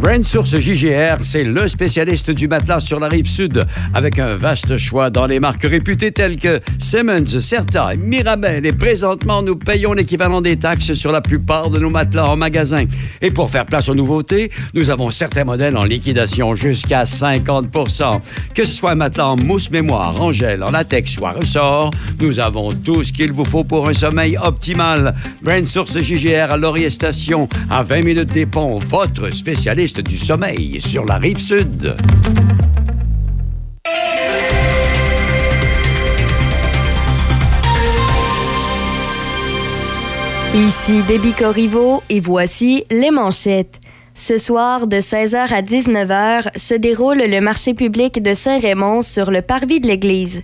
Brand 0.00 0.24
Source 0.24 0.58
JGR, 0.58 1.16
c'est 1.20 1.42
le 1.42 1.66
spécialiste 1.66 2.30
du 2.30 2.46
matelas 2.46 2.78
sur 2.78 3.00
la 3.00 3.08
rive 3.08 3.26
sud, 3.26 3.66
avec 3.94 4.18
un 4.18 4.34
vaste 4.34 4.76
choix 4.76 5.10
dans 5.10 5.26
les 5.26 5.40
marques 5.40 5.64
réputées 5.64 6.12
telles 6.12 6.36
que 6.36 6.60
Simmons, 6.78 7.40
Certa, 7.40 7.94
Mirabel. 7.96 8.64
Et 8.64 8.72
présentement, 8.72 9.42
nous 9.42 9.56
payons 9.56 9.94
l'équivalent 9.94 10.40
des 10.40 10.56
taxes 10.56 10.92
sur 10.92 11.10
la 11.10 11.20
plupart 11.20 11.70
de 11.70 11.80
nos 11.80 11.90
matelas 11.90 12.28
en 12.28 12.36
magasin. 12.36 12.84
Et 13.20 13.32
pour 13.32 13.50
faire 13.50 13.66
place 13.66 13.88
aux 13.88 13.94
nouveautés, 13.94 14.52
nous 14.72 14.90
avons 14.90 15.10
certains 15.10 15.44
modèles 15.44 15.76
en 15.76 15.84
liquidation 15.84 16.54
jusqu'à 16.54 17.02
50% 17.02 18.20
Que 18.54 18.64
ce 18.64 18.72
soit 18.72 18.94
matelas 18.94 19.26
en 19.26 19.36
mousse 19.36 19.70
mémoire, 19.70 20.20
en 20.20 20.32
gel, 20.32 20.62
en 20.62 20.70
latex 20.70 21.18
ou 21.18 21.26
à 21.26 21.32
ressort, 21.32 21.90
nous 22.20 22.38
avons 22.38 22.72
tout 22.72 23.02
ce 23.02 23.12
qu'il 23.12 23.32
vous 23.32 23.44
faut 23.44 23.64
pour 23.64 23.88
un 23.88 23.94
sommeil 23.94 24.36
optimal. 24.36 25.14
Brand 25.42 25.66
Source 25.66 25.98
JGR 25.98 26.52
à 26.52 26.56
Laurier 26.56 26.90
Station, 26.90 27.48
à 27.68 27.82
20 27.82 28.02
minutes 28.02 28.32
des 28.32 28.46
ponts, 28.46 28.78
votre 28.78 29.30
spécialiste 29.30 29.88
du 29.97 30.19
sommeil 30.19 30.81
sur 30.81 31.05
la 31.05 31.16
rive 31.16 31.39
sud. 31.39 31.97
Ici 40.55 41.02
Déby 41.09 41.32
Corriveau 41.32 42.02
et 42.10 42.20
voici 42.20 42.85
les 42.90 43.10
manchettes. 43.10 43.81
Ce 44.15 44.36
soir, 44.36 44.86
de 44.86 44.97
16h 44.97 45.52
à 45.52 45.62
19h, 45.62 46.59
se 46.59 46.74
déroule 46.74 47.19
le 47.19 47.40
marché 47.40 47.74
public 47.74 48.23
de 48.23 48.35
Saint-Raymond 48.35 49.02
sur 49.02 49.31
le 49.31 49.43
parvis 49.43 49.81
de 49.81 49.86
l'église. 49.86 50.43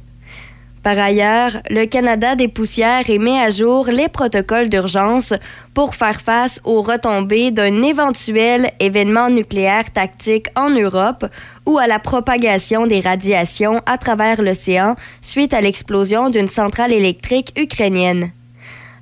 Par 0.85 0.99
ailleurs, 0.99 1.53
le 1.71 1.87
Canada 1.87 2.37
des 2.37 2.47
poussières 2.47 3.09
et 3.09 3.19
met 3.19 3.41
à 3.41 3.49
jour 3.49 3.87
les 3.87 4.11
protocoles 4.11 4.69
d'urgence 4.69 5.33
pour 5.73 5.95
faire 5.95 6.21
face 6.21 6.61
aux 6.63 6.83
retombées 6.83 7.51
d'un 7.51 7.81
éventuel 7.81 8.71
événement 8.81 9.31
nucléaire 9.31 9.91
tactique 9.91 10.49
en 10.55 10.69
Europe 10.69 11.25
ou 11.65 11.79
à 11.79 11.87
la 11.87 11.99
propagation 11.99 12.87
des 12.87 13.01
radiations 13.01 13.81
à 13.87 13.97
travers 13.97 14.43
l'océan 14.43 14.95
suite 15.23 15.55
à 15.55 15.63
l'explosion 15.63 16.29
d'une 16.29 16.49
centrale 16.49 16.93
électrique 16.93 17.59
ukrainienne. 17.59 18.31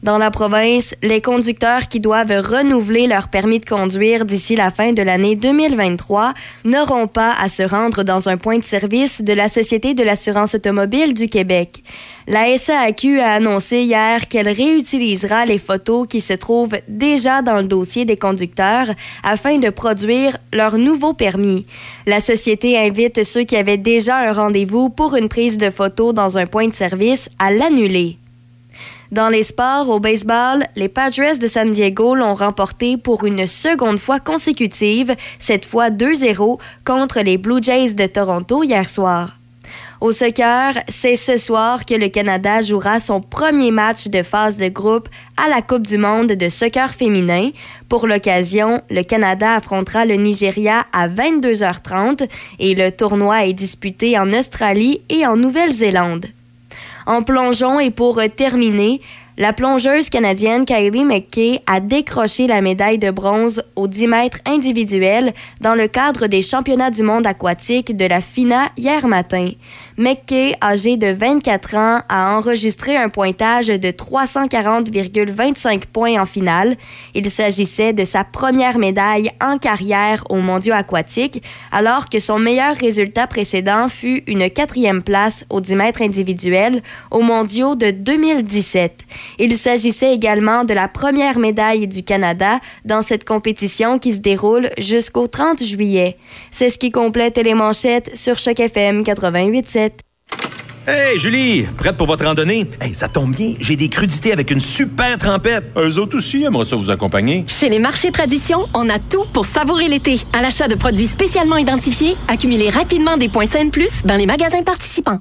Dans 0.02 0.18
la 0.18 0.32
province, 0.32 0.96
les 1.04 1.20
conducteurs 1.20 1.86
qui 1.86 2.00
doivent 2.00 2.32
renouveler 2.32 3.06
leur 3.06 3.28
permis 3.28 3.60
de 3.60 3.64
conduire 3.64 4.24
d'ici 4.24 4.56
la 4.56 4.72
fin 4.72 4.92
de 4.92 5.00
l'année 5.00 5.36
2023 5.36 6.34
n'auront 6.64 7.06
pas 7.06 7.32
à 7.40 7.48
se 7.48 7.62
rendre 7.62 8.02
dans 8.02 8.28
un 8.28 8.36
point 8.36 8.58
de 8.58 8.64
service 8.64 9.22
de 9.22 9.32
la 9.32 9.48
Société 9.48 9.94
de 9.94 10.02
l'assurance 10.02 10.56
automobile 10.56 11.14
du 11.14 11.28
Québec. 11.28 11.84
La 12.26 12.56
SAQ 12.58 13.20
a 13.20 13.34
annoncé 13.34 13.82
hier 13.82 14.26
qu'elle 14.26 14.48
réutilisera 14.48 15.46
les 15.46 15.58
photos 15.58 16.08
qui 16.08 16.20
se 16.20 16.32
trouvent 16.32 16.78
déjà 16.88 17.40
dans 17.42 17.58
le 17.58 17.64
dossier 17.64 18.04
des 18.04 18.16
conducteurs 18.16 18.88
afin 19.22 19.58
de 19.58 19.70
produire 19.70 20.36
leur 20.52 20.78
nouveau 20.78 21.14
permis. 21.14 21.64
La 22.08 22.18
société 22.18 22.76
invite 22.76 23.22
ceux 23.22 23.44
qui 23.44 23.56
avaient 23.56 23.76
déjà 23.76 24.16
un 24.16 24.32
rendez-vous 24.32 24.88
pour 24.88 25.14
une 25.14 25.28
prise 25.28 25.58
de 25.58 25.70
photo 25.70 26.12
dans 26.12 26.38
un 26.38 26.46
point 26.46 26.66
de 26.66 26.74
service 26.74 27.28
à 27.38 27.52
l'annuler. 27.52 28.18
Dans 29.12 29.28
les 29.28 29.42
sports, 29.42 29.90
au 29.90 30.00
baseball, 30.00 30.66
les 30.74 30.88
Padres 30.88 31.38
de 31.38 31.46
San 31.46 31.70
Diego 31.70 32.14
l'ont 32.14 32.32
remporté 32.32 32.96
pour 32.96 33.26
une 33.26 33.46
seconde 33.46 33.98
fois 33.98 34.20
consécutive, 34.20 35.14
cette 35.38 35.66
fois 35.66 35.90
2-0 35.90 36.58
contre 36.86 37.20
les 37.20 37.36
Blue 37.36 37.62
Jays 37.62 37.92
de 37.92 38.06
Toronto 38.06 38.62
hier 38.64 38.88
soir. 38.88 39.36
Au 40.00 40.12
soccer, 40.12 40.82
c'est 40.88 41.16
ce 41.16 41.36
soir 41.36 41.84
que 41.84 41.92
le 41.92 42.08
Canada 42.08 42.62
jouera 42.62 43.00
son 43.00 43.20
premier 43.20 43.70
match 43.70 44.08
de 44.08 44.22
phase 44.22 44.56
de 44.56 44.68
groupe 44.68 45.10
à 45.36 45.50
la 45.50 45.60
Coupe 45.60 45.86
du 45.86 45.98
monde 45.98 46.28
de 46.28 46.48
soccer 46.48 46.94
féminin. 46.94 47.50
Pour 47.90 48.06
l'occasion, 48.06 48.80
le 48.88 49.02
Canada 49.02 49.56
affrontera 49.56 50.06
le 50.06 50.14
Nigeria 50.14 50.86
à 50.94 51.06
22h30 51.06 52.30
et 52.60 52.74
le 52.74 52.90
tournoi 52.90 53.44
est 53.44 53.52
disputé 53.52 54.18
en 54.18 54.32
Australie 54.32 55.02
et 55.10 55.26
en 55.26 55.36
Nouvelle-Zélande. 55.36 56.28
En 57.06 57.22
plongeon 57.22 57.80
et 57.80 57.90
pour 57.90 58.20
terminer, 58.36 59.00
la 59.38 59.54
plongeuse 59.54 60.10
canadienne 60.10 60.66
Kylie 60.66 61.04
McKay 61.06 61.62
a 61.66 61.80
décroché 61.80 62.46
la 62.46 62.60
médaille 62.60 62.98
de 62.98 63.10
bronze 63.10 63.62
au 63.76 63.88
10 63.88 64.06
mètres 64.06 64.38
individuel 64.44 65.32
dans 65.60 65.74
le 65.74 65.88
cadre 65.88 66.26
des 66.26 66.42
championnats 66.42 66.90
du 66.90 67.02
monde 67.02 67.26
aquatique 67.26 67.96
de 67.96 68.04
la 68.04 68.20
FINA 68.20 68.68
hier 68.76 69.06
matin. 69.08 69.50
McKay, 69.98 70.54
âgée 70.62 70.96
de 70.96 71.08
24 71.08 71.76
ans, 71.76 72.00
a 72.08 72.36
enregistré 72.36 72.96
un 72.96 73.10
pointage 73.10 73.66
de 73.66 73.88
340,25 73.88 75.82
points 75.92 76.20
en 76.20 76.24
finale. 76.24 76.76
Il 77.14 77.28
s'agissait 77.28 77.92
de 77.92 78.04
sa 78.04 78.24
première 78.24 78.78
médaille 78.78 79.30
en 79.40 79.58
carrière 79.58 80.24
aux 80.30 80.40
mondiaux 80.40 80.74
aquatiques, 80.74 81.42
alors 81.70 82.08
que 82.08 82.20
son 82.20 82.38
meilleur 82.38 82.74
résultat 82.76 83.26
précédent 83.26 83.88
fut 83.88 84.22
une 84.26 84.48
quatrième 84.48 85.02
place 85.02 85.44
au 85.50 85.60
10 85.60 85.76
mètres 85.76 86.02
individuel 86.02 86.82
aux 87.10 87.22
mondiaux 87.22 87.74
de 87.74 87.90
2017. 87.90 89.00
Il 89.38 89.54
s'agissait 89.56 90.14
également 90.14 90.64
de 90.64 90.74
la 90.74 90.88
première 90.88 91.38
médaille 91.38 91.86
du 91.86 92.02
Canada 92.02 92.58
dans 92.84 93.02
cette 93.02 93.24
compétition 93.24 93.98
qui 93.98 94.14
se 94.14 94.20
déroule 94.20 94.70
jusqu'au 94.78 95.26
30 95.26 95.62
juillet. 95.62 96.16
C'est 96.50 96.70
ce 96.70 96.78
qui 96.78 96.90
complète 96.90 97.38
les 97.38 97.54
manchettes 97.54 98.16
sur 98.16 98.38
Choc 98.38 98.58
FM 98.58 99.02
88.7. 99.02 99.91
Hey, 100.84 101.16
Julie, 101.16 101.62
prête 101.76 101.96
pour 101.96 102.08
votre 102.08 102.24
randonnée? 102.24 102.66
Hey, 102.80 102.92
ça 102.92 103.06
tombe 103.08 103.34
bien, 103.34 103.54
j'ai 103.60 103.76
des 103.76 103.88
crudités 103.88 104.32
avec 104.32 104.50
une 104.50 104.58
super 104.58 105.16
trempette. 105.16 105.64
Eux 105.76 105.98
autres 105.98 106.16
aussi 106.16 106.42
aimeraient 106.42 106.64
ça 106.64 106.74
vous 106.74 106.90
accompagner. 106.90 107.44
Chez 107.46 107.68
les 107.68 107.78
marchés 107.78 108.10
Tradition, 108.10 108.68
on 108.74 108.88
a 108.88 108.98
tout 108.98 109.24
pour 109.32 109.46
savourer 109.46 109.86
l'été. 109.86 110.20
À 110.32 110.42
l'achat 110.42 110.66
de 110.66 110.74
produits 110.74 111.06
spécialement 111.06 111.56
identifiés, 111.56 112.16
accumulez 112.26 112.68
rapidement 112.68 113.16
des 113.16 113.28
points 113.28 113.46
SAIN 113.46 113.70
Plus 113.70 114.04
dans 114.04 114.16
les 114.16 114.26
magasins 114.26 114.62
participants. 114.64 115.20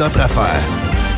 notre 0.00 0.20
affaire. 0.20 1.09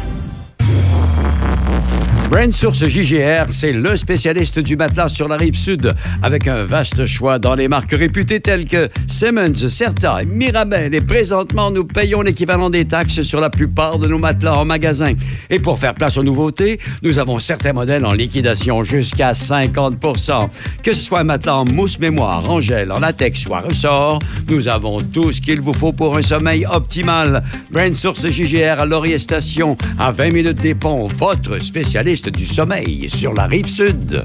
Source 2.50 2.88
JGR, 2.88 3.46
c'est 3.50 3.72
le 3.72 3.96
spécialiste 3.96 4.58
du 4.58 4.76
matelas 4.76 5.08
sur 5.08 5.28
la 5.28 5.36
rive 5.36 5.54
sud, 5.54 5.92
avec 6.22 6.48
un 6.48 6.64
vaste 6.64 7.06
choix 7.06 7.38
dans 7.38 7.54
les 7.54 7.68
marques 7.68 7.92
réputées 7.92 8.40
telles 8.40 8.64
que 8.64 8.88
Simmons, 9.06 9.68
Certa, 9.68 10.24
Mirabel. 10.26 10.94
Et 10.94 11.02
présentement, 11.02 11.70
nous 11.70 11.84
payons 11.84 12.20
l'équivalent 12.22 12.68
des 12.68 12.84
taxes 12.84 13.22
sur 13.22 13.38
la 13.40 13.48
plupart 13.48 13.98
de 13.98 14.08
nos 14.08 14.18
matelas 14.18 14.54
en 14.54 14.64
magasin. 14.64 15.12
Et 15.50 15.60
pour 15.60 15.78
faire 15.78 15.94
place 15.94 16.16
aux 16.16 16.24
nouveautés, 16.24 16.80
nous 17.02 17.18
avons 17.18 17.38
certains 17.38 17.74
modèles 17.74 18.04
en 18.04 18.12
liquidation 18.12 18.82
jusqu'à 18.82 19.32
50% 19.32 20.48
Que 20.82 20.94
ce 20.94 21.00
soit 21.00 21.24
matelas 21.24 21.56
en 21.56 21.64
mousse 21.64 22.00
mémoire, 22.00 22.48
en 22.50 22.60
gel, 22.60 22.90
en 22.90 22.98
latex 22.98 23.46
ou 23.46 23.50
ressort, 23.50 24.18
nous 24.48 24.68
avons 24.68 25.02
tout 25.02 25.32
ce 25.32 25.40
qu'il 25.40 25.60
vous 25.60 25.74
faut 25.74 25.92
pour 25.92 26.16
un 26.16 26.22
sommeil 26.22 26.66
optimal. 26.66 27.42
Brand 27.70 27.94
Source 27.94 28.26
JGR 28.26 28.80
à 28.80 28.86
Laurier 28.86 29.18
Station, 29.18 29.76
à 29.98 30.10
20 30.10 30.32
minutes 30.32 30.60
des 30.60 30.74
ponts, 30.74 31.06
votre 31.06 31.58
spécialiste 31.58 32.21
du 32.30 32.46
sommeil 32.46 33.08
sur 33.08 33.34
la 33.34 33.46
rive 33.46 33.66
sud. 33.66 34.24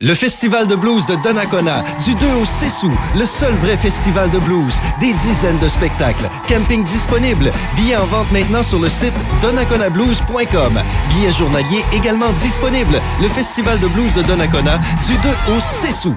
Le 0.00 0.14
Festival 0.14 0.66
de 0.66 0.76
blues 0.76 1.06
de 1.06 1.14
Donnacona, 1.22 1.82
du 2.04 2.14
2 2.14 2.26
au 2.26 2.44
6 2.44 2.84
août, 2.84 2.98
le 3.18 3.24
seul 3.24 3.54
vrai 3.54 3.78
festival 3.78 4.30
de 4.30 4.38
blues. 4.38 4.78
Des 5.00 5.14
dizaines 5.14 5.58
de 5.58 5.68
spectacles, 5.68 6.28
camping 6.46 6.84
disponible, 6.84 7.50
billets 7.76 7.96
en 7.96 8.04
vente 8.04 8.30
maintenant 8.30 8.62
sur 8.62 8.78
le 8.78 8.90
site 8.90 9.14
donnaconablues.com. 9.40 10.82
Billets 11.08 11.32
journaliers 11.32 11.84
également 11.94 12.30
disponibles. 12.42 13.00
Le 13.22 13.28
Festival 13.28 13.80
de 13.80 13.88
blues 13.88 14.12
de 14.12 14.22
Donnacona, 14.22 14.78
du 15.06 15.14
2 15.14 15.54
au 15.56 15.60
6 15.60 16.06
août. 16.08 16.16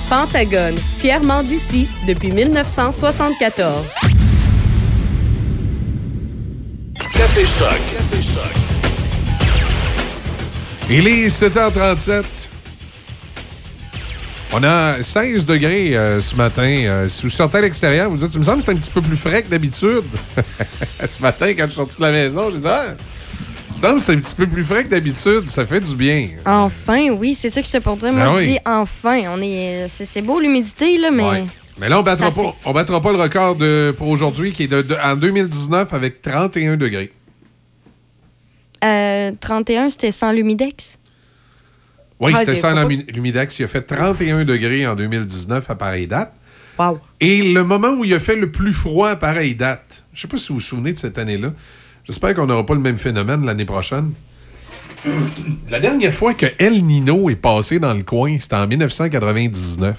Pentagone, 0.11 0.75
fièrement 0.97 1.41
d'ici 1.41 1.87
depuis 2.05 2.31
1974. 2.31 3.95
Café 7.13 7.45
Choc. 7.45 7.69
Café 7.89 8.21
Choc. 8.21 8.43
Il 10.89 11.07
est 11.07 11.27
7h37. 11.29 12.49
On 14.51 14.61
a 14.65 15.01
16 15.01 15.45
degrés 15.45 15.95
euh, 15.95 16.19
ce 16.19 16.35
matin. 16.35 16.63
Euh, 16.63 17.07
si 17.07 17.23
vous 17.23 17.29
sortez 17.29 17.59
à 17.59 17.61
l'extérieur, 17.61 18.09
vous 18.09 18.17
dites, 18.17 18.33
il 18.33 18.39
me 18.39 18.43
semble 18.43 18.57
que 18.57 18.65
c'est 18.65 18.71
un 18.73 18.75
petit 18.75 18.91
peu 18.91 19.01
plus 19.01 19.15
frais 19.15 19.43
que 19.43 19.47
d'habitude. 19.47 20.03
ce 21.09 21.21
matin, 21.21 21.53
quand 21.53 21.63
je 21.63 21.67
suis 21.67 21.75
sorti 21.75 21.95
de 21.95 22.01
la 22.01 22.11
maison, 22.11 22.51
j'ai 22.51 22.59
dit, 22.59 22.67
ah, 22.67 22.97
semble 23.81 23.99
c'est 24.01 24.13
un 24.13 24.19
petit 24.19 24.35
peu 24.35 24.47
plus 24.47 24.63
frais 24.63 24.83
que 24.85 24.89
d'habitude. 24.89 25.49
Ça 25.49 25.65
fait 25.65 25.81
du 25.81 25.95
bien. 25.95 26.29
Enfin, 26.45 27.09
oui, 27.09 27.35
c'est 27.35 27.49
ça 27.49 27.61
que 27.61 27.67
je 27.67 27.73
te 27.73 27.77
pour 27.79 27.97
dire. 27.97 28.13
Moi, 28.13 28.25
Ben 28.25 28.31
je 28.31 28.37
oui. 28.37 28.47
dis 28.47 28.57
enfin. 28.65 29.21
On 29.35 29.41
est, 29.41 29.87
c'est, 29.89 30.21
beau 30.21 30.39
l'humidité, 30.39 30.97
là, 30.97 31.11
mais. 31.11 31.23
Ouais. 31.29 31.45
Mais 31.79 31.89
là, 31.89 31.99
on 31.99 32.03
battra, 32.03 32.27
Assez. 32.27 32.35
pas, 32.41 32.53
on 32.65 32.73
battra 32.73 33.01
pas 33.01 33.11
le 33.11 33.17
record 33.17 33.55
de, 33.55 33.91
pour 33.97 34.07
aujourd'hui 34.09 34.51
qui 34.51 34.63
est 34.63 34.67
de, 34.67 34.81
de- 34.83 34.95
en 35.03 35.15
2019 35.15 35.93
avec 35.93 36.21
31 36.21 36.77
degrés. 36.77 37.11
Euh, 38.83 39.31
31, 39.39 39.89
c'était 39.89 40.11
sans 40.11 40.31
l'humidex. 40.31 40.97
Oui, 42.19 42.33
Ah, 42.35 42.39
c'était 42.45 42.53
l'humi- 42.73 43.05
l'humidex. 43.11 43.57
Il 43.59 43.63
a 43.63 43.67
fait 43.67 43.81
31 43.81 44.43
degrés 44.45 44.85
en 44.85 44.95
2019 44.95 45.69
à 45.69 45.75
pareille 45.75 46.07
date. 46.07 46.33
Wow. 46.77 46.99
Et 47.19 47.51
le 47.53 47.63
moment 47.63 47.89
où 47.91 48.05
il 48.05 48.13
a 48.13 48.19
fait 48.19 48.35
le 48.35 48.51
plus 48.51 48.73
froid 48.73 49.09
à 49.09 49.15
pareille 49.15 49.55
date, 49.55 50.05
je 50.13 50.21
sais 50.21 50.27
pas 50.27 50.37
si 50.37 50.49
vous 50.49 50.55
vous 50.55 50.59
souvenez 50.61 50.93
de 50.93 50.99
cette 50.99 51.17
année-là. 51.17 51.49
J'espère 52.11 52.35
qu'on 52.35 52.45
n'aura 52.45 52.65
pas 52.65 52.73
le 52.73 52.81
même 52.81 52.97
phénomène 52.97 53.45
l'année 53.45 53.63
prochaine. 53.63 54.11
La 55.69 55.79
dernière 55.79 56.13
fois 56.13 56.33
que 56.33 56.45
El 56.59 56.83
Nino 56.83 57.29
est 57.29 57.37
passé 57.37 57.79
dans 57.79 57.93
le 57.93 58.03
coin, 58.03 58.37
c'était 58.37 58.57
en 58.57 58.67
1999. 58.67 59.97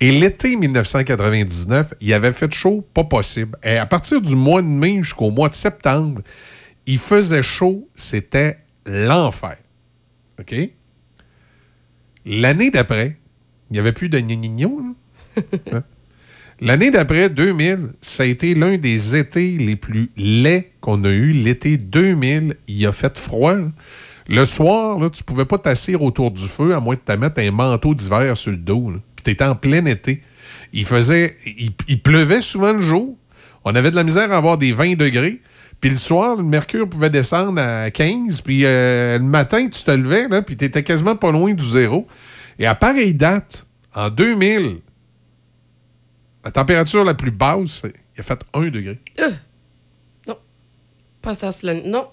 Et 0.00 0.10
l'été 0.10 0.56
1999, 0.56 1.94
il 2.00 2.12
avait 2.12 2.32
fait 2.32 2.52
chaud, 2.52 2.84
pas 2.92 3.04
possible. 3.04 3.56
Et 3.62 3.76
à 3.76 3.86
partir 3.86 4.20
du 4.20 4.34
mois 4.34 4.60
de 4.60 4.66
mai 4.66 5.04
jusqu'au 5.04 5.30
mois 5.30 5.48
de 5.48 5.54
septembre, 5.54 6.20
il 6.84 6.98
faisait 6.98 7.44
chaud, 7.44 7.88
c'était 7.94 8.58
l'enfer. 8.84 9.56
OK? 10.40 10.52
L'année 12.26 12.72
d'après, 12.72 13.20
il 13.70 13.74
n'y 13.74 13.78
avait 13.78 13.92
plus 13.92 14.08
de. 14.08 14.18
Hein? 14.18 14.94
L'année 16.64 16.90
d'après, 16.90 17.28
2000, 17.28 17.90
ça 18.00 18.22
a 18.22 18.26
été 18.26 18.54
l'un 18.54 18.78
des 18.78 19.16
étés 19.16 19.58
les 19.58 19.76
plus 19.76 20.10
laids 20.16 20.72
qu'on 20.80 21.04
a 21.04 21.10
eu. 21.10 21.32
L'été 21.32 21.76
2000, 21.76 22.56
il 22.68 22.86
a 22.86 22.92
fait 22.92 23.18
froid. 23.18 23.56
Le 24.30 24.44
soir, 24.46 24.98
là, 24.98 25.10
tu 25.10 25.22
pouvais 25.24 25.44
pas 25.44 25.58
t'asseoir 25.58 26.00
autour 26.00 26.30
du 26.30 26.48
feu 26.48 26.74
à 26.74 26.80
moins 26.80 26.94
de 26.94 27.00
te 27.00 27.12
mettre 27.12 27.38
un 27.42 27.50
manteau 27.50 27.94
d'hiver 27.94 28.34
sur 28.38 28.50
le 28.50 28.56
dos. 28.56 28.92
Puis 29.14 29.24
t'étais 29.24 29.44
en 29.44 29.56
plein 29.56 29.84
été. 29.84 30.22
Il 30.72 30.86
faisait, 30.86 31.36
il, 31.44 32.00
pleuvait 32.02 32.40
souvent 32.40 32.72
le 32.72 32.80
jour. 32.80 33.14
On 33.66 33.74
avait 33.74 33.90
de 33.90 33.96
la 33.96 34.04
misère 34.04 34.32
à 34.32 34.38
avoir 34.38 34.56
des 34.56 34.72
20 34.72 34.94
degrés. 34.94 35.42
Puis 35.82 35.90
le 35.90 35.96
soir, 35.96 36.36
le 36.36 36.44
mercure 36.44 36.88
pouvait 36.88 37.10
descendre 37.10 37.60
à 37.60 37.90
15. 37.90 38.40
Puis 38.40 38.64
euh, 38.64 39.18
le 39.18 39.24
matin, 39.24 39.68
tu 39.68 39.84
te 39.84 39.90
levais, 39.90 40.28
là, 40.28 40.40
puis 40.40 40.56
tu 40.56 40.64
étais 40.64 40.82
quasiment 40.82 41.14
pas 41.14 41.30
loin 41.30 41.52
du 41.52 41.68
zéro. 41.68 42.06
Et 42.58 42.64
à 42.64 42.74
pareille 42.74 43.12
date, 43.12 43.66
en 43.94 44.08
2000, 44.08 44.78
la 46.44 46.50
température 46.50 47.04
la 47.04 47.14
plus 47.14 47.30
basse, 47.30 47.82
il 48.16 48.20
a 48.20 48.22
fait 48.22 48.40
1 48.52 48.68
degré. 48.68 48.98
Oh, 50.28 50.32
Pas 51.22 51.34
ça, 51.34 51.50
c'est 51.50 51.66
le- 51.66 51.88
Non. 51.88 52.06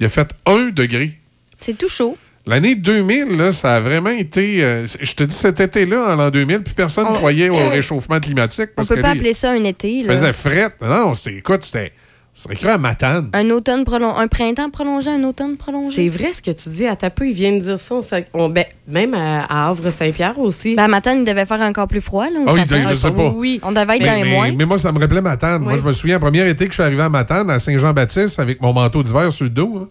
Il 0.00 0.06
a 0.06 0.08
fait 0.08 0.28
1 0.44 0.70
degré. 0.70 1.18
C'est 1.60 1.76
tout 1.78 1.88
chaud. 1.88 2.18
L'année 2.46 2.74
2000, 2.76 3.36
là, 3.36 3.52
ça 3.52 3.76
a 3.76 3.80
vraiment 3.80 4.10
été. 4.10 4.62
euh, 4.62 4.86
je 5.00 5.14
te 5.14 5.24
dis, 5.24 5.34
cet 5.34 5.58
été-là, 5.60 6.12
en 6.12 6.16
l'an 6.16 6.30
2000, 6.30 6.62
plus 6.62 6.74
personne 6.74 7.08
ne 7.10 7.14
croyait 7.16 7.48
au 7.48 7.68
réchauffement 7.68 8.20
climatique. 8.20 8.70
On 8.72 8.74
Parce 8.76 8.88
peut 8.88 8.96
que 8.96 9.00
pas 9.00 9.08
là, 9.08 9.14
appeler 9.14 9.32
ça 9.32 9.50
un 9.52 9.64
été. 9.64 9.90
il 9.92 10.06
là. 10.06 10.14
faisait 10.14 10.32
fret. 10.32 10.72
Non, 10.80 11.14
c'est 11.14 11.34
écoute, 11.34 11.62
c'était. 11.64 11.92
C'est 12.38 12.52
écrit 12.52 12.68
à 12.68 12.76
Matane. 12.76 13.30
Un 13.32 13.48
automne 13.48 13.84
prolongé, 13.84 14.14
un 14.20 14.28
printemps 14.28 14.68
prolongé, 14.68 15.08
un 15.08 15.24
automne 15.24 15.56
prolongé. 15.56 15.90
C'est 15.90 16.08
vrai 16.10 16.34
ce 16.34 16.42
que 16.42 16.50
tu 16.50 16.68
dis. 16.68 16.86
À 16.86 16.94
ta 16.94 17.08
peu, 17.08 17.26
il 17.26 17.32
vient 17.32 17.52
de 17.52 17.60
dire 17.60 17.80
ça. 17.80 17.94
On 17.94 18.02
s'est- 18.02 18.26
on- 18.34 18.50
ben, 18.50 18.66
même 18.86 19.14
à, 19.14 19.44
à 19.44 19.68
Havre-Saint-Pierre 19.70 20.38
aussi. 20.38 20.74
Ben, 20.74 20.82
à 20.84 20.88
matin, 20.88 21.14
il 21.16 21.24
devait 21.24 21.46
faire 21.46 21.62
encore 21.62 21.88
plus 21.88 22.02
froid. 22.02 22.26
Là, 22.26 22.40
s'attend. 22.46 22.88
je 22.90 22.94
sais 22.94 23.10
pas. 23.10 23.30
Oui. 23.34 23.58
On 23.62 23.70
devait 23.72 23.96
être 23.96 24.00
mais, 24.02 24.06
dans 24.06 24.14
les 24.16 24.22
mais- 24.24 24.30
moins. 24.30 24.52
mais 24.52 24.66
moi, 24.66 24.76
ça 24.76 24.92
me 24.92 24.98
rappelait 24.98 25.22
Matane. 25.22 25.62
Moi, 25.62 25.76
je 25.76 25.82
me 25.82 25.92
souviens, 25.92 26.16
le 26.16 26.20
premier 26.20 26.46
été 26.46 26.66
que 26.66 26.72
je 26.72 26.74
suis 26.74 26.82
arrivé 26.82 27.00
à 27.00 27.08
Matane, 27.08 27.48
à 27.48 27.58
Saint-Jean-Baptiste, 27.58 28.38
avec 28.38 28.60
mon 28.60 28.74
manteau 28.74 29.02
d'hiver 29.02 29.32
sur 29.32 29.44
le 29.44 29.50
dos. 29.50 29.78
hein. 29.84 29.88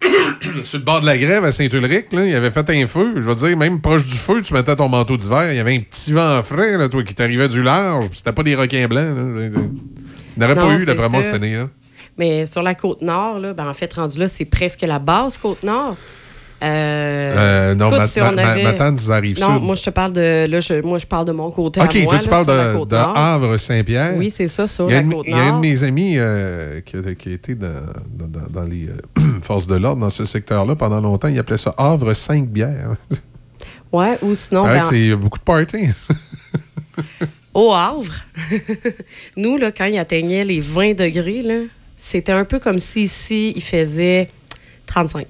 sur 0.64 0.78
le 0.78 0.84
bord 0.84 1.02
de 1.02 1.06
la 1.06 1.18
grève 1.18 1.44
à 1.44 1.52
Saint-Ulrich, 1.52 2.06
là, 2.12 2.24
il 2.24 2.34
avait 2.34 2.50
fait 2.52 2.70
un 2.70 2.86
feu. 2.86 3.12
Je 3.16 3.20
veux 3.20 3.34
dire, 3.34 3.54
même 3.54 3.82
proche 3.82 4.04
du 4.06 4.14
feu, 4.16 4.40
tu 4.40 4.54
mettais 4.54 4.76
ton 4.76 4.88
manteau 4.88 5.18
d'hiver. 5.18 5.50
Il 5.52 5.56
y 5.56 5.60
avait 5.60 5.76
un 5.76 5.80
petit 5.80 6.12
vent 6.12 6.42
frais, 6.42 6.78
là, 6.78 6.88
toi, 6.88 7.02
qui 7.02 7.14
t'arrivait 7.14 7.48
du 7.48 7.62
large. 7.62 8.08
puis 8.08 8.16
C'était 8.16 8.32
pas 8.32 8.42
des 8.42 8.54
requins 8.54 8.86
blancs. 8.88 9.14
là. 9.14 9.60
Il 10.36 10.40
n'aurait 10.40 10.54
pas 10.54 10.62
Non, 10.64 10.78
eu, 10.78 10.84
d'après 10.84 11.08
moi, 11.08 11.22
cette 11.22 11.34
année. 11.34 11.56
Là. 11.56 11.68
Mais 12.18 12.46
sur 12.46 12.62
la 12.62 12.74
côte 12.74 13.02
nord, 13.02 13.40
là, 13.40 13.54
ben, 13.54 13.68
en 13.68 13.74
fait, 13.74 13.92
rendu 13.92 14.18
là, 14.20 14.28
c'est 14.28 14.44
presque 14.44 14.82
la 14.82 14.98
base 14.98 15.36
côte 15.38 15.62
nord. 15.62 15.96
Euh, 16.62 17.34
Euh, 17.36 17.74
non, 17.74 17.88
écoute, 17.88 17.98
Ma- 17.98 18.06
si 18.06 18.20
Ma- 18.20 18.30
on 18.30 18.32
Ma- 18.36 18.42
avait- 18.42 18.64
arrive 19.10 19.40
Non, 19.40 19.54
sud. 19.56 19.62
moi, 19.64 19.74
je 19.74 19.82
te 19.82 19.90
parle 19.90 20.12
de. 20.12 20.46
Là, 20.46 20.60
je, 20.60 20.80
moi, 20.80 20.96
je 20.98 21.06
parle 21.06 21.26
de 21.26 21.32
mon 21.32 21.50
côté. 21.50 21.80
à 21.80 21.84
OK, 21.84 21.94
moi, 21.96 22.04
toi, 22.04 22.18
tu 22.18 22.24
là, 22.24 22.30
parles 22.30 22.86
de, 22.86 22.94
nord. 22.94 23.16
Havre-Saint-Pierre. 23.16 24.14
Oui, 24.16 24.30
c'est 24.30 24.48
ça, 24.48 24.66
sur 24.66 24.88
Il 24.88 24.92
y 24.92 24.94
a 24.94 24.98
la 24.98 25.02
une- 25.02 25.12
côte 25.12 25.24
Il 25.26 25.36
y 25.36 25.38
a 25.38 25.42
un 25.42 25.46
nord. 25.50 25.56
de 25.60 25.66
mes 25.66 25.82
amis 25.84 26.14
euh, 26.16 26.80
qui, 26.80 26.96
a, 26.96 27.14
qui 27.14 27.32
été 27.32 27.54
dans, 27.54 27.68
dans- 28.16 28.28
dans- 28.28 28.60
dans 28.60 28.62
les 28.68 28.88
euh, 28.88 29.20
forces 29.42 29.66
de 29.66 29.74
l'ordre, 29.74 30.00
dans 30.00 30.10
ce 30.10 30.24
secteur-là, 30.24 30.74
pendant 30.76 31.00
longtemps. 31.00 31.28
Il 31.28 31.38
appelait 31.38 31.58
ça 31.58 31.74
Havre-5-Bières. 31.76 32.94
Ouais, 33.92 34.16
ou 34.22 34.34
sinon, 34.34 34.62
ben, 34.62 34.80
que 34.80 34.86
c'est 34.86 35.14
beaucoup 35.16 35.38
de 35.38 35.44
party. 35.44 35.88
au 37.54 37.72
Havre, 37.72 38.12
nous, 39.36 39.56
là, 39.56 39.72
quand 39.72 39.86
il 39.86 39.98
atteignait 39.98 40.44
les 40.44 40.60
20 40.60 40.94
degrés, 40.94 41.44
c'était 41.96 42.32
un 42.32 42.44
peu 42.44 42.58
comme 42.58 42.78
si 42.78 43.02
ici, 43.02 43.52
il 43.54 43.62
faisait 43.62 44.28
35. 44.86 45.26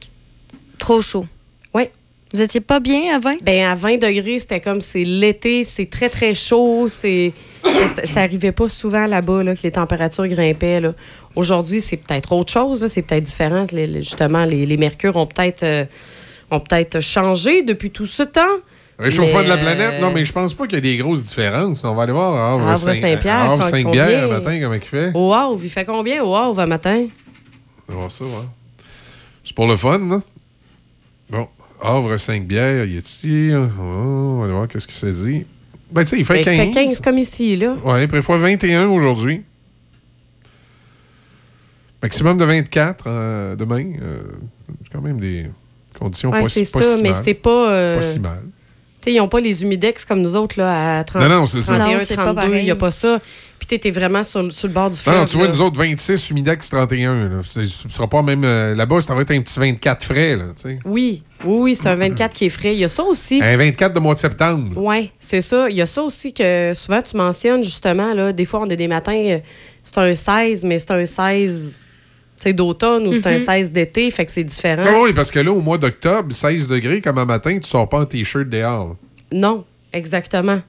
Trop 0.79 1.03
chaud. 1.03 1.27
Oui. 1.75 1.85
Vous 2.33 2.43
étiez 2.43 2.61
pas 2.61 2.81
bien 2.81 3.15
à 3.15 3.19
20? 3.21 3.43
Ben, 3.43 3.67
à 3.67 3.75
20 3.75 3.99
degrés, 3.99 4.41
c'était 4.41 4.61
comme 4.61 4.81
c'est 4.81 5.05
l'été, 5.05 5.63
c'est 5.63 5.87
très, 5.87 6.09
très 6.09 6.35
chaud. 6.35 6.89
C'est, 6.89 7.33
ça, 8.07 8.21
arrivait 8.23 8.51
pas 8.53 8.69
souvent 8.69 9.07
là-bas, 9.07 9.45
là, 9.45 9.55
que 9.55 9.63
les 9.63 9.71
températures 9.71 10.27
grimpaient. 10.27 10.81
là. 10.81 10.95
Aujourd'hui, 11.37 11.81
c'est 11.81 11.97
peut-être 11.97 12.33
autre 12.33 12.53
chose, 12.53 12.87
c'est 12.89 13.03
peut-être 13.03 13.23
différent. 13.25 13.65
Les- 13.73 13.87
les- 13.87 14.03
justement, 14.03 14.45
les, 14.45 14.67
les 14.67 14.77
mercures 14.77 15.17
ont 15.17 15.27
peut-être, 15.27 15.63
euh, 15.63 15.85
ont 16.51 16.61
peut-être 16.61 17.01
changé 17.01 17.63
depuis 17.63 17.91
tout 17.91 18.07
ce 18.07 18.23
temps. 18.25 18.57
Réchauffement 18.99 19.39
Mais, 19.41 19.45
de 19.45 19.49
la 19.49 19.55
euh, 19.57 19.63
planète, 19.63 20.01
non, 20.01 20.13
mais 20.13 20.25
je 20.25 20.33
pense 20.33 20.55
pas 20.55 20.67
qu'il 20.67 20.75
y 20.75 20.79
a 20.79 20.81
des 20.81 20.97
grosses 20.97 21.25
différences. 21.25 21.83
On 21.85 21.95
va 21.95 22.05
aller 22.05 22.13
voir 22.13 22.35
à 22.35 22.53
Havre 22.55 22.67
quand- 22.71 22.77
Saint-Bière, 22.77 23.85
combien? 23.85 24.21
le 24.23 24.29
matin, 24.29 24.59
comment 24.61 24.75
il 24.75 24.81
fait? 24.81 25.11
Au 25.15 25.33
Havre, 25.33 25.59
il 25.63 25.71
fait 25.71 25.85
combien 25.85 26.23
au 26.23 26.35
Havre, 26.37 26.61
à 26.61 26.67
matin? 26.67 27.07
On 27.89 27.93
va 27.93 27.99
voir 27.99 28.13
ça, 28.13 28.25
ouais. 28.25 28.31
C'est 29.45 29.55
pour 29.55 29.67
le 29.67 29.77
fun, 29.77 29.99
là. 29.99 30.21
Bon, 31.29 31.49
Havre 31.83 32.17
5 32.19 32.45
bières, 32.47 32.85
il 32.85 32.97
est 32.97 33.09
ici. 33.09 33.51
Oh, 33.53 33.67
on 33.81 34.39
va 34.39 34.45
aller 34.45 34.55
voir 34.55 34.69
qu'est-ce 34.69 34.87
que 34.87 34.93
ça 34.93 35.11
dit. 35.11 35.45
Ben, 35.91 36.03
tu 36.05 36.11
sais, 36.11 36.19
il 36.19 36.25
fait 36.25 36.35
Ben, 36.35 36.45
15. 36.45 36.55
Il 36.55 36.73
fait 36.73 36.85
15 36.87 37.01
comme 37.01 37.19
ici, 37.19 37.57
là. 37.57 37.75
Ouais, 37.85 38.07
prévoit 38.07 38.39
21 38.39 38.89
aujourd'hui. 38.89 39.43
Maximum 42.03 42.37
de 42.39 42.45
24 42.45 43.05
euh, 43.07 43.57
demain. 43.57 43.85
Euh, 44.03 44.23
c'est 44.83 44.93
quand 44.93 45.01
même 45.01 45.19
des 45.19 45.47
conditions 45.99 46.31
Ouais, 46.31 46.43
pas, 46.43 46.49
c'est 46.49 46.65
si- 46.65 46.73
pas 46.73 46.83
ça, 46.83 46.97
si 46.97 47.03
mais 47.03 47.09
mal. 47.11 47.17
c'était 47.17 47.35
pas. 47.35 47.71
euh, 47.73 47.97
Pas 47.97 48.03
si 48.03 48.19
mal. 48.19 48.43
Tu 49.05 49.11
sais, 49.11 49.17
ils 49.17 49.19
n'ont 49.19 49.29
pas 49.29 49.41
les 49.41 49.63
humidex 49.63 50.05
comme 50.07 50.23
nous 50.23 50.35
autres, 50.35 50.59
là, 50.59 50.99
à 51.01 51.05
30, 51.05 51.23
Non, 51.23 51.29
non, 51.29 51.47
c'est 51.47 51.61
ça. 51.61 51.77
31, 51.77 51.99
Non, 51.99 52.05
c'est 52.05 52.17
pas 52.17 52.33
32. 52.35 52.57
Il 52.57 52.65
n'y 52.65 52.71
a 52.71 52.77
pas 52.77 52.91
ça. 52.91 53.21
Puis 53.59 53.69
tu 53.69 53.75
étais 53.77 53.91
vraiment 53.91 54.23
sur, 54.23 54.43
le- 54.43 54.51
sur 54.51 54.67
le 54.69 54.73
bord 54.75 54.91
du 54.91 54.99
fleuve. 54.99 55.17
Non, 55.17 55.25
tu 55.27 55.37
vois, 55.37 55.47
là. 55.47 55.53
nous 55.53 55.61
autres, 55.61 55.79
26, 55.79 56.31
Humidex 56.31 56.69
31. 56.71 57.29
Là. 57.29 57.41
Ce 57.45 57.63
sera 57.89 58.09
pas 58.09 58.23
même. 58.23 58.45
euh, 58.45 58.75
Là-bas, 58.75 59.01
ça 59.03 59.15
va 59.15 59.21
être 59.23 59.31
un 59.31 59.41
petit 59.41 59.59
24 59.61 60.05
frais, 60.05 60.37
là, 60.37 60.45
tu 60.57 60.63
sais. 60.71 60.79
Oui, 60.87 61.23
oui, 61.45 61.57
oui, 61.61 61.75
c'est 61.75 61.89
un 61.89 61.95
24 61.95 62.35
qui 62.35 62.47
est 62.47 62.49
frais. 62.51 62.73
Il 62.75 62.81
y 62.81 62.85
a 62.85 62.89
ça 62.89 63.03
aussi. 63.05 63.41
Un 63.43 63.57
24 63.57 63.93
de 63.95 64.01
mois 64.01 64.15
de 64.15 64.19
septembre. 64.19 64.71
Oui, 64.77 65.11
c'est 65.21 65.41
ça. 65.43 65.69
Il 65.71 65.77
y 65.77 65.83
a 65.83 65.87
ça 65.87 66.03
aussi 66.03 66.33
que 66.35 66.73
souvent 66.75 67.01
tu 67.03 67.17
mentionnes, 67.17 67.63
justement. 67.63 68.13
Là, 68.15 68.33
des 68.33 68.45
fois, 68.47 68.61
on 68.61 68.71
a 68.71 68.77
des 68.77 68.89
matins, 68.89 69.13
euh, 69.15 69.39
c'est 69.83 69.99
un 69.99 70.15
16, 70.15 70.65
mais 70.65 70.79
c'est 70.79 70.91
un 70.91 71.07
16 71.07 71.79
tu 72.37 72.43
sais, 72.43 72.53
d'automne 72.53 73.07
ou 73.07 73.13
c'est 73.13 73.27
un 73.27 73.33
Mhm. 73.35 73.39
16 73.39 73.73
d'été, 73.73 74.11
fait 74.11 74.27
que 74.27 74.33
c'est 74.33 74.45
différent. 74.45 74.85
Ah 74.87 75.01
oui, 75.03 75.13
parce 75.13 75.31
que 75.31 75.39
là, 75.41 75.53
au 75.53 75.61
mois 75.61 75.79
d'octobre, 75.79 76.33
16 76.33 76.69
degrés, 76.69 77.01
comme 77.01 77.19
un 77.19 77.25
matin, 77.25 77.59
tu 77.59 77.69
sors 77.69 77.89
pas 77.89 78.01
en 78.01 78.07
t-shirt 78.07 78.49
dehors. 78.49 78.97
Non, 79.33 79.65
exactement. 79.93 80.61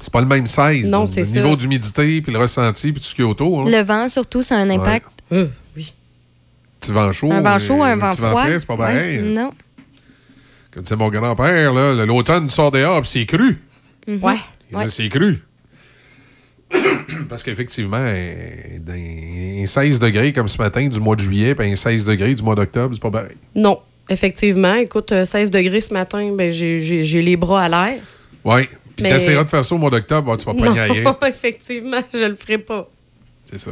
C'est 0.00 0.12
pas 0.12 0.20
le 0.20 0.26
même 0.26 0.46
16. 0.46 0.90
Non, 0.90 1.06
c'est 1.06 1.20
Le 1.20 1.26
ça. 1.26 1.40
niveau 1.40 1.54
d'humidité, 1.56 2.20
puis 2.22 2.32
le 2.32 2.38
ressenti, 2.38 2.92
puis 2.92 3.00
tout 3.00 3.06
ce 3.06 3.14
qu'il 3.14 3.24
y 3.24 3.26
a 3.26 3.30
autour. 3.30 3.60
hein. 3.62 3.70
Le 3.70 3.82
vent, 3.82 4.08
surtout, 4.08 4.42
ça 4.42 4.56
a 4.56 4.58
un 4.58 4.70
impact. 4.70 5.06
Petit 6.80 6.90
vent 6.92 7.12
chaud. 7.12 7.30
Un 7.30 7.40
vent 7.40 7.58
chaud, 7.58 7.82
un 7.82 7.92
euh, 7.92 7.96
vent 7.96 8.10
petit 8.10 8.22
froid. 8.22 8.42
frais, 8.42 8.58
c'est 8.58 8.66
pas 8.66 8.74
Ouais, 8.74 8.78
pareil. 8.78 9.22
non. 9.22 9.52
Comme 10.72 10.82
disait 10.82 10.96
mon 10.96 11.10
grand-père, 11.10 11.72
l'automne, 12.06 12.46
tu 12.48 12.54
sors 12.54 12.70
dehors, 12.70 13.00
puis 13.02 13.10
c'est 13.10 13.26
cru. 13.26 13.62
Mhm. 14.08 14.22
Ouais. 14.24 14.36
Il 14.70 14.78
disait, 14.78 14.88
c'est 14.88 15.08
cru. 15.08 15.38
Parce 17.28 17.42
qu'effectivement, 17.42 17.96
un, 17.98 19.62
un 19.62 19.66
16 19.66 20.00
degrés 20.00 20.32
comme 20.32 20.48
ce 20.48 20.58
matin 20.58 20.86
du 20.86 21.00
mois 21.00 21.16
de 21.16 21.20
juillet, 21.20 21.54
puis 21.54 21.70
un 21.70 21.76
16 21.76 22.06
degrés 22.06 22.34
du 22.34 22.42
mois 22.42 22.54
d'octobre, 22.54 22.94
c'est 22.94 23.02
pas 23.02 23.10
pareil. 23.10 23.36
Non, 23.54 23.78
effectivement. 24.08 24.74
Écoute, 24.74 25.12
euh, 25.12 25.24
16 25.24 25.50
degrés 25.50 25.80
ce 25.80 25.92
matin, 25.92 26.32
ben, 26.36 26.50
j'ai- 26.50 27.22
les 27.22 27.36
bras 27.36 27.64
à 27.64 27.68
l'air. 27.68 28.00
Oui. 28.44 28.62
Puis 28.96 29.04
Mais- 29.04 29.10
t'essaieras 29.10 29.44
de 29.44 29.48
faire 29.50 29.64
ça 29.64 29.74
au 29.74 29.78
mois 29.78 29.90
d'octobre, 29.90 30.36
tu 30.36 30.44
vas 30.44 30.54
pogner 30.54 30.78
ailleurs. 30.80 31.18
effectivement, 31.26 32.02
je 32.12 32.24
le 32.26 32.34
ferai 32.34 32.58
pas. 32.58 32.88
C'est 33.50 33.60
ça. 33.60 33.70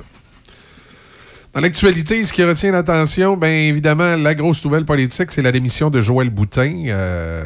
Dans 1.53 1.61
l'actualité, 1.61 2.23
ce 2.23 2.33
qui 2.33 2.45
retient 2.45 2.71
l'attention, 2.71 3.37
bien 3.37 3.51
évidemment, 3.51 4.15
la 4.17 4.35
grosse 4.37 4.65
nouvelle 4.65 4.85
politique, 4.85 5.33
c'est 5.33 5.43
la 5.43 5.51
démission 5.51 5.91
de 5.91 6.01
Joël 6.01 6.31
Boutin. 6.31 6.85
Euh, 6.87 7.43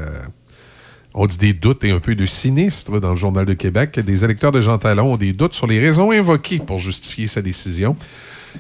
on 1.15 1.27
dit 1.27 1.39
des 1.39 1.53
doutes 1.53 1.85
et 1.85 1.93
un 1.93 2.01
peu 2.01 2.16
de 2.16 2.27
sinistre 2.27 3.01
dans 3.01 3.11
le 3.11 3.16
Journal 3.16 3.47
de 3.47 3.55
Québec. 3.55 4.01
Des 4.01 4.24
électeurs 4.24 4.51
de 4.51 4.61
Jean 4.61 4.78
Talon 4.78 5.12
ont 5.12 5.16
des 5.16 5.32
doutes 5.32 5.55
sur 5.55 5.69
les 5.69 5.78
raisons 5.78 6.11
invoquées 6.11 6.59
pour 6.59 6.81
justifier 6.81 7.28
sa 7.28 7.41
décision. 7.41 7.97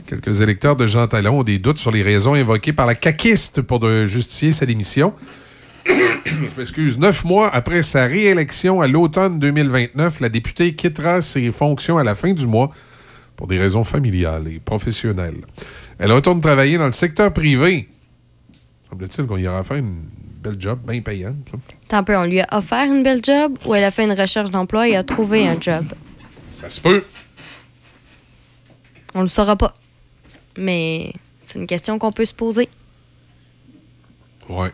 Quelques 0.06 0.40
électeurs 0.40 0.76
de 0.76 0.86
Jean 0.86 1.08
Talon 1.08 1.40
ont 1.40 1.42
des 1.42 1.58
doutes 1.58 1.78
sur 1.78 1.90
les 1.90 2.02
raisons 2.02 2.34
invoquées 2.34 2.72
par 2.72 2.86
la 2.86 2.94
caquiste 2.94 3.60
pour 3.60 3.84
justifier 4.06 4.52
sa 4.52 4.66
démission. 4.66 5.14
Je 6.24 6.58
m'excuse. 6.58 6.96
Neuf 6.96 7.24
mois 7.24 7.52
après 7.52 7.82
sa 7.82 8.06
réélection 8.06 8.80
à 8.80 8.86
l'automne 8.86 9.40
2029, 9.40 10.20
la 10.20 10.28
députée 10.28 10.74
quittera 10.76 11.22
ses 11.22 11.50
fonctions 11.50 11.98
à 11.98 12.04
la 12.04 12.14
fin 12.14 12.32
du 12.32 12.46
mois 12.46 12.70
pour 13.34 13.48
des 13.48 13.58
raisons 13.58 13.82
familiales 13.82 14.46
et 14.46 14.60
professionnelles. 14.60 15.44
Elle 15.98 16.12
retourne 16.12 16.40
travailler 16.40 16.78
dans 16.78 16.86
le 16.86 16.92
secteur 16.92 17.32
privé. 17.32 17.88
Semble-t-il 18.88 19.26
qu'on 19.26 19.38
y 19.38 19.48
aura 19.48 19.62
une 19.76 20.04
belle 20.40 20.56
job 20.58 20.78
bien 20.86 21.00
payante. 21.00 21.52
Tant 21.88 22.02
peu, 22.02 22.16
on 22.16 22.24
lui 22.24 22.40
a 22.40 22.46
offert 22.52 22.84
une 22.84 23.02
belle 23.02 23.20
job 23.22 23.58
ou 23.66 23.74
elle 23.74 23.84
a 23.84 23.90
fait 23.90 24.04
une 24.04 24.18
recherche 24.18 24.50
d'emploi 24.50 24.88
et 24.88 24.96
a 24.96 25.02
trouvé 25.02 25.46
un 25.46 25.60
job. 25.60 25.84
Ça 26.52 26.70
se 26.70 26.80
peut. 26.80 27.04
On 29.14 29.20
le 29.20 29.26
saura 29.26 29.56
pas. 29.56 29.76
Mais 30.56 31.12
c'est 31.42 31.58
une 31.58 31.66
question 31.66 31.98
qu'on 31.98 32.12
peut 32.12 32.24
se 32.24 32.34
poser. 32.34 32.68
Ouais. 34.48 34.70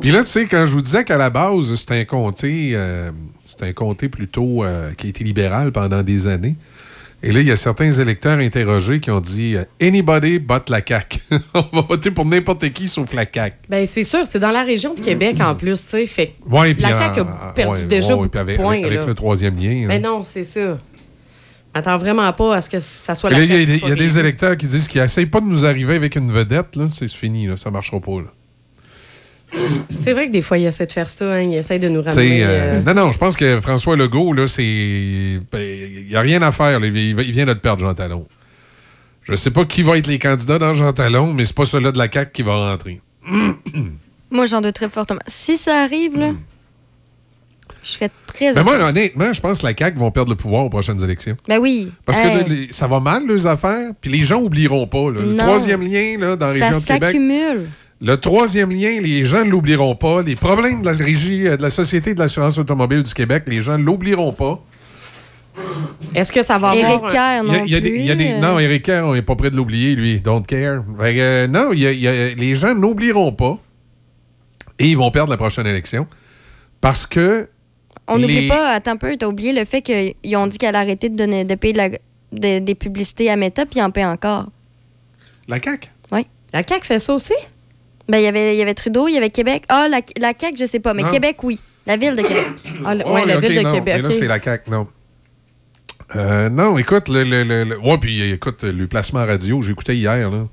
Puis 0.00 0.10
là, 0.10 0.24
tu 0.24 0.30
sais, 0.30 0.46
quand 0.46 0.66
je 0.66 0.72
vous 0.72 0.82
disais 0.82 1.04
qu'à 1.04 1.16
la 1.16 1.30
base, 1.30 1.74
c'est 1.76 1.92
un 1.92 2.04
comté, 2.04 2.72
euh, 2.74 3.10
c'est 3.44 3.62
un 3.62 3.72
comté 3.72 4.08
plutôt 4.08 4.64
euh, 4.64 4.92
qui 4.94 5.06
a 5.06 5.10
été 5.10 5.22
libéral 5.24 5.72
pendant 5.72 6.02
des 6.02 6.26
années. 6.26 6.56
Et 7.26 7.32
là, 7.32 7.40
il 7.40 7.46
y 7.46 7.50
a 7.50 7.56
certains 7.56 7.90
électeurs 7.90 8.38
interrogés 8.38 9.00
qui 9.00 9.10
ont 9.10 9.20
dit 9.20 9.56
euh, 9.56 9.64
Anybody 9.80 10.38
but 10.38 10.68
la 10.68 10.80
CAQ. 10.86 11.18
On 11.54 11.64
va 11.72 11.80
voter 11.80 12.10
pour 12.10 12.26
n'importe 12.26 12.68
qui 12.70 12.86
sauf 12.86 13.14
la 13.14 13.24
CAQ. 13.24 13.56
Ben, 13.68 13.86
c'est 13.86 14.04
sûr, 14.04 14.20
c'est 14.30 14.38
dans 14.38 14.50
la 14.50 14.62
région 14.62 14.92
de 14.94 15.00
Québec 15.00 15.36
en 15.40 15.54
plus, 15.54 15.80
tu 15.82 15.88
sais. 15.88 16.06
Fait 16.06 16.34
Ouais, 16.48 16.74
la 16.78 16.94
en- 16.94 16.98
CAQ 16.98 17.20
a 17.20 17.22
en- 17.22 17.52
perdu 17.54 17.80
ouais, 17.80 17.86
déjà 17.86 18.14
ouais, 18.14 18.22
beaucoup 18.24 18.38
avec, 18.38 18.56
de 18.58 18.62
points. 18.62 18.84
avec- 18.84 19.06
le 19.06 19.14
troisième 19.14 19.56
lien. 19.56 19.86
Mais 19.88 19.98
non, 19.98 20.22
c'est 20.22 20.44
ça. 20.44 20.78
Attends 21.72 21.96
vraiment 21.98 22.32
pas 22.34 22.56
à 22.56 22.60
ce 22.60 22.68
que 22.70 22.78
ça 22.78 23.14
soit 23.14 23.30
la 23.30 23.40
Il 23.40 23.50
y 23.50 23.52
a, 23.52 23.88
y 23.88 23.92
a 23.92 23.94
des 23.96 24.18
électeurs 24.18 24.56
qui 24.56 24.66
disent 24.66 24.86
qu'ils 24.86 25.00
n'essayent 25.02 25.26
pas 25.26 25.40
de 25.40 25.46
nous 25.46 25.64
arriver 25.64 25.94
avec 25.96 26.14
une 26.16 26.30
vedette. 26.30 26.76
là. 26.76 26.86
C'est 26.90 27.08
fini, 27.10 27.46
là. 27.48 27.56
ça 27.56 27.70
ne 27.70 27.72
marchera 27.72 27.98
pas. 28.00 28.18
Là. 28.20 28.32
C'est 29.94 30.12
vrai 30.12 30.26
que 30.26 30.32
des 30.32 30.42
fois, 30.42 30.58
il 30.58 30.66
essaie 30.66 30.86
de 30.86 30.92
faire 30.92 31.08
ça. 31.08 31.32
Hein, 31.32 31.42
il 31.42 31.54
essaie 31.54 31.78
de 31.78 31.88
nous 31.88 32.02
ramener. 32.02 32.44
euh, 32.44 32.46
euh, 32.48 32.80
Non, 32.82 32.94
non, 32.94 33.12
je 33.12 33.18
pense 33.18 33.36
que 33.36 33.60
François 33.60 33.96
Legault, 33.96 34.32
là, 34.32 34.46
c'est. 34.46 35.40
ben, 35.52 35.60
Il 35.60 36.06
n'y 36.08 36.16
a 36.16 36.20
rien 36.20 36.42
à 36.42 36.50
faire. 36.50 36.80
là. 36.80 36.86
Il, 36.86 37.14
vient 37.32 37.46
de 37.46 37.52
le 37.52 37.58
perdre, 37.58 37.80
Jean 37.86 37.94
Talon. 37.94 38.26
Je 39.22 39.34
sais 39.34 39.50
pas 39.50 39.64
qui 39.64 39.82
va 39.82 39.96
être 39.96 40.06
les 40.06 40.18
candidats 40.18 40.58
dans 40.58 40.74
Jean 40.74 40.92
Talon, 40.92 41.32
mais 41.32 41.44
c'est 41.46 41.54
pas 41.56 41.64
ceux-là 41.64 41.92
de 41.92 41.98
la 41.98 42.10
CAQ 42.12 42.32
qui 42.32 42.42
va 42.42 42.70
rentrer. 42.70 43.00
Moi, 44.30 44.46
j'en 44.46 44.60
doute 44.60 44.74
très 44.74 44.88
fortement. 44.90 45.20
Si 45.26 45.56
ça 45.56 45.82
arrive, 45.82 46.18
là, 46.18 46.32
Je 47.82 47.90
serais 47.90 48.10
très 48.26 48.52
Mais 48.54 48.62
moi, 48.64 48.74
étonnée. 48.76 48.88
honnêtement, 48.88 49.32
je 49.32 49.40
pense 49.40 49.60
que 49.60 49.66
la 49.66 49.74
CAQ 49.76 49.98
vont 49.98 50.10
perdre 50.10 50.30
le 50.30 50.36
pouvoir 50.36 50.64
aux 50.64 50.70
prochaines 50.70 51.02
élections. 51.04 51.36
Ben 51.48 51.58
oui. 51.58 51.90
Parce 52.04 52.18
Hey, 52.18 52.44
que 52.44 52.50
les- 52.50 52.72
ça 52.72 52.86
va 52.86 52.98
mal, 53.00 53.26
leurs 53.26 53.46
affaires, 53.46 53.90
puis 54.00 54.10
les 54.10 54.22
gens 54.24 54.40
n'oublieront 54.40 54.86
pas. 54.86 55.10
là. 55.10 55.20
Le 55.20 55.36
troisième 55.36 55.82
lien 55.82 56.16
là, 56.18 56.34
dans 56.36 56.46
la 56.48 56.58
ça 56.58 56.64
région 56.66 56.80
de 56.80 56.84
Québec. 56.84 57.02
s'accumule. 57.10 57.68
Le 58.04 58.16
troisième 58.16 58.70
lien, 58.70 59.00
les 59.00 59.24
gens 59.24 59.44
ne 59.44 59.50
l'oublieront 59.50 59.94
pas. 59.96 60.22
Les 60.22 60.36
problèmes 60.36 60.82
de 60.82 60.86
la 60.86 60.92
régie, 60.92 61.48
euh, 61.48 61.56
de 61.56 61.62
la 61.62 61.70
Société 61.70 62.12
de 62.14 62.18
l'assurance 62.18 62.58
automobile 62.58 63.02
du 63.02 63.14
Québec, 63.14 63.44
les 63.46 63.60
gens 63.62 63.78
ne 63.78 63.82
l'oublieront 63.84 64.32
pas. 64.32 64.62
Est-ce 66.14 66.32
que 66.32 66.42
ça 66.42 66.58
va 66.58 66.70
avoir... 66.70 66.90
Éric 66.90 67.04
un- 67.04 67.08
Kerr, 67.08 67.44
non 67.44 67.64
il 67.64 67.72
y 67.72 67.76
a 67.76 67.80
des- 67.80 67.88
il 67.90 68.04
y 68.04 68.10
a 68.10 68.14
des- 68.14 68.30
plus. 68.32 68.40
Non, 68.40 68.58
Eric 68.58 68.84
Kerr, 68.84 69.04
on 69.06 69.14
n'est 69.14 69.22
pas 69.22 69.36
prêt 69.36 69.50
de 69.50 69.56
l'oublier, 69.56 69.94
lui. 69.94 70.20
Don't 70.20 70.42
care. 70.42 70.82
Fait 71.00 71.20
euh, 71.20 71.46
non, 71.46 71.70
il 71.72 71.78
y 71.78 71.86
a- 71.86 71.92
il 71.92 72.00
y 72.00 72.08
a- 72.08 72.34
les 72.34 72.54
gens 72.54 72.74
n'oublieront 72.74 73.32
pas. 73.32 73.58
Et 74.78 74.88
ils 74.88 74.96
vont 74.96 75.10
perdre 75.10 75.30
la 75.30 75.36
prochaine 75.36 75.66
élection. 75.66 76.06
Parce 76.80 77.06
que. 77.06 77.48
On 78.08 78.16
les- 78.16 78.22
n'oublie 78.22 78.48
pas, 78.48 78.72
attends 78.72 78.90
un 78.92 78.96
peu, 78.96 79.16
t'as 79.16 79.26
oublié 79.28 79.52
le 79.52 79.64
fait 79.64 79.80
qu'ils 79.80 80.36
ont 80.36 80.46
dit 80.46 80.58
qu'elle 80.58 80.74
a 80.74 80.80
arrêté 80.80 81.08
de, 81.08 81.16
donner, 81.16 81.44
de 81.44 81.54
payer 81.54 81.72
de 81.72 81.78
la- 81.78 81.88
de- 82.32 82.58
des 82.58 82.74
publicités 82.74 83.30
à 83.30 83.36
Meta, 83.36 83.64
puis 83.64 83.78
ils 83.78 83.82
en 83.82 83.90
paient 83.90 84.04
encore. 84.04 84.48
La 85.48 85.58
CAQ? 85.62 85.88
Oui. 86.12 86.26
La 86.52 86.62
CAQ 86.66 86.84
fait 86.84 86.98
ça 86.98 87.14
aussi? 87.14 87.32
Ben, 88.08 88.18
il 88.18 88.24
y 88.24 88.26
avait- 88.26 88.54
il 88.54 88.58
y 88.58 88.62
avait 88.62 88.74
Trudeau, 88.74 89.08
il 89.08 89.14
y 89.14 89.16
avait 89.16 89.30
Québec. 89.30 89.64
Ah, 89.68 89.88
la, 89.88 90.00
la 90.20 90.32
CAQ, 90.38 90.56
je 90.58 90.64
sais 90.66 90.80
pas, 90.80 90.92
mais 90.94 91.02
Non. 91.02 91.08
Québec, 91.10 91.42
oui. 91.42 91.58
La 91.86 91.96
ville 91.96 92.16
de 92.16 92.22
Québec. 92.22 92.46
Ah, 92.84 92.94
le- 92.94 93.04
Ouais, 93.06 93.12
ouais, 93.12 93.26
la 93.26 93.38
ville 93.38 93.54
de 93.56 93.60
non. 93.62 93.72
Québec. 93.72 93.94
Mais 93.96 94.02
là, 94.02 94.10
c'est 94.10 94.26
la 94.26 94.40
CAQ, 94.40 94.70
non. 94.70 94.86
Euh, 96.16 96.48
non, 96.50 96.76
écoute, 96.78 97.08
le, 97.08 97.24
le, 97.24 97.44
le- 97.64 97.78
ouais, 97.80 97.98
puis 97.98 98.32
écoute, 98.32 98.62
le 98.62 98.86
placement 98.86 99.24
radio, 99.24 99.62
j'écoutais 99.62 99.96
hier, 99.96 100.30
là. 100.30 100.46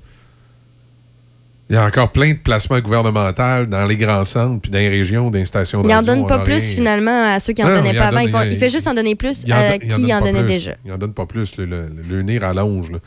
Il 1.70 1.74
y 1.76 1.78
a 1.78 1.86
encore 1.86 2.10
plein 2.12 2.32
de 2.32 2.38
placements 2.38 2.80
gouvernementaux 2.80 3.64
dans 3.66 3.86
les 3.86 3.96
grands 3.96 4.24
centres 4.24 4.60
puis 4.60 4.70
dans 4.70 4.78
les 4.78 4.88
régions, 4.90 5.30
dans 5.30 5.38
les 5.38 5.44
stations 5.46 5.82
de 5.82 5.88
Il 5.88 5.92
en 5.92 5.96
radio. 5.96 6.14
donne 6.14 6.24
on 6.24 6.26
pas 6.26 6.40
plus, 6.40 6.54
rien. 6.54 6.60
finalement, 6.74 7.32
à 7.34 7.38
ceux 7.38 7.52
qui 7.54 7.62
en 7.62 7.68
Non, 7.68 7.76
donnaient 7.76 7.94
pas 7.94 8.06
en 8.06 8.08
avant. 8.08 8.18
il, 8.20 8.30
fa- 8.30 8.44
il- 8.46 8.52
il 8.52 8.58
fait 8.58 8.68
juste 8.68 8.86
en 8.88 8.94
donner 8.94 9.14
plus 9.14 9.46
en 9.46 9.52
à 9.52 9.74
en 9.74 9.78
qui 9.78 9.88
donne 9.88 10.12
en 10.12 10.20
donnait 10.20 10.40
plus. 10.40 10.48
déjà. 10.48 10.74
Il 10.84 10.92
en 10.92 10.98
donne 10.98 11.14
pas 11.14 11.24
plus, 11.24 11.56
le, 11.56 11.64
le, 11.64 11.88
le 12.10 12.22
nez 12.22 12.38
rallonge. 12.38 12.90
Là. 12.90 12.98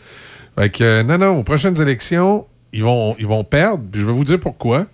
Fait 0.58 0.70
que, 0.70 0.84
euh, 0.84 1.04
non, 1.04 1.18
non, 1.20 1.38
aux 1.38 1.44
prochaines 1.44 1.80
élections, 1.80 2.48
ils 2.76 2.84
vont, 2.84 3.16
ils 3.18 3.26
vont 3.26 3.44
perdre. 3.44 3.84
Puis 3.92 4.02
je 4.02 4.06
vais 4.06 4.14
vous 4.14 4.24
dire 4.24 4.40
pourquoi. 4.40 4.86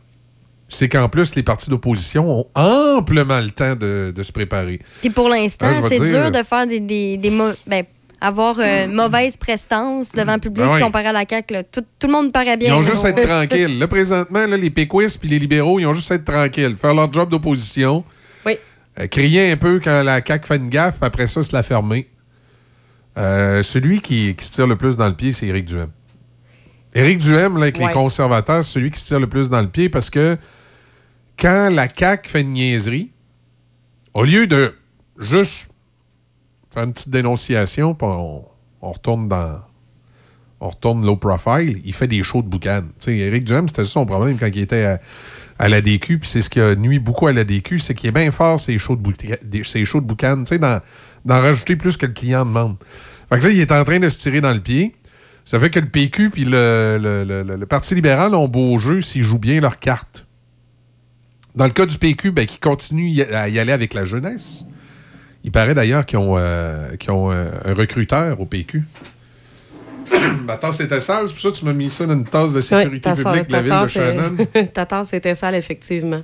C'est 0.69 0.87
qu'en 0.87 1.09
plus, 1.09 1.35
les 1.35 1.43
partis 1.43 1.69
d'opposition 1.69 2.29
ont 2.39 2.45
amplement 2.55 3.41
le 3.41 3.49
temps 3.49 3.75
de, 3.75 4.13
de 4.15 4.23
se 4.23 4.31
préparer. 4.31 4.79
Puis 5.01 5.09
pour 5.09 5.27
l'instant, 5.27 5.69
vais 5.69 5.89
c'est 5.97 6.05
dire- 6.05 6.21
dur 6.21 6.31
de 6.31 6.45
faire 6.45 6.65
des, 6.65 6.79
des, 6.79 7.17
ben, 7.67 7.83
avoir 8.21 8.55
euh, 8.59 8.87
mauvaise 8.87 9.35
prestance 9.35 10.13
devant 10.13 10.35
le 10.35 10.39
public 10.39 10.63
Ben 10.65 10.75
oui. 10.75 10.79
comparé 10.81 11.07
à 11.07 11.11
la 11.11 11.25
CAQ. 11.29 11.53
là. 11.55 11.63
Tout, 11.63 11.81
tout 11.99 12.07
le 12.07 12.13
monde 12.13 12.31
paraît 12.31 12.55
bien. 12.55 12.69
Ils 12.69 12.73
ont 12.77 12.81
juste 12.83 13.03
à 13.03 13.09
être 13.09 13.21
tranquilles. 13.27 13.79
Là, 13.79 13.87
présentement, 13.89 14.45
là, 14.47 14.55
les 14.55 14.69
péquistes 14.69 15.19
puis 15.19 15.27
les 15.27 15.39
libéraux, 15.39 15.77
ils 15.79 15.85
ont 15.87 15.93
juste 15.93 16.09
à 16.11 16.15
être 16.15 16.23
tranquilles. 16.23 16.77
Faire 16.77 16.93
leur 16.93 17.11
job 17.11 17.29
d'opposition. 17.29 18.05
Oui. 18.45 18.57
Euh, 18.99 19.07
crier 19.07 19.51
un 19.51 19.57
peu 19.57 19.81
quand 19.83 20.03
la 20.03 20.21
CAQ 20.25 20.47
fait 20.47 20.55
une 20.57 20.69
gaffe, 20.69 20.99
puis 20.99 21.05
après 21.07 21.27
ça, 21.27 21.43
se 21.43 21.51
la 21.53 21.63
fermer. 21.63 22.07
Euh, 23.17 23.61
celui 23.63 23.99
qui, 23.99 24.35
qui 24.35 24.45
se 24.45 24.53
tire 24.53 24.67
le 24.67 24.77
plus 24.77 24.95
dans 24.95 25.09
le 25.09 25.15
pied, 25.15 25.33
c'est 25.33 25.47
Éric 25.47 25.65
Duhem. 25.65 25.89
Éric 26.93 27.19
Duhem, 27.19 27.55
là, 27.55 27.63
avec 27.63 27.77
Ouais. 27.77 27.87
les 27.87 27.93
conservateurs, 27.93 28.63
c'est 28.63 28.71
celui 28.73 28.91
qui 28.91 28.99
se 28.99 29.07
tire 29.07 29.19
le 29.19 29.27
plus 29.27 29.49
dans 29.49 29.61
le 29.61 29.69
pied 29.69 29.89
parce 29.89 30.09
que 30.09 30.37
quand 31.39 31.69
la 31.71 31.87
CAQ 31.93 32.29
fait 32.29 32.41
une 32.41 32.51
niaiserie, 32.51 33.11
au 34.13 34.23
lieu 34.23 34.45
de 34.47 34.75
juste 35.19 35.69
faire 36.73 36.83
une 36.83 36.93
petite 36.93 37.09
dénonciation, 37.09 37.93
puis 37.95 38.07
on, 38.09 38.45
on 38.81 38.91
retourne 38.91 39.27
dans. 39.27 39.59
On 40.63 40.69
retourne 40.69 41.03
low 41.03 41.15
profile, 41.15 41.81
il 41.83 41.91
fait 41.93 42.05
des 42.05 42.21
shows 42.21 42.43
de 42.43 42.47
boucan. 42.47 42.83
Éric 43.07 43.45
Duhem, 43.45 43.67
c'était 43.67 43.83
ça 43.83 43.89
son 43.89 44.05
problème 44.05 44.37
quand 44.37 44.45
il 44.53 44.59
était 44.61 44.85
à, 44.85 44.99
à 45.57 45.67
la 45.69 45.81
DQ, 45.81 46.19
puis 46.19 46.29
c'est 46.29 46.43
ce 46.43 46.51
qui 46.51 46.59
a 46.59 46.75
nuit 46.75 46.99
beaucoup 46.99 47.25
à 47.25 47.33
la 47.33 47.43
DQ, 47.43 47.79
c'est 47.79 47.95
qu'il 47.95 48.09
est 48.09 48.11
bien 48.11 48.29
fort, 48.29 48.59
ces 48.59 48.77
shows 48.77 48.95
de, 48.95 49.63
ces 49.63 49.85
shows 49.85 50.01
boucan, 50.01 50.37
d'en 50.59 50.79
d'en 51.25 51.41
rajouter 51.41 51.75
plus 51.75 51.97
que 51.97 52.05
le 52.05 52.13
client 52.13 52.45
demande. 52.45 52.75
Fait 53.29 53.39
que 53.39 53.45
là, 53.45 53.49
il 53.51 53.59
est 53.59 53.71
en 53.71 53.83
train 53.83 53.97
de 53.99 54.07
se 54.09 54.19
tirer 54.19 54.39
dans 54.39 54.53
le 54.53 54.59
pied. 54.59 54.95
Ça 55.51 55.59
fait 55.59 55.69
que 55.69 55.81
le 55.81 55.89
PQ 55.89 56.29
puis 56.29 56.45
le, 56.45 56.97
le- 56.97 57.43
le- 57.57 57.65
Parti 57.65 57.93
libéral 57.93 58.33
ont 58.35 58.47
beau 58.47 58.77
jeu 58.77 59.01
s'ils 59.01 59.25
jouent 59.25 59.37
bien 59.37 59.59
leurs 59.59 59.79
cartes. 59.79 60.25
Dans 61.55 61.65
le 61.65 61.71
cas 61.71 61.85
du 61.85 61.97
PQ, 61.97 62.31
ben, 62.31 62.45
qui 62.45 62.57
continue 62.57 63.21
à 63.23 63.49
y 63.49 63.59
aller 63.59 63.73
avec 63.73 63.93
la 63.93 64.05
jeunesse. 64.05 64.63
Il 65.43 65.51
paraît 65.51 65.73
d'ailleurs 65.73 66.05
qu'ils 66.05 66.19
ont, 66.19 66.37
euh, 66.37 66.95
ont 67.09 67.33
euh, 67.33 67.51
un 67.65 67.73
recruteur 67.73 68.39
au 68.39 68.45
PQ. 68.45 68.85
Ma 70.45 70.55
tasse 70.55 70.79
était 70.79 71.01
sale, 71.01 71.27
c'est 71.27 71.33
pour 71.33 71.41
ça 71.41 71.51
que 71.51 71.57
tu 71.57 71.65
m'as 71.65 71.73
mis 71.73 71.89
ça 71.89 72.05
dans 72.05 72.13
une 72.13 72.23
tasse 72.23 72.53
de 72.53 72.61
sécurité 72.61 73.09
publique 73.11 73.47
de 73.49 73.51
la 73.51 73.61
ville 73.61 73.71
de 73.71 73.75
tasse, 73.75 73.91
Shannon. 73.91 74.37
ta 74.73 74.85
tasse 74.85 75.11
était 75.11 75.35
sale, 75.35 75.55
effectivement. 75.55 76.23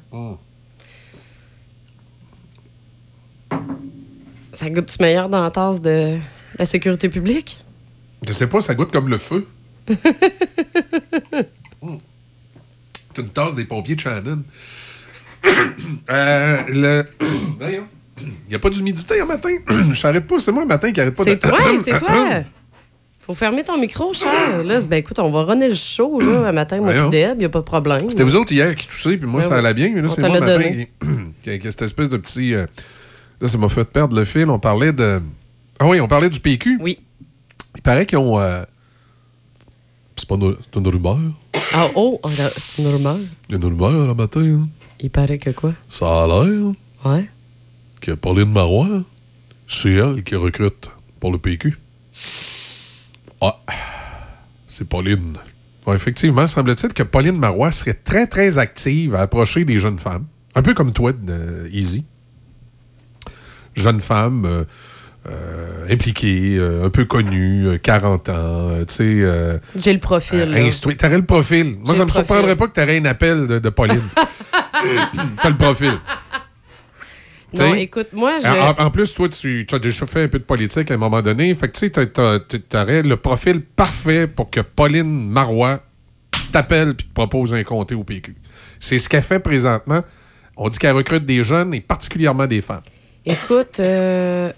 Ça 4.54 4.70
goûte 4.70 4.98
meilleur 5.02 5.28
dans 5.28 5.44
la 5.44 5.52
tasse 5.52 5.82
de 5.82 6.16
la 6.58 6.66
sécurité 6.66 7.10
publique? 7.10 7.58
Je 8.26 8.34
sais 8.34 8.48
pas, 8.48 8.62
ça 8.62 8.74
goûte 8.76 8.92
comme 8.92 9.10
le 9.10 9.18
feu. 9.18 9.46
Mm. 11.80 11.98
C'est 13.16 13.22
une 13.22 13.30
tasse 13.30 13.54
des 13.54 13.66
pompiers 13.66 13.96
de 13.96 14.00
Shannon. 14.00 14.42
Euh, 16.10 16.58
le... 16.70 17.04
Il 18.20 18.34
n'y 18.50 18.56
a 18.56 18.60
pas 18.60 18.72
d'humidité 18.72 19.22
un 19.22 19.26
matin? 19.26 19.50
Je 19.94 20.02
t'arrête 20.02 20.26
pas, 20.26 20.40
c'est 20.40 20.52
moi 20.52 20.64
le 20.64 20.68
matin 20.68 20.92
qui 20.92 21.00
arrête 21.00 21.16
pas 21.16 21.24
de... 21.24 21.30
C'est 21.30 21.40
toi, 21.40 21.60
c'est 21.86 22.00
toi! 22.00 22.44
Faut 23.20 23.36
fermer 23.36 23.64
ton 23.64 23.78
micro, 23.78 24.12
Charles. 24.14 24.66
Là, 24.66 24.82
ben 24.82 24.98
écoute, 24.98 25.20
on 25.20 25.30
va 25.30 25.44
runner 25.44 25.68
le 25.68 25.76
show, 25.76 26.20
là, 26.20 26.48
un 26.48 26.52
matin, 26.52 26.80
moi, 26.82 26.94
puis 26.94 27.10
Deb, 27.12 27.42
y 27.42 27.46
a 27.46 27.50
pas 27.50 27.60
de 27.60 27.64
problème. 27.66 28.00
C'était 28.10 28.24
vous 28.24 28.36
autres 28.36 28.52
hier 28.52 28.76
qui 28.76 28.88
toussez, 28.88 29.18
puis 29.18 29.28
moi, 29.28 29.42
Ben 29.42 29.50
ça 29.50 29.58
allait 29.58 29.74
bien. 29.76 29.92
Mais 29.94 30.02
là, 30.02 30.10
c'est 30.10 30.22
moi 30.22 30.40
matin 30.40 30.60
qui, 30.64 30.88
qui, 31.44 31.60
qui 31.60 31.72
cette 31.72 31.84
espèce 31.84 32.10
de 32.10 32.18
petit... 32.18 32.56
euh, 32.56 32.66
Là, 33.40 33.48
ça 33.48 33.58
m'a 33.60 33.70
fait 33.70 33.86
perdre 33.86 34.16
le 34.18 34.26
fil. 34.26 34.50
On 34.50 34.58
parlait 34.60 34.94
de... 34.94 35.22
Ah 35.80 35.86
oui, 35.88 36.02
on 36.02 36.08
parlait 36.08 36.30
du 36.30 36.40
PQ. 36.40 36.80
Oui. 36.82 36.98
Il 37.78 37.82
paraît 37.82 38.06
qu'ils 38.06 38.18
ont... 38.18 38.38
euh, 38.40 38.64
C'est 40.18 40.28
pas 40.28 40.36
une, 40.36 40.56
une 40.76 40.88
rumeur. 40.88 41.18
Ah, 41.74 41.88
oh, 41.96 42.20
oh, 42.24 42.30
c'est 42.58 42.82
y 42.82 42.86
a 42.86 43.58
une 43.58 43.64
rumeur 43.66 44.08
le 44.08 44.14
matin. 44.14 44.42
hein. 44.42 44.68
Il 45.00 45.10
paraît 45.10 45.38
que 45.38 45.52
quoi? 45.52 45.74
Ça 45.90 46.24
a 46.24 46.28
l'air 46.28 46.74
Ouais. 47.06 47.30
que 48.02 48.12
Pauline 48.14 48.52
Marois, 48.52 49.04
c'est 49.68 49.94
elle 49.94 50.24
qui 50.24 50.36
recrute 50.36 50.90
pour 51.20 51.32
le 51.32 51.38
PQ. 51.38 51.78
Ah, 53.42 53.58
c'est 54.68 54.88
Pauline. 54.90 55.38
Ouais, 55.86 55.96
effectivement, 55.96 56.48
semble-t-il 56.48 56.94
que 56.94 57.04
Pauline 57.04 57.38
Marois 57.38 57.72
serait 57.72 57.94
très, 57.94 58.28
très 58.28 58.58
active 58.58 59.14
à 59.16 59.22
approcher 59.22 59.64
des 59.66 59.80
jeunes 59.80 60.00
femmes. 60.00 60.26
Un 60.56 60.62
peu 60.64 60.74
comme 60.74 60.92
toi, 60.92 61.14
euh, 61.30 61.70
Easy. 61.72 62.04
Jeune 63.76 64.02
femme 64.02 64.46
euh, 64.46 64.64
euh, 65.30 65.88
impliquée, 65.90 66.56
euh, 66.58 66.86
un 66.86 66.90
peu 66.90 67.06
connue, 67.06 67.68
euh, 67.68 67.78
40 67.78 68.30
ans, 68.30 68.34
euh, 68.36 68.86
tu 68.86 68.94
sais... 68.94 69.60
J'ai 69.76 69.94
le 69.94 70.00
profil. 70.00 70.54
instruit. 70.56 70.98
T'aurais 70.98 71.18
le 71.18 71.26
profil. 71.26 71.78
Moi, 71.84 71.94
ça 71.94 72.00
le 72.00 72.06
me 72.06 72.10
surprendrait 72.12 72.56
pas 72.56 72.68
que 72.68 72.74
t'aurais 72.74 72.98
un 73.00 73.06
appel 73.06 73.48
de, 73.48 73.60
de 73.60 73.70
Pauline. 73.70 74.04
T'as 75.42 75.50
le 75.50 75.58
profil. 75.58 75.94
Non, 77.58 77.72
T'sais? 77.72 77.84
écoute, 77.84 78.08
moi, 78.12 78.34
je. 78.42 78.48
En, 78.48 78.86
en 78.86 78.92
plus, 78.92 79.14
toi, 79.14 79.30
tu, 79.30 79.66
tu 79.68 79.74
as 79.76 79.80
déjà 79.80 80.06
fait 80.06 80.24
un 80.24 80.28
peu 80.28 80.38
de 80.40 80.44
politique 80.44 80.92
à 80.92 80.96
un 80.96 80.98
moment 80.98 81.22
donné. 81.22 81.54
Fait 81.56 81.70
que 81.70 81.78
tu 81.78 81.90
sais, 81.94 82.60
t'aurais 82.70 83.04
le 83.04 83.16
profil 83.16 83.62
parfait 83.62 84.28
pour 84.28 84.50
que 84.50 84.60
Pauline 84.60 85.30
Marois 85.30 85.82
t'appelle 86.52 86.94
puis 86.96 87.08
te 87.08 87.14
propose 87.14 87.54
un 87.54 87.64
comté 87.64 87.96
au 87.96 88.04
PQ. 88.04 88.36
C'est 88.80 88.98
ce 88.98 89.08
qu'elle 89.08 89.24
fait 89.24 89.40
présentement. 89.40 90.02
On 90.58 90.68
dit 90.70 90.78
qu'elle 90.78 90.96
recrute 90.96 91.26
des 91.26 91.44
jeunes 91.44 91.74
et 91.74 91.82
particulièrement 91.82 92.48
des 92.48 92.62
femmes. 92.62 92.82
Écoute, 93.26 93.80
euh, 93.80 94.52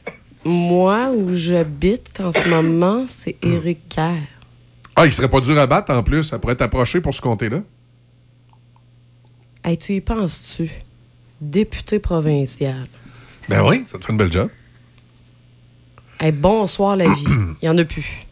moi, 0.45 1.09
où 1.11 1.33
j'habite 1.33 2.19
en 2.23 2.31
ce 2.31 2.47
moment, 2.47 3.05
c'est 3.07 3.35
Éric 3.43 3.89
Kerr. 3.89 4.15
Ah, 4.95 5.05
il 5.05 5.11
serait 5.11 5.29
pas 5.29 5.39
dur 5.39 5.57
à 5.59 5.67
battre 5.67 5.93
en 5.93 6.03
plus. 6.03 6.31
Elle 6.33 6.39
pourrait 6.39 6.55
t'approcher 6.55 7.01
pour 7.01 7.13
ce 7.13 7.21
comté-là. 7.21 7.61
Hey, 9.63 9.77
tu 9.77 9.93
y 9.93 10.01
penses-tu? 10.01 10.69
Député 11.41 11.99
provincial. 11.99 12.87
Ben 13.47 13.61
oui, 13.65 13.83
ça 13.87 13.97
te 13.97 14.05
fait 14.05 14.11
une 14.11 14.17
belle 14.17 14.31
job. 14.31 14.49
Hey, 16.19 16.31
bonsoir 16.31 16.97
la 16.97 17.05
vie. 17.09 17.25
Il 17.61 17.65
y 17.65 17.69
en 17.69 17.77
a 17.77 17.85
plus. 17.85 18.25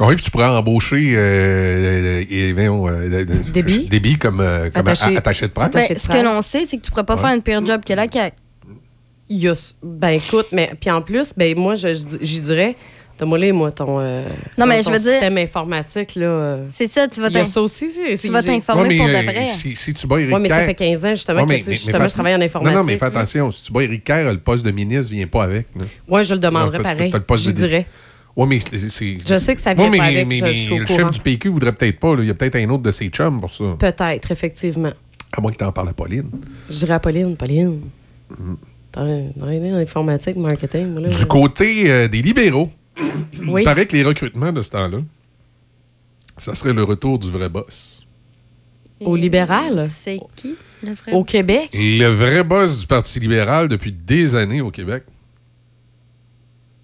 Oui, 0.00 0.14
puis 0.14 0.24
tu 0.24 0.30
pourrais 0.30 0.46
embaucher 0.46 1.14
euh, 1.16 2.22
euh, 2.22 2.24
euh, 2.30 3.24
de- 3.24 3.88
Débit? 3.88 4.16
Comme, 4.16 4.40
euh, 4.40 4.70
comme 4.70 4.86
Attaché- 4.86 5.12
de 5.14 5.20
presse. 5.20 5.72
Ben, 5.72 5.98
ce 5.98 6.08
que 6.08 6.22
l'on 6.24 6.40
sait, 6.40 6.64
c'est 6.64 6.76
que 6.78 6.82
tu 6.82 6.90
pourrais 6.90 7.04
pas 7.04 7.16
Ouais. 7.16 7.20
faire 7.20 7.34
une 7.34 7.42
pire 7.42 7.66
job 7.66 7.82
que 7.84 7.92
la 7.94 8.06
CAQ. 8.10 8.36
Il 9.30 9.38
y 9.38 9.48
a 9.48 9.54
Ben 9.82 10.08
écoute, 10.10 10.46
mais 10.52 10.72
puis 10.80 10.90
en 10.90 11.02
plus, 11.02 11.32
ben 11.36 11.56
moi, 11.58 11.74
je- 11.74 11.94
je- 11.94 12.18
j'y 12.22 12.40
dirais, 12.40 12.74
donne-moi 13.18 13.38
les, 13.38 13.52
moi, 13.52 13.70
ton, 13.72 14.00
euh, 14.00 14.22
Non, 14.56 14.64
ton- 14.64 14.66
mais 14.66 14.78
je 14.78 14.84
ton 14.84 14.92
veux 14.92 14.98
dire- 14.98 15.12
système 15.12 15.36
informatique, 15.38 16.14
là. 16.14 16.26
euh, 16.26 16.66
C'est 16.70 16.86
ça, 16.86 17.06
tu 17.08 17.20
vas 17.20 17.28
Il 17.28 17.34
y 17.34 17.36
a 17.36 17.40
t'in- 17.40 17.46
ça 17.50 17.60
aussi, 17.60 17.90
c'est- 17.90 18.16
c'est 18.16 18.28
tu 18.28 18.32
vas 18.32 18.42
t'informer 18.42 18.82
Ouais, 18.82 18.88
mais, 18.88 18.96
pour 18.96 19.06
de 19.08 19.12
euh, 19.14 19.22
vrai. 19.22 19.48
Si, 19.48 19.76
si 19.76 19.92
tu 19.92 20.06
bats 20.06 20.18
Éric 20.20 20.32
Ouais, 20.34 20.40
mais 20.40 20.48
ça 20.48 20.60
fait 20.62 20.74
15 20.74 21.04
ans, 21.04 21.10
justement, 21.10 21.44
que, 21.46 21.54
tu 21.54 21.62
sais, 21.62 21.72
justement, 21.74 22.08
je 22.08 22.14
travaille 22.14 22.34
en 22.36 22.40
informatique. 22.40 22.74
Non, 22.74 22.80
non, 22.80 22.86
mais 22.86 22.96
fais 22.96 23.04
attention. 23.04 23.50
Si 23.50 23.64
tu 23.64 23.72
bats 23.72 23.82
Éric 23.82 24.04
Kerr, 24.04 24.32
le 24.32 24.38
poste 24.38 24.64
de 24.64 24.70
ministre 24.70 25.12
vient 25.12 25.26
pas 25.26 25.42
avec. 25.44 25.66
Ouais, 26.08 26.24
je 26.24 26.32
le 26.34 26.40
demanderais 26.40 26.78
t'as- 26.78 26.82
pareil. 26.82 27.10
t'as 27.10 27.18
le 27.18 27.24
poste 27.24 27.44
Je 27.44 27.50
de- 27.50 27.56
dirais. 27.56 27.86
Ouais, 28.34 28.46
mais 28.46 28.60
c'est-. 28.60 29.18
Je 29.28 29.34
sais 29.34 29.54
que 29.56 29.60
ça 29.60 29.70
Ouais, 29.70 29.76
vient 29.76 29.90
mais, 29.90 29.98
pas 29.98 30.04
avec, 30.04 30.26
mais- 30.28 30.36
je- 30.36 30.44
mais 30.44 30.54
je 30.54 30.60
suis 30.62 30.72
au 30.72 30.78
le 30.78 30.84
courant. 30.86 30.98
chef 30.98 31.10
du 31.10 31.20
PQ 31.20 31.48
voudrait 31.50 31.72
peut-être 31.72 31.98
pas. 31.98 32.14
là. 32.14 32.22
Il 32.22 32.28
y 32.28 32.30
a 32.30 32.34
peut-être 32.34 32.56
un 32.56 32.70
autre 32.70 32.84
de 32.84 32.90
ses 32.92 33.08
chums 33.08 33.40
pour 33.40 33.50
ça. 33.50 33.64
Peut-être, 33.78 34.30
effectivement. 34.30 34.92
À 35.36 35.40
moins 35.42 35.50
que 35.52 35.58
tu 35.58 35.64
en 35.64 35.72
parles 35.72 35.88
à 35.88 35.92
Pauline. 35.92 36.30
Je 36.70 36.78
dirais 36.78 36.94
à 36.94 37.00
Pauline, 37.00 37.36
Pauline, 37.36 37.80
Dans 38.30 38.36
dans 39.04 39.46
l'informatique, 39.46 40.36
marketing. 40.36 40.92
moi, 40.92 41.02
là, 41.02 41.08
Du 41.08 41.26
côté 41.26 41.90
euh, 41.90 42.08
des 42.08 42.22
libéraux, 42.22 42.70
Oui. 43.46 43.62
il 43.62 43.64
paraît 43.64 43.86
que 43.86 43.96
les 43.96 44.02
recrutements 44.02 44.52
de 44.52 44.60
ce 44.60 44.70
temps-là, 44.70 44.98
ça 46.36 46.54
serait 46.54 46.72
le 46.72 46.82
retour 46.82 47.18
du 47.18 47.30
vrai 47.30 47.48
boss. 47.48 48.02
Au 49.00 49.14
libéral? 49.16 49.86
C'est 49.88 50.18
qui, 50.34 50.56
le 50.82 50.92
vrai? 50.92 51.12
Au 51.12 51.22
Québec? 51.22 51.70
Le 51.74 52.06
vrai 52.08 52.42
boss 52.42 52.80
du 52.80 52.86
Parti 52.86 53.20
libéral 53.20 53.68
depuis 53.68 53.92
des 53.92 54.34
années 54.34 54.60
au 54.60 54.70
Québec, 54.72 55.04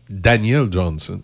Daniel 0.09 0.69
Johnson, 0.71 1.21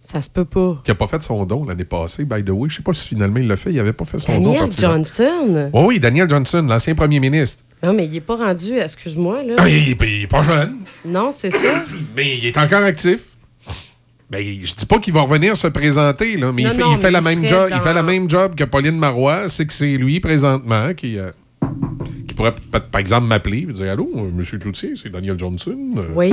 Ça 0.00 0.20
se 0.20 0.28
peut 0.30 0.44
pas. 0.44 0.80
qui 0.84 0.90
n'a 0.90 0.94
pas 0.96 1.06
fait 1.06 1.22
son 1.22 1.44
don 1.46 1.64
l'année 1.64 1.84
passée, 1.84 2.24
by 2.24 2.42
the 2.42 2.50
way. 2.50 2.68
Je 2.68 2.76
sais 2.76 2.82
pas 2.82 2.92
si 2.94 3.08
finalement 3.08 3.38
il 3.38 3.46
l'a 3.46 3.56
fait. 3.56 3.70
Il 3.70 3.76
n'avait 3.76 3.92
pas 3.92 4.04
fait 4.04 4.18
son 4.18 4.40
don. 4.40 4.52
Daniel. 4.52 4.70
Johnson? 4.76 5.70
Oui, 5.72 5.82
oui, 5.86 6.00
Daniel 6.00 6.28
Johnson, 6.28 6.66
l'ancien 6.68 6.94
premier 6.94 7.20
ministre. 7.20 7.62
Non, 7.84 7.92
mais 7.92 8.06
il 8.06 8.16
est 8.16 8.20
pas 8.20 8.36
rendu, 8.36 8.76
excuse-moi, 8.78 9.42
là. 9.42 9.54
Ah, 9.58 9.68
il, 9.68 9.88
il 9.88 10.22
est 10.22 10.26
pas 10.26 10.42
jeune, 10.42 10.76
Non, 11.04 11.30
c'est 11.32 11.50
ça. 11.50 11.82
mais 12.16 12.36
il 12.38 12.46
est 12.46 12.56
encore 12.58 12.82
actif. 12.82 13.20
Ben, 14.30 14.42
je 14.64 14.74
dis 14.74 14.86
pas 14.86 14.98
qu'il 14.98 15.12
va 15.12 15.20
revenir 15.20 15.56
se 15.56 15.66
présenter, 15.68 16.36
là, 16.36 16.50
mais 16.52 16.62
Non, 16.62 16.70
il 16.70 16.74
fait, 16.74 16.80
non, 16.82 16.92
il 16.92 16.98
fait 16.98 17.02
mais 17.04 17.10
la 17.10 17.18
il 17.20 17.24
même 17.40 17.46
job, 17.48 17.68
il 17.74 17.80
fait 17.80 17.92
la 17.94 18.02
même 18.02 18.30
job 18.30 18.54
que 18.54 18.64
Pauline 18.64 18.96
Marois. 18.98 19.48
C'est 19.48 19.66
que 19.66 19.72
c'est 19.72 19.96
lui 19.96 20.18
présentement 20.18 20.92
qui, 20.94 21.18
euh, 21.18 21.30
qui 22.26 22.34
pourrait 22.34 22.54
peut-être, 22.54 22.88
par 22.88 23.00
exemple 23.00 23.26
m'appeler 23.26 23.58
et 23.58 23.66
dire 23.72 23.90
Allô, 23.92 24.10
euh, 24.16 24.30
Monsieur 24.32 24.58
Cloutier, 24.58 24.94
c'est 24.96 25.10
Daniel 25.10 25.38
Johnson. 25.38 25.76
Euh, 25.98 26.02
Oui. 26.14 26.32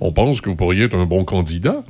On 0.00 0.12
pense 0.12 0.40
que 0.40 0.48
vous 0.48 0.56
pourriez 0.56 0.84
être 0.84 0.96
un 0.96 1.06
bon 1.06 1.24
candidat. 1.24 1.84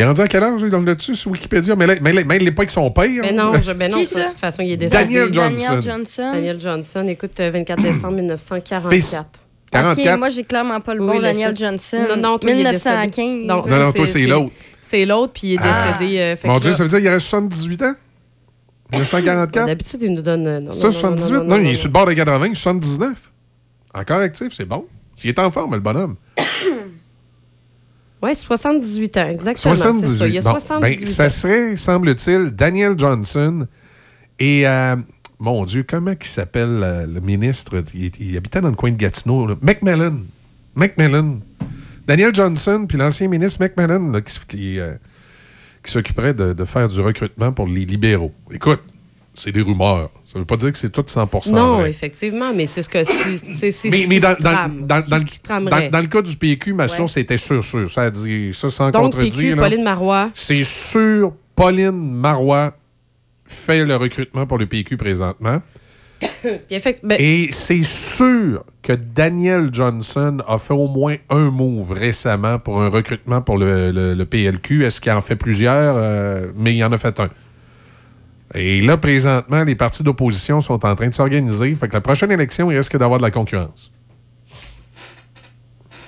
Il 0.00 0.04
est 0.04 0.06
rendu 0.06 0.20
à 0.22 0.28
quel 0.28 0.42
âge, 0.42 0.62
lui, 0.62 0.70
donc 0.70 0.86
là-dessus, 0.86 1.14
sur 1.14 1.30
Wikipédia? 1.30 1.76
Mais 1.76 1.86
là, 1.86 1.94
mais 2.00 2.12
là- 2.12 2.22
mais 2.24 2.38
il 2.38 2.44
n'est 2.44 2.50
pas 2.52 2.62
avec 2.62 2.70
son 2.70 2.90
père. 2.90 3.06
Mais 3.20 3.32
non, 3.32 3.52
je, 3.60 3.70
ben 3.72 3.92
non, 3.92 3.98
Qui 3.98 4.06
ça, 4.06 4.22
de 4.24 4.28
toute 4.30 4.40
façon, 4.40 4.62
il 4.62 4.72
est 4.72 4.76
décédé. 4.78 4.96
Daniel 5.04 5.34
Johnson. 5.34 5.50
Daniel 5.74 5.82
Johnson. 5.82 6.30
Daniel 6.32 6.58
Johnson, 6.60 7.06
écoute, 7.06 7.38
euh, 7.40 7.50
24 7.50 7.82
décembre 7.82 8.14
1944. 8.14 8.88
Fils. 8.90 9.22
44. 9.70 10.08
Ok, 10.14 10.18
moi, 10.18 10.28
j'ai 10.30 10.44
clairement 10.44 10.80
pas 10.80 10.94
le 10.94 11.00
bon 11.00 11.12
Oui, 11.16 11.20
Daniel 11.20 11.50
fils. 11.50 11.60
Johnson. 11.60 11.98
Non, 12.08 12.16
non, 12.16 12.38
toi, 12.38 12.50
il 12.50 12.54
est 12.54 12.56
1915. 12.62 13.06
décédé. 13.10 13.46
Non, 13.46 13.56
non, 13.84 13.92
toi, 13.92 14.06
c'est 14.06 14.26
l'autre. 14.26 14.50
C'est 14.80 15.04
l'autre, 15.04 15.32
puis 15.34 15.48
il 15.48 15.54
est 15.56 15.58
Ah. 15.62 15.92
décédé. 15.98 16.18
euh, 16.18 16.36
fait 16.36 16.48
Mon 16.48 16.58
Dieu, 16.58 16.70
là- 16.70 16.76
ça 16.78 16.82
veut 16.82 16.88
dire 16.88 16.98
qu'il 17.00 17.08
reste 17.10 17.26
78 17.26 17.82
ans? 17.82 17.94
1944? 18.92 19.66
D'habitude, 19.66 20.00
il 20.02 20.14
nous 20.14 20.22
donne. 20.22 20.46
euh, 20.46 20.60
non, 20.60 20.72
Ça, 20.72 20.88
non, 20.88 20.92
non, 20.94 20.98
78? 20.98 21.32
Non, 21.34 21.44
non, 21.44 21.56
non, 21.56 21.62
il 21.62 21.72
est 21.72 21.74
sur 21.76 21.88
le 21.88 21.92
bord 21.92 22.06
des 22.06 22.14
80, 22.14 22.54
79. 22.54 23.30
Encore 23.92 24.20
actif, 24.20 24.48
c'est 24.52 24.64
bon. 24.64 24.86
Il 25.22 25.28
est 25.28 25.38
en 25.38 25.50
forme, 25.50 25.74
le 25.74 25.80
bonhomme. 25.80 26.16
Oui, 28.22 28.34
78 28.34 29.16
ans, 29.16 29.28
exactement. 29.28 29.74
C'est 29.74 29.82
78. 29.82 30.18
ça. 30.18 30.28
Il 30.28 30.34
y 30.34 30.38
a 30.38 30.42
Bon, 30.42 30.50
78 30.50 30.96
ben, 30.98 31.08
ans. 31.08 31.12
ça 31.12 31.28
serait, 31.28 31.76
semble-t-il, 31.76 32.50
Daniel 32.50 32.94
Johnson 32.98 33.66
et, 34.38 34.66
euh, 34.66 34.96
mon 35.38 35.64
Dieu, 35.64 35.84
comment 35.88 36.12
il 36.18 36.26
s'appelle 36.26 36.80
euh, 36.82 37.06
le 37.06 37.20
ministre? 37.20 37.82
Il, 37.94 38.36
habitait 38.36 38.60
dans 38.60 38.68
le 38.68 38.74
coin 38.74 38.90
de 38.90 38.96
Gatineau. 38.96 39.46
là. 39.46 39.54
McMillan. 39.62 40.18
McMillan. 40.74 41.40
Daniel 42.06 42.34
Johnson, 42.34 42.86
puis 42.88 42.98
l'ancien 42.98 43.28
ministre 43.28 43.62
McMillan, 43.62 44.10
là, 44.12 44.20
qui, 44.20 44.78
euh, 44.78 44.94
qui 45.82 45.92
s'occuperait 45.92 46.34
de, 46.34 46.52
de 46.52 46.64
faire 46.64 46.88
du 46.88 47.00
recrutement 47.00 47.52
pour 47.52 47.66
les 47.66 47.84
libéraux. 47.86 48.32
Écoute, 48.50 48.80
c'est 49.34 49.52
des 49.52 49.62
rumeurs. 49.62 50.10
Ça 50.24 50.38
veut 50.38 50.44
pas 50.44 50.56
dire 50.56 50.72
que 50.72 50.78
c'est 50.78 50.90
tout 50.90 51.04
100 51.06 51.28
Non, 51.52 51.78
vrai. 51.78 51.90
effectivement, 51.90 52.52
mais 52.54 52.66
c'est 52.66 52.82
ce 52.82 52.88
que 52.88 53.02
c'est 53.04 53.90
Mais, 53.90 54.18
dans, 54.20 54.30
le 56.00 56.06
cas 56.06 56.22
du 56.22 56.36
PQ, 56.36 56.72
ma 56.74 56.84
Ouais. 56.84 56.88
source 56.88 57.16
était 57.16 57.36
sûr, 57.38 57.62
sûr. 57.64 57.90
Ça 57.90 58.02
a 58.02 58.10
dit 58.10 58.50
ça 58.52 58.68
sans 58.68 58.90
Donc, 58.90 59.12
contredire. 59.12 59.32
PQ, 59.32 59.54
là. 59.54 59.62
Pauline 59.62 59.84
Marois. 59.84 60.30
C'est 60.34 60.62
sûr, 60.64 61.32
Pauline 61.54 61.90
Marois 61.92 62.74
fait 63.46 63.84
le 63.84 63.96
recrutement 63.96 64.46
pour 64.46 64.58
le 64.58 64.66
PQ 64.66 64.96
présentement. 64.96 65.60
Ben, 67.02 67.16
Et 67.18 67.48
c'est 67.50 67.82
sûr 67.82 68.62
que 68.82 68.92
Daniel 68.92 69.70
Johnson 69.72 70.38
a 70.46 70.58
fait 70.58 70.74
au 70.74 70.86
moins 70.86 71.16
un 71.30 71.50
move 71.50 71.92
récemment 71.92 72.58
pour 72.58 72.82
un 72.82 72.88
recrutement 72.88 73.40
pour 73.40 73.56
le, 73.58 73.90
le- 73.90 74.14
le 74.14 74.24
PLQ. 74.26 74.84
Est-ce 74.84 75.00
qu'il 75.00 75.12
en 75.12 75.22
fait 75.22 75.36
plusieurs? 75.36 75.94
Euh, 75.96 76.52
mais 76.56 76.74
il 76.74 76.84
en 76.84 76.92
a 76.92 76.98
fait 76.98 77.18
un. 77.20 77.28
Et 78.54 78.80
là, 78.80 78.96
présentement, 78.96 79.62
les 79.64 79.74
partis 79.76 80.02
d'opposition 80.02 80.60
sont 80.60 80.84
en 80.84 80.94
train 80.96 81.08
de 81.08 81.14
s'organiser. 81.14 81.74
Fait 81.74 81.88
que 81.88 81.92
la 81.94 82.00
prochaine 82.00 82.32
élection, 82.32 82.70
il 82.70 82.76
risque 82.76 82.96
d'avoir 82.96 83.18
de 83.18 83.22
la 83.24 83.30
concurrence. 83.30 83.92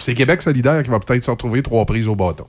C'est 0.00 0.14
Québec 0.14 0.42
solidaire 0.42 0.82
qui 0.82 0.90
va 0.90 0.98
peut-être 0.98 1.22
se 1.22 1.30
retrouver 1.30 1.62
trois 1.62 1.84
prises 1.86 2.08
au 2.08 2.16
bâton. 2.16 2.46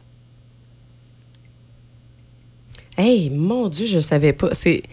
Hey, 2.97 3.29
mon 3.29 3.67
Dieu, 3.69 3.85
je 3.85 3.99
savais 3.99 4.33
pas. 4.33 4.49
C'est 4.53 4.83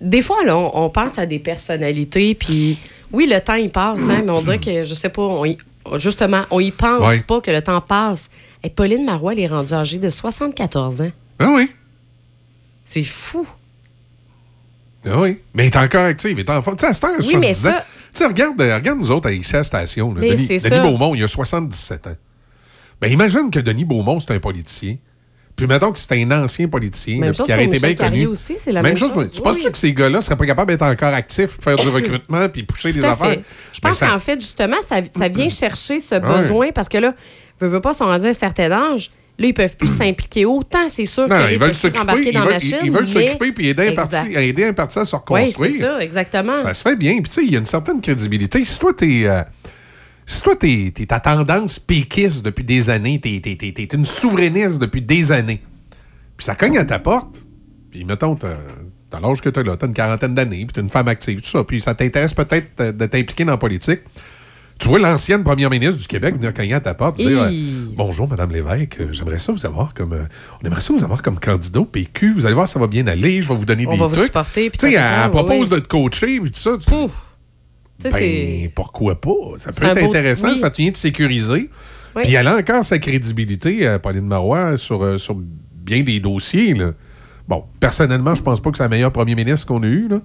des 0.00 0.22
fois 0.22 0.44
là, 0.44 0.56
on, 0.56 0.84
on 0.84 0.90
pense 0.90 1.18
à 1.18 1.26
des 1.26 1.38
personnalités, 1.38 2.34
puis 2.34 2.76
oui, 3.12 3.26
le 3.30 3.40
temps 3.40 3.54
il 3.54 3.70
passe, 3.70 4.02
hein, 4.10 4.22
mais 4.24 4.30
on 4.30 4.42
dirait 4.42 4.58
que 4.60 4.84
je 4.84 4.94
sais 4.94 5.08
pas, 5.08 5.22
on 5.22 5.44
y- 5.44 5.58
justement, 5.94 6.42
on 6.50 6.60
y 6.60 6.70
pense 6.70 7.02
Ouais. 7.02 7.20
pas 7.22 7.40
que 7.40 7.50
le 7.50 7.62
temps 7.62 7.80
passe. 7.80 8.30
Et 8.62 8.70
Pauline 8.70 9.04
Marois, 9.04 9.32
elle 9.32 9.40
est 9.40 9.46
rendue 9.46 9.72
âgée 9.74 9.98
de 9.98 10.10
74 10.10 11.00
ans. 11.02 11.10
Ah 11.38 11.52
oui. 11.54 11.70
C'est 12.84 13.04
fou. 13.04 13.46
Ah 15.06 15.20
oui. 15.20 15.38
Mais 15.54 15.64
il 15.64 15.66
est 15.66 15.76
encore 15.76 16.04
actif. 16.04 16.30
Il 16.32 16.40
est 16.40 16.50
en 16.50 16.60
forme. 16.62 16.76
Tu 16.76 16.84
sais, 16.84 16.90
à 16.90 16.94
cette 16.94 17.04
heure, 17.04 17.10
Oui, 17.20 17.36
mais 17.38 17.54
70 17.54 17.66
ans. 17.66 17.70
ça- 17.70 17.84
Tu 18.12 18.18
sais, 18.18 18.26
regarde, 18.26 18.60
euh, 18.60 18.74
regarde 18.74 18.98
nous 18.98 19.10
autres 19.10 19.30
ici 19.30 19.54
à 19.54 19.58
la 19.58 19.64
station. 19.64 20.14
là. 20.14 20.20
Denis, 20.22 20.46
c'est 20.46 20.58
Denis 20.58 20.68
ça. 20.70 20.80
Beaumont, 20.82 21.14
il 21.14 21.22
a 21.22 21.28
77 21.28 22.06
ans. 22.06 22.16
Ben, 23.00 23.12
imagine 23.12 23.50
que 23.50 23.58
Denis 23.60 23.84
Beaumont, 23.84 24.20
c'est 24.20 24.32
un 24.32 24.40
politicien. 24.40 24.96
Puis 25.54 25.66
mettons 25.66 25.90
que 25.90 25.98
c'est 25.98 26.12
un 26.22 26.30
ancien 26.32 26.68
politicien 26.68 27.14
Même 27.14 27.24
là, 27.28 27.32
chose 27.32 27.46
qui 27.46 27.52
aurait 27.54 27.64
été 27.64 27.78
bien 27.78 27.94
connu. 27.94 28.26
aussi, 28.26 28.56
c'est 28.58 28.72
la 28.72 28.82
même 28.82 28.96
chose. 28.96 29.10
Tu 29.32 29.40
penses-tu 29.40 29.70
que 29.70 29.78
ces 29.78 29.94
gars-là 29.94 30.20
seraient 30.20 30.36
pas 30.36 30.44
capables 30.44 30.70
d'être 30.70 30.82
encore 30.82 31.14
actifs, 31.14 31.58
faire 31.60 31.76
du 31.76 31.88
recrutement 31.88 32.46
puis 32.50 32.62
pousser 32.62 32.92
des 32.92 33.02
affaires? 33.04 33.30
fait. 33.32 33.44
Je 33.72 33.80
pense 33.80 33.90
Ben, 34.00 34.06
ça- 34.06 34.08
qu'en 34.12 34.18
fait, 34.18 34.38
justement, 34.40 34.76
ça, 34.86 34.96
ça 35.16 35.28
vient 35.28 35.48
chercher 35.50 36.00
ce 36.00 36.16
besoin 36.18 36.72
parce 36.72 36.88
que 36.90 36.98
là, 36.98 37.14
veux, 37.60 37.68
veux 37.68 37.80
pas, 37.80 37.94
sont 37.94 38.04
rendus 38.04 38.26
à 38.26 38.30
un 38.30 38.34
certain 38.34 38.70
âge. 38.70 39.10
Là, 39.38 39.46
ils 39.48 39.54
peuvent 39.54 39.76
plus 39.76 39.88
s'impliquer 39.98 40.44
autant, 40.46 40.88
c'est 40.88 41.04
sûr. 41.04 41.28
Non, 41.28 41.36
que 41.46 41.52
ils 41.52 41.58
veulent 41.58 41.74
s'occuper, 41.74 42.32
dans 42.32 42.44
la 42.44 42.50
machine. 42.52 42.78
ils 42.84 42.90
veulent 42.90 43.08
s'occuper 43.08 43.52
puis 43.52 43.68
aider 43.68 43.88
un, 43.88 43.92
parti, 43.92 44.16
aider 44.34 44.64
un 44.64 44.72
parti 44.72 44.98
à 44.98 45.04
se 45.04 45.14
Oui, 45.16 45.22
reconstruire. 45.24 45.72
c'est 45.72 45.78
ça, 45.78 46.02
exactement. 46.02 46.56
Ça 46.56 46.72
se 46.74 46.82
fait 46.82 46.96
bien. 46.96 47.12
Puis, 47.14 47.24
tu 47.24 47.30
sais, 47.32 47.44
il 47.44 47.52
y 47.52 47.56
a 47.56 47.58
une 47.58 47.64
certaine 47.66 48.00
crédibilité. 48.00 48.64
Si 48.64 48.78
toi, 48.78 48.92
t'es. 48.96 49.22
euh, 49.26 49.42
si 50.24 50.42
toi, 50.42 50.56
t'es, 50.56 50.92
t'es 50.94 51.12
à 51.12 51.20
tendance 51.20 51.78
péquiste 51.78 52.44
depuis 52.44 52.64
des 52.64 52.90
années, 52.90 53.20
t'es, 53.20 53.40
t'es, 53.42 53.56
t'es- 53.56 53.72
t'es 53.72 53.84
une 53.96 54.04
souverainiste 54.04 54.80
depuis 54.80 55.00
des 55.00 55.30
années, 55.30 55.62
puis 56.36 56.44
ça 56.44 56.56
cogne 56.56 56.78
à 56.78 56.84
ta 56.84 56.98
porte, 56.98 57.42
puis 57.92 58.04
mettons, 58.04 58.34
t'as, 58.34 58.56
t'as 59.08 59.20
l'âge 59.20 59.40
que 59.40 59.50
t'as 59.50 59.62
là, 59.62 59.76
t'as 59.76 59.86
une 59.86 59.94
quarantaine 59.94 60.34
d'années, 60.34 60.64
puis 60.66 60.72
t'es 60.74 60.80
une 60.80 60.88
femme 60.90 61.06
active, 61.06 61.40
tout 61.42 61.48
ça, 61.48 61.62
puis 61.62 61.80
ça 61.80 61.94
t'intéresse 61.94 62.34
peut-être 62.34 62.66
euh, 62.80 62.90
de 62.90 63.06
t'impliquer 63.06 63.44
dans 63.44 63.52
la 63.52 63.56
politique. 63.58 64.00
Tu 64.78 64.88
vois 64.88 64.98
l'ancienne 64.98 65.42
première 65.42 65.70
ministre 65.70 65.98
du 66.00 66.06
Québec 66.06 66.34
venir 66.36 66.52
cogner 66.52 66.74
à 66.74 66.80
ta 66.80 66.92
porte, 66.92 67.16
dire 67.16 67.42
euh. 67.42 67.50
Bonjour, 67.96 68.28
Madame 68.28 68.50
Lévesque, 68.52 68.98
euh, 69.00 69.08
j'aimerais 69.10 69.38
ça 69.38 69.52
vous 69.52 69.64
avoir 69.64 69.94
comme. 69.94 70.12
euh, 70.12 70.24
on 70.62 70.66
aimerait 70.66 70.82
ça 70.82 70.92
vous 70.92 71.02
avoir 71.02 71.22
comme 71.22 71.40
candidat 71.40 71.80
au 71.80 71.86
PQ. 71.86 72.34
Vous 72.34 72.44
allez 72.44 72.54
voir, 72.54 72.68
ça 72.68 72.78
va 72.78 72.86
bien 72.86 73.06
aller, 73.06 73.40
je 73.40 73.48
vais 73.48 73.54
vous 73.54 73.64
donner 73.64 73.86
On 73.86 73.92
des 73.92 73.98
va 73.98 74.06
vous 74.06 74.14
trucs. 74.14 74.32
Tu 74.72 74.78
sais, 74.90 74.92
elle 75.24 75.30
propose 75.30 75.70
oui. 75.72 75.76
de 75.76 75.82
te 75.82 75.88
coacher, 75.88 76.40
puis 76.40 76.50
tout 76.50 76.58
ça. 76.60 76.76
tu- 76.76 76.84
sais, 78.10 78.10
ben, 78.10 78.70
pourquoi 78.74 79.18
pas? 79.18 79.30
Ça 79.56 79.72
peut 79.72 79.86
être 79.86 80.04
intéressant, 80.04 80.50
oui. 80.50 80.58
ça 80.58 80.68
te 80.68 80.76
vient 80.76 80.90
de 80.90 80.96
sécuriser. 80.96 81.70
Oui. 82.14 82.22
Puis 82.22 82.34
elle 82.34 82.46
a 82.46 82.56
encore 82.56 82.84
sa 82.84 82.98
crédibilité, 82.98 83.96
Pauline 84.02 84.26
Marois, 84.26 84.76
sur, 84.76 85.18
sur 85.18 85.36
bien 85.74 86.02
des 86.02 86.20
dossiers. 86.20 86.74
là. 86.74 86.92
Bon, 87.48 87.64
personnellement, 87.80 88.34
je 88.34 88.42
pense 88.42 88.60
pas 88.60 88.70
que 88.70 88.76
c'est 88.76 88.82
la 88.82 88.88
meilleure 88.90 89.12
premier 89.12 89.34
ministre 89.34 89.66
qu'on 89.66 89.82
a 89.82 89.86
eu. 89.86 90.08
Là. 90.08 90.20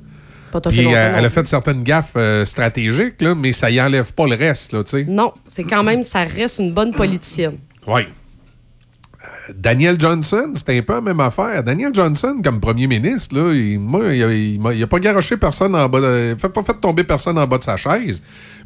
Puis 0.69 0.85
euh, 0.95 1.13
elle 1.17 1.25
a 1.25 1.29
fait 1.29 1.45
certaines 1.47 1.83
gaffes 1.83 2.13
euh, 2.17 2.43
stratégiques, 2.45 3.21
là, 3.21 3.33
mais 3.35 3.51
ça 3.53 3.71
y 3.71 3.81
enlève 3.81 4.13
pas 4.13 4.27
le 4.27 4.35
reste, 4.35 4.73
là, 4.73 4.83
tu 4.83 4.91
sais. 4.91 5.05
Non, 5.07 5.33
c'est 5.47 5.63
quand 5.63 5.83
même, 5.83 6.03
ça 6.03 6.23
reste 6.23 6.59
une 6.59 6.73
bonne 6.73 6.93
politicienne. 6.93 7.57
Oui. 7.87 8.01
Euh, 8.01 9.53
Daniel 9.55 9.99
Johnson, 9.99 10.51
c'était 10.55 10.77
un 10.77 10.81
peu 10.81 10.93
la 10.93 11.01
même 11.01 11.19
affaire. 11.19 11.63
Daniel 11.63 11.93
Johnson, 11.93 12.39
comme 12.43 12.59
premier 12.59 12.87
ministre, 12.87 13.35
là, 13.37 13.53
il, 13.53 13.79
moi, 13.79 14.13
il, 14.13 14.23
a- 14.23 14.33
il 14.33 14.59
m'a- 14.59 14.73
il 14.73 14.81
a 14.83 14.87
pas 14.87 14.99
garoché 14.99 15.37
personne 15.37 15.75
en 15.75 15.87
bas, 15.87 16.01
de, 16.01 16.35
fait, 16.39 16.49
pas 16.49 16.63
fait 16.63 16.79
tomber 16.79 17.03
personne 17.03 17.37
en 17.37 17.45
bas 17.47 17.57
de 17.57 17.63
sa 17.63 17.77
chaise. 17.77 18.21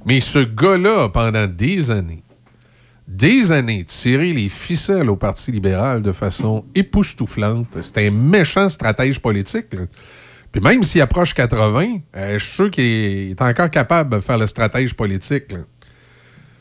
Mais 0.05 0.19
ce 0.21 0.39
gars-là, 0.39 1.09
pendant 1.09 1.47
des 1.47 1.91
années, 1.91 2.21
des 3.07 3.51
années, 3.51 3.83
tiré 3.83 4.33
les 4.33 4.49
ficelles 4.49 5.09
au 5.09 5.15
Parti 5.15 5.51
libéral 5.51 6.01
de 6.01 6.11
façon 6.11 6.65
époustouflante. 6.73 7.77
C'était 7.81 8.07
un 8.07 8.11
méchant 8.11 8.67
stratège 8.69 9.19
politique. 9.19 9.67
là. 9.73 9.81
Puis 10.55 10.63
même 10.63 10.83
s'il 10.83 11.01
approche 11.01 11.33
80, 11.33 11.97
euh, 12.15 12.39
je 12.39 12.45
suis 12.45 12.53
sûr 12.55 12.71
qu'il 12.71 12.85
est, 13.31 13.41
encore 13.41 13.69
capable 13.69 14.15
de 14.15 14.21
faire 14.21 14.37
le 14.37 14.47
stratège 14.47 14.93
politique. 14.93 15.51
là. 15.51 15.57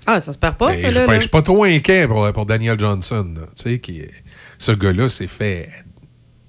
Ah, 0.05 0.21
ça 0.21 0.33
se 0.33 0.39
perd 0.39 0.57
pas, 0.57 0.75
ça, 0.75 0.83
Ben, 0.83 0.91
je 0.91 0.99
là. 0.99 1.15
je 1.15 1.21
suis 1.21 1.29
pas 1.29 1.43
trop 1.43 1.63
inquiet 1.63 2.09
pour, 2.09 2.33
pour 2.33 2.45
Daniel 2.45 2.77
Johnson. 2.77 3.25
là. 3.37 3.77
Qui, 3.79 4.03
ce 4.59 4.73
gars-là 4.73 5.09
s'est 5.09 5.29
fait. 5.29 5.69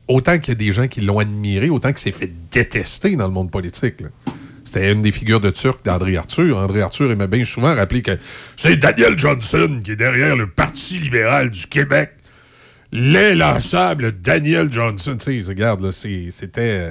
Autant 0.07 0.39
qu'il 0.39 0.47
y 0.47 0.51
a 0.53 0.55
des 0.55 0.71
gens 0.71 0.87
qui 0.87 1.01
l'ont 1.01 1.19
admiré, 1.19 1.69
autant 1.69 1.89
qu'il 1.89 1.99
s'est 1.99 2.11
fait 2.11 2.31
détester 2.51 3.15
dans 3.15 3.27
le 3.27 3.33
monde 3.33 3.51
politique. 3.51 4.01
là. 4.01 4.07
C'était 4.63 4.91
une 4.91 5.03
des 5.03 5.11
figures 5.11 5.39
de 5.39 5.51
Turc 5.51 5.85
d'André 5.85 6.17
Arthur. 6.17 6.57
André 6.57 6.81
Arthur 6.81 7.11
aimait 7.11 7.27
bien 7.27 7.45
souvent 7.45 7.75
rappeler 7.75 8.01
que 8.01 8.17
c'est 8.55 8.77
Daniel 8.77 9.19
Johnson 9.19 9.81
qui 9.83 9.91
est 9.91 9.95
derrière 9.95 10.35
le 10.35 10.49
Parti 10.49 10.97
libéral 10.97 11.51
du 11.51 11.67
Québec. 11.67 12.09
L'inlassable 12.91 14.19
Daniel 14.19 14.73
Johnson. 14.73 15.15
Tu 15.19 15.43
sais, 15.43 15.47
regarde, 15.47 15.83
là, 15.83 15.91
c'était. 15.91 16.89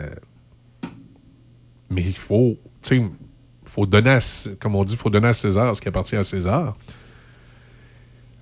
Mais 1.95 2.03
il 2.03 2.17
faut. 2.17 2.57
Faut 3.65 3.87
donner, 3.87 4.11
à, 4.11 4.19
comme 4.61 4.77
on 4.77 4.85
dit, 4.85 4.95
faut 4.95 5.11
donner 5.11 5.29
à 5.29 5.33
César 5.33 5.75
ce 5.75 5.81
qui 5.81 5.89
appartient 5.89 6.17
à 6.17 6.23
César. 6.23 6.77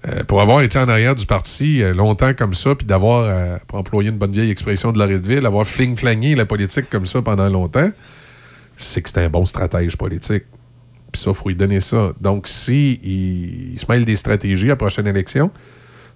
Euh, 0.09 0.25
pour 0.25 0.41
avoir 0.41 0.63
été 0.63 0.79
en 0.81 0.89
arrière 0.89 1.15
du 1.15 1.27
parti 1.27 1.81
euh, 1.81 1.95
longtemps 1.95 2.35
comme 2.35 2.55
ça, 2.55 2.75
puis 2.75 2.85
d'avoir, 2.85 3.25
euh, 3.25 3.57
pour 3.69 3.79
employer 3.79 4.11
une 4.11 4.19
bonne 4.19 4.33
vieille 4.33 4.51
expression 4.51 4.91
de 4.91 4.99
Loretteville, 4.99 5.47
avoir 5.47 5.65
fling-flangé 5.65 6.35
la 6.35 6.45
politique 6.45 6.91
comme 6.91 7.07
ça 7.07 7.23
pendant 7.23 7.49
longtemps, 7.49 7.89
c'est 8.77 9.01
que 9.01 9.09
c'est 9.09 9.19
un 9.19 9.29
bon 9.29 9.47
stratège 9.47 9.97
politique. 9.97 10.43
Puis 11.13 11.23
ça, 11.23 11.31
il 11.31 11.37
faut 11.37 11.49
lui 11.51 11.55
donner 11.55 11.81
ça. 11.81 12.13
Donc, 12.21 12.49
si 12.49 12.99
il, 13.05 13.79
se 13.79 13.87
mêle 13.89 14.05
des 14.05 14.17
stratégies 14.17 14.67
à 14.67 14.71
la 14.71 14.77
prochaine 14.77 15.07
élection, 15.07 15.53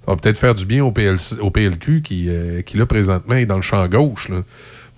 ça 0.04 0.10
va 0.10 0.16
peut-être 0.16 0.38
faire 0.38 0.54
du 0.54 0.66
bien 0.66 0.84
au, 0.84 0.90
PLC 0.90 1.38
au 1.38 1.50
PLQ 1.50 2.02
qui, 2.02 2.28
qui, 2.64 2.76
là, 2.76 2.86
présentement, 2.86 3.34
est 3.34 3.46
dans 3.46 3.56
le 3.56 3.62
champ 3.62 3.86
gauche. 3.86 4.30
Là. 4.30 4.42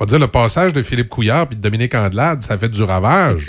On 0.01 0.05
va 0.05 0.07
dire, 0.07 0.19
le 0.19 0.29
passage 0.29 0.73
de 0.73 0.83
Philippe 0.83 1.09
Couillard 1.09 1.49
puis 1.49 1.57
de 1.57 1.61
Dominique 1.61 1.95
Andelade, 1.95 2.43
ça 2.43 2.57
fait 2.57 2.69
du 2.69 2.83
ravage. 2.85 3.47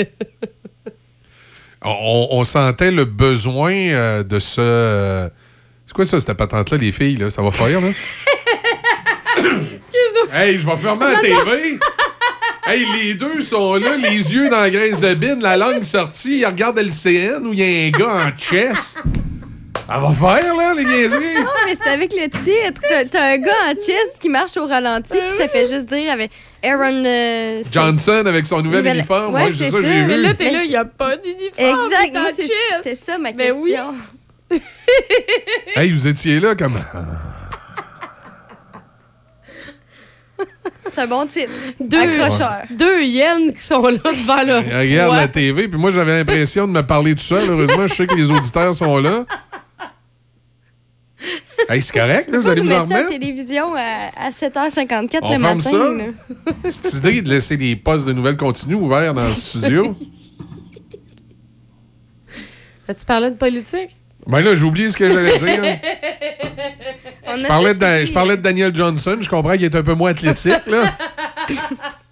on, 1.84 2.28
on 2.32 2.44
sentait 2.44 2.92
le 2.92 3.06
besoin 3.06 3.72
euh, 3.72 4.24
de 4.24 4.40
ce... 4.40 4.60
euh, 4.60 5.30
c'est 5.86 5.94
quoi 5.94 6.06
ça, 6.06 6.20
cette 6.20 6.36
patente-là, 6.38 6.78
les 6.78 6.92
filles? 6.92 7.18
Là? 7.18 7.30
Ça 7.30 7.42
va 7.44 7.52
faire, 7.52 7.82
là? 7.82 7.88
Excuse-moi. 9.38 10.34
Hey, 10.34 10.58
je 10.58 10.66
vais 10.66 10.78
fermer 10.78 11.06
la 11.14 11.20
TV! 11.20 11.80
Hey, 12.68 12.86
les 13.02 13.14
deux 13.16 13.42
sont 13.42 13.78
là, 13.78 13.98
les 13.98 14.32
yeux 14.32 14.48
dans 14.48 14.60
la 14.60 14.70
graisse 14.70 15.00
de 15.00 15.16
bine, 15.16 15.40
la 15.42 15.58
langue 15.58 15.82
sortie, 15.82 16.42
ils 16.42 16.46
regardent 16.46 16.78
LCN 16.78 17.48
où 17.48 17.52
il 17.52 17.60
y 17.60 17.64
a 17.64 17.88
un 17.88 17.90
gars 17.90 18.28
en 18.28 18.38
chess. 18.38 19.00
Ça 19.92 19.98
va 19.98 20.14
faire, 20.14 20.56
là, 20.56 20.74
les 20.76 20.86
niaiseries! 20.86 21.42
Non, 21.44 21.50
mais 21.66 21.74
c'est 21.76 21.90
avec 21.90 22.14
le 22.14 22.30
titre. 22.30 22.82
T'as- 23.10 23.24
un 23.34 23.38
gars 23.38 23.52
en 23.70 23.74
chest 23.74 24.20
qui 24.22 24.30
marche 24.30 24.56
au 24.58 24.68
ralenti, 24.68 25.18
puis 25.18 25.36
ça 25.38 25.48
fait 25.48 25.68
juste 25.68 25.88
dire 25.88 26.12
avec 26.12 26.30
Aaron. 26.64 27.04
euh, 27.06 27.64
Johnson 27.72 28.24
avec 28.28 28.46
son 28.46 28.62
nouvel 28.62 28.80
Nouvelle- 28.82 28.98
uniforme, 28.98 29.34
Ouais, 29.34 29.46
ouais, 29.46 29.52
c'est 29.52 29.72
ça, 29.72 29.78
j'ai 29.82 29.88
Mais 30.06 30.16
vu. 30.18 30.22
là, 30.22 30.34
T'es 30.36 30.52
là, 30.52 30.64
il 30.64 30.70
n'y 30.70 30.76
a 30.76 30.86
pas 30.86 31.16
d'uniforme. 31.18 31.80
Exact, 31.90 32.12
t'es 32.12 32.18
en 32.18 32.22
moi, 32.22 32.30
c'est- 32.36 32.42
chest. 32.44 32.54
c'était 32.84 32.96
ça 32.96 33.18
ma 33.18 33.32
Ben 33.32 33.52
oui. 33.58 33.72
question. 33.72 33.96
Hey, 35.76 35.92
vous 35.92 36.08
étiez 36.08 36.40
là 36.40 36.54
comme. 36.56 36.76
C'est 40.92 41.02
un 41.02 41.08
bon 41.08 41.26
titre. 41.28 41.52
Deux, 41.80 42.00
Accrocheur. 42.00 42.62
deux 42.72 43.04
hyènes 43.04 43.54
qui 43.54 43.62
sont 43.62 43.82
là 43.84 43.92
devant 43.98 44.44
le. 44.44 44.58
Regarde 44.80 45.12
Ouais. 45.14 45.18
la 45.22 45.28
TV, 45.28 45.68
puis 45.68 45.80
moi 45.80 45.92
j'avais 45.92 46.14
l'impression 46.18 46.68
de 46.68 46.72
me 46.74 46.82
parler 46.82 47.14
tout 47.16 47.22
seul. 47.24 47.48
Heureusement, 47.50 47.86
je 47.88 47.94
sais 47.94 48.08
que 48.08 48.16
les 48.16 48.32
auditeurs 48.32 48.74
sont 48.74 48.98
là. 48.98 49.26
Hey, 51.70 51.82
c'est 51.82 51.94
correct, 51.94 52.30
là, 52.32 52.40
vous 52.40 52.48
allez 52.48 52.62
nous 52.62 52.68
vous 52.68 52.74
en 52.74 52.80
mettre 52.80 52.90
ça 52.90 52.96
à 52.96 53.02
la 53.02 53.06
remettre? 53.08 53.20
télévision 53.20 53.76
à, 53.76 54.28
à 54.28 54.30
7h54 54.30 55.20
On 55.22 55.34
le 55.34 55.40
ferme 55.40 55.58
matin. 55.58 56.14
ça? 56.64 56.70
Cette 56.72 56.94
idée 57.06 57.22
de 57.22 57.30
laisser 57.30 57.58
les 57.58 57.76
postes 57.76 58.06
de 58.08 58.14
nouvelles 58.14 58.38
continues 58.38 58.76
ouverts 58.76 59.14
dans 59.14 59.26
le 59.28 59.34
studio. 59.36 59.96
Tu 62.88 63.06
parlais 63.06 63.30
de 63.30 63.36
politique? 63.36 63.96
Ben 64.26 64.42
là, 64.42 64.54
j'ai 64.56 64.64
oublié 64.64 64.90
ce 64.90 64.98
que 64.98 65.10
j'allais 65.10 65.38
dire. 65.38 65.80
On 67.28 67.38
Je 67.38 67.46
parlais, 67.48 67.74
de, 67.74 68.06
je 68.06 68.12
parlais 68.14 68.38
de 68.38 68.42
Daniel 68.42 68.76
Johnson. 68.76 69.18
Je 69.22 69.30
comprends 69.30 69.54
qu'il 69.54 69.64
est 69.64 69.76
un 69.76 69.84
peu 69.84 69.94
moins 69.94 70.12
athlétique, 70.12 70.66
là. 70.68 70.94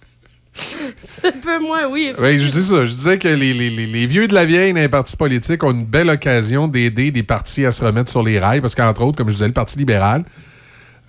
C'est 1.04 1.26
un 1.26 1.32
peu 1.32 1.58
moins, 1.60 1.86
oui. 1.88 2.12
Oui, 2.18 2.38
je 2.38 2.50
dis 2.50 2.62
ça. 2.64 2.84
Je 2.86 2.90
disais 2.90 3.18
que 3.18 3.28
les, 3.28 4.06
vieux 4.06 4.26
de 4.28 4.34
la 4.34 4.44
vieille 4.44 4.72
dans 4.72 4.80
les 4.80 4.88
partis 4.88 5.16
politiques 5.16 5.62
ont 5.64 5.70
une 5.70 5.84
belle 5.84 6.10
occasion 6.10 6.68
d'aider 6.68 7.10
des 7.10 7.22
partis 7.22 7.64
à 7.64 7.70
se 7.70 7.84
remettre 7.84 8.10
sur 8.10 8.22
les 8.22 8.38
rails, 8.38 8.60
parce 8.60 8.74
qu'entre 8.74 9.02
autres, 9.02 9.16
comme 9.16 9.28
je 9.28 9.34
disais, 9.34 9.46
le 9.46 9.52
Parti 9.52 9.78
libéral, 9.78 10.24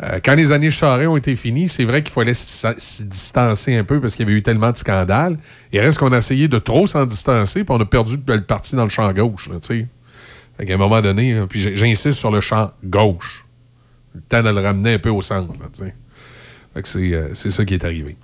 euh, 0.01 0.19
quand 0.23 0.35
les 0.35 0.51
années 0.51 0.71
Charest 0.71 1.09
ont 1.09 1.17
été 1.17 1.35
finies, 1.35 1.67
c'est 1.67 1.83
vrai 1.83 2.03
qu'il 2.03 2.13
fallait 2.13 2.33
se 2.33 3.03
distancer 3.03 3.75
un 3.75 3.83
peu 3.83 3.99
parce 3.99 4.15
qu'il 4.15 4.25
y 4.25 4.29
avait 4.29 4.37
eu 4.37 4.41
tellement 4.41 4.71
de 4.71 4.77
scandales. 4.77 5.37
Il 5.73 5.79
reste 5.81 5.97
qu'on 5.97 6.13
a 6.13 6.17
essayé 6.17 6.47
de 6.47 6.57
trop 6.57 6.87
s'en 6.87 7.05
distancer, 7.05 7.63
puis 7.65 7.75
on 7.75 7.81
a 7.81 7.85
perdu 7.85 8.17
le 8.25 8.41
parti 8.41 8.75
dans 8.75 8.83
le 8.83 8.89
champ 8.89 9.11
gauche, 9.11 9.49
tu 9.61 9.87
sais. 10.57 10.65
Qu'à 10.65 10.73
un 10.73 10.77
moment 10.77 11.01
donné, 11.01 11.33
hein, 11.33 11.47
puis 11.49 11.59
j'insiste 11.59 12.17
sur 12.17 12.31
le 12.31 12.41
champ 12.41 12.71
gauche. 12.83 13.45
Le 14.13 14.21
temps 14.21 14.41
de 14.41 14.49
le 14.49 14.59
ramener 14.59 14.95
un 14.95 14.99
peu 14.99 15.09
au 15.09 15.21
centre, 15.21 15.53
tu 15.73 15.83
sais. 15.83 15.95
C'est 16.83 17.13
euh, 17.13 17.29
c'est 17.33 17.51
ça 17.51 17.65
qui 17.65 17.73
est 17.73 17.83
arrivé. 17.83 18.15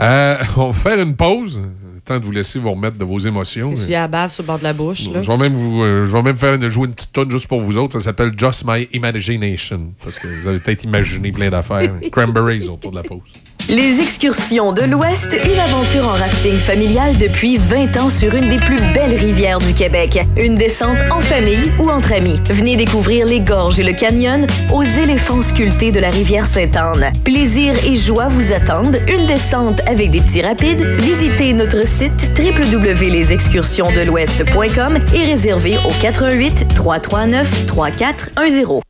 Euh, 0.00 0.36
on 0.56 0.70
va 0.70 0.72
faire 0.72 1.00
une 1.00 1.16
pause. 1.16 1.60
Temps 2.04 2.18
de 2.18 2.24
vous 2.24 2.32
laisser 2.32 2.58
vous 2.58 2.70
remettre 2.70 2.98
de 2.98 3.04
vos 3.04 3.18
émotions. 3.18 3.70
Je 3.70 3.76
suis 3.76 3.94
à 3.94 4.06
bave 4.06 4.30
sur 4.30 4.42
le 4.42 4.48
bord 4.48 4.58
de 4.58 4.64
la 4.64 4.74
bouche. 4.74 5.08
Là? 5.10 5.22
Je 5.22 5.28
vais 5.28 5.38
même 5.38 5.54
vous, 5.54 5.82
euh, 5.82 6.04
je 6.04 6.12
vais 6.12 6.20
même 6.20 6.36
faire 6.36 6.52
une, 6.52 6.68
jouer 6.68 6.86
une 6.86 6.92
petite 6.92 7.14
tonne 7.14 7.30
juste 7.30 7.46
pour 7.46 7.60
vous 7.60 7.78
autres. 7.78 7.94
Ça 7.94 8.04
s'appelle 8.04 8.32
Just 8.36 8.64
My 8.66 8.86
Imagination. 8.92 9.94
Parce 10.02 10.18
que 10.18 10.28
vous 10.28 10.46
avez 10.46 10.58
peut-être 10.58 10.84
imaginé 10.84 11.32
plein 11.32 11.48
d'affaires. 11.48 11.94
Cranberries 12.12 12.68
autour 12.68 12.90
de 12.90 12.96
la 12.96 13.04
pause. 13.04 13.34
Les 13.68 14.00
excursions 14.00 14.72
de 14.72 14.80
l'Ouest, 14.82 15.38
une 15.42 15.58
aventure 15.58 16.06
en 16.06 16.12
rafting 16.12 16.58
familial 16.58 17.16
depuis 17.16 17.56
20 17.56 17.96
ans 17.96 18.10
sur 18.10 18.34
une 18.34 18.50
des 18.50 18.58
plus 18.58 18.76
belles 18.92 19.16
rivières 19.16 19.58
du 19.58 19.72
Québec. 19.72 20.20
Une 20.36 20.56
descente 20.56 20.98
en 21.10 21.20
famille 21.20 21.72
ou 21.78 21.88
entre 21.88 22.12
amis. 22.12 22.38
Venez 22.50 22.76
découvrir 22.76 23.24
les 23.26 23.40
gorges 23.40 23.80
et 23.80 23.82
le 23.82 23.94
canyon 23.94 24.46
aux 24.70 24.82
éléphants 24.82 25.40
sculptés 25.40 25.92
de 25.92 26.00
la 26.00 26.10
rivière 26.10 26.44
Sainte-Anne. 26.46 27.10
Plaisir 27.24 27.72
et 27.86 27.96
joie 27.96 28.28
vous 28.28 28.52
attendent. 28.52 28.98
Une 29.08 29.24
descente 29.26 29.80
avec 29.86 30.10
des 30.10 30.20
petits 30.20 30.42
rapides. 30.42 30.84
Visitez 31.00 31.54
notre 31.54 31.88
site 31.88 32.38
www.lesexcursionsdelouest.com 32.38 34.98
et 35.14 35.24
réservez 35.24 35.78
au 35.78 35.90
88 36.02 36.66
339 36.74 37.64
3410. 37.66 38.83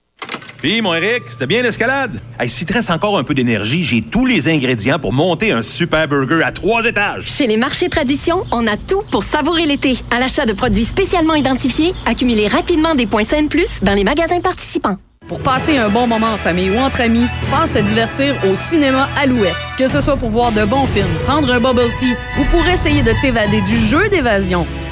Puis, 0.64 0.80
mon 0.80 0.94
Eric, 0.94 1.24
c'était 1.28 1.46
bien 1.46 1.60
l'escalade? 1.60 2.22
Hey, 2.40 2.48
s'il 2.48 2.66
te 2.66 2.72
reste 2.72 2.88
encore 2.88 3.18
un 3.18 3.22
peu 3.22 3.34
d'énergie, 3.34 3.84
j'ai 3.84 4.00
tous 4.00 4.24
les 4.24 4.48
ingrédients 4.48 4.98
pour 4.98 5.12
monter 5.12 5.52
un 5.52 5.60
super 5.60 6.08
burger 6.08 6.42
à 6.42 6.52
trois 6.52 6.86
étages. 6.86 7.26
Chez 7.26 7.46
les 7.46 7.58
marchés 7.58 7.90
Tradition, 7.90 8.44
on 8.50 8.66
a 8.66 8.78
tout 8.78 9.02
pour 9.10 9.24
savourer 9.24 9.66
l'été. 9.66 9.98
À 10.10 10.18
l'achat 10.18 10.46
de 10.46 10.54
produits 10.54 10.86
spécialement 10.86 11.34
identifiés, 11.34 11.92
accumulez 12.06 12.46
rapidement 12.46 12.94
des 12.94 13.04
points 13.04 13.24
Scène 13.24 13.50
Plus 13.50 13.82
dans 13.82 13.92
les 13.92 14.04
magasins 14.04 14.40
participants. 14.40 14.96
Pour 15.28 15.40
passer 15.40 15.76
un 15.76 15.90
bon 15.90 16.06
moment 16.06 16.32
en 16.32 16.38
famille 16.38 16.70
ou 16.70 16.78
entre 16.78 17.02
amis, 17.02 17.26
pense 17.50 17.72
te 17.72 17.80
divertir 17.80 18.34
au 18.50 18.56
cinéma 18.56 19.06
Alouette. 19.18 19.54
Que 19.76 19.86
ce 19.86 20.00
soit 20.00 20.16
pour 20.16 20.30
voir 20.30 20.50
de 20.52 20.64
bons 20.64 20.86
films, 20.86 21.04
prendre 21.26 21.52
un 21.52 21.60
bubble 21.60 21.92
tea 21.98 22.14
ou 22.40 22.44
pour 22.44 22.66
essayer 22.68 23.02
de 23.02 23.12
t'évader 23.20 23.60
du 23.60 23.76
jeu 23.76 24.08
d'évasion, 24.08 24.66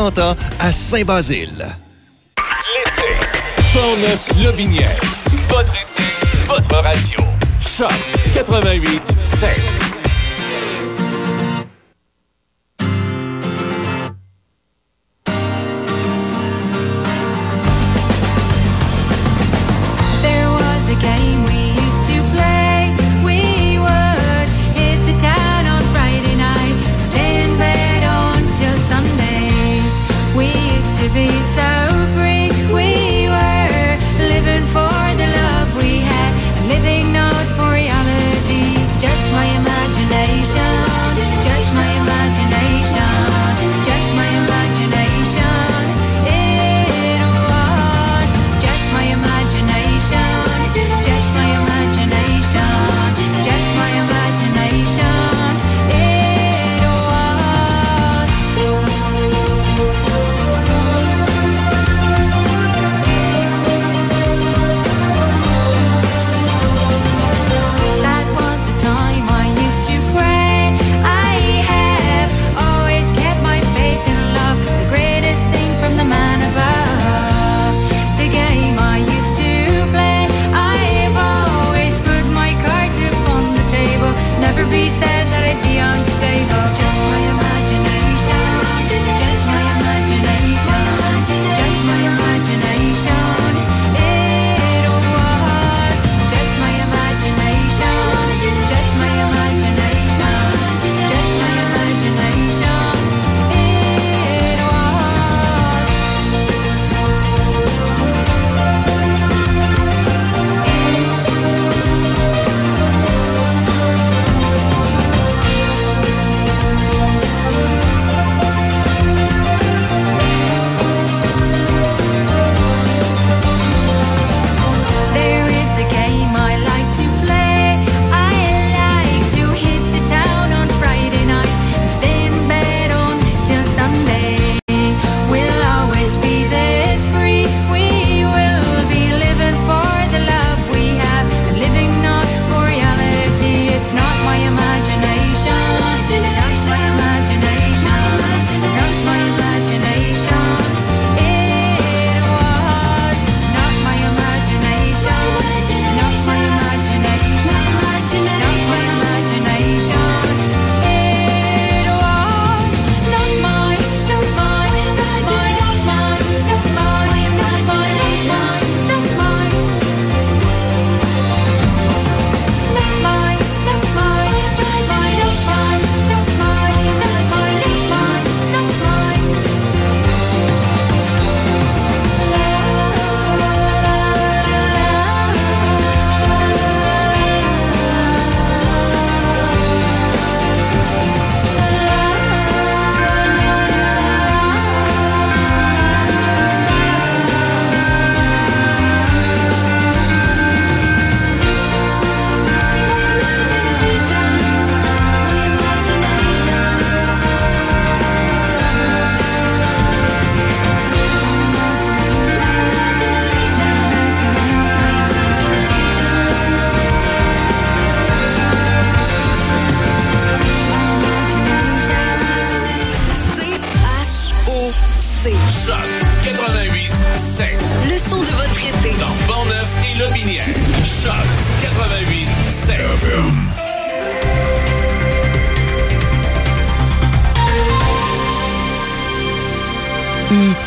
ans 0.00 0.36
à 0.58 0.72
Saint-Basile. 0.72 1.76
Portneuf 3.72 4.26
Lobinière. 4.42 4.98
Votre 5.48 5.74
été, 5.74 6.02
votre 6.46 6.74
radio. 6.76 7.18
Choc 7.60 7.92
88 8.34 9.02
7. 9.22 9.89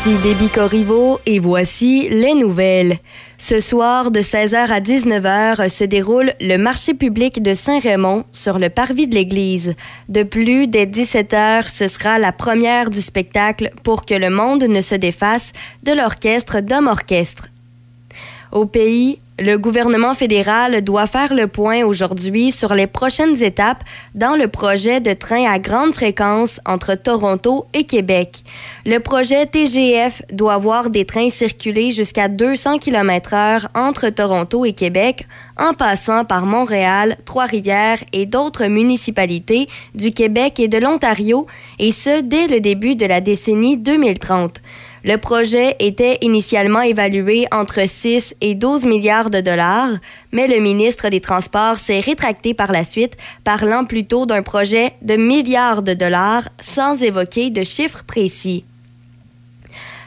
Ici 0.06 0.18
Déby 0.22 0.50
Corriveau 0.50 1.18
et 1.24 1.38
voici 1.38 2.10
les 2.10 2.34
nouvelles. 2.34 2.98
Ce 3.38 3.58
soir, 3.58 4.10
de 4.10 4.20
16h 4.20 4.54
à 4.54 4.80
19h, 4.80 5.70
se 5.70 5.84
déroule 5.84 6.34
le 6.42 6.58
marché 6.58 6.92
public 6.92 7.42
de 7.42 7.54
Saint-Raymond 7.54 8.24
sur 8.30 8.58
le 8.58 8.68
parvis 8.68 9.06
de 9.06 9.14
l'église. 9.14 9.74
De 10.10 10.22
plus, 10.22 10.66
dès 10.66 10.84
17h, 10.84 11.70
ce 11.70 11.88
sera 11.88 12.18
la 12.18 12.32
première 12.32 12.90
du 12.90 13.00
spectacle 13.00 13.70
pour 13.82 14.04
que 14.04 14.12
le 14.12 14.28
monde 14.28 14.64
ne 14.64 14.82
se 14.82 14.94
défasse 14.94 15.52
de 15.84 15.92
l'orchestre 15.92 16.60
d'hommes 16.60 16.88
orchestre. 16.88 17.48
Au 18.52 18.66
pays, 18.66 19.20
le 19.38 19.56
gouvernement 19.56 20.14
fédéral 20.14 20.82
doit 20.82 21.08
faire 21.08 21.34
le 21.34 21.48
point 21.48 21.84
aujourd'hui 21.84 22.52
sur 22.52 22.72
les 22.72 22.86
prochaines 22.86 23.42
étapes 23.42 23.82
dans 24.14 24.36
le 24.36 24.46
projet 24.46 25.00
de 25.00 25.12
train 25.12 25.50
à 25.50 25.58
grande 25.58 25.92
fréquence 25.92 26.60
entre 26.66 26.94
Toronto 26.94 27.66
et 27.74 27.82
Québec. 27.82 28.44
Le 28.86 28.98
projet 28.98 29.46
TGF 29.46 30.22
doit 30.32 30.58
voir 30.58 30.88
des 30.88 31.04
trains 31.04 31.30
circuler 31.30 31.90
jusqu'à 31.90 32.28
200 32.28 32.78
km/h 32.78 33.66
entre 33.74 34.08
Toronto 34.10 34.64
et 34.64 34.72
Québec, 34.72 35.26
en 35.58 35.74
passant 35.74 36.24
par 36.24 36.46
Montréal, 36.46 37.16
Trois-Rivières 37.24 38.04
et 38.12 38.26
d'autres 38.26 38.66
municipalités 38.66 39.68
du 39.96 40.12
Québec 40.12 40.60
et 40.60 40.68
de 40.68 40.78
l'Ontario, 40.78 41.46
et 41.80 41.90
ce 41.90 42.22
dès 42.22 42.46
le 42.46 42.60
début 42.60 42.94
de 42.94 43.06
la 43.06 43.20
décennie 43.20 43.76
2030. 43.76 44.60
Le 45.04 45.18
projet 45.18 45.76
était 45.80 46.16
initialement 46.22 46.80
évalué 46.80 47.46
entre 47.52 47.86
6 47.86 48.36
et 48.40 48.54
12 48.54 48.86
milliards 48.86 49.28
de 49.28 49.42
dollars, 49.42 49.90
mais 50.32 50.46
le 50.46 50.60
ministre 50.60 51.10
des 51.10 51.20
Transports 51.20 51.76
s'est 51.76 52.00
rétracté 52.00 52.54
par 52.54 52.72
la 52.72 52.84
suite, 52.84 53.18
parlant 53.44 53.84
plutôt 53.84 54.24
d'un 54.24 54.42
projet 54.42 54.94
de 55.02 55.16
milliards 55.16 55.82
de 55.82 55.92
dollars 55.92 56.48
sans 56.58 57.02
évoquer 57.02 57.50
de 57.50 57.62
chiffres 57.62 58.02
précis. 58.06 58.64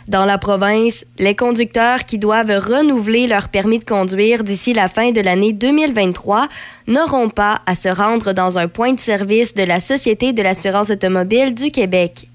Dans 0.07 0.25
la 0.25 0.39
province, 0.39 1.05
les 1.19 1.35
conducteurs 1.35 2.05
qui 2.05 2.17
doivent 2.17 2.57
renouveler 2.57 3.27
leur 3.27 3.49
permis 3.49 3.77
de 3.77 3.83
conduire 3.85 4.43
d'ici 4.43 4.73
la 4.73 4.87
fin 4.87 5.11
de 5.11 5.21
l'année 5.21 5.53
2023 5.53 6.47
n'auront 6.87 7.29
pas 7.29 7.61
à 7.67 7.75
se 7.75 7.89
rendre 7.89 8.33
dans 8.33 8.57
un 8.57 8.67
point 8.67 8.93
de 8.93 8.99
service 8.99 9.53
de 9.53 9.63
la 9.63 9.79
Société 9.79 10.33
de 10.33 10.41
l'assurance 10.41 10.89
automobile 10.89 11.53
du 11.53 11.69
Québec. 11.69 12.29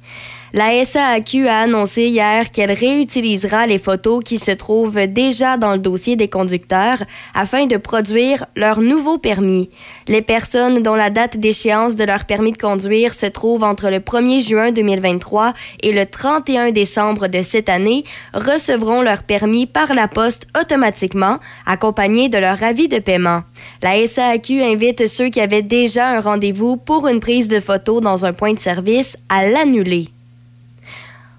La 0.55 0.85
SAAQ 0.85 1.49
a 1.49 1.61
annoncé 1.61 2.09
hier 2.09 2.51
qu'elle 2.51 2.73
réutilisera 2.73 3.67
les 3.67 3.79
photos 3.79 4.23
qui 4.23 4.37
se 4.37 4.51
trouvent 4.51 5.07
déjà 5.07 5.57
dans 5.57 5.73
le 5.73 5.79
dossier 5.79 6.15
des 6.15 6.29
conducteurs 6.29 7.03
afin 7.35 7.65
de 7.65 7.79
produire 7.79 8.45
leur 8.55 8.83
nouveau 8.83 9.17
permis. 9.17 9.71
Les 10.09 10.21
personnes 10.21 10.83
dont 10.83 10.95
la 10.95 11.09
date 11.09 11.39
d'échéance 11.39 11.97
de 11.97 12.05
leur 12.05 12.27
permis 12.27 12.53
de 12.53 12.59
conduire 12.59 13.15
se 13.15 13.25
trouve 13.25 13.65
entre 13.65 13.89
le 13.89 14.01
1er 14.01 14.47
juin 14.47 14.73
2023 14.73 15.55
et 15.83 15.91
le 15.91 16.05
31 16.05 16.71
décembre 16.71 17.29
de 17.29 17.41
cette 17.41 17.71
année 17.71 18.05
recevront 18.35 19.01
leur 19.01 19.23
permis 19.23 19.65
par 19.65 19.95
la 19.95 20.07
poste 20.07 20.49
automatiquement, 20.61 21.39
accompagné 21.65 22.29
de 22.29 22.37
leur 22.37 22.63
avis 22.63 22.89
de 22.89 22.99
paiement. 22.99 23.43
La 23.83 24.07
SAAQ 24.07 24.63
invite 24.63 25.07
ceux 25.07 25.31
qui 25.31 25.41
avaient 25.41 25.63
déjà 25.63 26.11
un 26.11 26.21
rendez-vous 26.21 26.77
pour 26.77 27.09
une 27.09 27.21
prise 27.21 27.49
de 27.49 27.59
photo 27.59 28.03
dans 28.03 28.27
un 28.27 28.35
point 28.35 28.53
de 28.53 28.59
service 28.59 29.17
à 29.31 29.47
l'annuler. 29.47 30.09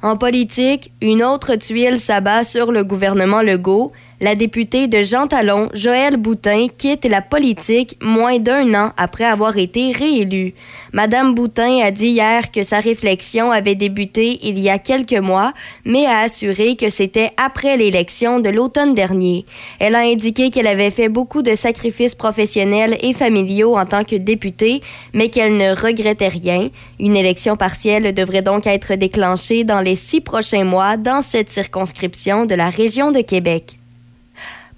En 0.03 0.17
politique, 0.17 0.91
une 1.01 1.23
autre 1.23 1.55
tuile 1.55 1.97
s'abat 1.97 2.43
sur 2.43 2.73
le 2.73 2.83
gouvernement 2.83 3.41
Legault. 3.41 3.93
La 4.21 4.35
députée 4.35 4.87
de 4.87 5.01
Jean 5.01 5.25
Talon, 5.27 5.69
Joëlle 5.73 6.17
Boutin, 6.17 6.67
quitte 6.77 7.05
la 7.05 7.21
politique 7.21 7.97
moins 8.01 8.37
d'un 8.37 8.73
an 8.75 8.91
après 8.95 9.25
avoir 9.25 9.57
été 9.57 9.91
réélue. 9.91 10.53
Madame 10.93 11.33
Boutin 11.33 11.79
a 11.79 11.89
dit 11.89 12.09
hier 12.09 12.51
que 12.51 12.61
sa 12.61 12.79
réflexion 12.79 13.51
avait 13.51 13.73
débuté 13.73 14.39
il 14.43 14.59
y 14.59 14.69
a 14.69 14.77
quelques 14.77 15.13
mois, 15.13 15.51
mais 15.83 16.05
a 16.05 16.19
assuré 16.19 16.75
que 16.75 16.89
c'était 16.89 17.31
après 17.37 17.75
l'élection 17.75 18.39
de 18.39 18.49
l'automne 18.49 18.93
dernier. 18.93 19.45
Elle 19.79 19.95
a 19.95 20.01
indiqué 20.01 20.51
qu'elle 20.51 20.67
avait 20.67 20.91
fait 20.91 21.09
beaucoup 21.09 21.41
de 21.41 21.55
sacrifices 21.55 22.15
professionnels 22.15 22.97
et 23.01 23.13
familiaux 23.13 23.75
en 23.75 23.85
tant 23.85 24.03
que 24.03 24.15
députée, 24.15 24.81
mais 25.13 25.29
qu'elle 25.29 25.57
ne 25.57 25.75
regrettait 25.75 26.27
rien. 26.27 26.69
Une 26.99 27.17
élection 27.17 27.55
partielle 27.55 28.13
devrait 28.13 28.43
donc 28.43 28.67
être 28.67 28.93
déclenchée 28.93 29.63
dans 29.63 29.81
les 29.81 29.95
six 29.95 30.21
prochains 30.21 30.65
mois 30.65 30.97
dans 30.97 31.23
cette 31.23 31.49
circonscription 31.49 32.45
de 32.45 32.53
la 32.53 32.69
région 32.69 33.11
de 33.11 33.21
Québec. 33.21 33.79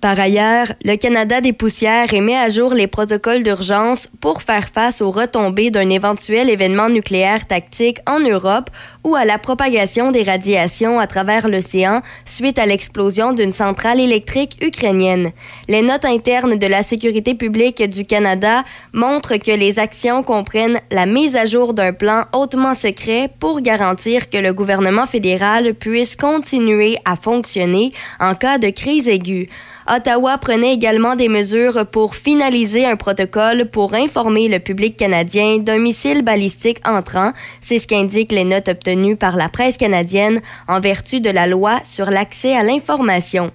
Par 0.06 0.20
ailleurs, 0.20 0.68
le 0.84 0.98
Canada 0.98 1.42
des 1.42 1.52
poussières 1.52 2.14
émet 2.14 2.38
à 2.38 2.48
jour 2.48 2.76
les 2.76 2.86
protocoles 2.86 3.42
d'urgence 3.42 4.08
pour 4.22 4.44
faire 4.44 4.70
face 4.70 5.02
aux 5.02 5.10
retombées 5.10 5.72
d'un 5.72 5.90
éventuel 5.90 6.48
événement 6.48 6.90
nucléaire 6.90 7.48
tactique 7.48 7.98
en 8.08 8.20
Europe 8.20 8.70
ou 9.04 9.16
à 9.16 9.26
la 9.26 9.40
propagation 9.40 10.12
des 10.12 10.22
radiations 10.22 11.00
à 11.00 11.08
travers 11.08 11.48
l'océan 11.48 12.04
suite 12.24 12.60
à 12.60 12.68
l'explosion 12.68 13.34
d'une 13.34 13.52
centrale 13.52 14.00
électrique 14.00 14.60
ukrainienne. 14.62 15.32
Les 15.68 15.82
notes 15.82 16.06
internes 16.06 16.56
de 16.56 16.68
la 16.68 16.84
sécurité 16.84 17.34
publique 17.34 17.82
du 17.82 18.06
Canada 18.06 18.64
montrent 18.94 19.38
que 19.38 19.58
les 19.58 19.80
actions 19.80 20.22
comprennent 20.22 20.82
la 20.92 21.08
mise 21.08 21.36
à 21.36 21.46
jour 21.46 21.74
d'un 21.74 21.94
plan 21.94 22.26
hautement 22.32 22.76
secret 22.76 23.32
pour 23.40 23.60
garantir 23.60 24.30
que 24.30 24.38
le 24.38 24.54
gouvernement 24.54 25.08
fédéral 25.08 25.74
puisse 25.74 26.16
continuer 26.16 27.00
à 27.06 27.16
fonctionner 27.16 27.92
en 28.20 28.36
cas 28.36 28.60
de 28.60 28.70
crise 28.70 29.08
aiguë. 29.08 29.50
Ottawa 29.88 30.40
prenait 30.40 30.74
également 30.74 31.16
des 31.16 31.30
mesures 31.30 31.86
pour 31.86 32.16
finaliser 32.16 32.86
un 32.86 32.96
protocole 32.96 33.70
pour 33.70 33.94
informer 33.94 34.48
le 34.48 34.60
public 34.60 34.98
canadien 34.98 35.60
d'un 35.60 35.78
missile 35.78 36.24
balistique 36.24 36.80
entrant. 36.88 37.34
C'est 37.60 37.78
ce 37.78 37.88
qu'indiquent 37.88 38.32
les 38.32 38.46
notes 38.46 38.68
obtenues 38.68 39.16
par 39.16 39.36
la 39.36 39.48
presse 39.48 39.78
canadienne 39.78 40.42
en 40.68 40.80
vertu 40.80 41.22
de 41.22 41.30
la 41.30 41.46
loi 41.46 41.80
sur 41.84 42.10
l'accès 42.10 42.56
à 42.56 42.64
l'information. 42.64 43.52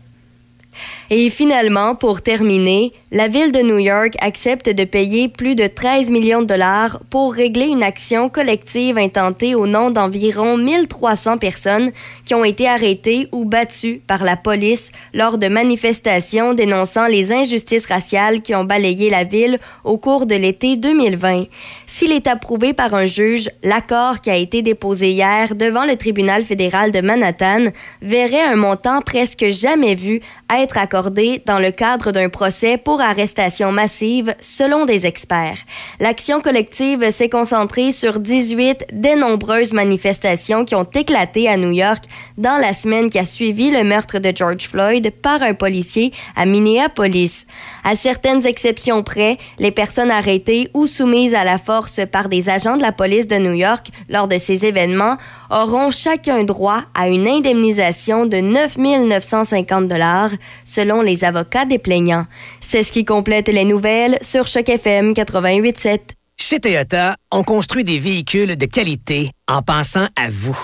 Et 1.13 1.29
finalement, 1.29 1.97
pour 1.97 2.23
terminer, 2.23 2.93
la 3.11 3.27
ville 3.27 3.51
de 3.51 3.63
New 3.63 3.79
York 3.79 4.15
accepte 4.21 4.71
de 4.71 4.85
payer 4.85 5.29
plus 5.29 5.57
de 5.57 5.67
13 5.67 6.13
millions 6.13 6.43
de 6.43 6.47
dollars 6.47 7.01
pour 7.11 7.35
régler 7.35 7.67
une 7.67 7.83
action 7.83 8.29
collective 8.29 8.97
intentée 8.97 9.57
au 9.57 9.67
nom 9.67 9.91
d'environ 9.91 10.57
1300 10.57 11.39
personnes 11.39 11.91
qui 12.25 12.35
ont 12.35 12.45
été 12.45 12.69
arrêtées 12.69 13.27
ou 13.33 13.45
battues 13.45 14.01
par 14.07 14.23
la 14.23 14.37
police 14.37 14.93
lors 15.13 15.37
de 15.37 15.49
manifestations 15.49 16.55
dénonçant 16.55 17.09
les 17.09 17.33
injustices 17.33 17.87
raciales 17.87 18.41
qui 18.41 18.55
ont 18.55 18.63
balayé 18.63 19.11
la 19.11 19.25
ville 19.25 19.59
au 19.83 19.99
cours 19.99 20.27
de 20.27 20.37
l'été 20.37 20.77
2020. 20.77 21.47
S'il 21.87 22.13
est 22.13 22.29
approuvé 22.29 22.73
par 22.73 22.95
un 22.95 23.07
juge, 23.07 23.51
l'accord 23.65 24.21
qui 24.21 24.31
a 24.31 24.37
été 24.37 24.63
déposé 24.63 25.11
hier 25.11 25.57
devant 25.57 25.87
le 25.87 25.97
tribunal 25.97 26.45
fédéral 26.45 26.93
de 26.93 27.01
Manhattan 27.01 27.65
verrait 28.01 28.43
un 28.43 28.55
montant 28.55 29.03
presque 29.03 29.49
jamais 29.49 29.97
vu 29.97 30.21
être 30.49 30.79
accordé 30.79 31.00
dans 31.09 31.59
le 31.59 31.71
cadre 31.71 32.13
d'un 32.13 32.29
procès 32.29 32.77
pour 32.77 33.01
arrestation 33.01 33.73
massive, 33.73 34.35
selon 34.41 34.85
des 34.85 35.07
experts. 35.07 35.59
L'action 35.99 36.41
collective 36.41 37.11
s'est 37.11 37.29
concentrée 37.29 37.93
sur 37.93 38.21
18 38.21 38.87
des 38.93 39.17
nombreuses 39.17 39.73
manifestations 39.73 40.65
qui 40.65 40.75
ont 40.75 40.89
éclaté 40.95 41.49
à 41.49 41.57
New 41.57 41.71
York 41.71 42.05
dans 42.37 42.59
la 42.59 42.73
semaine 42.73 43.09
qui 43.09 43.19
a 43.19 43.25
suivi 43.25 43.71
le 43.71 43.85
meurtre 43.85 44.19
de 44.19 44.33
George 44.35 44.69
Floyd 44.69 45.11
par 45.23 45.43
un 45.43 45.55
policier 45.55 46.13
à 46.37 46.47
Minneapolis. 46.47 47.47
À 47.85 47.95
certaines 47.95 48.47
exceptions 48.47 49.03
près, 49.03 49.39
les 49.59 49.71
personnes 49.71 50.11
arrêtées 50.11 50.69
ou 50.75 50.87
soumises 50.87 51.35
à 51.35 51.45
la 51.45 51.59
force 51.59 52.01
par 52.11 52.29
des 52.29 52.51
agents 52.51 52.77
de 52.77 52.83
la 52.83 52.93
police 52.93 53.27
de 53.27 53.37
New 53.37 53.55
York 53.55 53.89
lors 54.09 54.29
de 54.29 54.39
ces 54.39 54.67
événements 54.67 55.17
auront 55.51 55.91
chacun 55.91 56.45
droit 56.45 56.83
à 56.95 57.09
une 57.09 57.27
indemnisation 57.27 58.27
de 58.27 58.39
9 58.39 58.77
950 58.79 59.89
dollars 59.89 60.31
selon 60.65 60.90
les 61.01 61.25
avocats 61.25 61.65
des 61.65 61.79
plaignants. 61.79 62.27
C'est 62.61 62.83
ce 62.83 62.93
qui 62.93 63.05
complète 63.05 63.49
les 63.49 63.65
nouvelles 63.65 64.19
sur 64.21 64.47
Choc 64.47 64.69
FM 64.69 65.13
88.7. 65.13 65.99
Chez 66.37 66.59
Toyota, 66.59 67.17
on 67.31 67.45
construit 67.45 67.85
des 67.85 67.99
véhicules 67.99 68.57
de 68.57 68.67
qualité 68.67 69.31
en 69.47 69.63
pensant 69.63 70.09
à 70.17 70.29
vous. 70.31 70.59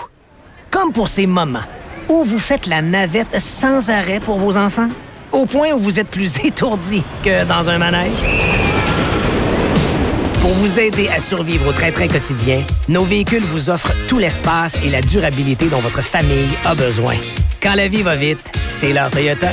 Comme 0.71 0.93
pour 0.93 1.09
ces 1.09 1.27
moments 1.27 1.61
où 2.09 2.25
vous 2.25 2.39
faites 2.39 2.67
la 2.67 2.83
navette 2.83 3.39
sans 3.39 3.91
arrêt 3.91 4.21
pour 4.21 4.39
vos 4.39 4.57
enfants, 4.57 4.89
au 5.33 5.47
point 5.47 5.73
où 5.73 5.79
vous 5.79 5.99
êtes 5.99 6.09
plus 6.09 6.45
étourdi 6.45 7.03
que 7.23 7.45
dans 7.45 7.69
un 7.71 7.79
manège. 7.79 8.19
Pour 10.41 10.53
vous 10.53 10.79
aider 10.79 11.09
à 11.09 11.19
survivre 11.19 11.69
au 11.69 11.73
train-train 11.73 12.09
quotidien, 12.09 12.63
nos 12.89 13.05
véhicules 13.05 13.43
vous 13.43 13.69
offrent 13.69 13.93
tout 14.07 14.19
l'espace 14.19 14.77
et 14.85 14.91
la 14.91 15.01
durabilité 15.01 15.67
dont 15.67 15.81
votre 15.81 16.03
famille 16.03 16.49
a 16.65 16.75
besoin. 16.75 17.17
Quand 17.61 17.75
la 17.75 17.89
vie 17.89 18.03
va 18.03 18.15
vite, 18.15 18.53
c'est 18.69 18.93
l'heure 18.93 19.11
Toyota. 19.11 19.49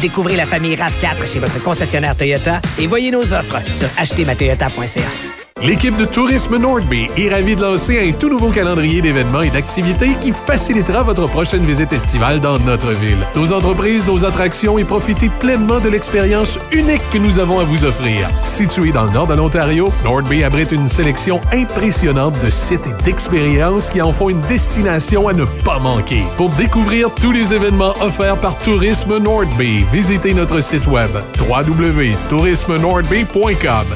Découvrez 0.00 0.36
la 0.36 0.46
famille 0.46 0.74
RAV4 0.74 1.26
chez 1.26 1.38
votre 1.38 1.62
concessionnaire 1.62 2.16
Toyota 2.16 2.60
et 2.78 2.86
voyez 2.86 3.10
nos 3.10 3.32
offres 3.32 3.60
sur 3.70 3.88
achetermatoyota.ca. 3.98 5.35
L'équipe 5.62 5.96
de 5.96 6.04
Tourisme 6.04 6.58
Nordby 6.58 7.06
est 7.16 7.30
ravie 7.30 7.56
de 7.56 7.62
lancer 7.62 7.98
un 7.98 8.12
tout 8.12 8.28
nouveau 8.28 8.50
calendrier 8.50 9.00
d'événements 9.00 9.40
et 9.40 9.48
d'activités 9.48 10.14
qui 10.20 10.32
facilitera 10.32 11.02
votre 11.02 11.26
prochaine 11.28 11.64
visite 11.64 11.94
estivale 11.94 12.40
dans 12.40 12.58
notre 12.58 12.92
ville. 12.92 13.26
Nos 13.34 13.54
entreprises, 13.54 14.06
nos 14.06 14.26
attractions 14.26 14.76
et 14.76 14.84
profitez 14.84 15.30
pleinement 15.40 15.80
de 15.80 15.88
l'expérience 15.88 16.58
unique 16.72 17.00
que 17.10 17.16
nous 17.16 17.38
avons 17.38 17.58
à 17.58 17.64
vous 17.64 17.86
offrir. 17.86 18.28
Situé 18.44 18.92
dans 18.92 19.04
le 19.04 19.12
nord 19.12 19.28
de 19.28 19.34
l'Ontario, 19.34 19.90
Nordby 20.04 20.44
abrite 20.44 20.72
une 20.72 20.88
sélection 20.88 21.40
impressionnante 21.50 22.38
de 22.44 22.50
sites 22.50 22.86
et 22.86 22.92
d'expériences 23.02 23.88
qui 23.88 24.02
en 24.02 24.12
font 24.12 24.28
une 24.28 24.42
destination 24.42 25.26
à 25.26 25.32
ne 25.32 25.46
pas 25.46 25.78
manquer. 25.78 26.20
Pour 26.36 26.50
découvrir 26.50 27.08
tous 27.14 27.32
les 27.32 27.54
événements 27.54 27.94
offerts 28.02 28.42
par 28.42 28.58
Tourisme 28.58 29.16
Nordby, 29.16 29.86
visitez 29.90 30.34
notre 30.34 30.60
site 30.60 30.86
web 30.86 31.12
www.tourismenordby.com 31.40 33.86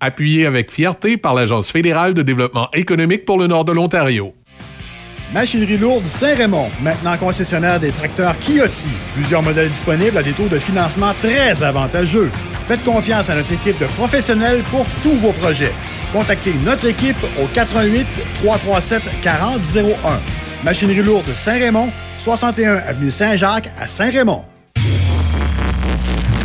appuyé 0.00 0.46
avec 0.46 0.70
fierté 0.70 1.16
par 1.16 1.34
l'Agence 1.34 1.70
fédérale 1.70 2.14
de 2.14 2.22
développement 2.22 2.68
économique 2.72 3.24
pour 3.24 3.38
le 3.38 3.46
nord 3.46 3.64
de 3.64 3.72
l'Ontario. 3.72 4.34
Machinerie 5.32 5.76
lourde 5.76 6.04
Saint-Raymond, 6.06 6.70
maintenant 6.82 7.16
concessionnaire 7.16 7.78
des 7.78 7.92
tracteurs 7.92 8.34
Kioti. 8.40 8.88
Plusieurs 9.14 9.42
modèles 9.42 9.70
disponibles 9.70 10.18
à 10.18 10.24
des 10.24 10.32
taux 10.32 10.48
de 10.48 10.58
financement 10.58 11.14
très 11.14 11.62
avantageux. 11.62 12.30
Faites 12.66 12.82
confiance 12.82 13.30
à 13.30 13.36
notre 13.36 13.52
équipe 13.52 13.78
de 13.78 13.86
professionnels 13.86 14.64
pour 14.64 14.84
tous 15.04 15.14
vos 15.14 15.32
projets. 15.32 15.72
Contactez 16.12 16.54
notre 16.64 16.86
équipe 16.86 17.16
au 17.40 17.46
88 17.46 18.06
337 18.38 19.02
4001. 19.22 20.20
Machinerie 20.64 21.02
lourde 21.02 21.32
Saint-Raymond, 21.32 21.90
61 22.18 22.74
avenue 22.74 23.12
Saint-Jacques 23.12 23.70
à 23.78 23.86
Saint-Raymond. 23.86 24.49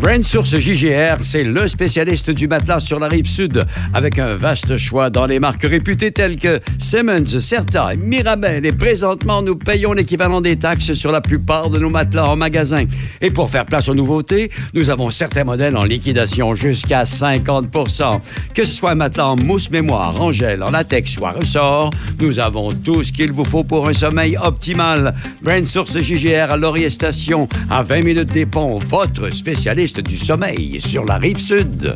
Brand 0.02 0.24
Source 0.24 0.60
JGR, 0.60 1.18
c'est 1.22 1.44
le 1.44 1.68
spécialiste 1.68 2.30
du 2.30 2.48
matelas 2.48 2.80
sur 2.80 3.00
la 3.00 3.08
rive 3.08 3.28
sud, 3.28 3.64
avec 3.94 4.20
un 4.20 4.36
vaste 4.36 4.78
choix 4.78 5.10
dans 5.10 5.26
les 5.26 5.40
marques 5.40 5.64
réputées 5.64 6.12
telles 6.12 6.36
que 6.36 6.60
Simmons, 6.78 7.40
Certa 7.40 7.94
et 7.94 7.98
Mirabel. 7.98 8.66
Et 8.66 8.72
présentement, 8.72 9.42
nous 9.42 9.56
payons 9.56 9.94
l'équivalent 9.94 10.42
des 10.42 10.58
taxes 10.58 10.94
sur 10.94 11.12
la 11.12 11.22
plupart 11.22 11.70
de 11.70 11.80
nos 11.80 11.90
matelas 11.90 12.28
en 12.28 12.36
magasin. 12.36 12.86
Et 13.22 13.32
pour 13.32 13.50
faire 13.50 13.66
place 13.66 13.90
aux 13.90 13.96
nouveautés, 13.96 14.52
nous 14.74 14.90
avons 14.90 15.10
certains 15.10 15.44
modèles 15.44 15.78
en 15.78 15.84
liquidation 15.84 16.54
jusqu'à 16.56 17.04
50% 17.04 18.20
Que 18.54 18.66
ce 18.66 18.74
soit 18.74 18.92
un 18.92 18.96
matelas 18.96 19.28
en 19.28 19.36
mousse 19.38 19.72
mémoire, 19.72 20.22
en 20.22 20.32
gel, 20.32 20.62
en 20.62 20.72
latex 20.72 21.18
ou 21.18 21.26
à 21.26 21.32
ressort, 21.32 21.90
nous 22.20 22.40
avons 22.40 22.74
tout 22.74 23.02
ce 23.04 23.12
qu'il 23.12 23.32
vous 23.32 23.46
faut 23.46 23.64
pour 23.64 23.88
un 23.88 23.94
sommeil 23.94 24.38
optimal. 24.38 25.16
Brand 25.42 25.66
Source 25.66 25.98
JGR 25.98 26.52
à 26.52 26.58
Laurier 26.58 26.90
Station, 26.90 27.48
à 27.70 27.82
20 27.82 28.04
minutes 28.04 28.32
des 28.32 28.46
ponts, 28.46 28.78
votre 28.80 29.30
spécialiste 29.32 29.85
du 29.94 30.18
sommeil 30.18 30.82
sur 30.82 31.06
la 31.06 31.18
rive 31.18 31.38
sud. 31.38 31.96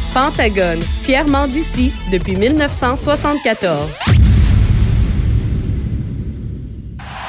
Pentagone, 0.13 0.81
fièrement 0.81 1.47
d'ici 1.47 1.93
depuis 2.11 2.35
1974. 2.35 4.30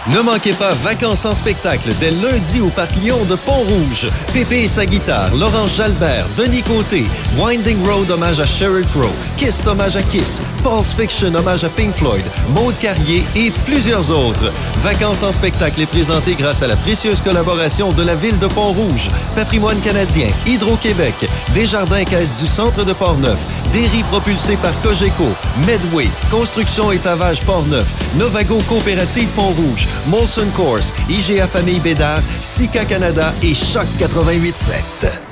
Ne 0.09 0.21
manquez 0.21 0.53
pas 0.53 0.75
Vacances 0.75 1.25
en 1.27 1.33
spectacle 1.33 1.91
dès 2.01 2.11
lundi 2.11 2.61
au 2.61 2.71
Parc 2.71 2.97
Lyon 2.97 3.25
de 3.25 3.37
Pont-Rouge. 3.37 4.09
Pépé 4.33 4.63
et 4.63 4.67
sa 4.67 4.85
guitare, 4.85 5.33
Laurence 5.33 5.77
Jalbert, 5.77 6.27
Denis 6.37 6.65
Côté, 6.65 7.05
Winding 7.39 7.87
Road 7.87 8.11
hommage 8.11 8.41
à 8.41 8.47
Sheryl 8.47 8.85
Crow, 8.89 9.13
Kiss 9.37 9.65
hommage 9.65 9.97
à 9.97 10.03
Kiss, 10.03 10.43
Pulse 10.65 10.93
Fiction 10.93 11.33
hommage 11.33 11.63
à 11.63 11.69
Pink 11.69 11.95
Floyd, 11.95 12.25
Maude 12.49 12.77
Carrier 12.81 13.23
et 13.37 13.53
plusieurs 13.65 14.11
autres. 14.11 14.53
Vacances 14.83 15.23
en 15.23 15.31
spectacle 15.31 15.81
est 15.81 15.87
présenté 15.87 16.35
grâce 16.35 16.65
à 16.65 16.67
la 16.67 16.75
précieuse 16.75 17.21
collaboration 17.21 17.93
de 17.93 18.03
la 18.03 18.17
ville 18.17 18.39
de 18.39 18.49
Pont-Rouge, 18.49 19.09
Patrimoine 19.37 19.81
canadien, 19.83 20.31
Hydro-Québec, 20.47 21.15
Desjardins 21.55 22.05
Caisse 22.05 22.35
du 22.41 22.49
Centre 22.49 22.85
de 22.85 22.93
Portneuf, 22.93 23.39
Derry 23.73 24.03
propulsé 24.05 24.57
par 24.57 24.79
Cogeco, 24.83 25.29
Medway, 25.67 26.09
Construction 26.31 26.93
et 26.93 26.99
Pavage 26.99 27.43
Portneuf, 27.43 27.91
Novago 28.17 28.59
Coopérative 28.69 29.29
Pont-Rouge, 29.31 29.89
Molson 30.09 30.51
Course, 30.55 30.93
IGA 31.09 31.47
Famille 31.47 31.81
Bédard, 31.81 32.23
Sika 32.41 32.85
Canada 32.85 33.33
et 33.43 33.55
Choc 33.55 33.87
88.7. 33.99 35.32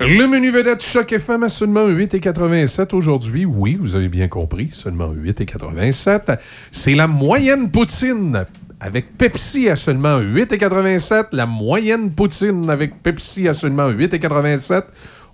Le 0.00 0.26
menu 0.26 0.50
vedette 0.50 0.82
Choc 0.82 1.12
FM 1.12 1.44
à 1.44 1.48
seulement 1.48 1.88
8,87 1.88 2.94
aujourd'hui. 2.94 3.44
Oui, 3.44 3.76
vous 3.80 3.94
avez 3.94 4.08
bien 4.08 4.28
compris, 4.28 4.70
seulement 4.72 5.12
8,87. 5.12 6.38
C'est 6.72 6.94
la 6.94 7.06
moyenne 7.06 7.70
poutine 7.70 8.44
avec 8.80 9.16
Pepsi 9.16 9.68
à 9.68 9.76
seulement 9.76 10.20
8,87. 10.20 11.28
La 11.32 11.46
moyenne 11.46 12.12
poutine 12.12 12.68
avec 12.68 13.02
Pepsi 13.02 13.46
à 13.48 13.52
seulement 13.52 13.90
8,87. 13.90 14.82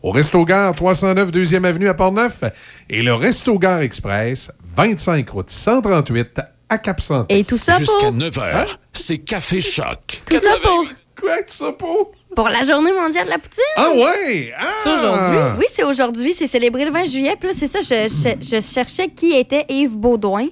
Au 0.02 0.12
Resto 0.12 0.44
Gare 0.44 0.74
309 0.74 1.30
2e 1.30 1.64
Avenue 1.64 1.88
à 1.88 1.94
Port-Neuf 1.94 2.42
et 2.88 3.02
le 3.02 3.12
Resto 3.14 3.58
Gare 3.58 3.80
Express 3.80 4.50
25 4.76 5.28
route 5.28 5.50
138 5.50 6.40
à 6.68 6.78
Cap-Santé. 6.78 7.38
Et 7.38 7.44
tout 7.44 7.58
ça 7.58 7.78
Jusqu'à 7.78 7.98
pour... 7.98 8.14
9h, 8.14 8.76
c'est 8.92 9.18
Café 9.18 9.60
Choc. 9.60 10.22
Tout 10.24 10.38
ça 10.38 10.56
pour... 10.62 10.86
Quoi, 11.20 11.36
tout 11.38 11.54
ça 11.54 11.72
pour? 11.72 12.12
Pour 12.36 12.48
la 12.48 12.62
journée 12.62 12.92
mondiale 12.92 13.24
de 13.26 13.30
la 13.30 13.38
poutine? 13.38 13.62
Ah 13.76 13.90
ouais? 13.94 14.52
Ah! 14.58 14.64
C'est 14.84 14.92
aujourd'hui? 14.92 15.38
Oui, 15.58 15.64
c'est 15.72 15.84
aujourd'hui. 15.84 16.32
C'est 16.32 16.46
célébré 16.46 16.84
le 16.84 16.90
20 16.90 17.04
juillet. 17.04 17.34
Puis 17.38 17.48
là, 17.48 17.54
c'est 17.58 17.66
ça, 17.66 17.80
je, 17.82 18.08
je- 18.08 18.56
je 18.56 18.60
cherchais 18.60 19.08
qui 19.08 19.32
était 19.36 19.64
Yves 19.68 19.96
Baudouin. 19.98 20.46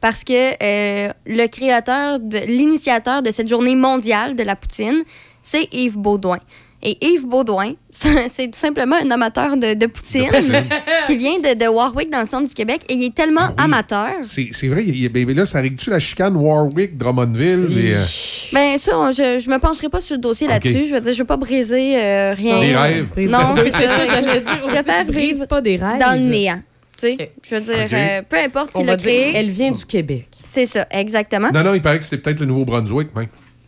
Parce 0.00 0.22
que 0.24 0.32
euh, 0.62 1.10
le 1.26 1.46
créateur, 1.48 2.18
l'initiateur 2.46 3.22
de 3.22 3.30
cette 3.30 3.48
journée 3.48 3.74
mondiale 3.74 4.36
de 4.36 4.42
la 4.44 4.54
poutine, 4.54 5.02
c'est 5.42 5.68
Yves 5.74 5.98
Baudouin. 5.98 6.38
Et 6.82 6.96
Yves 7.04 7.26
Baudouin, 7.26 7.72
c'est 7.90 8.46
tout 8.50 8.58
simplement 8.58 8.96
un 9.02 9.10
amateur 9.10 9.56
de, 9.56 9.74
de 9.74 9.86
poutine, 9.86 10.28
poutine. 10.28 10.64
qui 11.06 11.16
vient 11.16 11.38
de, 11.38 11.54
de 11.58 11.66
Warwick, 11.66 12.10
dans 12.10 12.20
le 12.20 12.26
centre 12.26 12.46
du 12.46 12.54
Québec. 12.54 12.82
Et 12.88 12.94
il 12.94 13.04
est 13.04 13.14
tellement 13.14 13.48
amateur. 13.56 14.10
C'est 14.22 14.68
vrai, 14.68 14.84
il 14.86 15.08
ben, 15.08 15.24
ben 15.24 15.34
là, 15.36 15.46
ça 15.46 15.60
règle-tu 15.60 15.90
la 15.90 15.98
chicane 15.98 16.36
Warwick, 16.36 16.96
Drummondville? 16.96 17.76
et, 17.78 17.94
euh, 17.94 18.02
Ben 18.52 18.78
ça, 18.78 18.98
on- 18.98 19.10
je, 19.10 19.38
je 19.38 19.50
me 19.50 19.58
pencherai 19.58 19.88
pas 19.88 20.00
sur 20.00 20.14
le 20.16 20.20
dossier 20.20 20.46
là-dessus. 20.46 20.86
Je 20.86 20.94
veux 20.94 21.00
dire, 21.00 21.12
je 21.14 21.18
veux 21.18 21.24
pas 21.26 21.36
briser 21.38 21.96
euh, 22.00 22.34
rien. 22.36 22.60
Des 22.60 22.76
rêves. 22.76 23.08
Non, 23.30 23.54
c'est 23.56 23.70
ça, 23.70 24.04
j'allais 24.04 24.40
dire 24.40 24.58
Je 24.62 24.66
préfère 24.68 25.04
vivre 25.04 25.46
pas 25.46 25.60
des 25.60 25.76
rêves. 25.76 25.98
dans 25.98 26.12
le 26.12 26.26
néant. 26.28 26.60
Tu 26.98 27.08
sais, 27.08 27.32
je 27.42 27.54
veux 27.56 27.60
dire, 27.60 27.74
euh, 27.92 28.22
peu 28.28 28.36
importe 28.38 28.72
qui 28.72 28.82
l'a 28.82 28.96
créé. 28.96 29.32
elle 29.34 29.50
vient 29.50 29.70
du 29.70 29.84
Québec. 29.84 30.28
C'est 30.44 30.64
ça, 30.64 30.86
exactement. 30.90 31.50
Non, 31.52 31.62
non, 31.62 31.74
il 31.74 31.82
paraît 31.82 31.98
que 31.98 32.04
c'est 32.04 32.16
peut-être 32.18 32.40
le 32.40 32.46
Nouveau-Brunswick, 32.46 33.14
même. 33.14 33.26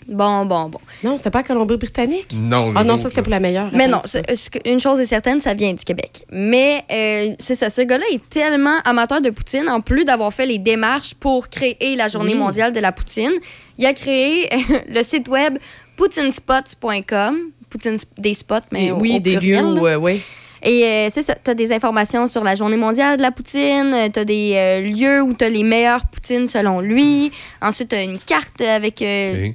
Bon, 0.08 0.46
bon, 0.46 0.70
bon. 0.70 0.80
Non, 1.04 1.18
c'était 1.18 1.30
pas 1.30 1.42
Colombie-Britannique? 1.42 2.34
Non, 2.34 2.72
Ah 2.74 2.82
non, 2.82 2.94
autres, 2.94 3.02
ça 3.02 3.08
c'était 3.10 3.20
pour 3.22 3.30
la 3.30 3.40
meilleure. 3.40 3.68
Mais 3.74 3.88
non, 3.88 4.00
ce 4.04 4.18
une 4.64 4.80
chose 4.80 4.98
est 5.00 5.06
certaine, 5.06 5.40
ça 5.42 5.52
vient 5.52 5.74
du 5.74 5.84
Québec. 5.84 6.22
Mais 6.32 6.82
euh, 6.90 7.34
c'est 7.38 7.54
ça, 7.54 7.68
ce 7.68 7.82
gars-là 7.82 8.04
est 8.12 8.26
tellement 8.30 8.78
amateur 8.84 9.20
de 9.20 9.28
poutine, 9.30 9.68
en 9.68 9.82
plus 9.82 10.04
d'avoir 10.06 10.32
fait 10.32 10.46
les 10.46 10.58
démarches 10.58 11.12
pour 11.14 11.50
créer 11.50 11.94
la 11.94 12.08
Journée 12.08 12.32
Oui. 12.32 12.38
mondiale 12.38 12.72
de 12.72 12.80
la 12.80 12.90
poutine, 12.92 13.32
il 13.76 13.84
a 13.84 13.92
créé 13.92 14.48
le 14.88 15.02
site 15.02 15.28
web 15.28 15.58
poutinespots.com. 15.96 17.38
Poutine, 17.70 17.98
des 18.16 18.32
spots, 18.32 18.54
mais 18.72 18.90
au- 18.92 18.96
oui, 18.98 19.16
au 19.16 19.20
des 19.20 19.32
pluriel, 19.36 19.60
lieux 19.62 19.80
où, 19.82 19.86
euh, 19.86 19.96
oui. 19.96 20.22
Et 20.62 20.84
euh, 20.84 21.08
c'est 21.12 21.22
ça, 21.22 21.34
tu 21.34 21.50
as 21.50 21.54
des 21.54 21.70
informations 21.70 22.26
sur 22.26 22.42
la 22.42 22.54
journée 22.54 22.78
mondiale 22.78 23.18
de 23.18 23.22
la 23.22 23.30
poutine, 23.30 23.94
tu 24.12 24.18
as 24.18 24.24
des 24.24 24.52
euh, 24.54 24.80
lieux 24.80 25.22
où 25.22 25.34
tu 25.34 25.44
as 25.44 25.50
les 25.50 25.62
meilleures 25.62 26.06
poutines 26.06 26.48
selon 26.48 26.80
lui. 26.80 27.30
Ensuite, 27.60 27.90
tu 27.90 27.94
as 27.96 28.02
une 28.02 28.18
carte 28.18 28.60
avec 28.62 29.02
euh. 29.02 29.50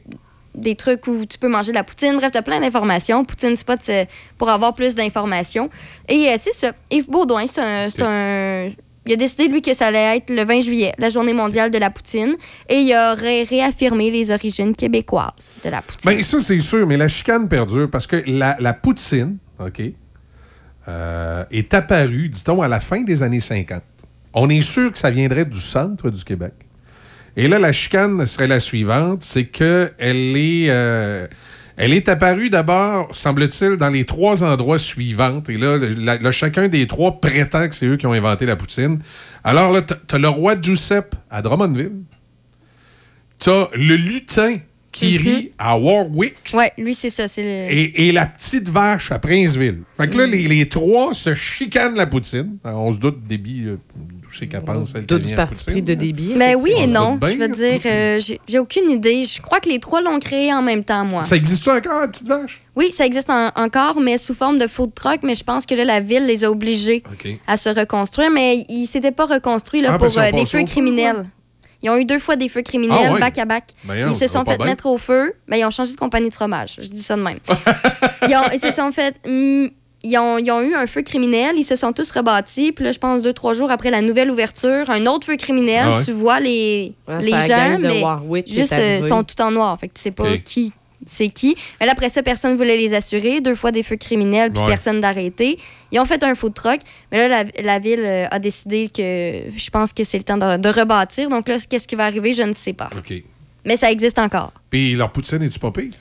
Des 0.55 0.75
trucs 0.75 1.07
où 1.07 1.25
tu 1.25 1.37
peux 1.37 1.47
manger 1.47 1.71
de 1.71 1.77
la 1.77 1.83
poutine. 1.83 2.15
Bref, 2.15 2.31
tu 2.31 2.37
as 2.37 2.41
plein 2.41 2.59
d'informations. 2.59 3.25
Poutine 3.25 3.55
Spot 3.55 3.79
c'est 3.81 4.07
pour 4.37 4.49
avoir 4.49 4.73
plus 4.73 4.95
d'informations. 4.95 5.69
Et 6.07 6.29
euh, 6.29 6.35
c'est 6.37 6.53
ça. 6.53 6.73
Yves 6.91 7.09
Baudouin, 7.09 7.45
c'est 7.47 7.61
un, 8.01 8.69
il 9.05 9.13
a 9.13 9.15
décidé, 9.17 9.47
lui, 9.49 9.61
que 9.61 9.73
ça 9.73 9.87
allait 9.87 10.17
être 10.17 10.29
le 10.29 10.45
20 10.45 10.61
juillet, 10.61 10.93
la 10.97 11.09
journée 11.09 11.33
mondiale 11.33 11.71
de 11.71 11.77
la 11.77 11.89
poutine, 11.89 12.35
et 12.69 12.77
il 12.77 12.93
aurait 12.93 13.43
réaffirmé 13.43 14.09
les 14.09 14.31
origines 14.31 14.73
québécoises 14.73 15.57
de 15.63 15.69
la 15.69 15.81
poutine. 15.81 16.11
Ben, 16.11 16.23
ça, 16.23 16.39
c'est 16.39 16.59
sûr, 16.59 16.87
mais 16.87 16.95
la 16.95 17.09
chicane 17.09 17.49
perdure 17.49 17.89
parce 17.89 18.07
que 18.07 18.23
la, 18.25 18.55
la 18.59 18.73
poutine, 18.73 19.37
OK, 19.59 19.81
euh, 20.87 21.43
est 21.51 21.73
apparue, 21.73 22.29
dit-on, 22.29 22.61
à 22.61 22.67
la 22.67 22.79
fin 22.79 23.01
des 23.01 23.23
années 23.23 23.39
50. 23.39 23.81
On 24.33 24.49
est 24.49 24.61
sûr 24.61 24.91
que 24.91 24.97
ça 24.97 25.11
viendrait 25.11 25.45
du 25.45 25.59
centre 25.59 26.09
du 26.09 26.23
Québec. 26.23 26.53
Et 27.35 27.47
là, 27.47 27.57
la 27.59 27.71
chicane 27.71 28.25
serait 28.25 28.47
la 28.47 28.59
suivante, 28.59 29.23
c'est 29.23 29.45
qu'elle 29.45 30.37
est, 30.37 30.67
euh, 30.69 31.25
elle 31.77 31.93
est 31.93 32.07
apparue 32.07 32.51
d'abord, 32.51 33.15
semble-t-il, 33.15 33.77
dans 33.77 33.89
les 33.89 34.05
trois 34.05 34.43
endroits 34.43 34.77
suivants. 34.77 35.41
Et 35.49 35.57
là, 35.57 35.77
la- 35.77 36.31
chacun 36.31 36.67
des 36.67 36.85
trois 36.85 37.19
prétend 37.19 37.67
que 37.67 37.73
c'est 37.73 37.87
eux 37.87 37.97
qui 37.97 38.05
ont 38.05 38.13
inventé 38.13 38.45
la 38.45 38.55
poutine. 38.55 38.99
Alors 39.43 39.71
là, 39.71 39.81
t'as 39.81 40.17
le 40.19 40.29
roi 40.29 40.55
Giuseppe 40.61 41.15
à 41.31 41.41
Drummondville. 41.41 41.93
T'as 43.39 43.67
le 43.73 43.95
lutin 43.95 44.57
qui 44.91 45.17
rit 45.17 45.51
à 45.57 45.75
Warwick. 45.75 46.35
Ouais, 46.53 46.71
lui, 46.77 46.93
c'est 46.93 47.09
ça. 47.09 47.25
Le... 47.25 47.41
Et, 47.41 48.07
et 48.09 48.11
la 48.11 48.27
petite 48.27 48.69
vache 48.69 49.11
à 49.11 49.17
Princeville. 49.17 49.79
Fait 49.97 50.07
que 50.07 50.19
là, 50.19 50.27
les, 50.27 50.47
les 50.47 50.69
trois 50.69 51.15
se 51.15 51.33
chicanent 51.33 51.95
la 51.95 52.05
poutine. 52.05 52.57
Alors, 52.63 52.83
on 52.83 52.91
se 52.91 52.99
doute 52.99 53.25
débit 53.25 53.63
euh, 53.65 53.77
d'où 54.33 54.39
c'est 54.39 54.47
qu'elle 54.47 54.63
pense. 54.63 54.93
elle, 54.95 55.01
Doute 55.01 55.09
qu'elle 55.09 55.19
du 55.21 55.27
vient, 55.27 55.35
parti 55.37 55.55
poutine. 55.55 55.73
pris 55.73 55.81
de 55.83 55.93
débit. 55.93 56.33
Mais 56.35 56.55
oui 56.55 56.73
et 56.77 56.87
non. 56.87 57.19
Je 57.21 57.37
veux 57.37 57.47
dire, 57.47 57.79
euh, 57.85 58.19
j'ai 58.47 58.59
aucune 58.59 58.89
idée. 58.89 59.23
Je 59.25 59.41
crois 59.41 59.59
que 59.59 59.69
les 59.69 59.79
trois 59.79 60.01
l'ont 60.01 60.19
créé 60.19 60.53
en 60.53 60.61
même 60.61 60.83
temps, 60.83 61.05
moi. 61.05 61.23
Ça 61.23 61.35
existe 61.35 61.67
encore, 61.67 62.01
la 62.01 62.07
petite 62.07 62.27
vache? 62.27 62.61
Oui, 62.75 62.91
ça 62.91 63.05
existe 63.05 63.29
en- 63.29 63.49
encore, 63.55 63.99
mais 64.01 64.17
sous 64.17 64.33
forme 64.33 64.57
de 64.57 64.67
food 64.67 64.93
truck. 64.95 65.19
Mais 65.23 65.35
je 65.35 65.43
pense 65.43 65.65
que 65.65 65.75
là, 65.75 65.83
la 65.85 65.99
ville 65.99 66.25
les 66.25 66.43
a 66.43 66.49
obligés 66.51 67.03
à 67.47 67.57
se 67.57 67.69
reconstruire. 67.69 68.31
Mais 68.31 68.65
ils 68.69 68.85
s'étaient 68.87 69.11
pas 69.11 69.25
reconstruits 69.25 69.81
là, 69.81 69.91
Ah, 69.93 69.97
pour 69.97 70.17
euh, 70.17 70.31
des 70.31 70.45
feux 70.45 70.63
criminels. 70.63 71.25
Ils 71.85 71.89
ont 71.89 71.97
eu 71.97 72.05
deux 72.05 72.17
fois 72.19 72.37
des 72.37 72.47
feux 72.47 72.61
criminels, 72.61 73.07
Ah 73.09 73.13
ouais? 73.13 73.19
back 73.19 73.37
à 73.37 73.43
back. 73.45 73.65
Ben, 73.83 73.95
ils 73.97 74.05
non, 74.05 74.13
se 74.13 74.27
sont 74.27 74.45
fait 74.45 74.55
bien. 74.57 74.67
mettre 74.67 74.85
au 74.85 74.97
feu. 74.97 75.33
Ben, 75.49 75.57
ils 75.57 75.65
ont 75.65 75.69
changé 75.69 75.91
de 75.91 75.97
compagnie 75.97 76.29
de 76.29 76.33
fromage. 76.33 76.77
Je 76.81 76.87
dis 76.87 77.03
ça 77.03 77.17
de 77.17 77.21
même. 77.21 77.39
ils, 78.29 78.35
ont- 78.35 78.49
ils 78.53 78.59
se 78.59 78.71
sont 78.71 78.89
fait. 78.93 79.15
Ils, 80.03 80.17
ont, 80.17 80.37
ils 80.37 80.51
ont 80.51 80.61
eu 80.61 80.75
un 80.75 80.85
feu 80.87 81.01
criminel, 81.01 81.55
ils 81.57 81.63
se 81.63 81.75
sont 81.75 81.91
tous 81.93 82.11
rebâtis. 82.11 82.71
Puis 82.71 82.83
là, 82.85 82.91
je 82.91 82.99
pense 82.99 83.21
deux, 83.21 83.33
trois 83.33 83.53
jours 83.53 83.71
après 83.71 83.89
la 83.89 84.01
nouvelle 84.01 84.29
ouverture, 84.31 84.89
un 84.89 85.05
autre 85.05 85.25
feu 85.27 85.35
criminel. 85.37 85.87
Ah 85.89 85.95
ouais? 85.95 86.03
Tu 86.03 86.11
vois 86.11 86.39
les, 86.39 86.93
Ah, 87.07 87.19
les 87.19 87.31
gens, 87.31 87.47
gang 87.47 87.81
de 87.81 87.87
mais 87.87 88.01
Warwick 88.01 88.47
juste 88.51 88.73
euh, 88.73 89.01
sont 89.07 89.23
tout 89.23 89.39
en 89.41 89.51
noir. 89.51 89.77
Fait 89.79 89.87
que 89.87 89.93
tu 89.93 90.01
sais 90.01 90.11
pas 90.11 90.37
qui 90.37 90.71
c'est 91.05 91.27
qui. 91.27 91.57
Mais 91.81 91.85
là, 91.85 91.91
après 91.91 92.07
ça, 92.07 92.23
personne 92.23 92.55
voulait 92.55 92.77
les 92.77 92.93
assurer. 92.93 93.41
Deux 93.41 93.55
fois 93.55 93.71
des 93.73 93.83
feux 93.83 93.97
criminels, 93.97 94.51
puis 94.53 94.61
Ouais. 94.61 94.69
personne 94.69 95.01
d'arrêter. 95.01 95.59
Ils 95.91 95.99
ont 95.99 96.05
fait 96.05 96.23
un 96.23 96.33
food 96.33 96.53
truck. 96.53 96.79
Mais 97.11 97.27
là, 97.27 97.43
la, 97.43 97.61
la 97.61 97.79
ville 97.79 97.99
euh, 97.99 98.25
a 98.31 98.39
décidé 98.39 98.87
que 98.87 99.01
je 99.53 99.69
pense 99.69 99.91
que 99.91 100.05
c'est 100.05 100.17
le 100.17 100.23
temps 100.23 100.37
de, 100.37 100.55
de 100.55 100.69
rebâtir. 100.69 101.27
Donc 101.27 101.49
là, 101.49 101.57
qu'est-ce 101.69 101.89
qui 101.89 101.95
va 101.95 102.05
arriver, 102.05 102.31
je 102.31 102.43
ne 102.43 102.53
sais 102.53 102.71
pas. 102.71 102.89
OK. 102.97 103.13
Mais 103.65 103.75
ça 103.75 103.91
existe 103.91 104.17
encore. 104.17 104.53
Puis 104.69 104.93
leur 104.95 105.11
poutine, 105.11 105.41
est-tu 105.43 105.59
pas 105.59 105.71
pire? 105.71 105.91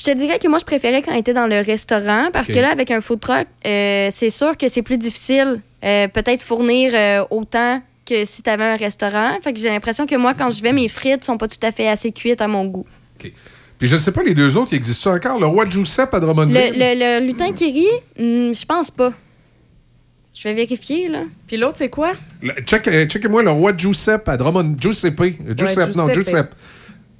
Je 0.00 0.04
te 0.04 0.16
dirais 0.16 0.38
que 0.38 0.48
moi, 0.48 0.58
je 0.58 0.64
préférais 0.64 1.02
quand 1.02 1.12
on 1.12 1.18
était 1.18 1.34
dans 1.34 1.46
le 1.46 1.60
restaurant 1.60 2.30
parce 2.32 2.48
que 2.48 2.58
là, 2.58 2.70
avec 2.70 2.90
un 2.90 3.02
food 3.02 3.20
truck, 3.20 3.46
euh, 3.66 4.08
c'est 4.10 4.30
sûr 4.30 4.56
que 4.56 4.66
c'est 4.68 4.80
plus 4.80 4.96
difficile 4.96 5.60
euh, 5.84 6.08
peut-être 6.08 6.42
fournir 6.42 6.92
euh, 6.94 7.22
autant 7.30 7.82
que 8.06 8.24
si 8.24 8.42
tu 8.42 8.48
avais 8.48 8.64
un 8.64 8.76
restaurant. 8.76 9.32
Fait 9.42 9.52
que 9.52 9.58
j'ai 9.58 9.68
l'impression 9.68 10.06
que 10.06 10.14
moi, 10.14 10.32
quand 10.32 10.48
je 10.48 10.62
vais, 10.62 10.72
mes 10.72 10.88
frites 10.88 11.22
sont 11.22 11.36
pas 11.36 11.48
tout 11.48 11.58
à 11.62 11.70
fait 11.70 11.86
assez 11.86 12.12
cuites 12.12 12.40
à 12.40 12.48
mon 12.48 12.64
goût. 12.64 12.86
Puis 13.18 13.88
je 13.88 13.98
sais 13.98 14.10
pas, 14.10 14.22
les 14.22 14.32
deux 14.32 14.56
autres, 14.56 14.72
ils 14.72 14.76
existent 14.76 15.14
encore? 15.14 15.38
Le 15.38 15.46
roi 15.46 15.68
Giuseppe 15.68 16.14
à 16.14 16.18
Le, 16.18 16.24
Drummondville? 16.24 16.72
le, 16.76 17.20
le 17.20 17.26
lutin 17.26 17.52
qui 17.52 17.70
rit, 17.70 17.86
hmm, 18.18 18.54
je 18.54 18.64
pense 18.64 18.90
pas. 18.90 19.12
Je 20.32 20.48
vais 20.48 20.54
vérifier, 20.54 21.08
là. 21.08 21.24
Puis 21.46 21.58
l'autre, 21.58 21.76
c'est 21.76 21.90
quoi? 21.90 22.12
Le- 22.40 22.54
check, 22.62 22.84
Checkez-moi 22.84 23.42
le 23.42 23.50
roi 23.50 23.76
Giuseppe 23.76 24.28
à 24.30 24.38
Drummond. 24.38 24.76
Giuseppe. 24.80 25.20
Giuseppe, 25.56 25.94
non, 25.94 26.08
Giuseppe. 26.08 26.24
Giuseppe. 26.24 26.54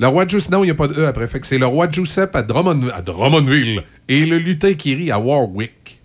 Le 0.00 0.06
roi 0.06 0.26
Giuseppe, 0.26 0.50
non, 0.50 0.62
il 0.64 0.68
n'y 0.68 0.70
a 0.70 0.74
pas 0.74 0.88
de 0.88 0.94
E 0.98 1.06
après. 1.06 1.26
Fait 1.28 1.40
que 1.40 1.46
c'est 1.46 1.58
le 1.58 1.66
roi 1.66 1.86
Giuseppe 1.86 2.34
à, 2.34 2.42
Drummond, 2.42 2.88
à 2.94 3.02
Drummondville 3.02 3.82
et 4.08 4.24
le 4.24 4.38
lutin 4.38 4.72
qui 4.72 4.94
rit 4.94 5.10
à 5.10 5.20
Warwick. 5.20 6.00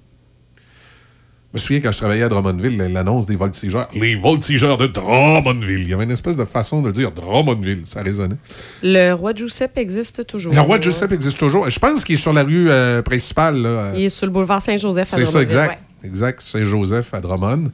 Je 0.57 1.57
me 1.57 1.59
souviens 1.59 1.79
quand 1.79 1.93
je 1.93 1.99
travaillais 1.99 2.23
à 2.23 2.27
Drummondville, 2.27 2.75
l'annonce 2.91 3.25
des 3.25 3.37
voltigeurs. 3.37 3.87
Les 3.95 4.15
voltigeurs 4.15 4.77
de 4.77 4.87
Drummondville. 4.87 5.83
Il 5.83 5.87
y 5.87 5.93
avait 5.93 6.03
une 6.03 6.11
espèce 6.11 6.35
de 6.35 6.43
façon 6.43 6.81
de 6.81 6.91
dire 6.91 7.13
Drummondville. 7.13 7.83
Ça 7.85 8.01
résonnait. 8.01 8.35
Le 8.83 9.13
roi 9.13 9.33
Giuseppe 9.33 9.77
existe 9.77 10.27
toujours. 10.27 10.53
Le 10.53 10.59
roi 10.59 10.81
Giuseppe 10.81 11.13
existe 11.13 11.39
toujours. 11.39 11.69
Je 11.69 11.79
pense 11.79 12.03
qu'il 12.03 12.15
est 12.15 12.21
sur 12.21 12.33
la 12.33 12.43
rue 12.43 12.69
euh, 12.69 13.01
principale. 13.01 13.61
là. 13.61 13.93
Il 13.95 14.03
est 14.03 14.09
sur 14.09 14.25
le 14.25 14.33
boulevard 14.33 14.61
Saint-Joseph 14.61 15.13
à 15.13 15.15
C'est 15.15 15.23
ça, 15.23 15.31
Drummondville, 15.31 15.57
exact. 15.57 15.83
Exact. 16.03 16.41
Saint-Joseph 16.41 17.13
à 17.13 17.21
Drummond. 17.21 17.71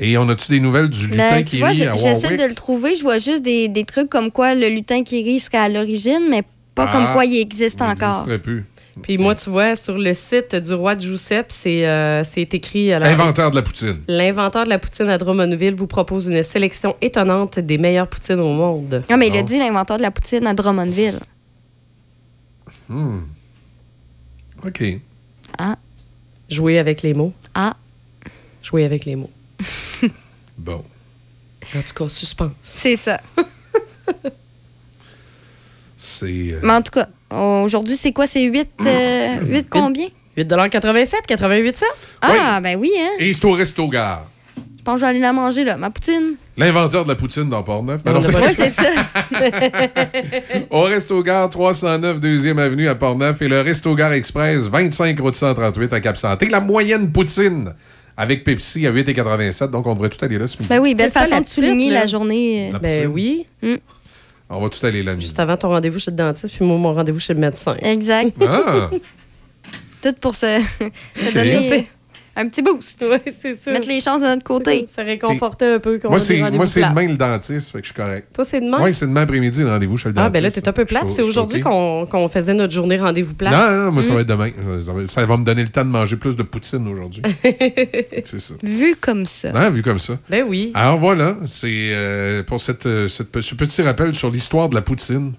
Et 0.00 0.16
on 0.16 0.28
a-tu 0.28 0.52
des 0.52 0.60
nouvelles 0.60 0.88
du 0.88 1.08
lutin 1.08 1.30
Ben, 1.30 1.44
qui 1.44 1.58
vois, 1.58 1.68
rit 1.68 1.74
je- 1.74 1.84
à 1.84 1.94
j'essaie 1.94 2.36
de 2.36 2.44
le 2.44 2.54
trouver. 2.54 2.94
Je 2.94 3.02
vois 3.02 3.18
juste 3.18 3.42
des, 3.42 3.68
des 3.68 3.84
trucs 3.84 4.08
comme 4.08 4.30
quoi 4.30 4.54
le 4.54 4.68
lutin 4.68 5.02
qui 5.02 5.22
rit 5.24 5.40
serait 5.40 5.58
à 5.58 5.68
l'origine, 5.68 6.26
mais 6.30 6.42
pas 6.74 6.86
Ah. 6.88 6.92
comme 6.92 7.12
quoi 7.14 7.24
il 7.24 7.36
existe 7.40 7.80
Il 7.80 7.84
encore. 7.90 8.26
plus. 8.42 8.64
Puis 9.02 9.16
moi, 9.16 9.34
tu 9.36 9.48
vois, 9.50 9.76
sur 9.76 9.96
le 9.96 10.12
site 10.12 10.56
du 10.56 10.74
roi 10.74 10.96
Giuseppe, 10.98 11.46
c'est 11.50 11.86
euh, 11.86 12.24
c'est 12.24 12.52
écrit... 12.54 12.92
alors, 12.92 13.08
Inventeur 13.08 13.50
de 13.52 13.56
la 13.56 13.62
poutine. 13.62 13.98
L'inventeur 14.08 14.64
de 14.64 14.70
la 14.70 14.78
poutine 14.80 15.08
à 15.08 15.18
Drummondville 15.18 15.74
vous 15.74 15.86
propose 15.86 16.26
une 16.28 16.42
sélection 16.42 16.96
étonnante 17.00 17.60
des 17.60 17.78
meilleures 17.78 18.08
poutines 18.08 18.40
au 18.40 18.52
monde. 18.52 19.02
Ah, 19.08 19.16
mais 19.16 19.28
il 19.28 19.36
a 19.36 19.42
dit 19.42 19.58
l'inventeur 19.58 19.98
de 19.98 20.02
la 20.02 20.10
poutine 20.10 20.46
à 20.48 20.54
Drummondville. 20.54 21.20
Hmm. 22.88 23.18
OK. 24.66 24.82
Ah. 25.58 25.76
Jouer 26.48 26.78
avec 26.78 27.02
les 27.02 27.14
mots. 27.14 27.32
Ah. 27.54 27.76
Jouer 28.62 28.84
avec 28.84 29.04
les 29.04 29.14
mots. 29.16 29.30
Bon. 30.58 30.84
En 31.76 31.80
tout 31.82 31.94
cas, 32.04 32.08
suspense. 32.08 32.52
C'est 32.62 32.96
ça. 32.96 33.20
C'est. 35.96 36.26
euh, 36.52 36.60
Mais 36.62 36.72
en 36.72 36.82
tout 36.82 36.92
cas, 36.92 37.08
aujourd'hui, 37.62 37.96
c'est 37.96 38.12
quoi? 38.12 38.26
C'est 38.26 38.42
8, 38.44 38.70
euh, 38.86 39.36
8 39.46 39.66
combien? 39.68 40.06
8,87 40.36 41.14
88 41.26 41.84
Ah, 42.22 42.60
ben 42.62 42.78
oui, 42.78 42.92
hein? 42.98 43.10
Et 43.18 43.32
c'est 43.32 43.44
au 43.44 43.52
Resto 43.52 43.88
Gare. 43.88 44.24
Je 44.56 44.82
pense 44.84 44.94
que 44.94 45.00
je 45.00 45.04
vais 45.06 45.10
aller 45.10 45.18
la 45.20 45.32
manger, 45.32 45.64
là. 45.64 45.76
Ma 45.76 45.90
poutine. 45.90 46.36
L'inventeur 46.56 47.02
de 47.04 47.08
la 47.10 47.16
poutine 47.16 47.48
dans 47.50 47.62
Port-Neuf. 47.64 48.04
Non, 48.06 48.12
non, 48.14 48.22
c'est- 48.22 48.34
Ouais, 48.36 48.54
c'est 48.54 48.70
ça. 48.70 48.84
Au 50.70 50.82
Resto 50.82 51.22
Gare 51.24 51.50
309 51.50 52.20
2e 52.20 52.58
Avenue 52.58 52.88
à 52.88 52.94
Port-Neuf 52.94 53.42
et 53.42 53.48
le 53.48 53.60
Resto 53.60 53.94
Gare 53.96 54.12
Express 54.12 54.68
25 54.68 55.18
route 55.20 55.34
138 55.34 55.92
à 55.92 56.00
Cap-Santé. 56.00 56.46
La 56.48 56.60
moyenne 56.60 57.10
poutine 57.12 57.74
avec 58.20 58.42
Pepsi 58.44 58.84
à 58.86 58.92
8,87. 58.92 59.70
Donc, 59.70 59.86
on 59.86 59.94
devrait 59.94 60.08
tout 60.10 60.22
aller 60.24 60.38
là 60.38 60.46
ce 60.48 60.56
midi. 60.58 60.68
Ben 60.68 60.80
oui, 60.80 60.94
belle 60.94 61.10
façon 61.10 61.36
la 61.36 61.40
de 61.40 61.46
souligner 61.46 61.90
la 61.90 62.04
journée. 62.04 62.68
euh, 62.68 62.72
La 62.72 62.78
Ben 62.80 63.06
oui. 63.06 63.46
On 64.50 64.60
va 64.60 64.68
tout 64.68 64.84
aller 64.84 65.02
là 65.04 65.12
midi. 65.14 65.24
Juste 65.26 65.38
avant 65.38 65.56
ton 65.56 65.68
rendez-vous 65.68 65.98
chez 66.00 66.10
le 66.10 66.16
dentiste, 66.16 66.52
puis 66.54 66.64
moi, 66.64 66.76
mon 66.78 66.92
rendez-vous 66.94 67.20
chez 67.20 67.32
le 67.32 67.40
médecin. 67.40 67.76
Exact. 67.80 68.34
Ah! 68.40 68.90
Tout 70.02 70.14
pour 70.20 70.34
se, 70.34 70.60
se 71.16 71.32
donner 71.32 71.88
un 72.38 72.48
petit 72.48 72.62
boost. 72.62 73.04
Oui, 73.10 73.32
c'est 73.34 73.58
ça. 73.60 73.72
Mettre 73.72 73.88
les 73.88 74.00
chances 74.00 74.22
de 74.22 74.26
notre 74.26 74.44
côté. 74.44 74.86
Se 74.86 75.00
réconforter 75.00 75.66
un 75.66 75.78
peu 75.78 75.98
quand 75.98 76.10
Moi, 76.10 76.18
c'est, 76.18 76.38
moi, 76.52 76.66
c'est 76.66 76.80
demain 76.82 77.06
le 77.08 77.16
dentiste, 77.16 77.70
fait 77.72 77.78
que 77.80 77.86
je 77.86 77.92
suis 77.92 78.00
correct. 78.02 78.28
Toi, 78.32 78.44
c'est 78.44 78.60
demain? 78.60 78.78
Oui, 78.82 78.94
c'est 78.94 79.06
demain 79.06 79.22
après-midi 79.22 79.60
le 79.60 79.70
rendez-vous 79.70 79.96
chez 79.96 80.08
le 80.08 80.14
Ah, 80.16 80.22
dentiste. 80.28 80.32
ben 80.34 80.42
là, 80.42 80.50
t'es 80.50 80.68
un 80.68 80.72
peu 80.72 80.84
plate. 80.84 81.08
C'est 81.08 81.22
aujourd'hui 81.22 81.60
qu'on 81.60 82.06
qu'on 82.06 82.28
faisait 82.28 82.54
notre 82.54 82.72
journée 82.72 82.96
rendez-vous 82.96 83.34
plate. 83.34 83.52
Non, 83.52 83.84
non, 83.86 83.92
moi, 83.92 84.02
ça 84.02 84.14
va 84.14 84.20
être 84.20 84.28
demain. 84.28 84.50
Ça 84.82 84.92
va, 84.92 85.06
ça 85.06 85.26
va 85.26 85.36
me 85.36 85.44
donner 85.44 85.62
le 85.62 85.68
temps 85.68 85.84
de 85.84 85.90
manger 85.90 86.16
plus 86.16 86.36
de 86.36 86.42
poutine 86.42 86.86
aujourd'hui. 86.88 87.22
c'est 88.24 88.40
ça. 88.40 88.54
Vu 88.62 88.96
comme 89.00 89.26
ça. 89.26 89.50
Hein, 89.54 89.70
vu 89.70 89.82
comme 89.82 89.98
ça. 89.98 90.18
Ben 90.28 90.44
oui. 90.48 90.70
Alors 90.74 90.98
voilà, 90.98 91.36
c'est 91.46 91.68
euh, 91.92 92.42
pour 92.42 92.60
cette, 92.60 92.86
euh, 92.86 93.08
cette- 93.08 93.40
ce 93.40 93.54
petit 93.54 93.82
rappel 93.82 94.14
sur 94.14 94.30
l'histoire 94.30 94.68
de 94.68 94.74
la 94.74 94.82
poutine. 94.82 95.32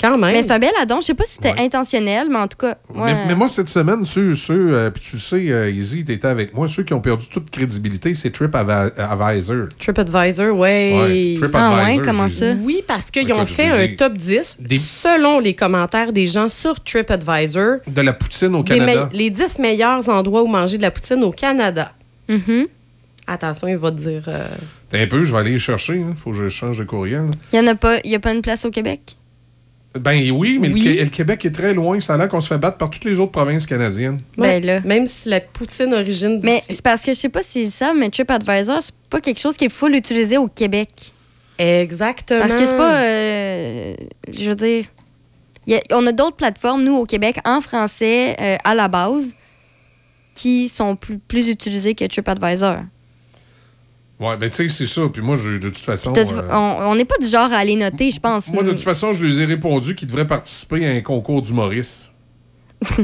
Quand 0.00 0.16
même. 0.16 0.32
Mais 0.32 0.42
c'est 0.44 0.52
un 0.52 0.58
bel 0.60 0.70
addon. 0.80 1.00
Je 1.00 1.06
sais 1.06 1.14
pas 1.14 1.24
si 1.24 1.34
c'était 1.34 1.58
intentionnel, 1.58 2.28
mais 2.30 2.36
en 2.38 2.46
tout 2.46 2.56
cas. 2.56 2.76
Mais, 2.94 3.26
mais 3.26 3.34
moi, 3.34 3.48
cette 3.48 3.66
semaine, 3.66 4.04
ceux, 4.04 4.34
ceux 4.36 4.72
euh, 4.72 4.90
puis 4.90 5.02
tu 5.02 5.18
sais, 5.18 5.50
euh, 5.50 5.70
Izzy, 5.70 6.04
t'étais 6.04 6.28
avec 6.28 6.54
moi, 6.54 6.68
ceux 6.68 6.84
qui 6.84 6.94
ont 6.94 7.00
perdu 7.00 7.26
toute 7.28 7.50
crédibilité, 7.50 8.14
c'est 8.14 8.30
TripAdvisor. 8.30 9.68
TripAdvisor, 9.78 10.56
ouais. 10.56 10.94
Ouais, 10.94 11.34
TripAdvisor, 11.40 11.72
Ah 11.80 11.84
ouais, 11.84 11.98
comment 12.04 12.28
ça? 12.28 12.52
Oui, 12.62 12.82
parce 12.86 13.10
qu'ils 13.10 13.32
ont 13.32 13.44
fait 13.46 13.68
un 13.68 13.96
top 13.96 14.14
10 14.16 14.58
Des- 14.60 14.78
selon 14.78 15.40
les 15.40 15.54
commentaires 15.54 16.12
des 16.12 16.26
gens 16.26 16.48
sur 16.48 16.78
TripAdvisor. 16.82 17.78
De 17.86 18.00
la 18.00 18.12
poutine 18.12 18.54
au 18.54 18.62
Canada. 18.62 19.08
me- 19.12 19.16
les 19.16 19.30
10 19.30 19.58
meilleurs 19.58 20.08
endroits 20.08 20.42
où 20.42 20.46
manger 20.46 20.76
de 20.76 20.82
la 20.82 20.90
poutine 20.90 21.22
au 21.24 21.32
Canada. 21.32 21.92
Mhm. 22.28 22.66
Attention, 23.26 23.68
il 23.68 23.76
va 23.76 23.90
te 23.90 23.96
dire. 24.00 24.22
euh, 24.28 24.46
T'as 24.90 25.00
un 25.02 25.06
peu, 25.06 25.22
je 25.24 25.32
vais 25.32 25.38
aller 25.38 25.50
les 25.52 25.58
chercher. 25.58 25.96
Il 25.96 26.16
faut 26.16 26.30
que 26.30 26.36
je 26.36 26.48
change 26.48 26.78
de 26.78 26.84
courriel. 26.84 27.30
Il 27.52 27.56
y 27.56 27.60
en 27.60 27.66
a 27.66 27.74
pas, 27.74 27.98
il 28.04 28.10
y 28.10 28.14
a 28.14 28.20
pas 28.20 28.32
une 28.32 28.40
place 28.42 28.64
au 28.64 28.70
Québec? 28.70 29.16
Ben 29.98 30.30
oui, 30.30 30.58
mais 30.60 30.68
le 30.68 30.74
Oui. 30.74 30.82
Qué- 30.82 31.02
Le, 31.04 31.10
Québec 31.10 31.44
est 31.44 31.50
très 31.50 31.74
loin. 31.74 32.00
Ça 32.00 32.14
a 32.14 32.16
l'air 32.16 32.28
qu'on 32.28 32.40
se 32.40 32.48
fait 32.48 32.58
battre 32.58 32.78
par 32.78 32.90
toutes 32.90 33.04
les 33.04 33.18
autres 33.20 33.32
provinces 33.32 33.66
canadiennes. 33.66 34.20
ouais, 34.36 34.60
Ben 34.60 34.66
là. 34.66 34.80
Même 34.80 35.06
si 35.06 35.28
la 35.28 35.40
poutine 35.40 35.92
origine. 35.94 36.40
Mais 36.42 36.60
c'est 36.62 36.82
parce 36.82 37.02
que 37.02 37.12
je 37.12 37.18
sais 37.18 37.28
pas 37.28 37.42
s'ils 37.42 37.64
le 37.64 37.70
savent, 37.70 37.96
mais 37.96 38.08
TripAdvisor, 38.10 38.82
c'est 38.82 38.94
pas 39.10 39.20
quelque 39.20 39.40
chose 39.40 39.56
qui 39.56 39.64
est 39.66 39.68
full 39.70 39.94
utilisé 39.94 40.36
au 40.38 40.48
Québec. 40.48 40.88
Exactement. 41.58 42.40
Parce 42.40 42.54
que 42.54 42.66
c'est 42.66 42.76
pas. 42.76 43.00
euh, 43.02 43.94
je 44.32 44.48
veux 44.48 44.54
dire. 44.54 44.84
a- 45.70 45.80
on 45.96 46.06
a 46.06 46.12
d'autres 46.12 46.36
plateformes, 46.36 46.82
nous, 46.84 46.94
au 46.96 47.04
Québec, 47.04 47.36
en 47.44 47.60
français, 47.60 48.36
euh, 48.40 48.56
à 48.64 48.74
la 48.74 48.88
base, 48.88 49.34
qui 50.34 50.68
sont 50.68 50.94
plus, 50.96 51.18
plus 51.18 51.48
utilisées 51.48 51.94
que 51.94 52.04
TripAdvisor. 52.04 52.76
Ouais, 54.20 54.36
ben 54.36 54.50
tu 54.50 54.56
sais, 54.56 54.68
c'est 54.68 54.86
ça. 54.86 55.02
Puis 55.12 55.22
moi, 55.22 55.36
je- 55.36 55.52
de 55.52 55.68
toute 55.68 55.76
façon. 55.78 56.12
Euh, 56.16 56.42
on 56.52 56.94
n'est 56.96 57.04
pas 57.04 57.18
du 57.20 57.26
genre 57.28 57.52
à 57.52 57.56
aller 57.58 57.76
noter, 57.76 58.10
je 58.10 58.18
pense. 58.18 58.52
moi, 58.52 58.62
de 58.64 58.70
toute 58.70 58.80
façon, 58.80 59.12
je 59.12 59.24
les 59.24 59.40
ai 59.40 59.44
répondu 59.44 59.94
qu'ils 59.94 60.08
devraient 60.08 60.26
participer 60.26 60.86
à 60.86 60.90
un 60.90 61.00
concours 61.00 61.42
d'humoristes. 61.42 62.12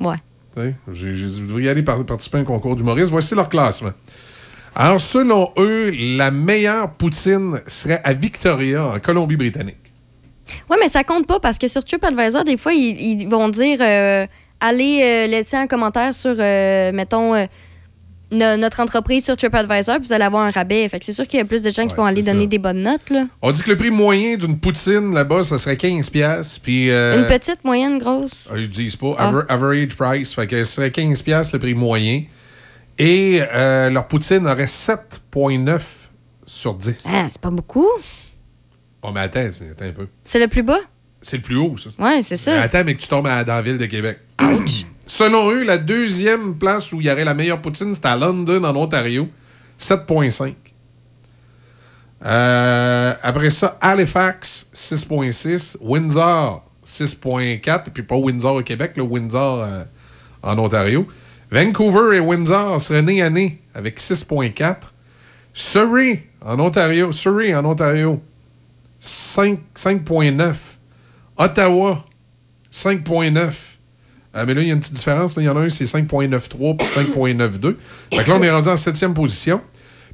Ouais. 0.00 0.16
Tu 0.54 0.60
sais, 0.62 0.74
J'ai 0.92 1.12
dit, 1.12 1.40
vous 1.40 1.46
devriez 1.48 1.70
aller 1.70 1.82
par- 1.82 2.04
participer 2.04 2.38
à 2.38 2.40
un 2.42 2.44
concours 2.44 2.76
d'humoristes. 2.76 3.10
Voici 3.10 3.34
leur 3.34 3.48
classement. 3.48 3.92
Alors, 4.74 5.00
selon 5.00 5.52
eux, 5.58 5.90
la 6.16 6.30
meilleure 6.30 6.90
poutine 6.92 7.60
serait 7.66 8.00
à 8.04 8.12
Victoria, 8.12 8.84
en 8.86 9.00
Colombie-Britannique. 9.00 9.76
Ouais, 10.70 10.76
mais 10.78 10.88
ça 10.90 11.02
compte 11.02 11.26
pas 11.26 11.40
parce 11.40 11.56
que 11.58 11.66
sur 11.68 11.82
TripAdvisor, 11.82 12.44
des 12.44 12.56
fois, 12.58 12.74
ils, 12.74 13.20
ils 13.20 13.26
vont 13.28 13.48
dire 13.48 13.78
euh, 13.80 14.26
allez 14.60 15.00
euh, 15.02 15.26
laisser 15.28 15.56
un 15.56 15.66
commentaire 15.66 16.12
sur, 16.12 16.34
euh, 16.38 16.92
mettons, 16.92 17.34
no- 18.30 18.56
notre 18.56 18.80
entreprise 18.80 19.24
sur 19.24 19.36
TripAdvisor, 19.36 19.98
vous 20.00 20.12
allez 20.12 20.24
avoir 20.24 20.44
un 20.44 20.50
rabais. 20.50 20.88
Fait 20.88 20.98
que 20.98 21.04
c'est 21.04 21.12
sûr 21.12 21.26
qu'il 21.26 21.38
y 21.38 21.42
a 21.42 21.44
plus 21.44 21.62
de 21.62 21.70
gens 21.70 21.86
qui 21.86 21.94
vont 21.94 22.04
aller 22.04 22.22
donner 22.22 22.40
ça. 22.44 22.46
des 22.46 22.58
bonnes 22.58 22.82
notes. 22.82 23.10
Là. 23.10 23.26
On 23.42 23.50
dit 23.52 23.62
que 23.62 23.70
le 23.70 23.76
prix 23.76 23.90
moyen 23.90 24.36
d'une 24.36 24.58
poutine 24.58 25.12
là-bas, 25.14 25.44
ça 25.44 25.58
serait 25.58 25.76
15$. 25.76 26.10
piastres, 26.10 26.60
Puis. 26.62 26.90
euh, 26.90 27.18
Une 27.22 27.26
petite, 27.28 27.64
moyenne, 27.64 27.98
grosse. 27.98 28.32
Ah, 28.50 28.54
Ils 28.56 28.68
disent 28.70 28.96
pas. 28.96 29.14
Ah. 29.18 29.28
Aver- 29.28 29.44
average 29.48 29.96
price. 29.96 30.34
Fait 30.34 30.46
que 30.46 30.64
ce 30.64 30.72
serait 30.74 30.90
15$ 30.90 31.22
piastres, 31.22 31.54
le 31.54 31.58
prix 31.60 31.74
moyen. 31.74 32.24
Et 32.98 33.40
euh, 33.52 33.90
leur 33.90 34.08
poutine 34.08 34.46
aurait 34.46 34.66
7,9 34.66 35.80
sur 36.46 36.74
10. 36.74 37.04
Ah, 37.06 37.26
c'est 37.30 37.40
pas 37.40 37.50
beaucoup. 37.50 37.86
Oh, 39.02 39.10
mais 39.12 39.20
attends, 39.20 39.46
c'est- 39.50 39.70
attends 39.70 39.84
un 39.84 39.92
peu. 39.92 40.08
C'est 40.24 40.38
le 40.40 40.48
plus 40.48 40.62
bas? 40.62 40.78
C'est 41.20 41.36
le 41.36 41.42
plus 41.42 41.56
haut, 41.56 41.76
ça. 41.76 41.90
Ouais, 42.02 42.22
c'est 42.22 42.36
ça. 42.36 42.52
Mais 42.56 42.62
attends, 42.64 42.82
mais 42.84 42.94
que 42.94 43.00
tu 43.02 43.08
tombes 43.08 43.26
à- 43.26 43.44
dans 43.44 43.54
la 43.54 43.62
ville 43.62 43.78
de 43.78 43.86
Québec. 43.86 44.18
Selon 45.06 45.50
eux, 45.52 45.62
la 45.62 45.78
deuxième 45.78 46.58
place 46.58 46.92
où 46.92 47.00
il 47.00 47.06
y 47.06 47.10
aurait 47.10 47.24
la 47.24 47.34
meilleure 47.34 47.62
poutine, 47.62 47.94
c'était 47.94 48.08
à 48.08 48.16
London, 48.16 48.64
en 48.64 48.74
Ontario. 48.74 49.28
7,5. 49.78 50.54
Euh, 52.24 53.14
après 53.22 53.50
ça, 53.50 53.78
Halifax, 53.80 54.70
6,6. 54.74 55.76
Windsor, 55.80 56.64
6,4. 56.84 57.86
Et 57.86 57.90
puis 57.90 58.02
pas 58.02 58.16
Windsor 58.16 58.56
au 58.56 58.62
Québec, 58.62 58.92
le 58.96 59.04
Windsor 59.04 59.62
euh, 59.62 59.84
en 60.42 60.58
Ontario. 60.58 61.06
Vancouver 61.50 62.16
et 62.16 62.20
Windsor 62.20 62.80
seraient 62.80 63.02
nez 63.02 63.22
à 63.22 63.30
nez 63.30 63.60
avec 63.74 64.00
6,4. 64.00 64.76
Surrey, 65.54 66.26
en 66.44 66.58
Ontario. 66.58 67.12
Surrey, 67.12 67.54
en 67.54 67.64
Ontario, 67.64 68.20
5 68.98 69.60
5,9. 69.76 70.54
Ottawa, 71.38 72.04
5,9. 72.72 73.65
Euh, 74.36 74.44
mais 74.46 74.54
là, 74.54 74.60
il 74.62 74.68
y 74.68 74.70
a 74.70 74.74
une 74.74 74.80
petite 74.80 74.94
différence. 74.94 75.36
là. 75.36 75.42
Il 75.42 75.46
y 75.46 75.48
en 75.48 75.56
a 75.56 75.60
un, 75.60 75.70
c'est 75.70 75.84
5,93 75.84 76.76
puis 76.76 76.86
5,92. 76.86 77.74
Fait 78.14 78.24
que 78.24 78.30
là, 78.30 78.36
on 78.38 78.42
est 78.42 78.50
rendu 78.50 78.68
en 78.68 78.76
septième 78.76 79.14
position. 79.14 79.60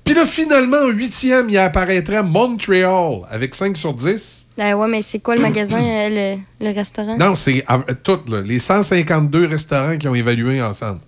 Puis 0.04 0.14
là, 0.14 0.26
finalement, 0.26 0.78
en 0.78 0.88
huitième, 0.88 1.48
il 1.48 1.58
apparaîtrait 1.58 2.22
Montréal 2.24 3.20
avec 3.30 3.54
5 3.54 3.76
sur 3.76 3.94
10. 3.94 4.48
Ah 4.58 4.76
ouais, 4.76 4.88
mais 4.88 5.00
c'est 5.02 5.20
quoi 5.20 5.36
le 5.36 5.42
magasin, 5.42 5.80
euh, 5.80 6.36
le, 6.60 6.66
le 6.66 6.74
restaurant? 6.74 7.16
Non, 7.16 7.34
c'est 7.36 7.64
toutes, 8.02 8.28
là, 8.28 8.40
les 8.40 8.58
152 8.58 9.46
restaurants 9.46 9.96
qui 9.96 10.08
ont 10.08 10.14
évalué 10.14 10.60
ensemble. 10.60 11.00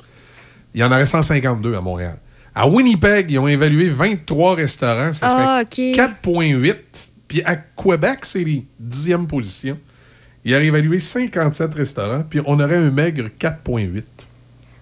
Il 0.74 0.80
y 0.80 0.84
en 0.84 0.90
aurait 0.92 1.06
152 1.06 1.74
à 1.74 1.80
Montréal. 1.80 2.16
À 2.54 2.68
Winnipeg, 2.68 3.30
ils 3.32 3.38
ont 3.40 3.48
évalué 3.48 3.88
23 3.88 4.54
restaurants. 4.54 5.12
Ça 5.12 5.28
serait 5.28 5.42
Ah, 5.44 5.62
OK. 5.62 5.78
4,8. 6.30 6.76
Puis 7.26 7.42
à 7.44 7.56
Québec, 7.56 8.18
c'est 8.22 8.44
les 8.44 8.64
10e 8.80 9.26
position. 9.26 9.76
Il 10.44 10.54
aurait 10.54 10.66
évalué 10.66 11.00
57 11.00 11.74
restaurants, 11.74 12.22
puis 12.28 12.40
on 12.44 12.60
aurait 12.60 12.76
un 12.76 12.90
maigre 12.90 13.30
4,8. 13.40 14.02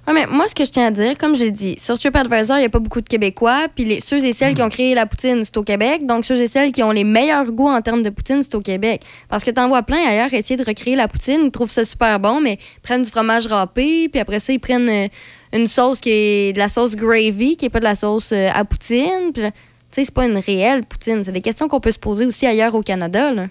Ouais, 0.05 0.15
mais 0.15 0.26
moi, 0.26 0.49
ce 0.49 0.55
que 0.57 0.65
je 0.65 0.70
tiens 0.70 0.86
à 0.86 0.91
dire, 0.91 1.16
comme 1.16 1.36
j'ai 1.36 1.52
dit, 1.52 1.76
sur 1.78 1.97
TripAdvisor, 1.97 2.57
il 2.57 2.60
n'y 2.60 2.66
a 2.66 2.68
pas 2.68 2.81
beaucoup 2.81 3.00
de 3.00 3.07
Québécois. 3.07 3.68
Puis 3.73 3.84
les, 3.84 4.00
ceux 4.00 4.24
et 4.24 4.32
celles 4.32 4.57
qui 4.57 4.62
ont 4.62 4.68
créé 4.68 4.97
la 4.97 5.07
poutine, 5.07 5.44
c'est 5.44 5.57
au 5.57 5.62
Québec. 5.62 6.05
Donc, 6.07 6.24
ceux 6.24 6.41
et 6.41 6.49
celles 6.49 6.73
qui 6.73 6.82
ont 6.82 6.91
les 6.91 7.05
meilleurs 7.05 7.52
goûts 7.52 7.68
en 7.68 7.81
termes 7.81 8.02
de 8.02 8.10
poutine, 8.10 8.42
c'est 8.42 8.57
au 8.57 8.60
Québec. 8.60 9.02
Parce 9.28 9.44
que 9.44 9.52
t'en 9.52 9.68
vois 9.68 9.84
plein 9.84 10.05
ailleurs 10.05 10.34
essayer 10.34 10.57
de 10.57 10.65
recréer 10.65 10.97
la 10.97 11.07
poutine. 11.07 11.42
Ils 11.44 11.50
trouvent 11.52 11.70
ça 11.70 11.84
super 11.84 12.18
bon, 12.18 12.41
mais 12.41 12.55
ils 12.55 12.81
prennent 12.81 13.02
du 13.02 13.10
fromage 13.10 13.47
râpé. 13.47 14.08
Puis 14.08 14.20
après 14.20 14.41
ça, 14.41 14.52
ils 14.52 14.58
prennent 14.58 14.89
euh, 14.89 15.07
une 15.52 15.68
sauce 15.68 16.00
qui 16.00 16.10
est 16.10 16.52
de 16.52 16.58
la 16.58 16.68
sauce 16.68 16.97
gravy, 16.97 17.57
qui 17.57 17.66
est 17.66 17.70
pas 17.70 17.78
de 17.78 17.84
la 17.84 17.94
sauce 17.94 18.32
euh, 18.32 18.49
à 18.52 18.65
poutine. 18.65 19.31
Puis, 19.32 19.44
tu 19.44 19.50
sais, 19.92 20.05
c'est 20.05 20.15
pas 20.15 20.26
une 20.26 20.39
réelle 20.39 20.84
poutine. 20.84 21.23
C'est 21.23 21.31
des 21.31 21.41
questions 21.41 21.68
qu'on 21.68 21.81
peut 21.81 21.92
se 21.92 22.00
poser 22.00 22.26
aussi 22.26 22.44
ailleurs 22.44 22.74
au 22.74 22.82
Canada, 22.82 23.32
là. 23.32 23.47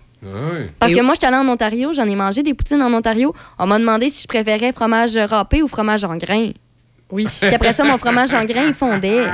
Parce 0.79 0.93
que 0.93 1.01
moi, 1.01 1.13
j'étais 1.13 1.27
allée 1.27 1.37
en 1.37 1.47
Ontario, 1.47 1.93
j'en 1.93 2.07
ai 2.07 2.15
mangé 2.15 2.43
des 2.43 2.53
poutines 2.53 2.81
en 2.81 2.93
Ontario. 2.93 3.33
On 3.57 3.65
m'a 3.67 3.79
demandé 3.79 4.09
si 4.09 4.23
je 4.23 4.27
préférais 4.27 4.71
fromage 4.71 5.17
râpé 5.17 5.63
ou 5.63 5.67
fromage 5.67 6.03
en 6.03 6.15
grains. 6.15 6.51
Oui. 7.11 7.27
Puis 7.41 7.53
après 7.53 7.73
ça, 7.73 7.83
mon 7.83 7.97
fromage 7.97 8.33
en 8.33 8.43
grains, 8.45 8.67
il 8.67 8.73
fondait. 8.73 9.25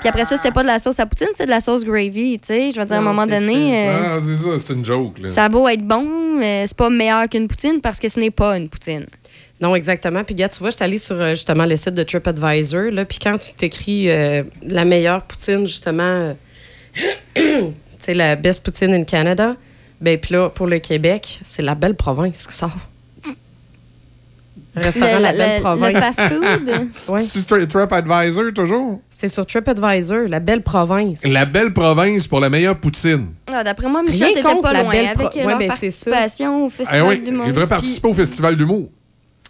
Puis 0.00 0.08
après 0.08 0.24
ça, 0.24 0.36
c'était 0.36 0.50
pas 0.50 0.62
de 0.62 0.66
la 0.66 0.78
sauce 0.78 0.98
à 0.98 1.06
poutine, 1.06 1.28
c'était 1.32 1.46
de 1.46 1.50
la 1.50 1.60
sauce 1.60 1.84
gravy, 1.84 2.38
tu 2.40 2.48
sais. 2.48 2.70
Je 2.72 2.80
veux 2.80 2.86
dire, 2.86 2.96
à 2.96 2.98
un 2.98 3.02
moment 3.02 3.26
donné, 3.26 3.88
euh, 3.88 4.16
Ah, 4.16 4.18
c'est 4.20 4.36
ça, 4.36 4.58
c'est 4.58 4.72
une 4.72 4.84
joke. 4.84 5.18
Là. 5.20 5.30
ça 5.30 5.44
a 5.44 5.48
beau 5.48 5.68
être 5.68 5.86
bon, 5.86 6.36
mais 6.38 6.66
c'est 6.66 6.76
pas 6.76 6.90
meilleur 6.90 7.28
qu'une 7.28 7.46
poutine 7.46 7.80
parce 7.80 7.98
que 7.98 8.08
ce 8.08 8.18
n'est 8.18 8.30
pas 8.30 8.56
une 8.56 8.68
poutine. 8.68 9.06
Non, 9.60 9.74
exactement. 9.74 10.22
Puis, 10.22 10.34
gars, 10.34 10.48
tu 10.48 10.60
vois, 10.60 10.70
je 10.70 10.76
suis 10.76 10.84
allée 10.84 10.98
sur 10.98 11.20
euh, 11.20 11.30
justement 11.30 11.66
le 11.66 11.76
site 11.76 11.94
de 11.94 12.02
TripAdvisor. 12.04 12.90
Là, 12.92 13.04
puis 13.04 13.18
quand 13.20 13.38
tu 13.38 13.52
t'écris 13.52 14.08
euh, 14.08 14.44
la 14.62 14.84
meilleure 14.84 15.22
poutine, 15.22 15.66
justement, 15.66 16.36
tu 17.34 17.42
sais, 17.98 18.14
la 18.14 18.36
best 18.36 18.64
poutine 18.64 18.94
in 18.94 19.02
Canada, 19.02 19.56
ben, 20.00 20.18
puis 20.18 20.34
là, 20.34 20.48
pour 20.50 20.66
le 20.66 20.78
Québec, 20.78 21.40
c'est 21.42 21.62
la 21.62 21.74
belle 21.74 21.94
province 21.94 22.46
qui 22.46 22.54
sort. 22.54 22.70
Restaurant 24.76 25.16
Le- 25.16 25.22
La 25.22 25.32
le- 25.32 25.38
Belle 25.38 25.56
le 25.56 25.62
Province. 25.62 26.14
fast-food? 26.14 26.88
ouais. 27.08 27.20
C'est 27.22 27.66
TripAdvisor, 27.68 28.52
toujours? 28.54 29.00
C'est 29.10 29.26
sur 29.28 29.44
TripAdvisor, 29.44 30.28
la 30.28 30.38
belle 30.38 30.62
province. 30.62 31.24
La 31.26 31.44
belle 31.46 31.72
province 31.72 32.26
pour 32.28 32.38
la 32.38 32.48
meilleure 32.48 32.78
poutine. 32.78 33.28
Ah, 33.52 33.64
D'après 33.64 33.88
moi, 33.88 34.02
Michel, 34.04 34.28
t'étais 34.28 34.42
pas 34.42 34.72
la 34.72 34.82
loin 34.84 34.92
belle 34.92 35.06
avec 35.06 35.18
pro- 35.18 35.26
euh, 35.36 35.40
Ouais, 35.44 35.50
leur 35.50 35.58
ben, 35.58 35.68
participation 35.68 36.64
au 36.64 36.66
Ah 36.68 36.70
Festival 36.70 37.08
oui, 37.08 37.18
du 37.18 37.30
monde. 37.32 37.46
il 37.48 37.52
devrait 37.52 37.66
participer 37.66 38.08
au 38.08 38.14
Festival 38.14 38.56
d'humour. 38.56 38.88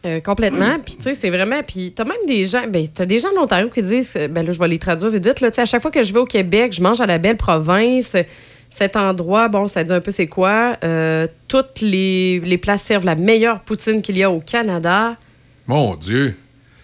Euh, 0.06 0.20
complètement. 0.20 0.78
Puis, 0.82 0.94
tu 0.96 1.02
sais, 1.02 1.14
c'est 1.14 1.28
vraiment. 1.28 1.60
Puis, 1.66 1.92
t'as 1.94 2.04
même 2.04 2.24
des 2.26 2.46
gens. 2.46 2.62
Ben, 2.68 2.86
t'as 2.86 3.04
des 3.04 3.18
gens 3.18 3.30
de 3.30 3.34
l'Ontario 3.36 3.68
qui 3.68 3.82
disent. 3.82 4.14
euh, 4.16 4.28
Ben, 4.28 4.46
là, 4.46 4.52
je 4.52 4.58
vais 4.58 4.68
les 4.68 4.78
traduire 4.78 5.10
vite 5.10 5.26
vite. 5.26 5.40
Là, 5.40 5.50
Tu 5.50 5.56
sais, 5.56 5.62
à 5.62 5.64
chaque 5.66 5.82
fois 5.82 5.90
que 5.90 6.02
je 6.04 6.12
vais 6.14 6.20
au 6.20 6.24
Québec, 6.24 6.72
je 6.72 6.80
mange 6.80 7.00
à 7.00 7.06
la 7.06 7.18
belle 7.18 7.36
province. 7.36 8.16
Cet 8.70 8.96
endroit, 8.96 9.48
bon, 9.48 9.66
ça 9.66 9.82
dit 9.82 9.92
un 9.92 10.00
peu 10.00 10.10
c'est 10.10 10.26
quoi. 10.26 10.76
Euh, 10.84 11.26
toutes 11.48 11.80
les, 11.80 12.38
les 12.40 12.58
places 12.58 12.82
servent 12.82 13.06
la 13.06 13.14
meilleure 13.14 13.60
poutine 13.60 14.02
qu'il 14.02 14.18
y 14.18 14.22
a 14.22 14.30
au 14.30 14.40
Canada. 14.40 15.16
Mon 15.66 15.94
Dieu. 15.96 16.36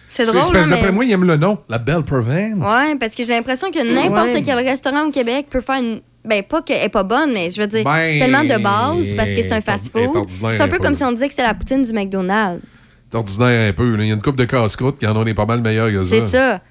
C'est 0.07 0.25
drôle, 0.25 0.41
parce 0.53 0.67
hein, 0.67 0.69
D'après 0.69 0.85
mais- 0.87 0.91
moi, 0.91 1.05
il 1.05 1.11
aime 1.11 1.25
le 1.25 1.35
nom. 1.37 1.57
La 1.69 1.77
belle 1.77 2.03
province. 2.03 2.55
Ouais, 2.55 2.95
parce 2.99 3.15
que 3.15 3.23
j'ai 3.23 3.33
l'impression 3.33 3.69
que 3.69 3.83
n'importe 3.83 4.33
Ouais. 4.33 4.41
quel 4.41 4.55
restaurant 4.65 5.07
au 5.07 5.11
Québec 5.11 5.47
peut 5.49 5.61
faire 5.61 5.75
une. 5.81 6.01
Ben, 6.23 6.41
pas 6.41 6.63
qu'elle 6.63 6.83
est 6.83 6.89
pas 6.89 7.03
bonne, 7.03 7.33
mais 7.33 7.51
je 7.51 7.61
veux 7.61 7.67
dire, 7.67 7.83
Ben, 7.83 8.13
c'est 8.13 8.17
tellement 8.19 8.43
de 8.43 8.57
base 8.61 9.11
parce 9.15 9.31
que 9.31 9.41
c'est 9.43 9.51
un 9.53 9.61
fast-food. 9.61 10.25
C'est 10.29 10.61
un 10.61 10.67
peu 10.67 10.79
comme 10.79 10.95
si 10.95 11.03
on 11.03 11.11
disait 11.11 11.27
que 11.27 11.33
c'était 11.33 11.43
la 11.47 11.53
poutine 11.53 11.83
du 11.83 11.93
McDonald's. 11.93 12.63
C'est 13.11 13.17
ordinaire 13.17 13.69
un 13.69 13.73
peu. 13.73 13.95
là. 13.95 14.03
Il 14.03 14.07
y 14.07 14.11
a 14.11 14.15
une 14.15 14.21
coupe 14.23 14.37
de 14.37 14.45
casse-croûte 14.45 14.97
qui 14.97 15.05
en 15.05 15.15
ont 15.15 15.23
des 15.23 15.35
pas 15.35 15.45
mal 15.45 15.61
meilleurs 15.61 15.91
que 15.91 16.03
ça. 16.03 16.09
C'est 16.09 16.25
ça. 16.25 16.61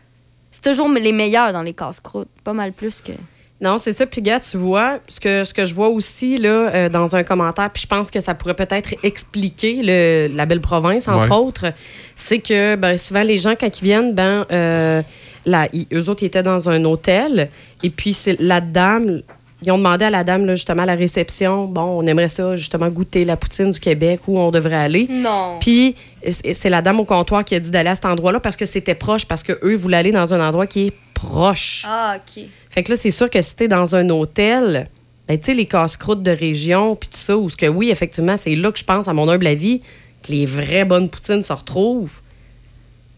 C'est 0.51 0.62
toujours 0.73 0.89
les 0.89 1.12
meilleurs 1.12 1.52
dans 1.52 1.62
les 1.62 1.73
casse-croûtes. 1.73 2.28
Pas 2.43 2.52
mal 2.52 2.73
plus 2.73 3.01
que. 3.01 3.12
Non, 3.60 3.78
c'est 3.78 3.92
ça. 3.92 4.05
Puis, 4.05 4.20
gars, 4.20 4.41
tu 4.41 4.57
vois, 4.57 4.99
ce 5.08 5.20
que, 5.20 5.44
ce 5.44 5.55
que 5.55 5.65
je 5.65 5.73
vois 5.73 5.89
aussi 5.89 6.36
là, 6.39 6.49
euh, 6.74 6.89
dans 6.89 7.15
un 7.16 7.23
commentaire, 7.23 7.70
puis 7.70 7.83
je 7.83 7.86
pense 7.86 8.10
que 8.10 8.20
ça 8.20 8.34
pourrait 8.34 8.55
peut-être 8.55 8.94
expliquer 9.02 9.81
le- 9.83 10.34
la 10.36 10.44
belle 10.44 10.60
province, 10.60 11.08
entre 11.08 11.28
Ouais. 11.31 11.36
autres, 11.36 11.66
c'est 12.15 12.41
que 12.41 12.74
ben, 12.76 12.99
souvent, 12.99 13.23
les 13.23 13.39
gens, 13.39 13.55
quand 13.58 13.81
ils 13.81 13.84
viennent, 13.84 14.12
ben, 14.12 14.44
euh, 14.50 15.02
là, 15.47 15.68
ils- 15.73 15.86
eux 15.92 16.08
autres, 16.10 16.24
ils 16.24 16.26
étaient 16.26 16.42
dans 16.42 16.68
un 16.68 16.84
hôtel, 16.84 17.49
et 17.83 17.91
puis 17.91 18.12
c'est 18.12 18.39
la 18.41 18.60
dame. 18.60 19.23
Ils 19.62 19.70
ont 19.73 19.78
demandé 19.78 20.05
à 20.05 20.10
la 20.10 20.24
dame, 20.24 20.44
là, 20.44 20.57
justement, 20.57 20.83
à 20.83 20.86
la 20.86 20.94
réception, 20.97 21.65
bon, 21.66 21.81
on 22.02 22.07
aimerait 22.07 22.28
ça, 22.28 22.55
justement, 22.57 22.89
goûter 22.91 23.24
la 23.24 23.36
poutine 23.39 23.70
du 23.70 23.81
Québec, 23.81 24.20
où 24.26 24.39
on 24.39 24.50
devrait 24.50 24.74
aller. 24.76 25.07
Non. 25.08 25.58
Puis 25.60 25.94
c'est 26.28 26.52
c'est 26.52 26.70
la 26.70 26.83
dame 26.83 27.00
au 27.00 27.05
comptoir 27.05 27.44
qui 27.44 27.55
a 27.55 27.60
dit 27.60 27.70
d'aller 27.70 27.89
à 27.91 27.94
cet 27.94 28.05
endroit-là 28.05 28.41
parce 28.41 28.57
que 28.57 28.66
c'était 28.66 28.94
proche, 28.97 29.24
parce 29.24 29.42
qu'eux 29.42 29.74
voulaient 29.76 29.97
aller 29.99 30.12
dans 30.12 30.34
un 30.34 30.47
endroit 30.47 30.66
qui 30.66 30.89
est 30.89 30.92
proche. 31.24 31.84
Ah, 31.86 32.16
OK. 32.16 32.44
Fait 32.70 32.82
que 32.82 32.92
là, 32.92 32.96
c'est 32.96 33.10
sûr 33.10 33.30
que 33.30 33.40
si 33.40 33.56
t'es 33.56 33.68
dans 33.68 33.94
un 33.96 34.08
hôtel, 34.10 34.88
ben, 35.28 35.38
tu 35.38 35.46
sais, 35.46 35.54
les 35.54 35.66
casse-croûtes 35.66 36.22
de 36.22 36.30
région, 36.30 36.96
puis 36.96 37.08
tout 37.08 37.18
ça, 37.18 37.36
où 37.36 37.48
ce 37.48 37.56
que 37.56 37.66
oui, 37.66 37.90
effectivement, 37.90 38.36
c'est 38.36 38.54
là 38.54 38.70
que 38.70 38.78
je 38.78 38.84
pense, 38.84 39.08
à 39.08 39.12
mon 39.12 39.28
humble 39.28 39.46
avis, 39.46 39.80
que 40.22 40.32
les 40.32 40.46
vraies 40.46 40.84
bonnes 40.84 41.08
poutines 41.08 41.42
se 41.42 41.52
retrouvent. 41.52 42.20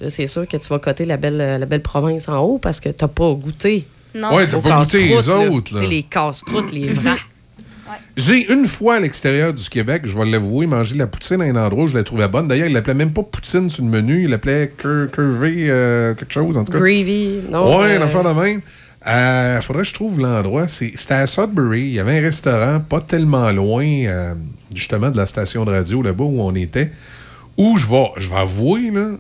Là, 0.01 0.11
c'est 0.11 0.27
sûr 0.27 0.47
que 0.47 0.57
tu 0.57 0.69
vas 0.69 0.79
coter 0.79 1.05
la 1.05 1.17
belle, 1.17 1.37
la 1.37 1.67
belle 1.67 1.83
province 1.83 2.29
en 2.29 2.41
haut 2.41 2.59
parce 2.59 2.81
que 2.81 2.91
t'as 2.91 3.09
pas 3.09 3.33
goûté. 3.33 3.87
Non. 4.15 4.35
Ouais, 4.35 4.47
t'as 4.47 4.61
pas 4.61 4.81
goûté 4.83 5.09
les 5.09 5.29
autres, 5.29 5.75
là. 5.75 5.81
Tu 5.81 5.85
sais, 5.85 5.87
les 5.87 6.03
casse-croûtes, 6.03 6.73
les 6.73 6.89
vrais. 6.89 7.17
J'ai 8.17 8.53
une 8.53 8.67
fois 8.67 8.97
à 8.97 9.01
l'extérieur 9.01 9.53
du 9.55 9.69
Québec, 9.69 10.03
je 10.05 10.17
vais 10.17 10.25
l'avouer, 10.25 10.67
mangé 10.67 10.95
de 10.95 10.99
la 10.99 11.07
poutine 11.07 11.41
à 11.41 11.45
un 11.45 11.57
endroit 11.57 11.85
où 11.85 11.89
je 11.89 11.97
la 11.97 12.03
trouvais 12.05 12.29
bonne. 12.29 12.49
D'ailleurs, 12.49 12.67
il 12.69 12.73
l'appelait 12.73 12.95
même 12.95 13.13
pas 13.13 13.23
poutine 13.23 13.71
sur 13.71 13.85
le 13.85 13.91
menu, 13.91 14.25
il 14.25 14.31
l'appelait 14.31 14.73
cur- 14.77 15.09
curvé 15.13 15.69
euh, 15.71 16.15
quelque 16.15 16.33
chose, 16.33 16.57
en 16.57 16.65
tout 16.65 16.73
cas. 16.73 16.79
Gravy, 16.79 17.41
non? 17.51 17.79
Ouais, 17.79 17.93
euh, 17.93 17.97
une 17.97 18.03
affaire 18.03 18.25
de 18.25 18.41
même. 18.41 18.61
Euh, 19.07 19.61
faudrait 19.61 19.83
que 19.85 19.89
je 19.89 19.95
trouve 19.95 20.19
l'endroit. 20.19 20.67
C'était 20.67 21.15
à 21.15 21.27
Sudbury. 21.29 21.83
Il 21.83 21.93
y 21.95 22.01
avait 22.01 22.19
un 22.19 22.23
restaurant 22.23 22.81
pas 22.81 23.01
tellement 23.01 23.53
loin, 23.53 23.85
euh, 23.85 24.35
justement, 24.75 25.11
de 25.11 25.17
la 25.17 25.27
station 25.27 25.65
de 25.65 25.71
radio 25.71 26.03
là-bas 26.03 26.25
où 26.25 26.41
on 26.41 26.55
était. 26.57 26.91
Où 27.57 27.77
je 27.77 27.87
vais, 27.87 28.11
je 28.17 28.29
vais 28.29 28.37
avouer, 28.37 28.91
là, 28.91 29.11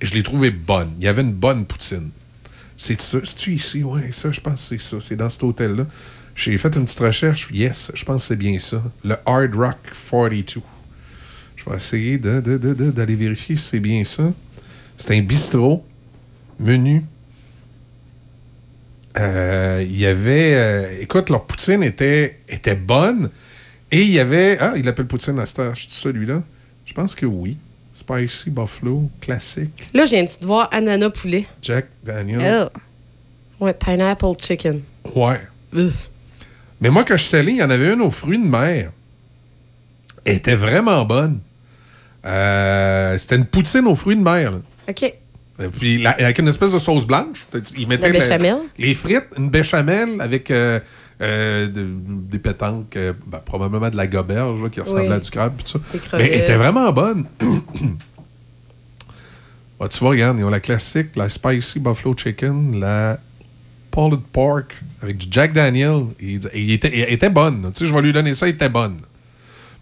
je 0.00 0.14
l'ai 0.14 0.22
trouvé 0.22 0.50
bonne. 0.50 0.88
Il 0.98 1.04
y 1.04 1.08
avait 1.08 1.22
une 1.22 1.32
bonne 1.34 1.66
poutine. 1.66 2.08
C'est 2.78 2.98
ça. 3.00 3.18
C'est-tu 3.22 3.52
ici? 3.52 3.82
Oui, 3.84 4.00
ça, 4.12 4.32
je 4.32 4.40
pense 4.40 4.54
que 4.54 4.60
c'est 4.60 4.80
ça. 4.80 4.96
C'est 5.00 5.16
dans 5.16 5.28
cet 5.28 5.42
hôtel-là. 5.42 5.84
J'ai 6.38 6.56
fait 6.56 6.76
une 6.76 6.84
petite 6.84 7.00
recherche. 7.00 7.48
Yes, 7.52 7.90
je 7.94 8.04
pense 8.04 8.22
que 8.22 8.28
c'est 8.28 8.36
bien 8.36 8.60
ça. 8.60 8.80
Le 9.04 9.16
Hard 9.26 9.54
Rock 9.56 9.76
42. 10.08 10.60
Je 11.56 11.64
vais 11.68 11.76
essayer 11.76 12.16
de- 12.16 12.40
de- 12.40 12.56
de- 12.58 12.74
de- 12.74 12.90
d'aller 12.92 13.16
vérifier 13.16 13.56
si 13.56 13.64
c'est 13.64 13.80
bien 13.80 14.04
ça. 14.04 14.32
C'est 14.96 15.16
un 15.16 15.22
bistrot. 15.22 15.84
Menu. 16.60 17.04
Euh, 19.18 19.84
Il 19.84 19.98
y 19.98 20.06
avait. 20.06 20.54
euh, 20.54 21.00
écoute, 21.00 21.28
leur 21.30 21.44
poutine 21.44 21.82
était, 21.82 22.38
était 22.48 22.76
bonne. 22.76 23.30
Et 23.90 24.02
il 24.02 24.10
y 24.10 24.20
avait. 24.20 24.58
Ah, 24.60 24.74
il 24.76 24.84
l'appelle 24.84 25.06
poutine 25.06 25.38
à. 25.40 25.46
C'est 25.46 25.72
celui-là? 25.74 26.42
Je 26.86 26.92
pense 26.92 27.14
que 27.16 27.26
oui. 27.26 27.56
Spicy 27.94 28.50
Buffalo, 28.50 29.10
classique. 29.20 29.88
Là, 29.92 30.04
je 30.04 30.10
viens 30.10 30.22
de 30.24 30.30
voir 30.46 30.68
ananas 30.72 31.10
poulet. 31.10 31.46
Jack 31.62 31.86
Daniel. 32.04 32.68
Ouais, 33.58 33.74
pineapple 33.74 34.34
chicken. 34.40 34.82
Ouais. 35.16 35.40
Mais 36.80 36.90
moi, 36.90 37.04
quand 37.04 37.16
je 37.16 37.22
suis 37.24 37.36
allé, 37.36 37.52
il 37.52 37.58
y 37.58 37.62
en 37.62 37.70
avait 37.70 37.92
une 37.92 38.00
aux 38.02 38.10
fruits 38.10 38.38
de 38.38 38.46
mer. 38.46 38.92
Elle 40.24 40.36
était 40.36 40.54
vraiment 40.54 41.04
bonne. 41.04 41.40
Euh, 42.24 43.16
C'était 43.18 43.36
une 43.36 43.46
poutine 43.46 43.86
aux 43.86 43.94
fruits 43.94 44.16
de 44.16 44.22
mer. 44.22 44.52
là. 44.52 44.58
OK. 44.88 45.02
Et 45.02 45.16
Puis 45.76 46.00
la- 46.02 46.10
avec 46.10 46.38
une 46.38 46.46
espèce 46.48 46.72
de 46.72 46.78
sauce 46.78 47.04
blanche. 47.06 47.46
Ils 47.76 47.88
mettaient 47.88 48.08
La 48.12 48.18
la- 48.18 48.20
béchamel? 48.20 48.56
les 48.78 48.94
frites, 48.94 49.26
une 49.36 49.50
béchamel 49.50 50.20
avec 50.20 50.50
euh, 50.52 50.78
euh, 51.20 51.66
de- 51.66 51.86
des 52.30 52.38
pétanques, 52.38 52.96
euh, 52.96 53.12
ben, 53.26 53.38
probablement 53.38 53.90
de 53.90 53.96
la 53.96 54.06
goberge 54.06 54.62
là, 54.62 54.68
qui 54.68 54.80
ressemblait 54.80 55.08
Oui. 55.08 55.14
à 55.14 55.18
du 55.18 55.30
crabe. 55.30 55.54
Mais 56.12 56.26
elle 56.28 56.40
était 56.42 56.56
vraiment 56.56 56.92
bonne. 56.92 57.24
Ah, 59.80 59.86
tu 59.88 59.98
vois, 60.00 60.10
regarde, 60.10 60.36
ils 60.38 60.44
ont 60.44 60.50
la 60.50 60.58
classique, 60.60 61.14
la 61.14 61.28
Spicy 61.28 61.78
Buffalo 61.78 62.12
Chicken, 62.16 62.80
la 62.80 63.18
Pulled 63.98 64.20
Pork 64.32 64.76
avec 65.02 65.18
du 65.18 65.26
Jack 65.28 65.52
Daniel. 65.52 66.04
Il, 66.20 66.38
il 66.54 66.70
était, 66.70 67.30
bonne. 67.30 67.72
Tu 67.74 67.80
sais, 67.80 67.86
je 67.86 67.92
vais 67.92 68.00
lui 68.00 68.12
donner 68.12 68.32
ça, 68.32 68.46
elle 68.46 68.54
était 68.54 68.68
bonne. 68.68 68.98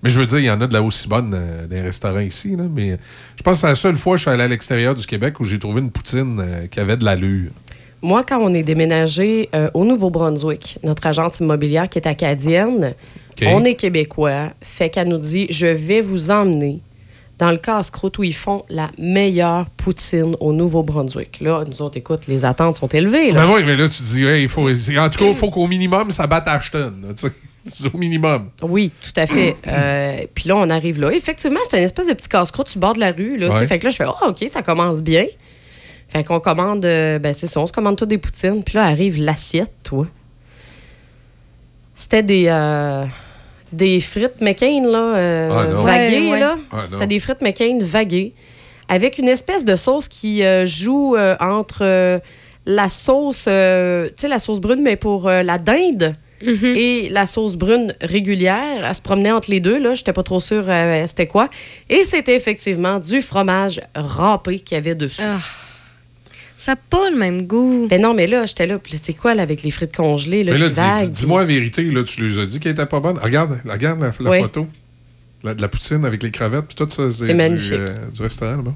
Mais 0.03 0.09
je 0.09 0.19
veux 0.19 0.25
dire, 0.25 0.39
il 0.39 0.47
y 0.47 0.51
en 0.51 0.59
a 0.59 0.67
de 0.67 0.73
la 0.73 0.83
aussi 0.83 1.07
bonne 1.07 1.35
euh, 1.35 1.67
dans 1.67 1.75
les 1.75 1.83
restaurants 1.83 2.21
ici. 2.21 2.57
Là, 2.57 2.65
mais 2.73 2.97
je 3.37 3.43
pense 3.43 3.57
que 3.57 3.61
c'est 3.61 3.67
la 3.67 3.75
seule 3.75 3.97
fois 3.97 4.15
que 4.15 4.19
je 4.19 4.23
suis 4.23 4.31
allé 4.31 4.45
à 4.45 4.49
l'extérieur 4.49 4.95
du 4.95 5.05
Québec 5.05 5.39
où 5.39 5.45
j'ai 5.45 5.59
trouvé 5.59 5.83
une 5.83 5.91
poutine 5.91 6.39
euh, 6.41 6.67
qui 6.67 6.81
avait 6.81 6.97
de 6.97 7.05
l'allure. 7.05 7.51
Moi, 8.01 8.25
quand 8.25 8.39
on 8.41 8.55
est 8.55 8.63
déménagé 8.63 9.51
euh, 9.55 9.69
au 9.75 9.85
Nouveau-Brunswick, 9.85 10.79
notre 10.83 11.07
agente 11.07 11.41
immobilière 11.41 11.87
qui 11.91 11.99
est 11.99 12.07
acadienne, 12.07 12.95
on 13.43 13.65
est 13.67 13.75
québécois, 13.75 14.53
fait 14.63 14.89
qu'elle 14.89 15.09
nous 15.09 15.19
dit 15.19 15.47
Je 15.51 15.67
vais 15.67 16.01
vous 16.01 16.31
emmener 16.31 16.81
dans 17.39 17.51
le 17.51 17.59
casse-croûte 17.59 18.19
où 18.19 18.25
ils 18.25 18.35
font 18.35 18.65
la 18.69 18.91
meilleure 18.99 19.69
poutine 19.71 20.37
au 20.41 20.53
Nouveau-Brunswick. 20.53 21.41
Là, 21.41 21.65
nous 21.67 21.83
autres, 21.83 21.99
écoute, 21.99 22.27
les 22.29 22.45
attentes 22.45 22.77
sont 22.77 22.89
élevées. 22.89 23.33
Là. 23.33 23.47
Ben 23.47 23.53
oui, 23.53 23.63
mais 23.65 23.77
là, 23.77 23.89
tu 23.89 24.03
dis, 24.03 24.25
hey, 24.25 24.45
il 24.45 24.49
faut, 24.49 24.69
en 24.69 25.11
tout 25.11 25.19
cas, 25.19 25.27
il 25.27 25.37
faut 25.37 25.51
qu'au 25.51 25.67
minimum, 25.67 26.11
ça 26.11 26.27
batte 26.27 26.49
Ashton. 26.49 26.95
C'est 27.63 27.95
au 27.95 27.99
minimum. 27.99 28.51
Oui, 28.63 28.91
tout 29.03 29.21
à 29.21 29.27
fait. 29.27 29.57
Euh, 29.67 30.25
puis 30.35 30.49
là, 30.49 30.57
on 30.57 30.71
arrive 30.71 30.99
là. 30.99 31.13
Effectivement, 31.13 31.61
c'est 31.69 31.77
une 31.77 31.85
espèce 31.85 32.09
de 32.09 32.15
petit 32.15 32.29
casse-croûte 32.29 32.69
sur 32.69 32.79
le 32.79 32.83
bord 32.83 32.95
de 32.95 33.01
la 33.01 33.13
rue. 33.13 33.37
Là. 33.37 33.51
Ouais. 33.51 33.67
Fait 33.67 33.79
que 33.79 33.85
là, 33.85 33.91
je 33.91 33.97
fais, 33.97 34.07
oh, 34.07 34.29
OK, 34.29 34.45
ça 34.51 34.63
commence 34.63 35.03
bien. 35.03 35.27
Fait 36.09 36.25
qu'on 36.25 36.41
commande, 36.41 36.85
euh, 36.85 37.19
ben 37.19 37.35
c'est 37.35 37.49
ça, 37.49 37.61
on 37.61 37.67
se 37.67 37.73
commande 37.73 37.97
toutes 37.97 38.09
des 38.09 38.19
poutines. 38.19 38.63
Puis 38.65 38.77
là, 38.77 38.85
arrive 38.85 39.19
l'assiette, 39.19 39.73
toi. 39.83 40.07
C'était 41.95 42.23
des, 42.23 42.47
euh, 42.49 43.05
des 43.77 44.01
frites 44.01 44.41
McCain, 44.41 44.83
là, 44.87 45.17
euh, 45.17 45.49
Ah, 45.53 45.65
vaguées, 45.85 46.21
Ouais, 46.27 46.31
ouais. 46.33 46.41
là. 46.41 46.57
Ah. 46.73 46.85
C'était 46.91 47.07
des 47.07 47.19
frites 47.21 47.41
McCain 47.43 47.79
vaguées. 47.81 48.33
Avec 48.89 49.19
une 49.19 49.29
espèce 49.29 49.65
de 49.65 49.77
sauce 49.77 50.09
qui 50.09 50.43
euh, 50.45 50.65
joue 50.67 51.17
euh, 51.17 51.37
entre 51.41 51.79
euh, 51.83 52.19
la 52.67 52.89
sauce, 52.89 53.47
euh, 53.49 54.07
tu 54.09 54.13
sais, 54.23 54.29
la 54.29 54.39
sauce 54.39 54.61
brune, 54.61 54.81
mais 54.83 54.97
pour 54.97 55.29
euh, 55.29 55.43
la 55.43 55.59
dinde. 55.59 56.17
Et 56.43 57.09
la 57.11 57.27
sauce 57.27 57.57
brune 57.57 57.95
régulière, 58.03 58.85
elle 58.87 58.95
se 58.95 59.01
promenait 59.01 59.31
entre 59.33 59.51
les 59.51 59.59
deux. 59.59 59.79
Là, 59.79 59.95
j'étais 59.95 60.13
pas 60.13 60.23
trop 60.23 60.39
sûre 60.39 60.65
euh, 60.69 61.03
c'était 61.07 61.27
quoi. 61.27 61.49
Et 61.89 62.05
c'était 62.05 62.37
effectivement 62.37 63.01
du 63.01 63.23
fromage 63.23 63.81
râpé 63.95 64.59
qu'il 64.61 64.75
y 64.75 64.79
avait 64.79 64.95
dessus. 64.95 65.23
Ça 66.67 66.73
n'a 66.73 66.77
pas 66.91 67.11
le 67.11 67.17
même 67.17 67.47
goût. 67.47 67.87
Ben 67.89 68.03
non, 68.03 68.13
mais 68.13 68.27
là, 68.27 68.45
j'étais 68.45 68.67
là. 68.67 68.77
Puis 68.81 68.95
là, 68.95 68.99
c'est 69.01 69.13
quoi 69.15 69.37
là, 69.37 69.43
avec 69.45 69.63
les 69.63 69.71
frites 69.71 69.95
congelées? 69.97 70.43
Là, 70.43 70.53
Mais 70.53 70.59
là, 70.59 70.69
dis- 70.99 71.11
dis-moi 71.11 71.43
la 71.43 71.47
vérité, 71.47 71.83
là, 71.85 72.03
tu 72.03 72.21
lui 72.23 72.41
as 72.41 72.47
dit 72.47 72.59
qu'elle 72.59 72.73
était 72.73 72.87
pas 72.87 72.99
bonne. 72.99 73.19
Regarde, 73.19 73.61
regarde 73.65 74.01
la, 74.01 74.11
la 74.19 74.31
Oui. 74.31 74.41
photo. 74.41 74.67
La- 75.45 75.55
de 75.55 75.63
la 75.63 75.69
poutine 75.69 76.05
avec 76.05 76.25
les 76.25 76.33
crevettes, 76.33 76.65
puis 76.67 76.75
tout 76.75 76.89
ça, 76.91 77.09
C'est 77.09 77.27
du, 77.33 77.73
euh, 77.73 77.87
du 78.13 78.21
restaurant 78.21 78.57
là-bas. 78.57 78.75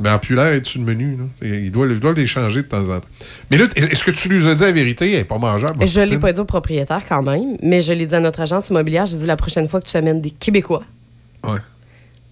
Mais 0.00 0.08
en 0.08 0.18
plus 0.18 0.34
l'air 0.34 0.46
est 0.54 0.64
sur 0.66 0.80
le 0.80 0.86
menu. 0.86 1.16
Là? 1.18 1.24
Et 1.46 1.64
Il 1.64 1.70
doit, 1.70 1.86
il 1.86 2.00
doit 2.00 2.14
les 2.14 2.26
changer 2.26 2.62
de 2.62 2.66
temps 2.66 2.88
en 2.88 2.98
temps. 2.98 3.08
Mais 3.50 3.58
là, 3.58 3.66
est-ce 3.76 4.04
que 4.04 4.10
tu 4.10 4.30
lui 4.30 4.48
as 4.48 4.54
dit 4.54 4.62
la 4.62 4.72
vérité? 4.72 5.12
Elle 5.12 5.18
n'est 5.18 5.24
pas 5.24 5.36
mangeable. 5.36 5.86
Je 5.86 6.00
l'ai 6.00 6.06
poutine? 6.06 6.20
pas 6.20 6.32
dit 6.32 6.40
au 6.40 6.44
propriétaire 6.46 7.02
quand 7.06 7.22
même, 7.22 7.58
mais 7.62 7.82
je 7.82 7.92
l'ai 7.92 8.06
dit 8.06 8.14
à 8.14 8.20
notre 8.20 8.40
agente 8.40 8.70
immobilière. 8.70 9.04
J'ai 9.04 9.18
dit 9.18 9.26
la 9.26 9.36
prochaine 9.36 9.68
fois 9.68 9.82
que 9.82 9.86
tu 9.86 9.96
amènes 9.98 10.22
des 10.22 10.30
Québécois, 10.30 10.82
Ouais. 11.44 11.58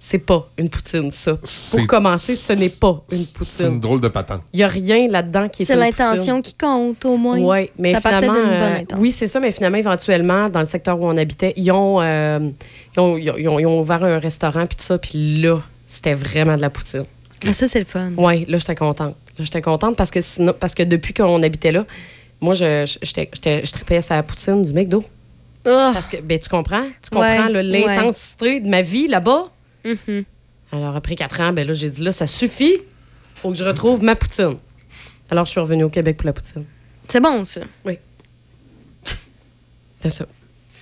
C'est 0.03 0.19
pas 0.19 0.49
une 0.57 0.71
poutine, 0.71 1.11
ça. 1.11 1.37
Pour 1.73 1.87
commencer, 1.87 2.35
ce 2.35 2.55
n'est 2.55 2.71
pas 2.71 3.03
une 3.13 3.19
C'est 3.19 3.65
une 3.65 3.69
poutine. 3.69 3.81
drôle 3.81 4.01
de 4.01 4.09
patente. 4.09 4.41
Il 4.55 4.57
n'y 4.57 4.63
a 4.63 4.69
rien 4.69 5.07
là-dedans 5.09 5.47
qui 5.51 5.63
est 5.63 5.67
C'est 5.67 5.77
l'intention 5.77 6.41
qui 6.41 6.55
compte, 6.55 7.05
au 7.05 7.19
moins. 7.19 7.39
Oui, 7.39 7.71
mais 7.79 7.93
Ça 7.93 8.01
partait 8.01 8.21
finalement, 8.27 8.41
d'une 8.51 8.59
bonne 8.61 8.73
euh, 8.73 8.77
intention. 8.81 8.99
Oui, 9.03 9.13
c'est 9.13 9.29
ça, 9.29 9.41
mais 9.41 9.53
finalement, 9.53 9.77
éventuellement, 9.77 10.49
dans 10.49 10.61
le 10.61 10.65
secteur 10.67 10.99
où 10.99 11.07
on 11.07 11.17
habitait, 11.19 11.53
ils 11.57 11.71
ont, 11.71 12.01
euh, 12.01 12.51
ils 12.97 13.01
ont, 13.01 13.19
ils 13.19 13.31
ont- 13.31 13.37
ils 13.37 13.49
ont- 13.49 13.59
ils 13.59 13.67
ont 13.67 13.79
ouvert 13.81 14.03
un 14.03 14.19
restaurant, 14.19 14.67
puis 14.67 14.77
tout 14.77 14.85
ça, 14.85 14.97
puis 14.97 15.43
là, 15.43 15.61
c'était 15.87 16.15
vraiment 16.15 16.57
de 16.57 16.63
la 16.63 16.71
poutine. 16.71 17.05
Ah, 17.47 17.53
ça, 17.53 17.69
c'est 17.69 17.79
le 17.79 17.85
fun. 17.85 18.11
Oui, 18.17 18.47
là, 18.49 18.57
j'étais 18.57 18.75
contente. 18.75 19.15
Là, 19.39 19.45
j'étais 19.45 19.61
contente 19.63 19.97
parce 19.97 20.11
que 20.11 20.23
sinon, 20.23 20.55
parce 20.59 20.75
que 20.75 20.83
depuis 20.83 21.13
qu'on 21.13 21.43
habitait 21.43 21.73
là, 21.73 21.85
moi, 22.41 22.55
je, 22.55 22.87
je, 22.87 22.99
j'étais- 23.03 23.29
j'étais- 23.35 23.67
je 23.67 23.73
tripais 23.73 24.01
sa 24.01 24.23
poutine 24.23 24.63
du 24.63 24.73
McDo. 24.73 25.05
Parce 25.63 26.09
que, 26.09 26.17
ben, 26.23 26.39
tu 26.39 26.49
comprends? 26.49 26.85
Tu 27.03 27.11
comprends 27.11 27.47
Ouais, 27.49 27.53
là, 27.53 27.63
l'intensité 27.63 28.61
de 28.61 28.69
ma 28.71 28.81
vie 28.81 29.07
là-bas? 29.09 29.51
Mhm. 29.85 30.25
Alors, 30.73 30.95
après 30.97 31.17
quatre 31.17 31.41
ans, 31.41 31.53
ben 31.53 31.67
là, 31.67 31.73
j'ai 31.73 31.91
dit, 31.91 32.03
là, 32.03 32.13
ça 32.13 32.27
suffit. 32.27 32.79
Faut 33.35 33.51
que 33.51 33.57
je 33.59 33.65
retrouve 33.65 34.03
ma 34.05 34.15
poutine. 34.15 34.57
Alors, 35.31 35.47
je 35.47 35.51
suis 35.53 35.61
revenue 35.61 35.85
au 35.85 35.89
Québec 35.91 36.17
pour 36.17 36.27
la 36.27 36.33
poutine. 36.33 36.65
C'est 37.09 37.21
bon, 37.21 37.45
ça. 37.45 37.63
Oui. 37.85 37.99
C'est 40.03 40.11
ça. 40.11 40.27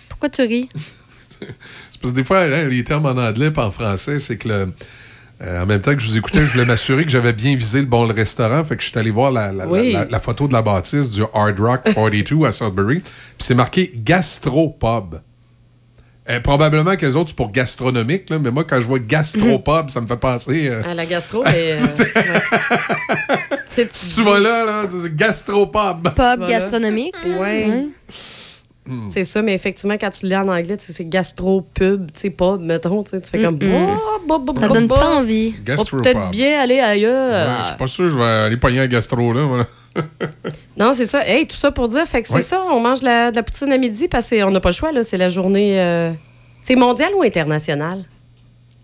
Pourquoi 0.09 0.29
tu 0.29 0.43
ris? 0.43 0.69
C'est 1.41 2.01
parce 2.01 2.13
que 2.13 2.17
des 2.17 2.25
fois, 2.25 2.41
hein, 2.41 2.65
les 2.65 2.85
termes 2.85 3.07
en 3.07 3.11
anglais 3.17 3.51
et 3.55 3.59
en 3.59 3.71
français, 3.71 4.19
c'est 4.21 4.37
que 4.39 4.49
le- 4.49 4.73
euh, 5.41 5.63
en 5.63 5.67
même 5.67 5.81
temps 5.81 5.95
que 5.95 6.01
je 6.01 6.07
vous 6.09 6.17
écoutais, 6.17 6.45
je 6.45 6.51
voulais 6.53 6.65
m'assurer 6.65 7.05
que 7.05 7.11
j'avais 7.11 7.33
bien 7.33 7.55
visé 7.57 7.79
le 7.81 7.87
bon 7.87 8.07
le 8.07 8.13
restaurant. 8.15 8.65
Fait 8.65 8.77
que 8.77 8.83
je 8.83 8.89
suis 8.89 8.99
allé 8.99 9.11
voir 9.11 9.31
la, 9.31 9.53
la- 9.53 9.65
la- 9.65 9.71
Oui. 9.71 9.93
la- 9.93 10.05
la 10.05 10.21
photo 10.21 10.49
de 10.49 10.53
la 10.53 10.63
bâtisse 10.63 11.11
du 11.11 11.23
Hard 11.35 11.59
Rock 11.61 11.83
42 11.95 12.45
à 12.45 12.53
Sudbury. 12.53 12.99
Puis 13.01 13.11
c'est 13.39 13.55
marqué 13.55 13.93
Gastropub. 13.97 15.21
Euh, 16.31 16.41
probablement 16.41 16.95
que 16.97 17.07
les 17.07 17.17
autres, 17.17 17.31
c'est 17.31 17.37
pour 17.37 17.51
gastronomique, 17.51 18.29
là, 18.29 18.39
mais 18.39 18.51
moi, 18.51 18.65
quand 18.65 18.81
je 18.81 18.87
vois 18.87 18.99
Gastropub, 18.99 19.89
ça 19.89 20.01
me 20.03 20.07
fait 20.07 20.17
penser. 20.19 20.69
euh, 20.69 20.83
À 20.91 20.93
la 20.95 21.07
gastro, 21.07 21.43
mais. 21.45 21.73
euh, 21.79 21.87
ouais. 22.05 22.41
Tu 23.75 23.87
tu 23.87 24.23
vas 24.23 24.41
là, 24.41 24.65
là, 24.65 24.83
c'est 24.89 25.15
Gastropub. 25.15 26.05
Là. 26.17 26.37
gastronomique. 26.47 27.15
Ouais. 27.25 27.87
C'est 29.11 29.25
ça, 29.25 29.43
mais 29.43 29.55
effectivement, 29.55 29.97
quand 30.01 30.09
tu 30.11 30.25
le 30.25 30.31
lis 30.31 30.37
en 30.37 30.49
anglais, 30.49 30.77
tu 30.79 30.87
sais, 30.87 30.93
c'est 30.95 31.05
gastro-pub, 31.05 32.11
tu 32.13 32.21
sais, 32.21 32.31
pub, 32.31 32.61
mettons, 32.63 33.03
tu 33.05 33.19
fais 33.23 33.39
comme. 33.43 33.59
Bah, 33.59 33.67
bah, 34.27 34.39
bah, 34.43 34.53
Ça 34.59 34.69
bah, 34.69 34.75
donne 34.75 34.87
bah. 34.87 34.97
pas 34.97 35.17
envie. 35.17 35.55
Gastropub. 35.65 36.03
peut-être 36.05 36.31
bien 36.31 36.59
aller 36.61 36.77
Ouais, 36.77 36.81
ailleurs. 36.81 37.61
je 37.63 37.67
suis 37.69 37.77
pas 37.77 37.87
sûr 37.87 38.05
que 38.05 38.11
je 38.11 38.17
vais 38.17 38.25
aller 38.25 38.57
pogner 38.57 38.81
un 38.81 38.87
gastro, 38.87 39.33
là. 39.35 39.43
moi. 39.43 39.67
Non, 40.77 40.93
c'est 40.95 41.07
ça. 41.07 41.27
Hey, 41.27 41.47
tout 41.47 41.57
ça 41.57 41.73
pour 41.73 41.89
dire, 41.89 42.07
fait 42.07 42.23
que 42.23 42.29
c'est 42.29 42.41
ça, 42.41 42.63
on 42.71 42.79
mange 42.81 43.03
la- 43.03 43.31
de 43.33 43.37
la 43.37 43.43
poutine 43.43 43.73
à 43.73 43.79
midi 43.79 44.07
parce 44.09 44.31
qu'on 44.31 44.51
n'a 44.51 44.61
pas 44.61 44.69
le 44.69 44.75
choix, 44.75 44.93
là. 44.93 45.03
C'est 45.03 45.17
la 45.19 45.29
journée. 45.29 45.81
euh, 45.81 46.11
C'est 46.61 46.77
mondial 46.77 47.11
ou 47.17 47.23
international? 47.23 48.05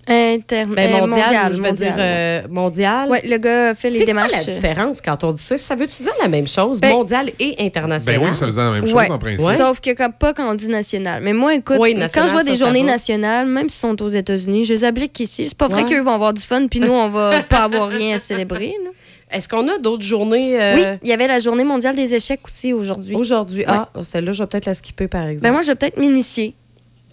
Inter 0.07 0.65
Ben, 0.67 0.93
euh, 0.93 0.99
mondial, 1.07 1.55
je 1.55 1.63
veux 1.63 1.73
dire 1.73 1.95
euh, 1.99 2.43
mondial. 2.51 3.09
Ouais, 3.09 3.23
le 3.25 3.39
gars 3.39 3.75
fait 3.75 3.89
les 3.89 4.01
C'est 4.01 4.05
quoi 4.05 4.07
démarches. 4.13 4.33
la 4.33 4.53
différence 4.53 5.01
quand 5.01 5.25
on 5.25 5.33
dit 5.33 5.43
ça? 5.43 5.57
Ça 5.57 5.75
veut-tu 5.77 6.03
dire 6.03 6.13
la 6.21 6.29
même 6.29 6.47
chose, 6.47 6.79
Ben- 6.79 6.91
mondial 6.91 7.31
et 7.41 7.55
international? 7.61 8.21
Ben 8.21 8.27
oui, 8.29 8.35
ça 8.35 8.45
veut 8.45 8.53
dire 8.53 8.65
la 8.65 8.71
même 8.73 8.85
chose 8.87 8.93
Ouais. 8.95 9.11
en 9.11 9.19
principe. 9.19 9.49
Sauf 9.57 9.81
que 9.81 9.95
comme, 9.95 10.13
pas 10.13 10.35
quand 10.35 10.51
on 10.51 10.55
dit 10.55 10.69
national. 10.69 11.23
Mais 11.23 11.33
moi, 11.33 11.55
écoute, 11.55 11.79
Oui, 11.81 11.95
quand 12.13 12.27
je 12.27 12.33
vois 12.33 12.41
ça, 12.41 12.45
des 12.45 12.57
ça 12.59 12.65
journées 12.67 12.83
va. 12.83 12.89
nationales, 12.93 13.47
même 13.47 13.71
s'ils 13.71 13.81
sont 13.81 14.03
aux 14.03 14.11
États-Unis, 14.11 14.67
je 14.67 14.75
les 14.75 14.85
applique 14.85 15.19
ici. 15.21 15.47
C'est 15.49 15.57
pas 15.57 15.69
vrai 15.69 15.85
Ouais. 15.85 15.89
qu'eux 15.89 16.03
vont 16.03 16.13
avoir 16.13 16.35
du 16.35 16.43
fun, 16.43 16.67
puis 16.67 16.81
nous, 16.81 16.93
on 16.93 17.09
va 17.09 17.41
pas 17.49 17.61
avoir 17.65 17.89
rien 17.89 18.17
à 18.17 18.19
célébrer. 18.19 18.75
là. 18.85 18.91
Est-ce 19.31 19.49
qu'on 19.49 19.67
a 19.69 19.79
d'autres 19.79 20.05
journées? 20.05 20.61
euh, 20.61 20.75
Oui, 20.75 20.99
il 21.03 21.09
y 21.09 21.13
avait 21.13 21.27
la 21.27 21.39
journée 21.39 21.65
mondiale 21.65 21.97
des 21.97 22.15
échecs 22.15 22.41
aussi 22.45 22.73
aujourd'hui. 22.73 23.15
Aujourd'hui. 23.17 23.65
Ah, 23.67 23.89
celle-là, 24.03 24.33
je 24.33 24.43
vais 24.43 24.47
peut-être 24.47 24.67
la 24.67 24.75
skipper, 24.75 25.09
par 25.09 25.27
exemple. 25.27 25.43
Ben 25.49 25.53
moi, 25.53 25.63
je 25.63 25.69
vais 25.69 25.75
peut-être 25.75 25.99
m'initier. 25.99 26.55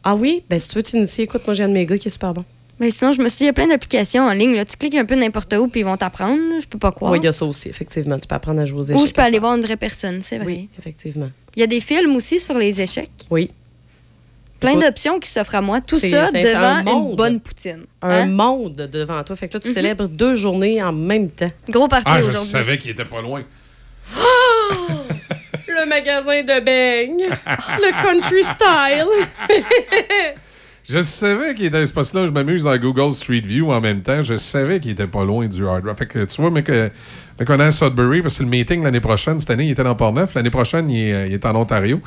Ah 0.04 0.16
oui? 0.16 0.44
Ben 0.50 0.60
si 0.60 0.68
tu 0.70 0.76
veux 0.76 0.84
t'initier, 0.84 1.24
écoute, 1.26 1.42
moi 1.46 1.54
j'ai 1.54 1.64
un 1.64 1.68
de 1.70 1.74
mes 1.74 1.86
gars 1.86 1.98
qui 1.98 2.08
est 2.08 2.12
super 2.12 2.34
bon. 2.34 2.44
Mais 2.80 2.90
sinon, 2.90 3.12
je 3.12 3.22
me 3.22 3.30
suis 3.30 3.38
dit, 3.40 3.44
il 3.44 3.48
y 3.48 3.50
a 3.50 3.54
plein 3.54 3.68
d'applications 3.68 4.24
en 4.24 4.32
ligne. 4.34 4.56
Là. 4.56 4.66
Tu 4.66 4.76
cliques 4.76 4.96
un 4.96 5.06
peu 5.06 5.14
n'importe 5.14 5.54
où, 5.54 5.68
puis 5.68 5.82
ils 5.82 5.84
vont 5.84 5.98
t'apprendre. 5.98 6.42
Je 6.60 6.66
peux 6.66 6.80
pas 6.80 6.92
croire. 6.92 7.12
Oui, 7.12 7.20
il 7.22 7.24
y 7.26 7.28
a 7.28 7.32
ça 7.32 7.46
aussi, 7.46 7.70
effectivement. 7.70 8.18
Tu 8.18 8.28
peux 8.28 8.34
apprendre 8.34 8.60
à 8.60 8.66
jouer 8.66 8.80
aux 8.80 8.84
échecs. 8.84 8.98
Ou 9.00 9.06
je 9.06 9.14
peux 9.14 9.22
aller 9.22 9.38
voir 9.38 9.54
une 9.56 9.62
vraie 9.62 9.78
personne, 9.78 10.20
c'est 10.22 10.38
vrai. 10.38 10.48
Oui, 10.48 10.70
effectivement. 10.80 11.30
Il 11.56 11.60
y 11.60 11.64
a 11.64 11.68
des 11.68 11.80
films 11.80 12.16
aussi 12.16 12.40
sur 12.40 12.58
les 12.58 12.82
échecs. 12.82 13.12
Oui. 13.30 13.52
Plein 14.62 14.76
d'options 14.78 15.20
qui 15.20 15.30
s'offrent 15.30 15.56
à 15.56 15.62
moi. 15.62 15.82
Tout 15.82 16.00
ça 16.00 16.28
un 16.28 16.32
devant 16.32 17.10
une 17.10 17.16
bonne 17.18 17.40
poutine. 17.42 17.84
Un 18.02 18.10
Hein? 18.10 18.26
monde 18.28 18.88
devant 18.92 19.22
toi. 19.24 19.36
Fait 19.36 19.48
que 19.50 19.56
là, 19.56 19.60
tu 19.60 19.68
Mhm. 19.70 19.74
célèbres 19.74 20.08
deux 20.08 20.36
journées 20.36 20.82
en 20.82 20.94
même 20.94 21.30
temps. 21.30 21.52
Gros 21.70 21.88
party 21.90 22.06
Ah, 22.08 22.22
je 22.22 22.28
aujourd'hui. 22.28 22.50
savais 22.52 22.78
qu'il 22.78 22.92
était 22.92 23.04
pas 23.06 23.22
loin. 23.22 23.42
Le 25.68 25.86
magasin 25.88 26.42
de 26.44 26.60
beignes. 26.64 27.28
Le 27.28 28.04
country 28.04 28.44
style. 28.44 30.36
Je 30.88 31.02
savais 31.04 31.54
qu'il 31.56 31.66
était. 31.68 31.88
C'est 31.88 31.94
parce 31.94 32.12
que 32.12 32.18
là, 32.18 32.26
je 32.28 32.32
m'amuse 32.32 32.64
dans 32.64 32.76
Google 32.78 33.14
Street 33.14 33.42
View 33.46 33.72
en 33.72 33.80
même 33.80 34.02
temps. 34.02 34.24
Je 34.24 34.36
savais 34.38 34.80
qu'il 34.80 34.92
était 34.92 35.08
pas 35.08 35.24
loin 35.24 35.48
du 35.48 35.66
Hard 35.66 35.86
Rock. 35.86 35.98
Fait 35.98 36.06
que 36.06 36.26
tu 36.26 36.42
vois, 36.42 36.52
mais 36.52 36.64
que. 36.64 36.90
Est 37.40 37.50
à 37.50 37.72
Sudbury, 37.72 38.22
parce 38.22 38.38
que 38.38 38.44
le 38.44 38.50
meeting 38.50 38.84
l'année 38.84 39.00
prochaine, 39.00 39.40
cette 39.40 39.50
année, 39.50 39.64
il 39.66 39.72
était 39.72 39.84
dans 39.84 39.96
Port-Neuf. 39.96 40.36
L'année 40.36 40.52
prochaine, 40.52 40.92
il 40.92 41.00
est, 41.10 41.28
il 41.30 41.34
est 41.34 41.46
en 41.46 41.56
Ontario. 41.56 42.00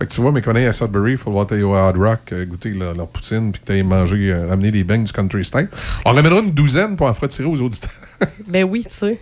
Fait 0.00 0.06
que 0.06 0.12
tu 0.12 0.22
vois, 0.22 0.32
mais 0.32 0.40
qu'on 0.40 0.56
est 0.56 0.66
à 0.66 0.72
Sudbury, 0.72 1.12
il 1.12 1.18
faut 1.18 1.30
voir 1.30 1.46
t'aller 1.46 1.62
au 1.62 1.74
Hard 1.74 1.98
Rock, 1.98 2.20
euh, 2.32 2.46
goûter 2.46 2.70
leur, 2.70 2.94
leur 2.94 3.06
poutine, 3.06 3.52
puis 3.52 3.60
que 3.60 3.66
t'ailles 3.66 3.82
manger, 3.82 4.32
euh, 4.32 4.46
ramener 4.48 4.70
des 4.70 4.82
beignes 4.82 5.04
du 5.04 5.12
country 5.12 5.44
style. 5.44 5.68
On 6.06 6.12
ramènera 6.14 6.40
une 6.40 6.52
douzaine 6.52 6.96
pour 6.96 7.06
en 7.06 7.12
faire 7.12 7.28
tirer 7.28 7.48
aux 7.48 7.60
auditeurs. 7.60 7.90
Ben 8.48 8.64
oui, 8.64 8.84
tu 8.86 8.94
sais. 8.94 9.18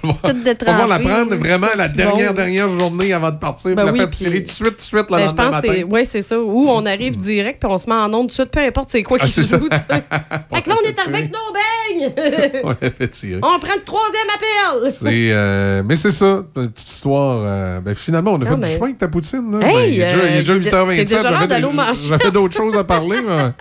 Tout 0.00 0.06
de 0.06 0.56
On 0.68 0.72
va 0.72 0.86
la 0.86 0.98
prendre 1.00 1.36
vraiment 1.36 1.66
la 1.76 1.86
dernière, 1.88 2.28
Bon. 2.30 2.36
dernière 2.36 2.66
journée 2.68 3.12
avant 3.12 3.30
de 3.30 3.36
partir, 3.36 3.74
Ben 3.76 3.82
pour 3.84 3.92
oui, 3.92 3.98
la 3.98 4.04
faire 4.06 4.14
tirer 4.16 4.42
tout 4.42 4.46
de 4.48 4.50
suite, 4.52 4.68
tout 4.70 4.76
de 4.76 4.80
suite, 4.80 5.10
le 5.10 5.16
Ben, 5.16 5.18
je 5.18 5.26
lendemain 5.26 5.50
pense 5.50 5.60
que 5.60 5.68
c'est 5.68 5.76
matin. 5.80 5.90
ouais, 5.92 6.04
c'est 6.06 6.22
ça. 6.22 6.40
Ou 6.40 6.68
on 6.70 6.86
arrive 6.86 7.18
direct 7.18 7.60
puis 7.60 7.70
on 7.70 7.76
se 7.76 7.90
met 7.90 7.94
en 7.96 8.14
onde 8.14 8.22
tout 8.22 8.26
de 8.28 8.32
suite, 8.32 8.50
peu 8.50 8.60
importe 8.60 8.88
c'est 8.90 9.02
quoi 9.02 9.18
Ah, 9.20 9.26
qui 9.26 9.32
se 9.32 9.42
joue. 9.42 9.68
tu 9.68 9.76
sais. 9.76 9.84
fait 10.54 10.62
que 10.62 10.68
là, 10.70 10.76
on 10.82 10.88
est 10.88 10.98
arrivé 10.98 11.18
avec 11.18 11.30
nos 11.30 11.52
beignes. 11.52 12.62
On 12.64 12.74
fait 12.74 13.08
tirer. 13.08 13.40
on 13.42 13.58
prend 13.58 13.74
le 13.76 13.84
troisième 13.84 14.28
appel. 14.34 14.90
C'est, 14.92 15.30
euh, 15.32 15.82
mais 15.84 15.96
c'est 15.96 16.10
ça, 16.12 16.42
une 16.56 16.70
petite 16.70 16.88
histoire. 16.88 17.40
euh, 17.44 17.80
ben, 17.80 17.94
finalement, 17.94 18.32
on 18.32 18.36
a 18.36 18.44
Non, 18.44 18.50
fait 18.52 18.56
mais- 18.56 18.66
du 18.68 18.72
chemin 18.74 18.84
avec 18.86 18.98
ta 18.98 19.08
poutine. 19.08 19.58
Là. 19.60 19.66
Hey, 19.68 19.98
Ben, 19.98 20.08
il 20.28 20.36
est 20.36 20.38
déjà, 20.40 20.54
il 20.54 20.66
est 20.66 20.74
euh, 20.74 20.84
déjà 20.84 20.84
il 20.84 20.90
est- 20.90 20.94
8h27. 20.94 20.96
c'est 20.96 21.04
déjà 21.04 21.30
l'heure 21.30 21.94
j'avais 22.08 22.30
d'autres 22.30 22.56
choses 22.56 22.76
à 22.76 22.84
parler. 22.84 23.18
mais- 23.26 23.52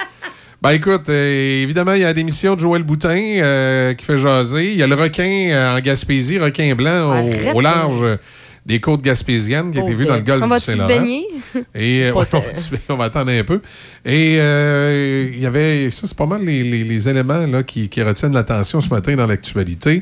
Ben 0.61 0.71
écoute, 0.71 1.07
euh, 1.09 1.61
évidemment, 1.63 1.93
il 1.93 1.99
y 2.01 2.03
a 2.03 2.07
la 2.07 2.13
démission 2.15 2.55
de 2.55 2.59
Joël 2.59 2.81
Boutin 2.83 3.15
euh, 3.15 3.93
qui 3.93 4.03
fait 4.03 4.17
jaser. 4.17 4.71
Il 4.71 4.77
y 4.77 4.83
a 4.83 4.87
le 4.87 4.95
requin 4.95 5.49
euh, 5.51 5.77
en 5.77 5.79
Gaspésie, 5.79 6.39
requin 6.39 6.73
blanc 6.75 7.11
Arrête, 7.11 7.53
au, 7.53 7.57
au 7.57 7.61
large 7.61 8.01
euh, 8.03 8.15
des 8.65 8.79
côtes 8.81 9.01
gaspésiennes 9.03 9.71
qui 9.71 9.77
a 9.79 9.83
été 9.83 9.93
vu 9.93 10.05
dans 10.05 10.15
le 10.15 10.23
golfe 10.23 10.43
On 10.43 10.47
du 10.53 10.59
Saint-Laurent. 10.59 10.87
baigner? 10.87 11.25
Et 11.75 12.05
euh, 12.05 12.11
ouais, 12.11 12.25
on, 12.33 12.39
va, 12.39 12.57
se 12.57 12.69
baigner, 12.71 12.83
on 12.89 12.97
va 12.97 13.05
attendre 13.05 13.31
un 13.31 13.43
peu. 13.43 13.61
Et 14.03 14.37
euh, 14.39 15.29
il 15.31 15.39
y 15.41 15.45
avait, 15.45 15.89
ça 15.91 16.01
c'est 16.07 16.17
pas 16.17 16.25
mal 16.25 16.43
les, 16.43 16.63
les- 16.63 16.83
les 16.83 17.07
éléments 17.07 17.45
là, 17.45 17.61
qui, 17.63 17.87
qui 17.87 18.01
retiennent 18.01 18.33
l'attention 18.33 18.81
ce 18.81 18.89
matin 18.89 19.15
dans 19.15 19.27
l'actualité. 19.27 20.01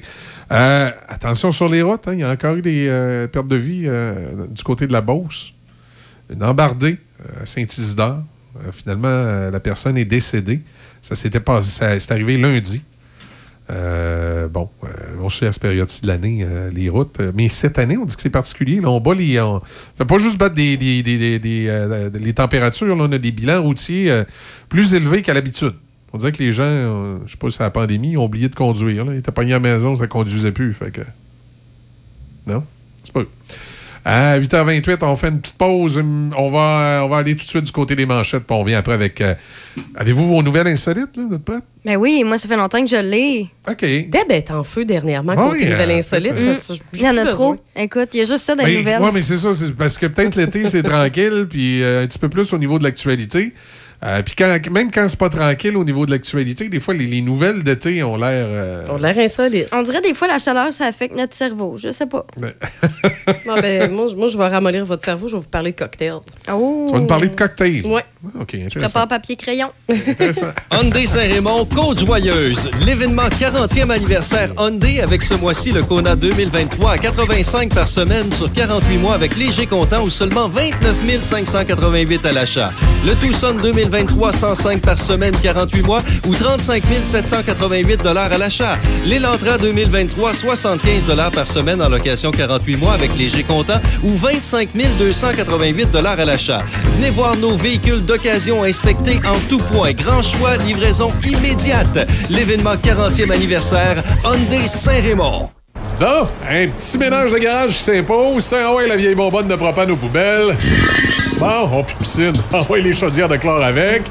Euh, 0.54 0.90
attention 1.10 1.52
sur 1.52 1.68
les 1.70 1.82
routes, 1.82 2.08
hein, 2.08 2.14
il 2.14 2.20
y 2.22 2.24
a 2.24 2.30
encore 2.32 2.56
eu 2.56 2.62
des 2.62 2.88
euh, 2.88 3.28
pertes 3.28 3.48
de 3.50 3.56
vie 3.58 3.84
euh, 3.88 4.48
du 4.50 4.64
côté 4.64 4.88
de 4.88 4.94
la 4.94 5.02
Beauce. 5.02 5.52
Une 6.32 6.44
embardée 6.44 6.98
euh, 7.22 7.44
à 7.44 7.46
Saint-Isidore. 7.46 8.20
Euh, 8.58 8.72
finalement, 8.72 9.08
euh, 9.08 9.52
la 9.52 9.60
personne 9.60 9.98
est 9.98 10.06
décédée. 10.06 10.62
Ça 11.02 11.16
s'était 11.16 11.40
passé, 11.40 11.98
c'est 12.00 12.12
arrivé 12.12 12.38
lundi. 12.38 12.82
Bon, 14.52 14.70
on 15.22 15.30
sait 15.30 15.48
à 15.48 15.52
cette 15.54 15.62
période-ci 15.62 16.02
de 16.04 16.08
l'année, 16.08 16.46
les 16.72 16.90
routes. 16.90 17.20
Mais 17.36 17.48
cette 17.50 17.78
année, 17.80 17.98
on 17.98 18.06
dit 18.06 18.16
que 18.16 18.22
c'est 18.22 18.30
particulier. 18.30 18.80
Là, 18.82 18.90
on 18.90 19.00
bat 19.00 19.14
les. 19.14 19.40
On 19.40 19.62
fait 19.98 20.06
pas 20.06 20.18
juste 20.18 20.38
battre 20.38 20.56
des, 20.56 20.78
des- 20.78 21.04
des- 21.04 21.40
des- 21.40 22.10
les 22.20 22.34
températures. 22.34 22.96
là, 22.96 23.04
on 23.08 23.12
a 23.12 23.18
des 23.18 23.32
bilans 23.32 23.62
routiers 23.62 24.24
plus 24.70 24.94
élevés 24.94 25.22
qu'à 25.22 25.34
l'habitude. 25.34 25.74
On 26.14 26.18
dirait 26.18 26.32
que 26.32 26.42
les 26.42 26.52
gens, 26.52 27.20
je 27.26 27.32
sais 27.32 27.38
pas 27.38 27.50
si 27.50 27.58
c'est 27.58 27.64
la 27.64 27.72
pandémie, 27.72 28.18
ont 28.18 28.26
oublié 28.26 28.50
de 28.50 28.56
conduire. 28.56 29.04
Là. 29.06 29.14
Ils 29.14 29.20
étaient 29.20 29.32
pognés 29.32 29.54
à 29.54 29.60
la 29.60 29.60
maison, 29.74 29.96
ça 29.96 30.08
conduisait 30.08 30.52
plus. 30.52 30.74
Fait 30.74 30.92
que. 30.92 31.02
Non? 32.48 32.64
C'est 33.04 33.14
pas. 33.14 33.24
À 34.08 34.38
8h28, 34.40 35.00
on 35.02 35.16
fait 35.16 35.30
une 35.30 35.42
petite 35.42 35.58
pause. 35.58 35.98
Hum, 35.98 36.32
On 36.38 36.50
va, 36.50 37.02
on 37.04 37.10
va 37.10 37.18
aller 37.18 37.36
tout 37.36 37.44
de 37.44 37.50
suite 37.50 37.64
du 37.64 37.72
côté 37.72 37.96
des 37.96 38.06
manchettes, 38.06 38.44
puis 38.46 38.56
on 38.56 38.60
revient 38.62 38.76
après 38.76 38.94
avec. 38.94 39.20
euh, 39.20 39.34
Avez-vous 39.96 40.28
vos 40.28 40.44
nouvelles 40.44 40.68
insolites, 40.68 41.18
là? 41.18 41.24
Vous 41.28 41.34
êtes 41.36 41.44
prêtes? 41.44 41.64
Ben 41.84 41.98
oui, 41.98 42.24
moi, 42.24 42.38
ça 42.38 42.48
fait 42.48 42.56
longtemps 42.56 42.82
que 42.82 42.88
je 42.90 42.96
l'ai. 42.98 43.50
OK. 43.68 43.82
Deb 43.82 44.30
est 44.30 44.52
en 44.52 44.64
feu 44.64 44.86
dernièrement 44.86 45.36
côté 45.36 45.64
oui, 45.66 45.70
nouvelles 45.72 45.90
euh, 45.90 45.98
insolites. 45.98 46.54
ça, 46.54 46.74
Il 46.94 47.02
y 47.02 47.10
en 47.10 47.18
a 47.18 47.26
trop. 47.26 47.58
Écoute, 47.76 48.10
il 48.14 48.18
y 48.20 48.22
a 48.22 48.26
juste 48.26 48.44
ça 48.46 48.54
dans 48.56 48.64
les 48.66 48.78
nouvelles. 48.78 49.02
ouais, 49.02 49.12
mais 49.12 49.24
c'est 49.24 49.38
ça. 49.38 49.54
C'est 49.56 49.76
parce 49.76 49.98
que 49.98 50.06
peut-être 50.06 50.36
l'été, 50.36 50.68
c'est 50.70 50.84
tranquille, 50.84 51.48
puis 51.50 51.82
euh, 51.84 52.04
un 52.04 52.08
petit 52.08 52.20
peu 52.20 52.30
plus 52.30 52.54
au 52.54 52.60
niveau 52.60 52.78
de 52.78 52.84
l'actualité. 52.84 53.54
Euh, 54.04 54.22
puis 54.24 54.36
quand, 54.38 54.58
même 54.72 54.92
quand 54.92 55.08
c'est 55.10 55.18
pas 55.20 55.30
tranquille 55.30 55.76
au 55.78 55.84
niveau 55.84 56.06
de 56.06 56.12
l'actualité, 56.12 56.68
des 56.70 56.80
fois, 56.80 56.94
les, 56.94 57.06
les 57.08 57.22
nouvelles 57.22 57.64
d'été 57.64 58.04
ont 58.04 58.18
l'air. 58.18 58.46
euh, 58.48 58.86
On 58.92 59.02
a 59.04 59.12
l'air 59.14 59.26
insolite. 59.26 59.68
On 59.72 59.82
dirait 59.84 60.02
des 60.02 60.14
fois 60.14 60.28
la 60.28 60.38
chaleur, 60.40 60.72
ça 60.74 60.86
affecte 60.86 61.16
notre 61.16 61.34
cerveau. 61.34 61.76
Je 61.78 61.92
sais 61.92 62.06
pas. 62.06 62.24
Non, 63.48 63.56
ben, 63.62 63.92
moi, 63.92 64.08
je- 64.10 64.16
moi, 64.16 64.28
je 64.28 64.38
vais 64.38 64.48
ramollir 64.48 64.86
votre 64.86 65.04
cerveau. 65.04 65.28
Je 65.28 65.36
vais 65.36 65.42
vous 65.42 65.50
parler 65.50 65.72
de 65.72 65.78
cocktail. 65.78 66.14
Oh! 66.52 66.86
Tu 66.88 66.94
vas 66.94 67.00
nous 67.00 67.08
parler 67.08 67.30
de 67.30 67.36
cocktail. 67.36 67.84
Ouais. 67.86 68.04
OK, 68.40 68.50
Je 68.54 68.58
intéressant. 68.66 68.80
prépare 68.80 69.08
papier 69.08 69.36
crayon. 69.36 69.68
Intéressant. 69.90 70.48
Hyundai 70.72 71.06
Saint-Raymond, 71.06 71.66
Côte-Joyeuse. 71.66 72.70
L'événement 72.86 73.28
40e 73.28 73.90
anniversaire 73.92 74.52
Hyundai 74.60 75.02
avec 75.02 75.22
ce 75.24 75.36
mois-ci 75.36 75.72
le 75.72 75.84
Kona 75.84 76.16
2023 76.16 76.92
à 76.92 76.98
85 76.98 77.74
par 77.74 77.88
semaine 77.88 78.32
sur 78.34 78.52
48 78.52 78.98
mois 78.98 79.14
avec 79.14 79.36
léger 79.36 79.66
comptant 79.68 80.04
ou 80.04 80.10
seulement 80.10 80.48
29 80.50 81.22
588 81.22 82.26
à 82.26 82.32
l'achat. 82.32 82.72
Le 83.06 83.14
Tucson 83.16 83.54
2023 83.62 83.85
105 84.32 84.82
par 84.82 84.98
semaine 84.98 85.34
48 85.42 85.82
mois 85.84 86.02
ou 86.28 86.34
35 86.34 86.84
788 87.04 88.04
dollars 88.04 88.32
à 88.32 88.38
l'achat. 88.38 88.78
L'Elantra 89.06 89.58
2023 89.58 90.34
75 90.34 91.06
dollars 91.06 91.32
par 91.32 91.48
semaine 91.48 91.82
en 91.82 91.90
location 91.90 92.32
48 92.32 92.76
mois 92.78 92.94
avec 92.94 93.16
léger 93.16 93.44
comptant 93.44 93.80
ou 94.04 94.10
25 94.10 94.70
288 94.98 95.92
dollars 95.92 96.20
à 96.20 96.26
l'achat. 96.26 96.64
Venez 96.96 97.10
voir 97.10 97.36
nos 97.38 97.56
véhicules 97.56 98.04
d'occasion 98.04 98.64
inspectés 98.64 99.20
en 99.26 99.40
tout 99.50 99.62
point. 99.74 99.94
Grand 99.94 100.22
choix, 100.22 100.58
livraison 100.58 101.12
immédiate. 101.26 102.10
L'événement 102.30 102.76
40e 102.76 103.32
anniversaire 103.32 104.04
Hyundai 104.24 104.68
Saint-Raymond. 104.68 105.50
Un 106.02 106.68
petit 106.68 106.98
ménage 106.98 107.32
de 107.32 107.38
garage 107.38 107.78
qui 107.78 107.84
s'impose. 107.84 108.54
Envoie 108.54 108.86
la 108.86 108.98
vieille 108.98 109.16
bonbonne 109.16 109.48
de 109.48 109.56
propane 109.56 109.92
aux 109.92 109.96
poubelles. 109.96 110.58
Bon, 111.40 111.70
on 111.72 111.84
plus 111.84 111.96
piscine. 111.96 112.34
Envoie 112.54 112.80
les 112.80 112.92
chaudières 112.92 113.30
de 113.30 113.38
chlore 113.38 113.64
avec. 113.64 114.04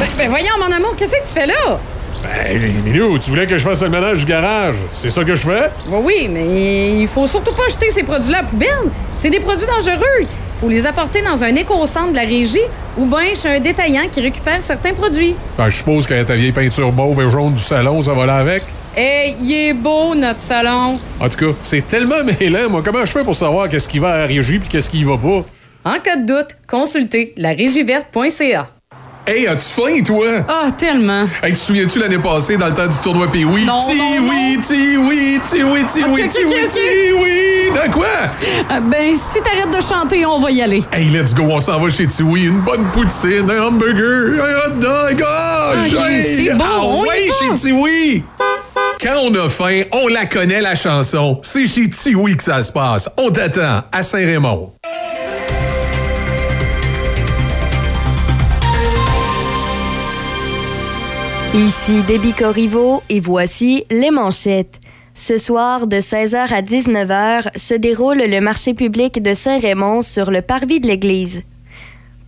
Ben, 0.00 0.08
ben 0.16 0.28
voyons, 0.28 0.54
mon 0.58 0.74
amour, 0.74 0.96
qu'est-ce 0.96 1.12
que 1.12 1.22
tu 1.22 1.40
fais 1.40 1.46
là? 1.46 1.78
Ben, 2.22 2.82
Minou, 2.84 3.16
tu 3.18 3.30
voulais 3.30 3.46
que 3.46 3.56
je 3.56 3.62
fasse 3.62 3.82
le 3.82 3.90
ménage 3.90 4.18
du 4.18 4.24
garage. 4.24 4.76
C'est 4.92 5.10
ça 5.10 5.22
que 5.22 5.36
je 5.36 5.46
fais? 5.46 5.70
Ben 5.86 6.00
oui, 6.02 6.28
mais 6.28 6.98
il 6.98 7.06
faut 7.06 7.28
surtout 7.28 7.54
pas 7.54 7.68
jeter 7.68 7.90
ces 7.90 8.02
produits-là 8.02 8.38
à 8.38 8.42
la 8.42 8.48
poubelle. 8.48 8.68
C'est 9.14 9.30
des 9.30 9.40
produits 9.40 9.66
dangereux. 9.66 10.20
Il 10.22 10.60
faut 10.60 10.68
les 10.68 10.84
apporter 10.84 11.22
dans 11.22 11.44
un 11.44 11.54
éco-centre 11.54 12.10
de 12.10 12.16
la 12.16 12.22
régie 12.22 12.58
ou 12.96 13.06
bien 13.06 13.34
chez 13.40 13.48
un 13.48 13.60
détaillant 13.60 14.08
qui 14.10 14.20
récupère 14.20 14.60
certains 14.64 14.94
produits. 14.94 15.36
Ben, 15.56 15.70
je 15.70 15.76
suppose 15.76 16.08
que 16.08 16.20
ta 16.24 16.34
vieille 16.34 16.50
peinture 16.50 16.90
mauve 16.90 17.20
et 17.20 17.30
jaune 17.30 17.54
du 17.54 17.62
salon, 17.62 18.02
ça 18.02 18.14
va 18.14 18.26
là 18.26 18.36
avec. 18.38 18.64
Hey, 18.96 19.36
il 19.40 19.52
est 19.52 19.72
beau, 19.74 20.14
notre 20.14 20.40
salon. 20.40 20.98
En 21.20 21.28
tout 21.28 21.36
cas, 21.38 21.56
c'est 21.62 21.86
tellement 21.86 22.24
mêlant, 22.40 22.68
moi. 22.70 22.82
Comment 22.84 23.04
je 23.04 23.12
fais 23.12 23.24
pour 23.24 23.34
savoir 23.36 23.68
qu'est-ce 23.68 23.88
qui 23.88 23.98
va 23.98 24.10
à 24.12 24.18
la 24.18 24.26
régie 24.26 24.58
puis 24.58 24.68
qu'est-ce 24.68 24.90
qui 24.90 25.04
va 25.04 25.16
pas? 25.16 25.44
En 25.84 26.00
cas 26.00 26.16
de 26.16 26.26
doute, 26.26 26.56
consultez 26.66 27.32
larégiverte.ca. 27.36 28.68
Hey, 29.26 29.46
as-tu 29.46 29.62
faim, 29.62 30.02
toi? 30.04 30.26
Ah, 30.48 30.70
tellement. 30.76 31.24
Hey, 31.42 31.52
tu 31.52 31.58
te 31.58 31.64
souviens-tu 31.66 31.98
l'année 31.98 32.18
passée 32.18 32.56
dans 32.56 32.66
le 32.66 32.72
temps 32.74 32.86
du 32.86 32.96
tournoi 33.02 33.30
Pee-Wee? 33.30 33.66
Non, 33.66 33.82
Ti 33.86 33.94
non, 33.98 34.28
oui, 34.30 34.58
ti 34.66 34.96
oui, 34.96 35.38
ti 35.48 35.62
oui, 35.62 35.84
ti 35.84 36.02
oui, 36.02 36.22
ok, 36.24 36.28
ti 36.32 36.38
oui, 36.46 36.54
ti 36.68 37.12
oui. 37.12 37.70
De 37.70 37.92
quoi? 37.92 38.06
Euh, 38.72 38.80
ben, 38.80 39.14
si 39.14 39.38
t'arrêtes 39.42 39.70
de 39.70 39.82
chanter, 39.82 40.24
on 40.24 40.40
va 40.40 40.50
y 40.50 40.62
aller. 40.62 40.82
Hey, 40.92 41.08
let's 41.10 41.34
go, 41.34 41.42
on 41.50 41.60
s'en 41.60 41.78
va 41.78 41.88
chez 41.90 42.06
Tiwi. 42.06 42.44
Une 42.46 42.60
bonne 42.60 42.84
poutine, 42.86 43.50
un 43.50 43.64
hamburger, 43.66 44.42
un 44.42 44.70
hot 44.70 44.74
dog. 44.80 45.22
Oh, 45.22 45.74
hey, 46.08 46.22
c'est 46.22 46.54
bon, 46.54 46.64
ah 46.66 46.78
on 46.82 47.04
y 47.04 47.08
ouais, 47.08 47.28
va. 47.28 47.34
chez 47.54 47.60
Tiwi. 47.60 48.22
Quand 49.00 49.20
on 49.22 49.34
a 49.36 49.48
faim, 49.48 49.82
on 49.92 50.08
la 50.08 50.26
connaît, 50.26 50.60
la 50.60 50.74
chanson. 50.74 51.38
C'est 51.42 51.66
chez 51.66 51.88
Tiwi 51.88 52.36
que 52.36 52.42
ça 52.42 52.60
se 52.62 52.72
passe. 52.72 53.08
On 53.16 53.30
t'attend 53.30 53.84
à 53.92 54.02
Saint-Raymond. 54.02 54.72
Ici 61.54 62.02
Déby 62.08 62.32
Corriveau 62.32 63.02
et 63.08 63.20
voici 63.20 63.84
les 63.90 64.10
manchettes. 64.10 64.80
Ce 65.14 65.38
soir, 65.38 65.86
de 65.86 65.98
16h 65.98 66.52
à 66.52 66.62
19h, 66.62 67.56
se 67.56 67.74
déroule 67.74 68.18
le 68.18 68.40
marché 68.40 68.74
public 68.74 69.22
de 69.22 69.32
Saint-Raymond 69.32 70.02
sur 70.02 70.32
le 70.32 70.42
parvis 70.42 70.80
de 70.80 70.88
l'église. 70.88 71.42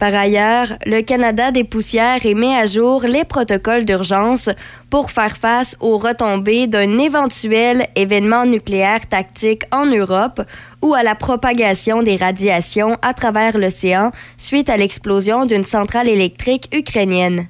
Par 0.01 0.15
ailleurs, 0.15 0.69
le 0.87 1.03
Canada 1.03 1.51
des 1.51 1.63
poussières 1.63 2.25
et 2.25 2.33
met 2.33 2.57
à 2.57 2.65
jour 2.65 3.03
les 3.03 3.25
protocoles 3.25 3.85
d'urgence 3.85 4.49
pour 4.89 5.11
faire 5.11 5.37
face 5.37 5.77
aux 5.79 5.99
retombées 5.99 6.67
d'un 6.67 6.97
éventuel 6.97 7.87
événement 7.97 8.47
nucléaire 8.47 9.07
tactique 9.07 9.65
en 9.71 9.85
Europe 9.85 10.41
ou 10.81 10.95
à 10.95 11.03
la 11.03 11.15
propagation 11.15 12.03
des 12.03 12.17
radiations 12.17 12.97
à 13.03 13.13
travers 13.13 13.59
l'océan 13.59 14.11
suite 14.39 14.71
à 14.71 14.79
l'explosion 14.79 15.45
d'une 15.45 15.65
centrale 15.65 16.09
électrique 16.09 16.75
ukrainienne. 16.75 17.47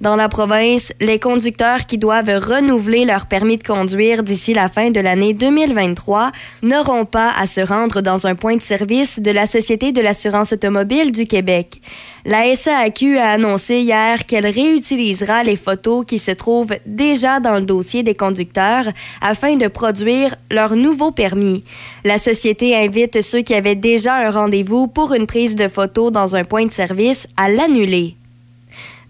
Dans 0.00 0.16
la 0.16 0.30
province, 0.30 0.94
les 0.98 1.18
conducteurs 1.18 1.84
qui 1.84 1.98
doivent 1.98 2.30
renouveler 2.30 3.04
leur 3.04 3.26
permis 3.26 3.58
de 3.58 3.62
conduire 3.62 4.22
d'ici 4.22 4.54
la 4.54 4.70
fin 4.70 4.90
de 4.90 4.98
l'année 4.98 5.34
2023 5.34 6.32
n'auront 6.62 7.04
pas 7.04 7.30
à 7.38 7.46
se 7.46 7.60
rendre 7.60 8.00
dans 8.00 8.26
un 8.26 8.34
point 8.34 8.56
de 8.56 8.62
service 8.62 9.20
de 9.20 9.30
la 9.30 9.46
Société 9.46 9.92
de 9.92 10.00
l'assurance 10.00 10.54
automobile 10.54 11.12
du 11.12 11.26
Québec. 11.26 11.82
La 12.24 12.54
SAQ 12.54 13.18
a 13.18 13.32
annoncé 13.32 13.80
hier 13.80 14.24
qu'elle 14.24 14.46
réutilisera 14.46 15.44
les 15.44 15.56
photos 15.56 16.06
qui 16.06 16.18
se 16.18 16.30
trouvent 16.30 16.76
déjà 16.86 17.38
dans 17.38 17.56
le 17.56 17.62
dossier 17.62 18.02
des 18.02 18.14
conducteurs 18.14 18.86
afin 19.20 19.56
de 19.56 19.68
produire 19.68 20.34
leur 20.50 20.76
nouveau 20.76 21.12
permis. 21.12 21.62
La 22.06 22.16
société 22.16 22.74
invite 22.74 23.20
ceux 23.20 23.42
qui 23.42 23.52
avaient 23.52 23.74
déjà 23.74 24.14
un 24.14 24.30
rendez-vous 24.30 24.86
pour 24.86 25.12
une 25.12 25.26
prise 25.26 25.56
de 25.56 25.68
photo 25.68 26.10
dans 26.10 26.36
un 26.36 26.44
point 26.44 26.64
de 26.64 26.72
service 26.72 27.26
à 27.36 27.50
l'annuler. 27.50 28.16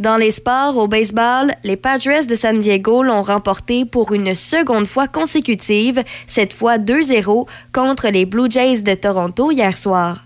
Dans 0.01 0.17
les 0.17 0.31
sports, 0.31 0.79
au 0.79 0.89
baseball, 0.89 1.55
les 1.63 1.77
Padres 1.77 2.27
de 2.27 2.35
San 2.35 2.59
Diego 2.59 3.03
l'ont 3.03 3.21
remporté 3.21 3.85
pour 3.85 4.15
une 4.15 4.35
seconde 4.35 4.87
fois 4.87 5.09
consécutive, 5.09 6.03
cette 6.27 6.55
fois 6.55 6.79
2-0 6.79 7.47
contre 7.71 8.09
les 8.09 8.25
Blue 8.25 8.51
Jays 8.51 8.81
de 8.81 8.95
Toronto 8.95 9.51
hier 9.51 9.77
soir. 9.77 10.25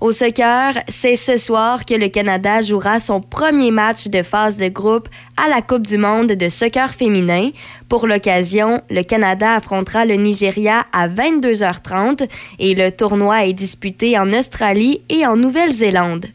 Au 0.00 0.12
soccer, 0.12 0.82
c'est 0.88 1.16
ce 1.16 1.36
soir 1.36 1.84
que 1.84 1.92
le 1.92 2.08
Canada 2.08 2.62
jouera 2.62 3.00
son 3.00 3.20
premier 3.20 3.70
match 3.70 4.08
de 4.08 4.22
phase 4.22 4.56
de 4.56 4.68
groupe 4.68 5.10
à 5.36 5.50
la 5.50 5.60
Coupe 5.60 5.86
du 5.86 5.98
monde 5.98 6.28
de 6.28 6.48
soccer 6.48 6.94
féminin. 6.94 7.50
Pour 7.90 8.06
l'occasion, 8.06 8.80
le 8.88 9.02
Canada 9.02 9.56
affrontera 9.56 10.06
le 10.06 10.14
Nigeria 10.14 10.86
à 10.90 11.06
22h30 11.06 12.30
et 12.58 12.74
le 12.74 12.90
tournoi 12.90 13.44
est 13.44 13.52
disputé 13.52 14.18
en 14.18 14.32
Australie 14.32 15.02
et 15.10 15.26
en 15.26 15.36
Nouvelle-Zélande. 15.36 16.28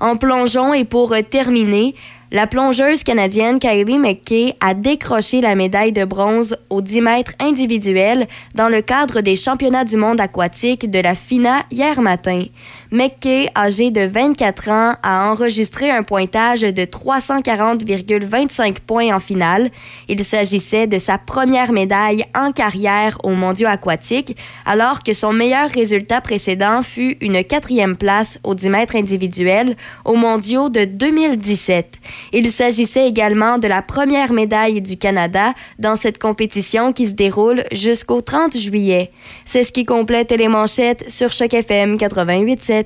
En 0.00 0.16
plongeon 0.16 0.74
et 0.74 0.84
pour 0.84 1.14
terminer, 1.30 1.94
la 2.32 2.48
plongeuse 2.48 3.04
canadienne 3.04 3.60
Kylie 3.60 3.98
McKay 3.98 4.54
a 4.60 4.74
décroché 4.74 5.40
la 5.40 5.54
médaille 5.54 5.92
de 5.92 6.04
bronze 6.04 6.56
au 6.70 6.82
10 6.82 7.00
mètres 7.00 7.32
individuel 7.38 8.26
dans 8.54 8.68
le 8.68 8.82
cadre 8.82 9.20
des 9.20 9.36
championnats 9.36 9.84
du 9.84 9.96
monde 9.96 10.20
aquatique 10.20 10.90
de 10.90 10.98
la 10.98 11.14
FINA 11.14 11.62
hier 11.70 12.00
matin. 12.00 12.44
McKay, 12.92 13.48
âgée 13.56 13.90
de 13.90 14.02
24 14.02 14.70
ans, 14.70 14.94
a 15.02 15.30
enregistré 15.30 15.90
un 15.90 16.02
pointage 16.04 16.60
de 16.60 16.82
340,25 16.82 18.76
points 18.86 19.14
en 19.14 19.18
finale. 19.18 19.70
Il 20.08 20.22
s'agissait 20.22 20.86
de 20.86 20.98
sa 20.98 21.18
première 21.18 21.72
médaille 21.72 22.24
en 22.34 22.52
carrière 22.52 23.18
aux 23.24 23.34
mondiaux 23.34 23.68
aquatiques, 23.68 24.36
alors 24.64 25.02
que 25.02 25.12
son 25.14 25.32
meilleur 25.32 25.68
résultat 25.70 26.20
précédent 26.20 26.82
fut 26.82 27.16
une 27.20 27.42
quatrième 27.42 27.96
place 27.96 28.38
au 28.44 28.54
10 28.54 28.70
mètres 28.70 28.96
individuel 28.96 29.76
aux 30.04 30.16
mondiaux 30.16 30.68
de 30.68 30.84
2017. 30.84 31.96
Il 32.32 32.48
s'agissait 32.50 33.08
également 33.08 33.58
de 33.58 33.66
la 33.68 33.82
première 33.82 34.32
médaille 34.32 34.80
du 34.80 34.96
Canada 34.96 35.52
dans 35.78 35.96
cette 35.96 36.18
compétition 36.18 36.92
qui 36.92 37.08
se 37.08 37.14
déroule 37.14 37.64
jusqu'au 37.72 38.20
30 38.20 38.56
juillet. 38.56 39.10
C'est 39.44 39.64
ce 39.64 39.72
qui 39.72 39.84
complète 39.84 40.30
les 40.32 40.48
manchettes 40.48 41.10
sur 41.10 41.32
Choc 41.32 41.52
FM 41.52 41.96
88.7. 41.96 42.85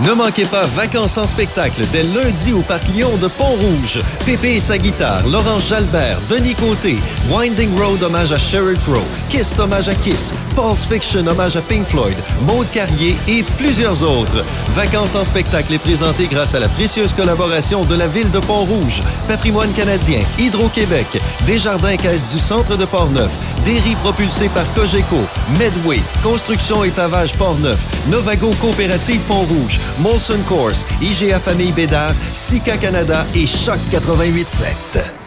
Ne 0.00 0.12
manquez 0.12 0.44
pas 0.44 0.64
Vacances 0.66 1.18
en 1.18 1.26
spectacle 1.26 1.82
dès 1.90 2.04
lundi 2.04 2.52
au 2.52 2.60
Parc 2.60 2.86
Lyon 2.94 3.16
de 3.20 3.26
Pont-Rouge. 3.26 3.98
Pépé 4.24 4.54
et 4.54 4.60
sa 4.60 4.78
guitare, 4.78 5.26
Laurence 5.26 5.66
Jalbert, 5.66 6.20
Denis 6.30 6.54
Côté, 6.54 6.98
Winding 7.28 7.76
Road 7.76 8.00
hommage 8.04 8.30
à 8.30 8.38
Sheryl 8.38 8.78
Crow, 8.78 9.02
Kiss 9.28 9.58
hommage 9.58 9.88
à 9.88 9.96
Kiss, 9.96 10.34
Pulse 10.54 10.84
Fiction 10.84 11.26
hommage 11.26 11.56
à 11.56 11.62
Pink 11.62 11.84
Floyd, 11.84 12.16
Maude 12.46 12.70
Carrier 12.70 13.16
et 13.26 13.42
plusieurs 13.56 14.00
autres. 14.04 14.44
Vacances 14.68 15.16
en 15.16 15.24
spectacle 15.24 15.74
est 15.74 15.78
présenté 15.78 16.28
grâce 16.28 16.54
à 16.54 16.60
la 16.60 16.68
précieuse 16.68 17.12
collaboration 17.12 17.84
de 17.84 17.96
la 17.96 18.06
ville 18.06 18.30
de 18.30 18.38
Pont-Rouge, 18.38 19.02
Patrimoine 19.26 19.72
canadien, 19.72 20.20
Hydro-Québec, 20.38 21.20
Desjardins 21.44 21.96
Caisse 21.96 22.28
du 22.28 22.38
Centre 22.38 22.76
de 22.76 22.84
Portneuf, 22.84 23.32
Derry 23.64 23.94
propulsé 23.96 24.48
par 24.48 24.64
Cogeco, 24.74 25.20
Medway, 25.58 26.00
Construction 26.22 26.84
et 26.84 26.90
Pavage 26.90 27.34
Portneuf, 27.34 27.78
Novago 28.08 28.50
Coopérative 28.60 29.20
Pont-Rouge, 29.22 29.78
Molson 30.00 30.40
Course, 30.46 30.86
IGA 31.00 31.40
Famille 31.40 31.72
Bédard, 31.72 32.14
Sika 32.32 32.76
Canada 32.76 33.26
et 33.34 33.46
Choc 33.46 33.78
88.7. 33.90 35.17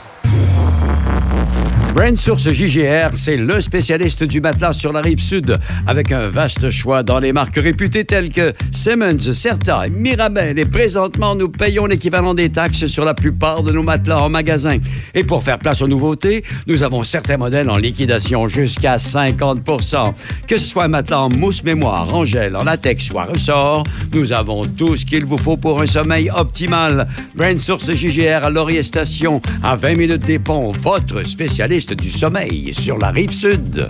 Brand 1.93 2.17
Source 2.17 2.49
JGR, 2.49 3.09
c'est 3.13 3.35
le 3.35 3.59
spécialiste 3.59 4.23
du 4.23 4.39
matelas 4.39 4.71
sur 4.71 4.93
la 4.93 5.01
rive 5.01 5.19
sud, 5.19 5.57
avec 5.85 6.13
un 6.13 6.27
vaste 6.27 6.69
choix 6.69 7.03
dans 7.03 7.19
les 7.19 7.33
marques 7.33 7.57
réputées 7.57 8.05
telles 8.05 8.29
que 8.29 8.53
Simmons, 8.71 9.33
Certa, 9.33 9.89
Mirabel. 9.89 10.57
Et 10.57 10.65
présentement, 10.65 11.35
nous 11.35 11.49
payons 11.49 11.85
l'équivalent 11.85 12.33
des 12.33 12.49
taxes 12.49 12.85
sur 12.85 13.03
la 13.03 13.13
plupart 13.13 13.63
de 13.63 13.73
nos 13.73 13.83
matelas 13.83 14.21
en 14.21 14.29
magasin. 14.29 14.77
Et 15.13 15.25
pour 15.25 15.43
faire 15.43 15.59
place 15.59 15.81
aux 15.81 15.87
nouveautés, 15.87 16.45
nous 16.65 16.81
avons 16.81 17.03
certains 17.03 17.37
modèles 17.37 17.69
en 17.69 17.77
liquidation 17.77 18.47
jusqu'à 18.47 18.95
50% 18.95 20.13
Que 20.47 20.57
ce 20.57 20.65
soit 20.65 20.87
matelas 20.87 21.19
en 21.19 21.29
mousse 21.29 21.63
mémoire, 21.63 22.13
en 22.13 22.23
gel, 22.23 22.55
en 22.55 22.63
latex 22.63 23.11
ou 23.11 23.19
à 23.19 23.25
ressort, 23.25 23.83
nous 24.13 24.31
avons 24.31 24.65
tout 24.65 24.95
ce 24.95 25.05
qu'il 25.05 25.25
vous 25.25 25.37
faut 25.37 25.57
pour 25.57 25.81
un 25.81 25.87
sommeil 25.87 26.29
optimal. 26.29 27.07
Brand 27.35 27.59
Source 27.59 27.91
JGR 27.91 28.45
à 28.45 28.49
Laurier 28.49 28.81
Station, 28.81 29.41
à 29.61 29.75
20 29.75 29.95
minutes 29.95 30.25
des 30.25 30.39
ponts, 30.39 30.71
votre 30.71 31.23
spécialiste 31.23 31.80
du 31.89 32.09
sommeil 32.09 32.73
sur 32.73 32.97
la 32.97 33.09
rive 33.09 33.31
sud. 33.31 33.89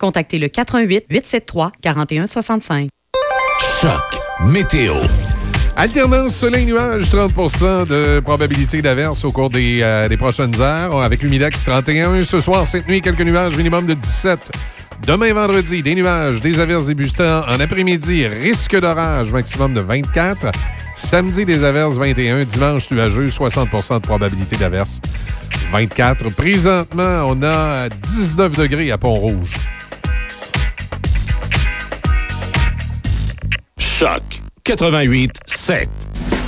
contactez 0.01 0.39
le 0.39 0.49
88 0.49 1.05
873 1.09 1.71
4165. 1.81 2.89
Choc 3.79 3.91
météo. 4.45 4.95
Alternance 5.77 6.35
soleil-nuage, 6.35 7.03
30% 7.03 7.87
de 7.87 8.19
probabilité 8.19 8.81
d'averse 8.81 9.23
au 9.23 9.31
cours 9.31 9.49
des, 9.49 9.79
euh, 9.81 10.09
des 10.09 10.17
prochaines 10.17 10.59
heures. 10.59 11.01
Avec 11.01 11.21
l'humidex 11.21 11.63
31. 11.63 12.23
Ce 12.23 12.41
soir, 12.41 12.65
cette 12.65 12.87
nuit, 12.87 13.01
quelques 13.01 13.21
nuages 13.21 13.55
minimum 13.55 13.85
de 13.85 13.93
17. 13.93 14.51
Demain, 15.05 15.33
vendredi, 15.33 15.81
des 15.81 15.95
nuages, 15.95 16.41
des 16.41 16.59
averses 16.59 16.87
débutants. 16.87 17.43
En 17.47 17.59
après-midi, 17.59 18.27
risque 18.27 18.79
d'orage, 18.79 19.31
maximum 19.31 19.73
de 19.73 19.81
24. 19.81 20.51
Samedi, 20.95 21.45
des 21.45 21.63
averses 21.63 21.97
21. 21.97 22.43
Dimanche, 22.43 22.91
nuageux, 22.91 23.27
60% 23.27 23.95
de 23.95 24.05
probabilité 24.05 24.57
d'averse 24.57 24.99
24. 25.71 26.29
Présentement, 26.35 27.23
on 27.27 27.41
a 27.43 27.89
19 27.89 28.57
degrés 28.57 28.91
à 28.91 28.97
Pont-Rouge. 28.97 29.55
Choc 34.01 34.23
88 34.63 35.37
7. 35.45 36.40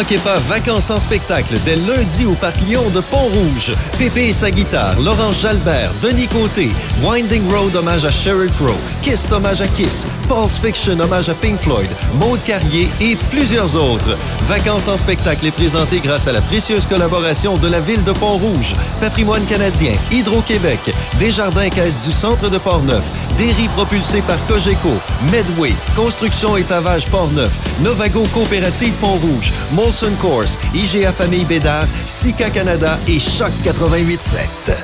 Manquez 0.00 0.18
pas 0.18 0.38
Vacances 0.38 0.88
en 0.88 0.98
spectacle 0.98 1.58
dès 1.62 1.76
lundi 1.76 2.24
au 2.24 2.32
Parc 2.32 2.58
Lyon 2.62 2.88
de 2.88 3.00
Pont-Rouge. 3.00 3.74
Pépé 3.98 4.28
et 4.28 4.32
sa 4.32 4.50
guitare, 4.50 4.98
Laurence 4.98 5.42
Jalbert, 5.42 5.92
Denis 6.00 6.26
Côté, 6.26 6.70
Winding 7.02 7.46
Road 7.52 7.76
hommage 7.76 8.06
à 8.06 8.10
Sheryl 8.10 8.50
Crow, 8.52 8.78
Kiss 9.02 9.30
hommage 9.30 9.60
à 9.60 9.66
Kiss, 9.66 10.06
Pulse 10.26 10.56
Fiction 10.56 10.98
hommage 10.98 11.28
à 11.28 11.34
Pink 11.34 11.58
Floyd, 11.58 11.90
Maude 12.14 12.42
Carrier 12.44 12.88
et 12.98 13.14
plusieurs 13.28 13.76
autres. 13.76 14.16
Vacances 14.48 14.88
en 14.88 14.96
spectacle 14.96 15.44
est 15.44 15.50
présenté 15.50 16.00
grâce 16.00 16.26
à 16.26 16.32
la 16.32 16.40
précieuse 16.40 16.86
collaboration 16.86 17.58
de 17.58 17.68
la 17.68 17.80
Ville 17.80 18.02
de 18.02 18.12
Pont-Rouge, 18.12 18.72
Patrimoine 19.00 19.44
canadien, 19.44 19.92
Hydro-Québec, 20.10 20.94
Desjardins 21.18 21.68
Caisse 21.68 22.00
du 22.06 22.12
Centre 22.12 22.48
de 22.48 22.56
Portneuf, 22.56 23.04
Derry 23.40 23.68
propulsé 23.68 24.20
par 24.20 24.36
Cogeco, 24.46 25.00
Medway, 25.32 25.72
Construction 25.96 26.58
et 26.58 26.62
Pavage 26.62 27.06
Portneuf, 27.06 27.50
Novago 27.82 28.24
Coopérative 28.34 28.92
Pont-Rouge, 29.00 29.50
Molson 29.72 30.12
Course, 30.20 30.58
IGA 30.74 31.10
Famille 31.10 31.46
Bédard, 31.46 31.86
Sika 32.04 32.50
Canada 32.50 32.98
et 33.08 33.18
Choc 33.18 33.50
88.7. 33.64 34.74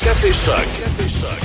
Café 0.00 0.32
Choc. 0.32 0.64
Café 0.78 1.08
Choc. 1.08 1.40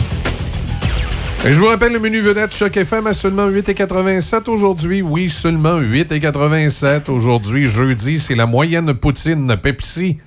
Et 1.43 1.51
je 1.51 1.59
vous 1.59 1.65
rappelle 1.65 1.93
le 1.93 1.99
menu 1.99 2.21
vedette 2.21 2.55
Choc 2.55 2.77
FM 2.77 3.07
à 3.07 3.15
seulement 3.15 3.49
8,87 3.49 4.47
aujourd'hui. 4.47 5.01
Oui, 5.01 5.27
seulement 5.31 5.81
8,87 5.81 7.09
aujourd'hui. 7.09 7.65
Jeudi, 7.65 8.19
c'est 8.19 8.35
la 8.35 8.45
moyenne 8.45 8.93
poutine 8.93 9.57
Pepsi 9.57 10.19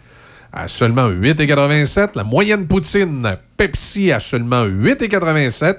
à 0.53 0.67
seulement 0.67 1.09
8,87. 1.09 2.17
La 2.17 2.25
moyenne 2.25 2.67
poutine 2.67 3.37
Pepsi 3.57 4.11
à 4.11 4.19
seulement 4.19 4.65
8,87. 4.65 5.77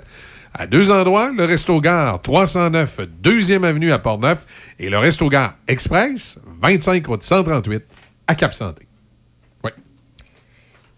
À 0.55 0.67
deux 0.67 0.91
endroits, 0.91 1.31
le 1.35 1.45
Resto 1.45 1.81
Gare 1.81 2.21
309 2.21 2.99
2e 3.23 3.63
Avenue 3.63 3.91
à 3.91 3.97
Portneuf 3.99 4.45
et 4.79 4.89
le 4.89 4.97
Resto 4.99 5.27
Gare 5.29 5.55
Express 5.67 6.39
25 6.61 7.05
route 7.07 7.23
138 7.23 7.83
à 8.27 8.35
Cap-Santé. 8.35 8.87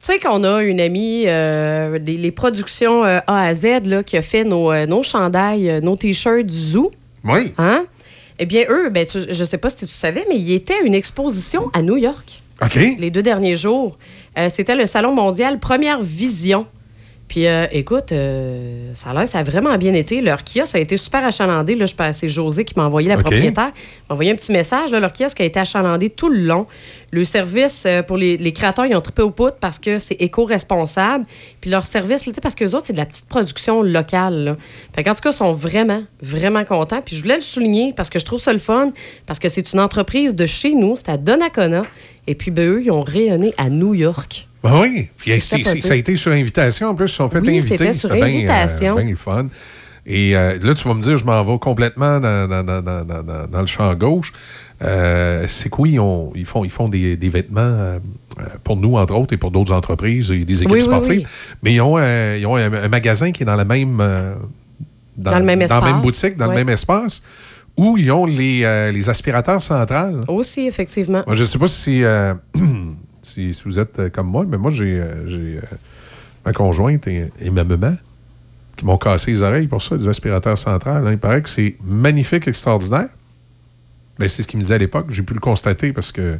Tu 0.07 0.11
sais 0.11 0.19
qu'on 0.19 0.43
a 0.43 0.61
une 0.61 0.79
amie, 0.79 1.23
euh, 1.25 1.97
les 1.97 2.31
productions 2.31 3.03
euh, 3.05 3.17
A 3.25 3.41
à 3.45 3.53
Z, 3.55 3.85
là, 3.85 4.03
qui 4.03 4.15
a 4.17 4.21
fait 4.21 4.43
nos, 4.43 4.71
euh, 4.71 4.85
nos 4.85 5.01
chandails, 5.01 5.67
euh, 5.67 5.81
nos 5.81 5.95
t-shirts 5.97 6.45
du 6.45 6.55
zoo. 6.55 6.91
Oui. 7.23 7.53
Hein? 7.57 7.85
Eh 8.37 8.45
bien, 8.45 8.65
eux, 8.69 8.89
ben, 8.91 9.03
tu- 9.07 9.25
je 9.27 9.43
sais 9.43 9.57
pas 9.57 9.69
si 9.69 9.87
tu 9.87 9.93
savais, 9.93 10.23
mais 10.29 10.35
ils 10.37 10.53
étaient 10.53 10.75
à 10.75 10.81
une 10.81 10.93
exposition 10.93 11.71
à 11.73 11.81
New 11.81 11.97
York. 11.97 12.43
OK. 12.61 12.75
Les 12.99 13.09
deux 13.09 13.23
derniers 13.23 13.55
jours. 13.55 13.97
Euh, 14.37 14.47
C'était 14.53 14.75
le 14.75 14.85
Salon 14.85 15.15
mondial 15.15 15.59
Première 15.59 16.01
Vision. 16.03 16.67
Puis, 17.27 17.47
euh, 17.47 17.65
écoute, 17.71 18.11
euh, 18.11 18.91
ça 18.93 19.09
a 19.09 19.13
l'air, 19.15 19.27
ça 19.27 19.39
a 19.39 19.43
vraiment 19.43 19.75
bien 19.77 19.93
été. 19.95 20.21
Leur 20.21 20.43
kiosque 20.43 20.75
a 20.75 20.79
été 20.79 20.95
super 20.95 21.25
achalandé. 21.25 21.75
Là, 21.75 21.85
je 21.87 21.95
pense- 21.95 22.17
c'est 22.17 22.29
José 22.29 22.63
qui 22.65 22.75
m'a 22.77 22.85
envoyé, 22.85 23.09
la 23.09 23.15
OK. 23.15 23.21
propriétaire, 23.21 23.71
m'a 24.09 24.13
envoyé 24.13 24.31
un 24.31 24.35
petit 24.35 24.51
message. 24.51 24.91
Là, 24.91 24.99
leur 24.99 25.11
kiosque 25.11 25.41
a 25.41 25.43
été 25.43 25.59
achalandé 25.59 26.09
tout 26.11 26.29
le 26.29 26.39
long. 26.41 26.67
Le 27.11 27.23
service 27.23 27.83
euh, 27.87 28.03
pour 28.03 28.17
les, 28.17 28.37
les 28.37 28.51
créateurs, 28.53 28.85
ils 28.85 28.95
ont 28.95 29.01
trippé 29.01 29.23
au 29.23 29.31
poutre 29.31 29.57
parce 29.59 29.79
que 29.79 29.97
c'est 29.97 30.15
éco-responsable. 30.21 31.25
Puis 31.61 31.71
leur 31.71 31.85
service, 31.85 32.25
là, 32.25 32.31
tu 32.31 32.35
sais, 32.35 32.41
parce 32.41 32.55
que 32.55 32.65
autres, 32.65 32.85
c'est 32.85 32.93
de 32.93 32.97
la 32.97 33.05
petite 33.07 33.27
production 33.27 33.81
locale. 33.81 34.35
Là. 34.43 34.57
Fait 34.95 35.03
qu'en 35.03 35.13
tout 35.15 35.21
cas, 35.21 35.31
ils 35.31 35.35
sont 35.35 35.51
vraiment, 35.51 36.03
vraiment 36.21 36.63
contents. 36.63 37.01
Puis 37.03 37.15
je 37.15 37.23
voulais 37.23 37.37
le 37.37 37.41
souligner 37.41 37.91
parce 37.93 38.09
que 38.11 38.19
je 38.19 38.25
trouve 38.25 38.39
ça 38.39 38.53
le 38.53 38.59
fun, 38.59 38.91
parce 39.25 39.39
que 39.39 39.49
c'est 39.49 39.73
une 39.73 39.79
entreprise 39.79 40.35
de 40.35 40.45
chez 40.45 40.75
nous, 40.75 40.95
c'est 40.95 41.09
à 41.09 41.17
Donnacona. 41.17 41.81
Et 42.27 42.35
puis, 42.35 42.51
ben, 42.51 42.69
eux, 42.69 42.81
ils 42.83 42.91
ont 42.91 43.01
rayonné 43.01 43.53
à 43.57 43.69
New 43.69 43.93
York. 43.93 44.47
Ben 44.65 44.79
oui. 44.81 45.07
Puis 45.17 45.39
c'est- 45.41 45.81
ça 45.81 45.93
a 45.93 45.95
été 45.95 46.15
sur 46.15 46.31
invitation. 46.31 46.89
En 46.89 46.95
plus, 46.95 47.05
ils 47.05 47.09
se 47.09 47.15
sont 47.15 47.29
fait 47.29 47.39
Oui, 47.39 47.57
inviter. 47.59 47.77
c'était 47.77 47.93
sur 47.93 48.09
bien, 48.11 48.23
invitation. 48.25 48.97
euh, 48.97 49.01
bien 49.01 49.09
le 49.11 49.15
fun. 49.15 49.47
Et 50.07 50.35
euh, 50.37 50.59
là, 50.61 50.73
tu 50.75 50.87
vas 50.87 50.93
me 50.93 51.01
dire, 51.01 51.17
je 51.17 51.25
m'en 51.25 51.43
vais 51.43 51.57
complètement 51.57 52.19
dans, 52.19 52.47
dans- 52.47 52.63
dans- 52.63 52.81
dans- 53.47 53.61
le 53.61 53.67
champ 53.67 53.93
gauche. 53.95 54.33
Euh, 54.83 55.45
c'est 55.47 55.69
quoi? 55.69 55.87
Ils, 55.87 55.99
ont- 55.99 56.31
ils 56.35 56.45
font, 56.45 56.63
ils 56.63 56.69
font 56.69 56.87
des, 56.89 57.15
des 57.15 57.29
vêtements 57.29 57.61
euh, 57.61 57.99
euh, 58.39 58.43
pour 58.63 58.75
nous, 58.77 58.95
entre 58.97 59.15
autres, 59.15 59.33
et 59.33 59.37
pour 59.37 59.49
d'autres 59.51 59.73
entreprises 59.73 60.29
et 60.31 60.45
des 60.45 60.61
équipes 60.61 60.71
Oui, 60.75 60.81
sportives. 60.83 61.19
oui. 61.21 61.25
Mais 61.63 61.73
ils 61.73 61.81
ont, 61.81 61.97
euh, 61.97 62.37
ils 62.39 62.45
ont 62.45 62.55
un, 62.55 62.71
un 62.71 62.87
magasin 62.89 63.31
qui 63.31 63.43
est 63.43 63.45
dans 63.45 63.55
la 63.55 63.65
même... 63.65 63.97
euh, 64.01 64.35
Dans 65.17 65.39
le 65.39 65.45
même 65.45 65.65
Dans 65.65 65.79
la 65.79 65.85
même 65.93 66.01
boutique, 66.01 66.37
dans 66.37 66.45
Ouais. 66.49 66.55
le 66.55 66.65
même 66.65 66.69
espace, 66.73 67.23
où 67.77 67.97
ils 67.97 68.11
ont 68.11 68.25
les, 68.25 68.61
euh, 68.63 68.91
les 68.91 69.09
aspirateurs 69.09 69.61
centrales. 69.63 70.21
Aussi, 70.27 70.67
effectivement. 70.67 71.23
Moi, 71.25 71.35
je 71.35 71.41
ne 71.43 71.47
sais 71.47 71.57
pas 71.57 71.67
si, 71.67 72.03
euh, 72.03 72.33
si, 73.25 73.53
si 73.53 73.63
vous 73.65 73.79
êtes 73.79 73.99
euh, 73.99 74.09
comme 74.09 74.27
moi, 74.27 74.45
mais 74.47 74.57
moi, 74.57 74.71
j'ai 74.71 74.99
euh, 74.99 75.25
euh, 75.27 75.61
ma 76.45 76.53
conjointe 76.53 77.07
et, 77.07 77.31
et 77.39 77.49
ma 77.49 77.63
maman 77.63 77.95
qui 78.77 78.85
m'ont 78.85 78.97
cassé 78.97 79.31
les 79.31 79.41
oreilles 79.41 79.67
pour 79.67 79.81
ça, 79.81 79.97
des 79.97 80.07
aspirateurs 80.07 80.57
centrales. 80.57 81.07
hein. 81.07 81.11
Il 81.11 81.17
paraît 81.17 81.41
que 81.41 81.49
c'est 81.49 81.75
magnifique, 81.83 82.47
extraordinaire. 82.47 83.09
Ben, 84.19 84.27
c'est 84.27 84.43
ce 84.43 84.47
qu'il 84.47 84.57
me 84.57 84.61
disait 84.61 84.75
à 84.75 84.77
l'époque. 84.77 85.07
J'ai 85.09 85.23
pu 85.23 85.33
le 85.33 85.39
constater 85.39 85.93
parce 85.93 86.11
que 86.11 86.37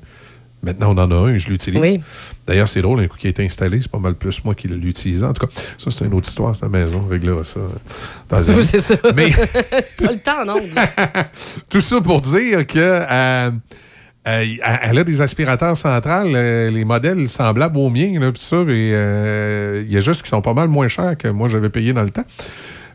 maintenant, 0.61 0.93
on 0.95 0.97
en 0.97 1.11
a 1.11 1.15
un 1.15 1.33
et 1.33 1.39
je 1.39 1.49
l'utilise. 1.49 1.79
Oui. 1.81 2.01
D'ailleurs, 2.47 2.67
c'est 2.67 2.81
drôle, 2.81 2.99
un 2.99 3.07
coup 3.07 3.17
qui 3.17 3.27
a 3.27 3.29
été 3.29 3.43
installé, 3.45 3.81
c'est 3.81 3.91
pas 3.91 3.99
mal 3.99 4.15
plus 4.15 4.43
moi 4.43 4.53
qui 4.55 4.67
l'utilise. 4.67 5.23
En 5.23 5.31
tout 5.33 5.45
cas, 5.45 5.53
ça, 5.77 5.91
c'est 5.91 6.05
une 6.05 6.13
autre 6.13 6.27
histoire, 6.27 6.55
sa 6.55 6.67
maison. 6.67 7.03
On 7.05 7.09
réglera 7.09 7.43
ça. 7.45 7.59
dans 8.29 8.41
c'est 8.41 8.79
ça. 8.79 8.95
Mais 9.15 9.29
c'est 9.85 9.97
pas 9.97 10.11
le 10.11 10.19
temps, 10.19 10.45
non? 10.45 10.61
tout 11.69 11.81
ça 11.81 12.01
pour 12.01 12.19
dire 12.21 12.65
que 12.67 12.79
euh, 12.79 13.51
euh, 14.27 14.45
elle 14.81 14.97
a 14.97 15.03
des 15.03 15.21
aspirateurs 15.21 15.77
centrales, 15.77 16.31
euh, 16.33 16.71
les 16.71 16.83
modèles 16.83 17.27
semblables 17.27 17.77
aux 17.77 17.89
miens, 17.89 18.19
là, 18.19 18.31
pis 18.31 18.41
ça, 18.41 18.63
mais 18.65 18.91
euh, 18.91 19.83
il 19.85 19.93
y 19.93 19.97
a 19.97 19.99
juste 19.99 20.23
qui 20.23 20.29
sont 20.29 20.41
pas 20.41 20.53
mal 20.53 20.67
moins 20.67 20.87
chers 20.87 21.15
que 21.17 21.27
moi 21.27 21.47
j'avais 21.47 21.69
payé 21.69 21.93
dans 21.93 22.03
le 22.03 22.09
temps. 22.09 22.25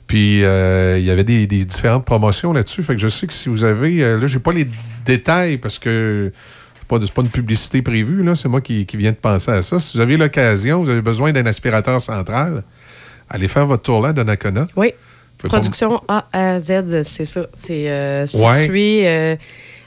Puis 0.07 0.39
il 0.41 1.05
y 1.05 1.11
avait 1.11 1.23
des, 1.23 1.47
des 1.47 1.65
différentes 1.65 2.05
promotions 2.05 2.53
là-dessus. 2.53 2.83
Fait 2.83 2.95
que 2.95 3.01
je 3.01 3.07
sais 3.07 3.29
que 3.29 3.33
si 3.33 3.49
vous 3.49 3.63
avez. 3.63 3.99
là, 4.19 4.27
j'ai 4.27 4.41
pas 4.41 4.53
les 4.53 4.67
détails 5.05 5.57
parce 5.59 5.79
que 5.79 6.33
c'est 6.81 6.89
pas, 6.89 6.99
pas 6.99 7.23
une 7.23 7.29
publicité 7.29 7.81
prévue, 7.81 8.25
là. 8.25 8.35
C'est 8.35 8.49
moi 8.49 8.61
qui, 8.61 8.87
qui 8.87 8.97
viens 8.97 9.13
de 9.13 9.17
penser 9.17 9.53
à 9.53 9.63
ça. 9.63 9.79
Si 9.79 9.97
vous 9.97 10.01
avez 10.01 10.17
l'occasion, 10.17 10.83
vous 10.83 10.91
avez 10.91 11.01
besoin 11.01 11.31
d'un 11.31 11.47
aspirateur 11.47 12.01
central, 12.01 12.65
allez 13.29 13.47
faire 13.47 13.67
votre 13.67 13.85
tour 13.85 14.03
là 14.03 14.09
à 14.09 14.13
Donnacona. 14.13 14.67
Oui. 14.75 14.95
Production 15.39 16.03
A 16.09 16.27
à 16.33 16.59
Z, 16.59 17.03
c'est 17.03 17.25
ça. 17.25 17.47
C'est 17.55 17.89
euh, 17.89 18.27
Ouais. 18.35 19.39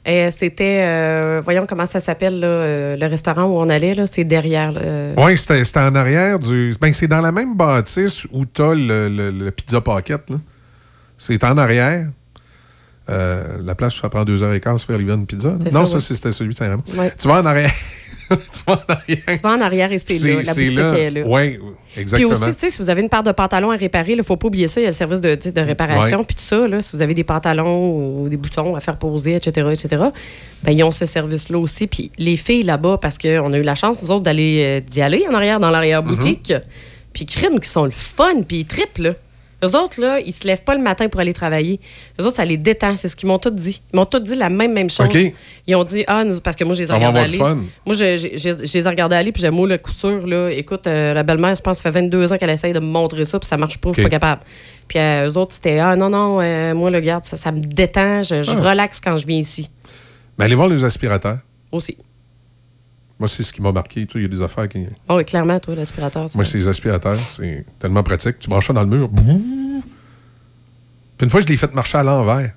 Situé. 0.06 0.22
euh, 0.28 0.32
C'était, 0.32 0.82
euh, 0.84 1.42
voyons 1.44 1.66
comment 1.68 1.86
ça 1.86 2.00
s'appelle, 2.00 2.42
euh, 2.44 2.96
le 2.98 3.06
restaurant 3.08 3.44
où 3.46 3.58
on 3.60 3.70
allait, 3.70 3.96
c'est 4.06 4.24
derrière. 4.24 4.74
Oui, 5.18 5.38
c'était 5.38 5.80
en 5.80 5.96
arrière 5.96 6.40
du. 6.40 6.74
Ben, 6.82 6.94
c'est 6.94 7.08
dans 7.08 7.22
la 7.22 7.32
même 7.32 7.56
bâtisse 7.56 8.28
où 8.32 8.46
tu 8.46 8.62
as 8.62 8.74
le, 8.76 9.10
le- 9.10 9.32
le 9.32 9.52
pizza 9.52 9.82
pocket. 9.82 10.22
C'est 11.18 11.44
en 11.44 11.58
arrière. 11.58 12.08
Euh, 13.10 13.58
la 13.62 13.76
place 13.76 13.98
où 13.98 14.02
ça 14.02 14.10
prend 14.10 14.24
deux 14.24 14.44
heures 14.44 14.54
et 14.54 14.62
quart 14.62 14.80
se 14.80 14.86
faire 14.86 14.98
livrer 14.98 15.16
une 15.16 15.26
pizza. 15.26 15.58
Non, 15.72 15.86
ça, 15.86 16.00
c'était 16.00 16.32
celui 16.32 16.56
de. 16.56 16.98
Ouais. 16.98 17.12
Tu 17.20 17.28
vas 17.28 17.42
en 17.42 17.46
arrière. 17.46 17.72
tu 18.30 18.36
vas 18.66 18.76
en 18.88 18.94
arrière. 18.94 19.18
Tu 19.28 19.38
vas 19.44 19.50
en 19.50 19.62
arrière 19.62 19.92
et 19.92 20.00
c'est 20.00 20.20
là. 20.20 20.42
La 20.42 20.54
boutique 20.54 21.00
est 21.00 21.12
là. 21.12 21.24
Oui, 21.26 21.60
exactement. 21.98 22.32
Puis 22.32 22.46
aussi, 22.46 22.56
tu 22.56 22.60
sais, 22.62 22.70
si 22.70 22.78
vous 22.82 22.90
avez 22.90 23.02
une 23.02 23.10
paire 23.10 23.24
de 23.24 23.34
pantalons 23.34 23.72
à 23.72 23.76
réparer, 23.76 24.14
il 24.14 24.20
ne 24.20 24.24
faut 24.24 24.38
pas 24.38 24.48
oublier 24.48 24.70
ça. 24.70 24.80
Il 24.80 24.84
y 24.84 24.88
a 24.88 24.90
le 24.90 24.96
service 24.96 25.20
de, 25.20 25.36
de 25.36 25.62
réparation, 25.62 26.20
Ouais. 26.20 26.26
puis 26.26 26.36
tout 26.36 26.44
ça. 26.44 26.66
Là, 26.66 26.82
si 26.82 26.96
vous 26.96 27.02
avez 27.02 27.14
des 27.14 27.26
pantalons 27.26 28.22
ou 28.22 28.30
des 28.30 28.38
boutons 28.38 28.74
à 28.76 28.80
faire 28.80 28.98
poser, 28.98 29.36
etc., 29.36 29.68
etc., 29.72 30.04
ben, 30.64 30.72
ils 30.72 30.84
ont 30.84 30.92
ce 30.92 31.06
service-là 31.06 31.58
aussi. 31.58 31.88
Puis 31.88 32.10
les 32.18 32.38
filles 32.38 32.64
là-bas, 32.64 33.00
parce 33.02 33.18
qu'on 33.18 33.52
a 33.52 33.58
eu 33.58 33.64
la 33.64 33.76
chance, 33.76 34.02
nous 34.02 34.12
autres, 34.12 34.24
d'aller 34.24 34.64
euh, 34.64 34.80
d'y 34.80 35.02
aller 35.02 35.26
en 35.30 35.34
arrière, 35.34 35.60
dans 35.60 35.72
l'arrière-boutique. 35.72 36.52
Mm-hmm. 36.52 36.62
Puis 37.12 37.26
crime 37.26 37.60
qui 37.60 37.68
sont 37.70 37.84
le 37.84 37.92
fun, 37.92 38.44
puis 38.48 38.60
ils 38.60 38.66
trippent, 38.66 39.00
là. 39.00 39.12
Eux 39.64 39.76
autres, 39.78 40.02
là, 40.02 40.20
ils 40.20 40.34
se 40.34 40.46
lèvent 40.46 40.64
pas 40.64 40.76
le 40.76 40.82
matin 40.82 41.08
pour 41.08 41.22
aller 41.22 41.34
travailler. 41.34 41.80
Eux 42.20 42.26
autres, 42.26 42.36
ça 42.36 42.46
les 42.46 42.58
détend. 42.58 42.96
C'est 42.96 43.08
ce 43.08 43.16
qu'ils 43.16 43.28
m'ont 43.30 43.40
tous 43.40 43.52
dit. 43.52 43.82
Ils 43.94 43.96
m'ont 43.96 44.06
tous 44.06 44.20
dit 44.20 44.36
la 44.36 44.50
même, 44.50 44.74
même 44.74 44.90
chose. 44.90 45.06
OK. 45.08 45.18
Ils 45.68 45.76
ont 45.76 45.84
dit, 45.84 46.04
ah, 46.08 46.24
nous- 46.24 46.40
parce 46.42 46.56
que 46.58 46.64
moi, 46.64 46.74
je 46.74 46.84
les 46.84 46.92
ai 46.92 46.94
regardés 46.94 47.20
aller. 47.20 47.38
fun. 47.38 47.58
Moi, 47.86 47.96
je, 47.96 48.18
je- 48.18 48.28
je- 48.38 48.66
je 48.66 48.74
les 48.78 48.86
ai 48.86 48.90
regardés 48.90 49.16
aller, 49.16 49.32
puis 49.32 49.42
j'ai 49.42 49.50
mot 49.50 49.66
le 49.66 49.78
coup 49.78 49.92
sûr, 49.94 50.28
là. 50.28 50.50
Écoute, 50.50 50.86
euh, 50.88 51.14
la 51.14 51.24
belle-mère, 51.24 51.56
je 51.56 51.62
pense, 51.62 51.78
ça 51.78 51.84
fait 51.84 51.92
22 51.92 52.34
ans 52.34 52.38
qu'elle 52.38 52.50
essaye 52.50 52.74
de 52.74 52.80
me 52.80 52.86
montrer 52.86 53.24
ça, 53.26 53.40
puis 53.40 53.48
ça 53.48 53.58
marche 53.58 53.78
pas, 53.80 53.90
je 53.90 53.94
suis 53.94 54.04
pas 54.04 54.10
capable. 54.10 54.42
Puis 54.88 55.00
euh, 55.00 55.30
eux 55.30 55.38
autres, 55.38 55.54
c'était, 55.54 55.80
ah, 55.80 55.96
non, 55.96 56.10
non, 56.10 56.40
euh, 56.42 56.74
moi, 56.74 56.90
le 56.92 57.00
garde, 57.00 57.24
ça, 57.24 57.38
ça 57.38 57.52
me 57.52 57.62
détend, 57.62 58.22
je, 58.24 58.44
je 58.44 58.52
Ah. 58.52 58.70
relaxe 58.70 59.00
quand 59.00 59.16
je 59.18 59.26
viens 59.26 59.40
ici. 59.40 59.70
Mais 60.38 60.46
allez 60.46 60.56
voir 60.56 60.68
les 60.68 60.84
aspirateurs. 60.84 61.38
Aussi. 61.72 61.98
Moi, 63.20 63.28
c'est 63.28 63.44
ce 63.44 63.54
qui 63.54 63.62
m'a 63.62 63.72
marqué. 63.72 64.06
Il 64.16 64.22
y 64.22 64.26
a 64.26 64.28
des 64.28 64.42
affaires 64.42 64.68
qui. 64.68 64.86
Oh, 65.08 65.16
oui, 65.18 65.26
clairement, 65.26 65.60
toi, 65.60 65.76
l'aspirateur. 65.76 66.28
Moi, 66.36 66.46
c'est 66.46 66.58
les 66.58 66.68
aspirateurs. 66.68 67.18
C'est 67.18 67.66
tellement 67.80 68.04
pratique. 68.04 68.40
Tu 68.40 68.50
branches 68.50 68.68
ça 68.68 68.74
dans 68.74 68.84
le 68.84 68.90
mur. 68.90 69.10
Puis 71.18 71.26
une 71.26 71.30
fois, 71.30 71.42
je 71.42 71.48
l'ai 71.48 71.58
fait 71.58 71.74
marcher 71.74 72.00
à 72.00 72.04
l'envers. 72.04 72.54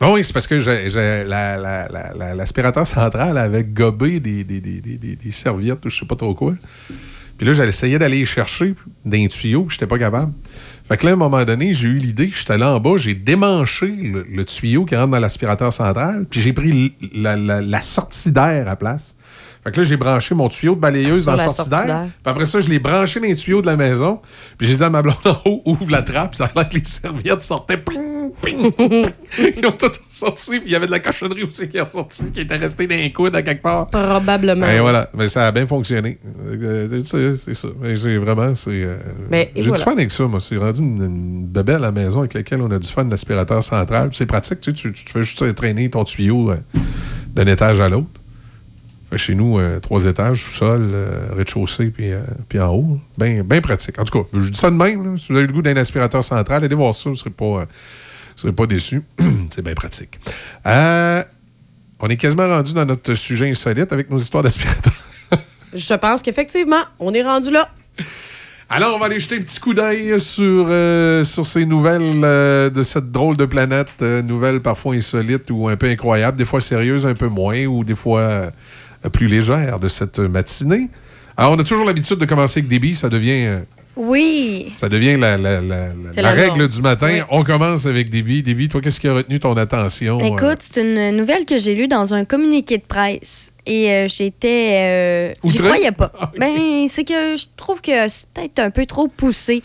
Bon, 0.00 0.14
oui, 0.14 0.24
c'est 0.24 0.32
parce 0.32 0.46
que 0.48 0.58
j'ai- 0.58 0.90
j'ai- 0.90 1.24
la- 1.24 1.56
la- 1.56 1.88
la- 1.88 2.34
l'aspirateur 2.34 2.86
central 2.86 3.38
avait 3.38 3.62
gobé 3.64 4.18
des- 4.20 4.42
des- 4.44 4.60
des- 4.60 4.80
des 4.80 5.30
serviettes 5.30 5.86
ou 5.86 5.88
je 5.88 6.00
sais 6.00 6.04
pas 6.06 6.16
trop 6.16 6.34
quoi. 6.34 6.54
Puis 7.36 7.46
là, 7.46 7.52
j'allais 7.52 7.70
essayer 7.70 7.98
d'aller 7.98 8.18
les 8.20 8.24
chercher 8.26 8.74
d'un 9.04 9.26
tuyau, 9.26 9.62
puis 9.64 9.74
j'étais 9.74 9.86
pas 9.86 9.98
capable. 9.98 10.32
Fait 10.88 10.96
que 10.96 11.04
là, 11.06 11.12
à 11.12 11.14
un 11.14 11.18
moment 11.18 11.44
donné, 11.44 11.72
j'ai 11.74 11.88
eu 11.88 11.98
l'idée, 11.98 12.30
j'étais 12.34 12.52
allé 12.52 12.64
en 12.64 12.78
bas, 12.78 12.96
j'ai 12.96 13.14
démanché 13.14 13.86
le, 13.86 14.24
le 14.30 14.44
tuyau 14.44 14.84
qui 14.84 14.94
rentre 14.94 15.10
dans 15.10 15.18
l'aspirateur 15.18 15.72
central, 15.72 16.26
puis 16.28 16.40
j'ai 16.40 16.52
pris 16.52 16.94
la, 17.14 17.36
la- 17.36 17.60
la 17.62 17.80
sortie 17.80 18.30
d'air 18.32 18.68
à 18.68 18.76
place. 18.76 19.16
Fait 19.64 19.72
que 19.72 19.80
là, 19.80 19.86
j'ai 19.86 19.96
branché 19.96 20.34
mon 20.34 20.48
tuyau 20.50 20.74
de 20.74 20.80
balayeuse 20.80 21.22
Sur 21.22 21.32
dans 21.32 21.38
la 21.38 21.44
sortie 21.44 21.70
d'air. 21.70 21.86
Puis 22.02 22.30
après 22.30 22.44
ça, 22.44 22.60
je 22.60 22.68
l'ai 22.68 22.78
branché 22.78 23.18
dans 23.18 23.26
les 23.26 23.34
tuyaux 23.34 23.62
de 23.62 23.66
la 23.66 23.76
maison. 23.78 24.20
Puis 24.58 24.68
j'ai 24.68 24.76
dit 24.76 24.82
à 24.84 24.90
ma 24.90 25.00
blonde 25.00 25.16
en 25.24 25.38
haut, 25.46 25.62
ouvre 25.64 25.90
la 25.90 26.02
trappe. 26.02 26.34
Ça 26.34 26.44
a 26.44 26.50
l'air 26.54 26.68
que 26.68 26.74
les 26.76 26.84
serviettes 26.84 27.42
sortaient. 27.42 27.78
Ping, 27.78 27.96
ping, 28.42 28.72
ping. 28.72 29.04
Ils 29.56 29.66
ont 29.66 29.72
tout 29.72 29.90
sorti. 30.08 30.58
Puis 30.60 30.68
il 30.68 30.72
y 30.72 30.76
avait 30.76 30.86
de 30.86 30.90
la 30.90 31.00
cochonnerie 31.00 31.42
aussi 31.44 31.68
qui 31.68 31.78
est 31.78 31.84
sortie, 31.84 32.30
qui 32.30 32.40
était 32.40 32.56
restée 32.56 32.86
dans 32.86 32.94
les 32.96 33.10
coudes 33.10 33.34
à 33.34 33.42
quelque 33.42 33.62
part. 33.62 33.88
Probablement. 33.88 34.66
Et 34.68 34.80
voilà. 34.80 35.08
Mais 35.14 35.28
ça 35.28 35.46
a 35.46 35.52
bien 35.52 35.66
fonctionné. 35.66 36.18
Euh, 36.46 36.86
C'est 36.88 37.54
ça. 37.54 37.68
C'est 37.94 38.16
vraiment. 38.16 38.54
c'est, 38.54 38.70
euh, 38.70 38.96
et 39.32 39.50
J'ai 39.56 39.62
voilà. 39.62 39.76
du 39.76 39.82
fun 39.82 39.92
avec 39.92 40.10
ça, 40.12 40.24
moi. 40.24 40.40
C'est 40.40 40.56
rendu 40.56 40.80
une, 40.80 41.02
une 41.02 41.46
bebelle 41.46 41.76
à 41.76 41.78
la 41.78 41.92
maison 41.92 42.20
avec 42.20 42.34
laquelle 42.34 42.62
on 42.62 42.70
a 42.70 42.78
du 42.78 42.88
fun 42.88 43.04
d'aspirateur 43.04 43.62
central. 43.62 44.10
C'est 44.12 44.26
pratique. 44.26 44.60
Tu, 44.60 44.70
sais, 44.76 44.92
tu, 44.92 45.04
fais 45.12 45.22
juste 45.22 45.54
traîner 45.54 45.90
ton 45.90 46.04
tuyau 46.04 46.50
euh, 46.50 46.56
d'un 47.34 47.46
étage 47.46 47.80
à 47.80 47.88
l'autre. 47.88 48.08
Fait 49.10 49.18
chez 49.18 49.34
nous, 49.34 49.58
euh, 49.58 49.80
trois 49.80 50.06
étages, 50.06 50.44
sous-sol, 50.44 50.88
euh, 50.92 51.28
rez-de-chaussée, 51.36 51.90
puis, 51.90 52.12
euh, 52.12 52.20
puis 52.48 52.58
en 52.58 52.72
haut. 52.74 52.98
Bien 53.18 53.42
ben 53.44 53.60
pratique. 53.60 53.98
En 54.00 54.04
tout 54.04 54.22
cas, 54.22 54.28
je 54.32 54.48
dis 54.48 54.58
ça 54.58 54.70
de 54.70 54.76
même. 54.76 55.12
là. 55.12 55.18
Si 55.18 55.30
vous 55.30 55.38
avez 55.38 55.46
le 55.46 55.52
goût 55.52 55.62
d'un 55.62 55.76
aspirateur 55.76 56.24
central, 56.24 56.64
allez 56.64 56.74
voir 56.74 56.94
ça. 56.94 57.04
Vous 57.04 57.10
ne 57.10 57.14
serez 57.16 57.30
pas, 57.30 57.64
vous 58.34 58.40
serez 58.40 58.52
pas 58.52 58.66
déçus. 58.66 59.02
C'est 59.50 59.62
bien 59.62 59.74
pratique. 59.74 60.18
Euh, 60.66 61.22
on 62.00 62.08
est 62.08 62.16
quasiment 62.16 62.46
rendu 62.48 62.74
dans 62.74 62.84
notre 62.84 63.14
sujet 63.14 63.50
insolite 63.50 63.92
avec 63.92 64.10
nos 64.10 64.18
histoires 64.18 64.42
d'aspirateurs. 64.42 64.92
Je 65.74 65.94
pense 65.94 66.22
qu'effectivement, 66.22 66.84
on 66.98 67.14
est 67.14 67.22
rendu 67.22 67.50
là. 67.50 67.70
Alors, 68.70 68.96
on 68.96 68.98
va 68.98 69.06
aller 69.06 69.20
jeter 69.20 69.36
un 69.36 69.40
petit 69.40 69.60
coup 69.60 69.74
d'œil 69.74 70.18
sur, 70.18 70.66
euh, 70.68 71.22
sur 71.22 71.44
ces 71.44 71.66
nouvelles 71.66 72.22
euh, 72.24 72.70
de 72.70 72.82
cette 72.82 73.12
drôle 73.12 73.36
de 73.36 73.44
planète. 73.44 73.88
euh, 74.02 74.22
nouvelles 74.22 74.60
parfois 74.60 74.94
insolites 74.94 75.50
ou 75.50 75.68
un 75.68 75.76
peu 75.76 75.88
incroyables, 75.88 76.38
des 76.38 76.44
fois 76.44 76.60
sérieuses, 76.60 77.06
un 77.06 77.14
peu 77.14 77.28
moins, 77.28 77.66
ou 77.66 77.84
des 77.84 77.94
fois 77.94 78.50
plus 79.12 79.26
légères 79.26 79.78
de 79.78 79.88
cette 79.88 80.18
matinée. 80.18 80.88
Alors, 81.36 81.52
on 81.52 81.58
a 81.58 81.64
toujours 81.64 81.84
l'habitude 81.84 82.18
de 82.18 82.24
commencer 82.24 82.60
avec 82.60 82.68
des 82.68 82.78
billes. 82.78 82.96
Ça 82.96 83.08
devient, 83.08 83.60
Oui. 83.96 84.72
ça 84.76 84.88
devient 84.88 85.16
la, 85.16 85.36
règle 85.36 86.58
norme. 86.58 86.68
du 86.68 86.80
matin. 86.80 87.08
Oui. 87.10 87.20
On 87.30 87.42
commence 87.44 87.86
avec. 87.86 88.10
Des 88.10 88.22
billes, 88.22 88.68
toi, 88.68 88.80
qu'est-ce 88.80 89.00
qui 89.00 89.08
a 89.08 89.14
retenu 89.14 89.38
ton 89.40 89.56
attention? 89.56 90.18
euh? 90.20 90.24
Écoute, 90.36 90.58
c'est 90.60 90.82
une 90.82 91.16
nouvelle 91.16 91.44
que 91.44 91.58
j'ai 91.58 91.74
lue 91.74 91.88
dans 91.88 92.14
un 92.14 92.24
communiqué 92.24 92.78
de 92.78 92.82
presse. 92.82 93.52
Et 93.66 93.90
euh, 93.90 94.08
j'étais. 94.08 94.70
euh, 94.72 95.34
J'y 95.44 95.58
croyais 95.58 95.92
pas. 95.92 96.12
Ben, 96.38 96.86
c'est 96.88 97.04
que 97.04 97.36
je 97.36 97.46
trouve 97.56 97.80
que 97.80 98.08
c'est 98.08 98.28
peut-être 98.30 98.58
un 98.58 98.70
peu 98.70 98.84
trop 98.86 99.08
poussé. 99.08 99.62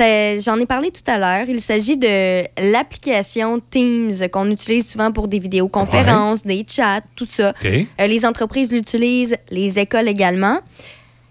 J'en 0.00 0.58
ai 0.60 0.66
parlé 0.66 0.90
tout 0.92 1.02
à 1.10 1.18
l'heure. 1.18 1.46
Il 1.48 1.60
s'agit 1.60 1.96
de 1.96 2.42
l'application 2.70 3.60
Teams 3.70 4.12
qu'on 4.30 4.48
utilise 4.50 4.88
souvent 4.88 5.10
pour 5.10 5.26
des 5.26 5.38
vidéoconférences, 5.40 6.44
des 6.46 6.64
chats, 6.68 7.00
tout 7.16 7.26
ça. 7.26 7.50
OK. 7.50 7.68
Euh, 8.00 8.06
les 8.06 8.24
entreprises 8.24 8.72
l'utilisent, 8.72 9.36
les 9.50 9.78
écoles 9.80 10.06
également. 10.08 10.60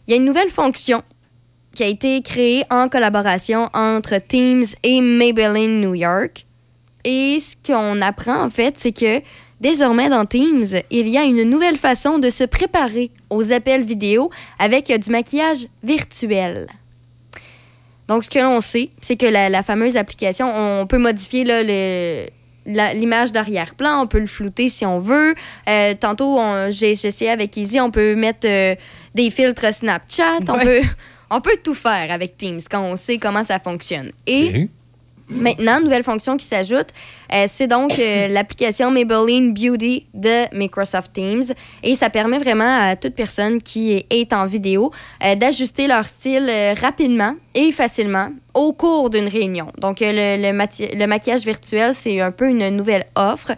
Il 0.08 0.12
y 0.12 0.14
a 0.16 0.18
une 0.18 0.26
nouvelle 0.26 0.50
fonction 0.50 1.02
qui 1.78 1.84
a 1.84 1.88
été 1.88 2.24
créée 2.24 2.64
en 2.72 2.90
collaboration 2.90 3.70
entre 3.76 4.18
Teams 4.18 4.64
et 4.82 5.00
Maybelline 5.00 5.80
New 5.80 5.94
York. 5.94 6.48
Et 7.06 7.38
ce 7.40 7.56
qu'on 7.56 8.02
apprend, 8.02 8.42
en 8.44 8.50
fait, 8.50 8.80
c'est 8.80 8.92
que 8.92 9.22
désormais 9.62 10.10
dans 10.10 10.26
Teams, 10.26 10.66
il 10.90 11.08
y 11.08 11.20
a 11.20 11.24
une 11.24 11.44
nouvelle 11.44 11.78
façon 11.78 12.18
de 12.18 12.32
se 12.32 12.44
préparer 12.44 13.12
aux 13.30 13.52
appels 13.54 13.84
vidéo 13.84 14.32
avec 14.58 14.88
du 14.88 15.12
maquillage 15.12 15.68
virtuel. 15.84 16.66
Donc, 18.08 18.24
ce 18.24 18.32
que 18.32 18.40
l'on 18.40 18.60
sait, 18.60 18.90
c'est 19.00 19.16
que 19.16 19.28
la, 19.28 19.50
la 19.50 19.62
fameuse 19.62 19.98
application, 19.98 20.52
on 20.52 20.88
peut 20.88 20.98
modifier 20.98 21.44
là, 21.44 21.62
le- 21.62 22.26
la- 22.66 22.96
l'image 22.96 23.32
d'arrière-plan, 23.32 24.02
on 24.02 24.08
peut 24.08 24.20
le 24.20 24.26
flouter 24.26 24.68
si 24.70 24.84
on 24.84 24.98
veut. 24.98 25.36
Euh, 25.70 25.94
tantôt, 25.94 26.40
j'ai 26.70 26.90
essayé 26.92 27.30
avec 27.30 27.56
Easy, 27.56 27.80
on 27.80 27.92
peut 27.92 28.16
mettre 28.16 28.48
euh, 28.48 28.74
des 29.14 29.30
filtres 29.30 29.72
Snapchat, 29.72 30.40
on, 30.50 30.58
peut, 30.58 30.82
on 31.30 31.42
peut 31.42 31.58
tout 31.64 31.74
faire 31.74 32.12
avec 32.12 32.38
Teams 32.38 32.60
quand 32.70 32.82
on 32.82 32.96
sait 32.96 33.18
comment 33.18 33.44
ça 33.44 33.60
fonctionne. 33.60 34.12
Et 34.26 34.70
Maintenant, 35.30 35.82
nouvelle 35.82 36.04
fonction 36.04 36.38
qui 36.38 36.46
s'ajoute, 36.46 36.88
euh, 37.34 37.46
c'est 37.50 37.68
donc 37.68 38.00
euh, 38.00 38.28
l'application 38.30 38.92
Maybelline 38.92 39.54
Beauty 39.54 40.06
de 40.14 40.56
Microsoft 40.56 41.12
Teams. 41.12 41.44
Et 41.84 41.96
ça 41.96 42.10
permet 42.10 42.38
vraiment 42.38 42.80
à 42.80 42.96
toute 42.96 43.14
personne 43.14 43.62
qui 43.62 44.06
est 44.10 44.32
en 44.32 44.46
vidéo 44.46 44.92
euh, 45.24 45.36
d'ajuster 45.36 45.88
leur 45.88 46.08
style 46.08 46.50
rapidement 46.80 47.36
et 47.54 47.72
facilement 47.72 48.30
au 48.54 48.72
cours 48.72 49.10
d'une 49.10 49.28
réunion. 49.28 49.68
Donc, 49.78 50.00
le, 50.00 50.38
le 50.38 50.98
le 50.98 51.06
maquillage 51.08 51.44
virtuel, 51.44 51.94
c'est 51.94 52.22
un 52.22 52.32
peu 52.32 52.50
une 52.50 52.70
nouvelle 52.70 53.06
offre. 53.16 53.52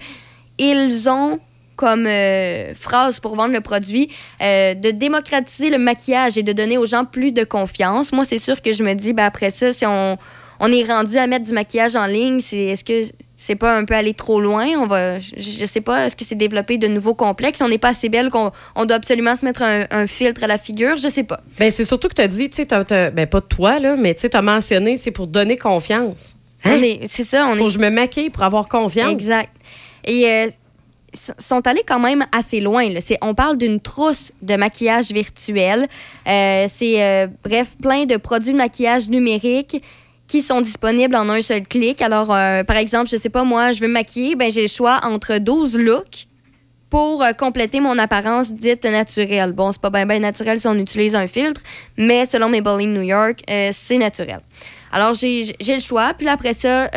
Ils 0.58 1.08
ont 1.10 1.40
comme 1.80 2.06
euh, 2.08 2.74
phrase 2.76 3.22
pour 3.22 3.38
vendre 3.38 3.54
le 3.54 3.62
produit, 3.62 4.10
euh, 4.42 4.74
de 4.74 4.92
démocratiser 4.92 5.70
le 5.70 5.78
maquillage 5.78 6.38
et 6.38 6.44
de 6.44 6.52
donner 6.52 6.78
aux 6.78 6.86
gens 6.86 7.06
plus 7.06 7.32
de 7.32 7.46
confiance. 7.46 8.12
Moi, 8.12 8.26
c'est 8.26 8.38
sûr 8.38 8.62
que 8.62 8.74
je 8.74 8.84
me 8.84 8.94
dis, 8.96 9.14
ben, 9.14 9.24
après 9.24 9.50
ça, 9.50 9.72
si 9.72 9.86
on, 9.86 10.18
on 10.60 10.70
est 10.74 10.84
rendu 10.84 11.16
à 11.16 11.26
mettre 11.26 11.46
du 11.46 11.54
maquillage 11.54 11.96
en 11.96 12.06
ligne, 12.06 12.42
c'est, 12.42 12.58
est-ce 12.66 12.84
que 12.84 13.04
c'est 13.38 13.56
pas 13.56 13.78
un 13.78 13.86
peu 13.86 13.94
aller 13.94 14.14
trop 14.14 14.42
loin? 14.42 14.68
On 14.78 14.88
va, 14.88 15.20
je, 15.20 15.32
je 15.38 15.66
sais 15.66 15.80
pas, 15.80 16.06
est-ce 16.06 16.18
que 16.18 16.26
c'est 16.26 16.36
développer 16.36 16.78
de 16.78 16.90
nouveaux 16.90 17.14
complexes? 17.14 17.62
On 17.62 17.70
n'est 17.70 17.78
pas 17.78 17.92
assez 17.96 18.10
belle 18.10 18.30
qu'on 18.30 18.52
on 18.76 18.84
doit 18.84 18.98
absolument 18.98 19.38
se 19.38 19.46
mettre 19.46 19.62
un, 19.62 19.86
un 19.90 20.06
filtre 20.06 20.44
à 20.44 20.48
la 20.48 20.58
figure? 20.58 20.98
Je 20.98 21.08
sais 21.08 21.24
pas. 21.24 21.40
Ben, 21.60 21.72
c'est 21.72 21.86
surtout 21.86 22.10
que 22.10 22.16
tu 22.16 22.22
as 22.22 22.28
dit, 22.28 22.50
tu 22.50 22.58
sais, 22.66 23.12
ben, 23.12 23.26
pas 23.26 23.40
toi, 23.40 23.80
là, 23.80 23.96
mais 23.96 24.14
tu 24.16 24.20
sais, 24.22 24.36
as 24.36 24.42
mentionné, 24.42 24.98
c'est 24.98 25.12
pour 25.12 25.28
donner 25.28 25.56
confiance. 25.56 26.36
On 26.66 26.72
est- 26.84 27.00
c'est 27.06 27.24
ça, 27.24 27.48
on 27.48 27.54
Faut 27.54 27.62
est- 27.62 27.68
que 27.68 27.74
je 27.76 27.80
me 27.80 27.90
maquille 27.90 28.30
pour 28.30 28.44
avoir 28.44 28.68
confiance. 28.68 29.10
Exact. 29.14 29.50
Et 30.06 30.26
euh, 30.30 30.48
sont 31.14 31.66
allés 31.68 31.84
quand 31.88 32.00
même 32.00 32.26
assez 32.32 32.60
loin. 32.60 32.84
On 33.22 33.34
parle 33.36 33.58
d'une 33.58 33.80
trousse 33.80 34.32
de 34.42 34.56
maquillage 34.56 35.12
virtuel. 35.12 35.88
Euh, 36.28 36.66
c'est, 36.70 37.04
euh, 37.04 37.28
bref, 37.44 37.76
plein 37.82 38.06
de 38.06 38.18
produits 38.18 38.54
de 38.54 38.58
maquillage 38.58 39.10
numérique 39.10 39.84
qui 40.28 40.42
sont 40.42 40.62
disponibles 40.62 41.16
en 41.16 41.28
un 41.30 41.42
seul 41.42 41.64
clic. 41.64 42.02
Alors, 42.02 42.34
euh, 42.34 42.64
par 42.64 42.78
exemple, 42.78 43.10
je 43.10 43.18
sais 43.18 43.30
pas, 43.30 43.44
moi, 43.44 43.72
je 43.72 43.82
veux 43.82 43.88
me 43.88 43.94
maquiller, 43.94 44.36
ben, 44.36 44.52
j'ai 44.52 44.62
le 44.64 44.68
choix 44.68 45.00
entre 45.04 45.38
12 45.40 45.78
looks 45.78 46.28
pour 46.90 47.24
compléter 47.38 47.80
mon 47.80 47.98
apparence 48.00 48.52
dite 48.54 48.84
naturelle. 48.86 49.52
Bon, 49.52 49.72
c'est 49.72 49.82
pas 49.82 49.92
bien 49.92 50.06
ben 50.08 50.20
naturel 50.22 50.60
si 50.60 50.68
on 50.68 50.74
utilise 50.76 51.16
un 51.16 51.28
filtre, 51.28 51.62
mais 51.98 52.26
selon 52.26 52.50
Maybelline 52.50 52.94
New 52.94 53.04
York, 53.04 53.44
c'est 53.72 54.00
naturel. 54.00 54.40
Alors, 54.92 55.14
j'ai 55.14 55.54
le 55.60 55.80
choix. 55.80 56.14
Puis 56.18 56.28
après 56.28 56.56
ça, 56.56 56.90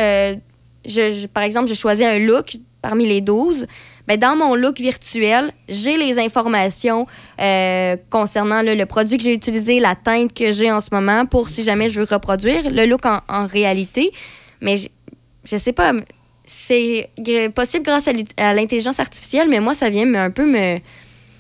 je- 0.87 1.27
par 1.27 1.43
exemple, 1.43 1.69
j'ai 1.69 1.75
choisi 1.75 2.05
un 2.07 2.19
look 2.21 2.57
parmi 2.83 3.07
les 3.07 3.21
12. 3.21 3.67
Ben, 4.09 4.19
dans 4.19 4.37
mon 4.37 4.55
look 4.55 4.79
virtuel, 4.79 5.53
j'ai 5.69 5.97
les 5.97 6.19
informations 6.19 7.07
euh, 7.41 7.97
concernant 8.11 8.63
le 8.63 8.85
produit 8.85 9.17
que 9.17 9.23
j'ai 9.23 9.33
utilisé, 9.33 9.79
la 9.79 9.95
teinte 9.95 10.35
que 10.35 10.51
j'ai 10.51 10.73
en 10.73 10.81
ce 10.81 10.89
moment 10.93 11.25
pour 11.25 11.49
si 11.49 11.63
jamais 11.63 11.89
je 11.89 12.01
veux 12.01 12.07
reproduire 12.11 12.69
le 12.71 12.85
look 12.87 13.07
en, 13.07 13.21
en 13.29 13.47
réalité. 13.47 14.13
Mais 14.61 14.77
je, 14.77 15.57
sais 15.57 15.73
pas, 15.73 15.93
c'est 16.45 17.11
possible 17.55 17.85
grâce 17.85 18.09
à 18.37 18.55
l'intelligence 18.55 18.99
artificielle, 18.99 19.49
mais 19.49 19.61
moi, 19.61 19.75
ça 19.75 19.89
vient 19.89 20.13
un 20.15 20.31
peu 20.31 20.45
me... 20.45 20.79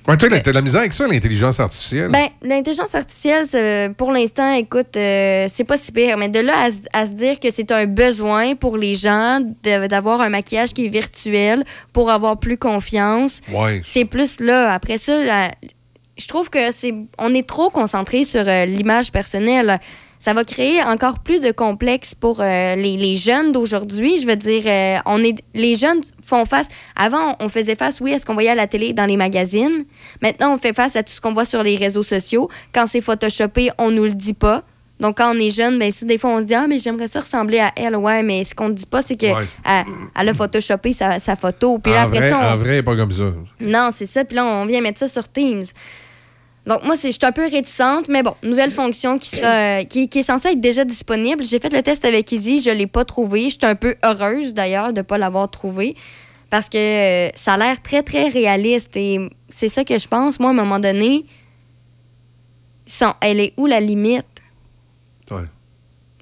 Ouais, 0.09 0.17
toi, 0.17 0.29
t'as 0.29 0.41
de 0.41 0.51
la 0.51 0.63
misère 0.63 0.81
avec 0.81 0.93
ça, 0.93 1.07
l'intelligence 1.07 1.61
artificielle. 1.61 2.11
Ben, 2.11 2.27
l'intelligence 2.43 2.93
artificielle, 2.95 3.95
pour 3.95 4.11
l'instant, 4.11 4.53
écoute, 4.55 4.97
euh, 4.97 5.47
c'est 5.49 5.65
pas 5.65 5.77
si 5.79 5.93
pire. 5.93 6.19
Mais 6.19 6.29
de 6.29 6.41
là 6.41 6.69
à, 6.93 7.07
se 7.07 7.13
dire 7.13 7.39
que 7.39 7.51
c'est 7.51 7.71
un 7.71 7.87
besoin 7.87 8.57
pour 8.57 8.77
les 8.77 8.95
gens 8.95 9.39
d'avoir 9.63 10.21
un 10.21 10.29
maquillage 10.29 10.75
qui 10.75 10.87
est 10.87 10.89
virtuel 10.89 11.65
pour 11.93 12.11
avoir 12.11 12.39
plus 12.39 12.57
confiance, 12.57 13.43
Ouais. 13.53 13.81
c'est 13.85 14.05
plus 14.05 14.41
là. 14.41 14.73
Après 14.73 14.99
ça, 14.99 15.13
euh, 15.13 15.49
je 16.19 16.27
trouve 16.27 16.51
que 16.51 16.73
c'est 16.73 16.95
on 17.19 17.33
est 17.35 17.47
trop 17.47 17.71
concentré 17.71 18.25
sur 18.25 18.45
euh, 18.47 18.65
l'image 18.67 19.13
personnelle. 19.13 19.79
Ça 20.25 20.35
va 20.35 20.45
créer 20.45 20.81
encore 20.85 21.19
plus 21.19 21.41
de 21.41 21.51
complexes 21.51 22.15
pour 22.15 22.39
euh, 22.41 22.77
les, 22.77 22.97
les 22.97 23.17
jeunes 23.17 23.51
d'aujourd'hui. 23.51 24.19
Je 24.21 24.27
veux 24.29 24.37
dire, 24.37 24.63
euh, 24.67 24.97
on 25.05 25.21
est, 25.25 25.43
les 25.53 25.75
jeunes 25.75 26.01
font 26.25 26.45
face. 26.45 26.69
Avant, 26.95 27.35
on 27.41 27.49
faisait 27.49 27.75
face, 27.75 28.01
oui, 28.01 28.15
à 28.15 28.21
ce 28.21 28.25
qu'on 28.25 28.35
voyait 28.35 28.51
à 28.51 28.55
la 28.55 28.69
télé, 28.69 28.93
dans 28.93 29.07
les 29.07 29.17
magazines. 29.17 29.83
Maintenant, 30.21 30.55
on 30.55 30.59
fait 30.59 30.73
face 30.75 30.95
à 30.95 31.03
tout 31.03 31.13
ce 31.13 31.21
qu'on 31.21 31.33
voit 31.33 31.45
sur 31.45 31.65
les 31.65 31.77
réseaux 31.77 32.05
sociaux. 32.05 32.49
Quand 32.73 32.87
c'est 32.87 33.01
photoshopé, 33.01 33.71
on 33.79 33.91
nous 33.91 34.05
le 34.05 34.15
dit 34.15 34.35
pas. 34.35 34.63
Donc, 35.01 35.17
quand 35.17 35.35
on 35.35 35.39
est 35.41 35.51
jeune, 35.51 35.81
bien 35.81 35.91
sûr, 35.91 36.07
des 36.07 36.19
fois, 36.19 36.31
on 36.31 36.39
se 36.39 36.45
dit 36.45 36.55
Ah, 36.55 36.67
mais 36.69 36.79
j'aimerais 36.79 37.09
ça 37.09 37.19
ressembler 37.19 37.59
à 37.59 37.73
elle. 37.75 37.97
Ouais, 37.97 38.23
mais 38.23 38.45
ce 38.45 38.55
qu'on 38.55 38.69
ne 38.69 38.75
dit 38.75 38.87
pas, 38.87 39.03
c'est 39.03 39.17
qu'elle 39.17 39.35
Ouais. 39.35 39.85
elle 40.21 40.29
a 40.29 40.35
photoshopé 40.35 40.93
sa, 40.93 41.19
sa 41.19 41.35
photo. 41.35 41.81
Puis 41.81 41.93
là, 41.93 42.03
en, 42.03 42.07
après 42.07 42.19
vrai, 42.21 42.31
ça, 42.31 42.39
on- 42.41 42.55
en 42.55 42.57
vrai, 42.59 42.83
pas 42.85 42.95
comme 42.95 43.11
ça. 43.11 43.25
non, 43.59 43.89
c'est 43.93 44.07
ça. 44.07 44.25
Puis 44.25 44.37
là, 44.37 44.45
on 44.47 44.67
vient 44.67 44.81
mettre 44.81 45.01
ça 45.01 45.09
sur 45.09 45.27
Teams. 45.29 45.63
Donc, 46.67 46.85
moi, 46.85 46.95
je 46.95 47.11
suis 47.11 47.19
un 47.23 47.33
peu 47.33 47.43
réticente, 47.49 48.09
mais 48.09 48.23
bon, 48.23 48.35
nouvelle 48.45 48.71
fonction 48.71 49.19
qui, 49.19 49.29
sera, 49.31 49.49
euh, 49.81 49.83
qui, 49.85 50.09
qui 50.09 50.21
est 50.21 50.23
censée 50.23 50.51
être 50.51 50.61
déjà 50.61 50.85
disponible. 50.85 51.45
J'ai 51.45 51.59
fait 51.59 51.73
le 51.73 51.83
test 51.83 52.05
avec 52.05 52.31
Izzy, 52.31 52.61
je 52.61 52.71
ne 52.71 52.77
l'ai 52.77 52.87
pas 52.87 53.05
trouvé. 53.05 53.45
Je 53.45 53.57
suis 53.59 53.59
un 53.63 53.75
peu 53.75 53.97
heureuse, 54.05 54.55
d'ailleurs, 54.55 54.93
de 54.93 54.99
ne 54.99 55.03
pas 55.03 55.19
l'avoir 55.19 55.51
trouvé 55.51 55.97
parce 56.51 56.69
que 56.69 56.77
euh, 56.77 57.31
ça 57.35 57.55
a 57.55 57.57
l'air 57.57 57.83
très, 57.83 58.03
très 58.03 58.29
réaliste. 58.29 58.97
Et 58.97 59.19
c'est 59.49 59.69
ça 59.69 59.85
que 59.85 59.99
je 59.99 60.07
pense. 60.07 60.39
Moi, 60.39 60.51
à 60.51 60.53
un 60.53 60.57
moment 60.57 60.79
donné, 60.79 61.25
sans- 62.87 63.15
elle 63.21 63.41
est 63.41 63.55
où 63.57 63.67
la 63.67 63.81
limite? 63.81 64.27
Ouais. 65.31 65.43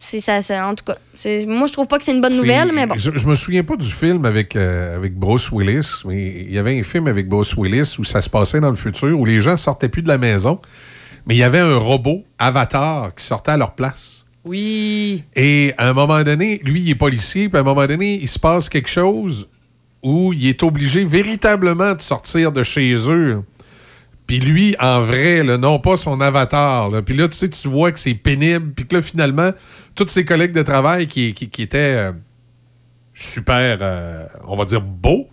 C'est 0.02 0.20
ça, 0.20 0.40
ça- 0.40 0.66
en 0.66 0.74
tout 0.74 0.84
cas. 0.84 0.96
c'est- 1.14 1.44
Moi, 1.46 1.66
je 1.66 1.74
trouve 1.74 1.86
pas 1.86 1.98
que 1.98 2.04
c'est 2.04 2.12
une 2.12 2.22
bonne 2.22 2.34
nouvelle, 2.36 2.72
mais 2.72 2.86
bon. 2.86 2.94
Je, 2.96 3.10
je 3.14 3.26
me 3.26 3.34
souviens 3.34 3.62
pas 3.62 3.76
du 3.76 3.86
film 3.86 4.24
avec, 4.24 4.56
euh, 4.56 4.96
avec 4.96 5.14
Bruce 5.14 5.50
Willis, 5.52 6.00
mais 6.06 6.44
il 6.48 6.52
y 6.54 6.58
avait 6.58 6.80
un 6.80 6.82
film 6.82 7.06
avec 7.06 7.28
Bruce 7.28 7.54
Willis 7.56 7.96
où 7.98 8.04
ça 8.04 8.22
se 8.22 8.30
passait 8.30 8.60
dans 8.60 8.70
le 8.70 8.76
futur, 8.76 9.18
où 9.20 9.26
les 9.26 9.40
gens 9.40 9.58
sortaient 9.58 9.90
plus 9.90 10.02
de 10.02 10.08
la 10.08 10.16
maison, 10.16 10.58
mais 11.26 11.34
il 11.34 11.38
y 11.38 11.42
avait 11.42 11.58
un 11.58 11.76
robot, 11.76 12.24
Avatar, 12.38 13.14
qui 13.14 13.22
sortait 13.24 13.50
à 13.52 13.56
leur 13.58 13.72
place. 13.74 14.24
Oui. 14.46 15.22
Et 15.36 15.74
à 15.76 15.90
un 15.90 15.92
moment 15.92 16.22
donné, 16.22 16.60
lui, 16.64 16.80
il 16.80 16.88
est 16.90 16.94
policier, 16.94 17.50
puis 17.50 17.58
à 17.58 17.60
un 17.60 17.64
moment 17.64 17.86
donné, 17.86 18.18
il 18.22 18.28
se 18.28 18.38
passe 18.38 18.70
quelque 18.70 18.88
chose 18.88 19.48
où 20.02 20.32
il 20.32 20.46
est 20.46 20.62
obligé 20.62 21.04
véritablement 21.04 21.92
de 21.94 22.00
sortir 22.00 22.52
de 22.52 22.62
chez 22.62 22.94
eux. 23.10 23.42
Puis 24.26 24.38
lui, 24.38 24.76
en 24.80 25.00
vrai, 25.00 25.42
là, 25.42 25.58
non 25.58 25.78
pas 25.80 25.96
son 25.96 26.20
avatar. 26.20 26.88
là. 26.88 27.02
Puis 27.02 27.16
là, 27.16 27.26
tu 27.28 27.36
sais, 27.36 27.48
tu 27.48 27.68
vois 27.68 27.90
que 27.92 27.98
c'est 27.98 28.14
pénible. 28.14 28.72
Puis 28.74 28.86
que 28.86 28.94
là, 28.94 29.02
finalement, 29.02 29.50
tous 30.04 30.08
ses 30.10 30.24
collègues 30.24 30.52
de 30.52 30.62
travail 30.62 31.06
qui, 31.06 31.32
qui- 31.34 31.48
qui 31.50 31.62
étaient 31.62 31.78
euh, 31.78 32.12
super, 33.14 33.78
euh, 33.80 34.26
on 34.46 34.56
va 34.56 34.64
dire, 34.64 34.80
beaux, 34.80 35.26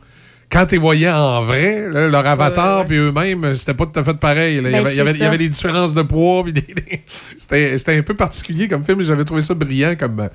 quand 0.50 0.66
tu 0.66 0.76
les 0.76 0.80
voyais 0.80 1.10
en 1.10 1.44
vrai, 1.44 1.90
là, 1.90 2.08
leur 2.08 2.26
avatar, 2.26 2.86
puis 2.88 2.96
eux-mêmes, 2.98 3.54
c'était 3.56 3.74
pas 3.74 3.86
tout 3.86 4.00
à 4.00 4.04
fait 4.04 4.14
pareil. 4.14 4.62
là. 4.62 4.70
Il 4.70 4.72
y 4.72 4.72
Ben, 4.72 4.80
avait- 4.86 4.94
il 4.94 4.98
y 4.98 5.02
avait, 5.02 5.12
c'est 5.12 5.18
il 5.18 5.22
y 5.22 5.26
avait 5.26 5.34
ça. 5.36 5.38
des 5.40 5.50
différences 5.50 5.94
de 5.94 6.02
poids. 6.04 6.44
puis 6.44 6.54
des- 6.54 6.62
des- 6.62 7.02
C'était 7.38 7.78
c'était 7.78 7.98
un 7.98 8.02
peu 8.02 8.14
particulier 8.16 8.68
comme 8.68 8.84
film. 8.84 9.02
J'avais 9.04 9.26
trouvé 9.26 9.42
ça 9.42 9.54
brillant 9.54 9.96
comme, 10.00 10.20
euh, 10.22 10.28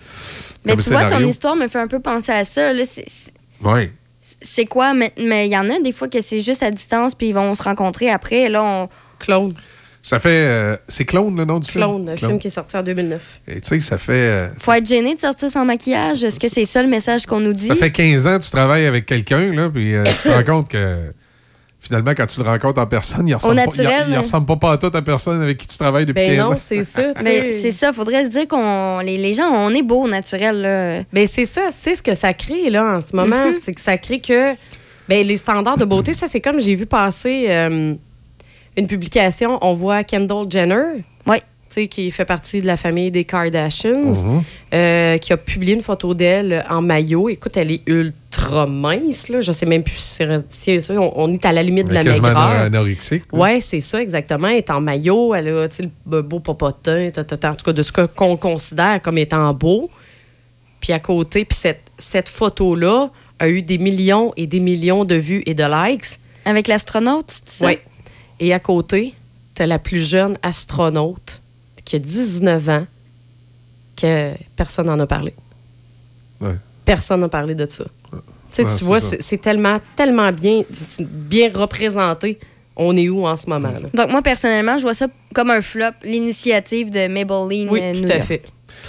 Mais 0.67 0.73
comme 0.73 0.83
tu 0.83 0.91
vois, 0.91 1.05
ton 1.09 1.25
histoire 1.25 1.57
me 1.57 1.67
fait 1.69 1.79
un 1.81 1.89
peu 1.89 2.01
penser 2.01 2.33
à 2.33 2.45
ça. 2.45 2.73
là. 2.73 2.85
C'est- 2.85 3.09
c'est- 3.09 3.33
Ouais. 3.63 3.91
c'est 4.21 4.67
quoi? 4.67 4.93
Mais 4.95 5.13
mais 5.19 5.47
il 5.49 5.53
y 5.53 5.57
en 5.57 5.69
a 5.71 5.79
des 5.81 5.93
fois 5.93 6.09
que 6.09 6.21
c'est 6.21 6.41
juste 6.41 6.63
à 6.63 6.71
distance, 6.71 7.15
puis 7.15 7.29
ils 7.29 7.35
vont 7.35 7.55
se 7.55 7.63
rencontrer 7.63 8.11
après. 8.11 8.49
Là, 8.51 8.63
on... 8.65 8.89
Clone. 9.19 9.55
Ça 10.03 10.19
fait. 10.19 10.29
euh, 10.31 10.77
c'est 10.89 11.05
Clone, 11.05 11.37
le 11.37 11.45
nom 11.45 11.61
du 11.61 11.71
film? 11.71 11.85
Clone, 11.85 12.09
un 12.09 12.17
film 12.17 12.39
qui 12.39 12.49
est 12.49 12.51
sorti 12.51 12.77
en 12.77 12.83
2009. 12.83 13.41
Et 13.49 13.61
tu 13.61 13.69
sais, 13.69 13.81
ça 13.81 13.99
fait. 13.99 14.13
euh, 14.13 14.49
Faut 14.59 14.73
être 14.73 14.87
gêné 14.89 15.15
de 15.15 15.21
sortir 15.21 15.49
sans 15.49 15.65
maquillage. 15.65 16.25
Est-ce 16.25 16.41
que 16.41 16.49
c'est 16.49 16.65
ça 16.65 16.83
le 16.83 16.89
message 16.89 17.25
qu'on 17.27 17.39
nous 17.41 17.53
dit? 17.53 17.69
Ça 17.69 17.77
fait 17.77 17.93
15 17.93 18.27
ans 18.27 18.39
que 18.39 18.45
tu 18.45 18.51
travailles 18.51 18.87
avec 18.87 19.07
quelqu'un, 19.07 19.53
là, 19.55 19.71
puis 19.71 19.95
euh, 19.95 20.03
tu 20.05 20.29
te 20.29 20.35
rends 20.35 20.43
compte 20.45 20.69
que 20.69 20.97
finalement, 21.79 22.13
quand 22.17 22.27
tu 22.27 22.41
le 22.41 22.47
rencontres 22.47 22.81
en 22.81 22.87
personne, 22.87 23.27
il 23.29 23.35
ressemble, 23.35 23.55
pas, 23.57 23.63
il- 23.63 23.67
naturel, 23.67 24.07
il 24.09 24.19
ressemble 24.19 24.47
pas, 24.47 24.57
pas 24.57 24.73
à 24.73 24.77
toute 24.79 24.95
la 24.95 25.03
personne 25.03 25.41
avec 25.43 25.59
qui 25.59 25.67
tu 25.67 25.77
travailles 25.79 26.07
depuis 26.07 26.21
Ben 26.29 26.37
15 26.37 26.47
non, 26.51 26.53
ans. 26.55 26.59
c'est 26.59 26.85
ça. 26.85 27.03
Mais 27.25 27.51
c'est 27.53 27.71
ça, 27.73 27.93
faudrait 27.93 28.25
se 28.25 28.31
dire 28.31 28.47
qu'on 28.49 29.01
les, 29.01 29.17
les 29.19 29.35
gens, 29.35 29.49
on 29.51 29.71
est 29.75 29.83
beau 29.83 30.07
naturel. 30.09 30.63
Là. 30.63 31.03
Ben 31.13 31.27
c'est 31.27 31.47
ça, 31.47 31.71
c'est 31.77 31.95
ce 31.97 32.03
que 32.03 32.15
ça 32.15 32.35
crée 32.35 32.71
là 32.71 32.97
en 32.97 33.01
ce 33.01 33.15
moment, 33.17 33.47
Mhm. 33.47 33.55
c'est 33.63 33.73
que 33.73 33.81
ça 33.81 33.99
crée 33.99 34.21
que 34.21 34.53
ben, 35.09 35.27
les 35.27 35.37
standards 35.37 35.77
de 35.77 35.85
beauté, 35.85 36.13
ça 36.13 36.27
c'est 36.29 36.41
comme 36.41 36.61
j'ai 36.61 36.75
vu 36.77 36.87
passer 36.87 37.47
euh, 37.49 37.95
une 38.77 38.87
publication, 38.87 39.59
on 39.63 39.75
voit 39.75 40.05
Kendall 40.05 40.47
Jenner, 40.51 41.05
ouais. 41.27 41.43
qui 41.89 42.11
fait 42.11 42.27
partie 42.27 42.61
de 42.61 42.67
la 42.67 42.77
famille 42.77 43.11
des 43.11 43.25
Kardashians, 43.25 44.13
Mhm. 44.25 44.43
euh, 44.75 45.17
qui 45.19 45.33
a 45.33 45.37
publié 45.39 45.73
une 45.75 45.81
photo 45.83 46.13
d'elle 46.13 46.65
en 46.69 46.83
maillot. 46.83 47.31
Écoute, 47.31 47.57
elle 47.57 47.71
est 47.71 47.81
ultra 47.87 48.67
mince 48.67 49.31
là, 49.31 49.41
je 49.41 49.53
sais 49.53 49.65
même 49.65 49.83
plus 49.83 49.95
si 49.97 50.23
c'est 50.51 50.81
ça, 50.83 50.95
on, 50.95 51.13
on 51.17 51.33
est 51.33 51.45
à 51.47 51.53
la 51.53 51.63
limite 51.63 51.89
de 51.89 51.95
la 51.95 52.03
maigreur. 52.05 52.37
anorexique. 52.37 53.25
Ouais, 53.33 53.61
c'est 53.63 53.81
ça, 53.81 54.03
exactement. 54.03 54.49
Elle 54.49 54.57
est 54.59 54.71
en 54.71 54.83
maillot, 54.83 55.35
elle 55.35 55.49
a 55.49 55.69
tu 55.69 55.77
sais, 55.85 55.89
le 56.11 56.21
beau 56.23 56.41
popotin, 56.41 57.09
en 57.17 57.25
tout 57.55 57.65
cas 57.65 57.73
de 57.73 57.83
ce 57.83 57.91
que- 57.93 58.07
qu'on 58.07 58.37
considère 58.37 59.01
comme 59.01 59.17
étant 59.17 59.55
beau. 59.55 59.89
Puis 60.81 60.93
à 60.93 60.99
côté, 60.99 61.45
puis 61.47 61.57
cette, 61.57 61.91
cette 61.97 62.29
photo-là 62.29 63.09
a 63.39 63.49
eu 63.49 63.63
des 63.63 63.79
millions 63.79 64.33
et 64.37 64.47
des 64.47 64.61
millions 64.61 65.05
de 65.07 65.15
vues 65.15 65.43
et 65.47 65.55
de 65.55 65.63
likes. 65.65 66.19
Avec 66.45 66.67
l'astronaute, 66.69 67.31
c'est 67.31 67.49
ça? 67.49 67.67
Oui. 67.67 67.79
Et 68.45 68.53
à 68.53 68.59
côté, 68.59 69.15
tu 69.55 69.63
as 69.63 69.69
la 69.69 69.79
plus 69.79 70.01
jeune 70.07 70.37
astronaute 70.43 71.41
qui 71.85 71.95
a 71.95 71.99
19 72.01 72.69
ans, 72.69 72.87
que 73.97 74.33
personne 74.57 74.87
n'en 74.87 74.99
a 74.99 75.07
parlé. 75.07 75.33
Ouais. 76.41 76.57
Personne 76.85 77.21
n'a 77.21 77.29
parlé 77.29 77.55
de 77.55 77.69
ça. 77.71 77.85
Tu 78.53 78.63
Ouais, 78.63 78.69
vois, 78.83 78.99
c'est 79.01 79.39
tellement, 79.41 79.79
tellement 79.95 80.33
bien, 80.33 80.63
bien 81.01 81.51
représenté. 81.55 82.41
On 82.75 82.97
est 82.97 83.09
où 83.09 83.27
en 83.27 83.37
ce 83.37 83.49
moment? 83.49 83.69
Là? 83.71 83.89
Donc, 83.95 84.11
moi, 84.11 84.23
personnellement, 84.23 84.77
je 84.77 84.83
vois 84.83 84.95
ça 84.95 85.07
comme 85.35 85.51
un 85.51 85.63
flop, 85.63 85.93
l'initiative 86.03 86.91
de 86.91 87.07
Maybelline. 87.07 87.69
Oui, 87.71 87.81
euh, 87.81 87.95
tout 87.95 88.01
New 88.01 88.11
à 88.11 88.15
York. 88.17 88.27
fait. 88.27 88.39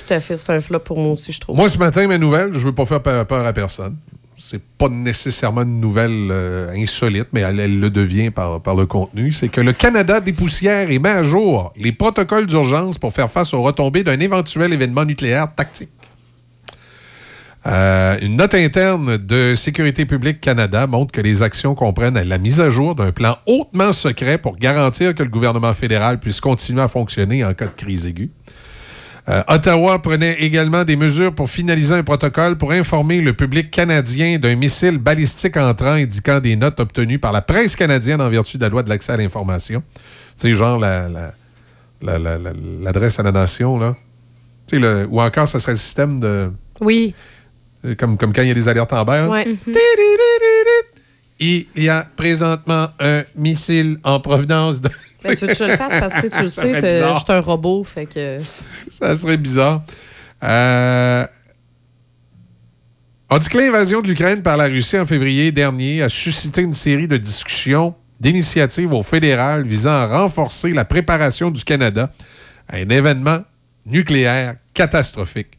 Tout 0.08 0.14
à 0.14 0.20
fait. 0.20 0.38
C'est 0.38 0.50
un 0.52 0.62
flop 0.62 0.80
pour 0.80 0.98
moi 1.00 1.14
aussi, 1.14 1.32
je 1.32 1.40
trouve. 1.40 1.56
Moi, 1.56 1.70
ce 1.70 1.78
matin, 1.78 2.08
ma 2.08 2.18
nouvelle, 2.18 2.54
je 2.54 2.60
veux 2.60 2.74
pas 2.74 2.86
faire 2.86 3.02
peur 3.04 3.46
à 3.46 3.54
personne. 3.54 3.96
C'est 4.36 4.62
pas 4.62 4.90
nécessairement 4.90 5.62
une 5.62 5.80
nouvelle 5.80 6.30
euh, 6.32 6.74
insolite, 6.76 7.28
mais 7.34 7.42
elle, 7.42 7.80
le 7.80 7.90
devient 7.90 8.32
par, 8.32 8.62
par 8.62 8.76
le 8.76 8.86
contenu. 8.86 9.32
C'est 9.32 9.50
que 9.50 9.62
le 9.62 9.74
Canada 9.74 10.20
dépoussière 10.20 10.90
et 10.92 11.00
met 11.00 11.10
à 11.10 11.24
jour 11.24 11.74
les 11.78 11.92
protocoles 11.92 12.48
d'urgence 12.48 12.98
pour 12.98 13.14
faire 13.14 13.30
face 13.30 13.54
aux 13.54 13.62
retombées 13.62 14.04
d'un 14.04 14.20
éventuel 14.20 14.74
événement 14.74 15.06
nucléaire 15.06 15.54
tactique. 15.56 15.90
Euh, 17.66 18.18
une 18.22 18.36
note 18.36 18.56
interne 18.56 19.18
de 19.18 19.56
Sécurité 19.56 20.06
publique 20.06 20.42
Canada 20.42 20.86
montre 20.86 21.14
que 21.14 21.22
les 21.22 21.42
actions 21.42 21.76
comprennent 21.76 22.22
la 22.22 22.38
mise 22.38 22.60
à 22.60 22.70
jour 22.70 22.94
d'un 22.94 23.14
plan 23.14 23.38
hautement 23.46 23.94
secret 23.94 24.38
pour 24.38 24.58
garantir 24.58 25.16
que 25.16 25.24
le 25.24 25.30
gouvernement 25.30 25.74
fédéral 25.74 26.20
puisse 26.20 26.42
continuer 26.42 26.82
à 26.82 26.90
fonctionner 26.90 27.46
en 27.46 27.54
cas 27.54 27.68
de 27.68 27.72
crise 27.72 28.06
aiguë. 28.06 28.32
Euh, 29.30 29.42
Ottawa 29.48 30.02
prenait 30.02 30.34
également 30.42 30.84
des 30.84 30.98
mesures 30.98 31.34
pour 31.34 31.50
finaliser 31.50 31.94
un 31.96 32.04
protocole 32.04 32.58
pour 32.58 32.74
informer 32.74 33.22
le 33.22 33.32
public 33.34 33.72
canadien 33.72 34.38
d'un 34.38 34.56
missile 34.56 34.98
balistique 34.98 35.56
entrant 35.56 35.92
indiquant 35.94 36.42
des 36.42 36.58
notes 36.58 36.80
obtenues 36.82 37.20
par 37.20 37.32
la 37.32 37.42
presse 37.42 37.78
canadienne 37.78 38.20
en 38.20 38.30
vertu 38.30 38.58
de 38.58 38.64
la 38.64 38.70
loi 38.70 38.84
de 38.84 38.90
l'accès 38.90 39.14
à 39.14 39.18
l'information. 39.18 39.82
Tu 40.38 40.50
sais, 40.50 40.54
genre 40.54 40.78
la- 40.78 41.08
la- 41.08 41.34
la- 42.02 42.20
la- 42.20 42.38
la- 42.38 42.52
l'adresse 42.82 43.18
à 43.18 43.24
la 43.24 43.32
nation, 43.32 43.78
là. 43.80 43.96
Tu 44.68 44.82
sais, 44.82 45.06
ou 45.10 45.22
encore, 45.22 45.48
ça 45.48 45.58
serait 45.60 45.72
le 45.74 45.78
système 45.78 46.20
de... 46.20 46.52
Oui. 46.82 47.16
euh, 47.86 47.96
Comme, 47.96 48.18
comme 48.18 48.34
quand 48.34 48.42
il 48.42 48.50
y 48.50 48.52
a 48.52 48.54
des 48.56 48.68
alertes 48.68 48.92
en 48.92 49.06
berre. 49.06 49.30
Ouais. 49.30 49.48
Il 51.40 51.66
y 51.78 51.88
a 51.90 52.06
présentement 52.16 52.88
un 53.00 53.24
missile 53.36 54.00
en 54.04 54.20
provenance 54.20 54.82
de... 54.82 54.90
Ben, 55.24 55.36
tu 55.36 55.46
veux 55.46 55.48
que 55.48 55.58
je 55.58 55.64
le 55.64 55.78
fasse? 55.78 55.94
Parce 56.00 56.22
que 56.22 56.28
tu 56.28 56.42
le 56.42 56.50
sais, 56.50 56.74
je 56.80 57.14
suis 57.16 57.26
un 57.30 57.40
robot, 57.40 57.84
fait 57.84 58.06
que. 58.06 58.38
Ça 58.90 59.16
serait 59.16 59.38
bizarre. 59.38 59.84
Euh, 60.44 61.26
On 63.30 63.38
dit 63.38 63.48
que 63.50 63.58
l'invasion 63.58 64.02
de 64.02 64.08
l'Ukraine 64.08 64.42
par 64.42 64.58
la 64.58 64.66
Russie 64.66 65.00
en 65.00 65.06
février 65.06 65.52
dernier 65.52 66.02
a 66.02 66.10
suscité 66.10 66.62
une 66.62 66.74
série 66.74 67.08
de 67.08 67.18
discussions, 67.18 67.96
d'initiatives 68.20 68.94
au 68.94 69.04
fédéral 69.04 69.66
visant 69.66 69.92
à 69.92 70.08
renforcer 70.08 70.72
la 70.72 70.86
préparation 70.86 71.50
du 71.50 71.64
Canada 71.64 72.12
à 72.68 72.78
un 72.78 72.90
événement 72.90 73.40
nucléaire 73.86 74.56
catastrophique. 74.74 75.58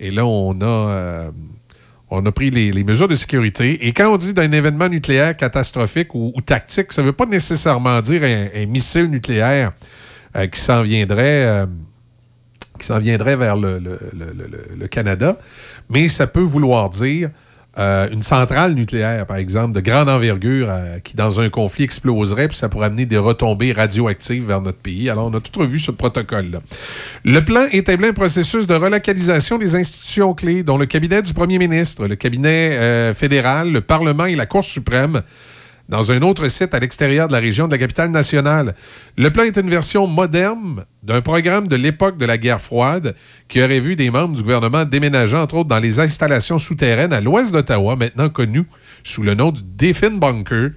Et 0.00 0.10
là, 0.10 0.24
on 0.24 0.60
a, 0.60 0.64
euh, 0.64 1.30
on 2.10 2.24
a 2.24 2.32
pris 2.32 2.50
les, 2.50 2.84
mesures 2.84 3.08
de 3.08 3.16
sécurité. 3.16 3.86
Et 3.86 3.92
quand 3.92 4.12
on 4.12 4.16
dit 4.16 4.34
d'un 4.34 4.50
événement 4.52 4.88
nucléaire 4.88 5.36
catastrophique 5.36 6.14
ou, 6.14 6.32
tactique, 6.44 6.92
ça 6.92 7.02
ne 7.02 7.06
veut 7.06 7.12
pas 7.12 7.26
nécessairement 7.26 8.00
dire 8.00 8.22
un, 8.24 8.66
missile 8.66 9.06
nucléaire 9.06 9.72
euh, 10.36 10.46
qui 10.46 10.60
s'en 10.60 10.82
viendrait. 10.82 11.44
euh, 11.44 11.66
qui 12.78 12.86
s'en 12.86 13.00
viendrait 13.00 13.34
vers 13.34 13.56
le 13.56 14.86
Canada, 14.88 15.36
mais 15.90 16.08
ça 16.08 16.28
peut 16.28 16.38
vouloir 16.38 16.88
dire 16.90 17.30
euh, 17.78 18.08
une 18.10 18.22
centrale 18.22 18.74
nucléaire, 18.74 19.24
par 19.26 19.36
exemple, 19.36 19.72
de 19.72 19.80
grande 19.80 20.08
envergure, 20.08 20.68
euh, 20.70 20.98
qui 20.98 21.14
dans 21.14 21.40
un 21.40 21.48
conflit 21.48 21.84
exploserait, 21.84 22.48
puis 22.48 22.56
ça 22.56 22.68
pourrait 22.68 22.86
amener 22.86 23.06
des 23.06 23.18
retombées 23.18 23.72
radioactives 23.72 24.46
vers 24.46 24.60
notre 24.60 24.78
pays. 24.78 25.08
Alors, 25.08 25.26
on 25.26 25.34
a 25.34 25.40
tout 25.40 25.60
revu 25.60 25.78
ce 25.78 25.90
protocole-là. 25.90 26.60
Le 27.24 27.44
plan 27.44 27.64
établit 27.70 28.08
un 28.08 28.12
processus 28.12 28.66
de 28.66 28.74
relocalisation 28.74 29.58
des 29.58 29.76
institutions 29.76 30.34
clés, 30.34 30.62
dont 30.62 30.76
le 30.76 30.86
cabinet 30.86 31.22
du 31.22 31.32
premier 31.32 31.58
ministre, 31.58 32.06
le 32.06 32.16
cabinet 32.16 32.76
euh, 32.76 33.14
fédéral, 33.14 33.72
le 33.72 33.80
Parlement 33.80 34.26
et 34.26 34.34
la 34.34 34.46
Cour 34.46 34.64
suprême, 34.64 35.22
dans 35.88 36.12
un 36.12 36.22
autre 36.22 36.48
site 36.48 36.74
à 36.74 36.78
l'extérieur 36.78 37.28
de 37.28 37.32
la 37.32 37.38
région 37.38 37.66
de 37.66 37.72
la 37.72 37.78
capitale 37.78 38.10
nationale. 38.10 38.74
Le 39.16 39.30
plan 39.30 39.44
est 39.44 39.56
une 39.56 39.70
version 39.70 40.06
moderne 40.06 40.84
d'un 41.02 41.22
programme 41.22 41.68
de 41.68 41.76
l'époque 41.76 42.18
de 42.18 42.26
la 42.26 42.36
guerre 42.36 42.60
froide 42.60 43.14
qui 43.48 43.62
aurait 43.62 43.80
vu 43.80 43.96
des 43.96 44.10
membres 44.10 44.36
du 44.36 44.42
gouvernement 44.42 44.84
déménager, 44.84 45.36
entre 45.36 45.56
autres, 45.56 45.68
dans 45.68 45.78
les 45.78 46.00
installations 46.00 46.58
souterraines 46.58 47.12
à 47.12 47.20
l'ouest 47.20 47.52
d'Ottawa, 47.52 47.96
maintenant 47.96 48.28
connues 48.28 48.66
sous 49.02 49.22
le 49.22 49.34
nom 49.34 49.50
du 49.50 49.62
Defin 49.64 50.10
Bunker. 50.10 50.70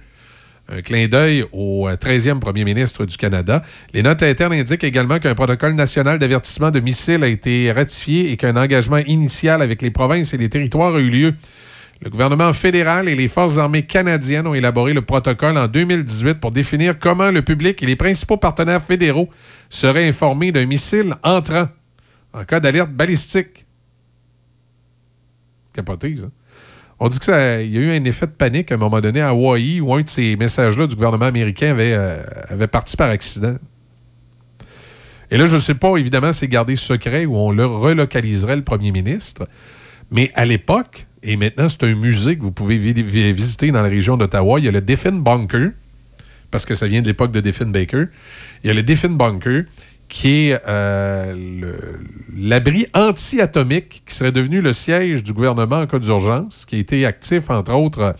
Un 0.68 0.80
clin 0.80 1.08
d'œil 1.08 1.44
au 1.52 1.88
euh, 1.88 1.96
13e 1.96 2.38
premier 2.38 2.64
ministre 2.64 3.04
du 3.04 3.16
Canada. 3.16 3.62
Les 3.92 4.02
notes 4.02 4.22
internes 4.22 4.52
indiquent 4.52 4.84
également 4.84 5.18
qu'un 5.18 5.34
protocole 5.34 5.74
national 5.74 6.20
d'avertissement 6.20 6.70
de 6.70 6.78
missiles 6.78 7.24
a 7.24 7.26
été 7.26 7.72
ratifié 7.72 8.30
et 8.30 8.36
qu'un 8.36 8.56
engagement 8.56 8.98
initial 8.98 9.60
avec 9.60 9.82
les 9.82 9.90
provinces 9.90 10.32
et 10.32 10.38
les 10.38 10.48
territoires 10.48 10.94
a 10.94 11.00
eu 11.00 11.10
lieu. 11.10 11.34
Le 12.02 12.10
gouvernement 12.10 12.52
fédéral 12.52 13.08
et 13.08 13.14
les 13.14 13.28
forces 13.28 13.58
armées 13.58 13.82
canadiennes 13.82 14.48
ont 14.48 14.54
élaboré 14.54 14.92
le 14.92 15.02
protocole 15.02 15.56
en 15.56 15.68
2018 15.68 16.40
pour 16.40 16.50
définir 16.50 16.98
comment 16.98 17.30
le 17.30 17.42
public 17.42 17.80
et 17.80 17.86
les 17.86 17.94
principaux 17.94 18.36
partenaires 18.36 18.82
fédéraux 18.82 19.30
seraient 19.70 20.08
informés 20.08 20.50
d'un 20.50 20.66
missile 20.66 21.14
entrant 21.22 21.68
en 22.32 22.44
cas 22.44 22.58
d'alerte 22.58 22.90
balistique. 22.90 23.66
Capoté, 25.72 26.16
ça. 26.16 26.26
On 26.98 27.08
dit 27.08 27.20
qu'il 27.20 27.32
y 27.34 27.36
a 27.36 27.62
eu 27.62 27.96
un 27.96 28.04
effet 28.04 28.26
de 28.26 28.32
panique 28.32 28.72
à 28.72 28.74
un 28.74 28.78
moment 28.78 29.00
donné 29.00 29.20
à 29.20 29.28
Hawaï 29.28 29.80
où 29.80 29.94
un 29.94 30.02
de 30.02 30.08
ces 30.08 30.34
messages-là 30.36 30.88
du 30.88 30.96
gouvernement 30.96 31.26
américain 31.26 31.70
avait, 31.70 31.94
euh, 31.94 32.20
avait 32.48 32.66
parti 32.66 32.96
par 32.96 33.10
accident. 33.10 33.56
Et 35.30 35.36
là, 35.36 35.46
je 35.46 35.54
ne 35.54 35.60
sais 35.60 35.74
pas, 35.74 35.96
évidemment, 35.96 36.32
c'est 36.32 36.48
gardé 36.48 36.74
secret 36.74 37.26
où 37.26 37.36
on 37.36 37.52
le 37.52 37.64
relocaliserait 37.64 38.56
le 38.56 38.62
premier 38.62 38.90
ministre. 38.90 39.48
Mais 40.10 40.30
à 40.34 40.44
l'époque, 40.44 41.06
et 41.22 41.36
maintenant 41.36 41.68
c'est 41.68 41.84
un 41.84 41.94
musée 41.94 42.36
que 42.36 42.42
vous 42.42 42.50
pouvez 42.52 42.76
vi- 42.78 42.94
vi- 43.02 43.32
visiter 43.32 43.70
dans 43.70 43.82
la 43.82 43.88
région 43.88 44.16
d'Ottawa, 44.16 44.58
il 44.58 44.64
y 44.64 44.68
a 44.68 44.72
le 44.72 44.80
Diffin 44.80 45.12
Bunker, 45.12 45.70
parce 46.50 46.66
que 46.66 46.74
ça 46.74 46.86
vient 46.88 47.00
de 47.02 47.06
l'époque 47.06 47.30
de 47.32 47.40
Diffin 47.40 47.66
Baker. 47.66 48.04
Il 48.62 48.66
y 48.68 48.70
a 48.70 48.74
le 48.74 48.82
Diffin 48.82 49.10
Bunker, 49.10 49.64
qui 50.08 50.48
est 50.50 50.60
euh, 50.68 51.34
l'abri 52.36 52.86
anti-atomique 52.92 54.02
qui 54.06 54.14
serait 54.14 54.32
devenu 54.32 54.60
le 54.60 54.74
siège 54.74 55.22
du 55.22 55.32
gouvernement 55.32 55.78
en 55.78 55.86
cas 55.86 55.98
d'urgence, 55.98 56.66
qui 56.66 56.76
a 56.76 56.80
été 56.80 57.06
actif, 57.06 57.48
entre 57.48 57.72
autres, 57.74 58.14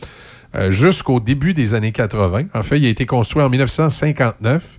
euh, 0.55 0.71
jusqu'au 0.71 1.21
début 1.21 1.53
des 1.53 1.75
années 1.75 1.93
80. 1.93 2.45
En 2.55 2.63
fait, 2.63 2.79
il 2.79 2.87
a 2.87 2.89
été 2.89 3.05
construit 3.05 3.43
en 3.43 3.51
1959. 3.51 4.79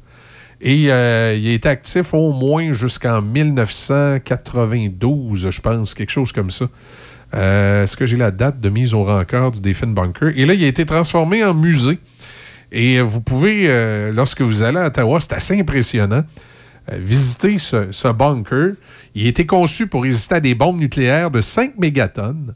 Et 0.66 0.86
euh, 0.92 1.36
il 1.38 1.48
a 1.50 1.52
été 1.52 1.68
actif 1.70 2.14
au 2.14 2.32
moins 2.32 2.72
jusqu'en 2.74 3.22
1992, 3.22 5.50
je 5.52 5.62
pense, 5.62 5.94
quelque 5.94 6.10
chose 6.12 6.32
comme 6.32 6.50
ça. 6.52 6.66
Euh, 7.36 7.84
Est-ce 7.84 7.98
que 7.98 8.06
j'ai 8.06 8.18
la 8.18 8.32
date 8.32 8.60
de 8.60 8.70
mise 8.70 8.94
au 8.94 9.04
rencard 9.04 9.52
du 9.52 9.62
Defin 9.62 9.88
Bunker? 9.88 10.32
Et 10.36 10.46
là, 10.46 10.54
il 10.54 10.64
a 10.64 10.68
été 10.68 10.86
transformé 10.86 11.44
en 11.44 11.54
musée. 11.54 12.00
Et 12.72 12.98
euh, 12.98 13.02
vous 13.02 13.22
pouvez, 13.22 13.66
euh, 13.68 14.12
lorsque 14.14 14.42
vous 14.42 14.64
allez 14.64 14.80
à 14.80 14.88
Ottawa, 14.88 15.20
c'est 15.20 15.34
assez 15.34 15.60
impressionnant, 15.60 16.24
visiter 16.92 17.58
ce, 17.60 17.92
ce 17.92 18.08
bunker. 18.10 18.74
Il 19.16 19.26
a 19.26 19.30
été 19.30 19.46
conçu 19.46 19.88
pour 19.88 20.04
résister 20.04 20.36
à 20.36 20.40
des 20.40 20.56
bombes 20.56 20.80
nucléaires 20.80 21.32
de 21.32 21.40
5 21.40 21.78
mégatonnes, 21.78 22.56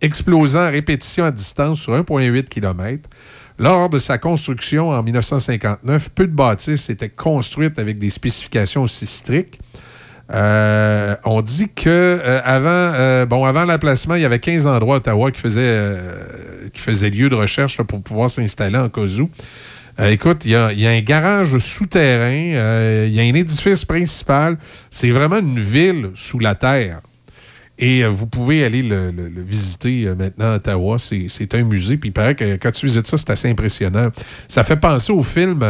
explosant 0.00 0.60
à 0.60 0.68
répétition 0.68 1.24
à 1.24 1.30
distance 1.30 1.80
sur 1.80 1.94
1,8 1.94 2.44
km. 2.44 3.08
Lors 3.58 3.88
de 3.88 3.98
sa 3.98 4.18
construction 4.18 4.90
en 4.90 5.02
1959, 5.02 6.10
peu 6.10 6.26
de 6.26 6.32
bâtisses 6.32 6.90
étaient 6.90 7.08
construites 7.08 7.78
avec 7.78 7.98
des 7.98 8.10
spécifications 8.10 8.82
aussi 8.82 9.06
strictes. 9.06 9.58
Euh, 10.32 11.14
on 11.24 11.40
dit 11.40 11.68
que 11.68 11.88
euh, 11.88 12.40
avant, 12.44 12.68
euh, 12.68 13.26
bon, 13.26 13.44
l'emplacement, 13.46 14.16
il 14.16 14.22
y 14.22 14.24
avait 14.24 14.40
15 14.40 14.66
endroits 14.66 14.96
à 14.96 14.98
Ottawa 14.98 15.30
qui 15.30 15.40
faisaient, 15.40 15.96
qui 16.72 16.80
faisaient 16.80 17.10
lieu 17.10 17.28
de 17.28 17.34
recherche 17.34 17.80
pour 17.82 18.02
pouvoir 18.02 18.30
s'installer 18.30 18.78
en 18.78 18.88
cas 18.88 19.02
où. 19.02 19.30
Écoute, 19.98 20.44
il 20.44 20.50
y, 20.50 20.54
a, 20.54 20.90
un 20.90 21.00
garage 21.00 21.56
souterrain, 21.56 23.06
il 23.06 23.14
y 23.14 23.20
a 23.20 23.22
un 23.22 23.34
édifice 23.34 23.84
principal. 23.86 24.58
C'est 24.90 25.10
vraiment 25.10 25.38
une 25.38 25.58
ville 25.58 26.10
sous 26.14 26.38
la 26.38 26.54
terre. 26.54 27.00
Et 27.78 28.04
vous 28.04 28.26
pouvez 28.26 28.64
aller 28.64 28.82
le, 28.82 29.10
le- 29.10 29.42
visiter 29.42 30.06
maintenant 30.18 30.52
à 30.52 30.56
Ottawa. 30.56 30.98
C'est 30.98 31.26
c'est 31.28 31.54
un 31.54 31.62
musée. 31.62 31.96
Puis 31.96 32.08
il 32.08 32.12
paraît 32.12 32.34
que 32.34 32.56
quand 32.56 32.70
tu 32.72 32.86
visites 32.86 33.06
ça, 33.06 33.16
c'est 33.16 33.30
assez 33.30 33.48
impressionnant. 33.50 34.08
Ça 34.48 34.64
fait 34.64 34.76
penser 34.76 35.12
au 35.12 35.22
film. 35.22 35.62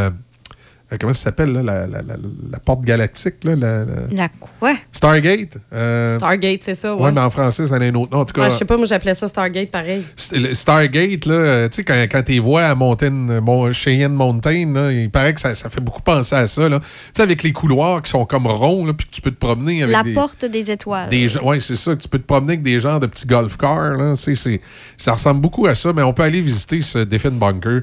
Euh, 0.91 0.95
comment 0.99 1.13
ça 1.13 1.23
s'appelle, 1.23 1.51
là, 1.51 1.63
la, 1.63 1.87
la- 1.87 2.01
la- 2.01 2.15
la 2.51 2.59
porte 2.59 2.81
galactique, 2.85 3.43
là, 3.43 3.55
la- 3.55 3.79
la- 3.85 3.85
La 4.11 4.29
quoi? 4.29 4.73
Stargate. 4.91 5.57
euh, 5.73 6.15
Stargate, 6.17 6.61
c'est 6.61 6.75
ça, 6.75 6.95
ouais. 6.95 7.01
ouais, 7.03 7.11
mais 7.11 7.19
en 7.21 7.29
français, 7.29 7.65
ça 7.67 7.75
a 7.75 7.79
un 7.79 7.93
autre 7.95 8.11
nom. 8.13 8.21
En 8.21 8.25
tout 8.25 8.33
cas, 8.33 8.43
Ah, 8.45 8.49
je 8.49 8.55
sais 8.55 8.65
pas, 8.65 8.77
moi 8.77 8.85
j'appelais 8.85 9.13
ça 9.13 9.27
Stargate 9.27 9.69
pareil. 9.69 10.03
le 10.33 10.53
Stargate, 10.53 11.25
là, 11.25 11.33
euh, 11.33 11.69
tu 11.69 11.77
sais, 11.77 11.83
quand, 11.83 11.95
quand 12.09 12.23
tu 12.23 12.39
vois 12.39 12.63
à 12.63 12.75
Mountain, 12.75 13.11
Mon- 13.41 13.71
Cheyenne 13.73 14.13
Mountain, 14.13 14.71
là, 14.73 14.91
il 14.91 15.09
paraît 15.11 15.33
que 15.33 15.41
ça, 15.41 15.53
ça 15.55 15.69
fait 15.69 15.81
beaucoup 15.81 16.01
penser 16.01 16.35
à 16.35 16.47
ça. 16.47 16.69
là. 16.69 16.79
Tu 16.79 16.85
sais, 17.15 17.23
avec 17.23 17.43
les 17.43 17.51
couloirs 17.51 18.01
qui 18.01 18.11
sont 18.11 18.25
comme 18.25 18.47
ronds, 18.47 18.85
là, 18.85 18.93
puis 18.93 19.07
que 19.07 19.11
tu 19.11 19.21
peux 19.21 19.31
te 19.31 19.39
promener 19.39 19.83
avec 19.83 19.95
La 19.95 20.03
des... 20.03 20.13
porte 20.13 20.45
des 20.45 20.71
étoiles. 20.71 21.09
Des 21.09 21.37
ouais, 21.39 21.59
c'est 21.59 21.75
ça. 21.75 21.95
que 21.95 22.01
Tu 22.01 22.07
peux 22.07 22.19
te 22.19 22.25
promener 22.27 22.53
avec 22.53 22.63
des 22.63 22.79
genres 22.79 22.99
de 22.99 23.07
petits 23.07 23.27
golf 23.27 23.57
cars. 23.57 23.95
Là. 23.97 24.15
C'est, 24.15 24.35
c'est- 24.35 24.61
ça 24.95 25.13
ressemble 25.13 25.41
beaucoup 25.41 25.65
à 25.67 25.75
ça, 25.75 25.91
mais 25.93 26.01
on 26.03 26.13
peut 26.13 26.23
aller 26.23 26.41
visiter 26.41 26.81
ce 26.81 26.99
Defin 26.99 27.31
Bunker 27.31 27.81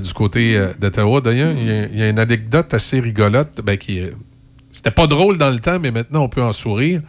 du 0.00 0.12
côté 0.12 0.56
euh, 0.56 0.72
d'Ottawa. 0.78 1.20
D'ailleurs, 1.20 1.52
il 1.52 1.96
y 1.98 2.02
a- 2.02 2.08
une 2.08 2.18
anecdote 2.18 2.72
assez 2.74 3.00
rigolote. 3.00 3.60
Ben, 3.64 3.76
qui, 3.76 4.00
euh, 4.00 4.10
c'était 4.72 4.90
pas 4.90 5.06
drôle 5.06 5.38
dans 5.38 5.50
le 5.50 5.60
temps, 5.60 5.78
mais 5.80 5.90
maintenant 5.90 6.22
on 6.22 6.28
peut 6.28 6.42
en 6.42 6.52
sourire. 6.52 7.02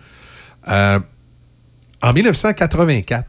Euh, 0.69 0.99
en 2.01 2.13
1984, 2.13 3.25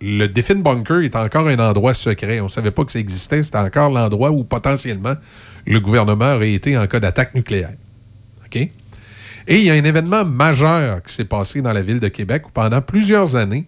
le 0.00 0.26
Defin 0.26 0.56
Bunker 0.56 1.00
est 1.02 1.16
encore 1.16 1.48
un 1.48 1.58
endroit 1.58 1.94
secret. 1.94 2.40
On 2.40 2.44
ne 2.44 2.48
savait 2.48 2.70
pas 2.70 2.84
que 2.84 2.92
ça 2.92 2.98
existait. 2.98 3.42
C'était 3.42 3.58
encore 3.58 3.90
l'endroit 3.90 4.30
où 4.30 4.44
potentiellement 4.44 5.14
le 5.66 5.80
gouvernement 5.80 6.34
aurait 6.34 6.52
été 6.52 6.76
en 6.78 6.86
cas 6.86 7.00
d'attaque 7.00 7.34
nucléaire. 7.34 7.74
Et 9.48 9.58
il 9.58 9.64
y 9.64 9.70
a 9.70 9.74
un 9.74 9.84
événement 9.84 10.24
majeur 10.24 11.02
qui 11.02 11.12
s'est 11.12 11.24
passé 11.26 11.60
dans 11.62 11.72
la 11.72 11.82
ville 11.82 12.00
de 12.00 12.08
Québec 12.08 12.48
où 12.48 12.50
pendant 12.50 12.80
plusieurs 12.80 13.36
années, 13.36 13.66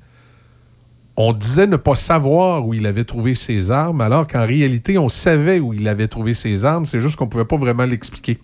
on 1.21 1.33
disait 1.33 1.67
ne 1.67 1.77
pas 1.77 1.97
savoir 1.97 2.65
où 2.65 2.75
il 2.75 2.87
avait 2.87 3.03
trouvé 3.03 3.35
ses 3.35 3.73
armes, 3.73 4.01
alors 4.01 4.29
qu'en 4.29 4.47
réalité, 4.47 4.99
on 4.99 5.09
savait 5.09 5.59
où 5.59 5.75
il 5.75 5.89
avait 5.89 6.07
trouvé 6.07 6.33
ses 6.33 6.65
armes. 6.65 6.87
C'est 6.87 7.01
juste 7.01 7.17
qu'on 7.17 7.25
ne 7.25 7.31
pouvait 7.31 7.45
pas 7.45 7.57
vraiment 7.57 7.85
l'expliquer. 7.87 8.39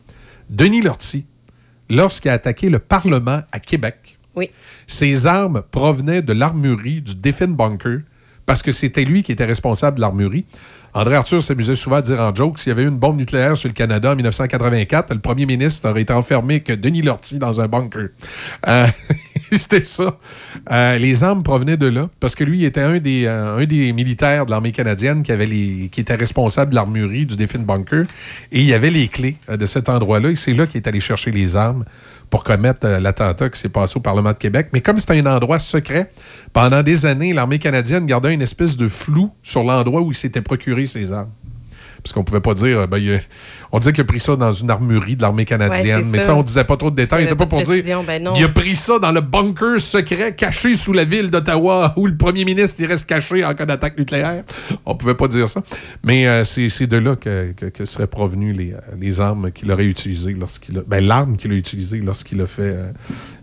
Denis 0.50 0.80
Lortie, 0.82 1.24
lorsqu'il 1.88 2.32
a 2.32 2.34
attaqué 2.34 2.68
le 2.68 2.80
Parlement 2.80 3.42
à 3.52 3.60
Québec, 3.60 4.18
Oui. 4.34 4.50
ses 4.88 5.26
armes 5.26 5.62
provenaient 5.70 6.20
de 6.20 6.32
l'armurerie 6.32 7.00
du 7.00 7.14
Defin 7.14 7.46
Bunker 7.46 8.00
parce 8.44 8.60
que 8.60 8.72
c'était 8.72 9.04
lui 9.04 9.22
qui 9.22 9.30
était 9.30 9.44
responsable 9.44 9.96
de 9.98 10.00
l'armurerie. 10.00 10.44
André 10.96 11.16
Arthur 11.16 11.42
s'amusait 11.42 11.74
souvent 11.74 11.96
à 11.96 12.02
dire 12.02 12.20
en 12.20 12.32
joke 12.32 12.60
s'il 12.60 12.70
y 12.70 12.72
avait 12.72 12.84
eu 12.84 12.88
une 12.88 12.98
bombe 12.98 13.16
nucléaire 13.16 13.56
sur 13.56 13.68
le 13.68 13.74
Canada 13.74 14.12
en 14.12 14.14
1984, 14.14 15.12
le 15.12 15.18
premier 15.18 15.44
ministre 15.44 15.90
aurait 15.90 16.02
été 16.02 16.12
enfermé 16.12 16.60
que 16.60 16.72
Denis 16.72 17.02
Lortie 17.02 17.40
dans 17.40 17.60
un 17.60 17.66
bunker. 17.66 18.10
Euh, 18.68 18.86
C'était 19.52 19.82
ça. 19.82 20.18
Euh, 20.70 20.98
les 20.98 21.24
armes 21.24 21.42
provenaient 21.42 21.76
de 21.76 21.86
là 21.86 22.08
parce 22.20 22.36
que 22.36 22.44
lui 22.44 22.64
était 22.64 22.80
un 22.80 22.98
des, 22.98 23.24
euh, 23.26 23.58
un 23.58 23.64
des 23.64 23.92
militaires 23.92 24.46
de 24.46 24.50
l'armée 24.50 24.70
canadienne 24.70 25.22
qui, 25.24 25.32
était 26.00 26.14
responsable 26.14 26.70
de 26.70 26.76
l'armurerie 26.76 27.26
du 27.26 27.36
Defin 27.36 27.58
Bunker 27.60 28.04
et 28.52 28.60
il 28.60 28.64
y 28.64 28.72
avait 28.72 28.90
les 28.90 29.08
clés 29.08 29.36
de 29.48 29.66
cet 29.66 29.88
endroit-là 29.88 30.30
et 30.30 30.36
c'est 30.36 30.54
là 30.54 30.66
qu'il 30.66 30.80
est 30.80 30.88
allé 30.88 31.00
chercher 31.00 31.32
les 31.32 31.56
armes 31.56 31.84
pour 32.30 32.44
commettre 32.44 32.86
euh, 32.86 33.00
l'attentat 33.00 33.48
qui 33.48 33.58
s'est 33.58 33.68
passé 33.68 33.96
au 33.96 34.00
Parlement 34.00 34.32
de 34.32 34.38
Québec. 34.38 34.68
Mais 34.72 34.80
comme 34.80 34.98
c'était 34.98 35.18
un 35.18 35.26
endroit 35.26 35.58
secret, 35.58 36.10
pendant 36.52 36.82
des 36.82 37.06
années, 37.06 37.32
l'armée 37.32 37.58
canadienne 37.58 38.06
gardait 38.06 38.34
une 38.34 38.42
espèce 38.42 38.76
de 38.76 38.88
flou 38.88 39.30
sur 39.42 39.62
l'endroit 39.62 40.00
où 40.00 40.10
il 40.10 40.16
s'était 40.16 40.42
procuré 40.42 40.86
ses 40.86 41.12
armes. 41.12 41.30
Parce 42.04 42.12
qu'on 42.12 42.22
pouvait 42.22 42.40
pas 42.40 42.52
dire, 42.52 42.86
ben, 42.86 42.98
il 42.98 43.18
on 43.72 43.78
disait 43.78 43.92
qu'il 43.92 44.02
a 44.02 44.04
pris 44.04 44.20
ça 44.20 44.36
dans 44.36 44.52
une 44.52 44.70
armurerie 44.70 45.16
de 45.16 45.22
l'armée 45.22 45.46
canadienne, 45.46 46.02
Ouais, 46.02 46.06
mais 46.12 46.22
ça. 46.22 46.34
on 46.34 46.42
disait 46.42 46.62
pas 46.64 46.76
trop 46.76 46.90
de 46.90 46.96
détails. 46.96 47.22
Il 47.22 47.26
était 47.26 47.34
pas 47.34 47.46
pour 47.46 47.62
dire, 47.62 48.02
ben 48.06 48.30
il 48.36 48.44
a 48.44 48.48
pris 48.50 48.74
ça 48.76 48.98
dans 48.98 49.10
le 49.10 49.22
bunker 49.22 49.80
secret 49.80 50.34
caché 50.36 50.74
sous 50.76 50.92
la 50.92 51.04
ville 51.04 51.30
d'Ottawa 51.30 51.94
où 51.96 52.06
le 52.06 52.14
premier 52.16 52.44
ministre 52.44 52.76
il 52.80 52.86
reste 52.86 53.08
caché 53.08 53.42
en 53.44 53.54
cas 53.54 53.64
d'attaque 53.64 53.96
nucléaire. 53.98 54.44
On 54.84 54.94
pouvait 54.94 55.14
pas 55.14 55.28
dire 55.28 55.48
ça. 55.48 55.62
Mais 56.04 56.26
euh, 56.28 56.44
c'est 56.44 56.86
de 56.86 56.98
là 56.98 57.16
que, 57.16 57.52
que- 57.56 57.66
que 57.66 57.84
seraient 57.86 58.06
provenues 58.06 58.52
les, 58.52 58.72
euh, 58.74 58.78
les 59.00 59.20
armes 59.22 59.50
qu'il 59.50 59.72
aurait 59.72 59.86
utilisées 59.86 60.34
lorsqu'il 60.38 60.76
a. 60.78 60.82
Ben, 60.86 61.04
l'arme 61.04 61.36
qu'il 61.38 61.50
a 61.52 61.54
utilisée 61.54 62.00
lorsqu'il 62.00 62.40
a 62.42 62.46
fait 62.46 62.62
euh, 62.62 62.92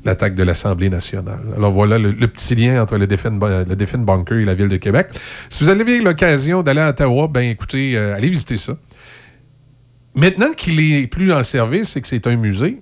l'attaque 0.04 0.36
de 0.36 0.44
l'Assemblée 0.44 0.90
nationale. 0.90 1.42
Alors 1.56 1.72
voilà 1.72 1.98
le, 1.98 2.12
le 2.12 2.28
petit 2.28 2.56
lien 2.56 2.82
entre 2.82 2.98
le 2.98 3.06
Defin, 3.08 3.32
Bu- 3.32 3.46
le 3.68 3.98
Bunker 3.98 4.40
et 4.40 4.46
la 4.46 4.54
ville 4.56 4.68
de 4.70 4.78
Québec. 4.78 5.08
Si 5.50 5.64
vous 5.64 5.70
avez 5.70 6.00
l'occasion 6.02 6.64
d'aller 6.64 6.82
à 6.82 6.90
Ottawa, 6.90 7.28
ben 7.28 7.42
écoutez, 7.42 7.96
euh, 7.96 8.16
allez 8.16 8.30
visiter 8.30 8.58
ça. 8.58 8.74
Maintenant 10.16 10.52
qu'il 10.58 10.80
est 10.80 11.08
plus 11.08 11.32
en 11.32 11.44
service 11.44 11.96
et 11.96 12.02
que 12.02 12.08
c'est 12.08 12.28
un 12.28 12.36
musée, 12.36 12.82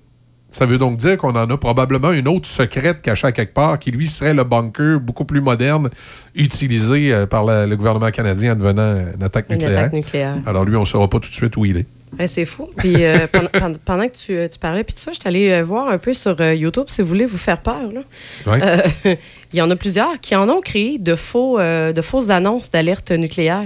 ça 0.50 0.66
veut 0.66 0.78
donc 0.78 0.96
dire 0.96 1.16
qu'on 1.16 1.30
en 1.36 1.48
a 1.48 1.56
probablement 1.56 2.10
une 2.10 2.26
autre 2.26 2.48
secrète 2.48 3.02
cachée 3.02 3.28
à 3.28 3.32
quelque 3.32 3.54
part 3.54 3.78
qui, 3.78 3.92
lui, 3.92 4.08
serait 4.08 4.34
le 4.34 4.42
bunker 4.42 4.98
beaucoup 4.98 5.24
plus 5.24 5.40
moderne 5.40 5.90
utilisé 6.34 7.12
euh, 7.12 7.26
par 7.26 7.44
la- 7.44 7.66
le 7.68 7.76
gouvernement 7.76 8.10
canadien 8.10 8.54
en 8.54 8.56
devenant 8.56 8.96
une 9.16 9.22
attaque 9.22 9.46
Une 9.50 9.58
nucléaire. 9.58 9.78
attaque 9.78 9.92
nucléaire. 9.92 10.38
Alors 10.46 10.64
lui, 10.64 10.74
on 10.74 10.80
ne 10.80 10.84
saura 10.86 11.08
pas 11.08 11.20
tout 11.20 11.28
de 11.30 11.34
suite 11.34 11.56
où 11.56 11.64
il 11.64 11.76
est. 11.76 11.86
Ouais, 12.18 12.26
c'est 12.26 12.44
fou. 12.44 12.68
Puis 12.76 13.04
euh, 13.04 13.26
pendant, 13.84 14.06
que 14.06 14.12
tu, 14.12 14.36
euh, 14.36 14.48
tu 14.48 14.58
parlais, 14.58 14.82
puis 14.84 14.94
tout 14.94 15.00
ça, 15.00 15.12
je 15.12 15.20
suis 15.20 15.28
allée 15.28 15.50
euh, 15.50 15.62
voir 15.62 15.88
un 15.88 15.98
peu 15.98 16.12
sur 16.12 16.40
YouTube 16.40 16.86
si 16.88 17.02
vous 17.02 17.08
voulez 17.08 17.24
vous 17.24 17.38
faire 17.38 17.60
peur. 17.60 17.90
là. 17.92 18.00
Ouais. 18.46 18.60
Euh, 19.06 19.14
Il 19.52 19.58
y 19.58 19.62
en 19.62 19.70
a 19.70 19.76
plusieurs 19.76 20.18
qui 20.20 20.34
en 20.36 20.48
ont 20.48 20.60
créé 20.60 20.98
de, 20.98 21.14
faux, 21.16 21.58
euh, 21.58 21.92
de 21.92 22.02
fausses 22.02 22.30
annonces 22.30 22.70
d'alerte 22.70 23.10
nucléaire. 23.12 23.64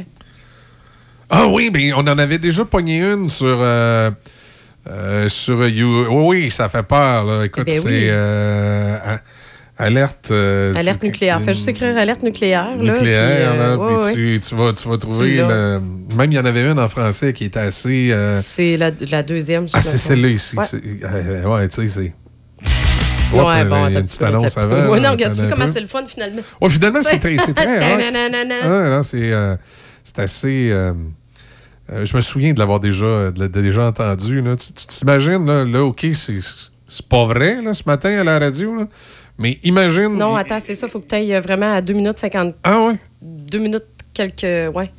Ah 1.31 1.47
oui, 1.49 1.71
mais 1.73 1.93
on 1.95 1.99
en 2.01 2.19
avait 2.19 2.39
déjà 2.39 2.65
pogné 2.65 3.01
une 3.01 3.29
sur. 3.29 3.59
sur 5.29 5.69
You. 5.69 6.07
Oui, 6.29 6.51
ça 6.51 6.69
fait 6.69 6.83
peur. 6.83 7.25
Là. 7.25 7.45
Écoute, 7.45 7.65
Eh 7.67 7.81
ben 7.81 7.83
c'est. 7.83 7.89
oui. 7.91 9.19
Alerte. 9.77 10.29
euh, 10.31 10.75
Alerte 10.77 11.03
nucléaire. 11.03 11.41
Fais 11.43 11.53
juste 11.55 11.69
écrire 11.69 11.97
alerte 11.97 12.23
nucléaire. 12.23 12.77
Là, 12.77 12.93
nucléaire, 12.93 13.51
puis, 13.51 13.59
là, 13.59 13.65
euh, 13.65 13.77
puis 13.77 13.87
ouais, 13.97 14.05
ouais. 14.05 14.15
Tu, 14.15 14.41
tu 14.49 14.55
vas, 14.55 14.73
tu 14.73 14.89
vas 14.89 14.99
trouver. 14.99 15.37
le- 15.37 15.81
même 16.17 16.31
il 16.33 16.35
y 16.35 16.39
en 16.39 16.45
avait 16.45 16.65
une 16.71 16.79
en 16.79 16.89
français 16.89 17.33
qui 17.33 17.45
était 17.45 17.59
assez. 17.61 18.11
euh, 18.13 18.37
C'est 18.41 18.77
la, 18.77 18.91
la 19.11 19.23
deuxième. 19.23 19.67
ah, 19.73 19.83
c'est 19.83 19.99
celle-là 19.99 20.29
ici. 20.29 20.57
Ouais. 20.57 21.45
ouais, 21.45 21.69
tu 21.69 21.77
sais, 21.77 21.89
c'est. 21.89 22.13
Ouais, 23.33 23.63
Hop, 23.63 23.69
bon, 23.69 23.89
une 23.89 24.03
petite 24.03 24.23
annonce 24.23 24.57
avant. 24.57 24.89
Ouais, 24.93 25.01
là, 25.01 25.09
non, 25.09 25.13
regarde-tu 25.13 25.43
comment 25.51 25.67
c'est 25.67 25.81
le 25.81 25.89
fun, 25.89 26.05
finalement? 26.07 26.43
Ouais, 26.61 26.71
finalement, 26.71 27.01
c'est 27.03 27.19
très, 27.19 27.37
c'est 27.39 27.55
très. 27.55 27.79
Ah, 28.63 29.03
c'est 29.03 30.19
assez. 30.19 30.69
je 31.89 32.17
me 32.17 32.21
souviens 32.21 32.53
de 32.53 32.59
l'avoir 32.61 32.79
déjà, 32.81 33.31
de, 33.33 33.47
de 33.49 33.61
déjà 33.61 33.87
entendu. 33.87 34.41
Là. 34.41 34.55
Tu 34.57 34.73
t'imagines, 34.87 35.45
là, 35.47 35.65
là, 35.65 35.83
OK, 35.85 36.07
c'est 36.15 36.39
c'est 36.87 37.09
pas 37.09 37.25
vrai 37.25 37.61
là, 37.63 37.75
ce 37.75 37.83
matin 37.87 38.11
à 38.21 38.25
la 38.25 38.39
radio, 38.39 38.75
là, 38.77 38.87
mais 39.39 39.59
imagine. 39.65 40.09
Non, 40.17 40.35
attends, 40.37 40.61
c'est 40.61 40.75
ça. 40.75 40.89
Faut 40.89 41.01
que 41.01 41.09
tu 41.09 41.15
ailles 41.15 41.39
vraiment 41.41 41.75
à 41.75 41.81
2 41.81 41.93
minutes 41.93 42.19
50. 42.19 42.55
Ah 42.63 42.85
ouais? 42.87 42.95
2 43.23 43.59
minutes 43.59 43.85
quelques. 44.13 44.75
Ouais. 44.75 44.91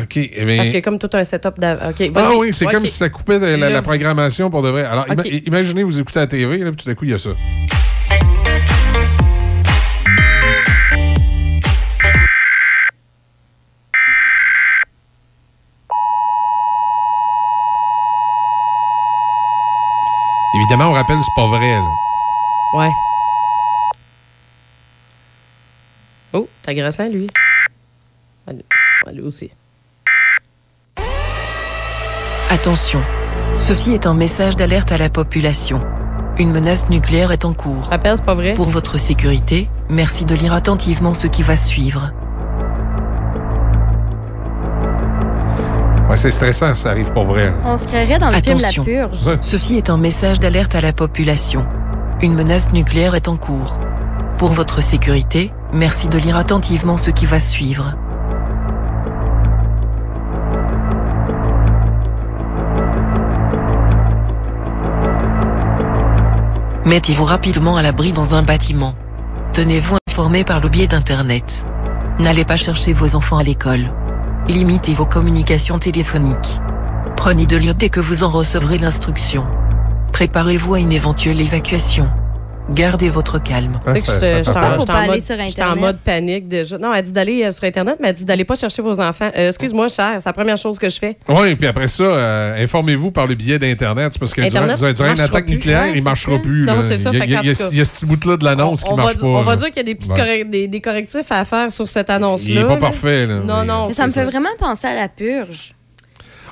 OK. 0.00 0.16
eh 0.16 0.44
bien- 0.44 0.56
Parce 0.56 0.74
a 0.74 0.80
comme 0.80 0.98
tout 0.98 1.10
un 1.12 1.24
setup. 1.24 1.58
d'av- 1.58 1.90
OK, 1.90 2.10
Ah 2.14 2.30
oui, 2.38 2.52
c'est 2.52 2.66
comme 2.66 2.86
si 2.86 2.92
ça 2.92 3.08
coupait 3.10 3.38
la, 3.38 3.82
programmation 3.82 4.50
pour 4.50 4.62
de 4.62 4.70
vrai. 4.70 4.84
Alors, 4.84 5.06
ima- 5.06 5.42
imaginez, 5.46 5.82
vous 5.82 6.00
écoutez 6.00 6.20
la 6.20 6.26
TV, 6.26 6.58
là, 6.58 6.72
puis 6.72 6.84
tout 6.84 6.90
à 6.90 6.94
coup, 6.94 7.04
il 7.04 7.10
y 7.10 7.14
a 7.14 7.18
ça. 7.18 7.30
Évidemment, 20.54 20.90
on 20.90 20.92
rappelle, 20.92 21.18
c'est 21.22 21.34
pas 21.34 21.46
vrai. 21.46 21.70
là. 21.80 21.92
Ouais. 22.74 22.90
Oh, 26.32 26.48
t'as 26.62 26.72
agressant, 26.72 27.08
lui? 27.08 27.28
Allez, 28.46 28.64
lui 29.12 29.22
aussi. 29.22 29.50
Attention, 32.50 33.00
ceci 33.58 33.94
est 33.94 34.06
un 34.06 34.14
message 34.14 34.56
d'alerte 34.56 34.92
à 34.92 34.98
la 34.98 35.08
population. 35.10 35.80
Une 36.38 36.50
menace 36.52 36.88
nucléaire 36.88 37.32
est 37.32 37.44
en 37.44 37.52
cours. 37.52 37.84
Rappelle, 37.90 38.16
c'est 38.16 38.24
pas 38.24 38.34
vrai. 38.34 38.54
Pour 38.54 38.68
votre 38.70 38.98
sécurité, 38.98 39.68
merci 39.88 40.24
de 40.24 40.34
lire 40.34 40.52
attentivement 40.54 41.14
ce 41.14 41.26
qui 41.26 41.42
va 41.42 41.56
suivre. 41.56 42.12
Ouais, 46.08 46.16
c'est 46.16 46.30
stressant, 46.30 46.74
ça 46.74 46.90
arrive 46.90 47.12
pas 47.12 47.22
vrai. 47.24 47.46
là. 47.46 47.52
On 47.64 47.78
se 47.78 47.86
créerait 47.86 48.18
dans 48.18 48.28
le 48.30 48.34
film 48.36 48.58
La 48.60 48.68
Attention, 48.68 48.84
Purge. 48.84 49.38
ceci 49.40 49.76
est 49.78 49.88
un 49.88 49.96
message 49.96 50.40
d'alerte 50.40 50.74
à 50.74 50.80
la 50.80 50.92
population. 50.92 51.66
Une 52.20 52.34
menace 52.34 52.72
nucléaire 52.72 53.14
est 53.14 53.28
en 53.28 53.36
cours. 53.36 53.78
Pour 54.38 54.52
votre 54.52 54.82
sécurité, 54.82 55.50
merci 55.72 56.08
de 56.08 56.18
lire 56.18 56.36
attentivement 56.36 56.96
ce 56.96 57.10
qui 57.10 57.26
va 57.26 57.40
suivre. 57.40 57.94
Mettez-vous 66.84 67.24
rapidement 67.24 67.76
à 67.76 67.82
l'abri 67.82 68.12
dans 68.12 68.34
un 68.34 68.42
bâtiment. 68.42 68.94
Tenez-vous 69.52 69.96
informé 70.08 70.44
par 70.44 70.60
le 70.60 70.68
biais 70.68 70.86
d'Internet. 70.86 71.66
N'allez 72.18 72.44
pas 72.44 72.56
chercher 72.56 72.92
vos 72.92 73.14
enfants 73.14 73.38
à 73.38 73.42
l'école. 73.42 73.92
Limitez 74.48 74.92
vos 74.92 75.06
communications 75.06 75.78
téléphoniques. 75.78 76.60
Prenez 77.16 77.46
de 77.46 77.56
l'eau 77.56 77.72
dès 77.72 77.88
que 77.88 78.00
vous 78.00 78.24
en 78.24 78.30
recevrez 78.30 78.78
l'instruction. 78.78 79.46
Préparez-vous 80.12 80.74
à 80.74 80.80
une 80.80 80.92
éventuelle 80.92 81.40
évacuation. 81.40 82.10
Gardez 82.70 83.08
votre 83.10 83.42
calme. 83.42 83.80
Tu 83.84 84.00
sais 84.00 84.00
que 84.00 84.12
je- 84.44 85.48
j'étais 85.48 85.62
en- 85.62 85.76
mode- 85.76 85.98
panique 85.98 86.46
déjà. 86.48 86.78
Non, 86.78 86.94
elle 86.94 87.02
dit 87.02 87.12
d'aller 87.12 87.42
euh, 87.44 87.52
sur 87.52 87.64
Internet, 87.64 87.98
mais 88.00 88.08
elle 88.08 88.14
dit 88.14 88.24
d'aller 88.24 88.44
pas 88.44 88.54
chercher 88.54 88.82
vos 88.82 89.00
enfants. 89.00 89.30
Euh, 89.36 89.48
Excuse-moi, 89.48 89.88
cher, 89.88 90.16
c'est 90.20 90.28
la 90.28 90.32
première 90.32 90.56
chose 90.56 90.78
que 90.78 90.88
je 90.88 90.98
fais. 90.98 91.16
Oui, 91.28 91.54
puis 91.56 91.66
après 91.66 91.88
ça, 91.88 92.04
euh, 92.04 92.62
informez-vous 92.64 93.10
par 93.10 93.26
le 93.26 93.34
biais 93.34 93.58
d'Internet. 93.58 94.16
Parce 94.18 94.32
que 94.32 94.40
Internet 94.42 94.78
durant- 94.78 94.92
durant 94.92 95.12
une 95.12 95.20
attaque 95.20 95.44
plus. 95.46 95.54
nucléaire, 95.54 95.82
Ouais, 95.82 95.92
il 95.94 95.98
ne 95.98 96.04
marchera 96.04 96.36
ça. 96.36 96.38
plus. 96.42 96.64
Non, 96.64 96.76
c'est 96.82 96.98
ça, 96.98 97.10
Il 97.12 97.18
y 97.18 97.22
a, 97.22 97.24
il 97.24 97.30
y 97.32 97.36
a- 97.36 97.42
il 97.42 97.80
a- 97.80 97.84
ce 97.84 97.98
petit 98.00 98.06
bout-là 98.06 98.36
de 98.36 98.44
l'annonce 98.44 98.84
qui 98.84 98.92
ne 98.92 98.96
marche 98.96 99.18
pas. 99.18 99.26
on 99.26 99.42
va 99.42 99.50
là. 99.50 99.56
dire 99.56 99.66
qu'il 99.68 99.76
y 99.78 99.80
a 99.80 99.82
des, 99.82 99.94
petits 99.94 100.10
Ouais. 100.12 100.44
des, 100.44 100.68
des 100.68 100.80
correctifs 100.80 101.30
à 101.30 101.44
faire 101.44 101.70
sur 101.72 101.88
cette 101.88 102.10
annonce-là. 102.10 102.50
Il 102.54 102.58
est 102.58 102.64
pas 102.66 102.76
parfait, 102.76 103.26
là. 103.26 103.40
Non, 103.40 103.64
non. 103.64 103.86
Mais 103.88 103.92
ça 103.92 104.06
me 104.06 104.12
fait 104.12 104.24
vraiment 104.24 104.48
penser 104.58 104.86
à 104.86 104.94
La 104.94 105.08
Purge. 105.08 105.72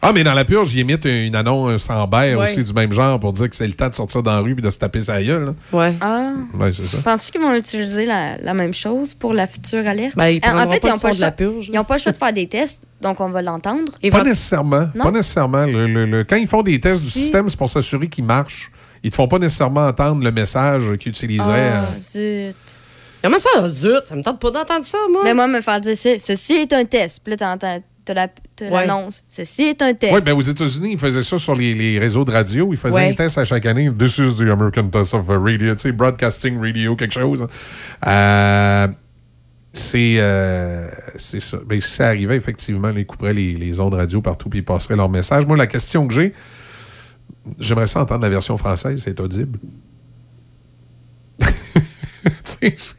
Ah, 0.02 0.12
mais 0.14 0.24
dans 0.24 0.32
la 0.32 0.44
purge, 0.46 0.72
il 0.72 0.80
émite 0.80 1.04
une 1.04 1.34
annonce 1.34 1.90
en 1.90 2.08
Ouais. 2.10 2.34
aussi 2.34 2.64
du 2.64 2.72
même 2.72 2.90
genre 2.92 3.20
pour 3.20 3.32
dire 3.34 3.50
que 3.50 3.56
c'est 3.56 3.66
le 3.66 3.74
temps 3.74 3.88
de 3.90 3.94
sortir 3.94 4.22
dans 4.22 4.32
la 4.32 4.40
rue 4.40 4.52
et 4.52 4.54
de 4.62 4.70
se 4.70 4.78
taper 4.78 5.02
sa 5.02 5.22
gueule. 5.22 5.44
là. 5.46 5.54
Ouais. 5.78 5.94
Ah. 6.00 6.32
Ouais, 6.54 6.72
c'est 6.74 6.86
ça. 6.86 6.98
Penses-tu 7.02 7.32
qu'ils 7.32 7.40
vont 7.42 7.54
utiliser 7.54 8.06
la, 8.06 8.38
la 8.38 8.54
même 8.54 8.72
chose 8.72 9.12
pour 9.12 9.34
la 9.34 9.46
future 9.46 9.86
alerte? 9.86 10.16
Ben, 10.16 10.28
ils 10.28 10.36
Euh, 10.44 10.52
en 10.52 10.70
fait, 10.70 10.80
pas 10.80 10.88
ils 10.88 10.92
n'ont 10.92 10.98
pas, 10.98 11.08
le 11.10 11.14
choix- 11.14 11.30
purge, 11.32 11.70
ils 11.72 11.78
ont 11.78 11.84
pas 11.84 11.96
le 11.96 12.00
choix 12.00 12.12
de 12.12 12.16
faire 12.18 12.32
des 12.32 12.48
tests, 12.48 12.84
donc 13.02 13.20
on 13.20 13.28
va 13.28 13.42
l'entendre. 13.42 13.92
Pas 14.10 14.24
nécessairement. 14.24 14.88
Non? 14.94 15.04
Pas 15.04 15.10
nécessairement. 15.10 15.66
Le- 15.66 15.86
le- 15.86 16.06
le- 16.06 16.24
quand 16.24 16.36
ils 16.36 16.48
font 16.48 16.62
des 16.62 16.80
tests 16.80 17.02
du 17.04 17.10
système, 17.10 17.48
c'est 17.50 17.58
pour 17.58 17.68
s'assurer 17.68 18.08
qu'ils 18.08 18.24
marchent. 18.24 18.70
Ils 19.02 19.10
te 19.10 19.16
font 19.16 19.28
pas 19.28 19.38
nécessairement 19.38 19.86
entendre 19.86 20.22
le 20.24 20.30
message 20.32 20.82
qu'ils 20.98 21.10
utiliseraient. 21.10 21.72
Ah, 21.74 21.84
euh, 21.96 22.48
zut. 22.50 22.56
Comment 23.22 23.38
ça, 23.38 23.68
zut? 23.68 24.06
Ça 24.06 24.16
me 24.16 24.22
tente 24.22 24.40
pas 24.40 24.50
d'entendre 24.50 24.84
ça, 24.84 24.96
moi. 25.10 25.20
Mais 25.24 25.34
moi, 25.34 25.46
me 25.46 25.60
faire 25.60 25.80
dire, 25.80 25.94
ceci 25.96 26.52
est 26.54 26.72
un 26.72 26.84
test. 26.86 27.20
Puis 27.22 27.32
là, 27.32 27.36
t'entends- 27.36 27.82
la- 28.08 28.28
Ouais. 28.60 28.70
l'annonce. 28.70 29.24
Ceci 29.28 29.62
est 29.62 29.80
un 29.82 29.94
test. 29.94 30.12
Oui, 30.14 30.20
ben 30.24 30.32
aux 30.34 30.40
États-Unis, 30.40 30.90
ils 30.92 30.98
faisaient 30.98 31.22
ça 31.22 31.38
sur 31.38 31.54
les, 31.54 31.72
les 31.74 31.98
réseaux 31.98 32.24
de 32.24 32.30
radio. 32.32 32.68
Ils 32.72 32.76
faisaient 32.76 32.94
Ouais. 32.96 33.08
un 33.10 33.14
test 33.14 33.38
à 33.38 33.44
chaque 33.44 33.64
année. 33.66 33.90
This 33.96 34.18
is 34.18 34.36
the 34.38 34.48
American 34.50 34.88
Test 34.88 35.14
of 35.14 35.26
Radio, 35.28 35.74
tu 35.74 35.80
sais, 35.80 35.92
Broadcasting 35.92 36.58
Radio, 36.60 36.96
quelque 36.96 37.14
chose. 37.14 37.46
Euh, 38.06 38.88
c'est 39.72 40.16
euh, 40.18 40.88
c'est 41.16 41.40
ça. 41.40 41.58
Ben, 41.64 41.80
si 41.80 41.90
ça 41.90 42.08
arrivait, 42.08 42.36
effectivement, 42.36 42.90
ils 42.90 43.06
couperaient 43.06 43.32
les, 43.34 43.54
les 43.54 43.78
ondes 43.80 43.94
radio 43.94 44.20
partout 44.20 44.48
puis 44.48 44.58
ils 44.60 44.64
passeraient 44.64 44.96
leur 44.96 45.08
message. 45.08 45.46
Moi, 45.46 45.56
la 45.56 45.66
question 45.68 46.06
que 46.08 46.12
j'ai, 46.14 46.34
j'aimerais 47.58 47.86
ça 47.86 48.02
entendre 48.02 48.22
la 48.22 48.28
version 48.30 48.58
française, 48.58 49.00
c'est 49.04 49.20
audible. 49.20 49.58
Tu 52.60 52.76
sais, 52.76 52.94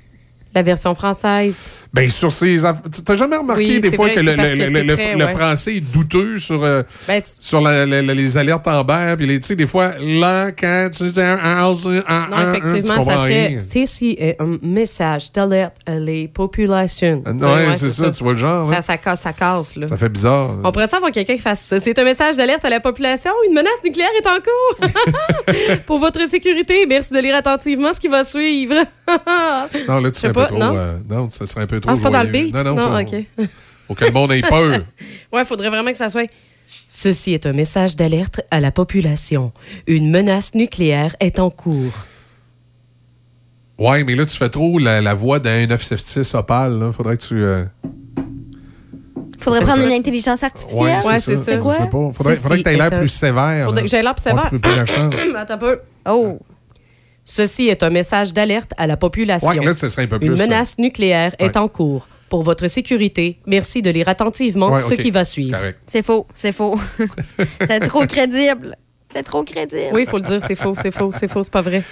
La 0.55 0.63
version 0.63 0.95
française. 0.95 1.65
Ben, 1.93 2.09
sur 2.09 2.31
ces. 2.31 2.63
aff- 2.63 2.77
T'as 3.05 3.15
jamais 3.15 3.35
remarqué 3.35 3.63
Oui, 3.63 3.79
des 3.81 3.93
fois 3.93 4.05
vrai, 4.05 4.15
que 4.15 4.21
le, 4.21 4.31
le- 4.35 4.81
le- 4.83 4.95
très, 4.95 5.13
le 5.17 5.25
ouais. 5.25 5.31
français 5.31 5.75
est 5.75 5.81
douteux 5.81 6.37
sur, 6.37 6.63
euh, 6.63 6.83
Ben, 7.05 7.21
tu- 7.21 7.29
sur 7.39 7.59
la- 7.59 7.85
la- 7.85 8.01
la- 8.01 8.13
les 8.13 8.37
alertes 8.37 8.65
en 8.69 8.81
berre, 8.85 9.17
puis 9.17 9.27
tu 9.41 9.45
sais, 9.45 9.55
des 9.57 9.67
fois, 9.67 9.91
là, 9.99 10.51
quand 10.53 10.89
tu 10.95 11.03
dis 11.11 11.19
un, 11.19 11.37
un, 11.37 11.59
un, 11.59 11.73
un, 12.07 12.29
Non, 12.29 12.53
effectivement, 12.53 13.01
ça 13.01 13.17
serait. 13.17 13.57
Ceci 13.57 14.15
est 14.17 14.37
un 14.39 14.57
message 14.61 15.33
d'alerte 15.33 15.75
à 15.85 15.95
les 15.99 16.29
populations. 16.29 17.23
Ah, 17.25 17.31
Tu 17.33 17.39
sais, 17.39 17.45
ouais, 17.45 17.75
c'est 17.75 17.89
ça, 17.89 18.09
tu 18.09 18.23
vois 18.23 18.31
le 18.33 18.37
genre, 18.37 18.67
Ça, 18.69 18.77
hein? 18.77 18.81
ça 18.81 18.97
casse, 18.97 19.21
ça 19.21 19.33
casse, 19.33 19.75
là. 19.75 19.87
Ça 19.89 19.97
fait 19.97 20.07
bizarre. 20.09 20.51
On 20.63 20.71
pourrait 20.71 20.93
avoir 20.95 21.11
quelqu'un 21.11 21.35
qui 21.35 21.41
fasse 21.41 21.59
ça? 21.59 21.79
C'est 21.81 21.99
un 21.99 22.05
message 22.05 22.37
d'alerte 22.37 22.63
à 22.63 22.69
la 22.69 22.79
population. 22.79 23.31
Une 23.49 23.53
menace 23.53 23.83
nucléaire 23.83 24.07
est 24.17 24.27
en 24.27 24.37
cours? 24.37 24.87
Pour 25.85 25.99
votre 25.99 26.25
sécurité, 26.29 26.85
merci 26.87 27.13
de 27.13 27.19
lire 27.19 27.35
attentivement 27.35 27.91
ce 27.91 27.99
qui 27.99 28.07
va 28.07 28.23
suivre. 28.23 28.75
Non, 29.89 29.99
là, 29.99 30.09
tu 30.09 30.19
serais 30.19 30.29
un 30.29 30.33
peu 30.33 30.45
trop. 30.45 30.57
non? 30.57 30.73
euh, 30.77 30.93
non, 31.09 31.29
ça 31.29 31.45
serait 31.45 31.61
un 31.63 31.67
peu 31.67 31.80
trop. 31.81 31.91
Ah, 31.91 31.95
c'est 31.95 32.03
pas 32.03 32.09
dans 32.09 32.23
le 32.23 32.29
joyeux. 32.29 32.45
beat? 32.45 32.53
Non, 32.55 32.63
non, 32.63 32.75
Non, 32.75 33.05
faut, 33.05 33.15
OK. 33.15 33.25
faut 33.87 33.95
que 33.95 34.05
le 34.05 34.11
monde 34.11 34.31
ait 34.31 34.41
peur. 34.41 34.79
Ouais, 35.33 35.45
faudrait 35.45 35.69
vraiment 35.69 35.91
que 35.91 35.97
ça 35.97 36.09
soit. 36.09 36.29
Ceci 36.87 37.33
est 37.33 37.45
un 37.45 37.53
message 37.53 37.95
d'alerte 37.95 38.41
à 38.51 38.59
la 38.61 38.71
population. 38.71 39.51
Une 39.87 40.09
menace 40.09 40.55
nucléaire 40.55 41.15
est 41.19 41.39
en 41.39 41.49
cours. 41.49 42.05
Ouais, 43.79 44.03
mais 44.03 44.15
là, 44.15 44.25
tu 44.25 44.35
fais 44.37 44.49
trop 44.49 44.77
la, 44.77 45.01
la 45.01 45.13
voix 45.13 45.39
d'un 45.39 45.65
976 45.67 46.35
Opal. 46.35 46.79
Là. 46.79 46.91
Faudrait 46.91 47.17
que 47.17 47.23
tu. 47.23 47.35
euh, 47.41 47.63
Faudrait 49.39 49.61
prendre 49.61 49.83
une 49.83 49.91
intelligence 49.91 50.43
artificielle? 50.43 50.99
Ouais, 51.03 51.17
c'est 51.19 51.35
ça. 51.35 51.43
C'est 51.43 51.59
quoi? 51.59 51.73
Je 51.73 51.77
sais 51.79 51.89
pas. 51.89 52.11
Faudrait, 52.11 52.35
que 52.37 52.61
tu 52.63 52.69
aies 52.69 52.77
l'air 52.77 52.89
plus 52.99 53.07
sévère. 53.07 53.65
Faudrait 53.65 53.81
que 53.83 53.87
j'aie 53.89 54.03
l'air 54.03 54.13
plus 54.13 54.21
sévère. 54.23 54.49
plus- 54.49 54.59
plus 54.59 54.75
la 54.75 54.85
chance. 54.85 55.13
Attends 55.35 55.53
un 55.53 55.57
peu. 55.57 55.79
Oh. 56.07 56.39
Ceci 57.25 57.67
est 57.67 57.83
un 57.83 57.89
message 57.89 58.33
d'alerte 58.33 58.71
à 58.77 58.87
la 58.87 58.97
population. 58.97 59.47
Ouais, 59.49 59.63
là, 59.63 59.73
ce 59.73 59.87
serait 59.87 60.03
un 60.03 60.07
peu 60.07 60.19
plus, 60.19 60.29
Une 60.29 60.37
ça. 60.37 60.43
menace 60.43 60.77
nucléaire 60.77 61.35
est 61.39 61.55
en 61.57 61.67
cours. 61.67 62.07
Pour 62.29 62.43
votre 62.43 62.67
sécurité, 62.67 63.39
merci 63.45 63.81
de 63.81 63.89
lire 63.89 64.07
attentivement 64.07 64.71
Ouais, 64.71 64.79
ce 64.79 64.93
qui 64.93 65.11
va 65.11 65.23
suivre. 65.25 65.57
C'est 65.85 66.01
faux, 66.01 66.27
c'est 66.33 66.53
faux. 66.53 66.79
c'est 67.67 67.79
trop 67.81 68.05
crédible. 68.05 68.77
C'est 69.13 69.23
trop 69.23 69.43
crédible. 69.43 69.91
Oui, 69.93 70.03
il 70.05 70.09
faut 70.09 70.17
le 70.17 70.23
dire, 70.23 70.39
c'est 70.45 70.55
faux, 70.55 70.73
c'est 70.79 70.91
faux, 70.91 71.11
c'est 71.11 71.27
faux, 71.27 71.43
c'est 71.43 71.51
pas 71.51 71.61
vrai. 71.61 71.83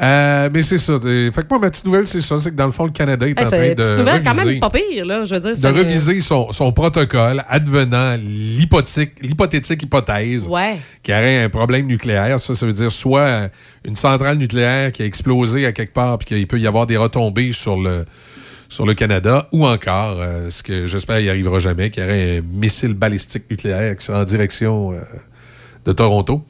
Euh, 0.00 0.48
mais 0.52 0.62
c'est 0.62 0.78
ça. 0.78 0.92
Euh, 0.92 1.32
Fait 1.32 1.42
que 1.42 1.48
moi, 1.50 1.58
ma 1.58 1.68
petite 1.68 1.84
nouvelle, 1.84 2.06
c'est 2.06 2.20
ça. 2.20 2.38
C'est 2.38 2.52
que 2.52 2.54
dans 2.54 2.66
le 2.66 2.72
fond, 2.72 2.84
le 2.84 2.92
Canada 2.92 3.26
est 3.26 3.30
Hey, 3.30 3.44
en 3.44 3.50
c'est 3.50 3.56
train 3.56 3.64
une 3.66 3.74
de. 3.74 3.82
petite 3.82 3.98
nouvelle 3.98 4.22
quand 4.22 4.34
même 4.34 4.60
pas 4.60 4.70
pire, 4.70 5.04
là. 5.04 5.24
Je 5.24 5.34
veux 5.34 5.40
dire, 5.40 5.52
de 5.72 5.78
reviser 5.78 6.20
son, 6.20 6.52
son 6.52 6.72
protocole 6.72 7.42
advenant 7.48 8.16
l'hypothétique, 8.16 9.12
l'hypothétique 9.20 9.82
hypothèse 9.82 10.46
Ouais. 10.46 10.76
qu'il 11.02 11.12
y 11.12 11.18
aurait 11.18 11.42
un 11.42 11.48
problème 11.48 11.86
nucléaire. 11.86 12.38
Ça, 12.38 12.54
ça 12.54 12.66
veut 12.66 12.72
dire 12.72 12.92
soit 12.92 13.48
une 13.84 13.96
centrale 13.96 14.38
nucléaire 14.38 14.92
qui 14.92 15.02
a 15.02 15.06
explosé 15.06 15.66
à 15.66 15.72
quelque 15.72 15.92
part 15.92 16.18
puis 16.18 16.26
qu'il 16.26 16.46
peut 16.46 16.60
y 16.60 16.68
avoir 16.68 16.86
des 16.86 16.96
retombées 16.96 17.52
sur 17.52 17.76
le 17.76 18.04
sur 18.68 18.86
le 18.86 18.94
Canada, 18.94 19.48
ou 19.50 19.66
encore, 19.66 20.18
euh, 20.20 20.48
ce 20.50 20.62
que 20.62 20.86
j'espère 20.86 21.18
n'y 21.20 21.28
arrivera 21.28 21.58
jamais, 21.58 21.90
qu'il 21.90 22.04
y 22.04 22.06
aurait 22.06 22.38
un 22.38 22.40
missile 22.40 22.94
balistique 22.94 23.50
nucléaire 23.50 23.96
qui 23.96 24.06
sera 24.06 24.20
en 24.20 24.24
direction 24.24 24.92
euh, 24.92 25.00
de 25.84 25.90
Toronto. 25.90 26.44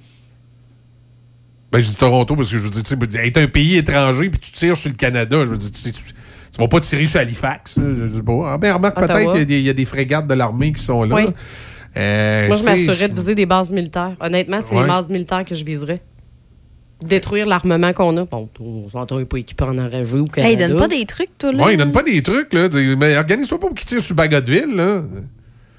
Ben, 1.73 1.81
je 1.81 1.89
dis 1.89 1.97
Toronto 1.97 2.34
parce 2.36 2.50
que 2.50 2.58
je 2.58 2.65
vous 2.65 2.70
dis, 2.70 2.82
tu 2.82 2.97
sais, 2.97 3.26
être 3.26 3.39
un 3.39 3.47
pays 3.47 3.76
étranger 3.76 4.28
puis 4.31 4.40
tu 4.40 4.50
tires 4.50 4.76
sur 4.76 4.90
le 4.90 4.97
Canada, 4.97 5.44
je 5.44 5.50
veux 5.50 5.57
dire, 5.58 5.70
tu, 5.70 5.90
tu- 5.92 6.58
vas 6.58 6.66
pas 6.68 6.81
tirer 6.81 7.05
sur 7.05 7.20
Halifax. 7.20 7.76
là, 7.78 7.84
je 7.97 8.07
dis 8.07 8.23
pas. 8.23 8.52
Ah, 8.55 8.58
ben, 8.58 8.73
remarque, 8.74 8.99
Ottawa. 8.99 9.18
peut-être 9.18 9.31
qu'il 9.32 9.39
y 9.39 9.42
a 9.42 9.44
des- 9.44 9.58
il 9.60 9.66
y, 9.66 9.70
a 9.70 9.73
des 9.73 9.84
frégates 9.84 10.26
de 10.26 10.34
l'armée 10.34 10.73
qui 10.73 10.82
sont 10.82 11.05
là. 11.05 11.15
Oui. 11.15 11.23
Euh, 11.97 12.49
Moi, 12.49 12.57
je 12.57 12.65
m'assurerais 12.65 13.08
de 13.08 13.15
viser 13.15 13.34
des 13.34 13.47
bases 13.47 13.73
militaires. 13.73 14.16
Honnêtement, 14.20 14.60
c'est 14.62 14.74
Ouais. 14.74 14.82
les 14.82 14.89
bases 14.89 15.08
militaires 15.08 15.44
que 15.44 15.55
je 15.55 15.65
viserais. 15.65 16.00
Détruire 17.05 17.47
l'armement 17.47 17.92
qu'on 17.94 18.15
a. 18.18 18.24
Bon, 18.26 18.49
on 18.60 18.89
s'entend 18.90 19.24
pas 19.24 19.39
équipé 19.39 19.65
en 19.65 19.78
enragé 19.78 20.18
ou 20.18 20.26
Canada. 20.26 20.50
Hey, 20.52 20.57
donne 20.57 20.76
pas 20.76 20.86
des 20.89 21.07
trucs, 21.07 21.36
toi, 21.39 21.50
là. 21.52 21.65
Ouais, 21.65 21.74
ils 21.74 21.78
donnent 21.78 21.92
pas 21.92 22.02
des 22.02 22.20
trucs, 22.20 22.52
là. 22.52 22.68
Mais 22.99 23.16
organise-toi 23.16 23.58
pas 23.58 23.66
pour 23.68 23.74
qu'ils 23.76 23.89
tirent 23.89 24.02
sur 24.02 24.15
Bagotville, 24.15 24.74
là. 24.76 25.02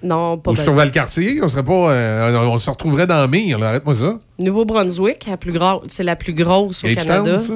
Non, 0.03 0.38
pas 0.38 0.51
Ou 0.51 0.55
sur 0.55 0.73
Valcartier. 0.73 1.39
On 1.43 1.47
serait 1.47 1.63
pas. 1.63 1.91
euh, 1.91 2.45
on, 2.47 2.53
on 2.53 2.57
se 2.57 2.69
retrouverait 2.69 3.07
dans 3.07 3.19
la 3.21 3.27
mire. 3.27 3.61
Arrête-moi 3.63 3.93
ça. 3.93 4.19
Nouveau-Brunswick, 4.39 5.25
c'est 5.88 6.03
la 6.03 6.15
plus 6.15 6.33
grosse 6.33 6.83
au 6.83 6.88
Gagetown, 6.88 7.23
Canada. 7.25 7.38
ça? 7.38 7.53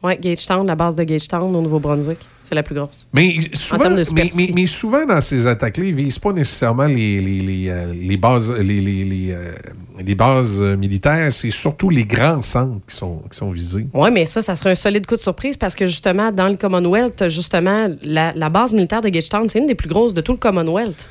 Oui, 0.00 0.16
Gagetown, 0.20 0.64
la 0.64 0.76
base 0.76 0.94
de 0.94 1.02
Gagetown 1.02 1.54
au 1.56 1.60
Nouveau-Brunswick. 1.60 2.18
C'est 2.40 2.54
la 2.54 2.62
plus 2.62 2.74
grosse. 2.76 3.08
Mais 3.12 3.36
En 3.52 3.56
souvent, 3.56 3.90
de 3.90 4.04
mais, 4.14 4.30
mais- 4.36 4.50
mais 4.54 4.66
souvent 4.66 5.04
dans 5.04 5.20
ces 5.20 5.46
attaques-là, 5.48 5.84
ils 5.84 5.94
visent 5.94 6.20
pas 6.20 6.32
nécessairement 6.32 6.86
les, 6.86 7.20
les, 7.20 7.40
les, 7.40 7.68
euh, 7.68 7.92
les 7.92 8.16
bases, 8.16 8.48
les, 8.60 8.80
les, 8.80 9.04
les, 9.04 9.32
euh, 9.32 10.14
bases 10.14 10.62
militaires. 10.62 11.32
C'est 11.32 11.50
surtout 11.50 11.90
les 11.90 12.04
grands 12.04 12.44
centres 12.44 12.78
qui 12.88 12.94
sont, 12.94 13.22
qui 13.28 13.36
sont 13.36 13.50
visés. 13.50 13.88
Oui, 13.92 14.10
mais 14.12 14.24
ça, 14.24 14.40
ça 14.40 14.54
serait 14.54 14.70
un 14.70 14.74
solide 14.76 15.04
coup 15.04 15.16
de 15.16 15.20
surprise 15.20 15.56
parce 15.56 15.74
que 15.74 15.86
justement, 15.86 16.30
dans 16.30 16.46
le 16.48 16.56
Commonwealth, 16.56 17.28
justement, 17.28 17.88
la, 18.02 18.32
la 18.34 18.48
base 18.50 18.74
militaire 18.74 19.00
de 19.00 19.08
Gagetown, 19.08 19.48
c'est 19.48 19.58
une 19.58 19.66
des 19.66 19.74
plus 19.74 19.88
grosses 19.88 20.14
de 20.14 20.20
tout 20.20 20.32
le 20.32 20.38
Commonwealth. 20.38 21.08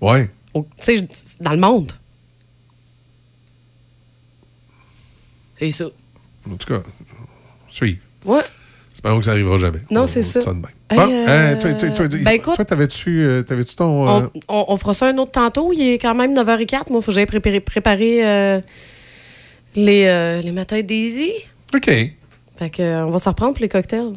Ouais. 0.00 0.28
Tu 0.54 0.62
sais, 0.78 1.08
dans 1.40 1.52
le 1.52 1.58
monde. 1.58 1.92
C'est 5.58 5.70
ça. 5.72 5.84
En 6.50 6.56
tout 6.56 6.66
cas, 6.66 6.80
suis. 7.68 7.98
Ouais. 8.24 8.40
Espérons 8.92 9.18
que 9.18 9.24
ça 9.24 9.30
n'arrivera 9.32 9.58
jamais. 9.58 9.80
Non, 9.90 10.02
On- 10.02 10.06
c'est 10.06 10.20
on 10.20 10.22
dit 10.22 10.28
ça. 10.28 10.40
de 10.40 10.54
même. 10.54 10.64
Hey, 10.90 10.98
Bon, 10.98 11.08
euh, 11.10 11.26
hein, 11.52 11.56
toi, 11.56 11.72
toi, 11.74 11.90
toi, 11.90 12.08
ben, 12.08 12.30
écoute- 12.32 12.54
toi, 12.56 12.64
t'avais-tu 12.64 13.20
euh, 13.24 13.42
t'avais-tu 13.42 13.76
ton. 13.76 14.08
euh, 14.08 14.26
On, 14.48 14.60
on- 14.60 14.64
on 14.68 14.76
fera 14.76 14.94
ça 14.94 15.06
un 15.08 15.18
autre 15.18 15.32
tantôt. 15.32 15.72
Il 15.72 15.80
est 15.80 15.98
quand 15.98 16.14
même 16.14 16.34
9h04. 16.34 16.90
Moi, 16.90 16.98
il 17.00 17.02
faut 17.02 17.10
que 17.10 17.12
j'aille 17.12 17.26
préparer, 17.26 17.60
préparer 17.60 18.26
euh, 18.26 18.60
les, 19.76 20.04
euh, 20.06 20.42
les 20.42 20.50
matins 20.52 20.80
Daisy. 20.82 21.30
OK. 21.74 21.86
Fait 21.86 22.70
que, 22.70 22.82
euh, 22.82 23.06
on 23.06 23.10
va 23.10 23.18
s'en 23.18 23.30
reprendre 23.30 23.52
pour 23.54 23.62
les 23.62 23.68
cocktails. 23.68 24.16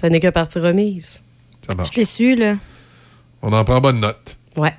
Ça 0.00 0.08
n'est 0.10 0.20
que 0.20 0.28
partie 0.28 0.58
remise. 0.58 1.22
Ça 1.66 1.74
marche. 1.74 1.90
Je 1.92 1.98
l'ai 2.00 2.04
su, 2.04 2.34
là. 2.36 2.56
On 3.42 3.52
en 3.52 3.64
prend 3.64 3.80
bonne 3.80 4.00
note. 4.00 4.36
Ouais. 4.56 4.74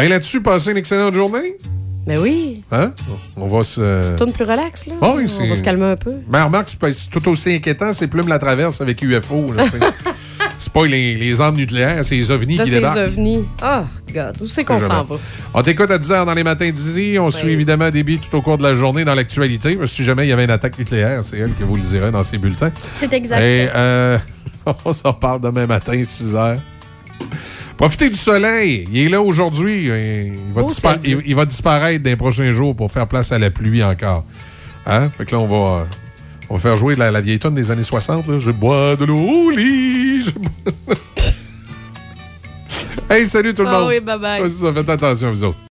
Ben 0.00 0.08
là-dessus, 0.08 0.40
passez 0.40 0.70
une 0.70 0.78
excellente 0.78 1.12
journée. 1.12 1.56
Ben 2.06 2.18
oui. 2.18 2.62
Hein? 2.72 2.92
On 3.36 3.46
va 3.46 3.62
se. 3.62 4.16
Tourne 4.16 4.32
plus 4.32 4.44
relax, 4.44 4.86
là. 4.86 4.94
Ah 5.02 5.12
oui, 5.14 5.26
on 5.40 5.46
va 5.46 5.54
se 5.54 5.62
calmer 5.62 5.84
un 5.84 5.96
peu. 5.96 6.14
Ben, 6.26 6.44
remarque, 6.44 6.70
c'est 6.70 7.10
tout 7.10 7.28
aussi 7.28 7.52
inquiétant, 7.52 7.92
c'est 7.92 8.06
Plume 8.08 8.26
la 8.28 8.38
traverse 8.38 8.80
avec 8.80 9.02
UFO. 9.02 9.52
là, 9.52 9.64
tu 9.64 9.76
c'est 10.58 10.72
pas 10.72 10.86
les, 10.86 11.16
les 11.16 11.40
armes 11.42 11.56
nucléaires, 11.56 12.02
c'est 12.02 12.14
les 12.16 12.30
ovnis 12.30 12.56
Là, 12.56 12.64
qui 12.64 12.70
c'est 12.70 12.76
les 12.76 12.80
débarquent. 12.80 12.98
ovnis. 12.98 13.44
Oh, 13.62 13.80
God. 14.14 14.36
Où 14.40 14.46
c'est 14.46 14.64
qu'on 14.64 14.80
s'en 14.80 15.04
va? 15.04 15.16
On 15.52 15.62
t'écoute 15.62 15.90
à 15.90 15.98
10h 15.98 16.24
dans 16.24 16.34
les 16.34 16.44
matins 16.44 16.70
d'Izzy. 16.70 17.18
On 17.18 17.28
suit 17.28 17.50
évidemment 17.50 17.90
Déby 17.90 18.18
tout 18.18 18.34
au 18.38 18.40
cours 18.40 18.56
de 18.56 18.62
la 18.62 18.72
journée 18.72 19.04
dans 19.04 19.14
l'actualité. 19.14 19.78
Si 19.84 20.02
jamais 20.02 20.24
il 20.26 20.30
y 20.30 20.32
avait 20.32 20.44
une 20.44 20.50
attaque 20.50 20.78
nucléaire, 20.78 21.22
c'est 21.24 21.36
elle 21.36 21.52
qui 21.54 21.62
vous 21.62 21.76
le 21.76 21.82
dirait 21.82 22.10
dans 22.10 22.22
ses 22.22 22.38
bulletins. 22.38 22.72
C'est 22.98 23.12
exact. 23.12 23.40
Et 23.40 23.68
euh, 23.74 24.16
on 24.86 24.92
s'en 24.94 25.12
parle 25.12 25.42
demain 25.42 25.66
matin, 25.66 25.92
6h. 25.92 26.56
Profitez 27.80 28.10
du 28.10 28.18
soleil. 28.18 28.86
Il 28.92 28.98
est 28.98 29.08
là 29.08 29.22
aujourd'hui. 29.22 29.84
Il, 29.86 30.52
va 30.52 30.66
il- 31.02 31.22
il 31.24 31.46
disparaître 31.46 32.04
dans 32.04 32.10
les 32.10 32.16
prochains 32.16 32.50
jours 32.50 32.76
pour 32.76 32.92
faire 32.92 33.06
place 33.08 33.32
à 33.32 33.38
la 33.38 33.50
pluie 33.50 33.82
encore. 33.82 34.26
Hein? 34.86 35.08
Fait 35.16 35.24
que 35.24 35.34
là, 35.34 35.40
on 35.40 35.46
va, 35.46 35.86
on 36.50 36.56
va 36.56 36.60
faire 36.60 36.76
jouer 36.76 36.94
la, 36.94 37.10
la 37.10 37.22
vieille 37.22 37.38
tonne 37.38 37.54
des 37.54 37.70
années 37.70 37.82
60. 37.82 38.28
là. 38.28 38.38
Je 38.38 38.50
bois 38.50 38.96
de 38.96 39.06
l'eau 39.06 39.16
au 39.16 39.48
lit. 39.50 40.22
je 40.24 40.30
bois- 40.32 40.94
hey, 43.16 43.24
salut 43.26 43.54
tout 43.54 43.62
le 43.62 43.68
Ah 43.70 43.80
monde. 43.80 43.88
oui. 43.88 43.98
Ouais, 44.42 44.48
c'est 44.50 44.62
ça, 44.62 44.72
faites 44.74 44.90
attention, 44.90 45.30
vous 45.30 45.44
autres. 45.44 45.58